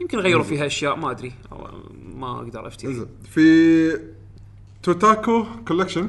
يمكن 0.00 0.18
غيروا 0.18 0.42
فيها 0.44 0.66
أشياء 0.66 0.96
ما 0.96 1.10
أدري. 1.10 1.32
أو 1.52 1.66
ما 2.14 2.36
أقدر 2.36 2.66
أفتي. 2.66 3.06
في 3.30 4.00
Totaku 4.82 5.44
collection 5.69 6.09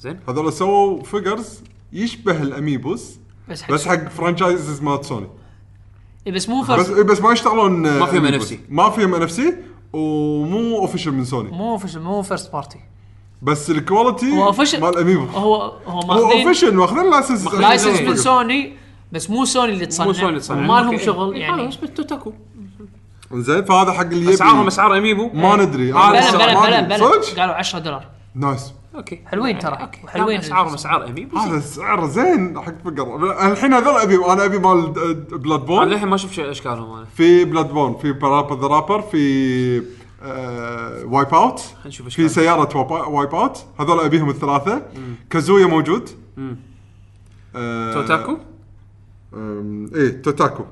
زين. 0.00 0.20
هذول 0.28 0.52
سووا 0.52 1.02
figures 1.02 1.60
يشبه 1.92 2.42
ال 2.42 2.51
Amiibos 2.51 3.16
بس 3.48 3.62
حق 3.62 3.72
بس 3.72 3.88
حق 3.88 4.08
franchises 4.08 4.82
مالت 4.82 5.04
سوني 5.04 5.26
إيه 6.26 6.32
بس 6.32 6.48
مو 6.48 6.60
بس 6.60 6.66
first 6.66 6.90
بس 6.92 7.20
ما 7.20 7.32
يشتغلون 7.32 7.72
ما 7.98 8.06
فيهم 8.06 8.26
Amiibos. 8.40 8.42
NFC. 8.44 8.54
ما 8.68 8.90
فيهم 8.90 9.14
NFC 9.14 9.56
ومو 9.92 10.78
official 10.78 11.14
من 11.14 11.24
سوني 11.24 11.50
مو 11.50 11.78
فيش 11.78 11.96
مو 11.96 12.22
first 12.22 12.52
party 12.52 12.78
بس 13.42 13.70
ال 13.70 13.78
quality 13.78 14.32
هو 14.32 14.52
official. 14.52 14.78
مال 14.78 14.98
Amiibo 14.98 15.24
هو 15.24 15.54
هو 15.54 15.72
هو 15.86 16.00
ماخذين 16.00 16.46
official 16.46 16.74
ماخذين 16.74 17.10
لايسنس 17.10 17.54
لايسنس 17.54 18.00
من 18.00 18.16
سوني 18.16 18.72
بس 19.12 19.30
مو 19.30 19.44
سوني 19.44 19.72
اللي 19.72 19.86
تصنع. 19.86 20.06
مو 20.06 20.12
سوني 20.12 20.38
تصنع. 20.38 20.58
وما 20.58 20.80
لهم 20.80 20.92
أوكي. 20.92 21.04
شغل 21.04 21.34
إيه، 21.34 21.40
يعني. 21.40 21.62
خلاص 21.62 21.76
بس 21.76 21.90
توتاكو 21.90 22.32
زين 23.32 23.64
فهذا 23.64 23.92
حق 23.92 24.00
اللي 24.00 24.22
يبي. 24.22 24.34
اسعارهم 24.34 24.66
اسعار 24.66 24.98
اميبو 24.98 25.30
ما 25.34 25.56
ندري. 25.56 25.92
أنا 25.92 26.10
بلا. 26.10 26.30
بلا 26.30 26.54
ما 26.54 26.66
بلا 26.66 26.78
أدري. 26.78 26.96
بلا. 26.96 27.22
صدق؟ 27.22 27.40
قالوا 27.40 27.54
10 27.54 27.78
دولار. 27.78 28.06
نايس. 28.34 28.72
أوكي 28.94 29.20
حلوين 29.26 29.58
ترى. 29.58 29.74
أوكي. 29.74 30.00
وحلوين 30.04 30.24
حلوين 30.24 30.38
اسعارهم 30.38 30.66
الجزء. 30.66 30.80
اسعار 30.80 31.06
اميبو 31.08 31.38
هذا 31.38 31.60
سعر 31.60 32.06
زين 32.06 32.60
حق 32.60 32.74
فقر 32.84 33.50
الحين 33.52 33.74
هذول 33.74 33.94
أبي 33.94 34.16
أنا 34.16 34.44
أبي 34.44 34.58
مال 34.58 34.92
بلاد 34.92 35.44
أنا 35.44 35.56
بون 35.56 35.88
للحين 35.88 36.08
ما 36.08 36.16
شفت 36.16 36.32
شيء 36.32 36.50
أشكالهم 36.50 36.96
أنا. 36.96 37.04
في 37.04 37.44
بلاد 37.44 37.68
بون 37.68 37.98
في 37.98 38.12
بارابا 38.12 38.54
ذا 38.54 38.66
رابر 38.66 39.02
في 39.02 39.82
وايب 41.04 41.34
اوت 41.34 41.60
في. 42.10 42.28
سيارة 42.28 42.76
Wipeout 43.08 43.66
هذول 43.80 44.00
أبيهم 44.00 44.30
الثلاثة. 44.30 44.82
كازويا 45.30 45.66
موجود. 45.66 46.10
آه، 47.56 47.94
Totaku؟ 47.94 48.38
إيه 49.94 50.22
Totaku. 50.22 50.64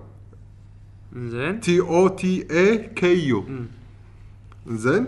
زين. 1.17 1.61
T 1.61 1.81
O 1.81 2.09
T 2.09 2.47
A 2.51 2.79
K 2.79 3.29
U 3.29 3.45
زين. 4.67 5.07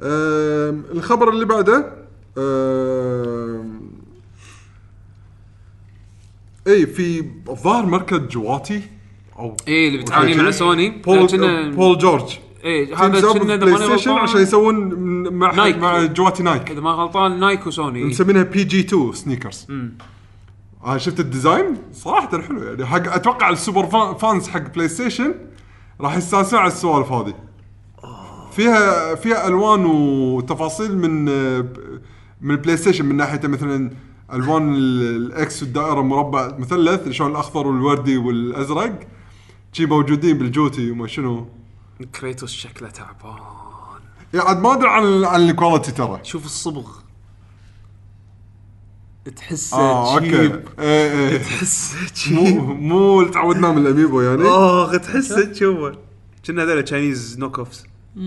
الخبر 0.00 1.28
اللي 1.28 1.44
بعده 1.44 1.94
اي 6.66 6.86
في 6.86 7.24
الظاهر 7.48 7.86
مركز 7.86 8.18
جواتي 8.18 8.82
أو 9.38 9.56
إيه 9.68 9.88
اللي 9.88 9.98
بيتعاوني 9.98 10.34
مع 10.34 10.50
سوني. 10.50 10.90
بول 10.90 11.74
بول 11.74 11.98
جورج. 11.98 12.38
إيه 12.64 12.96
هذا 12.96 13.32
كنا 13.32 13.56
PlayStation 13.56 14.10
عشان 14.10 14.40
يسوون 14.40 14.74
مع 15.32 15.54
Nike. 15.54 15.76
مع 15.76 16.04
جواتي 16.04 16.42
Nike 16.42 16.70
إذا 16.70 16.80
ما 16.80 16.90
غلطان 16.90 17.40
Nike 17.40 17.66
و 17.66 17.72
Sony. 17.72 18.04
مسمينها 18.04 18.42
PG 18.42 18.80
2 18.80 19.12
sneakers 19.12 19.66
أنا 20.86 20.98
شفت 20.98 21.20
ال 21.20 21.27
design؟ 21.27 21.76
صراحة 21.92 22.42
حلو 22.42 22.62
يعني. 22.62 22.86
حق 22.86 23.14
أتوقع 23.14 23.50
ال 23.50 23.56
super 23.56 23.86
fan 23.86 24.14
fans 24.14 24.48
حق 24.48 24.74
PlayStation 24.74 25.34
راح 26.00 26.16
يستانسون 26.16 26.58
على 26.58 26.68
السوالف 26.68 27.12
هذه. 27.12 27.34
فيها 28.58 29.14
فيها 29.14 29.46
ألوان 29.48 29.84
وتفاصيل 29.86 30.98
من 30.98 31.24
من 32.40 32.50
ال 32.50 32.76
PlayStation 32.76 33.04
من 33.06 33.16
ناحية 33.16 33.40
مثلا 33.48 33.90
ألوان 34.32 34.74
ال- 34.74 35.16
ال 35.26 35.44
X 35.44 35.62
والدائرة 35.62 36.02
مربع 36.02 36.56
مثلث 36.58 37.08
شلون 37.08 37.30
الأخضر 37.30 37.66
والوردي 37.66 38.16
والأزرق 38.16 39.00
شي 39.72 39.86
موجودين 39.86 40.38
بالجوتي 40.38 40.90
وما 40.90 41.06
شنو. 41.06 41.46
Kratos 42.20 42.52
شكله 42.52 42.88
تعبان. 42.90 43.36
يعني 44.34 44.48
عاد 44.48 44.60
ما 44.60 44.72
أدري 44.72 44.88
عن 44.88 45.24
عن 45.24 45.50
ال 45.50 45.55
quality 45.55 45.92
ترى. 45.92 46.20
شوف 46.22 46.44
الصبغ. 46.44 46.86
تحسه 49.36 49.76
آه 49.76 50.14
okay. 50.14 50.28
cheap 50.30 50.62
إيه 50.78 51.28
إيه. 51.28 51.38
تحسه 51.38 51.96
مو 52.00 52.06
cheap 52.14 52.62
مو 52.62 53.20
اللي 53.20 53.32
تعودناه 53.32 53.72
من 53.72 53.86
ال 53.86 53.91
Amiibo 53.91 54.20
يعني. 54.20 54.42
اخ 54.48 54.90
تحسه 55.00 55.44
تشوفه 55.44 55.98
كنا 56.46 56.62
هذول؟ 56.62 56.84
Chinese 56.84 57.38
knock 57.38 57.58
offs 57.58 57.86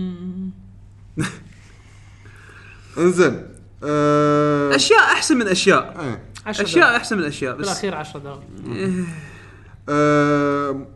انزين 2.98 3.48
آه 3.84 4.74
أشياء 4.76 5.00
أحسن 5.00 5.36
من 5.36 5.48
أشياء. 5.48 6.00
إيه. 6.00 6.22
10 6.46 6.64
أشياء 6.64 6.84
دولار. 6.84 6.96
أحسن 6.96 7.18
من 7.18 7.24
أشياء 7.24 7.56
بس. 7.56 7.66
بالأخير 7.66 7.94
10 7.94 8.20
دولار. 8.20 8.42
آه 9.88 10.86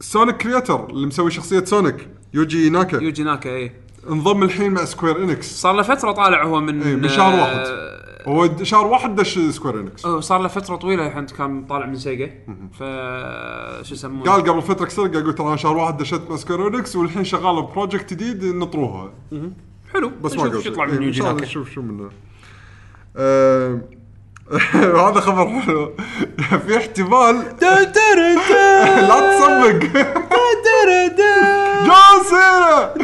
Sonic 0.00 0.36
creator 0.36 0.90
اللي 0.90 1.06
مسوي 1.06 1.30
شخصية 1.30 1.64
Sonic 1.64 2.08
يوجي 2.34 2.70
ناكا. 2.70 2.96
يوجي 2.96 3.22
ناكا 3.22 3.50
إيه. 3.50 3.80
انضم 4.10 4.42
الحين 4.42 4.72
مع 4.72 4.84
Square 4.84 5.24
Enix. 5.24 5.60
صار 5.60 5.72
له 5.72 5.82
فترة 5.82 6.12
طالع 6.12 6.44
هو 6.44 6.60
من 6.60 6.82
إيه، 6.82 6.96
من 6.96 7.08
شهر 7.08 7.40
واحد. 7.40 7.66
هو 8.28 8.50
شهر 8.62 8.86
واحد 8.86 9.14
دش 9.14 9.38
Square 9.38 9.80
Enix. 9.80 10.06
صار 10.06 10.40
له 10.40 10.48
فترة 10.48 10.76
طويلة 10.76 11.06
الحين 11.06 11.26
كان 11.26 11.64
طالع 11.64 11.86
من 11.86 11.96
Sega. 11.96 12.30
ف 12.72 12.78
شو 13.86 13.94
يسمونه؟ 13.94 14.32
قال 14.32 14.42
قبل 14.42 14.62
فترة 14.62 14.86
قاعد 14.96 15.14
يقول 15.14 15.34
ترى 15.34 15.46
أنا 15.46 15.56
شهر 15.56 15.76
واحد 15.76 15.96
دشيت 15.96 16.30
مع 16.30 16.36
Square 16.36 16.68
Enix 16.68 16.96
والحين 16.96 17.24
شغال 17.24 17.62
project 17.62 18.10
جديد 18.10 18.44
نطروها. 18.44 19.12
حلو. 19.92 20.12
بس 20.22 20.34
ما 20.36 20.42
قال 20.42 20.62
شو 20.62 20.68
يطلع. 20.68 20.84
من 20.86 20.98
إيه، 20.98 21.04
يوجي 21.04 21.22
نشوف 21.22 21.70
شو 21.70 21.82
منه. 21.82 22.10
آه 23.16 23.80
هذا 25.08 25.20
خبر 25.20 25.48
حلو. 25.60 25.92
في 26.66 26.76
احتمال 26.76 27.36
لا 27.62 27.84
تصمق 27.84 29.82
جون 31.86 32.22
سينا. 32.24 32.94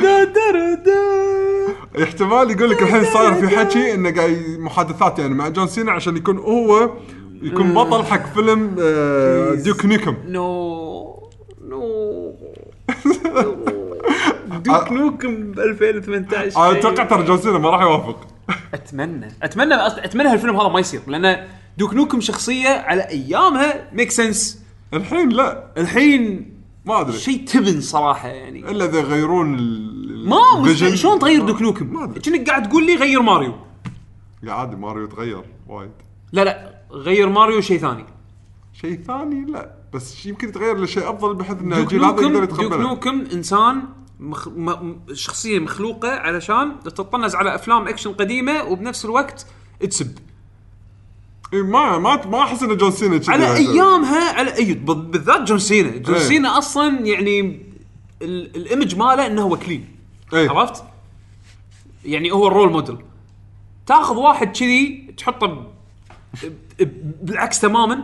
احتمال 2.03 2.51
يقول 2.51 2.70
لك 2.70 2.83
الحين 2.83 3.05
صاير 3.05 3.35
في 3.35 3.49
حكي 3.59 3.95
إنه 3.95 4.11
قاعد 4.15 4.57
محادثات 4.59 5.19
يعني 5.19 5.35
مع 5.35 5.49
جون 5.49 5.66
سينا 5.66 5.93
عشان 5.93 6.16
يكون 6.16 6.39
هو 6.39 6.91
يكون 7.43 7.75
بطل 7.75 8.05
حق 8.05 8.35
فيلم 8.35 8.77
آه، 8.81 9.55
Duke 9.55 9.85
Nukem 9.85 10.16
no 10.27 11.29
no 11.69 12.35
Duke 14.65 14.93
Nukem 14.93 15.53
ب 15.53 15.59
2018 15.61 16.57
أنا 16.70 16.79
أتوقع 16.79 17.05
ترى 17.05 17.23
جون 17.23 17.39
سينا 17.39 17.59
ما 17.59 17.70
راح 17.70 17.81
يوافق. 17.83 18.27
أتمنى. 18.75 19.29
أتمنى 19.43 19.75
أصلاً- 19.77 20.05
أتمنى 20.05 20.29
هالفيلم 20.29 20.57
هذا 20.61 20.69
ما 20.69 20.81
يصير 20.81 21.01
لأن 21.07 21.47
Duke 21.79 21.95
Nukem 21.95 22.20
شخصية 22.20 22.69
على 22.69 23.03
أيامها 23.03 23.89
make 23.93 24.11
sense 24.11 24.62
الحين 24.95 25.29
لا. 25.29 25.65
الحين 25.79 26.53
ما 26.89 27.01
أدري. 27.01 27.19
شيء 27.19 27.44
تبن 27.44 27.81
صراحة 27.81 28.28
يعني. 28.28 28.70
إلا 28.70 28.85
إذا 28.85 28.98
يغيرون 28.98 29.55
ال- 29.55 30.28
ما 30.28 30.39
ال 30.61 30.65
vision. 30.65 30.97
شلون 30.97 31.19
تغير 31.19 31.43
ما- 31.85 32.05
أدري. 32.05 32.20
كأنك 32.20 32.48
قاعد 32.51 32.69
تقول 32.69 32.86
لي 32.86 32.94
غير 32.97 33.23
ماريو. 33.23 33.55
لا 34.43 34.52
عادي 34.52 34.77
ماريو 34.77 35.06
تغير 35.06 35.43
وايد. 35.69 35.90
لا 36.32 36.44
لا 36.44 36.74
غير 36.93 37.28
ماريو 37.28 37.60
شيء 37.60 37.78
ثاني. 37.78 38.05
شيء 38.73 39.01
ثاني؟ 39.06 39.51
لا 39.51 39.74
بس 39.94 40.27
يمكن 40.27 40.48
يتغير 40.48 40.81
لشيء 40.81 41.10
أفضل 41.10 41.35
بحيث 41.35 41.60
ان 41.60 41.73
الجيل 41.73 42.05
هذا 42.05 42.23
يقدر 42.23 42.43
يتقبله. 42.43 42.77
Nukem 42.77 43.25
إنسان 43.32 43.82
مخ... 44.20 44.48
م... 44.48 44.97
شخصية 45.12 45.59
مخلوقة 45.59 46.09
علشان 46.10 46.81
تطنز 46.85 47.35
على 47.35 47.55
أفلام 47.55 47.89
أكشن 47.89 48.12
قديمة 48.12 48.62
وبنفس 48.65 49.05
الوقت 49.05 49.47
تسب. 49.90 50.19
إيه، 51.53 51.62
ما 51.62 51.99
ما 51.99 52.27
ما 52.27 52.43
أحس 52.43 52.62
إن 52.62 52.77
جون 52.77 52.91
سينا 52.91 53.19
كذي 53.19 53.33
على 53.33 53.45
يعني. 53.45 53.59
أيامها 53.59 54.33
على 54.33 54.57
أي 54.57 54.75
بالذات 54.75 55.41
جون 55.41 55.59
سينا 55.59 55.97
جون 55.97 56.15
إيه. 56.15 56.23
سينا 56.23 56.59
أصلا 56.59 57.07
يعني 57.07 57.41
ال... 58.23 58.57
ال 58.57 58.63
image 58.63 58.97
ماله 58.97 59.27
إنه 59.27 59.43
هو 59.43 59.57
clean 59.57 59.89
إيه. 60.35 60.51
عرفت؟ 60.51 60.85
يعني 62.05 62.33
هو 62.33 62.49
ال 62.49 62.53
role 62.53 62.73
model 62.73 62.97
تاخذ 63.87 64.16
واحد 64.16 64.57
كذي 64.57 65.15
تحطه 65.16 65.47
ب... 65.47 65.66
بالعكس 67.23 67.61
تماما. 67.61 67.99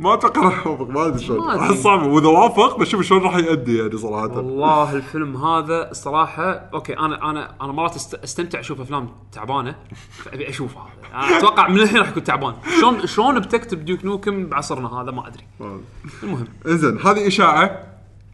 ما 0.00 0.14
أتوقع 0.14 0.42
راح 0.42 0.66
يوافق 0.66 0.88
ما 0.88 1.06
أدري 1.06 1.18
شلون. 1.24 1.46
ما 1.46 1.66
أدري. 1.66 1.76
صعب 1.76 2.06
وإذا 2.06 2.26
وافق 2.28 2.78
بشوف 2.78 3.02
شلون 3.02 3.22
راح 3.22 3.36
يأدي 3.36 3.78
يعني 3.78 3.96
صراحة. 3.96 4.36
والله 4.36 4.92
الفيلم 4.92 5.36
هذا 5.36 5.90
الصراحه 5.90 6.50
okay 6.52 6.98
أنا 6.98 7.30
أنا 7.30 7.54
أنا 7.62 7.72
مرات 7.72 7.94
است- 7.96 8.14
أستمتع 8.14 8.60
أشوف 8.60 8.80
أفلام 8.80 9.08
تعبانة 9.32 9.76
فأبي 10.10 10.48
أشوف 10.48 10.76
هذا 10.76 11.14
أنا 11.14 11.38
أتوقع 11.38 11.68
من 11.68 11.80
الحين 11.80 11.98
راح 11.98 12.08
يكون 12.08 12.24
تعبان. 12.24 12.54
شلون 12.80 13.06
شلون 13.06 13.38
بتكتب 13.40 13.84
Duke 13.84 14.04
Nukem 14.04 14.46
بعصرنا 14.46 14.88
هذا؟ 14.88 15.10
ما 15.10 15.28
أدري. 15.28 15.44
المهم. 16.22 16.46
إنزين 16.66 16.98
هذه 16.98 17.26
إشاعة. 17.26 17.82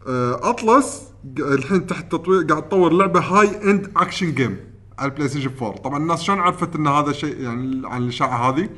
آه، 0.07 0.49
Atlus 0.49 1.11
ق- 1.37 1.41
الحين 1.41 1.87
تحت 1.87 2.11
تطوير 2.11 2.43
قاعد 2.43 2.69
تطور 2.69 2.93
لعبه 2.93 3.19
high 3.19 3.71
end 3.71 3.91
action 3.97 4.33
game 4.33 4.72
على 4.99 5.11
ال 5.11 5.27
PlayStation 5.29 5.51
4 5.61 5.71
طبعا 5.77 5.97
الناس 5.97 6.23
شلون 6.23 6.39
عرفت 6.39 6.75
إن 6.75 6.87
هذا 6.87 7.11
شيء 7.11 7.41
يعني 7.41 7.81
عن 7.87 8.01
الاشاعه 8.03 8.49
هذه؟ 8.49 8.69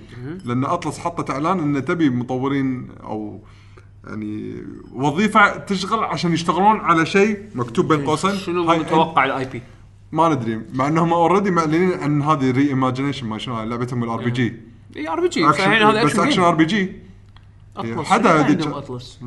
لأن 0.46 0.66
Atlus 0.66 1.00
حطت 1.00 1.30
إعلان 1.30 1.76
إن 1.76 1.86
تبي 1.86 2.10
مطورين 2.10 2.88
أو 3.04 3.42
يعني 4.08 4.64
وظيفة 4.94 5.58
تشغل 5.58 6.04
عشان 6.04 6.34
يشتغلون 6.34 6.80
على 6.80 7.06
شيء 7.06 7.40
مكتوب 7.56 7.94
بين 7.94 8.06
قوسين. 8.06 8.36
شنو 8.36 8.64
هاي 8.64 8.80
متوقع 8.80 9.26
ال 9.26 9.46
IP؟ 9.46 9.62
ما 10.12 10.30
ندري. 10.30 10.62
مع 10.74 10.88
إنهم 10.88 11.14
اوريدي 11.14 11.52
معلنين 11.52 11.94
عن 11.94 12.22
هذه 12.22 12.52
ري 12.52 12.68
ايماجينيشن 12.70 13.28
ما 13.28 13.38
شنو 13.38 13.64
لعبتهم 13.64 14.04
الار 14.04 14.24
بي 14.24 14.32
جي 14.32 14.56
اي 14.96 15.08
ار 15.10 15.20
بي 15.20 15.28
جي 15.28 15.48
الحين 15.48 15.82
هذا 15.84 16.04
بس 16.04 16.20
اكشن 16.20 16.42
ار 16.42 16.56
بي 16.56 16.66
جي 16.66 16.92
أطلس. 17.78 18.08
حدا 18.08 18.30
شنو 18.30 18.44
هذيك- 18.44 18.50
عندهم 18.62 18.74
أطلس؟ 18.74 19.20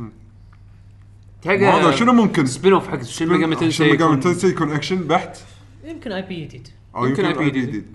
هذا 1.47 1.91
شنو 1.91 2.13
ممكن؟ 2.13 2.47
سبين 2.47 2.73
اوف 2.73 2.89
حق 2.89 3.03
شنو 3.03 3.33
ميجا 3.39 3.55
تنسي 3.55 3.71
شن 3.71 3.85
ميجامي 3.85 4.13
يكون- 4.13 4.21
تنسي 4.21 4.49
يكون 4.49 4.73
اكشن 4.73 4.97
بحت؟ 4.97 5.39
يمكن 5.85 6.13
اي 6.13 6.23
بي 6.23 6.45
جديد 6.45 6.69
أو 6.99 7.07
يمكن 7.07 7.25
اي 7.25 7.33
بي 7.33 7.51
جديد. 7.51 7.87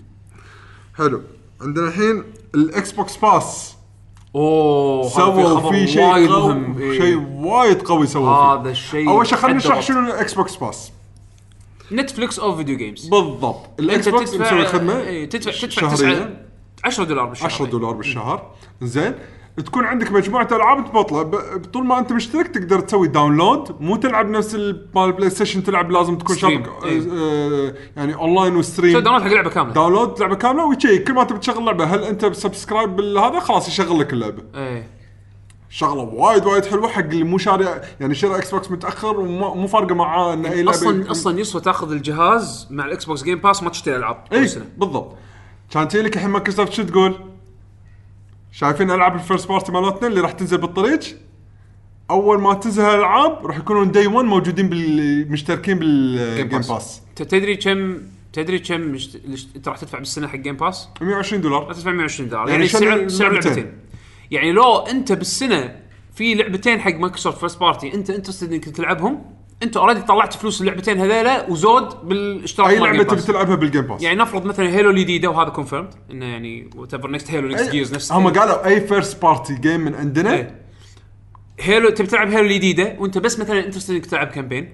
حلو. 0.94 1.22
عندنا 1.60 1.88
الحين 1.88 2.24
الاكس 2.54 2.92
بوكس 2.92 3.16
باس. 3.16 3.74
أوه 4.34 5.08
سووا 5.08 5.72
فيه 5.72 5.86
شيء 5.86 6.02
وايد 6.02 6.30
قوي 6.30 6.54
مهم. 6.54 6.78
إيه. 6.78 6.98
شيء 6.98 7.16
وايد 7.16 7.82
قوي 7.82 8.06
سووا 8.06 8.34
فيه. 8.34 8.60
هذا 8.60 8.70
الشيء 8.70 9.08
أول 9.08 9.26
شيء 9.26 9.38
خلينا 9.38 9.58
نشرح. 9.58 9.80
شنو 9.80 9.98
الاكس 10.00 10.34
بوكس 10.34 10.56
باس. 10.56 10.92
نتفلكس 11.92 12.38
of 12.38 12.56
video 12.56 12.76
games. 12.76 13.08
بالضبط. 13.08 13.80
ال 13.80 14.08
Xbox 14.08 14.34
مسوي 14.34 14.66
خدمه 14.66 15.00
إيه، 15.00 15.28
تدفع 15.28 15.50
تدفع 15.50 15.94
شهرية. 15.94 16.14
9 16.14 16.44
10 16.84 17.04
دولار 17.04 17.24
بالشهر. 17.24 17.46
10 17.46 17.64
دولار 17.64 17.92
بالشهر. 17.92 18.50
زين. 18.82 19.14
تكون 19.56 19.84
عندك 19.84 20.12
مجموعة 20.12 20.48
ألعاب 20.52 20.84
تبطله 20.84 21.22
ب- 21.22 21.64
طول 21.72 21.86
ما 21.86 21.98
أنت 21.98 22.12
مشترك 22.12 22.46
تقدر 22.46 22.80
تسوي 22.80 23.08
download 23.08 23.76
مو 23.80 23.96
تلعب 23.96 24.30
نفس 24.30 24.54
ال- 24.54 24.86
مال 24.94 25.04
ال 25.04 25.30
PlayStation 25.30 25.62
تلعب 25.62 25.90
لازم 25.90 26.18
تكون 26.18 26.36
stream. 26.36 26.64
شابك 26.64 26.84
إيه. 26.84 27.02
آه، 27.12 27.74
يعني 27.96 28.14
online 28.14 28.56
و 28.56 28.62
stream 28.62 28.98
download 28.98 29.22
حق 29.28 29.32
لعبة 29.34 29.50
كاملة؟ 29.50 29.72
download 29.74 30.20
لعبة 30.20 30.34
كاملة 30.34 30.64
ويشيك 30.66 31.04
كل 31.08 31.12
ما 31.14 31.24
تبي 31.24 31.38
تشغل 31.38 31.64
لعبة. 31.64 31.84
هل 31.84 32.04
أنت 32.04 32.26
subscribe 32.26 32.96
بالهذا؟ 32.96 33.40
خلاص 33.40 33.68
يشغل 33.68 33.98
لك 34.00 34.12
اللعبة. 34.12 34.42
إيه. 34.54 34.88
شغلة 35.70 36.02
وايد 36.02 36.46
وايد 36.46 36.64
حلوة 36.64 36.88
حق 36.88 37.00
اللي 37.02 37.24
مو 37.24 37.38
شاري 37.38 37.66
يعني 38.00 38.14
شرى 38.14 38.36
Xbox 38.38 38.70
متأخر 38.70 39.20
ومو 39.20 39.54
مو 39.54 39.66
فارقة 39.66 39.94
معاه 39.94 40.32
إن 40.34 40.46
أي 40.46 40.62
لعبة 40.62 40.70
أصلا 40.76 41.10
أصلا 41.10 41.40
يسوى 41.40 41.60
تأخذ 41.60 41.92
الجهاز 41.92 42.68
مع 42.70 42.84
ال 42.84 43.04
Xbox 43.04 43.22
Game 43.22 43.38
Pass 43.38 43.62
ما 43.62 43.70
تشتري 43.70 43.96
ألعاب 43.96 44.24
اي 44.32 44.40
بالضبط. 44.76 45.14
كان 45.70 45.88
تجي 45.88 46.02
لك 46.02 46.16
الحين 46.16 46.30
مايكروسوفت 46.30 46.72
شو 46.72 46.82
تقول؟ 46.82 47.14
شايفين 48.54 48.90
ألعاب 48.90 49.14
ال 49.14 49.20
first 49.20 49.48
party 49.48 49.72
مالتنا 49.72 50.08
اللي 50.08 50.20
راح 50.20 50.32
تنزل 50.32 50.58
بالطريق 50.58 51.00
أول 52.10 52.40
ما 52.40 52.54
تنزل 52.54 52.82
الالعاب 52.82 53.46
راح 53.46 53.56
يكونون 53.56 53.90
day 53.90 54.06
1 54.06 54.26
موجودين 54.26 54.68
بالمشتركين 54.68 55.78
بال 55.78 56.01
Game 56.01 56.48
Pass. 56.48 57.02
تدري 57.16 57.56
كم 57.56 57.98
تدري 58.32 58.58
كم 58.58 58.80
مشت... 58.80 59.20
أنت 59.56 59.68
راح 59.68 59.78
تدفع 59.78 59.98
بالسنة 59.98 60.28
حق 60.28 60.36
Game 60.36 60.56
Pass؟ 60.56 60.88
120 61.00 61.42
راح 61.42 61.42
دولار 61.42 61.72
تدفع 61.72 61.90
120 61.90 62.28
دولار 62.28 62.48
يعني 62.48 62.66
يعني, 62.66 62.68
سعر 62.68 63.08
سعر؟ 63.08 63.32
لعبتين 63.32 63.72
يعني 64.30 64.52
لو 64.52 64.78
أنت 64.78 65.12
بالسنة 65.12 65.76
في 66.14 66.34
لعبتين 66.34 66.80
حق 66.80 66.94
Microsoft 66.94 67.38
first 67.38 67.60
party 67.60 67.94
أنت 67.94 68.10
interested 68.10 68.52
إنك 68.52 68.64
تلعبهم 68.64 69.24
انت 69.64 69.76
already 69.76 70.00
طلعت 70.00 70.34
فلوس 70.36 70.60
اللعبتين 70.60 71.00
هذيلا 71.00 71.50
وزود 71.50 72.08
بالاشتراك 72.08 72.70
أي 72.70 72.78
لعبه 72.78 73.04
Game 73.04 73.06
تبي 73.06 73.20
Pass. 73.20 73.26
تلعبها 73.26 73.54
بال 73.54 73.63
Game 73.63 73.82
Pass 73.82 74.02
يعني 74.02 74.18
نفرض 74.18 74.44
مثلا 74.44 74.68
Halo 74.68 74.90
الجديدة 74.90 75.30
وهذا 75.30 75.48
confirmed 75.48 75.94
إنه 76.10 76.26
يعني 76.26 76.70
whatever 76.76 77.10
next 77.10 77.30
Halo 77.30 77.48
next 77.48 77.70
Gears 77.70 77.94
نفس 77.94 78.12
هم 78.12 78.28
قالوا 78.28 78.66
أي 78.66 78.80
first 78.80 79.22
party 79.22 79.54
game 79.54 79.80
من 79.80 79.94
عندنا 79.94 80.32
إيه. 80.34 80.60
Halo 81.60 81.90
تبي 81.90 82.06
تلعب 82.06 82.28
Halo 82.30 82.46
الجديدة 82.46 82.96
وأنت 82.98 83.18
بس 83.18 83.38
مثلا 83.38 83.66
interested 83.66 83.94
إنك 83.94 84.06
تلعب 84.06 84.26
campaign 84.26 84.68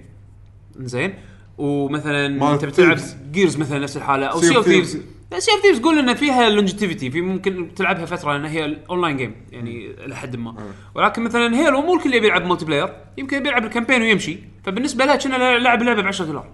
زين 0.79 1.13
ومثلا 1.57 2.27
مال 2.27 2.59
تبي 2.59 2.71
تلعب 2.71 2.97
Thieves. 2.97 3.31
Gears 3.31 3.57
مثلا 3.57 3.79
نفس 3.79 3.97
الحالة 3.97 4.25
أو 4.25 4.41
Sea 4.41 4.43
of 4.43 4.45
Sea 4.45 4.55
of 4.55 4.65
Thieves. 4.65 4.69
Thieves 4.69 5.01
Sea 5.39 5.51
of 5.51 5.61
Thieves 5.61 5.79
قول 5.79 5.99
ان 5.99 6.13
فيها 6.13 6.49
longevity 6.49 7.11
في 7.11 7.21
ممكن 7.21 7.73
تلعبها 7.75 8.05
فترة 8.05 8.33
لأن 8.33 8.45
هي 8.45 8.77
online 8.89 9.17
game 9.17 9.35
يعني 9.51 9.91
إلى 10.05 10.15
حد 10.15 10.35
ما 10.35 10.55
ولكن 10.95 11.21
مثلا 11.21 11.55
Halo 11.55 11.81
مو 11.81 11.95
الكل 11.95 12.13
يبي 12.13 12.27
يلعب 12.27 12.45
multiplayer 12.45 12.93
يمكن 13.17 13.37
يبي 13.37 13.49
يلعب 13.49 13.65
ال 13.65 13.69
campaign 13.69 14.01
ويمشي. 14.01 14.39
فبالنسبة 14.63 15.05
لها 15.05 15.15
كنا 15.15 15.57
لعب 15.57 15.83
لعبة 15.83 16.01
ب 16.01 16.07
10 16.07 16.25
دولار. 16.25 16.47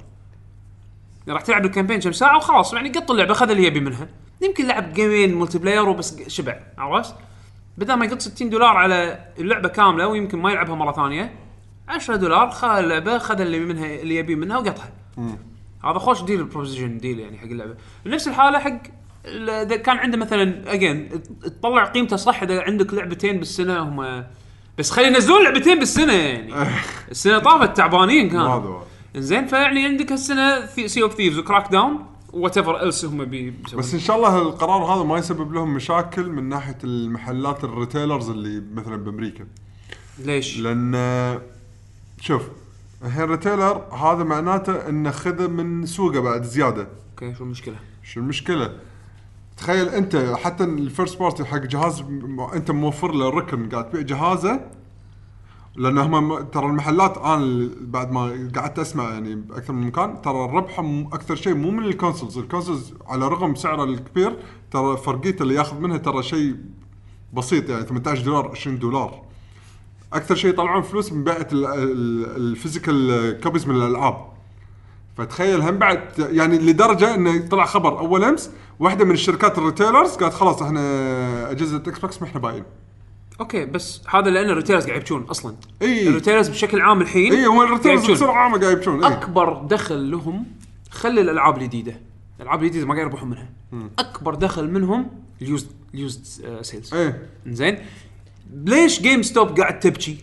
يعني 1.27 1.33
راح 1.33 1.41
تلعب 1.41 1.65
ال 1.65 1.69
campaign 1.69 1.99
كم 1.99 2.11
ساعة 2.11 2.37
وخلاص 2.37 2.73
يعني 2.73 2.89
قط 2.89 3.11
اللعبة 3.11 3.33
خذ 3.33 3.49
اللي 3.49 3.63
يبي 3.63 3.79
منها. 3.79 4.07
يمكن 4.41 4.67
لعب 4.67 4.93
game 4.93 5.33
ين 5.33 5.57
multiplayer 5.57 5.89
وبس 5.89 6.27
شبع 6.27 6.59
عرفت؟ 6.77 7.15
بدل 7.77 7.93
ما 7.93 8.05
يقط 8.05 8.21
60 8.21 8.49
دولار 8.49 8.77
على 8.77 9.19
اللعبة 9.39 9.69
كاملة 9.69 10.07
ويمكن 10.07 10.39
ما 10.39 10.51
يلعبها 10.51 10.75
مرة 10.75 10.91
ثانية 10.91 11.33
10 11.87 12.15
دولار 12.15 12.49
خذ 12.49 12.77
اللعبة 12.77 13.17
خذ 13.17 13.41
اللي 13.41 13.59
منها 13.59 13.85
اللي 13.85 14.15
يبي 14.15 14.35
منها 14.35 14.57
وقطها. 14.57 14.89
هذا 15.83 15.99
خوش 15.99 16.23
deal 16.23 16.43
proposition 16.43 16.97
deal 16.97 17.19
يعني 17.19 17.37
حق 17.37 17.45
اللعبة. 17.45 17.75
نفس 18.05 18.27
الحالة 18.27 18.59
حق 18.59 18.77
إذا 19.25 19.75
كان 19.75 19.97
عنده 19.97 20.17
مثلا 20.17 20.73
again 20.73 21.09
تطلع 21.43 21.85
قيمته 21.85 22.15
صح 22.15 22.43
إذا 22.43 22.61
عندك 22.61 22.93
لعبتين 22.93 23.37
بالسنة 23.39 23.79
هم 23.79 24.23
بس 24.77 24.91
خلي 24.91 25.07
ينزلون 25.07 25.43
لعبتين 25.43 25.79
بالسنة 25.79 26.13
يعني. 26.13 26.53
السنة 27.11 27.39
طافت 27.39 27.77
تعبانين 27.77 28.29
كانوا. 28.29 28.81
زين 29.15 29.47
فيعني 29.47 29.85
عندك 29.85 30.11
هالسنة 30.11 30.65
Sea 30.65 31.03
of 31.03 31.15
Thieves 31.15 31.34
و 31.35 31.37
Crackdown 31.39 32.05
whatever 32.33 32.79
else 32.79 33.05
هم 33.05 33.25
بيسوون. 33.25 33.79
بس 33.81 33.93
إن 33.93 33.99
شاء 33.99 34.17
الله 34.17 34.41
القرار 34.41 34.83
هذا 34.83 35.03
ما 35.03 35.17
يسبب 35.17 35.53
لهم 35.53 35.73
مشاكل 35.73 36.29
من 36.29 36.49
ناحية 36.49 36.77
المحلات 36.83 37.63
ال 37.63 37.70
retailers 37.70 38.29
اللي 38.29 38.63
مثلا 38.73 38.95
بأمريكا. 38.95 39.45
ليش؟ 40.19 40.59
لأن 40.59 41.39
شوف 42.21 42.41
الحين 43.05 43.23
ال 43.23 43.29
retailer 43.29 43.77
هذا 43.93 44.23
معناته 44.23 44.89
إنه 44.89 45.11
خذ 45.11 45.47
من 45.47 45.85
سوقه 45.85 46.19
بعد 46.19 46.43
زيادة 46.43 46.87
أوكي 47.11 47.35
شو 47.35 47.43
المشكلة؟ 47.43 47.75
شو 48.03 48.19
المشكلة؟ 48.19 48.73
تخيل 49.57 49.89
أنت 49.89 50.15
حتى 50.43 50.63
ال 50.63 50.73
first 50.73 51.19
party 51.19 51.45
حق 51.45 51.57
جهاز 51.57 52.01
م- 52.01 52.41
أنت 52.41 52.71
موفر 52.71 53.11
له 53.11 53.29
الركن 53.29 53.69
قاعد 53.69 53.89
تبيع 53.89 54.01
جهازه 54.01 54.61
لأن 55.75 55.97
هم 55.97 56.41
ترى 56.43 56.65
المحلات 56.65 57.17
أنا 57.17 57.69
بعد 57.81 58.11
ما 58.11 58.51
قعدت 58.55 58.79
أسمع 58.79 59.03
يعني 59.09 59.35
بأكثر 59.35 59.73
من 59.73 59.87
مكان 59.87 60.21
ترى 60.21 60.45
الربح 60.45 60.79
أكثر 61.13 61.35
شيء 61.35 61.53
مو 61.55 61.71
من 61.71 61.83
ال 61.85 61.90
consoles، 61.90 62.37
ال 62.37 62.43
consoles 62.43 62.93
على 63.07 63.27
رغم 63.27 63.55
سعره 63.55 63.83
الكبير 63.83 64.37
ترى 64.71 64.97
فرقيته 64.97 65.43
اللي 65.43 65.55
ياخذ 65.55 65.79
منها 65.79 65.97
ترى 65.97 66.23
شيء 66.23 66.55
بسيط 67.33 67.69
يعني 67.69 67.85
18 67.85 68.23
دولار 68.25 68.49
20 68.51 68.79
دولار 68.79 69.21
أكثر 70.13 70.35
شيء 70.35 70.49
يطلعون 70.49 70.81
فلوس 70.81 71.11
من 71.13 71.23
بيعه 71.23 71.47
ال- 71.53 71.65
ال- 71.65 72.35
ال 72.35 72.47
physical 72.47 73.39
copies 73.43 73.67
من 73.67 73.75
الألعاب. 73.75 74.27
فتخيل 75.17 75.61
هم 75.61 75.77
بعد 75.77 76.01
يعني 76.19 76.57
لدرجة 76.57 77.15
إنه 77.15 77.47
طلع 77.47 77.65
خبر 77.65 77.99
أول 77.99 78.23
أمس 78.23 78.51
واحدة 78.79 79.05
من 79.05 79.11
الشركات 79.11 79.57
ال 79.57 79.62
retailers 79.62 80.09
قالت 80.15 80.33
خلاص 80.33 80.61
إحنا 80.61 81.51
أجهزة 81.51 81.77
Xbox 81.77 82.21
ما 82.21 82.27
إحنا 82.27 82.39
بايعين. 82.41 82.63
أوكي 83.39 83.65
بس 83.65 84.01
هذا 84.09 84.29
لأن 84.29 84.49
ال 84.49 84.53
retailers 84.53 84.87
قاعد 84.87 85.01
يبكون 85.01 85.23
أصلا. 85.23 85.55
إي. 85.81 86.07
ال 86.07 86.11
retailers 86.11 86.49
بشكل 86.49 86.81
عام 86.81 87.01
الحين 87.01 87.33
إي 87.33 87.47
هو 87.47 87.63
ال 87.63 87.67
retailers 87.67 87.99
يبكون. 87.99 88.15
بسرعة 88.15 88.33
عامة 88.43 88.59
قاعد 88.59 88.77
يبكون 88.77 89.03
إي. 89.03 89.13
أكبر 89.13 89.53
دخل 89.53 90.11
لهم 90.11 90.45
خلي 90.91 91.21
الألعاب 91.21 91.57
الجديدة. 91.57 91.99
الألعاب 92.39 92.63
الجديدة 92.63 92.85
ما 92.85 92.93
قاعد 92.93 93.05
يربحون 93.07 93.29
منها. 93.29 93.49
أكبر 93.99 94.35
دخل 94.35 94.71
منهم 94.71 95.07
ال 95.41 95.46
used 95.46 95.67
ال 95.93 95.99
used 95.99 96.23
sales 96.61 96.93
إي. 96.93 97.13
زين 97.47 97.77
ليش 98.53 99.01
GameStop 99.01 99.59
قاعد 99.59 99.79
تبكي؟ 99.79 100.17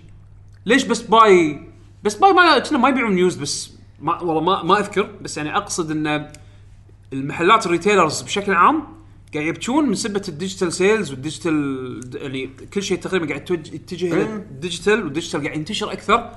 ليش 0.67 0.85
بس 0.85 1.03
Buy 1.03 1.61
Best 2.05 2.15
Buy 2.15 2.33
ما 2.33 2.59
كنا 2.59 2.79
ما 2.79 2.89
يبيعون 2.89 3.19
used 3.19 3.41
بس 3.41 3.73
ما 4.01 4.23
والله 4.23 4.41
ما 4.41 4.63
ما 4.63 4.79
أذكر 4.79 5.11
بس 5.23 5.37
يعني 5.37 5.57
أقصد 5.57 5.91
إن 5.91 6.33
المحلات 7.13 7.67
ال 7.67 7.72
retailers 7.72 8.23
بشكل 8.23 8.53
عام 8.53 8.83
قاعد 9.35 9.47
يبكون 9.47 9.89
من 9.89 9.95
سبة 9.95 10.23
ال 10.29 10.34
digital 10.34 10.73
sales 10.73 11.11
وال 11.11 11.31
digital 11.31 12.01
يعني 12.15 12.51
كل 12.75 12.83
شيء 12.83 12.99
تقريبا 12.99 13.27
قاعد 13.27 13.51
يتجه 13.51 14.13
إلى. 14.13 14.23
ال 14.23 14.33
digital 14.33 15.05
وال 15.05 15.14
digital 15.14 15.45
قاعد 15.45 15.57
ينتشر 15.57 15.93
أكثر 15.93 16.31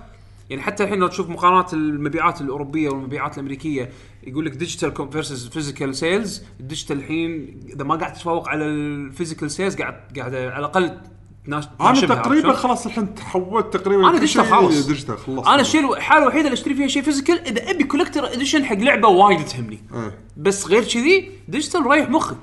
يعني 0.49 0.61
حتى 0.61 0.83
الحين 0.83 0.99
لو 0.99 1.07
تشوف 1.07 1.29
مقارنات 1.29 1.73
المبيعات 1.73 2.41
الأوروبية 2.41 2.89
والمبيعات 2.89 3.37
الأمريكية 3.37 3.89
يقول 4.23 4.45
لك 4.45 4.51
digital 4.51 5.11
versus 5.11 5.47
physical 5.47 5.95
sales 5.95 6.43
ال 6.59 6.64
digital 6.64 6.97
الحين 6.97 7.59
إذا 7.73 7.83
ما 7.83 7.95
قاعد 7.95 8.13
تتفوق 8.13 8.49
على 8.49 8.65
ال 8.65 8.75
physical 8.75 9.51
sales 9.51 9.75
قاعد 9.75 9.93
قاعد 10.17 10.35
على 10.35 10.59
الأقل 10.59 10.97
تناش- 11.47 11.67
أنا 11.81 11.99
تقريبا؟ 12.15 12.53
خلاص 12.53 12.85
الحين 12.85 13.15
تحولت 13.15 13.73
تقريبا 13.77 14.09
أنا 14.09 14.25
شيء 14.25 14.43
خلاص 14.43 14.87
digital 14.87 15.17
خلصت 15.17 15.47
أنا 15.47 15.61
الشيء 15.61 15.93
الحاله 15.93 16.21
الوحيده 16.23 16.45
اللي 16.45 16.53
أشتري 16.53 16.75
فيها 16.75 16.87
شيء 16.87 17.01
physical 17.01 17.47
إذا 17.47 17.71
أبي 17.71 17.83
collector 17.83 18.33
edition 18.33 18.65
حق 18.65 18.75
لعبة 18.75 19.07
وايد 19.07 19.45
تهمني 19.45 19.79
إيه. 19.93 20.19
بس 20.37 20.67
غير 20.67 20.83
كذي 20.83 21.31
digital 21.47 21.87
ريح 21.87 22.09
مخك 22.09 22.37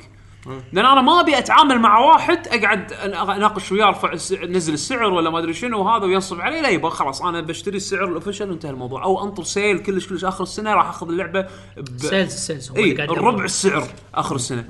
لأن 0.73 0.87
أنا 0.87 1.01
ما 1.01 1.21
أبي 1.21 1.39
أتعامل 1.39 1.79
مع 1.79 1.99
واحد 1.99 2.49
أقعد 2.49 2.93
أناقش 3.31 3.73
وياه 3.73 3.89
ارفع 3.89 4.13
نزل 4.47 4.75
السعر 4.75 5.13
ولا 5.13 5.31
ما 5.31 5.39
أدري 5.39 5.53
شنو 5.53 5.81
وهذا 5.81 6.05
وينصب 6.05 6.41
علي 6.41 6.61
لا 6.61 6.69
يبغى 6.69 6.91
خلاص 6.91 7.23
أنا 7.23 7.41
بشتري 7.41 7.77
السعر 7.77 8.05
ال 8.05 8.10
official 8.10 8.51
وانتهى 8.51 8.71
الموضوع. 8.71 9.05
أو 9.05 9.25
أنطر 9.25 9.43
sale 9.43 9.79
كلش 9.79 10.09
كلش 10.09 10.25
آخر 10.25 10.43
السنة 10.43 10.75
راح 10.75 10.89
أخذ 10.89 11.09
اللعبة 11.09 11.41
ب... 11.77 11.99
sales 11.99 12.33
ال 12.33 12.39
sales 12.39 12.71
هو 12.71 12.77
إي 12.77 13.05
الربع. 13.05 13.45
السعر 13.45 13.85
آخر 14.15 14.35
السنة. 14.35 14.65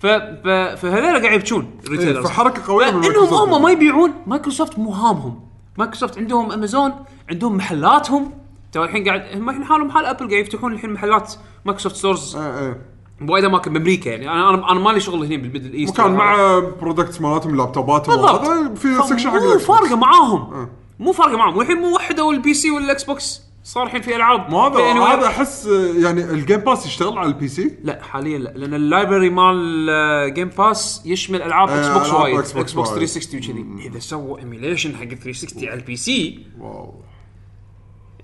ف... 0.00 0.06
ف... 0.06 0.48
فهذول 0.48 1.22
قاعد 1.22 1.40
يبكون 1.40 1.80
إيه، 1.84 1.90
retailers 1.90 2.26
فحركة 2.26 2.66
قوية 2.66 2.90
من 2.90 3.04
انهم. 3.04 3.34
هم 3.34 3.62
ما 3.62 3.70
يبيعون. 3.70 4.12
مايكروسوفت 4.26 4.78
مو 4.78 4.90
هامهم. 4.90 5.40
مايكروسوفت 5.78 6.18
عندهم 6.18 6.52
امازون 6.52 6.92
عندهم 7.30 7.56
محلاتهم. 7.56 8.32
تو 8.72 8.84
الحين 8.84 9.04
قاعد 9.04 9.36
هم 9.36 9.48
الحين 9.50 9.64
حالهم 9.64 9.90
حال 9.90 10.04
Apple 10.04 10.18
قاعد 10.30 10.32
يفتحون 10.32 10.72
الحين 10.72 10.92
محلات 10.92 11.34
Microsoft 11.64 11.96
stores 11.96 12.36
إيه 12.36 12.58
إيه 12.58 12.95
بوايد 13.20 13.44
اماكن 13.44 13.72
بامريكا 13.72 14.10
يعني. 14.10 14.30
أنا 14.30 14.50
أنا 14.50 14.72
أنا 14.72 14.80
مالي 14.80 15.00
شغل 15.00 15.24
هنا 15.24 15.36
بال 15.36 15.45
Middle 15.45 15.72
East. 15.72 16.00
مكان 16.00 16.12
مع 16.14 16.58
products 16.80 17.20
مالتهم 17.20 17.56
لابتوباتهم 17.56 18.16
بالضبط. 18.16 18.40
وهذا 18.40 18.74
في 18.74 19.02
section 19.08 19.30
حق 19.30 19.36
مو 19.36 19.52
Box. 19.52 19.64
فارقة 19.64 19.96
معاهم. 19.96 20.68
مو 20.98 21.12
فارقة 21.12 21.36
معاهم. 21.36 21.56
والحين 21.56 21.76
مو 21.76 21.94
وحدوا 21.94 22.32
ال 22.32 22.39
PC 22.39 22.54
وال 22.54 22.70
X 22.70 23.04
box 23.04 23.42
صار 23.64 23.86
الحين 23.86 24.02
في 24.02 24.16
ألعاب. 24.16 24.50
مو 24.50 24.60
هذا. 24.60 24.80
هذا 24.80 25.26
أحس 25.26 25.66
يعني 25.96 26.24
ال 26.24 26.31
Game 26.31 26.60
Pass 26.60 26.86
يشتغل 26.86 27.18
على 27.18 27.28
ال 27.28 27.48
PC 27.48 27.78
لا 27.84 28.02
حاليا 28.02 28.38
لا. 28.38 28.48
لأن 28.48 28.74
ال 28.74 28.81
library 28.81 29.30
مال 29.30 30.34
Game 30.34 30.48
Pass 30.48 31.02
يشمل 31.04 31.42
ألعاب 31.42 31.68
آه، 31.68 31.78
Xbox 31.78 32.06
ألعاب 32.08 32.22
وايد. 32.22 32.36
box 32.36 32.56
Xbox 32.56 32.88
وايد. 32.90 33.06
360 33.06 33.40
وكذي. 33.40 33.88
إذا 33.88 33.98
سووا 33.98 34.38
emulation 34.38 34.96
حق 34.96 35.04
360 35.04 35.68
على 35.68 35.80
ال 35.80 35.96
PC 35.96 36.46
wow. 36.60 36.94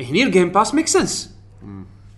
هني 0.00 0.22
ال 0.22 0.28
Game 0.28 0.48
Pass 0.48 0.74
make 0.74 0.86
sense 0.86 1.36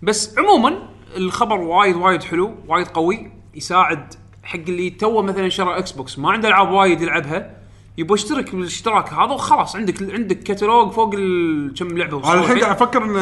بس 0.01 0.35
عموما 0.37 0.94
الخبر 1.17 1.59
وايد 1.59 1.95
وايد 1.95 2.23
حلو 2.23 2.55
وايد 2.67 2.87
قوي 2.87 3.31
يساعد 3.55 4.13
حق 4.43 4.59
اللي 4.59 4.89
توه 4.89 5.21
مثلا 5.21 5.49
شرى 5.49 5.77
Xbox 5.77 6.19
ما 6.19 6.31
عنده 6.31 6.47
ألعاب 6.47 6.71
وايد 6.71 7.01
يلعبها 7.01 7.57
يبغى 7.97 8.13
يشترك 8.13 8.55
بالاشتراك 8.55 9.13
هذا 9.13 9.33
وخلاص 9.33 9.75
عندك 9.75 10.13
عندك 10.13 10.39
كتالوج 10.39 10.91
فوق 10.91 11.13
ال- 11.13 11.73
كم 11.73 11.97
لعبة 11.97 12.17
أنا 12.33 12.39
الحين 12.41 12.59
قاعد 12.59 12.75
أفكر 12.75 13.03
ان 13.03 13.13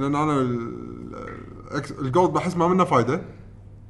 لأن 0.00 0.14
أنا 0.14 0.40
ال 2.00 2.06
Gold 2.06 2.30
بحس 2.30 2.56
ما 2.56 2.68
منه 2.68 2.84
فايدة. 2.84 3.22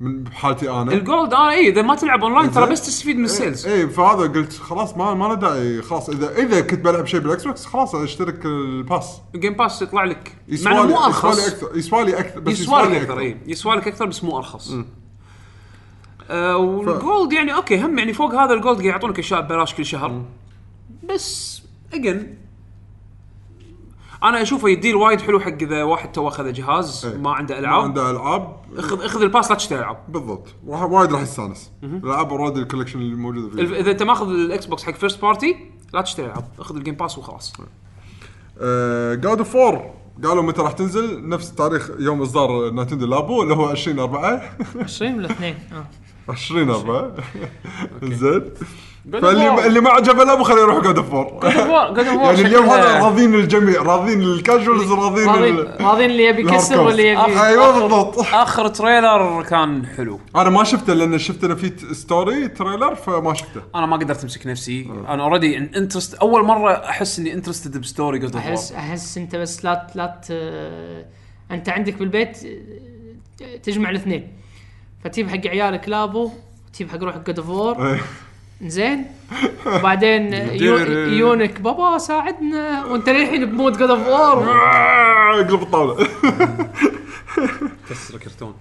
من 0.00 0.22
بحالتي 0.22 0.70
أنا. 0.70 0.92
ال 0.92 1.01
Gold 1.01 1.34
أنا 1.34 1.50
اي 1.50 1.68
إذا 1.68 1.82
ما 1.82 1.94
تلعب 1.94 2.24
اونلاين 2.24 2.50
ترى. 2.50 2.70
بس 2.70 2.86
تستفيد 2.86 3.16
من 3.16 3.24
ال 3.24 3.31
sales 3.31 3.66
اي 3.66 3.88
فهذا 3.88 4.22
قلت 4.22 4.52
خلاص 4.52 4.96
ما 4.96 5.14
ما 5.14 5.24
له 5.24 5.34
داعي 5.34 5.82
خلاص. 5.82 6.08
اذا 6.08 6.36
إذا 6.36 6.60
كنت 6.60 6.80
بلعب 6.80 7.06
شيء 7.06 7.20
بال 7.20 7.44
Xbox 7.44 7.66
خلاص 7.66 7.94
أشترك 7.94 8.46
ال 8.46 8.59
Pass. 8.59 9.20
ال 9.34 9.38
Game 9.38 9.54
Pass 9.54 9.82
يطلع 9.82 10.04
لك. 10.04 10.36
مع 10.64 10.72
إنه 10.72 10.86
مو 10.86 11.04
أرخص. 11.04 11.46
أكثر 11.46 11.76
يسوى 11.76 12.04
لي 12.04 12.18
أكثر 12.18 12.40
بس 12.40 12.60
يسوى 12.60 12.82
لك 12.82 13.02
أكثر 13.02 13.18
اي 13.18 13.36
يسوى 13.46 13.76
لك 13.76 13.88
أكثر 13.88 14.06
بس 14.06 14.24
مو 14.24 14.36
أرخص. 14.36 14.74
آه 16.30 16.56
وال 16.56 16.82
Gold 16.82 17.32
يعني 17.32 17.54
okay 17.54 17.80
هم 17.80 17.98
يعني 17.98 18.12
فوق 18.12 18.34
هذا 18.34 18.54
ال 18.54 18.59
Gold 18.59 18.76
قاعد 18.76 18.86
يعطونك 18.86 19.18
أشياء 19.18 19.40
ببلاش 19.40 19.74
كل 19.74 19.86
شهر. 19.86 20.22
بس 21.02 21.62
again 21.94 22.34
أنا 24.28 24.42
اشوفه 24.42 24.68
يدير 24.68 24.96
وايد 24.96 25.20
حلو 25.20 25.40
حق 25.40 25.52
إذا 25.62 25.82
واحد 25.82 26.12
تو 26.12 26.28
أخذ 26.28 26.52
جهاز 26.52 27.06
إيه. 27.06 27.16
ما 27.18 27.32
عنده 27.32 27.54
ما 27.54 27.60
العاب 27.60 27.82
عنده 27.82 28.10
ألعاب. 28.10 28.56
اخذ 28.76 29.02
اخذ 29.04 29.22
ال 29.22 29.28
Pass 29.28 29.50
لا 29.50 29.56
تشتري 29.56 29.78
ألعاب. 29.78 29.98
بالضبط. 30.08 30.46
راح 30.68 30.82
وايد 30.82 31.12
راح 31.12 31.22
يستانس. 31.22 31.70
الألعاب 31.82 32.30
already 32.30 32.60
ال 32.60 32.64
collection 32.64 32.98
اللي 32.98 33.14
موجودة 33.16 33.50
فيه. 33.54 33.60
الف- 33.62 33.72
إذا 33.72 33.90
أنت 33.90 34.02
ماخذ 34.02 34.28
ال 34.28 34.66
Xbox 34.66 34.84
حق 34.84 34.94
first 34.94 35.22
party 35.22 35.56
لا 35.94 36.00
تشتري 36.00 36.26
ألعاب. 36.26 36.44
اخذ 36.58 36.76
ال 36.76 36.80
Game 36.80 36.94
Pass 36.94 37.18
وخلاص. 37.18 37.52
God 39.14 39.26
of 39.38 39.56
4 39.56 39.94
قالوا 40.24 40.42
متى 40.42 40.62
راح 40.62 40.72
تنزل؟ 40.72 41.28
نفس 41.28 41.54
تاريخ 41.54 41.90
يوم 41.98 42.22
إصدار 42.22 42.70
Nintendo 42.70 43.06
Labo 43.06 43.42
اللي 43.42 43.54
هو 43.54 43.64
20 43.68 43.98
4 43.98 44.42
20 44.80 45.14
ولا 45.18 45.30
2 45.30 45.54
آه. 45.72 45.86
20 46.32 46.70
4 46.70 47.12
زين. 48.02 48.42
فاللي. 49.12 49.66
اللي 49.66 49.80
ما 49.80 49.90
عجبه 49.90 50.24
Labo 50.24 50.42
خليه 50.42 50.60
يروح 50.62 50.84
God 50.84 50.96
of 50.98 51.14
4 51.14 52.02
يعني 52.02 52.40
اليوم 52.40 52.64
هذا 52.66 52.98
راضين 53.00 53.34
الجميع 53.34 53.82
راضين 53.82 54.22
ال 54.22 54.31
casuals 54.31 54.92
راضين 54.92 55.26
راضين 55.28 55.58
ال- 55.58 55.80
راضين 55.80 56.10
اللي 56.10 56.24
يبي 56.24 56.42
يكسر. 56.42 56.80
واللي 56.80 57.08
يبي 57.08 57.40
أيوه 57.42 57.80
بالضبط. 57.80 58.18
آخر 58.18 58.68
trailer 58.68 59.42
كان 59.42 59.86
حلو. 59.86 60.20
أنا 60.36 60.50
ما 60.50 60.64
شفته 60.64 60.92
لأن 60.94 61.18
شفت 61.18 61.44
أنا 61.44 61.54
في 61.54 61.72
story 61.92 62.48
trailer 62.48 62.94
فما 62.94 63.34
شفته. 63.34 63.60
أنا 63.74 63.86
ما 63.86 63.96
قدرت 63.96 64.22
أمسك 64.22 64.46
نفسي. 64.46 64.90
أنا 65.08 65.22
already 65.22 65.58
interest 65.58 66.14
أول 66.14 66.44
مرة 66.44 66.72
أحس 66.72 67.18
إني 67.18 67.32
interested 67.34 67.78
ب 67.80 67.87
story 67.87 68.18
God 68.18 68.36
احس 68.36 68.72
أحس 68.72 69.18
أنت 69.18 69.36
بس 69.36 69.64
لا 69.64 69.86
لا 69.94 70.20
ت- 70.28 71.06
أنت 71.50 71.68
عندك 71.68 71.94
بالبيت 71.98 72.38
تجمع 73.62 73.90
الاثنين. 73.90 74.32
فتجيب 75.04 75.28
حق 75.30 75.46
عيالك 75.46 75.88
Labo 75.88 76.30
تجيب 76.72 76.90
حق 76.90 77.02
روحك 77.02 77.26
God 77.26 77.38
of 77.38 77.48
War. 77.48 77.98
زين. 78.62 79.04
وبعدين 79.66 80.32
يو- 80.32 80.76
يونك 81.08 81.60
بابا 81.60 81.98
ساعدنا 81.98 82.84
وانت 82.86 83.08
للحين 83.08 83.44
ب 83.46 83.53
mood 83.53 83.78
God 83.78 83.90
of 83.90 84.06
War 84.08 84.44
آه، 84.52 85.40
أقلب 85.40 85.62
الطاولة. 85.62 86.08
كسر 87.90 88.18
كرتون 88.18 88.54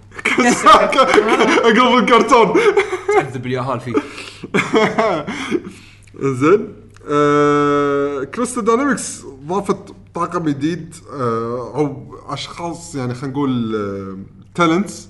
أقلب 1.64 1.98
الكرتون. 1.98 2.60
تعذب 3.14 3.46
الياهال 3.46 3.80
فيه 3.80 3.92
زين. 6.20 6.72
آه 7.10 8.24
Crystal 8.24 8.64
Dynamics 8.64 9.22
ضافت 9.46 9.76
طاقم 10.14 10.44
جديد. 10.44 10.94
آه 11.12 11.72
أو 11.74 12.14
أشخاص 12.28 12.94
يعني 12.94 13.14
خلينا 13.14 13.32
نقول 13.36 13.76
talents 14.54 15.08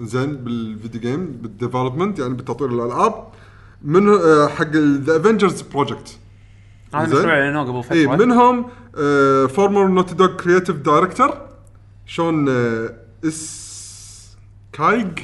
زين 0.00 0.36
بال 0.36 0.54
video 0.54 1.00
game 1.00 1.26
بال 1.26 1.40
development 1.40 2.18
يعني 2.18 2.34
بتطوير 2.34 2.70
الألعاب. 2.70 3.28
من 3.86 4.08
آه 4.08 4.48
حق 4.48 4.76
the 4.76 5.16
Avengers 5.16 5.62
project 5.62 6.18
هذا. 6.94 7.18
مشروع 7.18 7.32
اعلنوه 7.32 7.64
قبل 7.64 7.82
فترة 7.82 7.96
اي 7.96 8.06
منهم 8.06 8.66
former 9.48 9.88
Naughty 9.88 10.14
Dog 10.14 10.36
creative 10.36 10.76
director 10.76 11.38
Shaun 12.06 12.48
آه 12.48 12.94
Escayg 13.24 15.18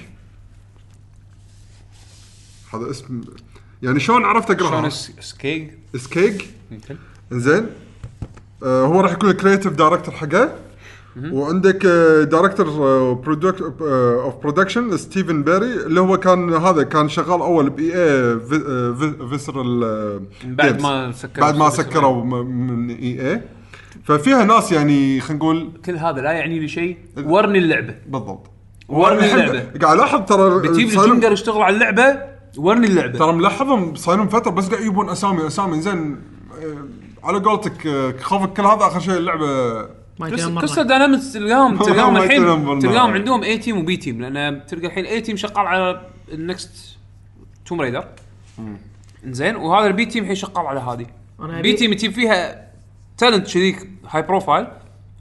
هذا 2.74 2.91
اسم 2.91 3.20
يعني 3.82 4.00
شلون 4.00 4.24
عرفت 4.24 4.50
أقراها؟ 4.50 4.89
شلون 4.89 4.91
Escayg 5.20 5.70
Escayg 5.97 6.43
يمكن 6.70 6.97
زين 7.32 7.66
آه 8.62 8.84
هو 8.84 9.00
راح 9.00 9.12
يكون 9.12 9.31
ال 9.31 9.35
creative 9.35 9.73
director 9.73 10.15
حقه. 10.15 10.58
وعندك 11.16 11.86
director 12.31 12.67
of 14.25 14.35
production 14.43 14.97
Stephen 14.97 15.43
Barry 15.43 15.73
اللي 15.73 16.00
هو 16.00 16.16
كان 16.16 16.55
هذا 16.55 16.82
كان 16.82 17.08
شغال 17.08 17.41
أول 17.41 17.70
ب 17.70 17.93
EA 17.94 18.39
Visceral 19.31 19.81
بعد 20.44 20.82
ما 20.82 21.12
سكروا 21.12 21.47
بعد 21.47 21.57
ما. 21.57 21.70
سكروا 21.70 22.24
من 22.44 22.91
EA 22.91 23.43
ففيها 24.05 24.44
ناس 24.44 24.73
يعني 24.73 25.20
خلينا 25.20 25.39
نقول 25.44 25.73
كل 25.84 25.97
هذا 25.97 26.20
لا 26.20 26.32
يعني 26.32 26.58
لي 26.58 26.68
شيء. 26.68 26.97
ورني 27.24 27.58
اللعبة. 27.58 27.94
بالضبط. 28.07 28.47
ورني 28.89 29.34
اللعبة. 29.34 29.78
قاعد 29.82 29.97
ألاحظ 29.97 30.24
ترى 30.24 30.60
بتجيب 30.60 30.89
لي 30.89 31.07
جندر 31.07 31.32
يشتغل 31.32 31.62
على 31.62 31.74
اللعبة 31.74 32.18
ورني 32.57 32.86
اللعبة. 32.86 33.18
ترى 33.18 33.32
ملاحظهم 33.32 33.94
صايرين 33.94 34.28
فترة 34.28 34.50
بس 34.50 34.68
قاعد 34.68 34.81
يجيبون 34.81 35.08
أسامي 35.08 35.47
أسامي 35.47 35.81
زين 35.81 36.20
آه، 36.62 37.26
على 37.26 37.39
قولتك 37.39 37.86
آه، 37.86 38.15
خوفك 38.20 38.52
كل 38.52 38.62
هذا 38.62 38.86
آخر 38.86 39.00
شيء 39.00 39.16
اللعبة 39.16 40.02
Crystal 40.19 40.59
Crystal 40.59 40.86
Dynamics 40.86 41.33
تلقاهم 41.32 41.76
تلقاهم 41.84 42.16
الحين 42.16 42.42
تلقاهم. 42.81 43.12
عندهم 43.12 43.42
A 43.43 43.59
team 43.59 43.78
و 43.78 43.88
B 43.88 43.97
team 43.97 44.20
لأن 44.20 44.66
تلقى 44.66 44.86
الحين 44.86 45.05
A 45.05 45.20
team 45.20 45.36
شغال 45.36 45.66
على 45.66 46.07
ال 46.33 46.45
next 46.45 46.97
Tomb 47.67 47.81
Raider 47.81 48.09
زين 49.24 49.57
وهذا 49.57 49.86
ال 49.86 49.97
B 49.97 50.07
team 50.07 50.23
الحين 50.23 50.36
شغال 50.36 50.66
على 50.66 50.81
هذه. 50.81 51.07
B 51.62 51.73
team 51.73 51.94
تجيب 51.94 52.12
فيها 52.12 52.68
talent 53.19 53.47
شذيك 53.47 53.89
high 54.09 54.23
profile 54.23 54.67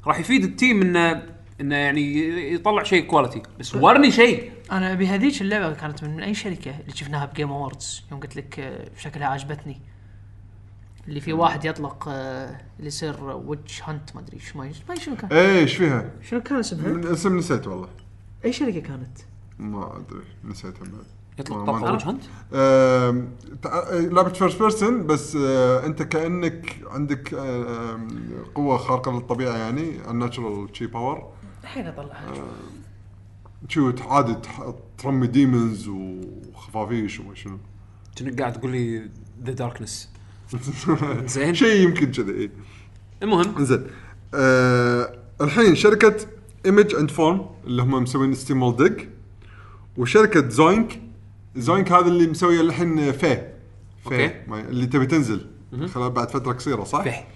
راح 0.08 0.20
يفيد 0.20 0.44
ال 0.44 0.52
team 0.52 0.82
انه 0.82 1.24
إنه 1.62 1.76
يعني 1.76 2.30
يطلع 2.54 2.84
شيء 2.84 3.06
quality 3.06 3.42
بس 3.60 3.76
ورني 3.76 4.12
شيء. 4.12 4.52
أنا 4.72 4.94
أبي 4.94 5.08
هذيك 5.08 5.42
اللعبة 5.42 5.74
كانت 5.74 6.04
من, 6.04 6.16
من 6.16 6.24
أي 6.24 6.34
شركة 6.34 6.80
اللي 6.80 6.96
شفناها 6.96 7.26
ب 7.26 7.31
Game 7.31 7.52
Awards 7.52 8.04
يوم 8.12 8.20
قلت 8.20 8.36
لك 8.36 8.60
آه، 8.60 8.88
شكلها 9.00 9.28
عجبتني. 9.28 9.82
اللي 11.12 11.22
في 11.22 11.34
واحد 11.34 11.66
يطلق 11.66 12.06
آه، 12.08 12.62
اللي 12.78 12.88
يصير 12.88 13.24
witch 13.24 13.84
hunt 13.84 14.16
ما 14.16 14.22
أدري 14.22 14.34
إيش 14.38 14.56
ما 14.56 14.72
ما 14.90 14.96
شنو 14.96 15.16
كان. 15.16 15.32
إيه 15.32 15.60
إيش 15.60 15.76
فيها؟ 15.78 16.12
شنو 16.22 16.42
كان 16.42 16.60
اسمها؟ 16.60 16.88
من 16.88 17.08
اسم 17.08 17.38
نسيت 17.38 17.68
والله. 17.68 17.88
أي 18.46 18.54
شركة 18.54 18.80
كانت؟ 18.80 19.18
ما 19.60 19.98
أدري 19.98 20.24
نسيتها 20.44 20.80
بعد. 20.84 21.06
يطلق 21.40 21.66
طاقة 21.66 21.80
ما- 21.80 21.92
وجه 21.92 22.10
انت 22.10 22.24
آم، 22.54 23.30
تع- 23.62 23.90
لعبه 23.94 24.30
first 24.30 24.60
person 24.62 25.08
بس 25.08 25.36
آه، 25.36 25.86
أنت 25.86 26.04
كأنك 26.04 26.76
عندك 26.92 27.34
آه، 27.34 28.00
قوة 28.56 28.78
خارقة 28.78 29.12
للطبيعة 29.12 29.58
يعني 29.58 30.10
ال 30.12 30.19
natural 30.19 30.68
شي 30.74 30.88
power 30.88 31.32
الحين 31.64 31.88
أطلعها. 31.88 32.34
شو 33.68 33.94
عادي 34.02 34.36
ترمي 34.98 35.28
demons 35.28 35.88
وخفافيش 35.88 37.20
وما 37.20 37.36
شنو. 37.36 37.58
كأنك 38.16 38.40
قاعد 38.42 38.54
تقول 38.54 38.72
لي 38.72 39.10
ذا 39.44 39.54
Darkness 39.54 40.10
زين. 41.26 41.54
شيء 41.56 41.82
يمكن 41.88 42.12
كذا 42.12 42.32
اي 42.34 42.52
المهم. 43.24 43.58
انزين 43.58 43.88
آه 44.34 45.16
الحين 45.42 45.76
شركة 45.76 46.16
Image & 46.66 46.96
Form 46.96 47.46
اللي 47.68 47.82
هم 47.82 48.04
مسوين 48.04 48.34
Steam 48.34 48.72
Dig 48.76 48.94
وشركة 49.98 50.50
Zoink 50.50 51.02
Zoink 51.56 51.92
هذا 51.92 52.08
اللي 52.08 52.28
مسوي 52.28 52.62
الحين 52.62 53.12
Fe 53.12 54.32
ما- 54.48 54.60
اللي 54.60 54.86
تبي 54.86 55.06
تنزل. 55.06 55.46
خلال 55.94 56.10
بعد 56.10 56.30
فترة 56.32 56.52
قصيرة 56.54 56.84
صح؟ 56.84 57.02
فح 57.04 57.28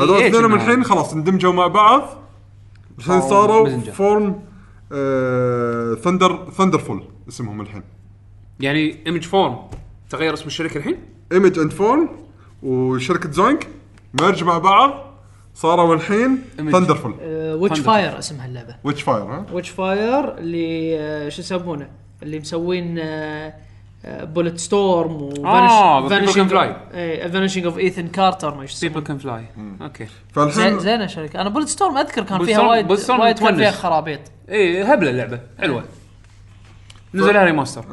هذول 0.00 0.16
إيه، 0.18 0.28
اثنينهم 0.28 0.54
الحين 0.54 0.84
خلاص 0.84 1.12
اندمجوا 1.12 1.52
مع 1.52 1.66
بعض. 1.66 2.08
الحين 2.98 3.20
صاروا. 3.20 3.78
Form 3.80 4.42
آه 4.92 5.94
Thunder 5.94 6.50
Thunderful 6.50 7.04
اسمهم 7.28 7.60
الحين. 7.60 7.82
يعني 8.60 8.96
Image 9.06 9.22
Form 9.24 9.56
تغير 10.10 10.34
اسم 10.34 10.46
الشركة 10.46 10.78
الحين؟ 10.78 10.96
Image & 11.32 11.58
Form 11.58 12.08
وشركة 12.62 13.30
Zoink 13.30 13.68
merge 14.20 14.44
مع 14.44 14.58
بعض 14.58 15.10
صاروا 15.54 15.94
الحين. 15.94 16.44
Thunderful 16.56 17.14
Witch. 17.60 17.80
Fire 17.80 18.18
اسمها 18.18 18.46
اللعبة. 18.46 18.76
Witchfire 18.84 19.22
ها؟ 19.22 19.46
Witchfire 19.52 20.38
اللي 20.38 20.98
آه، 21.00 21.28
شو 21.28 21.40
يسمونه؟ 21.42 21.88
اللي 22.22 22.38
مسوين 22.38 23.00
Bulletstorm 24.04 25.22
و 25.22 25.46
آه، 25.46 26.08
The 26.08 26.12
People 26.12 26.32
Can 26.32 26.50
Fly. 26.50 26.92
Vanishing 27.32 27.64
of 27.64 27.78
Ethan 27.78 28.08
Carter 28.08 28.54
ما 28.54 28.62
إيش 28.62 28.80
People 28.80 28.86
يسمونه 28.90 29.06
Can 29.06 29.18
Fly 29.18 29.44
okay. 29.82 30.06
فالحين 30.32 30.52
زين 30.52 30.78
زينه 30.78 31.06
شركة. 31.06 31.40
أنا 31.40 31.48
Bulletstorm 31.48 31.96
أذكر 31.98 32.22
كان 32.22 32.44
فيها 32.44 32.60
وايد 32.60 32.90
وايد 33.10 33.38
كان 33.38 33.56
فيها. 33.56 33.70
خرابيط. 33.70 34.20
اي 34.48 34.82
هبلة 34.82 35.10
اللعبة. 35.10 35.40
حلوة. 35.60 35.84
نزل 37.14 37.34
لها 37.34 37.44
remaster 37.44 37.84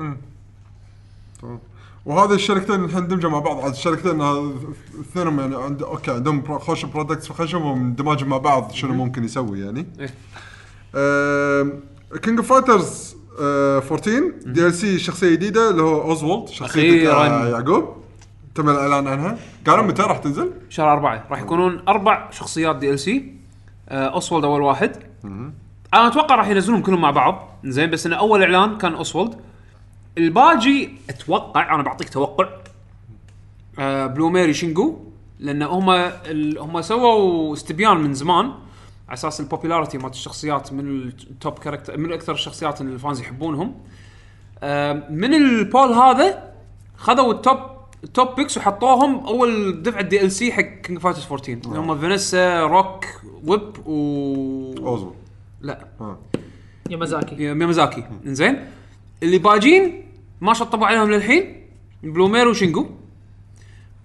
وهذا 2.08 2.34
الشركتين 2.34 2.84
الحين 2.84 2.98
اندمجوا 2.98 3.30
مع 3.30 3.40
بعض. 3.40 3.60
عاد 3.60 3.72
الشركتين 3.72 4.22
اثنينهم 5.02 5.40
يعني 5.40 5.56
عند 5.56 5.84
okay 5.84 6.12
عندهم 6.12 6.60
خوش 6.60 6.86
products 6.86 7.32
وخشم 7.32 7.66
واندماج 7.66 8.24
مع 8.24 8.38
بعض 8.38 8.72
شنو 8.72 8.94
ممكن 8.94 9.24
يسوي 9.24 9.60
يعني. 9.60 9.88
King 12.22 12.38
of 12.38 12.54
Fighters 12.54 13.16
14 13.40 14.32
DLC 14.46 15.00
شخصية 15.00 15.32
جديدة 15.32 15.70
اللي 15.70 15.82
هو 15.82 16.02
Oswald. 16.02 16.50
يا 16.76 17.48
يعقوب. 17.50 17.98
تم 18.56 18.70
الإعلان 18.70 19.08
عنها. 19.08 19.38
قالوا 19.68 19.84
متى 19.84 20.02
راح 20.02 20.18
تنزل؟ 20.18 20.52
شهر 20.70 20.94
أربعة. 20.94 21.28
راح 21.30 21.42
يكونون 21.42 21.82
أربع 21.88 22.32
شخصيات 22.32 22.76
DLC 22.76 23.34
Oswald 23.90 24.46
أول 24.46 24.62
واحد. 24.62 24.92
أنا 25.94 26.08
أتوقع 26.08 26.36
راح 26.36 26.48
ينزلون 26.48 26.82
كلهم 26.82 27.02
مع 27.02 27.12
بعض. 27.12 27.60
زين 27.64 27.90
بس 27.90 28.06
إن 28.06 28.14
أول 28.14 28.42
إعلان 28.42 28.78
كان 28.78 28.94
Oswald 28.94 29.36
الباجي 30.18 30.90
أتوقع 31.10 31.76
أنا 31.76 31.84
بعطيك 31.84 32.10
توقع 32.10 32.48
آه 33.80 34.08
Blue 34.08 34.30
Mary 34.30 34.54
Shingo 34.54 34.98
لأن 35.40 35.64
هم 35.64 35.90
ال- 35.90 36.60
هم 36.60 36.82
سووا 36.82 37.54
استبيان 37.54 37.98
من 37.98 38.14
زمان 38.14 38.46
على 38.46 39.14
أساس 39.14 39.40
ال 39.40 39.45
popularity 39.45 39.98
مالت 39.98 40.14
الشخصيات 40.14 40.74
من 40.74 41.02
ال 41.08 41.21
top 41.21 41.60
character 41.60 41.98
من 41.98 42.14
أكثر 42.14 42.34
الشخصيات 42.34 42.82
اللي 42.82 42.94
ال 42.94 42.99
fans 42.99 43.20
يحبونهم. 43.22 43.76
آه، 44.64 44.94
من 45.10 45.34
ال 45.34 45.45
poll 45.45 45.88
هذا 45.94 46.54
خذوا 46.98 47.34
ال 47.34 47.40
top 47.40 47.58
ال 48.04 48.12
top 48.12 48.36
picks 48.36 48.58
وحطوهم 48.58 49.26
أول 49.28 49.82
دفعه 49.84 50.02
DLC 50.02 50.52
حق 50.52 50.62
King 50.62 51.00
Fighters 51.00 51.24
14 51.26 51.54
اللي 51.54 51.80
هم 51.80 51.98
Vanessa 52.00 52.62
Rock 52.64 53.06
Whip 53.44 53.88
و 53.88 54.76
Oswald 54.88 55.14
لا. 55.62 55.88
ها 56.02 56.18
Yamazaki. 56.90 57.54
Yamazaki 57.54 58.04
إنزين. 58.26 58.66
اللي 59.24 59.38
باجين 59.38 60.07
ما 60.42 60.54
شطبوا 60.54 60.88
عليهم 60.88 61.12
للحين؟ 61.12 61.56
Blue 62.04 62.26
Mary 62.26 62.48
و 62.48 62.53
Shingo. 62.53 62.86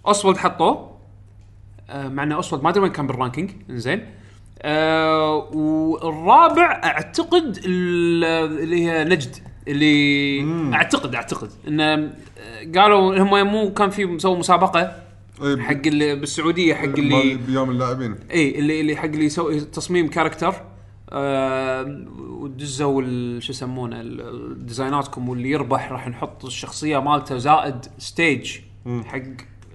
Oswald 0.06 0.36
حطوه. 0.36 0.92
آه 1.90 2.08
مع 2.08 2.22
ان 2.22 2.32
Oswald 2.32 2.62
ما 2.62 2.68
أدري 2.70 2.82
وين 2.82 2.92
كان 2.92 3.06
بال 3.06 3.15
ranking. 3.15 3.50
إنزين. 3.70 4.06
آه 4.62 5.36
والرابع 5.54 6.80
أعتقد 6.84 7.58
ال- 7.64 8.24
اللي 8.62 8.84
هي 8.86 9.04
نجد 9.04 9.36
اللي 9.68 10.74
أعتقد 10.74 11.14
أعتقد 11.14 11.50
انه 11.68 11.84
آه، 11.84 12.10
قالوا 12.76 13.18
هم 13.18 13.46
مو 13.52 13.72
كان 13.72 13.90
في 13.90 14.04
مسوي 14.04 14.38
مسابقة 14.38 14.96
إيه، 15.42 15.56
حق 15.60 15.86
اللي 15.86 16.14
بالسعودية 16.14 16.74
حق 16.74 16.84
اللي 16.84 17.34
بيوم 17.34 17.70
اللاعبين. 17.70 18.14
اي 18.30 18.58
اللي 18.58 18.80
اللي 18.80 18.96
حق 18.96 19.04
اللي 19.04 19.24
يسوي 19.24 19.60
تصميم 19.60 20.08
character 20.08 20.54
ودزوا 22.40 23.02
ال- 23.02 23.42
شو 23.42 23.52
يسمونه 23.52 24.02
design 24.56 25.04
اتكم 25.04 25.28
واللي 25.28 25.50
يربح 25.50 25.92
راح 25.92 26.08
نحط 26.08 26.44
الشخصية 26.44 26.98
مالته 26.98 27.38
زائد 27.38 27.86
stage 27.98 28.58
حق 29.04 29.18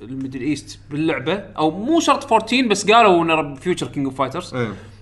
ال 0.01 0.07
Middle 0.07 0.41
East 0.41 0.79
باللعبة. 0.91 1.33
أو 1.33 1.71
مو 1.71 1.99
شرط 1.99 2.33
14 2.33 2.67
بس 2.67 2.91
قالوا 2.91 3.23
إنه 3.23 3.55
future 3.55 3.87
King 3.87 4.05
of 4.05 4.17
Fighters 4.17 4.55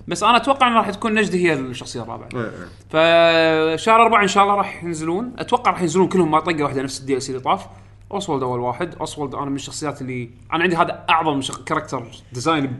بس 0.08 0.24
أنا 0.24 0.38
أتوقع 0.38 0.68
إنه 0.68 0.76
راح 0.78 0.90
تكون 0.90 1.14
نجدي 1.14 1.48
هي 1.48 1.54
الشخصية 1.54 2.02
الرابعة. 2.02 2.30
إيه 2.36 2.52
إيه. 2.94 3.76
فشهر 3.76 4.02
أربعة 4.02 4.22
إن 4.24 4.28
شاء 4.28 4.44
الله 4.44 4.56
راح 4.56 4.84
ينزلون. 4.84 5.34
أتوقع 5.38 5.72
راح 5.72 5.82
ينزلون 5.82 6.08
كلهم 6.08 6.32
مع 6.32 6.40
طقه 6.40 6.64
واحدة 6.64 6.82
نفس 6.82 7.00
ال 7.02 7.22
DLC 7.22 7.32
اللي 7.32 7.44
طاف. 7.44 7.66
اوسولد 8.12 8.44
أول 8.44 8.60
واحد. 8.60 8.96
اوسولد 8.96 9.36
أنا 9.36 9.46
من 9.46 9.56
الشخصيات 9.56 10.02
اللي 10.02 10.30
أنا 10.54 10.64
عندي 10.64 10.76
هذا 10.76 11.06
أعظم 11.10 11.42
شخ... 11.42 11.64
character 11.64 12.04
design 12.34 12.80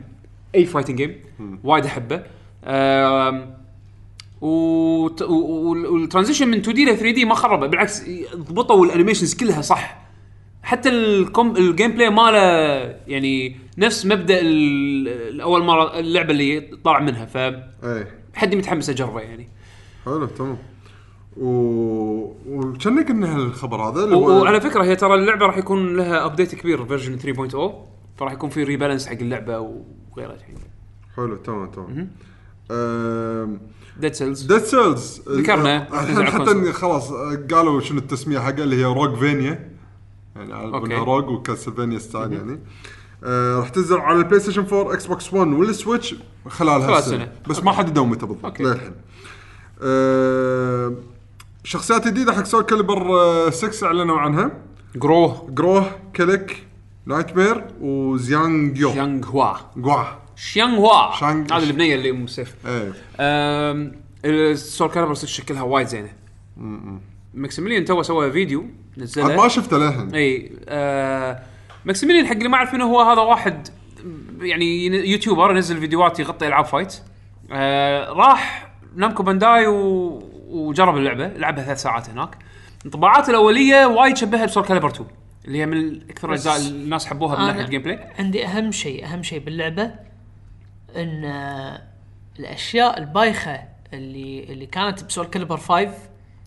by 0.52 0.64
fighting 0.66 0.96
game 0.96 1.20
وايد 1.64 1.84
أحبه. 1.84 2.22
وال 4.40 4.75
transition 4.75 6.48
من 6.48 6.58
2D 6.58 6.84
ل 6.84 6.96
3D 6.96 7.24
ما 7.24 7.34
خربه 7.34 7.66
بالعكس 7.66 8.02
ضبطوا 8.36 8.86
ال 8.86 8.90
animations 8.90 9.34
كلها 9.34 9.62
صح. 9.62 10.06
حتى 10.62 10.88
الكوم 10.88 11.56
ال 11.56 11.92
gameplay 11.92 12.10
ماله 12.10 12.38
يعني 13.06 13.56
نفس 13.78 14.06
مبدأ 14.06 14.40
الأول 14.40 15.64
مرة 15.64 15.98
اللعبة 15.98 16.30
اللي 16.30 16.60
طالع 16.84 17.00
منها 17.00 17.26
ف 17.26 17.36
إيه. 17.36 18.08
حدي 18.34 18.56
متحمس 18.56 18.90
أجربه 18.90 19.20
يعني. 19.20 19.48
حلو 20.04 20.26
تمام. 20.26 20.58
و 21.36 21.50
وكان 22.48 23.04
قلنا 23.04 23.36
الخبر 23.36 23.82
هذا 23.82 24.04
اللي 24.04 24.16
هو 24.16 24.42
وعلى 24.42 24.60
فكرة 24.60 24.84
هي 24.84 24.96
ترى 24.96 25.14
اللعبة 25.14 25.46
راح 25.46 25.58
يكون 25.58 25.96
لها 25.96 26.24
update 26.24 26.54
كبير 26.54 26.84
version 26.84 27.18
3.0 27.18 27.58
فراح 28.18 28.32
يكون 28.32 28.50
في 28.50 28.64
rebalance 28.64 29.06
حق 29.06 29.12
اللعبة 29.20 29.58
وغيرها 29.60 30.34
الحين. 30.34 30.54
حلو 31.16 31.36
تمام 31.36 31.70
تمام. 31.70 32.10
Dead 34.00 34.12
Cells 34.14 34.42
Dead 34.42 34.58
Cells 34.64 35.20
ذكرنا. 35.28 35.88
الحين 36.02 36.26
حتى 36.26 36.72
خلاص 36.72 37.12
قالوا 37.52 37.80
شنو 37.80 37.98
التسمية 37.98 38.38
حقها 38.38 38.64
اللي 38.64 38.76
هي 38.76 38.84
Roguevania 38.84 39.70
يعني 40.36 40.52
على. 40.54 40.76
انها 40.78 41.04
rogue 41.04 41.28
و 41.28 41.34
Castlevania 41.34 41.98
style 41.98 42.32
يعني. 42.32 42.60
آه 43.24 43.58
راح 43.58 43.68
تنزل 43.68 43.96
على 43.96 44.18
ال 44.18 44.40
PlayStation 44.40 44.66
4 44.72 44.92
Xbox 44.94 45.34
1 45.34 45.48
وال 45.52 45.67
Switch 45.67 46.14
خلال 46.48 46.82
خلال 46.82 46.94
هالسنة. 46.94 47.32
بس 47.48 47.62
ما 47.64 47.72
حددوا 47.72 48.06
متى 48.06 48.26
بالضبط. 48.26 48.60
للحين. 48.60 48.92
آه 49.82 50.92
شخصيات 51.64 52.08
جديدة 52.08 52.32
حق 52.32 52.44
Soulcalibur 52.44 53.50
6 53.50 53.86
أعلنوا 53.86 54.18
عنها. 54.18 54.50
Groh 54.96 55.46
Groh 55.50 55.90
كليك 56.16 56.66
Nightmare 57.06 57.36
و 57.36 57.64
Xiang 57.80 58.78
يو 58.78 58.92
Xianghua 58.92 59.54
جواه 59.76 60.18
Xianghua 60.36 60.76
Xiang- 60.78 61.52
هذه 61.54 61.62
البنيه 61.64 61.94
اللي 61.94 62.10
أم 62.10 62.26
سيف 62.26 62.54
إيه. 62.66 62.92
أم، 63.20 63.92
ال 64.24 64.88
Soulcalibur 64.90 65.14
6 65.14 65.26
شكلها 65.28 65.62
وايد 65.62 65.86
زينة. 65.86 66.08
Maximilian 67.34 67.84
تو 67.84 68.02
سوى 68.02 68.32
فيديو 68.32 68.64
نزله. 68.98 69.36
ما 69.36 69.48
شفته 69.48 69.78
للحين 69.78 70.14
إي 70.14 70.52
آه 70.68 71.42
Maximilian 71.84 72.26
حق 72.26 72.32
اللي 72.32 72.48
ما 72.48 72.56
يعرفونه 72.56 72.84
هو 72.84 73.00
هذا 73.00 73.20
واحد 73.20 73.68
يعني 74.40 74.86
YouTuber 74.86 75.50
ينزل 75.50 75.80
فيديوهات 75.80 76.20
يغطي 76.20 76.46
ألعاب 76.48 76.64
fight. 76.64 76.94
آه 77.52 78.12
راح 78.12 78.68
Namco 78.96 79.22
Bandai 79.22 79.66
و... 79.66 80.22
وجرب 80.48 80.96
اللعبة. 80.96 81.26
لعبها 81.28 81.64
ثلاث 81.64 81.82
ساعات 81.82 82.10
هناك. 82.10 82.38
انطباعات 82.86 83.28
الأولية 83.28 83.86
وايد 83.86 84.16
شبهها 84.16 84.44
ب 84.46 84.64
Soulcalibur 84.64 84.88
2 84.90 85.08
اللي 85.44 85.58
هي 85.58 85.66
من 85.66 86.00
أكثر 86.10 86.28
الاجزاء 86.28 86.56
اللي 86.56 86.68
الناس 86.84 87.06
حبوها 87.06 87.40
من 87.40 87.46
ناحيه 87.46 87.60
ال 87.60 87.82
gameplay 87.82 87.98
عندي 88.18 88.46
أهم 88.46 88.72
شيء 88.72 89.04
أهم 89.06 89.22
شيء 89.22 89.38
باللعبة 89.38 89.90
إن 90.96 91.24
آه، 91.24 91.82
الأشياء 92.38 92.98
البايخة 92.98 93.58
اللي 93.92 94.44
اللي 94.44 94.66
كانت 94.66 95.04
ب 95.04 95.26
Soulcalibur 95.26 95.56
5 95.56 95.74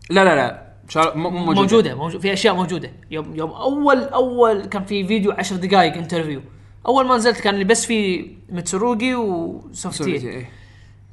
لا 0.10 0.24
لا 0.26 0.36
لا 0.36 0.70
شار... 0.90 1.18
مو 1.18 1.30
موجودة, 1.30 1.56
موجودة 1.62 1.96
موجود 1.96 2.22
في 2.22 2.34
أشياء 2.34 2.56
موجودة. 2.56 2.92
يوم 3.12 3.36
يوم 3.36 3.52
أول 3.52 4.04
أول 4.04 4.66
كان 4.66 4.86
في 4.86 5.08
فيديو 5.08 5.32
10 5.32 5.58
دقائق 5.58 5.94
interview 5.94 6.42
أول 6.88 7.06
ما 7.08 7.16
نزلت 7.18 7.40
كان 7.42 7.54
اللي 7.54 7.66
بس 7.66 7.86
في 7.86 8.28
Mitsurugi 8.50 9.16
و 9.16 9.27
Sophitia 9.27 10.12
إيه. 10.16 10.50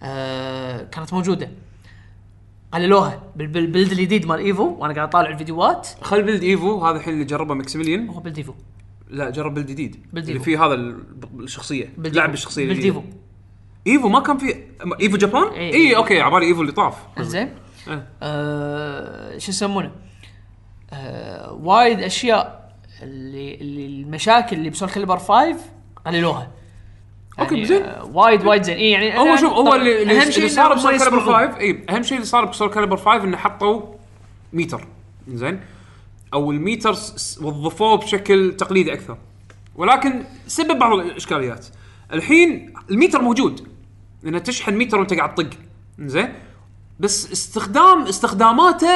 آه 0.03 0.83
كانت 0.83 1.13
موجودة. 1.15 1.51
قللوها. 2.73 3.23
بال- 3.37 3.47
بال 3.47 3.59
build 3.59 3.91
الجديد 3.93 4.27
مال 4.27 4.39
Evo 4.39 4.65
وأنا 4.79 4.95
قاعد 4.95 5.09
أطالع 5.09 5.31
الفيديوهات. 5.31 5.89
خل 6.03 6.23
build 6.23 6.43
Evo 6.43 6.85
هذا 6.87 6.97
الحين 6.97 7.15
اللي 7.15 7.25
جربه 7.25 7.55
Maximilian 7.55 8.09
هو 8.09 8.21
build 8.21 8.37
Evo 8.39 8.53
لا 9.11 9.31
جرب 9.31 9.55
build 9.55 9.67
جديد 9.67 10.07
build 10.13 10.29
اللي. 10.29 10.41
فيه 10.41 10.67
هذا 10.67 10.75
ال- 10.75 11.05
الشخصية 11.41 11.93
لعب. 11.99 12.35
الشخصية 12.35 12.65
build 12.65 12.73
الجديدة. 12.77 12.97
Evo 12.97 13.09
Evo 13.87 14.09
ما 14.09 14.21
كان 14.21 14.39
في 14.39 14.55
Evo 15.01 15.17
Japan؟ 15.17 15.49
اي 15.53 15.97
okay 15.97 16.21
عبالي 16.21 16.47
Evo 16.47 16.61
اللي 16.61 16.73
طاف 16.73 16.95
إنزين 17.19 17.55
إيه. 17.89 18.07
آه 18.23 19.39
شو 19.39 19.51
يسمونه 19.51 19.91
آه 20.93 21.53
وايد 21.53 22.01
أشياء 22.01 22.73
اللي, 23.03 23.55
اللي 23.55 23.87
المشاكل 23.87 24.57
اللي 24.57 24.71
ب 24.71 24.89
Soulcalibur 24.89 25.19
5 25.19 25.57
قللوها 26.07 26.51
يعني 27.39 27.65
زين. 27.65 27.83
آه 27.83 28.05
وايد 28.05 28.45
وايد 28.47 28.63
زين 28.63 28.77
اي 28.77 28.91
يعني 28.91 29.19
هو 29.19 29.37
شوف 29.37 29.53
هو 29.53 29.75
اللي, 29.75 30.03
اللي, 30.03 30.23
أهم 30.23 30.31
شيء 30.31 30.37
اللي 30.39 30.49
صار 30.49 30.75
ب 30.75 30.99
Soulcalibur 30.99 31.17
يسبقون. 31.19 31.47
5 31.49 31.59
اي 31.61 31.85
اهم 31.91 32.03
شيء 32.03 32.15
اللي 32.17 32.27
صار 32.27 32.45
ب 32.45 32.69
Soulcalibur 32.71 32.97
5 32.97 33.25
إنه 33.25 33.37
حطوا 33.37 33.83
ميتر 34.53 34.87
زين 35.29 35.61
أو 36.35 36.51
الميتر 36.51 36.95
س- 36.95 37.13
س- 37.17 37.39
وظفوه 37.43 37.97
بشكل 37.97 38.55
تقليدي 38.59 38.93
أكثر. 38.93 39.19
ولكن 39.75 40.23
سبب 40.47 40.79
بعض 40.79 40.99
الإشكاليات. 40.99 41.67
الحين 42.13 42.75
الميتر 42.91 43.23
موجود. 43.23 43.69
انه 44.27 44.39
تشحن 44.39 44.75
ميتر 44.75 44.99
وأنت 44.99 45.15
قاعد 45.15 45.35
تطق. 45.35 45.51
زين 45.99 46.33
بس 47.01 47.33
استخدام 47.33 48.03
استخداماته 48.03 48.89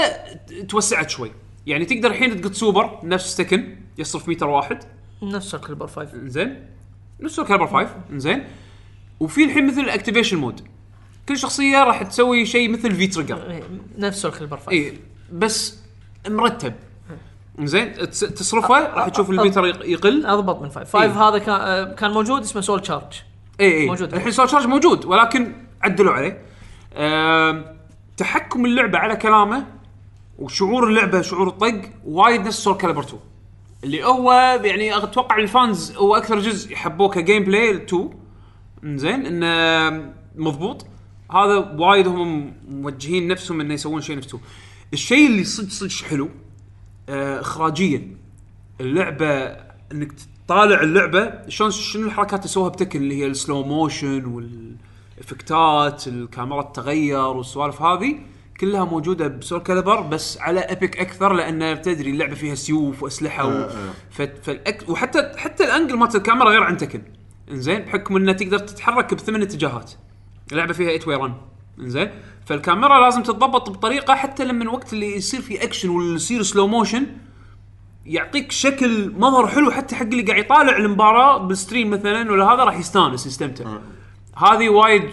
توسعت 0.68 1.10
شوي. 1.10 1.30
يعني 1.66 1.84
تقدر 1.84 2.10
الحين 2.10 2.40
تقط 2.40 2.52
سوبر 2.52 3.00
نفس 3.04 3.36
Tekken 3.36 3.76
يصرف 3.98 4.28
ميتر 4.28 4.46
واحد. 4.48 4.78
نفس 5.22 5.46
Soulcalibur 5.50 5.86
5 5.86 6.08
زين 6.26 6.66
نفس 7.20 7.40
Calibur 7.40 7.66
5 7.66 7.88
زين 8.14 8.44
وفي 9.20 9.44
الحين 9.44 9.66
مثل 9.66 9.80
ال 9.80 9.85
activation 9.85 10.36
mode 10.38 10.60
كل 11.28 11.38
شخصية 11.38 11.84
راح 11.84 12.02
تسوي 12.02 12.46
شيء 12.46 12.68
مثل 12.70 12.94
في 12.94 13.06
trigger 13.06 13.50
إيه، 13.50 13.62
نفس 13.98 14.22
Soulcalibur 14.22 14.56
5 14.56 14.70
اي 14.72 14.98
بس 15.32 15.78
مرتب. 16.28 16.74
زين 17.66 17.92
تس- 17.92 18.20
تصرفه 18.20 18.94
راح 18.94 19.08
تشوف 19.08 19.30
الميتر 19.30 19.66
يق- 19.66 19.84
يقل. 19.86 20.26
أضبط 20.26 20.62
من 20.62 20.68
5 20.70 20.84
5 20.84 21.02
إيه. 21.02 21.28
هذا 21.28 21.38
كان 21.38 21.94
كان 21.94 22.10
موجود 22.10 22.42
اسمه 22.42 22.60
Soul 22.62 22.80
Charge 22.80 23.22
اي 23.60 23.72
اي 23.80 23.86
موجود. 23.86 24.14
الحين 24.14 24.32
Soul 24.32 24.50
Charge 24.50 24.66
موجود 24.66 25.04
ولكن 25.04 25.52
عدلوا 25.82 26.12
عليه. 26.12 26.42
تحكم 28.16 28.66
اللعبة 28.66 28.98
على 28.98 29.16
كلامه 29.16 29.66
وشعور 30.38 30.88
اللعبة 30.88 31.22
شعور 31.22 31.48
الطق 31.48 31.80
وايد 32.04 32.40
نفس 32.40 32.58
Soulcalibur 32.64 33.02
2 33.02 33.20
اللي 33.84 34.04
هو 34.04 34.32
يعني 34.64 34.96
أتوقع 34.96 35.36
ال 35.38 35.49
fans 35.49 35.92
هو 35.96 36.16
أكثر 36.16 36.38
جزء 36.38 36.72
يحبوه 36.72 37.08
ك 37.08 37.44
gameplay 37.44 37.70
2 37.76 38.10
زين 38.84 39.26
إنه 39.26 40.12
مضبوط. 40.36 40.86
هذا 41.32 41.56
وايد 41.78 42.08
هم 42.08 42.54
موجهين 42.68 43.28
نفسهم 43.28 43.60
إنه 43.60 43.74
يسوون 43.74 44.00
شيء 44.00 44.16
نفس 44.16 44.26
2 44.28 44.42
الشيء 44.92 45.26
اللي 45.26 45.44
صدق 45.44 45.68
صدق 45.70 46.08
حلو 46.10 46.28
اخراجيا 47.10 48.16
اللعبة 48.80 49.30
إنك 49.92 50.12
تطالع 50.46 50.80
اللعبة 50.80 51.48
شلون 51.48 51.70
شنو 51.70 52.06
الحركات 52.06 52.38
اللي 52.40 52.48
سووها 52.48 52.68
ب 52.68 52.72
Tekken؟ 52.72 53.00
اللي 53.02 53.22
هي 53.22 53.26
ال 53.26 53.34
slow 53.34 53.62
motion 53.62 54.24
وال 54.24 54.65
effect 54.65 55.88
ات 55.88 56.08
الكاميرا 56.08 56.62
تتغير 56.62 57.18
والسوالف 57.18 57.82
هذه 57.82 58.18
كلها 58.60 58.84
موجودة 58.84 59.28
ب 59.28 59.58
Soulcalibur 59.60 60.00
بس 60.00 60.38
على 60.38 60.60
epic 60.60 61.00
أكثر 61.00 61.32
لأن 61.32 61.82
تدري 61.82 62.10
اللعبة 62.10 62.34
فيها 62.34 62.54
سيوف 62.54 63.02
وأسلحة 63.02 63.46
و... 63.46 63.68
ف... 64.10 64.22
فال 64.22 64.41
ac... 64.41 64.88
وحتى 64.88 65.32
حتى 65.36 65.64
ال 65.64 65.70
angle 65.70 65.96
مالت 65.96 66.14
الكاميرا 66.16 66.50
غير 66.50 66.62
عن 66.62 66.76
Tekken 66.76 67.02
إنزين 67.50 67.80
بحكم 67.80 68.16
انها 68.16 68.34
تقدر 68.34 68.58
تتحرك 68.58 69.14
بثمان 69.14 69.42
اتجاهات. 69.42 69.92
اللعبة 70.52 70.72
فيها 70.72 70.98
8 70.98 71.06
way 71.06 71.16
run 71.16 71.34
إنزين. 71.80 72.10
فالكاميرا 72.46 73.00
لازم 73.00 73.22
تتضبط 73.22 73.70
بطريقة 73.70 74.14
حتى 74.14 74.44
لما 74.44 74.62
الوقت 74.62 74.92
اللي 74.92 75.16
يصير 75.16 75.40
في 75.40 75.64
اكشن 75.64 75.88
ولا 75.88 76.14
يصير 76.14 76.42
slow 76.42 76.66
motion 76.66 77.06
يعطيك 78.06 78.52
شكل 78.52 79.12
مظهر 79.18 79.46
حلو 79.46 79.70
حتى 79.70 79.96
حق 79.96 80.02
اللي 80.02 80.22
قاعد 80.22 80.38
يطالع 80.38 80.76
المباراة 80.76 81.38
بال 81.38 81.51
stream 81.51 81.90
مثلا 81.90 82.32
ولا 82.32 82.44
هذا 82.44 82.64
راح 82.64 82.78
يستانس 82.78 83.26
يستمتع. 83.26 83.78
هذه 84.36 84.68
وايد 84.68 85.10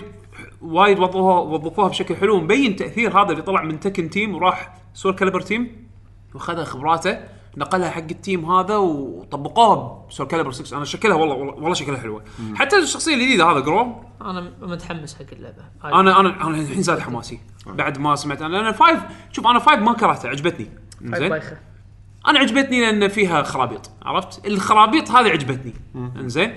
وايد 0.61 0.99
وظفوها 0.99 1.39
وظفوها 1.39 1.87
بشكل 1.87 2.15
حلو 2.15 2.39
مبين 2.39 2.75
تأثير 2.75 3.21
هذا 3.21 3.31
اللي 3.31 3.41
طلع 3.41 3.63
من 3.63 3.79
Tekken 3.79 4.09
team 4.09 4.35
وراح 4.35 4.77
Soulcalibur 4.93 5.41
team 5.41 5.87
وخذ 6.35 6.63
خبراته. 6.63 7.36
نقلها 7.57 7.89
حق 7.89 8.01
ال 8.11 8.19
team 8.19 8.51
هذا 8.51 8.75
وطبقوها 8.77 10.05
ب 10.09 10.27
Soulcalibur 10.27 10.51
6 10.51 10.77
أنا 10.77 10.85
شكلها 10.85 11.15
والله 11.15 11.35
والله, 11.35 11.73
شكلها 11.73 11.99
حلوة 11.99 12.23
حتى 12.55 12.77
الشخصيه 12.77 13.13
الجديده 13.15 13.45
هذا 13.45 13.59
Groh 13.59 13.95
أنا 14.21 14.51
متحمس 14.61 15.15
حق 15.15 15.25
اللعبه 15.31 15.63
أنا 15.83 16.19
أنا 16.19 16.47
أنا 16.47 16.57
الحين 16.57 16.81
زاد 16.81 16.99
حماسي 16.99 17.39
بعد 17.65 17.97
ما 17.97 18.15
سمعت 18.15 18.41
أنا 18.41 18.59
أنا 18.59 18.71
five 18.71 18.99
شوف 19.31 19.47
أنا 19.47 19.59
five 19.59 19.79
ما 19.79 19.93
كرهته 19.93 20.29
عجبتني 20.29 20.69
زين 21.01 21.33
أنا 22.27 22.39
عجبتني 22.39 22.81
لأن 22.81 23.07
فيها 23.07 23.43
خرابيط 23.43 23.91
عرفت 24.01 24.47
الخرابيط 24.47 25.11
هذه 25.11 25.29
عجبتني 25.29 25.73
انزين 25.95 26.53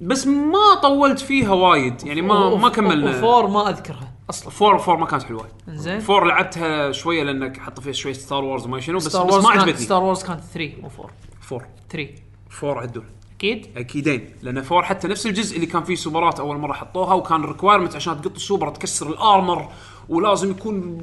بس 0.00 0.26
ما 0.26 0.74
طولت 0.82 1.18
فيها 1.18 1.52
وايد 1.52 2.06
يعني 2.06 2.22
ما 2.22 2.56
ما 2.56 2.68
كملنا 2.68 3.10
و 3.10 3.17
four 3.17 3.46
ما 3.46 3.70
اذكرها 3.70 4.17
أصلا 4.30 4.50
four 4.50 4.78
four 4.78 4.96
ما 4.96 5.06
كانت 5.06 5.22
حلوة. 5.22 5.48
إنزين. 5.68 6.00
four 6.00 6.24
لعبتها 6.24 6.92
شوية 6.92 7.22
لأنك 7.22 7.58
حط 7.60 7.80
فيها 7.80 7.92
شوية 7.92 8.12
Star 8.12 8.44
Wars 8.44 8.64
وما 8.64 8.80
شنو 8.80 8.96
بس, 8.96 9.08
Star 9.08 9.26
بس 9.26 9.32
Wars 9.32 9.44
ما 9.44 9.50
كانت 9.50 9.62
عجبتني. 9.62 9.84
Star 9.84 10.02
Wars 10.02 10.22
كانت 10.24 10.40
3 10.40 10.72
مو 10.82 10.88
4 10.98 11.10
four 11.40 11.64
3 11.90 12.08
four 12.50 12.78
عدول. 12.78 13.04
أكيد؟ 13.36 13.66
أكيدين 13.76 14.30
لأن 14.42 14.62
four 14.62 14.82
حتى 14.82 15.08
نفس 15.08 15.26
الجزء 15.26 15.56
اللي 15.56 15.66
كان 15.66 15.84
فيه 15.84 15.94
سوبرات 15.94 16.40
أول 16.40 16.58
مرة 16.58 16.72
حطوها 16.72 17.14
وكان 17.14 17.44
requirement 17.44 17.96
عشان 17.96 18.20
تقط 18.22 18.34
السوبر 18.34 18.70
تكسر 18.70 19.08
ال 19.08 19.18
armor 19.18 19.68
ولازم 20.08 20.50
يكون 20.50 21.00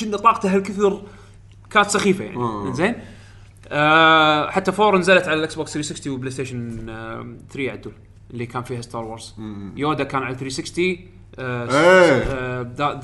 كنا 0.00 0.16
طاقته 0.16 0.54
هالكثر 0.54 1.02
كانت 1.70 1.86
سخيفة 1.90 2.24
يعني. 2.24 2.72
زين 2.72 2.94
آه 3.68 4.50
حتى 4.50 4.72
four 4.72 4.98
نزلت 4.98 5.24
على 5.28 5.38
ال 5.38 5.54
Xbox 5.54 5.72
360 5.72 6.12
و 6.12 6.30
PlayStation 6.30 6.88
آه 6.88 7.26
3 7.50 7.70
عدول 7.70 7.92
اللي 8.30 8.46
كان 8.46 8.62
فيها 8.62 8.80
Star 8.80 9.04
Wars 9.04 9.34
Yoda 9.76 10.04
كان 10.04 10.22
على 10.22 10.34
360 10.34 10.96
آه 11.38 12.62
دا- 12.62 12.94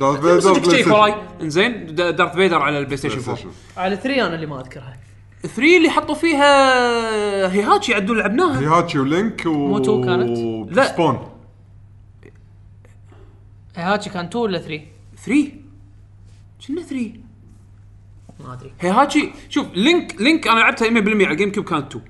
Darth 0.00 0.46
Vader. 0.46 0.82
فراي 0.82 1.14
إنزين 1.42 1.94
دا- 1.94 2.10
Darth 2.10 2.34
Vader 2.34 2.58
على 2.62 2.78
ال 2.78 2.96
PlayStation 2.96 3.18
4 3.30 3.38
على 3.76 3.96
3 3.96 4.26
أنا 4.26 4.34
اللي 4.34 4.46
ما 4.46 4.60
أذكرها. 4.60 4.96
3 5.42 5.76
اللي 5.76 5.90
حطوا 5.90 6.14
فيها 6.14 7.52
هيهاتشي 7.52 7.94
عدول 7.94 8.18
لعبناها. 8.18 8.60
هيهاتشي 8.60 8.98
و 8.98 9.08
Link 9.08 9.46
و 9.46 9.50
مو 9.50 9.78
two 9.78 10.00
كانت؟ 10.04 10.38
لا. 10.76 10.84
Spawn 10.92 11.28
هاتشي 13.76 14.10
كان 14.10 14.24
2 14.24 14.42
ولا 14.44 14.58
3 14.58 14.80
3 15.24 15.48
شنو 16.58 16.80
3 16.82 17.12
ما 18.40 18.52
أدري. 18.52 18.72
هيهاتشي 18.80 19.30
شوف 19.48 19.66
Link 19.74 20.20
Link 20.20 20.48
أنا 20.48 20.60
لعبتها 20.60 20.90
100% 20.90 21.26
على 21.26 21.36
GameCube 21.36 21.64
كانت 21.64 21.86
2 21.96 22.04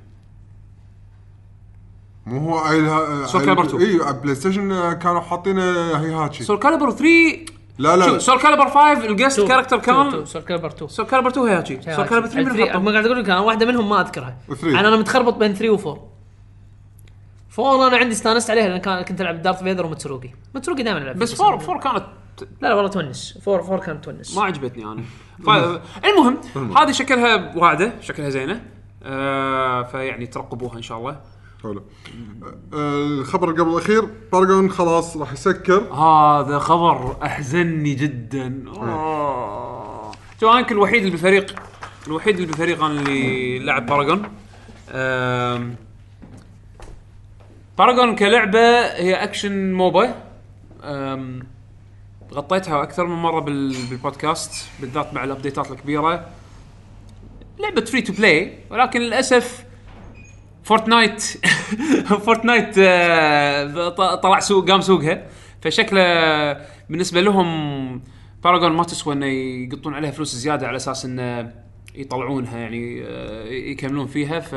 مو 2.26 2.38
هو 2.38 2.58
عيلها 2.58 3.26
Soul 3.26 3.40
Calibur 3.44 3.64
2. 3.64 3.82
إي 3.82 4.04
على 4.04 4.16
PlayStation 4.20 4.92
كانوا 4.92 5.20
حاطين 5.20 5.58
هيهاتشي 5.58 6.44
Soul 6.44 6.58
Calibur 6.58 6.90
3 6.90 7.06
لا 7.78 7.96
لا. 7.96 8.06
شوف 8.06 8.22
Soul 8.22 8.38
Calibur 8.40 8.68
5 8.68 8.92
ال 8.92 9.00
guest 9.00 9.40
character 9.40 9.78
كان؟ 9.78 10.24
سول 10.24 10.42
كالبر 10.42 10.68
2 10.68 10.88
سول 10.88 11.06
كاليبر 11.06 11.30
2 11.30 11.46
هيهاتشي 11.48 11.82
Soul 11.82 12.04
Calibur 12.04 12.26
3 12.26 12.38
من 12.38 12.44
ما 12.44 12.66
حطه. 12.72 12.92
قاعد 12.92 13.06
أقول 13.06 13.18
لك 13.22 13.30
أنا 13.30 13.40
واحدة 13.40 13.66
منهم 13.66 13.88
ما 13.88 14.00
أذكرها. 14.00 14.36
و 14.48 14.51
three. 14.51 14.70
أنا 14.70 14.88
أنا 14.88 14.96
متخربط 14.96 15.34
بين 15.34 15.54
3 15.54 15.76
و4 15.76 15.98
four 17.48 17.86
أنا 17.88 17.96
عندي 17.96 18.12
استانست 18.12 18.50
عليها 18.50 18.68
لأن 18.68 18.78
كان 18.80 19.02
كنت 19.02 19.20
ألعب 19.20 19.42
Darth 19.42 19.62
Vader 19.62 19.86
و 19.86 19.90
Mitsurugi. 19.90 20.30
Mitsurugi 20.54 20.82
دائما 20.82 20.98
ألعب 20.98 21.16
بس 21.16 21.34
فيه، 21.34 21.44
4 21.44 21.68
4 21.70 21.80
كانت 21.80 22.04
لا 22.62 22.68
لا 22.68 22.74
والله 22.74 22.90
تونس. 22.90 23.38
four 23.42 23.62
four 23.62 23.78
كانت 23.80 24.04
تونس. 24.04 24.36
ما 24.36 24.44
عجبتني 24.44 24.84
أنا. 24.84 25.02
ف- 25.46 25.80
المهم. 26.04 26.38
هذه 26.78 26.90
شكلها 26.90 27.56
واعدة 27.56 27.92
شكلها 28.00 28.28
زينة. 28.30 28.62
آه 29.02 29.82
فيعني 29.82 30.26
ترقبوها 30.26 30.76
إن 30.76 30.82
شاء 30.82 30.98
الله. 30.98 31.20
حلو 31.66 31.82
آه، 32.74 33.02
الخبر 33.02 33.50
قبل 33.50 33.70
الأخير 33.70 34.08
Paragon 34.32 34.70
خلاص 34.70 35.16
راح 35.16 35.32
يسكر. 35.32 35.92
هذا 35.94 36.58
خبر 36.58 37.16
احزني 37.22 37.94
جدا. 37.94 38.64
آه. 38.76 40.12
شوف 40.40 40.50
أنا 40.50 40.58
يمكن 40.60 40.74
الوحيد 40.74 40.98
اللي 40.98 41.10
بالفريق 41.10 41.54
الوحيد 42.06 42.34
اللي 42.34 42.46
بالفريق 42.46 42.84
أنا 42.84 43.00
اللي 43.00 43.58
لعب 43.58 43.86
Paragon 43.86 44.22
Paragon 47.78 48.16
كلعبة 48.16 48.80
هي 48.86 49.14
action 49.14 49.72
MOBA. 49.72 50.14
غطيتها 52.34 52.82
أكثر 52.82 53.06
من 53.06 53.14
مرة 53.16 53.40
بال- 53.40 53.86
بالبودكاست 53.90 54.68
بالذات 54.80 55.14
مع 55.14 55.24
الأبديتات 55.24 55.70
الكبيرة. 55.70 56.26
لعبة 57.58 57.84
free 57.84 58.02
to 58.02 58.12
play 58.12 58.58
ولكن 58.70 59.00
للأسف 59.00 59.64
Fortnite. 60.66 61.22
Fortnite 62.26 62.74
آه، 62.78 63.88
طلع 64.14 64.40
سوق 64.40 64.70
قام 64.70 64.80
سوقها. 64.80 65.26
فشكله 65.60 66.02
بالنسبة 66.90 67.20
لهم 67.20 68.02
باراجون 68.44 68.72
ما 68.72 68.84
تسوى 68.84 69.14
انه 69.14 69.26
يقطون 69.26 69.94
عليها 69.94 70.10
فلوس 70.10 70.34
زيادة 70.34 70.66
على 70.66 70.76
أساس 70.76 71.04
انه 71.04 71.52
يطلعونها 71.94 72.58
يعني 72.58 73.04
آه، 73.04 73.44
يكملون 73.44 74.06
فيها. 74.06 74.40
ف 74.40 74.54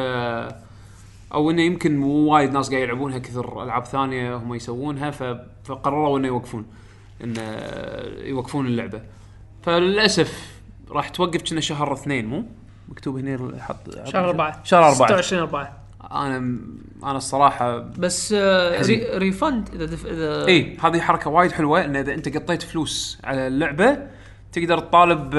أو 1.34 1.52
إنه 1.52 1.62
يمكن 1.62 1.98
مو 1.98 2.08
وايد 2.08 2.52
ناس 2.52 2.70
قاعد 2.70 2.84
يلعبونها 2.84 3.18
كثر 3.18 3.64
ألعاب 3.64 3.86
ثانية 3.86 4.36
هم 4.36 4.54
يسوونها. 4.54 5.12
فقرروا 5.64 6.18
إنه 6.20 6.28
يوقفون 6.28 6.66
انه 7.24 7.42
يوقفون 8.24 8.66
اللعبة. 8.66 9.02
فللأسف 9.64 10.60
راح 10.92 11.10
توقف 11.10 11.42
كنا 11.50 11.62
شهر 11.62 11.94
اثنين 11.94 12.26
مو؟ 12.26 12.46
مكتوب 12.88 13.18
هنا 13.18 13.62
حط 13.62 13.90
شهر 14.06 14.30
أربعة. 14.30 14.64
شهر 14.64 14.84
أربعة. 14.84 15.08
26 15.08 15.42
4 15.42 15.79
أنا 16.12 16.38
أنا 17.04 17.18
الصراحة 17.18 17.78
بس 17.78 18.34
آه. 18.38 18.82
ري 18.82 19.18
refund 19.18 19.70
إذا 19.74 19.86
دف... 19.86 20.06
إذا 20.06 20.48
إي 20.48 20.78
هذه 20.84 21.00
حركة 21.00 21.30
وايد 21.30 21.52
حلوة 21.52 21.86
إن 21.86 21.96
إذا 21.96 22.14
أنت 22.14 22.38
قطيت 22.38 22.62
فلوس 22.62 23.20
على 23.24 23.48
اللعبة 23.48 23.98
تقدر 24.52 24.80
تطالب 24.80 25.32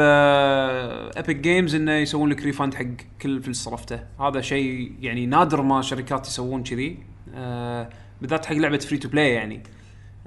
Epic 1.16 1.36
Games 1.36 1.74
إنه 1.74 1.92
يسوون 1.92 2.30
لك 2.30 2.42
refund 2.42 2.74
حق 2.74 2.84
كل 3.22 3.36
الفلوس 3.36 3.56
صرفته. 3.56 4.00
هذا 4.20 4.40
شيء 4.40 4.92
يعني 5.00 5.26
نادر 5.26 5.62
ما 5.62 5.82
شركات 5.82 6.26
يسوون 6.26 6.62
كذي 6.62 6.98
آه، 7.34 7.88
بالذات 8.20 8.46
حق 8.46 8.54
لعبة 8.54 8.78
free 8.78 8.98
to 8.98 9.08
play 9.08 9.30
يعني. 9.30 9.62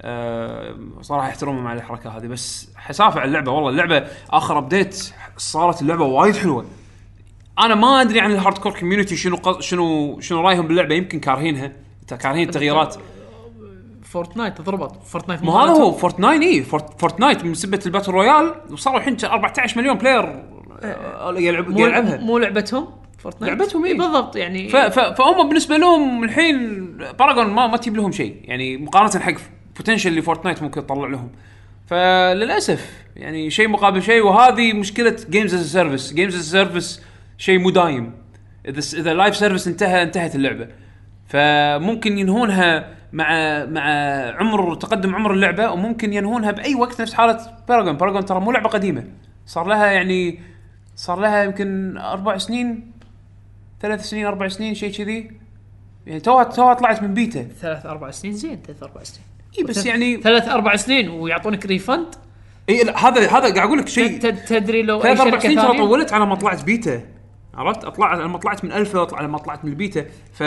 آه، 0.02 0.76
صراحة 1.00 1.28
احترمهم 1.28 1.66
على 1.66 1.78
الحركة 1.78 2.10
هذه. 2.10 2.26
بس 2.26 2.70
حسافة 2.76 3.20
على 3.20 3.28
اللعبة 3.28 3.52
والله 3.52 3.70
اللعبة 3.70 4.06
آخر 4.30 4.58
update 4.58 5.12
صارت 5.36 5.82
اللعبة 5.82 6.04
وايد 6.04 6.36
حلوة. 6.36 6.66
أنا 7.58 7.74
ما 7.74 8.00
أدري 8.00 8.20
عن 8.20 8.30
ال 8.32 8.58
hardcore 8.58 8.72
community 8.80 9.16
شنو 9.16 9.36
قص- 9.36 9.60
شنو 9.60 10.20
شنو 10.20 10.40
رأيهم 10.40 10.66
باللعبة. 10.66 10.94
يمكن 10.94 11.20
كارهينها. 11.20 11.72
كارهين 12.20 12.48
التغييرات. 12.48 12.96
Fortnite 14.02 14.60
ضربت 14.60 14.92
Fortnite 15.06 15.42
مو 15.42 15.52
هذا 15.58 15.70
هو. 15.72 15.92
Fortnite 15.92 16.42
اي 16.42 16.62
Fort 16.62 17.00
Fortnite 17.00 17.44
من 17.44 17.54
سبة 17.54 17.80
ال 17.86 17.90
battle 17.90 18.12
royale 18.12 18.54
وصاروا 18.70 18.98
الحين 18.98 19.16
14 19.24 19.78
مليون 19.80 19.98
player 19.98 20.44
آه، 20.82 21.34
يلعب 21.38 21.68
مو 21.68 21.78
يلعبها. 21.86 22.16
مو 22.16 22.38
لعبتهم؟ 22.38 22.86
Fortnite؟ 23.18 23.58
لعبتهم، 23.58 23.84
إيه. 23.84 23.92
إي 23.92 23.98
بالضبط 23.98 24.36
يعني 24.36 24.68
ف- 24.68 24.76
ف- 24.76 24.98
فهم 25.18 25.48
بالنسبة 25.48 25.76
لهم 25.76 26.24
الحين 26.24 26.86
Paragon 27.18 27.46
ما 27.46 27.66
ما 27.66 27.76
تجيب 27.76 27.96
لهم 27.96 28.12
شيء. 28.12 28.36
يعني 28.44 28.76
مقارنة 28.76 29.20
حق 29.24 29.32
potential 29.76 30.10
اللي 30.10 30.22
Fortnite 30.22 30.62
ممكن 30.62 30.86
تطلع 30.86 31.06
لهم. 31.08 31.28
فللأسف 31.86 32.90
يعني 33.16 33.50
شيء 33.50 33.68
مقابل 33.68 34.02
شيء. 34.02 34.24
وهذه 34.26 34.72
مشكلة 34.72 35.16
games 35.30 35.54
as 35.54 35.72
service 35.72 36.12
games 36.12 36.34
as 36.36 36.50
service 36.50 37.02
شيء 37.38 37.58
مو 37.58 37.70
دايم 37.70 38.12
اذا 38.68 39.00
إذا 39.00 39.12
ال 39.12 39.17
live 39.17 39.36
service 39.36 39.68
انتهى 39.68 40.02
انتهت 40.02 40.34
اللعبة. 40.34 40.68
فممكن 41.26 42.18
ينهونها 42.18 42.94
مع 43.12 43.28
مع 43.64 43.82
عمر 44.40 44.74
تقدم 44.74 45.14
عمر 45.14 45.32
اللعبة 45.32 45.70
وممكن 45.70 46.12
ينهونها 46.12 46.50
بأي 46.50 46.74
وقت 46.74 47.00
نفس 47.00 47.14
حالة 47.14 47.40
Paragon 47.68 47.96
Paragon 47.96 48.24
ترى 48.24 48.40
مو 48.40 48.52
لعبة 48.52 48.68
قديمة. 48.68 49.04
صار 49.46 49.66
لها 49.66 49.86
يعني 49.86 50.40
صار 50.96 51.20
لها 51.20 51.44
يمكن 51.44 51.98
أربع 51.98 52.38
سنين 52.38 52.92
ثلاث 53.82 54.04
سنين 54.04 54.26
أربع 54.26 54.48
سنين 54.48 54.74
شيء 54.74 54.92
كذي. 54.92 55.30
يعني 56.06 56.20
توها 56.20 56.44
توها 56.44 56.74
طلعت 56.74 57.02
من 57.02 57.14
بيتا. 57.14 57.48
ثلاث 57.60 57.86
أربع 57.86 58.10
سنين 58.10 58.34
زين 58.34 58.58
ثلاث 58.66 58.82
أربع 58.82 59.02
سنين. 59.02 59.26
إي 59.58 59.64
بس 59.64 59.86
يعني 59.86 60.16
ثلاث 60.16 60.48
أربع 60.48 60.76
سنين 60.76 61.08
ويعطونك 61.10 61.66
refund 61.66 62.06
إي 62.68 62.84
لا 62.84 63.08
هذا 63.08 63.20
هذا 63.20 63.54
قاعد 63.54 63.56
أقول 63.56 63.78
لك 63.78 63.88
شيء. 63.88 64.18
تد- 64.20 64.44
تدري 64.44 64.82
لو 64.82 65.02
ثلاث 65.02 65.20
أربع 65.20 65.38
سنين 65.38 65.56
ترى 65.56 65.78
طولت 65.78 66.12
على 66.12 66.26
ما 66.26 66.34
طلعت 66.34 66.64
بيتا. 66.64 67.00
عرفت؟ 67.56 67.84
اطلع 67.84 68.14
لما 68.14 68.38
طلعت 68.38 68.64
من 68.64 68.72
ألفا 68.72 69.02
اطلع 69.02 69.20
لما 69.20 69.38
طلعت 69.38 69.64
من 69.64 69.70
البيتا 69.70 70.06
ف 70.32 70.42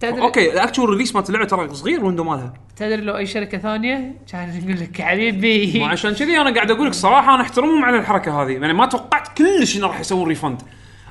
تدري 0.00 0.22
okay 0.22 0.52
ال 0.52 0.57
actual 0.57 0.90
release 0.90 1.14
مالت 1.14 1.28
اللعبه 1.28 1.46
ترى 1.46 1.74
صغير 1.74 1.98
ال 1.98 2.02
window 2.02 2.24
مالها. 2.24 2.52
تدري 2.76 2.96
لو 2.96 3.16
أي 3.16 3.26
شركة 3.26 3.58
ثانية 3.58 4.14
كان 4.32 4.62
يقول 4.62 4.80
لك 4.80 5.02
حبيبي. 5.02 5.84
عشان 5.84 6.14
كذي 6.14 6.40
أنا 6.40 6.54
قاعد 6.54 6.70
أقول 6.70 6.86
لك 6.86 6.94
صراحة 6.94 7.34
أنا 7.34 7.42
أحترمهم 7.42 7.84
على 7.84 7.98
الحركة 7.98 8.42
هذه. 8.42 8.52
يعني 8.52 8.72
ما 8.72 8.86
توقعت 8.86 9.38
كلش 9.38 9.76
انه 9.76 9.86
راح 9.86 10.00
يسوون 10.00 10.28
refund 10.28 10.62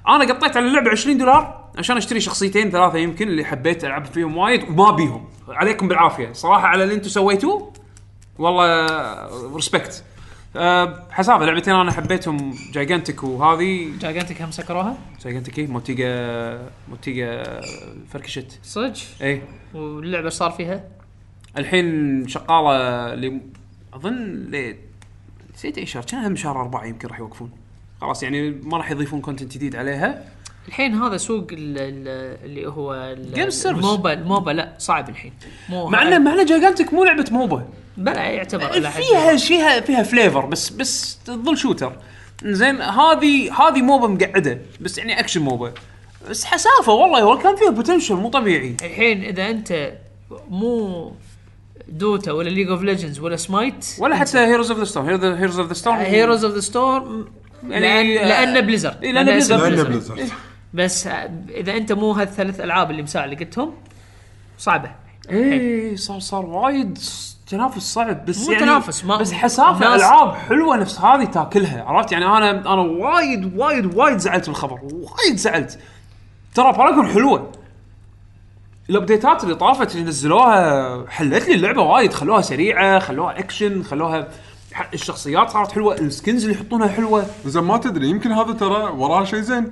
أنا 0.07 0.33
قطيت 0.33 0.57
على 0.57 0.67
اللعبة 0.67 0.91
20 0.91 1.17
دولار 1.17 1.65
عشان 1.77 1.97
أشتري 1.97 2.19
شخصيتين 2.19 2.71
ثلاثة 2.71 2.97
يمكن 2.97 3.27
اللي 3.27 3.45
حبيت 3.45 3.85
ألعب 3.85 4.05
فيهم 4.05 4.37
وايد 4.37 4.63
وما 4.69 4.91
بيهم. 4.91 5.27
عليكم 5.49 5.87
بالعافية. 5.87 6.33
صراحة 6.33 6.67
على 6.67 6.83
اللي 6.83 6.95
أنتم 6.95 7.09
سويتوه 7.09 7.73
والله 8.39 8.87
respect 9.55 10.03
أه 10.57 11.03
حسافه 11.11 11.45
لعبتين 11.45 11.73
أنا 11.75 11.91
حبيتهم 11.91 12.55
Gigantic 12.73 13.23
وهذه. 13.23 13.89
Gigantic 14.01 14.41
هم 14.41 14.51
سكروها؟ 14.51 14.97
Gigantic 15.23 15.59
إيه 15.59 15.67
Motiga 15.67 16.69
Motiga 16.89 17.61
فركشت 18.13 18.59
صدق؟ 18.63 18.93
إيه. 19.21 19.41
واللعبة 19.73 20.29
صار 20.29 20.51
فيها؟ 20.51 20.83
الحين 21.57 22.27
شغالة 22.27 23.15
ل 23.15 23.41
أظن 23.93 24.15
ل 24.51 24.75
نسيت 25.53 25.77
اي 25.77 25.85
شهر 25.85 26.03
كان 26.03 26.25
هم 26.25 26.35
شهر 26.35 26.61
أربعة 26.61 26.85
يمكن 26.85 27.07
راح 27.07 27.19
يوقفون. 27.19 27.51
خلاص 28.01 28.23
يعني 28.23 28.49
ما 28.49 28.77
راح 28.77 28.91
يضيفون 28.91 29.21
content 29.21 29.53
جديد 29.53 29.75
عليها. 29.75 30.23
الحين 30.67 30.93
هذا 30.95 31.17
سوق 31.17 31.47
ال- 31.51 31.77
ال- 31.77 32.45
اللي 32.45 32.67
هو 32.67 33.15
service. 33.51 33.65
ال 33.65 33.75
MOBA 33.75 34.13
ال 34.13 34.21
MOBA 34.21 34.51
لا 34.51 34.73
صعب 34.77 35.09
الحين. 35.09 35.33
مو 35.69 35.87
مع 35.89 36.01
انه 36.01 36.19
مع 36.19 36.33
إنه 36.33 36.45
Gigantic 36.45 36.93
مو 36.93 37.03
لعبة 37.03 37.25
MOBA 37.31 37.65
بلا 37.97 38.23
يعتبر 38.23 38.67
حد 38.67 38.81
فيها 38.81 39.37
فيها 39.37 39.79
فيها 39.79 40.03
flavor 40.03 40.45
بس 40.45 40.69
بس 40.69 41.19
تظل 41.25 41.57
shooter 41.57 41.93
زين 42.43 42.81
هذه 42.81 43.53
هذه 43.61 43.81
MOBA 43.81 44.07
مقعدة 44.07 44.59
بس 44.81 44.97
يعني 44.97 45.19
action 45.19 45.41
MOBA 45.41 45.73
بس 46.29 46.45
حسافة 46.45 46.93
والله 46.93 47.37
كان 47.37 47.55
فيها 47.55 47.69
potential 47.69 48.15
مو 48.15 48.29
طبيعي. 48.29 48.77
الحين 48.83 49.23
إذا 49.23 49.49
أنت 49.49 49.93
مو 50.49 51.11
Dota 51.87 52.31
ولا 52.31 52.49
League 52.49 52.69
of 52.69 52.81
Legends 52.81 53.19
ولا 53.19 53.35
سمايت 53.35 53.85
ولا 53.99 54.15
حتى 54.15 54.37
Heroes 54.39 54.71
of 54.71 54.79
the 54.79 54.85
Storm 54.85 55.05
Heroes 55.35 55.59
of 55.59 55.67
the 55.67 55.73
Storm 55.73 55.97
Heroes 55.97 56.45
of 56.45 56.53
the 56.55 56.59
Storm 56.59 57.25
يعني- 57.69 58.15
لأن 58.15 58.61
Blizzard 58.61 59.03
إيه، 59.03 59.11
اسم 59.37 59.57
Blizzard. 59.57 59.59
لأن 59.73 59.83
Blizzard. 59.83 60.17
Blizzard 60.17 60.37
بس 60.73 61.07
إذا 61.49 61.77
أنت 61.77 61.91
مو 61.91 62.11
هالثلاث 62.11 62.59
ألعاب 62.59 62.91
اللي 62.91 63.05
اللي 63.15 63.35
قلتهم 63.35 63.73
صعبة. 64.57 64.91
إيه 65.29 65.95
صار 65.95 66.19
صار 66.19 66.45
وايد 66.45 66.97
تنافس 67.47 67.93
صعب 67.93 68.25
بس 68.25 68.45
مو 68.45 68.51
يعني 68.53 68.65
تنافس، 68.65 69.05
ما- 69.05 69.17
بس 69.17 69.31
حسافة 69.33 69.85
الناس- 69.85 70.01
ألعاب 70.01 70.35
حلوة 70.35 70.77
نفس 70.77 70.99
هذه 71.01 71.25
تاكلها 71.25 71.83
عرفت؟ 71.83 72.11
يعني 72.11 72.25
أنا 72.25 72.49
أنا 72.51 72.81
وايد 72.81 73.57
وايد 73.59 73.95
وايد 73.97 74.17
زعلت 74.17 74.47
بالخبر 74.47 74.79
وايد 74.83 75.35
زعلت. 75.37 75.79
ترى 76.55 76.71
Paragon 76.71 77.07
حلوة. 77.07 77.51
الأبديتات 78.89 79.43
اللي 79.43 79.55
طافت 79.55 79.95
اللي 79.95 80.03
نزلوها 80.07 81.05
حلت 81.09 81.47
لي 81.47 81.55
اللعبة 81.55 81.81
وايد 81.81 82.13
خلوها 82.13 82.41
سريعة 82.41 82.99
خلوها 82.99 83.39
اكشن 83.39 83.83
خلوها 83.83 84.27
الشخصيات 84.93 85.49
صارت 85.49 85.71
حلوة 85.71 85.95
ال 85.95 86.03
skins 86.03 86.43
اللي 86.45 86.55
يحطونها 86.55 86.87
حلوة. 86.87 87.25
زين 87.45 87.63
ما 87.63 87.77
تدري 87.77 88.09
يمكن 88.09 88.31
هذا 88.31 88.53
ترى 88.53 88.83
وراه 88.83 89.23
شيء 89.23 89.39
زين. 89.39 89.69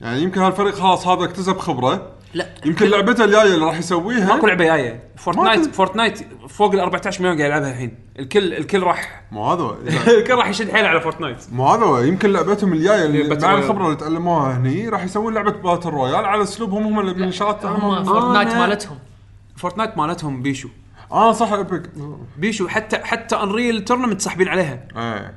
يعني 0.00 0.22
يمكن 0.22 0.40
هالفريق 0.40 0.74
خلاص 0.74 1.06
هذا 1.06 1.24
اكتسب 1.24 1.58
خبرة. 1.58 2.06
لا. 2.34 2.46
يمكن 2.66 2.86
لعبته 2.86 3.24
الجاية 3.24 3.54
اللي 3.54 3.66
راح 3.66 3.78
يسويها. 3.78 4.26
ماكو 4.34 4.46
لعبة 4.46 4.64
جاية. 4.64 5.02
Fortnite. 5.16 5.74
Fortnite 5.74 6.18
فوق 6.48 6.72
ال 6.74 6.80
14 6.80 7.22
مليون 7.22 7.36
قاعد 7.38 7.50
يلعبها 7.50 7.70
الحين. 7.70 7.98
الكل 8.18 8.54
الكل 8.54 8.82
راح 8.82 9.22
مو 9.32 9.44
هذا. 9.52 9.62
هو. 9.64 9.76
الكل 10.18 10.34
راح 10.34 10.48
يشد 10.48 10.70
حيله 10.70 10.88
على 10.88 11.00
Fortnite 11.00 11.36
مو 11.52 11.66
هذا. 11.68 11.84
هو 11.84 11.98
يمكن 11.98 12.32
لعبتهم 12.32 12.72
الجاية 12.72 13.04
اللي 13.04 13.36
مع. 13.42 13.54
الخبرة 13.58 13.84
اللي 13.86 13.96
تعلموها 13.96 14.56
هني 14.56 14.88
راح 14.88 15.04
يسوون 15.04 15.34
لعبة 15.34 15.50
battle 15.50 15.88
royale 15.90 16.24
على 16.24 16.42
اسلوبهم 16.42 16.82
هم 16.86 17.00
اللي 17.00 17.14
من 17.14 17.28
الشغلات 17.28 17.66
هم 17.66 18.04
Fortnite 18.04 18.48
أنا- 18.48 18.54
مالتهم. 18.56 18.98
Fortnite 19.56 19.98
مالتهم 19.98 20.42
بيشو. 20.42 20.68
آه 21.12 21.32
صح 21.32 21.52
Epic 21.52 21.90
بيشو. 22.38 22.68
حتى 22.68 22.96
حتى 22.98 23.36
Unreal 23.36 23.84
Tournament 23.84 24.20
ساحبين 24.20 24.48
عليها. 24.48 24.84
إيه. 24.96 25.34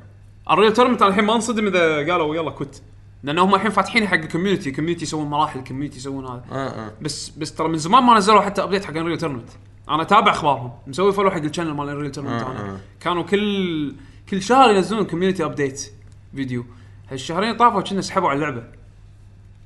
Unreal 0.50 0.72
Tournament 0.72 1.02
الحين 1.02 1.24
ما 1.24 1.34
انصدم 1.34 1.66
إذا 1.66 1.96
قالوا 2.12 2.36
يلا 2.36 2.50
quit. 2.50 2.82
لأن 3.22 3.38
هم 3.38 3.54
الحين 3.54 3.70
فاتحين 3.70 4.08
حق 4.08 4.14
ال 4.14 4.20
community 4.20 4.70
ال 4.70 4.73
community 4.73 5.02
يسوون 5.02 5.30
مراحل 5.30 5.58
ال 5.58 5.62
community 5.62 5.96
يسوون 5.96 6.26
هذا. 6.26 6.42
إيه 6.52 6.84
إيه 6.84 6.94
بس 7.02 7.28
بس 7.28 7.54
ترى 7.54 7.68
من 7.68 7.78
زمان 7.78 8.02
ما 8.02 8.18
نزلوا 8.18 8.40
حتى 8.40 8.62
update 8.62 8.84
حق 8.84 8.96
Unreal 8.96 9.18
Tournament 9.18 9.48
أنا 9.88 10.02
أتابع 10.02 10.32
أخبارهم. 10.32 10.72
مسوي 10.86 11.12
follow 11.12 11.30
حق 11.30 11.38
ال 11.42 11.46
channel 11.46 11.74
مال 11.74 11.88
Unreal 11.88 12.10
Tournament 12.10 12.42
آه، 12.42 12.46
آه. 12.46 12.76
كانوا 13.00 13.22
كل 13.22 13.94
كل 14.28 14.42
شهر 14.42 14.70
ينزلون 14.70 15.04
community 15.04 15.44
update 15.44 15.92
video 16.34 16.64
هالشهرين 17.10 17.56
طافوا 17.56 17.80
كنا 17.80 18.00
سحبوا 18.00 18.28
على 18.28 18.36
اللعبة. 18.36 18.64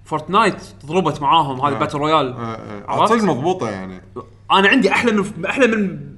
Fortnite 0.04 0.62
ضربت 0.86 1.22
معاهم 1.22 1.60
هذه 1.60 1.74
آه. 1.74 1.78
Battle 1.78 1.98
Royale 1.98 2.36
إيه 2.36 2.54
إيه 2.54 2.84
عرفت؟ 2.88 3.24
مضبوطة 3.24 3.70
يعني. 3.70 4.02
أنا 4.52 4.68
عندي 4.68 4.90
أحلى 4.90 5.12
من 5.12 5.44
أحلى 5.46 5.66
من 5.66 6.15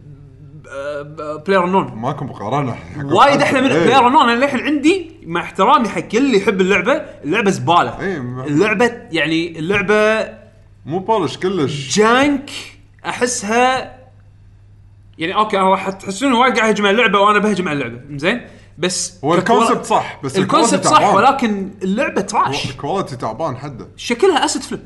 Player 1.47 1.67
Unknown. 1.67 1.93
ماكو 1.95 2.25
مقارنة. 2.25 2.77
وايد 3.05 3.43
أحلى 3.43 3.61
من 3.61 3.73
إيه. 3.73 3.85
Player 3.85 4.09
نون 4.09 4.29
أنا 4.29 4.39
للحين 4.45 4.61
عندي 4.61 5.11
مع 5.27 5.41
احترامي 5.41 5.89
حق 5.89 6.01
كل 6.01 6.19
اللي 6.19 6.37
يحب 6.39 6.61
اللعبة 6.61 6.93
اللعبة 7.25 7.51
زبالة. 7.51 8.01
إيه، 8.01 8.17
اللعبة 8.47 8.93
يعني 9.13 9.59
اللعبة 9.59 10.29
مو 10.87 10.99
polished 10.99 11.37
كلش. 11.37 11.99
junk 11.99 12.51
أحسها 13.07 13.99
يعني 15.19 15.35
أوكي 15.35 15.59
أنا 15.59 15.71
راح 15.71 15.89
تحسون 15.91 16.33
وايد 16.33 16.59
قاعد 16.59 16.69
أهجم 16.69 16.87
على 16.87 16.95
اللعبة 16.97 17.19
وأنا 17.21 17.39
بهجم 17.39 17.69
على 17.69 17.85
اللعبة 17.85 18.01
زين 18.19 18.41
بس 18.79 19.19
هو 19.25 19.35
ال 19.35 19.41
concept 19.41 19.85
صح 19.85 20.21
بس 20.25 20.39
ال 20.39 20.44
concept 20.44 20.85
صح 20.85 20.99
تعبان. 20.99 21.15
ولكن 21.15 21.71
اللعبة 21.83 22.21
trash. 22.21 22.71
ال 22.71 22.76
quality 22.76 23.17
تعبان 23.17 23.57
حده 23.57 23.89
شكلها 23.97 24.45
asset 24.45 24.63
flip. 24.63 24.81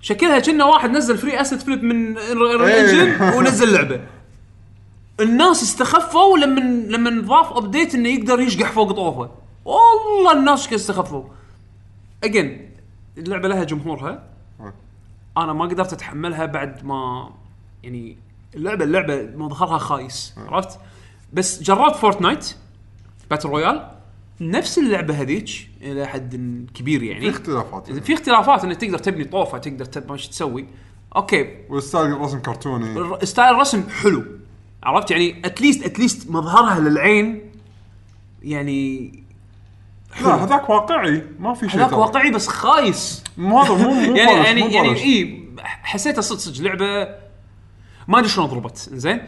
شكلها 0.00 0.38
كأنه 0.38 0.66
واحد 0.66 0.90
نزل 0.90 1.18
free 1.18 1.40
asset 1.40 1.62
flip 1.62 1.82
من 1.82 2.18
إيه. 2.18 2.32
ال 2.32 2.47
engine 2.47 3.34
ونزل 3.38 3.72
لعبة. 3.74 4.00
الناس 5.20 5.62
استخفوا 5.62 6.38
لما 6.38 6.60
لما 6.96 7.22
ضاف 7.22 7.52
update 7.52 7.94
إنه 7.94 8.08
يقدر 8.08 8.40
يشقح 8.40 8.72
فوق 8.72 8.92
طوفه. 8.92 9.30
والله 9.64 10.32
الناس 10.32 10.72
استخفوا. 10.72 11.24
again 12.24 12.70
اللعبة 13.18 13.48
لها 13.48 13.64
جمهورها. 13.64 14.22
أنا 15.36 15.52
ما 15.52 15.64
قدرت 15.64 15.92
أتحملها 15.92 16.46
بعد 16.46 16.84
ما 16.84 17.30
يعني 17.82 18.16
اللعبة 18.54 18.84
اللعبة 18.84 19.22
مظهرها 19.36 19.78
خايس 19.78 20.34
عرفت؟ 20.36 20.78
بس 21.32 21.62
جربت 21.62 21.96
Fortnite 21.96 22.54
Battle 23.30 23.48
Royale 23.48 23.90
نفس 24.40 24.78
اللعبة 24.78 25.14
هذيك 25.14 25.70
إلى 25.82 26.06
حد 26.06 26.34
كبير 26.74 27.00
في 27.00 27.06
يعني 27.06 27.30
اختلافات 27.30 27.88
إذا 27.88 28.00
في 28.00 28.14
اختلافات 28.14 28.64
إنك 28.64 28.76
تقدر 28.76 28.98
تبني 28.98 29.24
طوفة 29.24 29.58
تقدر 29.58 29.84
تب 29.84 30.12
إيش 30.12 30.28
تسوي. 30.28 30.66
أوكي. 31.16 31.56
وال 31.68 31.83
style 31.83 32.20
رسم 32.20 32.38
كرتوني. 32.38 33.26
style 33.26 33.54
الرسم 33.54 33.88
حلو. 33.88 34.24
عرفت 34.82 35.10
يعني 35.10 35.42
at 35.44 35.55
least 35.55 35.84
at 35.84 35.97
least 35.97 36.30
مظهرها 36.30 36.80
للعين 36.80 37.50
يعني 38.42 39.12
لا 40.20 40.44
هذاك 40.44 40.70
واقعي 40.70 41.22
ما 41.38 41.54
في 41.54 41.68
شيء 41.68 41.80
هذاك. 41.80 41.92
واقعي 41.92 42.30
بس 42.30 42.48
خايس 42.48 43.24
مو 43.36 43.60
هذا 43.60 43.74
مو 43.74 43.94
مو 43.94 44.16
يعني 44.16 44.44
يعني 44.44 44.62
مو 44.62 44.68
يعني. 44.68 45.02
اي 45.02 45.42
حسيتها 45.82 46.20
صدق 46.20 46.38
صدق 46.38 46.62
لعبة 46.62 47.14
ما 48.08 48.18
أدري 48.18 48.28
شلون 48.28 48.46
ضربت 48.46 48.76
زين 48.76 49.20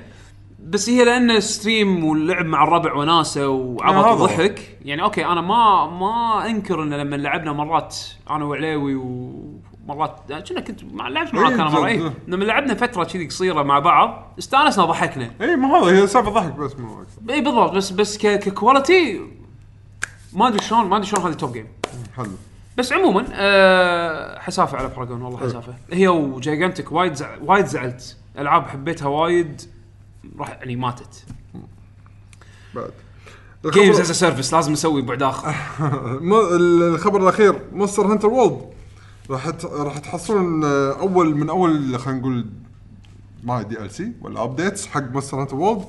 بس 0.65 0.89
هي 0.89 1.05
لأن 1.05 1.41
stream 1.41 2.05
واللعب 2.05 2.47
مع 2.47 2.65
الربع 2.65 2.95
وناسة 2.95 3.49
وعبط. 3.49 4.21
وضحك 4.21 4.79
يعني 4.85 5.03
أوكي 5.03 5.27
أنا 5.27 5.41
ما 5.41 5.87
ما 5.87 6.47
أنكر 6.47 6.83
إن 6.83 6.95
لما 6.95 7.17
لعبنا 7.17 7.53
مرات 7.53 7.97
أنا 8.31 8.45
وعليوي 8.45 8.95
ومرات 9.89 10.33
كنا 10.49 10.61
كنت 10.61 10.85
مع 10.85 11.09
لعبت 11.09 11.35
معاك 11.35 11.53
إيه، 11.53 11.61
أنا 11.63 11.71
مرة. 11.71 11.87
اي 11.87 12.11
لما 12.29 12.45
لعبنا 12.45 12.75
فترة 12.75 13.05
كذي 13.05 13.27
قصيرة 13.27 13.63
مع 13.63 13.79
بعض 13.79 14.35
استانسنا 14.39 14.85
ضحكنا. 14.85 15.31
اي 15.41 15.57
ما 15.57 15.69
هذا 15.69 16.03
هي 16.03 16.07
سالفة 16.07 16.31
ضحك 16.31 16.53
بس 16.53 16.77
مو 16.77 17.03
أكثر 17.03 17.33
اي 17.35 17.41
بالضبط 17.41 17.73
بس 17.73 17.91
بس 17.91 18.19
ك- 18.19 18.39
ك 18.39 18.49
quality 18.49 19.21
ما 20.33 20.49
أدري 20.49 20.59
شلون 20.65 20.87
ما 20.87 20.97
أدري 20.97 21.07
شلون 21.07 21.23
هذه 21.27 21.33
top 21.33 21.53
game 21.53 21.67
حلو. 22.17 22.27
بس 22.77 22.93
عموما 22.93 23.25
أه 23.33 24.39
حسافة 24.39 24.79
على 24.79 24.89
Paragon 24.97 25.23
والله 25.23 25.39
حسافة. 25.41 25.75
هي 25.93 26.09
و 26.09 26.18
Gigantic 26.18 26.93
وايد 26.93 27.15
زع... 27.15 27.37
وايد 27.45 27.67
زعلت. 27.67 28.17
ألعاب 28.39 28.67
حبيتها 28.69 29.09
وايد 29.09 29.63
راح 30.39 30.49
يعني 30.49 30.77
ماتت. 30.77 31.25
بعد. 32.75 32.91
games 33.65 33.89
الخبر, 33.89 34.01
as 34.01 34.13
service 34.13 34.55
لازم 34.55 34.73
نسوي 34.73 35.03
بعد 35.03 35.23
آخر. 35.23 35.55
مو- 36.21 36.49
الخبر 36.57 37.23
الأخير 37.23 37.61
Monster 37.73 38.07
Hunter 38.07 38.29
World 38.29 38.61
راح 39.31 39.49
راح 39.65 39.99
تحصلون 39.99 40.65
اول 40.65 41.37
من 41.37 41.51
أول 41.51 41.99
خلينا 41.99 42.21
نقول 42.21 42.47
ما 43.45 43.63
DLC 43.63 44.13
ولا 44.23 44.45
updates 44.45 44.87
حق 44.87 45.11
Monster 45.13 45.41
Hunter 45.41 45.57
World 45.57 45.85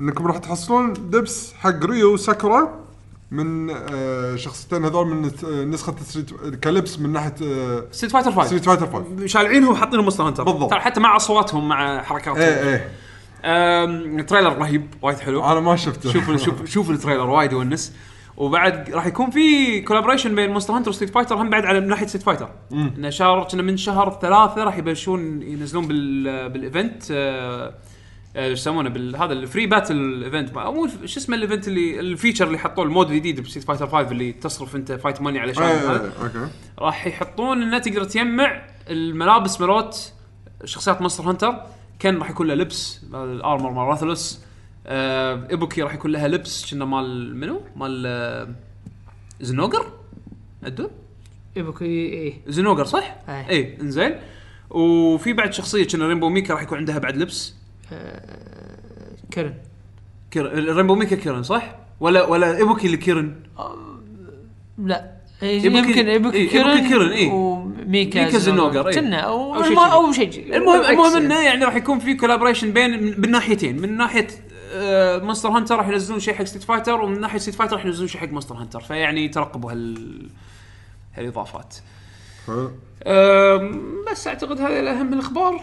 إنكم 0.00 0.26
راح 0.26 0.38
تحصلون 0.38 0.92
لبس 0.92 1.52
حق 1.52 1.84
Ryu 1.84 2.14
و 2.14 2.24
Sakura 2.24 2.82
من 3.30 3.70
آه، 3.70 4.36
شخصيتين 4.36 4.84
هذول 4.84 5.06
من 5.06 5.30
آه، 5.44 5.64
نسخة 5.64 5.94
Street 6.02 6.54
كلبس 6.64 6.98
من 6.98 7.12
ناحية 7.12 7.34
Street 7.92 8.12
Fighter 8.12 8.32
5 8.32 8.46
Street 8.46 8.64
Fighter 8.64 8.86
5 8.86 9.26
شالعينهم 9.26 9.72
وحاطينهم 9.72 10.04
Monster 10.04 10.24
Hunter 10.24 10.44
بالضبط. 10.44 10.70
ترى 10.70 10.80
حتى 10.80 11.00
مع 11.00 11.16
أصواتهم 11.16 11.68
مع 11.68 12.02
حركاتهم 12.02 12.36
إيه 12.36 12.88
إيه. 13.44 14.22
trailer 14.22 14.58
رهيب 14.58 14.86
وايد 15.02 15.18
حلو. 15.18 15.44
أنا 15.44 15.60
ما 15.60 15.76
شفته. 15.76 16.12
شوف 16.12 16.36
شوف 16.36 16.64
شوف 16.74 16.90
ال 16.90 16.95
trailer 16.95 17.30
وايد 17.30 17.52
يونس. 17.52 17.92
وبعد 18.36 18.90
راح 18.90 19.06
يكون 19.06 19.30
في 19.30 19.80
collaboration 19.80 20.34
بين 20.34 20.50
Monster 20.50 20.76
Hunter 20.76 20.90
و 20.90 20.93
Street 20.93 21.14
Fighter 21.14 21.34
هم 21.34 21.50
بعد 21.50 21.66
على 21.66 21.80
من 21.80 21.88
ناحية 21.88 22.06
Street 22.06 22.24
Fighter 22.24 22.48
إنه 22.72 23.10
شهر 23.10 23.48
كنا 23.48 23.62
من 23.62 23.76
شهر 23.76 24.18
ثلاثة 24.22 24.64
راح 24.64 24.76
يبلشون 24.78 25.42
ينزلون 25.42 25.86
بال 25.86 26.48
بال 26.48 26.63
event 26.63 27.02
آه، 27.10 27.74
آه، 28.36 28.48
إيش 28.48 28.58
يسمونه؟ 28.58 28.88
بالهذا 28.88 29.32
ال 29.32 29.39
free 29.39 29.66
battle 29.66 30.24
event 30.24 30.58
مو 30.58 30.88
شو 31.04 31.20
اسمه 31.20 31.36
ال 31.36 31.41
event 31.41 31.68
اللي 31.68 32.00
ال 32.00 32.06
feature 32.06 32.46
اللي 32.46 32.58
حطوه 32.58 32.84
ال 32.84 32.89
mode 32.89 33.10
الجديد 33.10 33.40
ب 33.40 33.44
Street 33.44 33.66
Fighter 33.66 33.86
5 33.86 34.10
اللي 34.10 34.32
تصرف 34.32 34.76
أنت 34.76 34.92
fight 34.92 35.22
money 35.22 35.38
على 35.38 35.54
شيء 35.54 35.64
إيه 35.64 35.90
هذا 35.90 36.04
إيه 36.04 36.24
أوكي. 36.24 36.52
راح 36.78 37.06
يحطون 37.06 37.62
إنه 37.62 37.78
تقدر 37.78 38.04
تجمع 38.04 38.62
الملابس 38.90 39.60
مالت 39.60 40.12
شخصيات 40.64 41.00
Monster 41.00 41.30
Hunter 41.30 41.54
كان 41.98 42.18
راح 42.18 42.30
يكون 42.30 42.46
له 42.46 42.54
لبس 42.54 43.00
ال 43.14 43.23
armor 43.23 43.70
مال 43.70 43.82
Rathalos 43.82 44.40
آه 44.86 45.46
Ibuki 45.50 45.82
راح 45.82 45.94
يكون 45.94 46.10
لها 46.12 46.28
لبس 46.28 46.70
كنا 46.74 46.84
مال 46.84 47.36
منو؟ 47.36 47.60
مال 47.76 48.02
آه 48.06 48.48
Zinogre؟ 49.40 49.86
ادو؟ 50.64 50.90
Ibuki 51.56 51.84
إيه 51.84 52.34
Zinogre 52.46 52.84
صح؟ 52.84 53.16
اي 53.28 53.78
إنزين 53.80 54.14
وفي 54.70 55.32
بعد 55.32 55.52
شخصية 55.52 55.86
كنا 55.86 56.08
Rainbow 56.08 56.28
Mika 56.28 56.54
راح 56.54 56.62
يكون 56.62 56.78
عندها 56.78 56.98
بعد 56.98 57.16
لبس 57.16 57.54
Kirin 59.30 59.54
Kirin 60.30 60.68
Rainbow 60.76 60.94
Mika 60.94 61.16
Kirin 61.16 61.42
صح؟ 61.42 61.76
ولا 62.00 62.24
ولا 62.26 62.56
Ibuki 62.56 62.86
اللي 62.86 62.96
Kirin 62.96 63.34
لا 64.78 65.12
Ibuki- 65.42 65.44
يمكن 65.66 66.08
Ibuki 66.08 66.36
إيه، 66.36 66.48
Kirin 66.50 66.70
Ibuki 66.70 66.88
Kirin، 66.88 67.08
إيه. 67.10 67.30
و 67.32 67.50
Mika 67.50 68.24
Mika 68.24 68.38
Zinogre، 68.38 68.88
إيه. 68.88 68.94
كنا 68.94 69.16
أو 69.20 69.62
شيء. 69.62 69.78
أو 69.78 70.12
شيء 70.12 70.56
المهم 70.56 70.80
المهم. 70.84 71.16
إنه 71.16 71.40
يعني 71.44 71.64
راح 71.64 71.74
يكون 71.76 71.98
في 71.98 72.14
collaboration 72.14 72.72
بين 72.72 73.20
من 73.20 73.30
ناحيتين 73.30 73.80
من 73.82 73.96
ناحية 73.96 74.26
آه 74.26 74.51
Monster 75.24 75.48
Hunter 75.48 75.76
راح 75.76 75.88
ينزلون 75.88 76.20
شيء 76.20 76.34
حق 76.34 76.44
Street 76.44 76.62
Fighter 76.62 77.00
ومن 77.00 77.20
ناحية 77.20 77.38
Street 77.38 77.54
Fighter 77.54 77.76
راح 77.76 77.84
ينزلون 77.84 78.08
شيء 78.08 78.20
حق 78.20 78.28
Monster 78.28 78.54
Hunter 78.54 78.80
فيعني 78.80 79.28
ترقبوا 79.28 79.72
هال 79.72 80.28
هالإضافات 81.14 81.74
بس 84.10 84.26
أعتقد 84.28 84.60
هذه 84.60 84.80
الأهم 84.80 85.12
الأخبار 85.12 85.60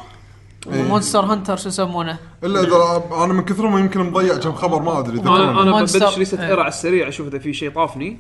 Monster 0.68 1.20
Hunter 1.20 1.56
شو 1.58 1.68
يسمونه؟ 1.70 2.18
إلا 2.44 2.62
إذا 2.62 3.04
أنا 3.24 3.34
من 3.34 3.46
كثرهم 3.46 3.78
يمكن 3.78 4.00
مضيع 4.00 4.38
كم 4.38 4.54
خبر 4.54 4.82
ما 4.82 5.00
أدري 5.00 5.20
أنا. 5.20 5.62
أنا 5.62 5.82
بدش 5.82 6.18
list 6.18 6.40
إيه. 6.40 6.48
أقرا 6.48 6.60
على 6.60 6.68
السريع 6.68 7.08
أشوف 7.08 7.28
إذا 7.28 7.40
في 7.40 7.54
شيء 7.54 7.70
طافني 7.72 8.20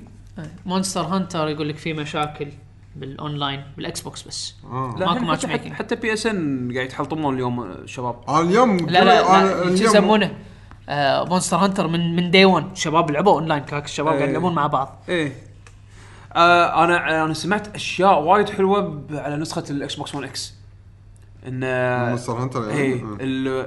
Monster 0.65 1.01
Hunter 1.01 1.47
يقول 1.47 1.69
لك 1.69 1.77
في 1.77 1.93
مشاكل 1.93 2.47
بالأونلاين 2.95 3.63
بال 3.77 4.01
Xbox 4.01 4.21
بس 4.23 4.55
آه. 4.71 4.95
ماكو 4.99 5.25
ماتش 5.25 5.45
حتى, 5.45 5.53
making. 5.53 5.73
حتى 5.73 5.95
PSN 5.95 6.71
قاعد 6.73 6.85
يتحلطمون 6.85 7.33
اليوم 7.35 7.59
آه، 7.59 7.63
الشباب 7.65 8.15
أنا 8.29 8.39
اليوم 8.41 8.77
لا 8.77 9.03
لا, 9.03 9.39
أنا 9.39 9.47
لا 9.47 9.55
شو 9.63 9.63
اليوم- 9.63 9.75
يسمونه؟ 9.95 10.37
آه 10.89 11.23
Monster 11.25 11.57
Hunter 11.57 11.87
من 11.87 12.15
من 12.15 12.31
day 12.31 12.45
1 12.45 12.71
الشباب 12.71 13.11
لعبوا 13.11 13.33
اونلاين 13.33 13.63
كاك 13.63 13.85
الشباب 13.85 14.07
قاعد 14.13 14.21
إيه. 14.21 14.29
يلعبون 14.29 14.55
مع 14.55 14.67
بعض. 14.67 15.03
إيه. 15.09 15.33
آه 16.33 16.83
أنا 16.83 17.25
أنا 17.25 17.33
سمعت 17.33 17.75
أشياء 17.75 18.21
وايد 18.23 18.49
حلوة 18.49 19.03
على 19.11 19.35
نسخة 19.37 19.63
ال 19.69 19.95
Xbox 19.95 20.15
1 20.15 20.27
X 20.27 20.53
إن 21.47 21.59
Monster 22.09 22.33
Hunter 22.33 22.61
يعني 22.69 22.79
إيه 22.81 23.01
آه. 23.03 23.17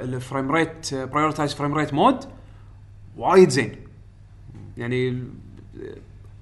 ال 0.05 0.13
frame 0.13 0.53
rate 0.53 0.95
prioritize 0.95 1.55
frame 1.55 1.75
rate 1.75 1.95
mode 1.95 2.25
وايد 3.17 3.49
زين. 3.49 3.77
يعني 4.77 5.23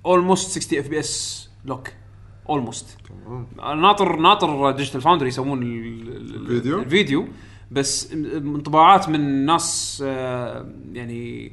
almost 0.06 0.58
60 0.58 0.78
FPS 0.78 1.48
lock 1.64 1.88
almost 2.48 2.96
ناطر 3.56 4.16
ناطر 4.16 4.70
Digital 4.70 5.00
Foundry 5.00 5.28
يسوون 5.28 5.62
ال- 5.62 6.16
ال- 6.16 6.34
ال 6.34 6.41
video؟ 6.41 6.78
ال 6.78 6.85
video. 6.85 7.28
بس 7.70 8.12
انطباعات 8.12 9.08
من 9.08 9.46
ناس 9.46 10.02
آه، 10.06 10.72
يعني 10.92 11.52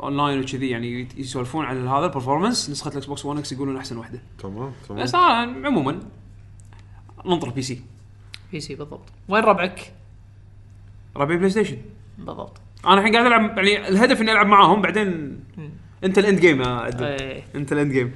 اونلاين 0.00 0.40
وكذي 0.40 0.70
يعني 0.70 1.08
يسولفون 1.16 1.64
عن 1.64 1.88
هذا 1.88 2.04
ال 2.06 2.11
performance 2.11 2.70
نسخة 2.70 2.90
ال 2.90 3.06
Xbox 3.06 3.24
1 3.24 3.38
X 3.38 3.52
يقولون 3.52 3.76
أحسن 3.76 3.96
واحدة. 3.96 4.22
تمام 4.38 4.72
تمام. 4.88 5.02
بس 5.02 5.14
أنا 5.14 5.66
عموما 5.66 5.98
ننطر 7.26 7.50
PC 7.50 7.82
PC 8.52 8.74
بالضبط. 8.74 9.08
وين 9.28 9.44
ربعك؟ 9.44 9.92
ربعي 11.16 11.36
PlayStation. 11.36 11.78
بالضبط. 12.18 12.60
أنا 12.86 12.94
الحين 12.94 13.12
قاعد 13.12 13.26
ألعب 13.26 13.58
يعني 13.58 13.88
الهدف 13.88 14.20
إني 14.20 14.32
ألعب 14.32 14.46
معاهم 14.46 14.82
بعدين 14.82 15.40
أنت 16.04 16.18
ال 16.18 16.24
end 16.24 16.40
game 16.40 16.62
يا 16.62 17.00
إيه. 17.02 17.44
أنت 17.54 17.72
ال 17.72 17.77
end 17.77 17.92
game 17.92 18.12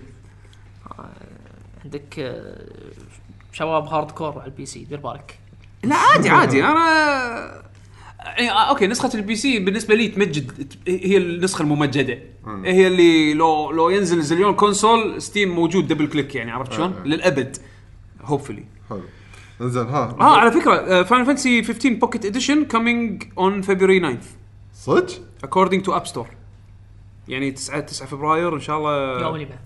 عندك 1.85 2.19
آه، 2.19 2.67
شباب 3.53 3.85
hardcore 3.87 4.39
على 4.39 4.45
ال 4.45 4.67
PC 4.67 4.85
دير 4.85 5.01
بالك. 5.01 5.39
لا 5.85 5.97
عادي 5.97 6.29
عادي. 6.31 6.65
أنا 6.65 7.67
يعني 8.27 8.51
أوكي 8.51 8.87
نسخة 8.87 9.11
ال 9.15 9.37
PC 9.37 9.59
بالنسبة 9.59 9.95
لي 9.95 10.09
تمجد 10.09 10.73
هي 10.89 11.17
النسخة 11.17 11.63
الممجدة. 11.63 12.19
هي 12.65 12.87
اللي 12.87 13.35
لو 13.35 13.71
لو 13.71 13.91
ينزل 13.91 14.23
zillion 14.23 14.55
console 14.55 15.23
Steam 15.23 15.55
موجود 15.55 15.89
double 15.89 16.07
click 16.07 16.35
يعني 16.35 16.51
عرفت 16.51 16.73
شلون؟ 16.73 16.93
آه. 16.93 17.07
للأبد 17.07 17.57
hopefully 18.25 18.65
حلو. 18.91 19.03
إنزين 19.61 19.87
ها. 19.87 20.17
آه 20.21 20.37
على 20.37 20.53
فكرة 20.53 21.03
Final 21.03 21.27
Fantasy 21.27 21.63
15 21.63 21.95
Pocket 21.95 22.25
Edition 22.25 22.65
coming 22.65 23.23
on 23.39 23.63
فبراير 23.63 24.15
9 24.15 24.19
صدق؟ 24.75 25.11
according 25.47 25.87
to 25.87 25.89
App 25.89 26.07
Store 26.07 26.29
يعني 27.29 27.51
9 27.51 27.81
9 27.81 28.09
فبراير 28.09 28.55
إن 28.55 28.61
شاء 28.61 28.79
الله. 28.79 29.21
يوم 29.23 29.35
اللي 29.35 29.45
بعد. 29.45 29.59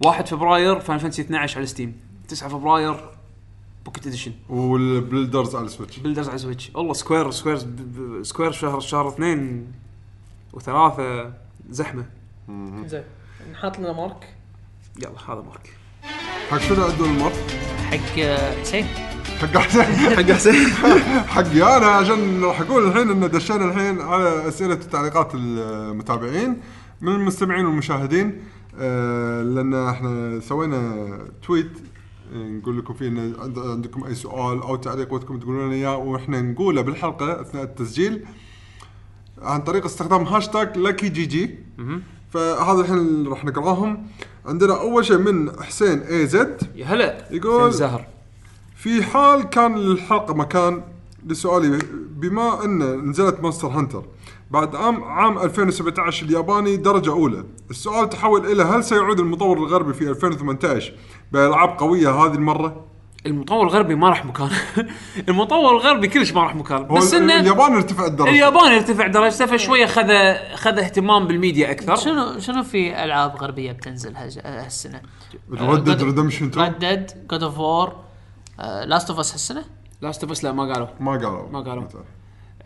1 0.00 0.28
فبراير 0.28 0.80
Final 0.80 1.00
Fantasy 1.00 1.22
12 1.22 1.56
على 1.56 1.66
Steam 1.66 1.96
9 2.28 2.48
فبراير 2.48 2.96
Pocket 3.86 4.06
Edition 4.06 4.32
وال 4.48 4.70
Builders 4.70 5.56
على 5.56 5.66
ال 5.66 5.70
Switch. 5.70 5.98
Builders 5.98 6.28
على 6.28 6.38
Switch 6.38 6.70
والله 6.74 6.92
Square 6.92 7.30
Square 7.30 7.58
Square 8.22 8.52
شهر 8.52 8.80
شهر 8.80 9.08
اثنين 9.08 9.66
وثلاثة 10.52 11.32
زحمة. 11.70 12.04
زين. 12.86 13.02
نحط 13.52 13.78
لنا 13.78 13.92
مارك. 13.92 14.34
يلا 14.98 15.10
هذا 15.28 15.42
مارك. 15.42 15.76
حق 16.50 16.58
شنو 16.58 16.84
عدوا 16.84 17.06
المر؟ 17.06 17.32
حق 17.90 18.20
حسين. 18.60 18.84
حق 19.40 19.58
حسين. 19.58 20.16
حق 20.16 20.32
حسين. 20.32 20.66
حقي 21.34 21.76
أنا 21.76 21.86
عشان 21.86 22.44
راح 22.44 22.60
أقول 22.60 22.86
الحين 22.86 23.10
إن 23.10 23.30
دشينا 23.30 23.64
الحين 23.64 24.00
على 24.00 24.48
أسئلة 24.48 24.74
وتعليقات 24.74 25.34
المتابعين 25.34 26.60
من 27.00 27.12
المستمعين 27.12 27.66
والمشاهدين. 27.66 28.42
آه، 28.78 29.42
لأن 29.42 29.74
إحنا 29.88 30.40
سوينا 30.40 31.08
تويت 31.46 31.70
نقول 32.34 32.78
لكم 32.78 32.94
فيه 32.94 33.08
إن 33.08 33.34
عند- 33.40 33.58
عندكم 33.58 34.04
أي 34.04 34.14
سؤال 34.14 34.62
أو 34.62 34.76
تعليق 34.76 35.12
ودكم 35.12 35.38
تقولون 35.38 35.66
لنا 35.66 35.74
إياه 35.74 35.96
وإحنا 35.96 36.40
نقوله 36.42 36.82
بالحلقة 36.82 37.40
أثناء 37.40 37.62
التسجيل 37.64 38.24
عن 39.42 39.60
طريق 39.60 39.84
استخدام 39.84 40.22
هاشتاج 40.22 40.78
لاكي 40.78 41.08
جي 41.08 41.26
جي. 41.26 41.58
فهذا 42.30 42.80
الحين 42.80 43.26
راح 43.28 43.44
نقراهم. 43.44 44.06
عندنا 44.46 44.80
أول 44.80 45.04
شيء 45.04 45.18
من 45.18 45.60
حسين 45.62 45.98
AZ 46.00 46.62
يا 46.74 46.86
هلا. 46.86 47.28
يقول- 47.30 47.72
زهر 47.72 48.06
في 48.76 49.02
حال 49.02 49.42
كان 49.42 49.78
للحلقه 49.78 50.34
مكان 50.34 50.82
لسؤالي 51.26 51.78
بما 52.10 52.64
إن 52.64 53.10
نزلت 53.10 53.40
Monster 53.40 53.68
Hunter 53.68 54.04
بعد 54.50 54.76
عام 54.76 55.04
عام 55.04 55.38
2017 55.38 56.26
الياباني 56.26 56.76
درجة 56.76 57.10
أولى. 57.10 57.44
السؤال 57.70 58.08
تحول 58.08 58.46
إلى 58.46 58.62
هل 58.62 58.84
سيعود 58.84 59.20
المطور 59.20 59.58
الغربي 59.58 59.92
في 59.94 60.10
2018 60.10 60.92
بألعاب 61.32 61.78
قوية 61.78 62.10
هذه 62.10 62.34
المرة؟ 62.34 62.86
المطور 63.26 63.62
الغربي 63.66 63.94
ما 63.94 64.08
راح 64.08 64.24
مكان. 64.24 64.50
المطور 65.28 65.72
الغربي 65.72 66.08
كلش 66.08 66.32
ما 66.32 66.42
راح 66.42 66.54
مكان. 66.56 66.86
هو 66.90 66.94
بس 66.94 67.14
إنه 67.14 67.40
اليابان 67.40 67.74
ارتفع 67.74 68.06
الدرجة. 68.06 68.30
اليابان 68.30 68.72
ارتفع 68.72 69.06
درجته 69.06 69.46
فشوية 69.46 69.86
خذ 69.86 70.34
خذ 70.54 70.78
اهتمام 70.78 71.26
بالميديا 71.26 71.70
أكثر. 71.70 71.96
شنو 71.96 72.38
شنو 72.38 72.62
في 72.62 73.04
ألعاب 73.04 73.36
غربية 73.36 73.72
بتنزل 73.72 74.14
هالسنة؟ 74.44 75.00
Red 75.52 75.73
Dead 75.73 76.02
Redemption 76.02 76.46
2 76.46 76.66
Red 76.66 76.78
Dead 76.78 77.10
God 77.30 77.42
of 77.42 77.58
War 77.58 77.92
Last 78.84 79.10
of 79.10 79.18
Us 79.18 79.32
هالسنة؟ 79.32 79.64
Last 80.02 80.24
of 80.24 80.44
لا 80.44 80.52
ما 80.52 80.72
قالوا. 80.72 80.88
ما 81.00 81.12
قالوا. 81.12 81.48
ما 81.48 81.60
قالوا. 81.60 81.84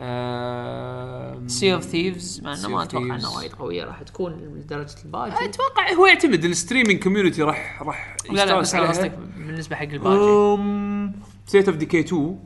آه... 0.03 1.43
Sea 1.47 1.75
of 1.75 1.85
Thieves 1.85 2.41
مع 2.45 2.53
إنه 2.53 2.63
Sea 2.63 2.67
ما 2.67 2.79
of 2.79 2.83
أتوقع 2.83 3.05
Thieves. 3.05 3.13
انها 3.13 3.37
وايد 3.37 3.53
قوية 3.53 3.85
راح 3.85 4.03
تكون 4.03 4.33
لدرجة 4.33 4.97
الباجي. 5.05 5.35
أتوقع 5.45 5.93
هو 5.93 6.07
يعتمد 6.07 6.45
ال 6.45 6.51
streaming 6.51 7.03
community 7.03 7.43
راح 7.43 7.83
راح 7.83 8.17
لا 8.31 8.47
لا 8.47 8.61
بس. 8.61 8.77
قصدك 8.77 9.19
بالنسبة 9.37 9.77
حق 9.77 9.83
الباجي. 9.83 11.13
State 11.47 11.69
of 11.69 11.77
Decay 11.77 12.01
2 12.01 12.39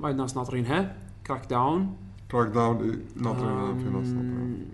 وايد 0.00 0.16
ناس 0.16 0.36
ناطرينها. 0.36 0.96
Crackdown 1.26 1.96
Crackdown 2.30 3.04
ناطرين 3.16 3.78
في 3.78 3.84
ناس 3.84 4.08
ناطرين 4.08 4.68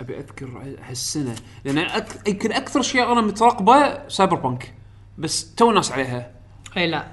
أبي 0.00 0.18
أذكر 0.18 0.76
هالسنة. 0.82 1.34
لأن 1.64 1.78
أك... 1.78 2.28
يمكن 2.28 2.52
أكثر 2.52 2.82
شيء 2.82 3.12
أنا 3.12 3.20
مترقبه 3.20 4.08
Cyberpunk 4.08 4.74
بس 5.18 5.54
تو 5.54 5.72
ناس 5.72 5.92
عليها. 5.92 6.30
إي 6.76 6.86
لا. 6.86 7.06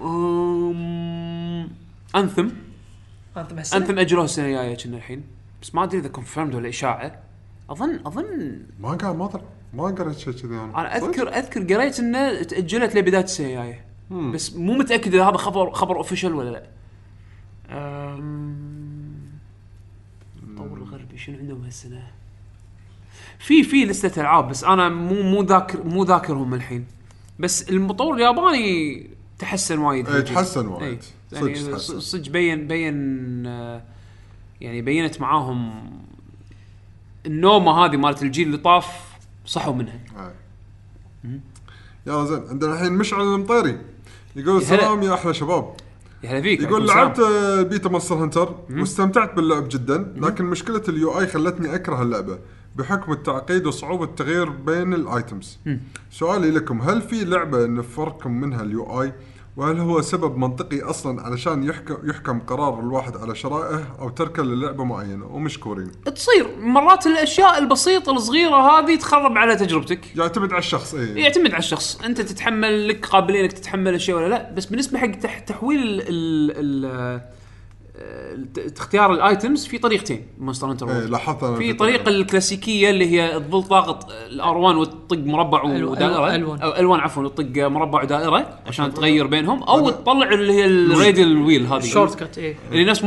أم... 0.00 1.68
Anthem 2.16 2.48
أنت 3.36 3.52
هالسنه 3.52 3.80
Anthem 3.80 3.98
اجلوها 3.98 4.24
السنة 4.24 4.46
الجاية 4.46 4.76
كنا 4.76 4.96
الحين. 4.96 5.24
بس 5.62 5.74
ما 5.74 5.84
أدري 5.84 5.98
إذا 5.98 6.08
confirmed 6.08 6.54
ولا 6.54 6.68
إشاعة. 6.68 7.22
اظن 7.70 8.00
أظن 8.06 8.62
ما 8.80 8.88
قال 8.88 9.16
ما 9.16 9.24
أدري. 9.24 9.42
ما 9.74 9.84
قريت 9.84 10.18
شيء 10.18 10.32
كذي 10.32 10.54
أنا. 10.54 10.80
أنا 10.80 10.96
اذكر 10.96 11.28
أذكر 11.28 11.74
قريت 11.74 12.00
إنه 12.00 12.42
تأجلت 12.42 12.94
لبداية 12.94 13.24
السنة 13.24 13.46
الجاية. 13.46 13.84
بس 14.10 14.56
مو 14.56 14.74
متأكد 14.74 15.14
إذا 15.14 15.24
هذا 15.24 15.36
خبر 15.36 15.70
خبر 15.70 15.96
اوفيشال 15.96 16.34
ولا 16.34 16.50
لا. 16.50 16.66
المطور 20.42 20.78
الغربي 20.78 21.18
شنو 21.18 21.38
عندهم 21.38 21.64
هالسنة؟ 21.64 22.02
في 23.38 23.62
في 23.62 23.84
لستة 23.84 24.20
ألعاب 24.20 24.48
بس 24.48 24.64
أنا 24.64 24.88
مو 24.88 25.22
مو 25.22 25.42
ذاكر 25.42 25.82
مو 25.82 26.04
ذاكرهم 26.04 26.54
الحين. 26.54 26.86
بس 27.38 27.70
المطور 27.70 28.14
الياباني 28.14 29.06
تحسن 29.38 29.78
وايد. 29.78 30.08
إيه، 30.08 30.20
تحسن 30.20 30.66
وايد. 30.66 31.04
يعني. 31.32 31.78
صدق 31.78 32.30
بين 32.30 32.66
بين 32.66 33.46
آه، 33.46 33.82
يعني 34.60 34.82
بينت 34.82 35.20
معاهم 35.20 35.90
النومة 37.26 37.72
هذه 37.72 37.96
مالت 37.96 38.22
الجيل 38.22 38.46
اللي 38.46 38.58
طاف 38.58 38.86
صحوا 39.46 39.74
منها. 39.74 40.00
يلا 42.06 42.24
زين 42.24 42.42
عندنا 42.48 42.74
الحين 42.74 42.92
مشعل 42.92 43.20
المطيري 43.34 43.78
يقول 44.36 44.60
يا. 44.62 44.66
سلام 44.66 45.02
يا 45.02 45.14
أحلى 45.14 45.34
شباب 45.34 45.74
يا 46.24 46.30
هلا 46.30 46.40
فيك 46.42 46.60
يقول. 46.60 46.86
لعبت 46.88 47.18
آه، 47.18 47.62
beta 47.62 47.88
Monster 47.88 48.14
Hunter 48.14 48.54
واستمتعت 48.70 49.34
باللعب 49.34 49.68
جدا 49.68 50.14
لكن 50.16 50.44
مشكلة 50.44 50.82
ال 50.88 51.20
UI 51.20 51.26
خلتني 51.26 51.74
أكره 51.74 52.02
اللعبة 52.02 52.38
بحكم 52.76 53.12
التعقيد 53.12 53.66
وصعوبة 53.66 54.04
التغيير 54.04 54.48
بين 54.48 54.94
ال 54.94 55.05
items 55.05 55.58
سؤالي 56.10 56.50
لكم 56.50 56.80
هل 56.82 57.02
في 57.02 57.24
لعبة 57.24 57.66
نفركم 57.66 58.40
منها 58.40 58.62
ال 58.62 59.02
UI 59.02 59.12
وهل 59.60 59.80
هو 59.80 60.00
سبب 60.02 60.36
منطقي 60.36 60.82
أصلا 60.82 61.22
علشان 61.22 61.62
يحكم 61.64 61.96
يحكم 62.10 62.40
قرار 62.40 62.80
الواحد 62.80 63.16
على 63.16 63.34
شرائه 63.34 63.96
أو 64.00 64.08
تركه 64.08 64.42
للعبة 64.42 64.84
معينة؟ 64.84 65.26
ومشكورين. 65.26 65.90
تصير 66.14 66.46
مرات 66.60 67.06
الأشياء 67.06 67.58
البسيطة 67.58 68.12
الصغيرة 68.12 68.56
هذه 68.56 68.96
تخرب 68.96 69.38
على 69.38 69.56
تجربتك. 69.56 70.16
يعتمد 70.16 70.50
على 70.52 70.58
الشخص 70.58 70.94
اي 70.94 71.06
يعتمد 71.20 71.50
على 71.50 71.58
الشخص. 71.58 72.00
أنت 72.04 72.20
تتحمل 72.20 72.88
لك 72.88 73.06
قابلين 73.06 73.40
إنك 73.44 73.52
تتحمل 73.52 73.94
الشيء 73.94 74.14
ولا 74.14 74.28
لا 74.28 74.52
بس 74.54 74.66
بالنسبة 74.66 74.98
حق 74.98 75.10
تح 75.10 75.38
تحويل 75.38 75.80
ال 75.80 76.02
ال- 76.56 77.20
اختيار 78.76 79.12
ال 79.12 79.21
items 79.21 79.66
في 79.66 79.78
طريقتين 79.78 80.26
Monster 80.38 80.70
Hunter 80.70 80.86
World. 80.86 81.10
لاحظت 81.10 81.44
في 81.44 81.72
طريقة 81.72 82.08
الكلاسيكية 82.08 82.90
اللي 82.90 83.10
هي 83.10 83.40
تظل 83.40 83.60
ضاغط 83.62 84.10
ال 84.10 84.56
R1 84.56 84.76
وتطق 84.76 85.18
مربع 85.18 85.62
ودائرة. 85.62 86.34
ألوان. 86.34 86.60
أو 86.60 86.76
ألوان 86.76 87.00
عفوا 87.00 87.22
وتطق 87.22 87.66
مربع 87.68 88.02
ودائرة 88.02 88.58
عشان 88.66 88.94
تغير 88.94 89.26
بينهم. 89.26 89.62
أو 89.62 89.90
تطلع 89.90 90.28
اللي 90.28 90.52
هي 90.52 90.66
ال 90.66 90.77
radial 90.77 91.42
wheel 91.42 91.66
هذه. 91.66 91.80
shortcut 91.80 92.38
اي 92.38 92.56
اللي 92.72 92.84
نفس 92.84 93.00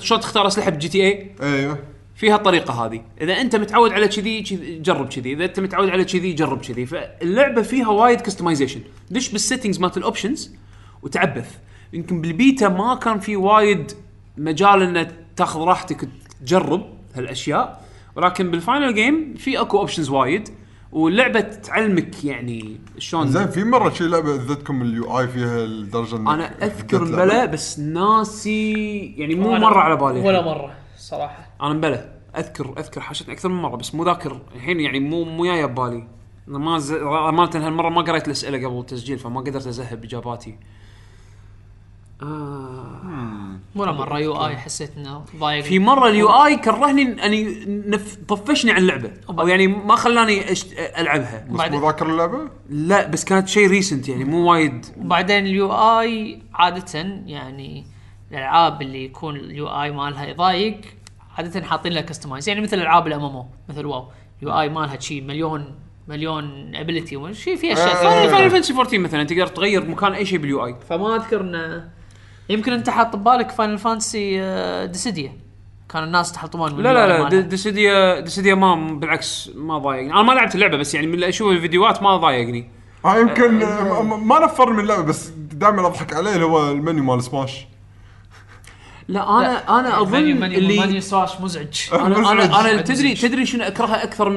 شلون 0.00 0.20
تختار 0.20 0.46
أسلحة 0.46 0.70
ب 0.70 0.88
GTA 0.88 1.30
أيوه. 1.42 1.78
فيها 2.14 2.36
الطريقة 2.36 2.86
هذه. 2.86 3.02
إذا 3.20 3.40
أنت 3.40 3.56
متعود 3.56 3.92
على 3.92 4.08
كذي 4.08 4.42
كذي- 4.42 4.78
جرب 4.78 5.08
كذي. 5.08 5.32
إذا 5.32 5.44
أنت 5.44 5.60
متعود 5.60 5.88
على 5.88 6.04
كذي 6.04 6.32
جرب 6.32 6.60
كذي. 6.60 6.86
فاللعبة 6.86 7.62
فيها 7.62 7.88
وايد 7.88 8.20
customization 8.20 8.80
دش 9.10 9.28
بال 9.28 9.38
settings 9.38 9.80
مالت 9.80 9.96
ال 9.96 10.03
options 10.03 10.54
وتعبث. 11.02 11.50
يمكن 11.92 12.20
بالبيتا 12.20 12.68
ما 12.68 12.94
كان 12.94 13.20
في 13.20 13.36
وايد 13.36 13.92
مجال 14.36 14.82
ان 14.82 15.12
تاخذ 15.36 15.60
راحتك 15.60 16.08
تجرب 16.40 16.86
هالأشياء. 17.14 17.84
ولكن 18.16 18.50
بال 18.50 18.63
final 18.63 18.94
game 18.94 19.34
في 19.34 19.60
أكو 19.60 19.78
options 19.78 20.10
وايد 20.10 20.48
واللعبه 20.92 21.40
تعلمك 21.40 22.24
يعني 22.24 22.80
شلون 22.98 23.28
زين 23.28 23.46
في 23.46 23.64
مرة 23.64 23.90
شي 23.90 24.04
لعبة 24.04 24.34
أذتكم 24.34 24.82
ال 24.82 25.18
UI 25.18 25.28
فيها 25.28 25.64
الدرجة 25.64 26.16
إنك 26.16 26.28
أنا 26.28 26.64
أذكر. 26.64 27.04
مبلا 27.04 27.44
بس 27.44 27.78
ناسي 27.78 28.96
يعني 29.16 29.34
مو 29.34 29.56
مرة 29.56 29.78
على 29.78 29.96
بالي. 29.96 30.20
ولا 30.20 30.42
مرة 30.42 30.74
صراحة. 30.96 31.46
أنا 31.62 31.74
مبلى 31.74 32.12
أذكر 32.36 32.74
أذكر 32.78 33.00
حاشتني 33.00 33.34
أكثر 33.34 33.48
من 33.48 33.62
مرة 33.62 33.76
بس 33.76 33.94
مو 33.94 34.04
ذاكر 34.04 34.40
الحين 34.54 34.80
يعني 34.80 35.00
مو 35.00 35.24
مو 35.24 35.44
جاية 35.44 35.66
ببالي. 35.66 36.08
أنا 36.48 36.58
ما 36.58 36.78
ز... 36.78 36.92
امانه 36.92 37.66
هالمرة 37.66 37.88
ما 37.88 38.02
قريت 38.02 38.26
الأسئلة 38.26 38.68
قبل 38.68 38.78
التسجيل 38.78 39.18
فما 39.18 39.40
قدرت 39.40 39.66
ازهب 39.66 40.04
اجاباتي 40.04 40.58
آه. 42.22 42.83
ولا 43.76 43.92
مره 43.92 44.18
UI 44.18 44.56
حسيت 44.56 44.90
إنه 44.96 45.24
ضايق. 45.36 45.64
في 45.64 45.78
مرة 45.78 46.08
ال 46.08 46.28
UI 46.28 46.56
كرهني 46.56 47.26
إني 47.26 47.64
نف... 47.66 48.16
طفشني 48.28 48.70
عن 48.70 48.78
اللعبة. 48.78 49.10
أو 49.28 49.48
يعني 49.48 49.66
ما 49.66 49.96
خلاني 49.96 50.52
أشت... 50.52 50.72
ألعبها. 50.98 51.46
بس 51.50 51.70
مو 51.70 51.86
ذاكر 51.86 52.10
اللعبة؟ 52.10 52.38
لا 52.70 53.06
بس 53.06 53.24
كانت 53.24 53.48
شيء 53.48 53.68
recent 53.68 54.08
يعني 54.08 54.24
مو 54.24 54.50
وايد. 54.50 54.86
وبعدين 54.98 55.46
ال 55.46 55.72
UI 55.72 56.42
عادة 56.54 56.98
يعني 57.26 57.84
الألعاب 58.30 58.82
اللي 58.82 59.04
يكون 59.04 59.36
ال 59.36 59.66
UI 59.66 59.90
مالها 59.90 60.26
يضايق 60.26 60.80
عادة 61.38 61.62
حاطين 61.62 61.92
لها 61.92 62.02
customize 62.02 62.48
يعني 62.48 62.60
مثل 62.60 62.78
ألعاب 62.78 63.06
ال 63.06 63.24
MMO 63.24 63.46
مثل 63.68 63.86
WoW. 63.86 64.08
ال 64.42 64.60
UI 64.60 64.68
مالها 64.68 65.00
شي 65.00 65.20
مليون 65.20 65.74
مليون 66.08 66.76
ability 66.76 67.34
شيء 67.34 67.56
في 67.56 67.72
أشياء 67.72 67.94
Final 67.94 68.50
Fantasy 68.50 68.72
14 68.72 68.98
مثلا 68.98 69.24
تقدر 69.24 69.46
تغير 69.46 69.88
مكان 69.88 70.12
أي 70.12 70.26
شيء 70.26 70.38
بال 70.38 70.66
UI. 70.66 70.76
فما 70.88 71.16
أذكر 71.16 71.40
إنه 71.40 71.88
يمكن 72.48 72.72
انت 72.72 72.90
حاط 72.90 73.16
ببالك 73.16 73.50
Final 73.50 73.78
Fantasy 73.78 74.40
Dissidia 74.86 75.32
كان 75.88 76.04
الناس 76.04 76.30
يتحطمون 76.30 76.74
من 76.74 76.82
لا 76.82 76.92
لا 76.92 77.28
لا 77.28 77.40
Dissidia 77.40 78.20
Dissidia 78.20 78.54
ما 78.54 78.74
بالعكس 78.74 79.50
ما 79.54 79.78
ضايقني. 79.78 80.12
أنا 80.12 80.22
ما 80.22 80.32
لعبت 80.32 80.54
اللعبة 80.54 80.76
بس 80.76 80.94
يعني 80.94 81.06
من 81.06 81.14
اللي 81.14 81.28
أشوف 81.28 81.50
الفيديوهات 81.52 82.02
ما 82.02 82.16
ضايقني. 82.16 82.70
آه 83.04 83.18
يمكن 83.18 83.62
آه، 83.62 84.02
م- 84.02 84.28
ما 84.28 84.38
نفرني 84.44 84.72
من 84.76 84.80
اللعبة 84.82 85.02
بس 85.02 85.26
دائما 85.52 85.86
أضحك 85.86 86.14
عليه 86.14 86.34
اللي 86.34 86.44
هو 86.44 86.70
المنيو 86.70 87.04
مال 87.04 87.22
Smash 87.22 87.66
لا 89.08 89.38
أنا 89.38 89.80
أنا 89.80 90.00
أظن 90.00 90.20
menu 90.22 90.36
menu 90.36 90.58
اللي 90.58 90.80
menu 90.80 91.00
Smash 91.00 91.40
مزعج. 91.40 91.80
أنا 91.92 92.06
أنا 92.06 92.30
أنا 92.32 92.72
مزعج. 92.72 92.84
تدري 92.84 93.14
تدري 93.14 93.46
شنو 93.46 93.64
اكرهها 93.64 94.04
أكثر 94.04 94.28
من 94.28 94.36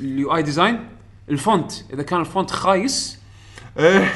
ال 0.00 0.36
UI 0.36 0.42
design 0.42 0.88
ال 1.30 1.37
font. 1.37 1.72
إذا 1.92 2.02
كان 2.02 2.20
ال 2.20 2.26
font 2.26 2.50
خايس 2.50 3.18
إيه. 3.78 4.12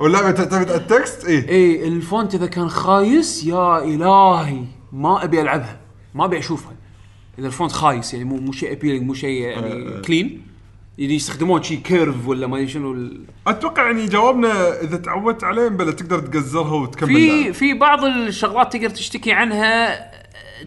واللعبه 0.00 0.30
تعتمد 0.30 0.68
على 0.70 0.74
ال 0.74 0.82
text؟ 0.82 1.24
إيه. 1.24 1.48
اي 1.48 1.88
ال 1.88 1.97
font 1.97 2.34
إذا 2.34 2.46
كان 2.46 2.68
خايس 2.68 3.44
يا 3.44 3.84
إلهي 3.84 4.64
ما 4.92 5.24
أبي 5.24 5.40
ألعبها. 5.40 5.80
ما 6.14 6.24
أبي 6.24 6.38
أشوفها. 6.38 6.72
إذا 7.38 7.46
ال 7.46 7.51
font 7.51 7.72
خايس 7.72 8.14
يعني 8.14 8.24
مو 8.24 8.36
مو 8.36 8.52
شيء 8.52 8.72
appealing 8.72 9.02
مو 9.06 9.14
شيء 9.14 9.40
يعني 9.42 10.00
clean 10.00 10.42
يعني 10.98 11.14
يستخدمون 11.14 11.62
شيء 11.62 11.78
curve 11.78 12.28
ولا 12.28 12.46
ما 12.46 12.56
أدري 12.56 12.68
شنو 12.68 12.92
ال- 12.92 13.24
أتوقع 13.46 13.86
يعني 13.86 14.06
جاوبنا 14.06 14.80
إذا 14.80 14.96
تعودت 14.96 15.44
عليه 15.44 15.68
بلا 15.68 15.92
تقدر 15.92 16.18
تقزرها 16.18 16.74
وتكمل 16.74 17.08
في. 17.14 17.52
في 17.52 17.74
بعض 17.74 18.04
الشغلات 18.04 18.76
تقدر 18.76 18.90
تشتكي 18.90 19.32
عنها 19.32 19.98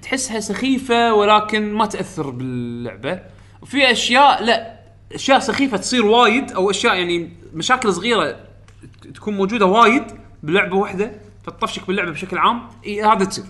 تحسها 0.02 0.40
سخيفة 0.40 1.14
ولكن 1.14 1.74
ما 1.74 1.86
تأثر 1.86 2.30
باللعبة. 2.30 3.20
وفي 3.62 3.92
أشياء 3.92 4.44
لا 4.44 4.80
أشياء 5.14 5.40
سخيفة 5.40 5.78
تصير 5.78 6.06
وايد 6.06 6.52
أو 6.52 6.70
أشياء 6.70 6.96
يعني 6.96 7.30
مشاكل 7.54 7.94
صغيرة 7.94 8.36
تكون 9.16 9.38
موجودة 9.38 9.66
وايد 9.66 10.04
بلعبة 10.44 10.76
واحدة 10.76 11.12
فتطفشك 11.44 11.88
باللعبة 11.88 12.12
بشكل 12.12 12.38
عام 12.38 12.62
إي 12.86 13.04
هذا 13.04 13.26
تصير. 13.26 13.46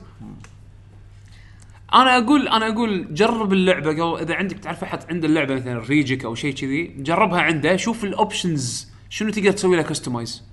أنا 1.94 2.18
أقول 2.18 2.48
أنا 2.48 2.68
أقول 2.68 3.14
جرب 3.14 3.54
اللعبة 3.54 3.90
قبل 3.90 4.22
إذا 4.22 4.36
عندك 4.36 4.58
تعرف 4.58 4.84
أحد 4.84 5.00
عنده 5.10 5.28
اللعبة 5.28 5.56
مثلا 5.56 5.80
ريجك 5.80 6.26
أو 6.26 6.36
شيء 6.36 6.54
كذي 6.54 6.84
جربها 6.98 7.42
عنده 7.42 7.76
شوف 7.76 8.04
ال 8.04 8.14
options 8.14 8.88
شنو 9.10 9.30
تقدر 9.30 9.52
تسوي 9.52 9.76
لها 9.76 9.84
customize 9.84 10.44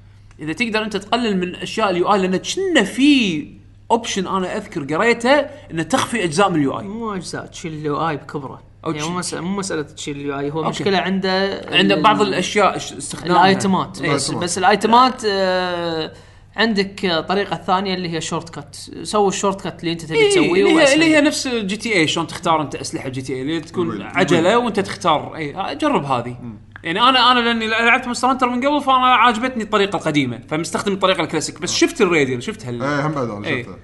إذا 0.40 0.52
تقدر 0.52 0.82
أنت 0.82 0.96
تقلل 0.96 1.40
من 1.40 1.54
أشياء 1.54 1.90
ال 1.90 2.14
UI 2.14 2.18
لأن 2.18 2.36
كنا 2.36 2.82
في 2.82 3.46
option 3.90 4.26
أنا 4.26 4.56
أذكر 4.56 4.94
قريته 4.94 5.30
إنه 5.70 5.82
تخفي 5.82 6.24
أجزاء 6.24 6.50
من 6.50 6.56
ال 6.56 6.78
UI 6.78 6.84
مو 6.84 7.14
أجزاء 7.14 7.46
تشيل 7.46 7.72
ال 7.72 8.08
UI 8.08 8.16
بكبره. 8.16 8.71
أو 8.84 8.90
يعني 8.90 9.02
مو 9.02 9.06
تشيل- 9.08 9.18
مسألة 9.18 9.40
مو 9.42 9.56
مسألة 9.58 9.82
تشيل 9.82 10.16
ال 10.16 10.38
UI 10.38 10.50
هو 10.50 10.58
okay. 10.58 10.68
مشكلة 10.70 10.98
عنده 10.98 11.60
عنده 11.72 11.94
بعض 11.94 12.22
الأشياء 12.22 12.76
استخدامها. 12.76 13.40
ال 13.40 13.49
آيتمات. 13.49 14.00
إيه. 14.02 14.12
بس, 14.14 14.30
بس 14.30 14.58
ال 14.58 14.69
آيتمات 14.69 15.22
آه 15.26 16.12
عندك 16.56 17.04
آه، 17.04 17.20
طريقة 17.20 17.56
ثانية 17.56 17.94
اللي 17.94 18.08
هي 18.12 18.20
shortcut 18.20 18.76
سوي 19.02 19.28
ال 19.28 19.60
shortcut 19.60 19.80
اللي 19.80 19.92
أنت 19.92 20.04
تبي 20.04 20.16
إيه، 20.18 20.30
تسويه 20.30 20.62
اللي 20.70 20.80
هي. 20.82 20.94
اللي 20.94 21.04
هي 21.16 21.20
نفس 21.20 21.48
GTA 21.48 22.06
شلون 22.08 22.26
تختار 22.26 22.62
أنت 22.62 22.74
أسلحة 22.74 23.08
GTA 23.08 23.42
اللي 23.42 23.60
تكون 23.60 24.02
عجلة 24.02 24.58
وأنت 24.58 24.80
تختار. 24.80 25.36
اي 25.36 25.74
جرب 25.76 26.04
هذه. 26.04 26.36
يعني 26.84 27.00
أنا 27.00 27.32
أنا 27.32 27.40
لأني 27.40 27.66
لعبت 27.66 28.04
Monster 28.06 28.30
Hunter 28.30 28.48
من 28.48 28.66
قبل 28.66 28.80
فأنا 28.84 29.06
عاجبتني 29.06 29.62
الطريقة 29.62 29.96
القديمة. 29.96 30.40
فمستخدم 30.48 30.92
الطريقة 30.92 31.20
الكلاسيك. 31.22 31.60
بس 31.62 31.74
شفت 31.74 32.00
ال 32.00 32.06
radial 32.06 32.40
شفت 32.40 32.66
هال 32.66 32.82
إيه 32.82 33.06
هم 33.06 33.12
بعد 33.12 33.30
أنا 33.30 33.46
إيه. 33.46 33.62
شفته. 33.62 33.76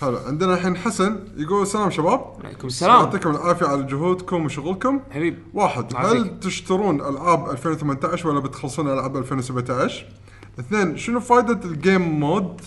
حلو 0.00 0.16
عندنا 0.16 0.54
الحين 0.54 0.76
حسن 0.76 1.20
يقول 1.36 1.66
سلام 1.66 1.90
شباب. 1.90 2.32
عليكم 2.44 2.66
السلام. 2.66 2.94
يعطيكم 2.94 3.30
العافية 3.30 3.66
على 3.66 3.82
جهودكم 3.82 4.44
وشغلكم. 4.44 5.00
حبيب 5.10 5.38
واحد 5.54 5.92
يعافيك. 5.92 6.20
هل 6.20 6.40
تشترون 6.40 7.00
ألعاب 7.00 7.50
2018 7.50 8.28
ولا 8.28 8.40
بتخلصون 8.40 8.88
ألعاب 8.88 9.16
2017 9.16 10.06
اثنين 10.60 10.96
شنو 10.96 11.20
فائده 11.20 11.60
ال 11.64 11.75
game 11.75 12.20
mode 12.20 12.60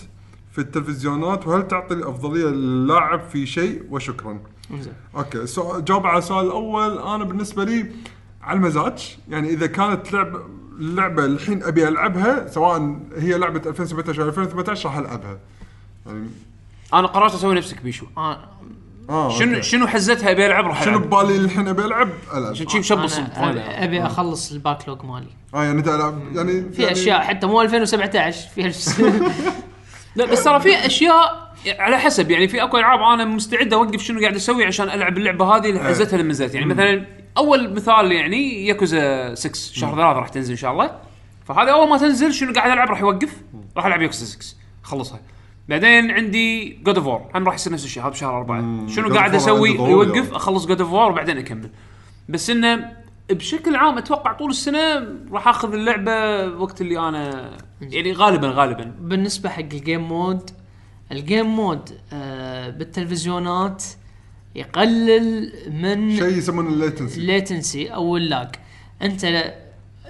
في 0.52 0.58
التلفزيونات؟ 0.58 1.46
وهل 1.46 1.68
تعطي 1.68 1.94
الأفضلية 1.94 2.46
للاعب 2.46 3.20
في 3.20 3.46
شيء؟ 3.46 3.82
وشكرا. 3.90 4.40
إنزين. 4.70 4.92
okay 5.16 5.46
so... 5.46 5.80
جاوب 5.80 6.06
على 6.06 6.18
السؤال 6.18 6.46
الأول. 6.46 6.98
أنا 6.98 7.24
بالنسبة 7.24 7.64
لي 7.64 7.92
على 8.42 8.56
المزاج 8.56 9.18
يعني 9.28 9.48
إذا 9.48 9.66
كانت 9.66 10.12
لعبه 10.12 10.40
اللعبة 10.78 11.24
الحين 11.24 11.62
أبي 11.62 11.88
ألعبها 11.88 12.48
سواء 12.48 13.00
هي 13.16 13.38
لعبة 13.38 13.62
2017 13.66 14.22
أو 14.22 14.28
2018 14.28 14.88
راح 14.88 14.96
ألعبها. 14.96 15.38
يعني 16.06 16.28
أنا 16.94 17.06
قررت 17.06 17.34
أسوي 17.34 17.54
نفسك 17.54 17.82
بيشو. 17.82 18.06
آه، 18.16 18.38
آه 19.10 19.38
شنو 19.38 19.50
okay. 19.54 19.62
شنو 19.62 19.86
حزتها 19.86 20.30
أبي 20.30 20.46
ألعب 20.46 20.66
راح 20.66 20.82
شنو 20.84 20.98
ببالي 20.98 21.36
الحين 21.36 21.68
أبي 21.68 21.84
ألعب؟ 21.84 22.08
العب 22.34 22.50
عشان 22.50 22.68
شي 22.68 22.78
مشبص 22.78 23.18
ابي 23.36 24.02
أخلص 24.02 24.52
ال 24.52 24.88
backlog 24.88 25.04
مالي. 25.04 25.26
آه 25.54 25.64
يعني 25.64 25.78
أنت 25.78 25.88
العب 25.88 26.18
يعني 26.36 26.72
في 26.72 26.82
يعني 26.82 26.92
أشياء 26.92 27.20
حتى 27.20 27.46
مو 27.46 27.62
2017 27.62 28.48
في 28.54 28.72
أش- 28.72 29.00
لا 30.16 30.26
بس 30.26 30.44
ترى 30.44 30.60
في 30.60 30.86
أشياء 30.86 31.48
على 31.78 31.98
حسب 31.98 32.30
يعني 32.30 32.48
في 32.48 32.62
أكو 32.62 32.78
ألعاب 32.78 33.00
أنا 33.00 33.24
مستعد 33.24 33.72
أوقف 33.72 34.02
شنو 34.02 34.20
قاعد 34.20 34.34
أسوي 34.34 34.64
عشان 34.64 34.90
ألعب 34.90 35.18
اللعبة 35.18 35.56
هذه 35.56 35.68
اللي 35.70 35.80
حزتها 35.80 36.16
لما 36.18 36.28
نزلت 36.28 36.54
يعني 36.54 36.66
مثلا 36.66 37.06
أول 37.38 37.74
مثال 37.74 38.12
يعني 38.12 38.66
ياكوزا 38.66 39.34
6 39.34 39.54
شهر 39.72 39.90
ثلاثة 39.94 40.12
راح 40.18 40.28
تنزل 40.28 40.50
إن 40.50 40.56
شاء 40.56 40.72
الله. 40.72 40.90
فهذا 41.44 41.70
أول 41.70 41.88
ما 41.88 41.98
تنزل 41.98 42.32
شنو 42.34 42.52
قاعد 42.52 42.70
ألعب؟ 42.70 42.88
راح 42.90 43.00
يوقف 43.00 43.36
راح 43.76 43.86
ألعب 43.86 44.02
ياكوزا 44.02 44.24
6 44.26 44.56
خلصها. 44.82 45.20
بعدين 45.68 46.10
عندي 46.10 46.68
God 46.68 46.96
of 46.96 47.06
War 47.06 47.30
هم 47.34 47.46
راح 47.46 47.54
يصير 47.54 47.72
نفس 47.72 47.84
الشيء 47.84 48.02
هذا 48.02 48.10
بشهر 48.10 48.38
أربعة. 48.38 48.86
شنو 48.86 49.14
قاعد 49.14 49.34
أسوي؟ 49.34 49.70
يوقف 49.70 50.16
يعني. 50.16 50.36
أخلص 50.36 50.66
God 50.66 50.80
of 50.80 50.92
War 50.92 51.10
وبعدين 51.10 51.38
أكمل. 51.38 51.70
بس 52.28 52.50
إنه 52.50 52.92
بشكل 53.30 53.76
عام 53.76 53.98
أتوقع 53.98 54.32
طول 54.32 54.50
السنة 54.50 55.08
راح 55.32 55.48
آخذ 55.48 55.74
اللعبة 55.74 56.46
وقت 56.46 56.80
اللي 56.80 56.98
أنا 56.98 57.50
يعني 57.80 58.12
غالبا 58.12 58.48
غالبا. 58.48 58.94
بالنسبة 59.00 59.48
حق 59.48 59.60
الجيم 59.60 60.08
مود 60.08 60.50
الجيم 61.12 61.46
مود 61.46 61.90
آه 62.12 62.70
بالتلفزيونات 62.70 63.84
يقلل 64.54 65.52
من 65.70 66.16
شيء 66.16 66.38
يسمونه 66.38 66.68
ال 66.68 66.75
latency 66.75 67.20
ال 67.20 67.28
latency 67.28 67.88
أو 67.88 68.16
ال 68.16 68.24
lag 68.24 68.48
أنت 69.02 69.54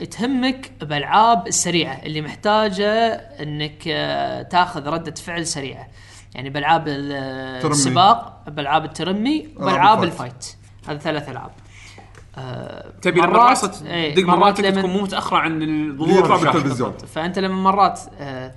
تهمك 0.04 0.70
بالألعاب 0.80 1.46
السريعة 1.46 2.00
اللي 2.02 2.22
محتاجة 2.22 3.12
إنك 3.14 3.82
آه، 3.88 4.42
تاخذ 4.42 4.86
ردة 4.88 5.14
فعل 5.14 5.46
سريعة 5.46 5.88
يعني 6.34 6.50
بالعاب 6.50 6.84
ال- 6.88 7.62
ترمي. 7.62 7.72
السباق 7.74 8.42
بالعاب 8.48 8.84
الترمي 8.84 9.48
بالعاب 9.58 10.04
ال 10.04 10.11
fight. 10.11 10.54
هذه 10.88 10.96
ثلاث 10.98 11.28
ألعاب 11.28 11.50
آه، 12.38 12.92
تبي 13.02 13.20
لما 13.20 13.28
مرات- 13.28 13.48
راسك 13.64 13.86
إيه، 13.86 14.14
دق 14.14 14.22
مرات 14.24 14.60
لما- 14.60 14.80
تكون 14.80 14.90
مو 14.90 15.00
متأخرة 15.02 15.36
عن 15.36 15.62
اللي 15.62 15.90
الظهور. 15.90 16.36
بالتلفزيون 16.36 16.92
فأنت 17.14 17.38
لما 17.38 17.62
مرات 17.70 18.00
آه، 18.20 18.54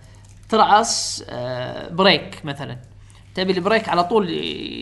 ترعص 0.49 1.23
آه، 1.29 1.89
brake 1.89 2.45
مثلا 2.45 2.77
تبي 3.35 3.51
ال 3.53 3.59
brake 3.59 3.89
على 3.89 4.03
طول 4.03 4.29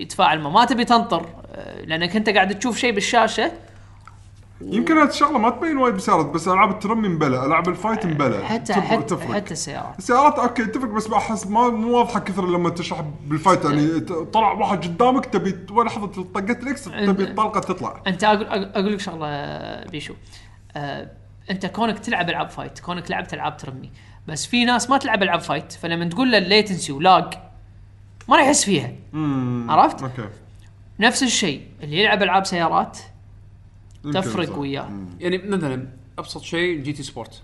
يتفاعل 0.02 0.40
ما 0.40 0.66
تبي 0.66 0.86
تنطر 0.86 1.26
آه، 1.56 1.82
لأنك 1.82 2.16
أنت 2.16 2.30
قاعد 2.30 2.60
تشوف 2.60 2.78
شيء 2.78 2.92
بالشاشة 2.94 3.52
يمكن 4.62 4.98
هذه 4.98 5.10
الشغلة 5.10 5.38
ما 5.38 5.50
تبين 5.50 5.78
وايد 5.78 5.94
بالسيارات 5.94 6.26
بس 6.26 6.48
ألعاب 6.48 6.70
الترمي 6.70 7.08
مبلى 7.08 7.46
ألعاب 7.46 7.70
ال 7.70 7.76
fight 7.76 8.06
مبلى. 8.06 8.46
حتى 8.46 8.74
حتى 8.74 9.04
تفرق. 9.04 9.32
حتى 9.36 9.52
السيارات. 9.52 9.98
السيارات 10.00 10.40
okay 10.40 10.66
تفرق 10.66 10.90
بس 10.90 11.08
بحس 11.08 11.48
ما 11.48 11.70
مو 11.70 11.98
واضحة 11.98 12.20
كثر 12.20 12.46
لما 12.48 12.70
تشرح 12.70 13.02
بال 13.26 13.37
fight 13.37 13.66
يعني 13.66 14.00
ت- 14.00 14.12
طلع 14.12 14.52
واحد 14.52 14.84
قدامك 14.84 15.26
تبي 15.26 15.56
لحظة 15.84 16.08
طقت 16.24 16.64
ال 16.64 16.74
X 16.74 16.84
تبي 16.86 17.24
الطلقة 17.24 17.60
تطلع. 17.60 18.02
أنت 18.08 18.24
أقول 18.24 18.46
أقول 18.48 18.94
لك 18.94 19.00
شغلة 19.00 19.28
بيشو. 19.86 20.14
آه، 20.76 21.12
أنت 21.52 21.66
كونك 21.66 22.00
تلعب 22.00 22.30
ألعاب 22.30 22.50
fight 22.50 22.80
كونك 22.80 23.12
لعبت 23.12 23.34
ألعاب 23.34 23.58
ترمي 23.58 23.92
بس 24.28 24.46
في 24.46 24.66
ناس 24.66 24.90
ما 24.90 24.98
تلعب 24.98 25.24
ألعاب 25.24 25.40
fight 25.40 25.72
فلما 25.74 26.06
تقول 26.10 26.32
له 26.32 26.38
ال 26.38 26.45
latency 26.45 26.92
و 26.92 27.02
lag 27.02 27.34
ما 28.28 28.36
راح 28.38 28.46
يحس 28.46 28.64
فيها. 28.64 28.92
عرفت؟ 29.70 30.02
okay. 30.04 30.30
نفس 31.00 31.24
الشيء 31.24 31.62
اللي 31.84 32.00
يلعب 32.00 32.24
ألعاب 32.24 32.46
سيارات 32.46 32.98
تفرق. 34.04 34.58
وياه. 34.58 34.90
يعني 35.20 35.38
مثلا 35.38 35.88
أبسط 36.20 36.42
شيء 36.42 36.80
GT 36.82 37.04
Sport 37.04 37.42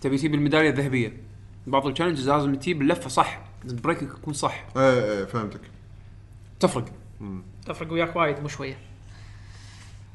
تبي 0.00 0.16
تجيب 0.18 0.34
الميدالية 0.34 0.70
الذهبية. 0.70 1.12
بعض 1.66 1.86
ال 1.86 1.90
challenges 1.90 2.28
لازم 2.28 2.54
تجيب 2.54 2.82
اللفة 2.82 3.08
صح. 3.08 3.40
ال 3.64 3.70
brake 3.70 4.02
يكون 4.02 4.34
صح. 4.34 4.64
إيه 4.76 5.04
إيه 5.04 5.24
فهمتك. 5.24 5.60
تفرق. 6.60 6.84
تفرق 7.66 7.92
وياك 7.92 8.16
وايد 8.16 8.40
مو 8.40 8.48
شوية. 8.48 8.78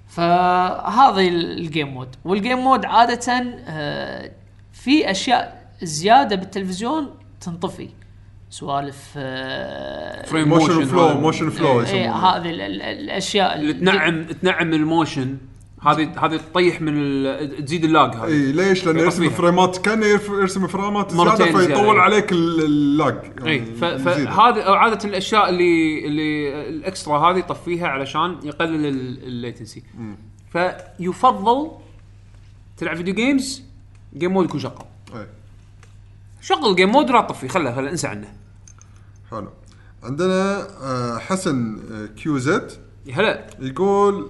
فهذا 0.09 1.21
ال 1.21 1.34
game 1.34 1.87
mode 1.87 2.15
وال 2.25 2.36
game 2.36 2.57
mode 2.57 2.85
عادة 2.85 3.31
آه، 3.67 4.31
في 4.73 5.11
أشياء 5.11 5.71
زيادة 5.83 6.35
بالتلفزيون 6.35 7.09
تنطفي. 7.41 7.89
سوالف 8.51 9.09
frame 10.29 10.47
motion 10.49 10.73
motion 10.73 10.85
flow. 10.85 11.13
motion 11.19 11.49
flow 11.49 11.79
هذه 11.79 12.49
ال- 12.49 12.61
ال- 12.61 12.81
الأشياء 12.81 13.55
اللي 13.59 13.73
تنعم 13.73 14.23
تنعم 14.23 14.73
ال 14.73 14.82
motion 14.82 15.37
هذه 15.81 16.25
هذه 16.25 16.37
تطيح 16.37 16.81
من 16.81 16.93
ال- 16.95 17.65
تزيد 17.65 17.83
ال 17.83 17.91
lag 17.91 18.15
هذه 18.15 18.25
اي 18.25 18.51
ليش؟ 18.51 18.85
لأنه 18.85 19.01
يرسم. 19.01 19.29
فريمات 19.29 19.77
كأنه 19.77 20.05
يرف- 20.05 20.29
يرسم 20.29 20.67
فريمات 20.67 21.11
زيادة 21.13 21.35
فيطول. 21.57 21.99
عليك 21.99 22.31
ال- 22.31 22.63
ال 22.65 22.78
lag 22.78 23.15
اي 23.45 23.55
يعني 23.57 23.69
يزيده. 23.71 23.97
فهذه 23.97 24.69
عادة 24.69 25.09
الأشياء 25.09 25.49
اللي 25.49 26.05
اللي 26.07 26.69
ال 26.69 26.77
extra 26.77 27.17
هذه 27.31 27.37
يطفيها 27.37 27.87
علشان 27.87 28.35
يقلل 28.43 28.85
ال- 28.85 29.23
ال 29.23 29.31
latency 29.31 29.83
فيفضل 30.53 31.71
تلعب 32.77 32.95
video 32.97 33.13
games 33.13 33.63
game 34.17 34.31
mode 34.33 34.45
يكون 34.45 34.59
شغال 34.59 34.75
إيه. 35.15 35.27
شغل 36.41 36.75
game 36.75 36.89
mode 36.89 37.09
ولا 37.09 37.21
تطفيه 37.21 37.47
خله 37.47 37.75
خله 37.75 37.89
انسى 37.89 38.07
عنه 38.07 38.27
حلو 39.31 39.49
عندنا 40.03 40.67
آه، 40.83 41.17
حسن 41.17 41.79
آه، 41.91 42.05
QZ 42.05 42.71
يا 43.05 43.15
هلا 43.15 43.47
يقول 43.59 44.29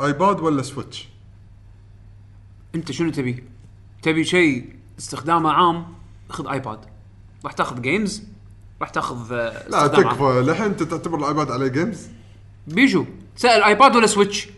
iPad 0.00 0.40
ولا 0.40 0.62
Switch؟ 0.62 1.08
انت 2.74 2.92
شنو 2.92 3.10
تبي؟ 3.10 3.44
تبي 4.02 4.24
شيء 4.24 4.76
استخدامه 4.98 5.50
عام 5.52 5.86
خذ 6.30 6.48
iPad 6.48 6.78
راح 7.44 7.52
تاخذ 7.52 7.80
games 7.82 8.22
راح 8.80 8.88
تاخذ 8.88 9.32
آه، 9.32 9.68
لا. 9.68 9.86
تكفى 9.86 10.42
للحين 10.46 10.64
انت 10.66 10.82
تعتبر 10.82 11.18
ال 11.18 11.24
iPad 11.24 11.50
عليه 11.50 11.68
games؟ 11.68 12.08
بيشو 12.66 13.06
سأل 13.36 13.62
iPad 13.62 13.96
ولا 13.96 14.06
Switch؟ 14.06 14.48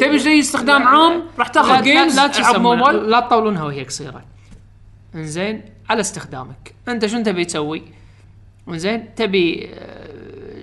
تبي 0.00 0.18
شيء 0.18 0.40
استخدام 0.40 0.82
عام 0.82 1.22
راح 1.38 1.48
تاخذ 1.48 1.68
لا- 1.68 1.80
games 1.80 2.16
لا, 2.16 2.58
موبايل 2.58 2.96
لا 3.10 3.20
تطولونها 3.20 3.64
وهي 3.64 3.84
قصيره 3.84 4.24
إنزين 5.14 5.62
على 5.90 6.00
استخدامك. 6.00 6.74
أنت 6.88 7.06
شنو 7.06 7.22
تبي 7.22 7.44
تسوي؟ 7.44 7.82
إنزين 8.68 9.14
تبي 9.14 9.70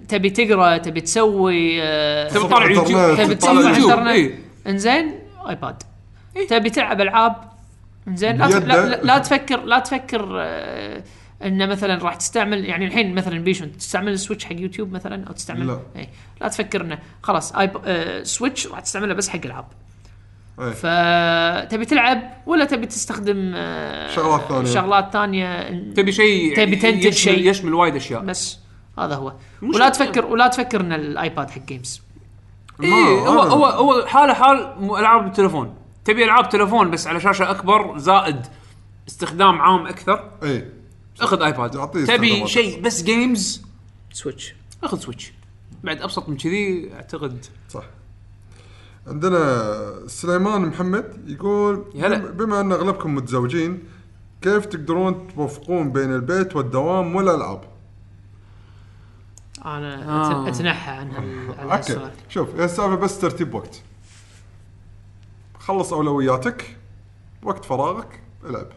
تبي 0.07 0.29
تقرأ 0.29 0.77
تبي 0.77 1.01
تسوي 1.01 1.83
آه، 1.83 2.29
تبي 2.29 2.39
تطالع 2.39 2.71
يوتيوب. 2.71 3.17
تبي 3.17 3.35
تسوي 3.35 3.69
إنترنت. 3.69 4.07
إيه. 4.07 4.39
إنزين 4.67 5.19
iPad. 5.49 5.83
تبي 6.49 6.69
تلعب 6.69 7.01
ألعاب؟ 7.01 7.35
إنزين 8.07 8.37
لا. 8.37 8.45
لا, 8.45 9.01
لا, 9.03 9.17
تفكر 9.17 9.63
لا 9.63 9.79
تفكر 9.79 10.27
آه، 10.39 11.03
ان 11.43 11.69
مثلا 11.69 12.03
راح 12.03 12.15
تستعمل 12.15 12.65
يعني 12.65 12.85
الحين 12.85 13.15
مثلا 13.15 13.39
بيشو 13.39 13.63
أنت 13.63 13.75
تستعمل 13.75 14.11
ال 14.11 14.16
Switch 14.16 14.45
حق 14.45 14.55
يوتيوب 14.59 14.91
مثلا؟ 14.91 15.27
أو 15.27 15.33
تستعمل؟ 15.33 15.67
لا. 15.67 15.79
اي 15.95 16.09
لا 16.41 16.47
تفكر 16.47 16.81
إنه 16.81 16.99
خلاص 17.21 17.55
آيب... 17.55 17.71
آه 17.85 18.23
Switch 18.23 18.67
راح 18.67 18.79
تستعمله 18.79 19.13
بس 19.13 19.29
حق 19.29 19.39
ألعاب. 19.45 19.65
إيه. 19.65 19.92
فتبي 20.57 21.85
تلعب 21.85 22.21
ولا 22.45 22.65
تبي 22.65 22.85
تستخدم 22.85 23.51
آه، 23.55 24.15
شغلات 24.15 24.41
ثانية. 24.49 24.65
شغلات 24.73 25.13
ثانية؟ 25.13 25.69
تبي 25.93 26.11
شيء 26.11 26.55
تبي 26.55 26.75
تنتج 26.75 26.97
يشمل- 27.05 27.13
شيء. 27.17 27.49
يشمل 27.49 27.73
وايد 27.73 27.95
أشياء. 27.95 28.21
بس 28.21 28.59
هذا 28.99 29.15
هو. 29.15 29.33
ولا. 29.61 29.89
تفكر 29.89 30.25
ولا 30.25 30.47
تفكر 30.47 30.81
إن 30.81 30.93
ال 30.93 31.04
iPad 31.04 31.49
حق 31.49 31.61
games 31.61 32.01
اي 32.83 32.91
هو 33.27 33.39
هو 33.41 33.65
هو 33.65 34.05
حاله 34.05 34.33
حال 34.33 34.73
ألعاب 34.99 35.27
التليفون. 35.27 35.75
تبي 36.05 36.23
ألعاب 36.23 36.49
تليفون 36.49 36.91
بس 36.91 37.07
على 37.07 37.19
شاشة 37.19 37.51
أكبر 37.51 37.97
زائد 37.97 38.41
استخدام 39.07 39.61
عام 39.61 39.87
أكثر 39.87 40.31
اي 40.43 40.65
أخذ 41.21 41.41
iPad. 41.41 41.89
تبي 42.07 42.47
شيء 42.47 42.81
بس 42.81 43.03
games 43.03 43.61
Switch 44.11 44.53
أخذ 44.83 44.99
Switch 44.99 45.33
بعد 45.83 46.01
أبسط 46.01 46.29
من 46.29 46.37
كذي 46.37 46.89
أعتقد 46.93 47.45
عندنا 49.07 49.83
سليمان 50.07 50.61
محمد 50.61 51.29
يقول 51.29 51.85
يا 51.95 52.07
هلا. 52.07 52.17
بم- 52.17 52.31
بما 52.45 52.59
أن 52.61 52.71
أغلبكم 52.71 53.15
متزوجين 53.15 53.83
كيف 54.41 54.65
تقدرون 54.65 55.27
توفقون 55.35 55.91
بين 55.91 56.13
البيت 56.15 56.55
والدوام 56.55 57.15
والالعاب؟ 57.15 57.61
أنا 59.65 60.09
آه. 60.09 60.47
أتنحى 60.49 60.91
عن 60.91 61.11
هالسؤال 61.59 62.11
شوف 62.29 62.55
هي 62.55 62.65
السالفه 62.65 62.95
بس 62.95 63.19
ترتيب 63.19 63.53
وقت 63.53 63.81
خلص 65.59 65.93
أولوياتك 65.93 66.77
وقت 67.43 67.65
فراغك 67.65 68.19
العب 68.49 68.67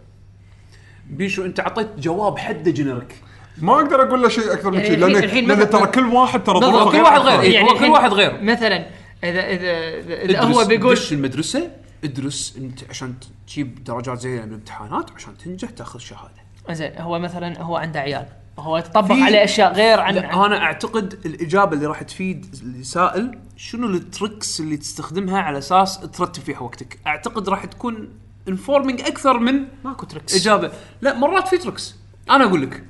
بيشو 1.10 1.44
أنت 1.44 1.60
أعطيت 1.60 1.88
جواب 1.98 2.38
حده 2.38 2.70
جنريك 2.70 3.22
ما 3.62 3.72
أقدر 3.74 4.02
أقول 4.02 4.22
له 4.22 4.28
شيء 4.28 4.52
أكثر 4.52 4.70
من 4.70 4.74
يعني 4.76 4.86
شيء 4.88 4.96
الحين- 4.96 5.12
لأن 5.14 5.24
الحين 5.24 5.48
لأن 5.48 5.70
ترى 5.70 5.86
كل 5.86 6.04
واحد 6.06 6.44
ترى 6.44 6.60
ظروفه 6.60 6.90
كل 6.92 6.98
واحد 7.02 7.20
غير. 7.20 7.58
عن 7.58 7.68
هو 7.68 7.78
كل 7.78 7.84
واحد 7.90 8.12
غير. 8.12 8.42
مثلا 8.42 8.86
اذا 9.30 9.40
اذا 9.40 9.98
إذا, 9.98 10.22
إذا 10.22 10.42
ادرس 10.42 10.56
هو 10.56 10.64
بيقول 10.64 10.94
دش 10.94 11.12
المدرسة 11.12 11.70
ادرس 12.04 12.54
انت 12.58 12.80
عشان 12.90 13.14
تجيب 13.46 13.84
درجات 13.84 14.20
زينة 14.20 14.44
بالامتحانات 14.44 15.10
عشان 15.10 15.38
تنجح 15.38 15.70
تاخذ 15.70 15.98
شهادة. 15.98 16.34
زين 16.70 16.92
هو 16.98 17.18
مثلا 17.18 17.62
هو 17.62 17.76
عنده 17.76 18.00
عيال 18.00 18.26
هو 18.58 18.78
يطبق 18.78 19.14
في- 19.14 19.22
عليه 19.22 19.44
أشياء 19.44 19.72
غير 19.72 20.00
عن, 20.00 20.18
عن 20.18 20.44
أنا 20.44 20.62
أعتقد 20.62 21.18
الإجابة 21.26 21.72
اللي 21.76 21.86
راح 21.86 22.02
تفيد 22.02 22.46
السائل 22.62 23.38
شنو 23.56 23.86
ال 23.86 23.97
tricks 23.97 24.60
اللي 24.60 24.76
تستخدمها 24.76 25.40
على 25.40 25.58
أساس 25.58 25.98
ترتب 26.00 26.42
فيها 26.42 26.58
وقتك؟ 26.60 26.98
أعتقد 27.06 27.48
راح 27.48 27.64
تكون 27.64 28.08
informing 28.48 29.00
أكثر 29.00 29.38
من 29.38 29.64
ماكو 29.84 30.06
tricks 30.06 30.34
إجابة. 30.40 30.72
لا 31.00 31.14
مرات 31.18 31.48
في 31.48 31.58
tricks 31.58 31.94
أنا 32.30 32.44
أقول 32.44 32.62
لك 32.62 32.84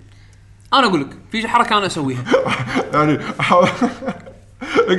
أنا 0.74 0.86
أقول 0.86 1.00
لك 1.00 1.08
في 1.32 1.48
حركة 1.48 1.78
أنا 1.78 1.86
أسويها. 1.86 2.24
يعني 2.94 3.18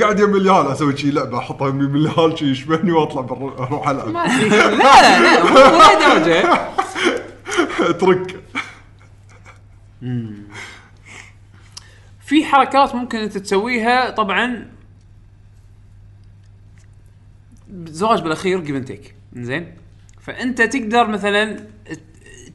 قاعد 0.01 0.19
يم 0.19 0.35
اليال 0.35 0.71
أسوي 0.71 0.97
شي 0.97 1.11
لعبة 1.11 1.37
احطها 1.37 1.67
يم 1.69 1.95
اليال 1.95 2.39
شي 2.39 2.45
يشبهني 2.51 2.91
واطلع 2.91 3.21
برا 3.21 3.63
أروح 3.67 3.89
العب. 3.89 4.07
ما 4.07 4.25
ادري 4.25 4.49
لا 4.49 5.21
لا 5.21 5.43
مو 5.43 5.49
مو 5.49 5.77
لهالدرجه 5.77 6.67
ترك. 7.99 8.39
في 12.21 12.45
حركات 12.45 12.95
ممكن 12.95 13.17
انت 13.17 13.37
تسويها 13.37 14.09
طبعا. 14.09 14.71
الزواج 17.69 18.21
بالأخير 18.21 18.59
جيف 18.59 18.83
تيك 18.85 19.15
زين 19.33 19.73
فأنت 20.21 20.61
تقدر 20.61 21.07
مثلا 21.07 21.67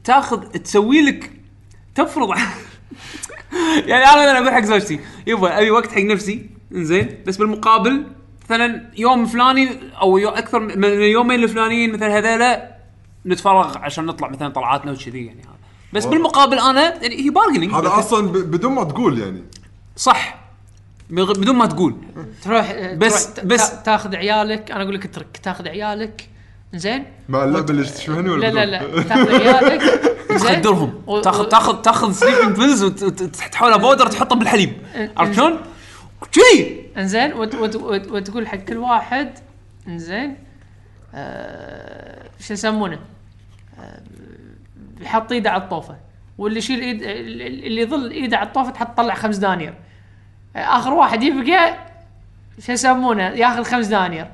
تاخذ 0.03 0.43
تسوي 0.47 1.01
لك 1.01 1.31
تفرض 1.95 2.29
يعني 3.89 4.03
أنا 4.03 4.21
مثلا 4.21 4.37
أقول 4.37 4.51
حق 4.51 4.63
زوجتي. 4.63 4.99
يبا 5.27 5.57
أبي 5.59 5.71
وقت 5.71 5.91
حق 5.91 6.01
نفسي. 6.01 6.49
زين. 6.73 7.23
بس 7.27 7.37
بالمقابل 7.37 8.03
مثلا 8.45 8.81
يوم 8.97 9.25
فلاني 9.25 9.69
أو 10.01 10.17
يو 10.17 10.29
أكثر 10.29 10.59
من 10.59 10.85
اليومين 10.85 11.43
الفلانيين 11.43 11.93
مثلا 11.93 12.17
هذيلا 12.17 12.73
نتفرغ 13.25 13.77
عشان 13.77 14.05
نطلع 14.05 14.29
مثلا 14.29 14.49
طلعاتنا 14.49 14.91
وكذي 14.91 15.25
يعني. 15.25 15.39
هذا 15.41 15.53
بس 15.93 16.05
بالمقابل 16.05 16.59
أنا 16.59 16.81
يعني 17.03 17.15
هي 17.25 17.29
bargaining 17.29 17.73
هذا 17.73 17.87
أصلا 17.99 18.27
ب- 18.27 18.37
بدون 18.51 18.71
ما 18.71 18.83
تقول 18.83 19.19
يعني. 19.19 19.43
صح. 19.95 20.39
من 21.09 21.23
غ- 21.23 21.31
بدون 21.33 21.55
ما 21.55 21.65
تقول. 21.65 21.95
تروح 22.43 22.75
بس- 22.97 23.33
تروح 23.33 23.45
بس- 23.47 23.69
تا- 23.71 23.81
تاخذ 23.81 24.15
عيالك. 24.15 24.71
أنا 24.71 24.83
أقول 24.83 24.95
لك 24.95 25.15
ترك 25.15 25.37
تاخذ 25.43 25.67
عيالك. 25.67 26.29
زين. 26.75 27.05
مع 27.29 27.43
اللعبه 27.43 27.69
اللي 27.71 27.83
تشبهني 27.83 28.29
ولا 28.29 28.47
لا 28.51 28.65
لا 28.65 28.83
بدون؟ 28.85 28.95
لا 28.95 29.03
تاخذ 29.03 29.31
عيالك. 29.35 29.81
زين. 30.31 30.39
تخدرهم. 30.61 30.93
و- 31.07 31.19
تاخذ 31.21 31.41
و- 31.41 31.43
تاخذ 31.49 31.81
تاخذ 31.81 32.11
sleeping 32.13 32.57
pills 32.57 32.83
وتحولها 32.83 33.77
powder 33.77 34.07
تحطها 34.07 34.35
بالحليب. 34.35 34.73
عرفت 35.17 35.33
شلون؟ 35.35 35.59
كذي 36.31 36.85
انزين 36.97 37.33
وت 37.33 37.55
وت 37.55 37.75
وت 37.75 38.07
وتقول 38.07 38.47
حق 38.47 38.57
كل 38.57 38.77
واحد 38.77 39.39
انزين 39.87 40.35
آه 41.15 42.23
شو 42.39 42.53
يسمونه؟ 42.53 42.99
آه 43.79 44.01
يحط 45.01 45.31
إيده 45.31 45.51
على 45.51 45.63
الطوفة. 45.63 45.95
واللي 46.37 46.57
يشيل 46.57 46.81
ايد 46.81 47.01
اللي 47.03 47.81
يظل 47.81 48.11
إيده 48.11 48.37
على 48.37 48.47
الطوفة 48.47 48.71
تحط 48.71 48.97
طلع 48.97 49.13
خمس 49.13 49.37
دنانير 49.37 49.73
آخر 50.55 50.93
واحد 50.93 51.23
يبقى 51.23 51.77
شو 52.59 52.71
يسمونه؟ 52.71 53.23
ياخذ 53.29 53.63
خمس 53.63 53.87
دنانير 53.87 54.27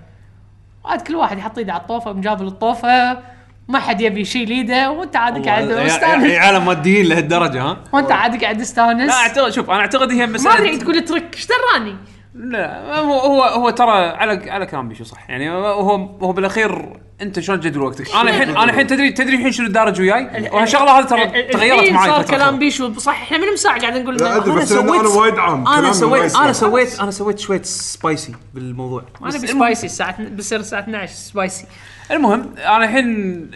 عاد 0.86 1.02
كل 1.02 1.16
واحد 1.16 1.38
يحط 1.38 1.58
إيده 1.58 1.74
على 1.74 1.82
الطوفة 1.82 2.14
مجابل 2.14 2.48
الطوفة. 2.48 3.24
ما 3.70 3.80
حد 3.80 4.02
يبي 4.02 4.22
يشيل 4.22 4.50
ايده 4.50 4.92
وانت 4.92 5.16
عاد 5.16 5.46
قاعد 5.48 5.64
مستانس. 5.72 6.24
يا 6.26 6.40
عالم 6.40 6.66
ماديين 6.66 7.06
لهالدرجة 7.06 7.62
ها؟ 7.62 7.78
وانت 7.94 8.12
عاد 8.12 8.44
قاعد 8.44 8.58
تستانس 8.58 9.08
لا 9.10 9.14
أعتقد 9.14 9.50
شوف 9.52 9.70
أنا 9.70 9.80
أعتقد 9.80 10.12
هي 10.12 10.26
ما 10.26 10.34
مساله 10.34 10.56
أدري 10.58 10.78
تقول 10.78 11.06
ترك. 11.06 11.36
إيش 11.36 11.48
دراني؟ 11.48 11.96
لا 12.36 12.96
هو 13.00 13.20
هو 13.20 13.44
هو 13.44 13.70
ترى 13.70 13.92
على 13.92 14.52
على 14.52 14.66
كلام 14.66 14.90
بيشو 14.90 15.04
صح؟ 15.04 15.30
يعني 15.30 15.52
هو 15.52 15.92
هو 16.22 16.32
بالأخير 16.32 17.00
أنت 17.22 17.40
شلون 17.40 17.60
تجدول 17.60 17.84
وقتك؟ 17.84 18.16
أنا 18.16 18.30
الحين 18.30 18.50
أنا 18.50 18.64
الحين 18.64 18.88
تدري 18.88 19.12
تدري 19.12 19.36
الحين 19.36 19.52
شنو 19.52 19.68
الدارج 19.68 20.02
وياي؟ 20.02 20.50
وهالشغلة 20.52 21.00
هذه 21.00 21.06
ترى 21.06 21.44
تغيرت 21.44 21.92
معي 21.92 22.10
صار 22.10 22.24
كلام. 22.24 22.60
بيشو؟ 22.60 22.94
صح 22.94 23.22
إحنا 23.22 23.38
من 23.38 23.56
ساعه 23.56 23.80
قاعد 23.82 23.98
نقول 23.98 24.16
لا 24.18 24.36
أدري 24.38 24.52
أنا 24.52 24.62
بس 24.62 24.72
أنا 24.72 24.92
وايد 25.10 25.40
عام 25.40 25.68
أنا 25.68 25.92
سويت 25.94 26.36
أنا 26.36 26.54
سويت 26.54 26.88
سويت 26.90 27.00
أنا 27.00 27.12
سويت 27.12 27.40
شوية 27.40 27.62
spicy 27.64 28.36
بالموضوع. 28.54 29.04
المهم- 29.22 29.46
spicy 29.46 29.86
الساعة 29.86 30.30
بصير 30.30 30.60
الساعة 30.60 30.80
12 30.80 31.14
spicy 31.14 31.66
المهم 32.12 32.50
أنا 32.58 32.84
الحين 32.84 33.06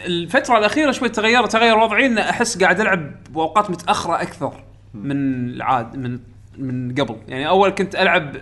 الفترة 0.06 0.58
الأخيرة 0.58 0.92
شوي 0.92 1.10
تغير 1.10 1.46
تغير 1.46 1.78
وضعي 1.78 2.06
ان 2.06 2.18
أحس 2.18 2.64
قاعد 2.64 2.80
ألعب 2.80 3.12
بأوقات 3.30 3.70
متأخرة 3.70 4.22
أكثر 4.22 4.64
من 4.94 5.12
العاد 5.50 5.96
من 5.98 6.20
من 6.58 6.96
قبل. 6.96 7.16
يعني 7.28 7.48
أول 7.48 7.70
كنت 7.70 7.96
ألعب 7.96 8.36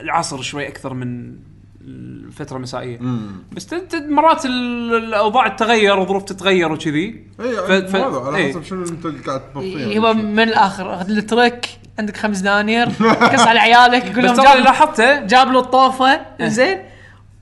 العصر 0.00 0.42
شوي 0.42 0.68
أكثر 0.68 0.94
من 0.94 1.36
الفترة 1.86 2.56
المسائية. 2.56 2.98
بس 3.52 3.74
مرات 3.94 4.46
ال- 4.46 4.94
الأوضاع 4.94 5.48
تتغير 5.48 5.98
وظروف 5.98 6.22
تتغير 6.24 6.72
وكذي. 6.72 7.24
اي 7.40 7.56
ف- 7.56 7.90
ف- 7.90 7.96
هذا 7.96 8.18
على 8.20 8.36
إيه. 8.36 8.50
حسب 8.50 8.62
شنو 8.62 8.84
أنت 8.84 9.26
قاعد 9.26 9.40
تبطيه 9.54 9.98
هو 9.98 10.14
من 10.14 10.40
الآخر 10.42 10.94
أخذ 10.94 11.10
الترك 11.10 11.68
عندك 11.98 12.16
خمس 12.16 12.38
دنانير 12.38 12.86
قص 13.32 13.40
على 13.48 13.60
عيالك 13.60 14.04
يقول 14.06 14.24
بس 14.24 14.38
لهم 14.38 14.44
جاب, 14.54 14.64
لاحظته 14.64 15.20
جاب 15.20 15.52
له 15.52 15.60
الطوفه 15.60 16.20
زين. 16.42 16.78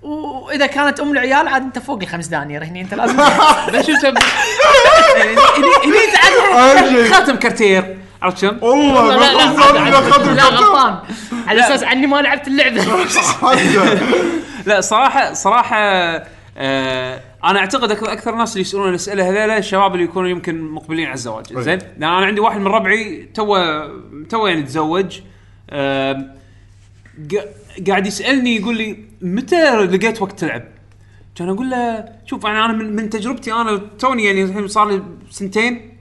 وإذا 0.03 0.67
كانت 0.67 1.01
أم 1.01 1.13
العيال 1.13 1.49
عاد 1.49 1.63
أنت 1.63 1.79
فوق 1.79 2.03
الخمس 2.03 2.27
دنانير 2.27 2.65
هني 2.65 2.81
أنت 2.81 2.95
لازم 2.95 3.17
بس 3.75 3.87
شو 3.87 3.93
هني 5.85 7.01
هني. 7.01 7.05
خاتم 7.09 7.37
كارتير 7.37 7.97
عرفت 8.23 8.39
شلون؟ 8.39 8.59
والله 8.63 9.17
لا 9.17 9.33
لا 9.33 10.35
لا. 10.35 10.45
غلطان. 10.45 10.99
على 11.47 11.61
أساس 11.61 11.83
عني 11.83 12.07
ما 12.07 12.17
لعبت 12.23 12.49
اللعبة. 12.49 12.85
لا 14.67 14.81
صراحة 14.81 15.33
صراحة 15.33 15.77
آه 16.57 17.21
أنا 17.45 17.59
أعتقد 17.59 17.91
أكثر 17.91 18.33
الناس 18.33 18.53
اللي 18.53 18.61
يسألون 18.61 18.89
الأسئلة 18.89 19.29
هذيلا 19.29 19.59
الشباب 19.59 19.93
اللي 19.95 20.05
يكونوا 20.05 20.29
يمكن 20.29 20.63
مقبلين 20.71 21.07
على 21.07 21.15
الزواج. 21.15 21.45
زين؟ 21.59 21.79
لأن 21.99 22.11
أنا 22.11 22.27
عندي 22.27 22.41
واحد 22.41 22.61
من 22.61 22.67
ربعي 22.67 23.29
تو 23.35 23.59
تو 24.29 24.47
يعني 24.47 24.63
تزوج. 24.63 25.21
آه 25.71 26.25
قا- 27.33 27.47
قاعد 27.89 28.07
يسألني 28.07 28.57
يقول 28.57 28.77
لي 28.77 29.12
متى 29.23 29.71
لقيت 29.85 30.23
وقت 30.23 30.39
تلعب؟ 30.41 30.63
كان 31.35 31.49
أقول 31.49 31.71
له 31.71 32.05
شوف 32.27 32.45
يعني 32.45 32.65
أنا 32.65 32.73
من, 32.73 32.97
من 32.97 33.11
تجربتي 33.11 33.53
أنا 33.53 33.81
توني 33.99 34.25
يعني 34.25 34.43
الحين 34.45 34.69
صار 34.69 34.89
لي 34.91 35.03
سنتين 35.31 35.99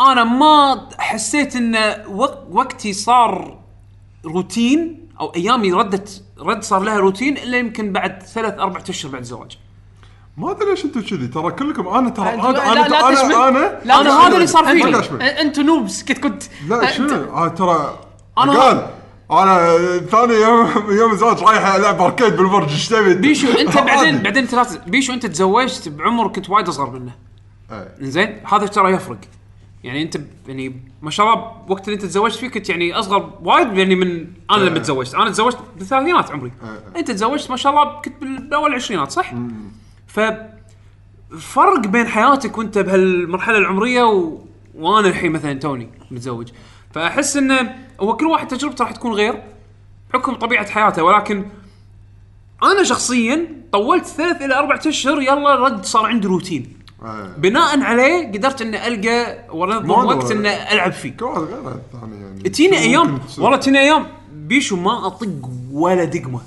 أنا 0.00 0.24
ما 0.24 0.88
حسيت 0.98 1.56
إن 1.56 1.76
وق- 2.08 2.46
وقتي 2.50 2.92
صار 2.92 3.58
روتين 4.24 5.08
أو 5.20 5.32
أيامي 5.36 5.72
ردت 5.72 6.22
رد 6.40 6.62
صار 6.62 6.82
لها 6.82 6.98
روتين 6.98 7.36
إلا 7.36 7.58
يمكن 7.58 7.92
بعد 7.92 8.22
ثلاث 8.22 8.58
أربع 8.58 8.80
أشهر 8.88 9.12
بعد 9.12 9.20
الزواج 9.20 9.58
ما 10.36 10.50
أدري 10.50 10.70
ليش 10.70 10.84
أنتم 10.84 11.00
كذي 11.00 11.26
ترى 11.26 11.50
كلكم 11.50 11.88
أنا 11.88 12.10
ترى 12.10 12.24
لا، 12.24 12.34
أنا 12.50 12.58
لا، 12.58 12.88
لا 12.88 13.08
أنا 13.08 13.14
تشمل. 13.14 13.32
أنا 13.34 13.48
أنا 13.48 13.80
لا، 13.84 14.00
أنا. 14.00 14.26
هذا 14.26 14.34
اللي 14.34 14.46
صار 14.46 14.64
فيني. 14.64 15.40
أنتوا 15.40 15.62
نوبس 15.62 16.02
كنت 16.04 16.18
كنت 16.18 16.42
لا 16.68 16.86
شنو 16.90 17.14
آه 17.34 17.48
ترى 17.48 17.98
أنا- 18.40 18.56
قال 18.56 18.86
أنا 19.32 19.76
ثاني 19.98 20.32
يوم 20.34 20.68
يوم 20.90 21.12
الزواج 21.12 21.42
رايح 21.42 21.74
ألعب 21.74 22.00
اركيد 22.02 22.36
بالبرج 22.36 22.70
إيش 22.70 22.88
تبي 22.88 23.14
بيشو 23.14 23.48
أنت 23.52 23.78
بعدين. 23.78 24.18
بعدين 24.22 24.46
ثلاث 24.46 24.76
بيشو 24.86 25.12
أنت 25.12 25.26
تزوجت 25.26 25.88
بعمر 25.88 26.28
كنت 26.28 26.50
وايد 26.50 26.68
أصغر 26.68 26.90
منه 26.90 27.12
إيه. 27.72 27.88
زين 28.00 28.40
هذا 28.52 28.66
ترى 28.66 28.92
يفرق 28.92 29.18
يعني 29.84 30.02
أنت 30.02 30.20
يعني 30.48 30.80
ما 31.02 31.10
شاء 31.10 31.26
الله 31.26 31.52
وقت 31.68 31.84
اللي 31.88 31.94
أنت 31.94 32.04
تزوجت 32.04 32.34
فيه 32.36 32.48
كنت 32.48 32.68
يعني 32.68 32.94
أصغر 32.98 33.30
وايد 33.42 33.78
يعني 33.78 33.94
من 33.94 34.26
أنا 34.50 34.62
لما 34.64 34.76
إيه. 34.76 34.82
تزوجت 34.82 35.14
أنا 35.14 35.30
تزوجت 35.30 35.58
بالثلاثينات 35.78 36.30
عمري 36.30 36.52
إيه. 36.64 37.00
أنت 37.00 37.10
تزوجت 37.10 37.50
ما 37.50 37.56
شاء 37.56 37.72
الله 37.72 38.00
كنت 38.00 38.14
بال- 38.20 38.48
باول 38.48 38.70
العشرينات 38.70 39.10
صح؟ 39.10 39.34
ف 40.06 40.20
فرق 41.40 41.78
بين 41.86 42.06
حياتك 42.06 42.58
وأنت 42.58 42.78
بهالمرحلة 42.78 43.58
العمرية 43.58 44.02
و... 44.02 44.38
وأنا 44.74 45.08
الحين 45.08 45.32
مثلا 45.32 45.52
توني 45.52 45.88
متزوج 46.10 46.48
فأحس 46.94 47.36
إنه 47.36 47.76
هو 48.00 48.16
كل 48.16 48.26
واحد 48.26 48.48
تجربته 48.48 48.84
راح 48.84 48.92
تكون 48.92 49.12
غير 49.12 49.42
بحكم 50.10 50.34
طبيعة 50.34 50.70
حياته 50.70 51.02
ولكن 51.02 51.44
أنا 52.62 52.82
شخصيا 52.82 53.46
طولت 53.72 54.06
ثلاث 54.06 54.42
إلى 54.42 54.54
أربع 54.54 54.80
أشهر 54.86 55.22
يلا 55.22 55.54
رد 55.54 55.84
صار 55.84 56.06
عندي 56.06 56.26
روتين 56.26 56.76
آه. 57.02 57.34
بناء 57.38 57.80
عليه 57.80 58.32
قدرت 58.32 58.62
إني 58.62 58.86
ألقى 58.86 59.44
وانظم 59.50 59.90
وقت. 59.90 60.30
إني 60.30 60.72
ألعب 60.72 60.92
فيه 60.92 61.16
غير 61.20 61.68
الثاني 61.68 62.20
يعني 62.20 62.40
تجيني 62.42 62.78
أيام؟ 62.78 63.20
والله 63.38 63.56
تجيني 63.56 63.80
أيام 63.80 64.06
بيشو 64.32 64.76
ما 64.76 65.06
أطق 65.06 65.50
ولا 65.72 66.04
دقمة 66.04 66.40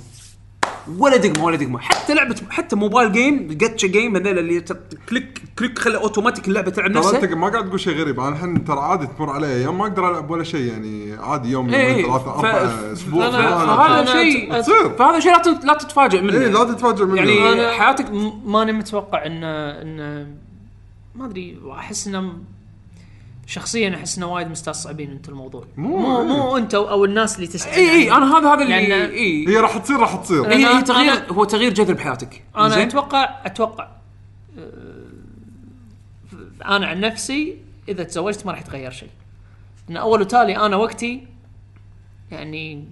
ولا 1.00 1.18
دقمة 1.18 1.46
ولا 1.46 1.56
دقمة. 1.58 1.80
حتى 1.80 2.14
لعبه 2.14 2.36
حتى 2.50 2.76
mobile 2.76 3.12
game 3.12 3.48
gacha 3.52 3.88
game 3.88 4.16
هذول 4.16 4.40
اللي 4.40 4.64
click 5.10 5.42
click 5.60 5.80
خلي 5.80 5.98
اوتوماتيك 5.98 6.48
اللعبة 6.48 6.72
تلعب 6.72 6.92
ترى 6.92 7.04
أنت 7.06 7.16
نفسها 7.16 7.36
ما 7.36 7.50
قاعد 7.50 7.68
تقول 7.68 7.80
شيء 7.80 7.98
غريب. 8.02 8.20
أنا 8.20 8.30
الحين 8.30 8.66
ترى 8.66 8.80
عادي 8.80 9.08
تمر 9.08 9.30
علي. 9.30 9.48
أيام 9.48 9.78
ما 9.78 9.84
أقدر 9.84 10.10
ألعب 10.12 10.30
ولا 10.32 10.44
شيء 10.44 10.66
يعني 10.72 11.14
عادي 11.14 11.50
يوم 11.52 11.66
يومين 11.70 11.80
إيه. 11.86 12.04
ثلاثة 12.06 12.32
أربعة 12.34 12.92
أسبوع. 12.94 13.30
فهذا 13.32 14.06
شيء 14.06 14.62
فهذا 14.98 15.20
شيء 15.20 15.32
لا 15.32 15.42
تت- 15.42 15.66
لا 15.66 15.74
تتفاجئ 15.74 16.22
منه. 16.22 16.34
إيه 16.34 16.48
لا 16.48 16.64
تتفاجئ 16.64 17.04
منه. 17.06 17.22
يعني 17.22 17.72
حياتك- 17.72 18.12
ماني 18.46 18.72
متوقع 18.72 19.26
ان 19.26 19.44
ان 19.44 20.28
ما 21.16 21.26
أدري 21.26 21.58
أحس 21.72 22.08
إنه 22.08 22.34
شخصيا 23.48 23.96
أحس 23.96 24.18
إنه 24.18 24.26
وايد 24.34 24.48
مستصعبين 24.48 25.12
أنتم 25.12 25.32
الموضوع. 25.32 25.66
مو- 25.78 25.98
مو 26.00 26.22
إيه. 26.22 26.28
مو 26.28 26.58
أنت 26.58 26.76
أو 26.76 27.06
الناس 27.06 27.36
اللي 27.36 27.48
تسال 27.48 27.72
إي 27.74 27.92
إي 27.92 28.12
أنا 28.12 28.38
هذا 28.38 28.54
هذا 28.54 28.64
اللي 28.64 28.76
لأن- 28.88 29.12
إي 29.14 29.48
هي 29.48 29.58
راح 29.58 29.78
تصير 29.78 29.98
راح 29.98 30.16
تصير. 30.16 30.48
هي 30.48 30.66
هي 30.66 30.82
تغيير 30.82 31.16
أنا- 31.28 31.32
هو 31.32 31.44
تغيير 31.44 31.74
جذري 31.74 31.94
بحياتك. 31.94 32.44
أنا 32.58 32.70
زين؟ 32.70 32.88
أتوقع 32.88 33.40
أتوقع 33.46 33.88
آه، 34.60 35.06
أنا 36.66 36.88
عن 36.88 37.00
نفسي 37.00 37.58
إذا 37.90 38.04
تزوجت 38.04 38.46
ما 38.46 38.52
راح 38.52 38.60
يتغير 38.62 38.92
شيء. 38.92 39.10
لأن 39.88 39.98
أول 39.98 40.22
وتالي 40.22 40.58
أنا 40.58 40.76
وقتي 40.76 41.28
يعني 42.32 42.86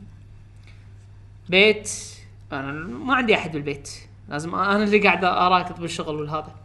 بيت 1.49 1.91
أنا 2.51 2.71
ما 2.71 3.15
عندي 3.15 3.35
أحد 3.35 3.51
بالبيت. 3.51 3.89
لازم 4.29 4.55
أنا 4.55 4.83
اللي 4.83 4.99
قاعد 4.99 5.23
اراكض 5.25 5.79
بالشغل 5.79 6.15
والهذا. 6.15 6.55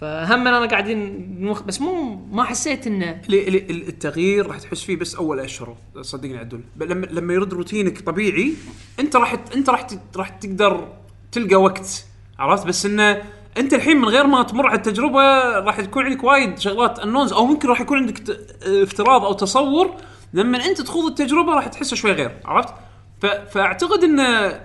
فهم 0.00 0.48
أنا 0.48 0.66
قاعدين 0.66 1.28
نوخ- 1.40 1.62
بس 1.62 1.80
مو 1.80 2.14
ما 2.32 2.44
حسيت 2.44 2.86
انه 2.86 3.20
التغيير 3.30 4.46
راح 4.46 4.58
تحس 4.58 4.82
فيه 4.82 4.96
بس 4.96 5.14
أول 5.14 5.40
اشهر 5.40 5.76
صدقني 6.00 6.38
عدول. 6.38 6.60
لما 6.76 7.06
لما 7.06 7.34
يرد 7.34 7.52
روتينك 7.54 8.00
طبيعي 8.00 8.52
أنت 9.00 9.16
راح 9.16 9.36
أنت 9.54 9.70
راح 9.70 9.86
راح 10.16 10.28
تقدر 10.28 10.88
تلقى 11.32 11.56
وقت 11.56 12.04
عرفت؟ 12.38 12.66
بس 12.66 12.86
إنه 12.86 13.22
أنت 13.58 13.74
الحين 13.74 13.96
من 13.96 14.08
غير 14.08 14.26
ما 14.26 14.42
تمر 14.42 14.66
على 14.66 14.76
التجربة 14.76 15.58
راح 15.58 15.80
تكون 15.80 16.04
عندك 16.04 16.24
وايد 16.24 16.58
شغلات 16.58 16.98
انونز 16.98 17.32
أو 17.32 17.46
ممكن 17.46 17.68
راح 17.68 17.80
يكون 17.80 17.98
عندك 17.98 18.22
افتراض 18.62 19.24
أو 19.24 19.32
تصور. 19.32 19.94
لما 20.32 20.64
أنت 20.64 20.80
تخوض 20.80 21.06
التجربة 21.06 21.54
راح 21.54 21.66
تحسه 21.66 21.96
شوي 21.96 22.12
غير 22.12 22.36
عرفت؟ 22.44 22.74
ف... 23.22 23.26
فأعتقد 23.26 24.04
إنه 24.04 24.60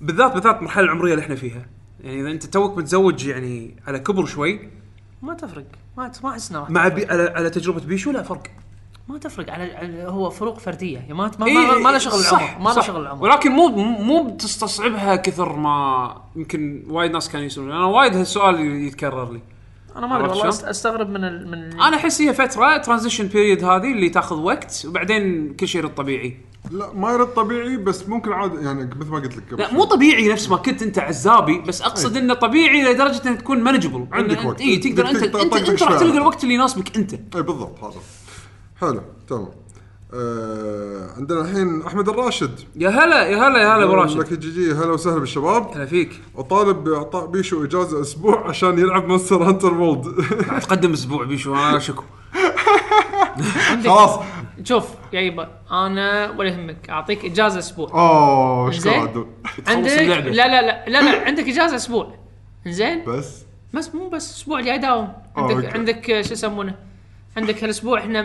بالذات 0.00 0.32
بالذات 0.34 0.56
المرحلة 0.58 0.84
العمرية 0.84 1.12
اللي 1.14 1.22
إحنا 1.24 1.34
فيها. 1.34 1.66
يعني 2.00 2.20
إذا 2.20 2.30
أنت 2.30 2.46
توك 2.46 2.78
متزوج 2.78 3.26
يعني 3.26 3.76
على 3.86 3.98
كبر 3.98 4.26
شوي 4.26 4.68
ما 5.22 5.34
تفرق. 5.34 5.64
ما 5.96 6.12
ما 6.24 6.30
أحس 6.30 6.50
إنه 6.50 6.60
راح 6.60 6.70
مع 6.70 6.88
بي 6.88 7.06
على, 7.06 7.32
على 7.36 7.50
تجربة 7.50 7.80
بيشو 7.80 8.10
لا 8.10 8.22
فرق. 8.22 8.42
ما 9.08 9.18
تفرق. 9.18 9.50
على, 9.50 9.76
على 9.76 10.02
هو 10.02 10.30
فروق 10.30 10.58
فردية. 10.58 10.98
يعني 10.98 11.14
ما 11.14 11.30
ما, 11.38 11.46
إيه، 11.46 11.82
ما, 11.82 11.88
له 11.88 11.98
شغل 11.98 12.20
العمر. 12.20 12.58
ما 12.60 12.70
له. 12.70 12.80
شغل 12.80 13.00
العمر. 13.00 13.22
ولكن 13.22 13.50
مو 13.50 13.68
مو 13.98 14.30
بتستصعبها 14.30 15.16
كثر 15.16 15.56
ما 15.56 16.16
يمكن 16.36 16.84
وايد 16.88 17.12
ناس 17.12 17.28
كانوا 17.28 17.46
يسالون 17.46 17.72
أنا 17.72 17.84
وايد 17.84 18.16
هالسؤال 18.16 18.60
يتكرر 18.60 19.32
لي. 19.32 19.40
أنا 19.96 20.06
ما 20.06 20.16
أدري 20.16 20.28
والله 20.28 20.48
أستغرب 20.48 21.10
من 21.10 21.24
ال 21.24 21.50
من 21.50 21.80
أنا 21.80 21.96
أحس 21.96 22.22
هي 22.22 22.34
فترة 22.34 22.76
transition 22.76 23.26
period 23.26 23.64
هذه 23.64 23.92
اللي 23.92 24.08
تاخذ 24.08 24.36
وقت 24.36 24.86
وبعدين 24.88 25.54
كل 25.54 25.68
شيء 25.68 25.80
يرد 25.80 25.94
طبيعي. 25.94 26.36
لا 26.70 26.92
ما 26.92 27.12
يرد 27.12 27.26
طبيعي 27.26 27.76
بس 27.76 28.08
ممكن 28.08 28.32
عاد 28.32 28.62
يعني 28.62 28.90
مثل 29.00 29.10
ما 29.10 29.18
قلت 29.18 29.36
لك 29.36 29.42
قبل 29.52 29.62
لا 29.62 29.68
شوي. 29.68 29.76
مو 29.76 29.84
طبيعي 29.84 30.28
نفس 30.28 30.50
ما 30.50 30.56
كنت 30.56 30.82
انت 30.82 30.98
عزابي 30.98 31.58
بس 31.58 31.82
اقصد 31.82 32.16
انه 32.16 32.34
طبيعي 32.34 32.82
لدرجة 32.82 33.28
انه 33.28 33.36
تكون 33.36 33.62
manageable 33.62 34.06
عندك 34.12 34.44
وقت. 34.44 34.60
اي 34.60 34.76
تقدر 34.76 35.08
انت 35.08 35.16
تقدر 35.24 35.42
انت, 35.42 35.54
تطقطق 35.54 35.70
أنت 35.70 35.82
راح 35.82 36.00
تلقى 36.00 36.18
الوقت 36.18 36.42
اللي 36.44 36.54
يناسبك 36.54 36.96
أنت. 36.96 37.12
اي 37.12 37.42
بالضبط 37.42 37.84
هذا 37.84 38.00
حلو 38.80 39.00
تمام. 39.28 39.48
آه 40.14 41.10
عندنا 41.16 41.40
الحين 41.40 41.82
أحمد 41.82 42.08
الراشد. 42.08 42.60
يا 42.76 42.88
هلا 42.88 43.22
يا 43.22 43.36
هلا 43.36 43.58
يا 43.58 43.76
هلا 43.76 43.84
أبو 43.84 43.94
راشد. 43.94 44.18
لك 44.18 44.32
GG 44.32 44.72
هلا 44.72 44.92
وسهلا 44.92 45.18
بالشباب. 45.18 45.70
هلا 45.74 45.86
فيك. 45.86 46.20
وطالب 46.34 46.84
بإعطاء 46.84 47.26
بيشو 47.26 47.64
إجازة 47.64 48.00
أسبوع 48.00 48.48
عشان 48.48 48.78
يلعب 48.78 49.08
مونستر 49.08 49.42
هانتر 49.42 49.74
وولد 49.74 50.06
راح 50.48 50.58
تقدم 50.58 50.92
أسبوع 50.92 51.24
بيشو 51.24 51.54
أنا 51.54 51.78
شكو. 51.78 52.02
خلاص. 53.84 54.20
شوف 54.68 54.84
يا 55.12 55.20
يبا 55.20 55.48
أنا 55.70 56.30
ولا 56.30 56.48
يهمك 56.48 56.90
أعطيك 56.90 57.24
إجازة 57.24 57.58
أسبوع. 57.58 57.88
أوه 57.94 58.70
زين. 58.70 58.92
عدول 58.92 59.26
عندك؟ 59.66 59.90
لا. 59.90 60.20
لا 60.30 60.30
لا 60.62 60.84
لا 60.88 61.02
لا 61.02 61.26
عندك 61.26 61.44
إجازة 61.48 61.76
أسبوع. 61.76 62.14
زين 62.66 63.04
بس؟ 63.06 63.42
بس 63.74 63.94
مو 63.94 64.08
بس 64.08 64.30
أسبوع 64.36 64.60
جاي 64.60 64.78
داوم 64.78 65.04
آه، 65.04 65.40
عندك 65.40 65.54
أوكي. 65.54 65.66
عندك 65.78 66.10
آه، 66.10 66.22
شو 66.22 66.32
يسمونه؟ 66.32 66.74
عندك 67.36 67.62
هالأسبوع 67.64 67.98
إحنا 67.98 68.22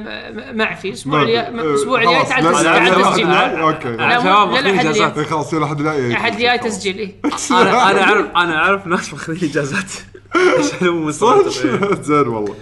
معفي. 0.51 0.87
الأسبوع 0.89 1.17
ما- 1.17 1.23
الجاي 1.23 1.39
آه، 1.39 1.49
الأسبوع 1.49 2.01
الجاي 2.01 2.15
خلاص، 2.15 2.29
تعال 2.29 2.43
تعال 2.63 3.03
تسجيل. 3.11 3.31
أوكي. 3.31 3.89
لا 3.89 4.45
مو- 4.45 4.55
إجازات. 4.55 5.17
إيه، 5.17 5.25
خلاص 5.25 5.53
يلا 5.53 5.65
حد 5.67 5.81
لا 5.81 6.13
أحد 6.13 6.37
جاي 6.37 6.57
تسجيل 6.57 6.97
إيه. 6.97 7.15
أنا 7.51 7.91
أنا 7.91 8.03
أعرف 8.03 8.25
أنا 8.35 8.55
أعرف 8.57 8.87
ناس 8.87 9.13
ماخذين 9.13 9.49
إجازات. 9.49 9.91
عشان 10.59 10.89
مستانسين. 10.89 11.79
زين 12.03 12.27
والله. 12.27 12.55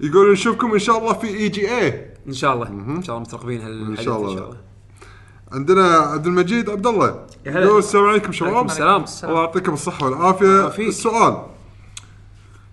يقول 0.00 0.32
نشوفكم 0.32 0.72
إن 0.72 0.78
شاء 0.78 0.98
الله 0.98 1.12
في 1.12 1.26
EGE 1.28 2.07
إن 2.26 2.32
شاء 2.32 2.54
الله. 2.54 2.68
إن 2.68 3.02
شاء 3.02 3.16
الله 3.16 3.28
مترقبين 3.28 3.60
هالحدث 3.60 3.98
إن 3.98 4.04
شاء 4.04 4.16
الله. 4.18 4.56
عندنا 5.52 5.84
عبد 5.96 6.26
المجيد 6.26 6.70
عبد 6.70 6.86
الله. 6.86 7.26
يقول 7.46 7.78
السلام 7.78 8.04
عليكم 8.06 8.32
شباب. 8.32 8.66
السلام. 8.66 9.04
الله 9.24 9.40
يعطيكم 9.40 9.72
الصحة 9.72 10.04
والعافية. 10.06 10.46
يعافيك. 10.60 10.88
السؤال. 10.88 11.42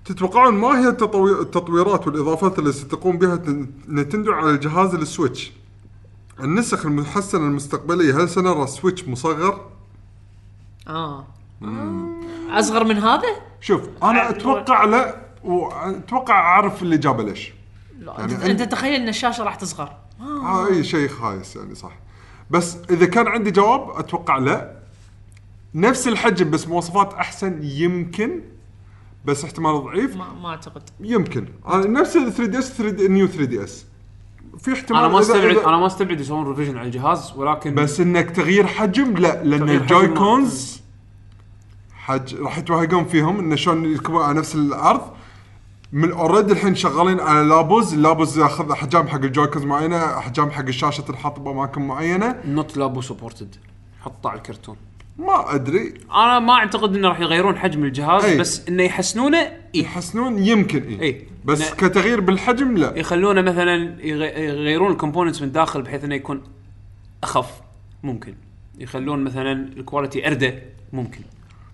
تتوقعون 0.06 0.54
ما 0.54 0.80
هي 0.80 0.88
التطوي- 0.90 1.42
التطويرات 1.42 2.08
والإضافات 2.08 2.60
اللي 2.60 2.72
ستقوم 2.72 3.18
بها 3.18 3.36
تن- 3.36 3.68
نتندو 3.90 4.32
على 4.32 4.50
الجهاز 4.50 4.96
السويتش؟ 4.96 5.52
النسخ 6.40 6.86
المحسنة 6.86 7.42
المستقبلية 7.42 8.18
هل 8.24 8.30
سنرى 8.30 8.68
سويتش 8.68 9.08
مصغر؟ 9.08 9.62
آه. 10.88 11.26
أصغر 12.50 12.84
من 12.84 12.98
هذا؟ 12.98 13.28
شوف 13.62 13.82
أنا 14.04 14.30
أتوقع 14.30 14.84
لا 14.86 15.16
وأتوقع 15.44 16.34
أعرف 16.40 16.82
اللي 16.84 16.98
جابه 16.98 17.24
ليش. 17.24 17.54
يعني 18.02 18.52
أنت, 18.52 18.62
تخيل 18.62 19.02
إن 19.02 19.10
الشاشة 19.10 19.44
راح 19.44 19.56
تصغر. 19.56 19.98
آه 20.22 20.68
أي 20.68 20.84
شيء 20.84 21.08
خايس 21.08 21.56
يعني 21.56 21.76
صح. 21.76 21.92
بس 22.50 22.78
إذا 22.90 23.06
كان 23.06 23.28
عندي 23.28 23.52
جواب 23.52 23.90
أتوقع 23.90 24.38
لا. 24.38 24.76
نفس 25.76 26.08
الحجم 26.08 26.52
بس 26.52 26.68
مواصفات 26.68 27.14
أحسن 27.14 27.60
يمكن 27.64 28.42
بس 29.26 29.44
احتمال 29.44 29.84
ضعيف. 29.84 30.16
ما, 30.16 30.34
ما 30.34 30.50
أعتقد. 30.50 30.82
يمكن. 31.00 31.46
أنا 31.68 31.88
نفس 31.88 32.16
ال 32.16 32.34
3 32.34 32.46
دي 32.46 32.60
اس 32.60 32.74
3 32.74 33.08
نيو 33.08 33.28
3 33.28 33.46
دي 33.46 33.64
اس 33.64 33.86
في 34.60 34.74
احتمال 34.74 35.00
أنا 35.00 35.08
ما 35.08 35.20
استبعد 35.20 35.58
أنا 35.58 35.78
ما 35.78 35.88
استبعد 35.88 36.20
يسوون 36.20 36.48
revision 36.48 36.78
على 36.78 36.88
الجهاز 36.88 37.34
ولكن 37.36 37.76
بس 37.76 38.00
إنك 38.00 38.32
تغيير 38.32 38.68
حجم 38.68 39.14
لا 39.14 39.44
لأن 39.44 39.70
ال 39.70 40.08
Joy-Cons 40.08 40.82
حق 41.94 42.36
راح 42.36 42.58
يتوهقون 42.58 43.06
فيهم 43.06 43.40
انه 43.40 43.56
شلون 43.56 43.86
يركبون 43.86 44.24
على 44.24 44.40
نفس 44.40 44.56
الأرض. 44.56 45.15
من 45.96 46.12
already 46.12 46.54
الحين 46.54 46.76
شغالين 46.76 47.20
على 47.20 47.48
لابو. 47.48 47.94
اللابو 47.94 48.38
ياخذ 48.40 48.72
احجام 48.72 49.08
حق 49.08 49.16
ال 49.24 49.48
Joy-Cons 49.48 49.66
معينة 49.66 50.18
احجام 50.18 50.52
حق 50.52 50.62
الشاشة 50.68 51.02
تنحط 51.02 51.40
بأماكن 51.40 51.82
معينة. 51.82 52.36
not 52.48 52.78
لابو 52.78 53.02
supported 53.02 53.56
حطه 54.02 54.30
على 54.30 54.38
الكرتون. 54.38 54.76
ما 55.18 55.56
أدري. 55.56 55.94
أنا 56.12 56.40
ما 56.40 56.54
أعتقد 56.54 56.96
إنه 56.96 57.08
راح 57.08 57.20
يغيرون 57.20 57.58
حجم 57.58 57.84
الجهاز 57.84 58.24
أي. 58.26 58.38
بس 58.38 58.68
إنه 58.68 58.84
يحسنونه 58.84 59.38
اي 59.38 59.82
يحسنون 59.82 60.40
يمكن 60.40 60.84
اي 60.84 61.02
إي. 61.02 61.28
بس 61.46 61.62
لا. 61.62 61.76
كتغيير 61.76 62.20
بالحجم 62.22 62.78
لا. 62.78 62.94
يخلونه 63.00 63.42
مثلا 63.42 63.76
يغ- 64.02 64.38
يغيرون 64.40 64.92
ال 64.92 64.96
components 64.96 65.42
من 65.42 65.52
داخل 65.52 65.82
بحيث 65.82 66.04
إنه 66.04 66.16
يكون 66.16 66.44
أخف. 67.24 67.52
ممكن. 68.04 68.36
يخلون 68.80 69.24
مثلا 69.24 69.52
ال 69.52 69.61
quality 69.61 70.28
أردة. 70.28 70.54
ممكن. 70.94 71.22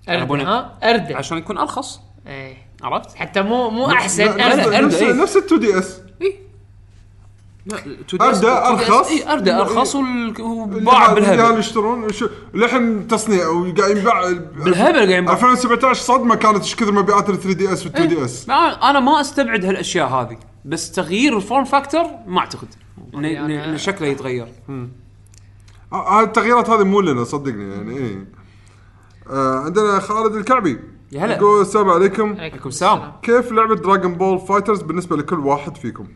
يبون- 0.09 0.41
ها؟ 0.41 0.77
أردة. 0.83 1.17
عشان 1.17 1.37
يكون 1.37 1.57
أرخص. 1.57 1.99
إيه. 2.27 2.57
عرفت؟ 2.83 3.15
حتى 3.15 3.41
مو 3.41 3.69
مو 3.69 3.91
أحسن 3.91 4.25
نفس 4.37 4.97
نفس, 5.07 5.37
ال 5.37 5.43
2DS 5.43 5.99
اي 6.21 6.39
لا، 7.65 7.77
2DS 7.77 8.21
أردة 8.21 8.67
أرخص. 8.69 9.09
اي 9.11 9.31
ارده 9.33 9.61
أرخص 9.61 9.95
وال- 9.95 10.05
اللي 10.05 10.41
وباع 10.43 11.09
اللي 11.11 11.21
بالهبل. 11.21 11.59
يشترون 11.59 12.11
شو- 12.13 12.29
للحين 12.53 13.07
تصنيع 13.07 13.47
وقاعد 13.47 13.97
ينباع. 13.97 14.31
بالهبل 14.31 14.95
قاعد 14.95 15.09
ينباع. 15.09 15.33
2017 15.35 15.95
صدمة 16.01 16.35
كانت 16.35 16.57
إيش 16.63 16.75
كثر 16.75 16.91
مبيعات 16.91 17.29
ال 17.29 17.39
3DS 17.39 17.85
وال 17.85 17.95
2DS 17.95 18.49
أنا 18.49 18.99
ما 18.99 19.21
أستبعد 19.21 19.65
هالأشياء 19.65 20.07
هذه 20.07 20.37
بس 20.65 20.91
تغيير 20.91 21.37
ال 21.37 21.42
form 21.42 21.63
factor 21.63 22.03
ما 22.27 22.39
أعتقد. 22.39 22.67
إن- 23.13 23.15
يعني 23.15 23.65
إن 23.65 23.69
إن 23.69 23.77
شكله 23.77 24.07
يتغير. 24.07 24.47
آه، 25.93 26.21
التغييرات 26.23 26.69
هذه 26.69 26.83
مو 26.83 27.01
لنا 27.01 27.23
صدقني 27.23 27.71
يعني 27.73 27.97
إيه. 27.97 28.25
آه 29.29 29.59
عندنا 29.59 29.99
خالد 29.99 30.35
الكعبي. 30.35 30.79
يا 31.11 31.25
هلا 31.25 31.35
يقول 31.35 31.61
السلام 31.61 31.89
عليكم 31.89 32.35
عليكم 32.39 32.69
السلام. 32.69 33.11
كيف 33.21 33.51
لعبة 33.51 33.75
Dragon 33.75 34.15
Ball 34.15 34.39
Fighters 34.39 34.81
بالنسبة 34.81 35.17
لكل 35.17 35.39
واحد 35.39 35.77
فيكم؟ 35.77 36.07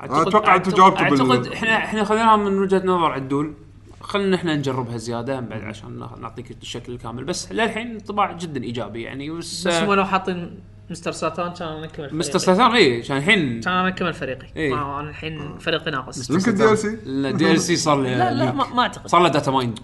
أتوقع 0.00 0.54
أنتم 0.56 0.70
أعتقد- 0.70 0.74
جاوبتوا 0.74 1.08
بال- 1.08 1.20
أعتقد 1.30 1.52
إحنا 1.52 1.76
إحنا 1.76 2.04
خذيناها 2.04 2.36
من 2.36 2.58
وجهة 2.58 2.82
نظر 2.84 3.12
عدول 3.12 3.52
خلينا 4.00 4.36
إحنا 4.36 4.56
نجربها 4.56 4.96
زيادة 4.96 5.40
بعد 5.40 5.64
عشان 5.64 6.06
نعطيك 6.20 6.50
الشكل 6.62 6.92
الكامل 6.92 7.24
بس 7.24 7.52
للحين 7.52 7.90
انطباع 7.90 8.32
جدا 8.32 8.62
إيجابي 8.64 9.02
يعني 9.02 9.30
بس, 9.30 9.68
بس 9.68 9.74
هم 9.74 9.92
لو 9.94 10.04
حاطين 10.04 10.60
مستر 10.90 11.12
ساتان 11.12 11.52
كان 11.52 11.68
أنا 11.68 11.84
أكمل 11.84 12.16
مستر 12.16 12.38
ساتان 12.38 12.72
اي 12.72 12.98
عشان 13.00 13.16
الحين 13.16 13.60
كان 13.60 13.72
أنا 13.74 13.88
أكمل 13.88 14.12
فريقي 14.12 14.46
إيه. 14.56 14.74
ما 14.74 15.00
أنا 15.00 15.10
الحين 15.10 15.58
فريقي 15.58 15.90
ناقص 15.90 16.30
يمكن 16.30 16.54
DLC 16.54 16.78
ال 16.78 16.98
DLC 17.06 17.76
صار 17.86 17.96
له 18.00 18.16
لا 18.18 18.32
لا. 18.34 18.52
ما, 18.52 18.66
ما 18.74 18.82
أعتقد 18.82 19.06
صار 19.08 19.22
له 19.22 19.28
data 19.28 19.50
mine 19.50 19.74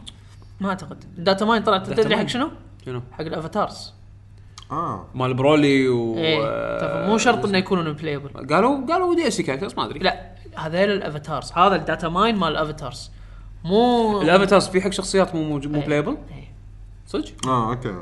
ما 0.61 0.69
أعتقد 0.69 1.05
ال 1.19 1.24
data 1.24 1.45
mine 1.45 1.63
طلعت 1.63 1.89
data 1.89 2.03
تدري 2.03 2.17
حق. 2.17 2.27
شنو؟ 2.27 2.51
شنو؟ 2.87 3.03
حق 3.13 3.21
ال 3.21 3.30
avatars 3.30 3.93
آه. 4.71 5.07
مال 5.15 5.35
برولي 5.35 5.89
و 5.89 6.17
إيه. 6.17 6.39
آه، 6.43 7.09
مو 7.09 7.19
شرط 7.19 7.47
إنه 7.47 7.59
يكونون 7.59 7.93
playable 7.93 8.29
قالوا 8.55 8.87
قالوا 8.87 9.15
DLC 9.15 9.33
characters 9.33 9.75
ما 9.75 9.85
أدري. 9.85 9.99
لا 9.99 10.31
هذيل 10.57 10.91
ال 10.91 10.98
avatars. 10.98 11.53
هذا 11.53 11.77
ال 11.77 11.83
data 11.83 12.09
mine 12.09 12.37
مال 12.37 12.49
ال 12.49 12.57
avatars 12.57 13.11
مو 13.65 14.23
ال 14.23 14.29
avatars 14.29 14.69
في 14.69 14.81
حق 14.81 14.91
شخصيات 14.91 15.35
مو 15.35 15.43
موجود 15.43 15.73
مو 15.73 15.81
إيه. 15.81 15.87
playable 15.87 16.17
إيه. 16.31 16.49
صدق؟ 17.07 17.49
آه 17.49 17.71
okay. 17.71 17.95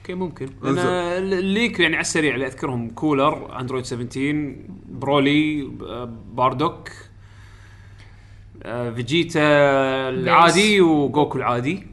okay 0.00 0.14
ممكن. 0.14 0.48
أنا 0.64 1.18
ال 1.18 1.30
leak 1.30 1.80
يعني 1.80 1.94
على 1.94 2.00
السريع 2.00 2.34
اللي 2.34 2.46
أذكرهم 2.46 2.90
كولر، 2.90 3.60
أندرويد 3.60 3.84
17 3.84 4.54
برولي 4.88 5.70
آه، 5.82 6.12
باردوك 6.32 6.90
آه، 8.62 8.90
فيجيتا 8.90 9.40
العادي 10.08 10.80
وجوكو 10.80 11.38
العادي. 11.38 11.86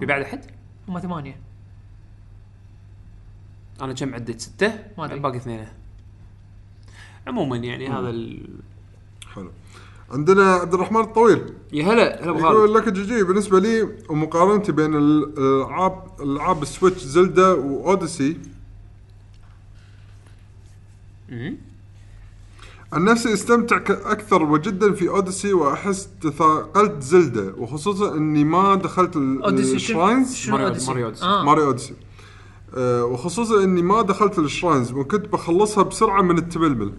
في 0.00 0.06
بعد 0.06 0.22
أحد؟ 0.22 0.44
هم 0.88 0.98
ثمانية. 0.98 1.51
أنا 3.82 3.92
كم 3.92 4.14
عديت 4.14 4.40
ستة 4.40 4.78
ما 4.98 5.04
أدري. 5.04 5.18
باقي 5.18 5.36
اثنين 5.36 5.66
عموما 7.26 7.56
يعني 7.56 7.88
هذا 7.88 8.08
ال... 8.10 8.48
حلو 9.34 9.50
عندنا 10.10 10.52
عبد 10.54 10.74
الرحمن 10.74 11.00
الطويل 11.00 11.42
يا 11.72 11.84
هلا 11.84 12.24
هلا 12.24 12.32
خالد 12.32 12.54
يقول 12.56 12.74
لك 12.74 12.88
GG 12.88 13.22
بالنسبة 13.22 13.58
لي 13.60 13.88
ومقارنتي 14.08 14.72
بين 14.72 14.94
ال- 14.94 15.38
الالعاب 15.38 16.06
العاب 16.20 16.62
السويتش 16.62 17.02
زلدا 17.02 17.48
واوديسي 17.52 18.36
مم. 21.28 21.56
عن 22.92 23.04
نفسي 23.04 23.32
استمتع 23.32 23.76
أكثر 23.88 24.42
وجدا 24.42 24.92
في 24.92 25.08
اوديسي 25.08 25.52
وأحس 25.52 26.08
تثاقلت 26.22 27.02
زلدا 27.02 27.54
وخصوصا 27.56 28.16
إني 28.16 28.44
ما 28.44 28.74
دخلت 28.74 29.16
اوديسي 29.16 29.76
ال 29.76 29.83
shrines 29.83 30.34
شنو 30.34 30.56
ماريو- 30.56 30.66
اوديسي؟ 30.66 30.86
ماريو 30.90 31.06
أوديسي. 31.06 31.24
آه. 31.24 31.44
ماريو 31.44 31.64
اوديسي 31.66 31.94
أه 32.76 33.04
وخصوصا 33.04 33.64
إني 33.64 33.82
ما 33.82 34.02
دخلت 34.02 34.38
ال 34.38 34.45
shrines 34.45 34.92
وكنت 34.92 35.28
بخلصها 35.32 35.84
بسرعة 35.84 36.22
من 36.22 36.38
التململ 36.38 36.92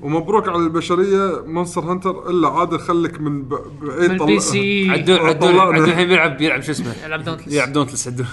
ومبروك 0.00 0.48
على 0.48 0.58
البشرية 0.58 1.42
مونستر 1.46 1.80
هانتر 1.80 2.30
إلا 2.30 2.48
عاد 2.48 2.76
خلك 2.76 3.20
من 3.20 3.42
ب- 3.42 3.48
بعيد 3.82 4.10
من 4.10 4.20
ال 4.20 4.40
PC. 4.40 4.90
عدول 4.90 5.18
عدول 5.18 5.40
طلعنا. 5.52 5.62
عدول 5.74 5.88
الحين 5.88 6.08
بيلعب 6.08 6.36
بيلعب 6.36 6.62
شو 6.62 6.72
اسمه؟ 6.72 6.94
يلعب 7.04 7.24
دونتلس 7.24 7.54
يلعب 7.54 7.72
دونتلس 7.72 8.08
عدول. 8.08 8.26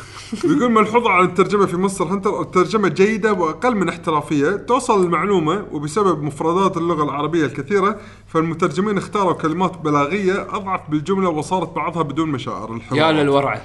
يقول 0.44 0.72
ملحوظة 0.72 1.10
على 1.10 1.26
الترجمة 1.26 1.66
في 1.66 1.78
مونستر 1.78 2.06
هانتر 2.06 2.42
الترجمة 2.42 2.88
جيدة 2.88 3.34
وأقل 3.34 3.76
من 3.76 3.90
احترافية 3.90 4.50
توصل 4.56 5.04
المعلومة 5.06 5.66
وبسبب 5.72 6.24
مفردات 6.24 6.78
اللغة 6.78 7.04
العربية 7.04 7.46
الكثيرة 7.46 7.98
فالمترجمين 8.28 8.98
اختاروا 8.98 9.34
كلمات 9.34 9.78
بلاغية 9.78 10.48
أضعف 10.56 10.90
بالجملة 10.90 11.30
وصارت 11.30 11.76
بعضها 11.76 12.02
بدون 12.04 12.30
مشاعر 12.30 12.74
الحوار 12.74 13.00
يا 13.02 13.12
للروعة. 13.24 13.62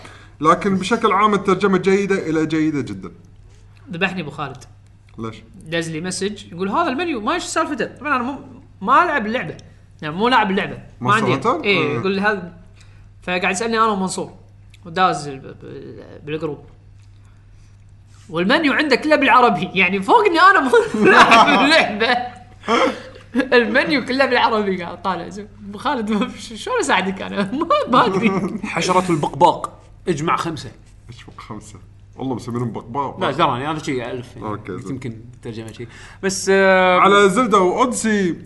لكن 0.50 0.76
بشكل 0.76 1.12
عام 1.12 1.34
الترجمة 1.34 1.78
جيدة 1.78 2.28
إلى 2.30 2.46
جيدة 2.46 2.80
جدا. 2.80 3.10
ذبحني 3.92 4.20
أبو 4.20 4.30
خالد. 4.30 4.64
ليش؟ 5.18 5.36
دز 5.66 5.90
لي 5.90 6.00
message 6.00 6.52
يقول 6.52 6.68
هذا 6.68 6.88
المنيو 6.88 7.20
ما 7.20 7.34
إيش 7.34 7.42
سالفته؟ 7.42 7.86
طبعا 7.86 8.16
أنا 8.16 8.22
مو 8.24 8.38
ما 8.80 9.04
العب 9.04 9.26
اللعبة. 9.26 9.56
يعني 10.02 10.14
مو 10.14 10.28
لاعب 10.28 10.50
اللعبة. 10.50 10.78
ما 11.00 11.14
عندي؟ 11.14 11.32
اي 11.34 11.78
آه. 11.78 11.98
يقول 11.98 12.20
هذا 12.20 12.52
فقاعد 13.22 13.50
يسألني 13.50 13.78
أنا 13.78 13.86
ومنصور. 13.86 14.32
وداز 14.84 15.28
بال 16.24 16.33
group. 16.33 16.58
والمنيو 18.30 18.72
عندك 18.72 19.00
كله 19.00 19.16
بالعربي. 19.16 19.70
يعني 19.74 20.02
فوقني 20.02 20.40
أنا 20.40 20.60
مو 20.60 20.70
لاعب 21.10 21.64
اللعبة. 21.64 22.16
المنيو 23.56 24.04
كله 24.04 24.26
بالعربي. 24.26 24.82
قاعد 24.82 25.02
طالع. 25.02 25.28
أبو 25.68 25.78
خالد 25.78 26.30
شلون 26.38 26.78
أساعدك 26.80 27.22
أنا؟ 27.22 27.52
ما, 27.52 27.68
ما 27.88 28.06
أدري. 28.06 28.58
حشرة 28.64 29.10
البقباق. 29.10 29.83
اجمع 30.08 30.36
خمسة. 30.36 30.70
إيش 31.08 31.22
فوق 31.22 31.40
خمسة؟ 31.40 31.78
والله 32.16 32.34
مسمينهم 32.34 32.72
بقباق 32.72 33.20
لا 33.20 33.30
دراني 33.30 33.66
هذا 33.66 33.78
شيء 33.78 34.10
ألف. 34.10 34.36
يعني. 34.36 34.48
okay، 34.48 34.78
زين. 34.78 34.90
يمكن 34.90 35.16
ترجمة 35.42 35.72
شيء. 35.72 35.88
بس 36.22 36.48
آه 36.52 36.98
على 36.98 37.28
زلدا 37.28 37.58
وأوديسي. 37.58 38.36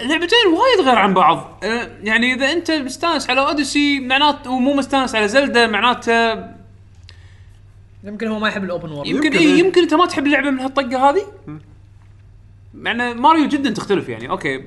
اللعبتين 0.00 0.46
وايد 0.46 0.88
غير 0.88 0.98
عن 0.98 1.14
بعض. 1.14 1.58
آه 1.64 1.90
يعني 2.02 2.34
إذا 2.34 2.52
أنت 2.52 2.70
مستانس 2.70 3.30
على 3.30 3.40
أوديسي 3.40 4.00
معناته 4.00 4.50
ومو 4.50 4.74
مستانس 4.74 5.14
على 5.14 5.28
زلدا 5.28 5.66
معناته 5.66 6.34
يمكن 8.04 8.26
هو 8.26 8.38
ما 8.38 8.48
يحب 8.48 8.64
ال 8.64 8.69
open 8.69 8.90
world 8.90 9.06
يمكن 9.06 9.26
يمكن 9.26 9.38
إيه 9.38 9.54
إيه. 9.54 9.58
يمكن 9.58 9.82
أنت 9.82 9.94
ما 9.94 10.06
تحب 10.06 10.26
اللعبة 10.26 10.50
من 10.50 10.60
هالطقة 10.60 11.10
هذه. 11.10 11.22
معنى 12.74 13.14
ماريو 13.14 13.48
جدا 13.48 13.70
تختلف 13.70 14.08
يعني. 14.08 14.30
okay 14.30 14.64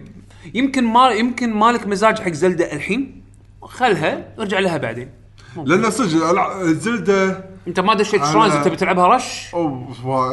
يمكن 0.53 0.83
ما 0.83 1.09
يمكن 1.09 1.53
مالك 1.53 1.87
مزاج 1.87 2.19
حق 2.19 2.31
زلدا 2.31 2.73
الحين. 2.73 3.23
خلها 3.61 4.33
ارجع 4.39 4.59
لها 4.59 4.77
بعدين. 4.77 5.09
لأن 5.57 5.89
صدق 5.91 6.29
الع- 6.29 6.63
زلدا 6.63 7.49
أنت 7.67 7.79
ما 7.79 7.93
دشيت 7.93 8.21
أنا- 8.21 8.25
shrines 8.33 8.55
انت 8.55 8.67
بتلعبها 8.67 9.07
rush؟ 9.07 9.53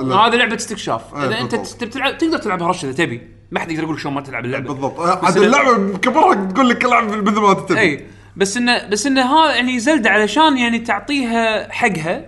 لا. 0.02 0.16
هذه 0.16 0.34
لعبة 0.36 0.54
استكشاف. 0.56 1.14
إيه، 1.14 1.26
إذا 1.26 1.40
أنت 1.40 1.54
بالضبط. 1.54 1.80
تبي 1.80 1.90
تلعب 1.90 2.18
تقدر 2.18 2.38
تلعبها 2.38 2.68
rush 2.68 2.84
إذا 2.84 2.92
تبي. 2.92 3.22
ما 3.50 3.60
حد 3.60 3.70
يقدر 3.70 3.82
يقول 3.82 3.94
لك 3.94 4.00
شلون 4.00 4.14
ما 4.14 4.20
تلعب 4.20 4.44
اللعبة. 4.44 4.68
بالضبط. 4.74 5.00
عاد 5.00 5.36
اللعبة 5.36 5.76
بكبرها 5.76 6.34
تقول 6.34 6.68
لك 6.68 6.84
العب 6.84 7.08
مثل 7.28 7.40
ما 7.40 7.54
تبي. 7.54 7.80
اي 7.80 8.06
بس 8.36 8.56
انه 8.56 8.88
بس 8.88 9.06
انه 9.06 9.22
ها 9.22 9.52
يعني 9.54 9.78
زلدة 9.80 10.10
علشان 10.10 10.58
يعني 10.58 10.78
تعطيها 10.78 11.72
حقها 11.72 12.24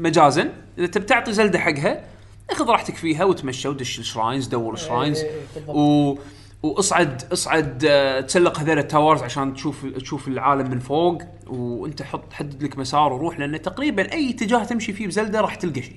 مجازا 0.00 0.52
إذا 0.78 0.86
تبي 0.86 1.04
تعطي 1.04 1.32
زلدة 1.32 1.58
حقها 1.58 2.04
اخذ 2.50 2.66
راحتك 2.68 2.96
فيها 2.96 3.24
وتمشى 3.24 3.68
ودش 3.68 3.98
ال 3.98 4.04
shrines 4.04 4.46
دور 4.46 4.74
ال 4.74 4.79
shrines. 4.79 5.22
و 5.68 6.14
وأصعد 6.62 7.22
أصعد 7.32 7.84
آه، 7.88 8.20
تسلق 8.20 8.58
هذول 8.58 8.78
ال 8.78 8.84
towers 8.84 9.22
عشان 9.22 9.54
تشوف 9.54 9.86
تشوف 9.86 10.28
العالم 10.28 10.70
من 10.70 10.78
فوق 10.78 11.22
وأنت 11.46 12.02
حط 12.02 12.32
حدد 12.32 12.62
لك 12.62 12.78
مسار 12.78 13.12
وروح 13.12 13.38
لأن 13.38 13.62
تقريبا 13.62 14.12
أي 14.12 14.30
اتجاه 14.30 14.64
تمشي 14.64 14.92
فيه 14.92 15.06
بزلدة 15.06 15.40
راح 15.40 15.54
تلقى 15.54 15.82
شيء. 15.82 15.96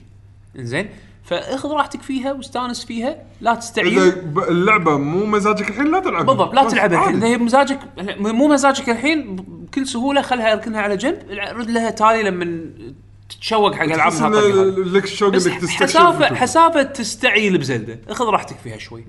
إنزين؟ 0.59 0.89
فاخذ 1.23 1.69
راحتك 1.69 2.01
فيها 2.01 2.33
واستانس 2.33 2.85
فيها 2.85 3.17
لا 3.41 3.55
تستعيل 3.55 3.99
إذا 3.99 4.15
اللعبة 4.49 4.97
مو 4.97 5.25
مزاجك 5.25 5.69
الحين 5.69 5.91
لا 5.91 5.99
تلعبها. 5.99 6.23
بالضبط 6.23 6.53
لا 6.53 6.69
تلعبها 6.69 6.99
الحين. 6.99 7.15
اذا. 7.15 7.27
هي 7.27 7.37
مزاجك 7.37 7.79
مو 8.19 8.47
مزاجك 8.47 8.89
الحين 8.89 9.35
بكل 9.35 9.87
سهولة 9.87 10.21
خلها 10.21 10.53
اركنها 10.53 10.81
على 10.81 10.97
جنب 10.97 11.19
رد 11.31 11.69
لها 11.69 11.89
تالي 11.89 12.23
لما 12.23 12.65
تتشوق 13.29 13.75
حق 13.75 13.83
ألعاب. 13.83 14.33
لك 14.77 15.03
الشوق 15.03 15.29
بس 15.29 15.47
إنك 15.47 15.61
تستكشف 15.61 15.83
حسافة. 15.83 16.35
حسافة 16.35 16.83
تستعيل 16.83 17.57
بزلدة. 17.57 17.99
اخذ 18.09 18.25
راحتك 18.25 18.57
فيها 18.63 18.77
شوي. 18.77 19.03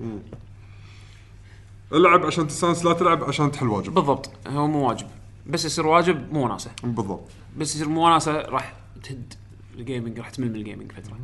العب 1.93 2.25
عشان 2.25 2.47
تستانس 2.47 2.85
لا 2.85 2.93
تلعب 2.93 3.23
عشان 3.23 3.51
تحل 3.51 3.67
واجب. 3.67 3.93
بالضبط. 3.93 4.31
هو 4.47 4.67
مو 4.67 4.87
واجب. 4.87 5.07
بس 5.47 5.65
يصير 5.65 5.87
واجب 5.87 6.33
مو 6.33 6.43
وناسة. 6.45 6.71
بالضبط. 6.83 7.29
بس 7.57 7.75
يصير 7.75 7.89
مو 7.89 8.05
وناسة 8.05 8.41
راح 8.41 8.73
تهد 9.03 9.33
الجيمنج 9.75 10.19
راح 10.19 10.29
تمل 10.29 10.49
من 10.49 10.55
الجيمنج 10.55 10.91
فترة. 10.91 11.17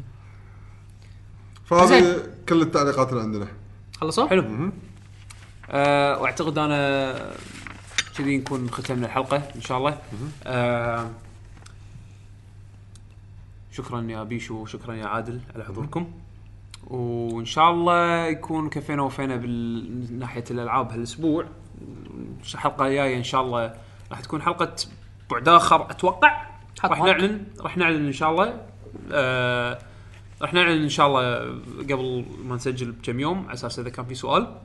فهذه 1.65 1.85
زين. 1.85 2.17
كل 2.49 2.61
التعليقات 2.61 3.09
اللي 3.09 3.22
عندنا. 3.22 3.48
خلصوا؟ 3.98 4.27
حلو. 4.27 4.72
آه 5.69 6.19
واعتقد 6.22 6.57
أنا 6.57 7.33
كذي 8.17 8.38
نكون 8.38 8.69
ختمنا 8.69 9.06
الحلقة 9.06 9.38
إن 9.56 9.61
شاء 9.61 9.77
الله. 9.77 9.98
آه 10.43 11.09
شكرا 13.72 14.01
يا 14.01 14.23
بيشو 14.23 14.56
وشكرا 14.56 14.93
يا 14.93 15.06
عادل 15.06 15.39
على 15.56 15.64
حضوركم. 15.64 16.11
وإن 16.88 17.45
شاء 17.45 17.72
الله 17.72 18.25
يكون 18.25 18.69
كفينا 18.69 19.01
وفينا 19.01 19.35
من 19.35 20.19
ناحية 20.19 20.43
الألعاب 20.51 20.91
هالأسبوع. 20.91 21.45
الحلقة 22.53 22.88
الجاية 22.88 23.17
إن 23.17 23.24
شاء 23.24 23.41
الله 23.41 23.74
راح 24.11 24.19
تكون 24.19 24.41
حلقة 24.41 24.75
بعد 25.32 25.49
آخر 25.49 25.91
أتوقع. 25.91 26.49
راح. 26.85 27.01
نعلن 27.01 27.45
راح 27.59 27.77
نعلن 27.77 28.06
إن 28.06 28.11
شاء 28.11 28.32
الله. 28.32 28.61
آه 29.11 29.80
راح 30.41 30.53
نعلن 30.53 30.83
إن 30.83 30.90
شاء 30.90 31.08
الله 31.08 31.40
قبل 31.80 32.25
ما 32.45 32.56
نسجل 32.56 32.91
بكم 32.91 33.19
يوم 33.19 33.45
على 33.45 33.53
أساس 33.53 33.80
إذا 33.80 33.90
كان 33.90 34.06
في 34.06 34.16
سؤال. 34.16 34.56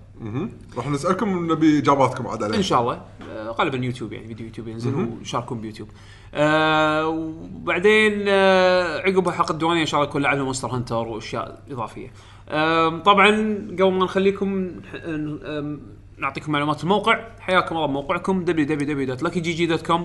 راح 0.77 0.89
نسألكم 0.89 1.53
نبي 1.53 1.79
إجاباتكم 1.79 2.27
عاد 2.27 2.43
عليه 2.43 2.57
إن 2.57 2.63
شاء 2.63 2.81
الله. 2.81 3.03
آه، 3.31 3.51
غالبا 3.51 3.77
يوتيوب 3.77 4.13
يعني 4.13 4.27
فيديو 4.27 4.47
يوتيوب 4.47 4.69
ينزل 4.69 5.09
وشاركون 5.21 5.61
بيوتيوب. 5.61 5.89
آه 6.35 7.07
وبعدين 7.09 8.25
آه 8.29 8.99
عقب 8.99 9.29
الحلقة 9.29 9.53
الديوانيه 9.53 9.81
ان 9.81 9.87
شاء 9.87 10.01
الله 10.01 10.11
يكون 10.11 10.23
لعبنا 10.23 10.45
مونستر 10.45 10.69
هانتر 10.69 11.09
واشياء 11.09 11.59
اضافيه 11.71 12.13
آه 12.49 12.99
طبعا 12.99 13.31
قبل 13.73 13.93
ما 13.93 14.05
نخليكم 14.05 14.71
نعطيكم 16.19 16.53
معلومات 16.53 16.83
الموقع 16.83 17.21
حياكم 17.41 17.77
الله 17.77 17.87
بموقعكم 17.87 18.45
www.luckygg.com 18.47 20.01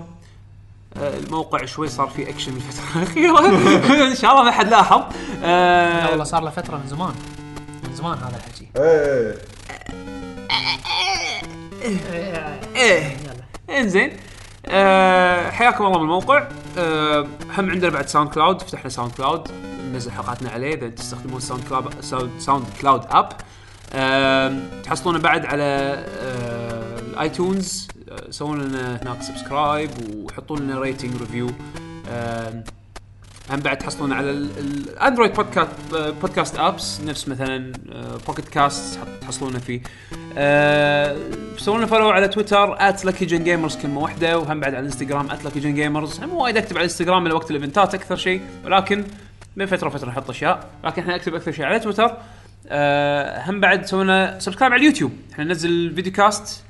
آه، 0.98 1.18
الموقع 1.18 1.66
شوي 1.66 1.88
صار 1.88 2.08
فيه 2.08 2.30
اكشن 2.30 2.52
الفترة 2.56 3.02
الاخيره 3.04 4.08
ان 4.08 4.16
شاء 4.16 4.32
الله 4.32 4.44
ما 4.44 4.52
حد 4.52 4.70
لاحظ 4.70 5.02
آه، 5.44 6.04
لا 6.04 6.10
والله 6.10 6.24
صار 6.24 6.44
له 6.44 6.50
فتره 6.50 6.78
من 6.78 6.88
زمان 6.88 7.14
من 7.84 7.96
زمان 7.96 8.18
هذا 8.18 8.38
الحكي 8.38 8.68
إيه 8.78 9.36
إيه 12.76 13.18
انزين 13.70 14.12
آه 14.72 15.50
حياكم 15.50 15.86
الله 15.86 15.98
من 15.98 16.04
الموقع 16.04 16.48
آه 16.78 17.28
هم 17.58 17.70
عندنا 17.70 17.90
بعد 17.90 18.08
SoundCloud 18.08 18.62
فتحنا 18.62 18.90
SoundCloud 18.90 19.48
ننزل 19.92 20.12
حلقاتنا 20.12 20.50
عليه 20.50 20.74
إذا 20.76 20.90
تستخدمون 20.90 21.40
SoundCloud 21.40 21.94
SoundCloud 22.40 23.02
app 23.10 23.30
آه 23.94 24.60
تحصلونه 24.84 25.20
بعد 25.20 25.46
على 25.46 25.64
آه 25.64 27.00
ال 27.00 27.12
iTunes 27.12 27.88
آه 28.12 28.32
سووا 28.32 28.62
لنا 28.62 29.00
هناك 29.04 29.22
subscribe 29.22 29.90
وحطوا 30.16 30.58
لنا 30.58 30.80
rating 30.80 31.16
review 31.22 31.50
آه 32.10 32.64
هم 33.52 33.60
بعد 33.60 33.78
تحصلون 33.78 34.14
على 34.14 34.32
ال- 34.32 34.50
ال 34.60 34.69
Android 34.69 35.34
podcast 35.34 35.70
podcast 35.94 36.60
apps 36.60 37.02
نفس 37.02 37.28
مثلا 37.28 37.74
Pocket 38.28 38.50
Casts 38.50 39.00
تحصلونه 39.22 39.60
فيه. 39.60 39.82
سووا 41.58 41.78
لنا 41.78 41.86
follow 41.86 42.10
على 42.10 42.28
تويتر 42.28 42.76
@lucky 42.78 43.24
gen 43.24 43.44
gamers 43.44 43.76
كلمة 43.78 44.00
واحدة 44.02 44.38
وهم 44.38 44.60
بعد 44.60 44.74
على 44.74 44.80
الانستغرام 44.80 45.30
@lucky 45.30 45.58
gen 45.58 45.74
gamers 45.76 46.20
هم 46.20 46.34
وايد 46.34 46.58
active 46.58 46.72
على 46.78 46.86
الانستغرام 46.86 47.24
من 47.24 47.32
وقت 47.32 47.52
الايفنتات 47.52 47.94
أكثر 47.94 48.16
شيء 48.16 48.42
ولكن 48.66 49.04
من 49.56 49.66
فترة 49.66 49.88
وفتره 49.88 50.10
نحط 50.10 50.30
أشياء. 50.30 50.68
لكن 50.84 51.02
إحنا 51.02 51.16
active 51.16 51.36
أكثر 51.36 51.52
شيء 51.52 51.66
على 51.66 51.80
تويتر 51.80 52.18
أه 52.68 53.50
هم 53.50 53.60
بعد 53.60 53.86
سوينا 53.86 54.40
subscribe 54.40 54.74
على 54.74 54.80
اليوتيوب. 54.82 55.12
إحنا 55.34 55.44
ننزل 55.44 55.96
video 55.96 56.14
cast 56.14 56.64
آه، 56.64 56.69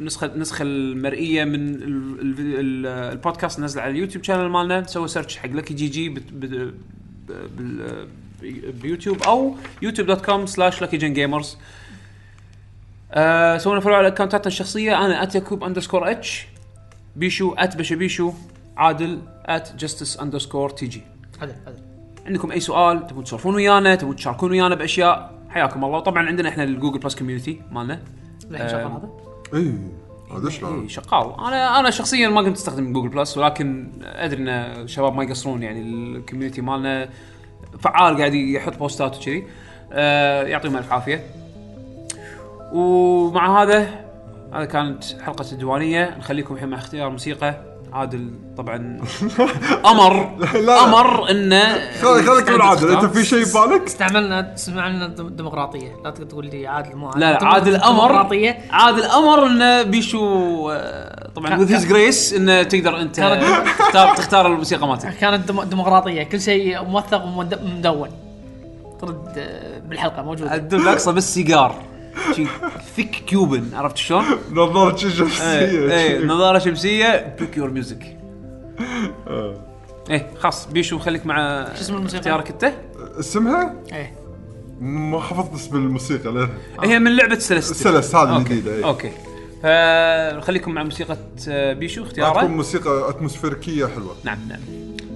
نسخه 0.00 0.26
النسخه 0.26 0.62
المرئية 0.62 1.44
من 1.44 1.54
ال- 1.54 1.82
ال- 2.20 2.60
ال- 2.60 2.86
البودكاست 2.86 3.60
ننزل 3.60 3.80
على 3.80 3.90
اليوتيوب 3.90 4.24
channel 4.24 4.48
مالنا. 4.48 4.80
نسوي 4.80 5.08
search 5.08 5.36
حق 5.36 5.48
Lucky 5.48 5.74
GG 5.74 6.22
بيوتيوب 8.82 9.22
أو 9.22 9.56
YouTube 9.82 10.06
dot 10.06 10.24
com 10.24 10.46
slash 10.46 10.82
Lucky 10.82 10.96
Gen 10.96 11.12
Gamers 11.12 11.56
سوينا 13.56 13.80
follow 13.80 13.94
على 13.94 14.06
اكونتاتنا 14.08 14.46
الشخصية. 14.46 15.04
أنا 15.04 15.28
@يكوب 15.34 15.64
underscore 15.64 16.10
H 16.10 16.46
بيشو 17.16 17.54
@بشبيشو 17.54 18.32
عادل 18.76 19.18
@justice 19.76 20.20
underscore 20.20 20.70
TG 20.70 21.02
عندكم 22.26 22.52
أي 22.52 22.60
سؤال 22.60 23.06
تبون 23.06 23.24
تسولفون 23.24 23.54
ويانا 23.54 23.94
تبون 23.94 24.16
تشاركون 24.16 24.50
ويانا 24.50 24.74
بأشياء 24.74 25.34
حياكم 25.48 25.84
الله. 25.84 25.98
وطبعا 25.98 26.26
عندنا 26.26 26.48
إحنا 26.48 26.64
ال 26.64 26.69
Google 26.69 26.98
Plus 26.98 27.14
community 27.14 27.60
مالنا. 27.70 28.00
الحين 28.50 28.68
شغال 28.68 28.86
هذا. 28.86 29.23
اي 29.54 29.74
هذا 30.36 30.46
اي 30.46 30.50
شلون 30.50 30.88
شغال 30.88 31.34
أنا 31.38 31.80
أنا 31.80 31.90
شخصيا 31.90 32.28
ما 32.28 32.42
كنت 32.42 32.56
أستخدم 32.56 32.92
Google 32.92 33.08
Plus 33.08 33.38
ولكن 33.38 33.92
أدري 34.02 34.42
إن 34.42 34.48
الشباب 34.48 35.14
ما 35.14 35.24
يقصرون 35.24 35.62
يعني 35.62 35.80
ال 35.80 35.88
community 35.88 36.60
مالنا. 36.60 37.08
فعال 37.78 38.16
قاعد 38.16 38.34
يحط 38.34 38.78
بوستات 38.78 39.16
وكذي. 39.16 39.46
آه 39.92 40.42
يعطيهم 40.42 40.76
ألف 40.76 40.92
عافية. 40.92 41.26
ومع 42.72 43.62
هذا 43.62 44.04
هذا 44.52 44.64
كانت 44.64 45.04
حلقة 45.04 45.52
الديوانية. 45.52 46.18
نخليكم 46.18 46.54
الحين 46.54 46.68
مع 46.68 46.78
اختيار 46.78 47.10
موسيقى. 47.10 47.73
عادل 47.94 48.30
طبعا 48.56 48.76
أمر. 49.90 50.36
لا. 50.66 50.84
أمر 50.84 51.30
إنه 51.30 51.64
خليك 52.02 52.26
خليك 52.26 52.50
من 52.50 52.60
عادل. 52.60 52.90
أنت 52.90 53.04
في 53.04 53.24
شيء 53.24 53.44
ببالك؟ 53.44 53.82
استعملنا 53.86 54.52
سمعنا 54.56 55.06
دم- 55.08 55.28
ديمقراطيه 55.28 55.96
لا 56.04 56.10
تقول 56.10 56.46
لي 56.46 56.66
عادل 56.66 56.96
مو 56.96 57.10
لا 57.16 57.32
لا 57.32 57.44
عادل 57.44 57.76
أمر. 57.76 58.12
عادل 58.70 59.02
أمر 59.02 59.46
إنه 59.46 59.82
بيشو 59.82 60.70
آه، 60.70 61.28
طبعا 61.36 61.58
وذ 61.58 61.72
هيز 61.72 61.86
جريس 61.86 62.32
إنه 62.32 62.62
تقدر 62.62 63.00
أنت 63.00 63.16
تختار 63.78 64.16
تختار 64.16 64.46
الموسيقى 64.46 64.88
مالتك. 64.88 65.14
كانت 65.18 65.48
دم- 65.48 65.62
ديمقراطية. 65.62 66.22
كل 66.22 66.40
شيء 66.40 66.82
موثق 66.84 67.24
ومدون. 67.24 68.08
ترد 69.00 69.28
آه، 69.38 69.78
بالحلقة 69.88 70.22
موجوده 70.22 70.54
الدب 70.54 70.80
الأقصى 70.80 71.12
بس 71.12 71.34
سيجار 71.34 71.70
شي 71.72 71.93
ثيك 72.96 73.10
كيوبن 73.10 73.64
عرفت 73.74 73.96
شلون؟ 73.96 74.24
نظارة 74.52 75.04
إيه 75.04 75.10
شمسية. 75.10 75.92
إيه 75.92 76.24
نظارة 76.24 76.58
شمسية 76.58 77.36
بيك 77.40 77.56
يور 77.56 77.70
ميوزك 77.70 78.16
إيه 80.10 80.30
خلاص 80.38 80.66
بيشو 80.66 80.98
خليك 80.98 81.26
مع 81.26 81.64
شو 81.74 81.80
اسم 81.80 81.94
الموسيقى؟ 81.96 82.18
اختيارك 82.18 82.50
أنت. 82.50 82.72
اسمها؟ 83.18 83.74
إيه. 83.92 84.12
ما 84.80 85.20
حفظت 85.20 85.54
اسم 85.54 85.76
الموسيقى 85.76 86.32
لها 86.32 86.48
هي 86.82 86.98
من 86.98 87.16
لعبة 87.16 87.38
Celeste 87.38 87.74
Celeste 87.74 88.14
هذه 88.14 88.36
okay. 88.36 88.54
الجديدة 88.54 88.74
اي 88.74 88.84
okay. 88.84 89.10
فخليكم 89.62 90.72
مع 90.72 90.82
موسيقى 90.82 91.16
بيشو 91.74 92.02
اختياره. 92.02 92.38
تكون 92.38 92.50
موسيقى 92.50 93.10
اتموسفيريكية 93.10 93.86
حلوة. 93.86 94.16
نعم 94.24 94.38
نعم. 94.48 94.60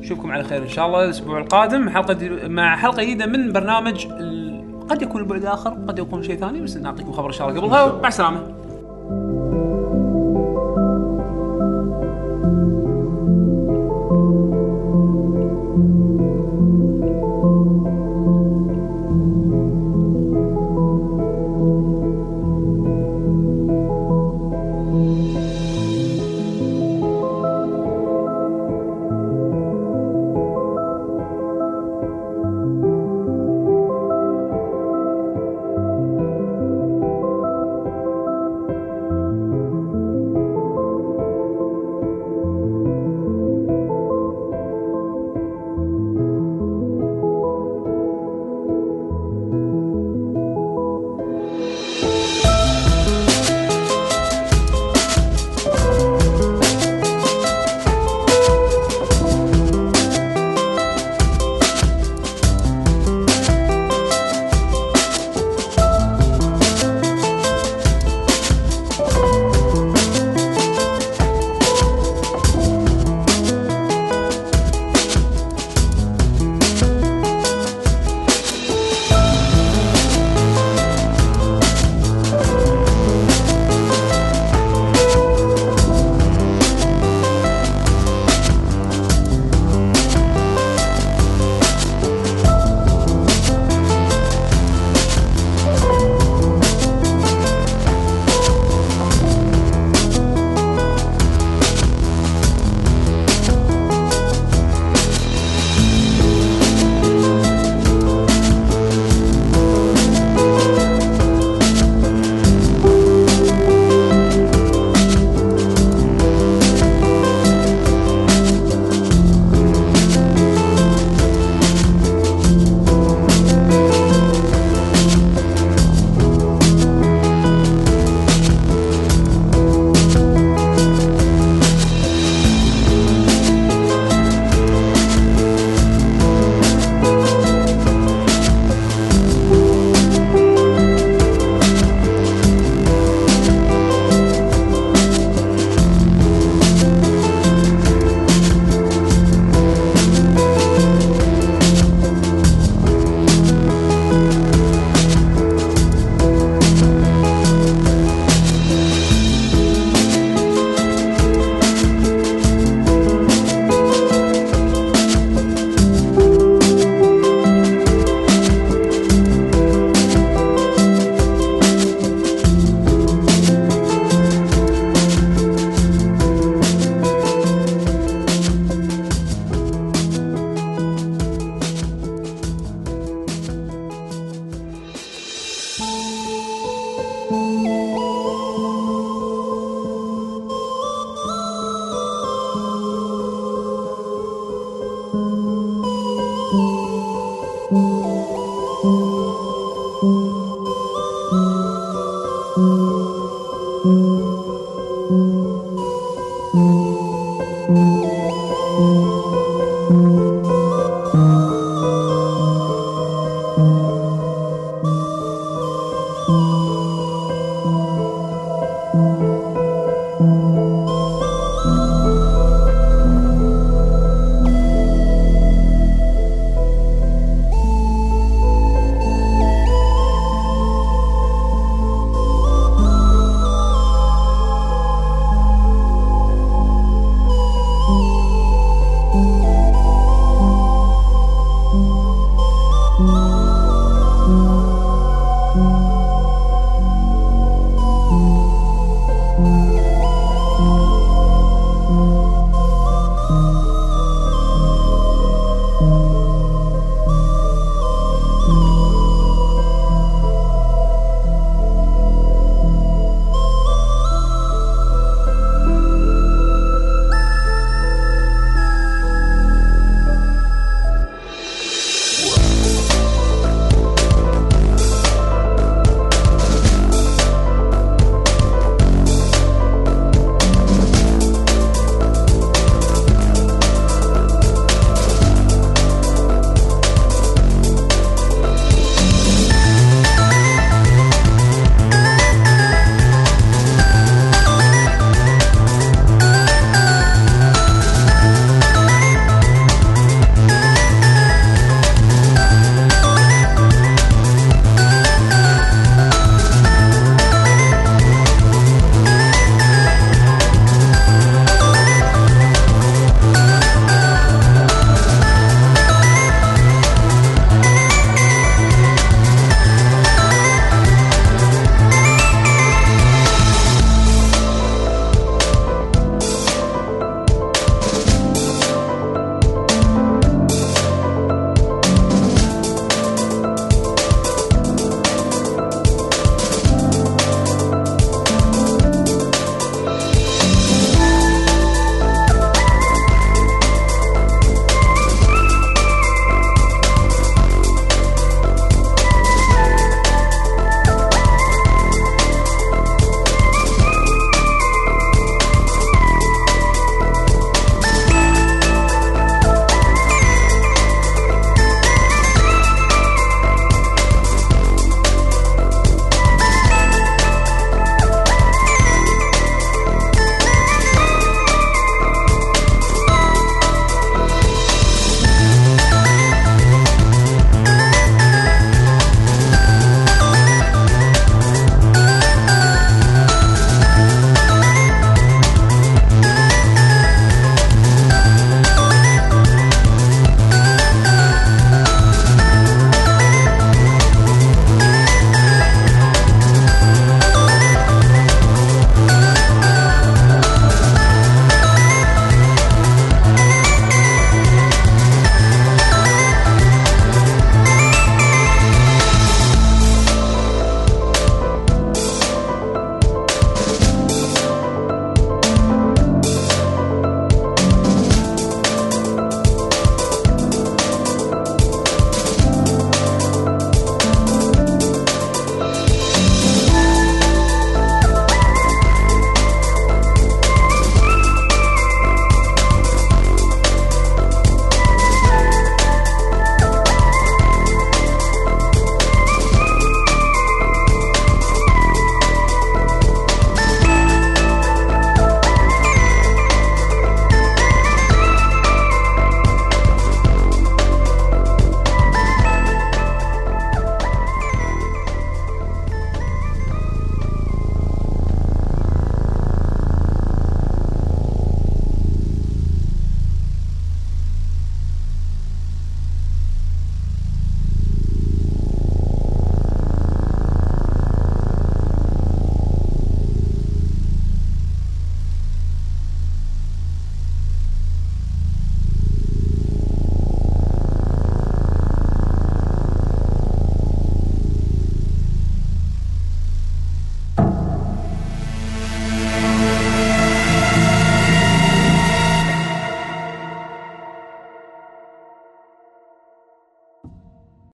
نشوفكم 0.00 0.32
على 0.32 0.44
خير 0.44 0.62
إن 0.62 0.68
شاء 0.68 0.86
الله 0.86 1.04
الأسبوع 1.04 1.38
القادم 1.38 1.88
حلقة 1.88 2.12
دي 2.12 2.28
مع 2.28 2.76
حلقة 2.76 3.02
جديدة 3.02 3.26
من 3.26 3.52
برنامج 3.52 4.06
ال... 4.06 4.57
قد 4.89 5.02
يكون 5.02 5.20
البعد 5.20 5.44
آخر 5.44 5.70
قد 5.70 5.99
يكون 5.99 6.23
شيء 6.23 6.36
ثاني 6.36 6.60
بس 6.60 6.76
نعطيكم 6.76 7.12
خبر 7.12 7.26
إن 7.26 7.33
شاء 7.33 7.49
الله 7.49 7.60
قبلها 7.60 8.02
مع 8.02 8.08
السلامة. 8.08 8.41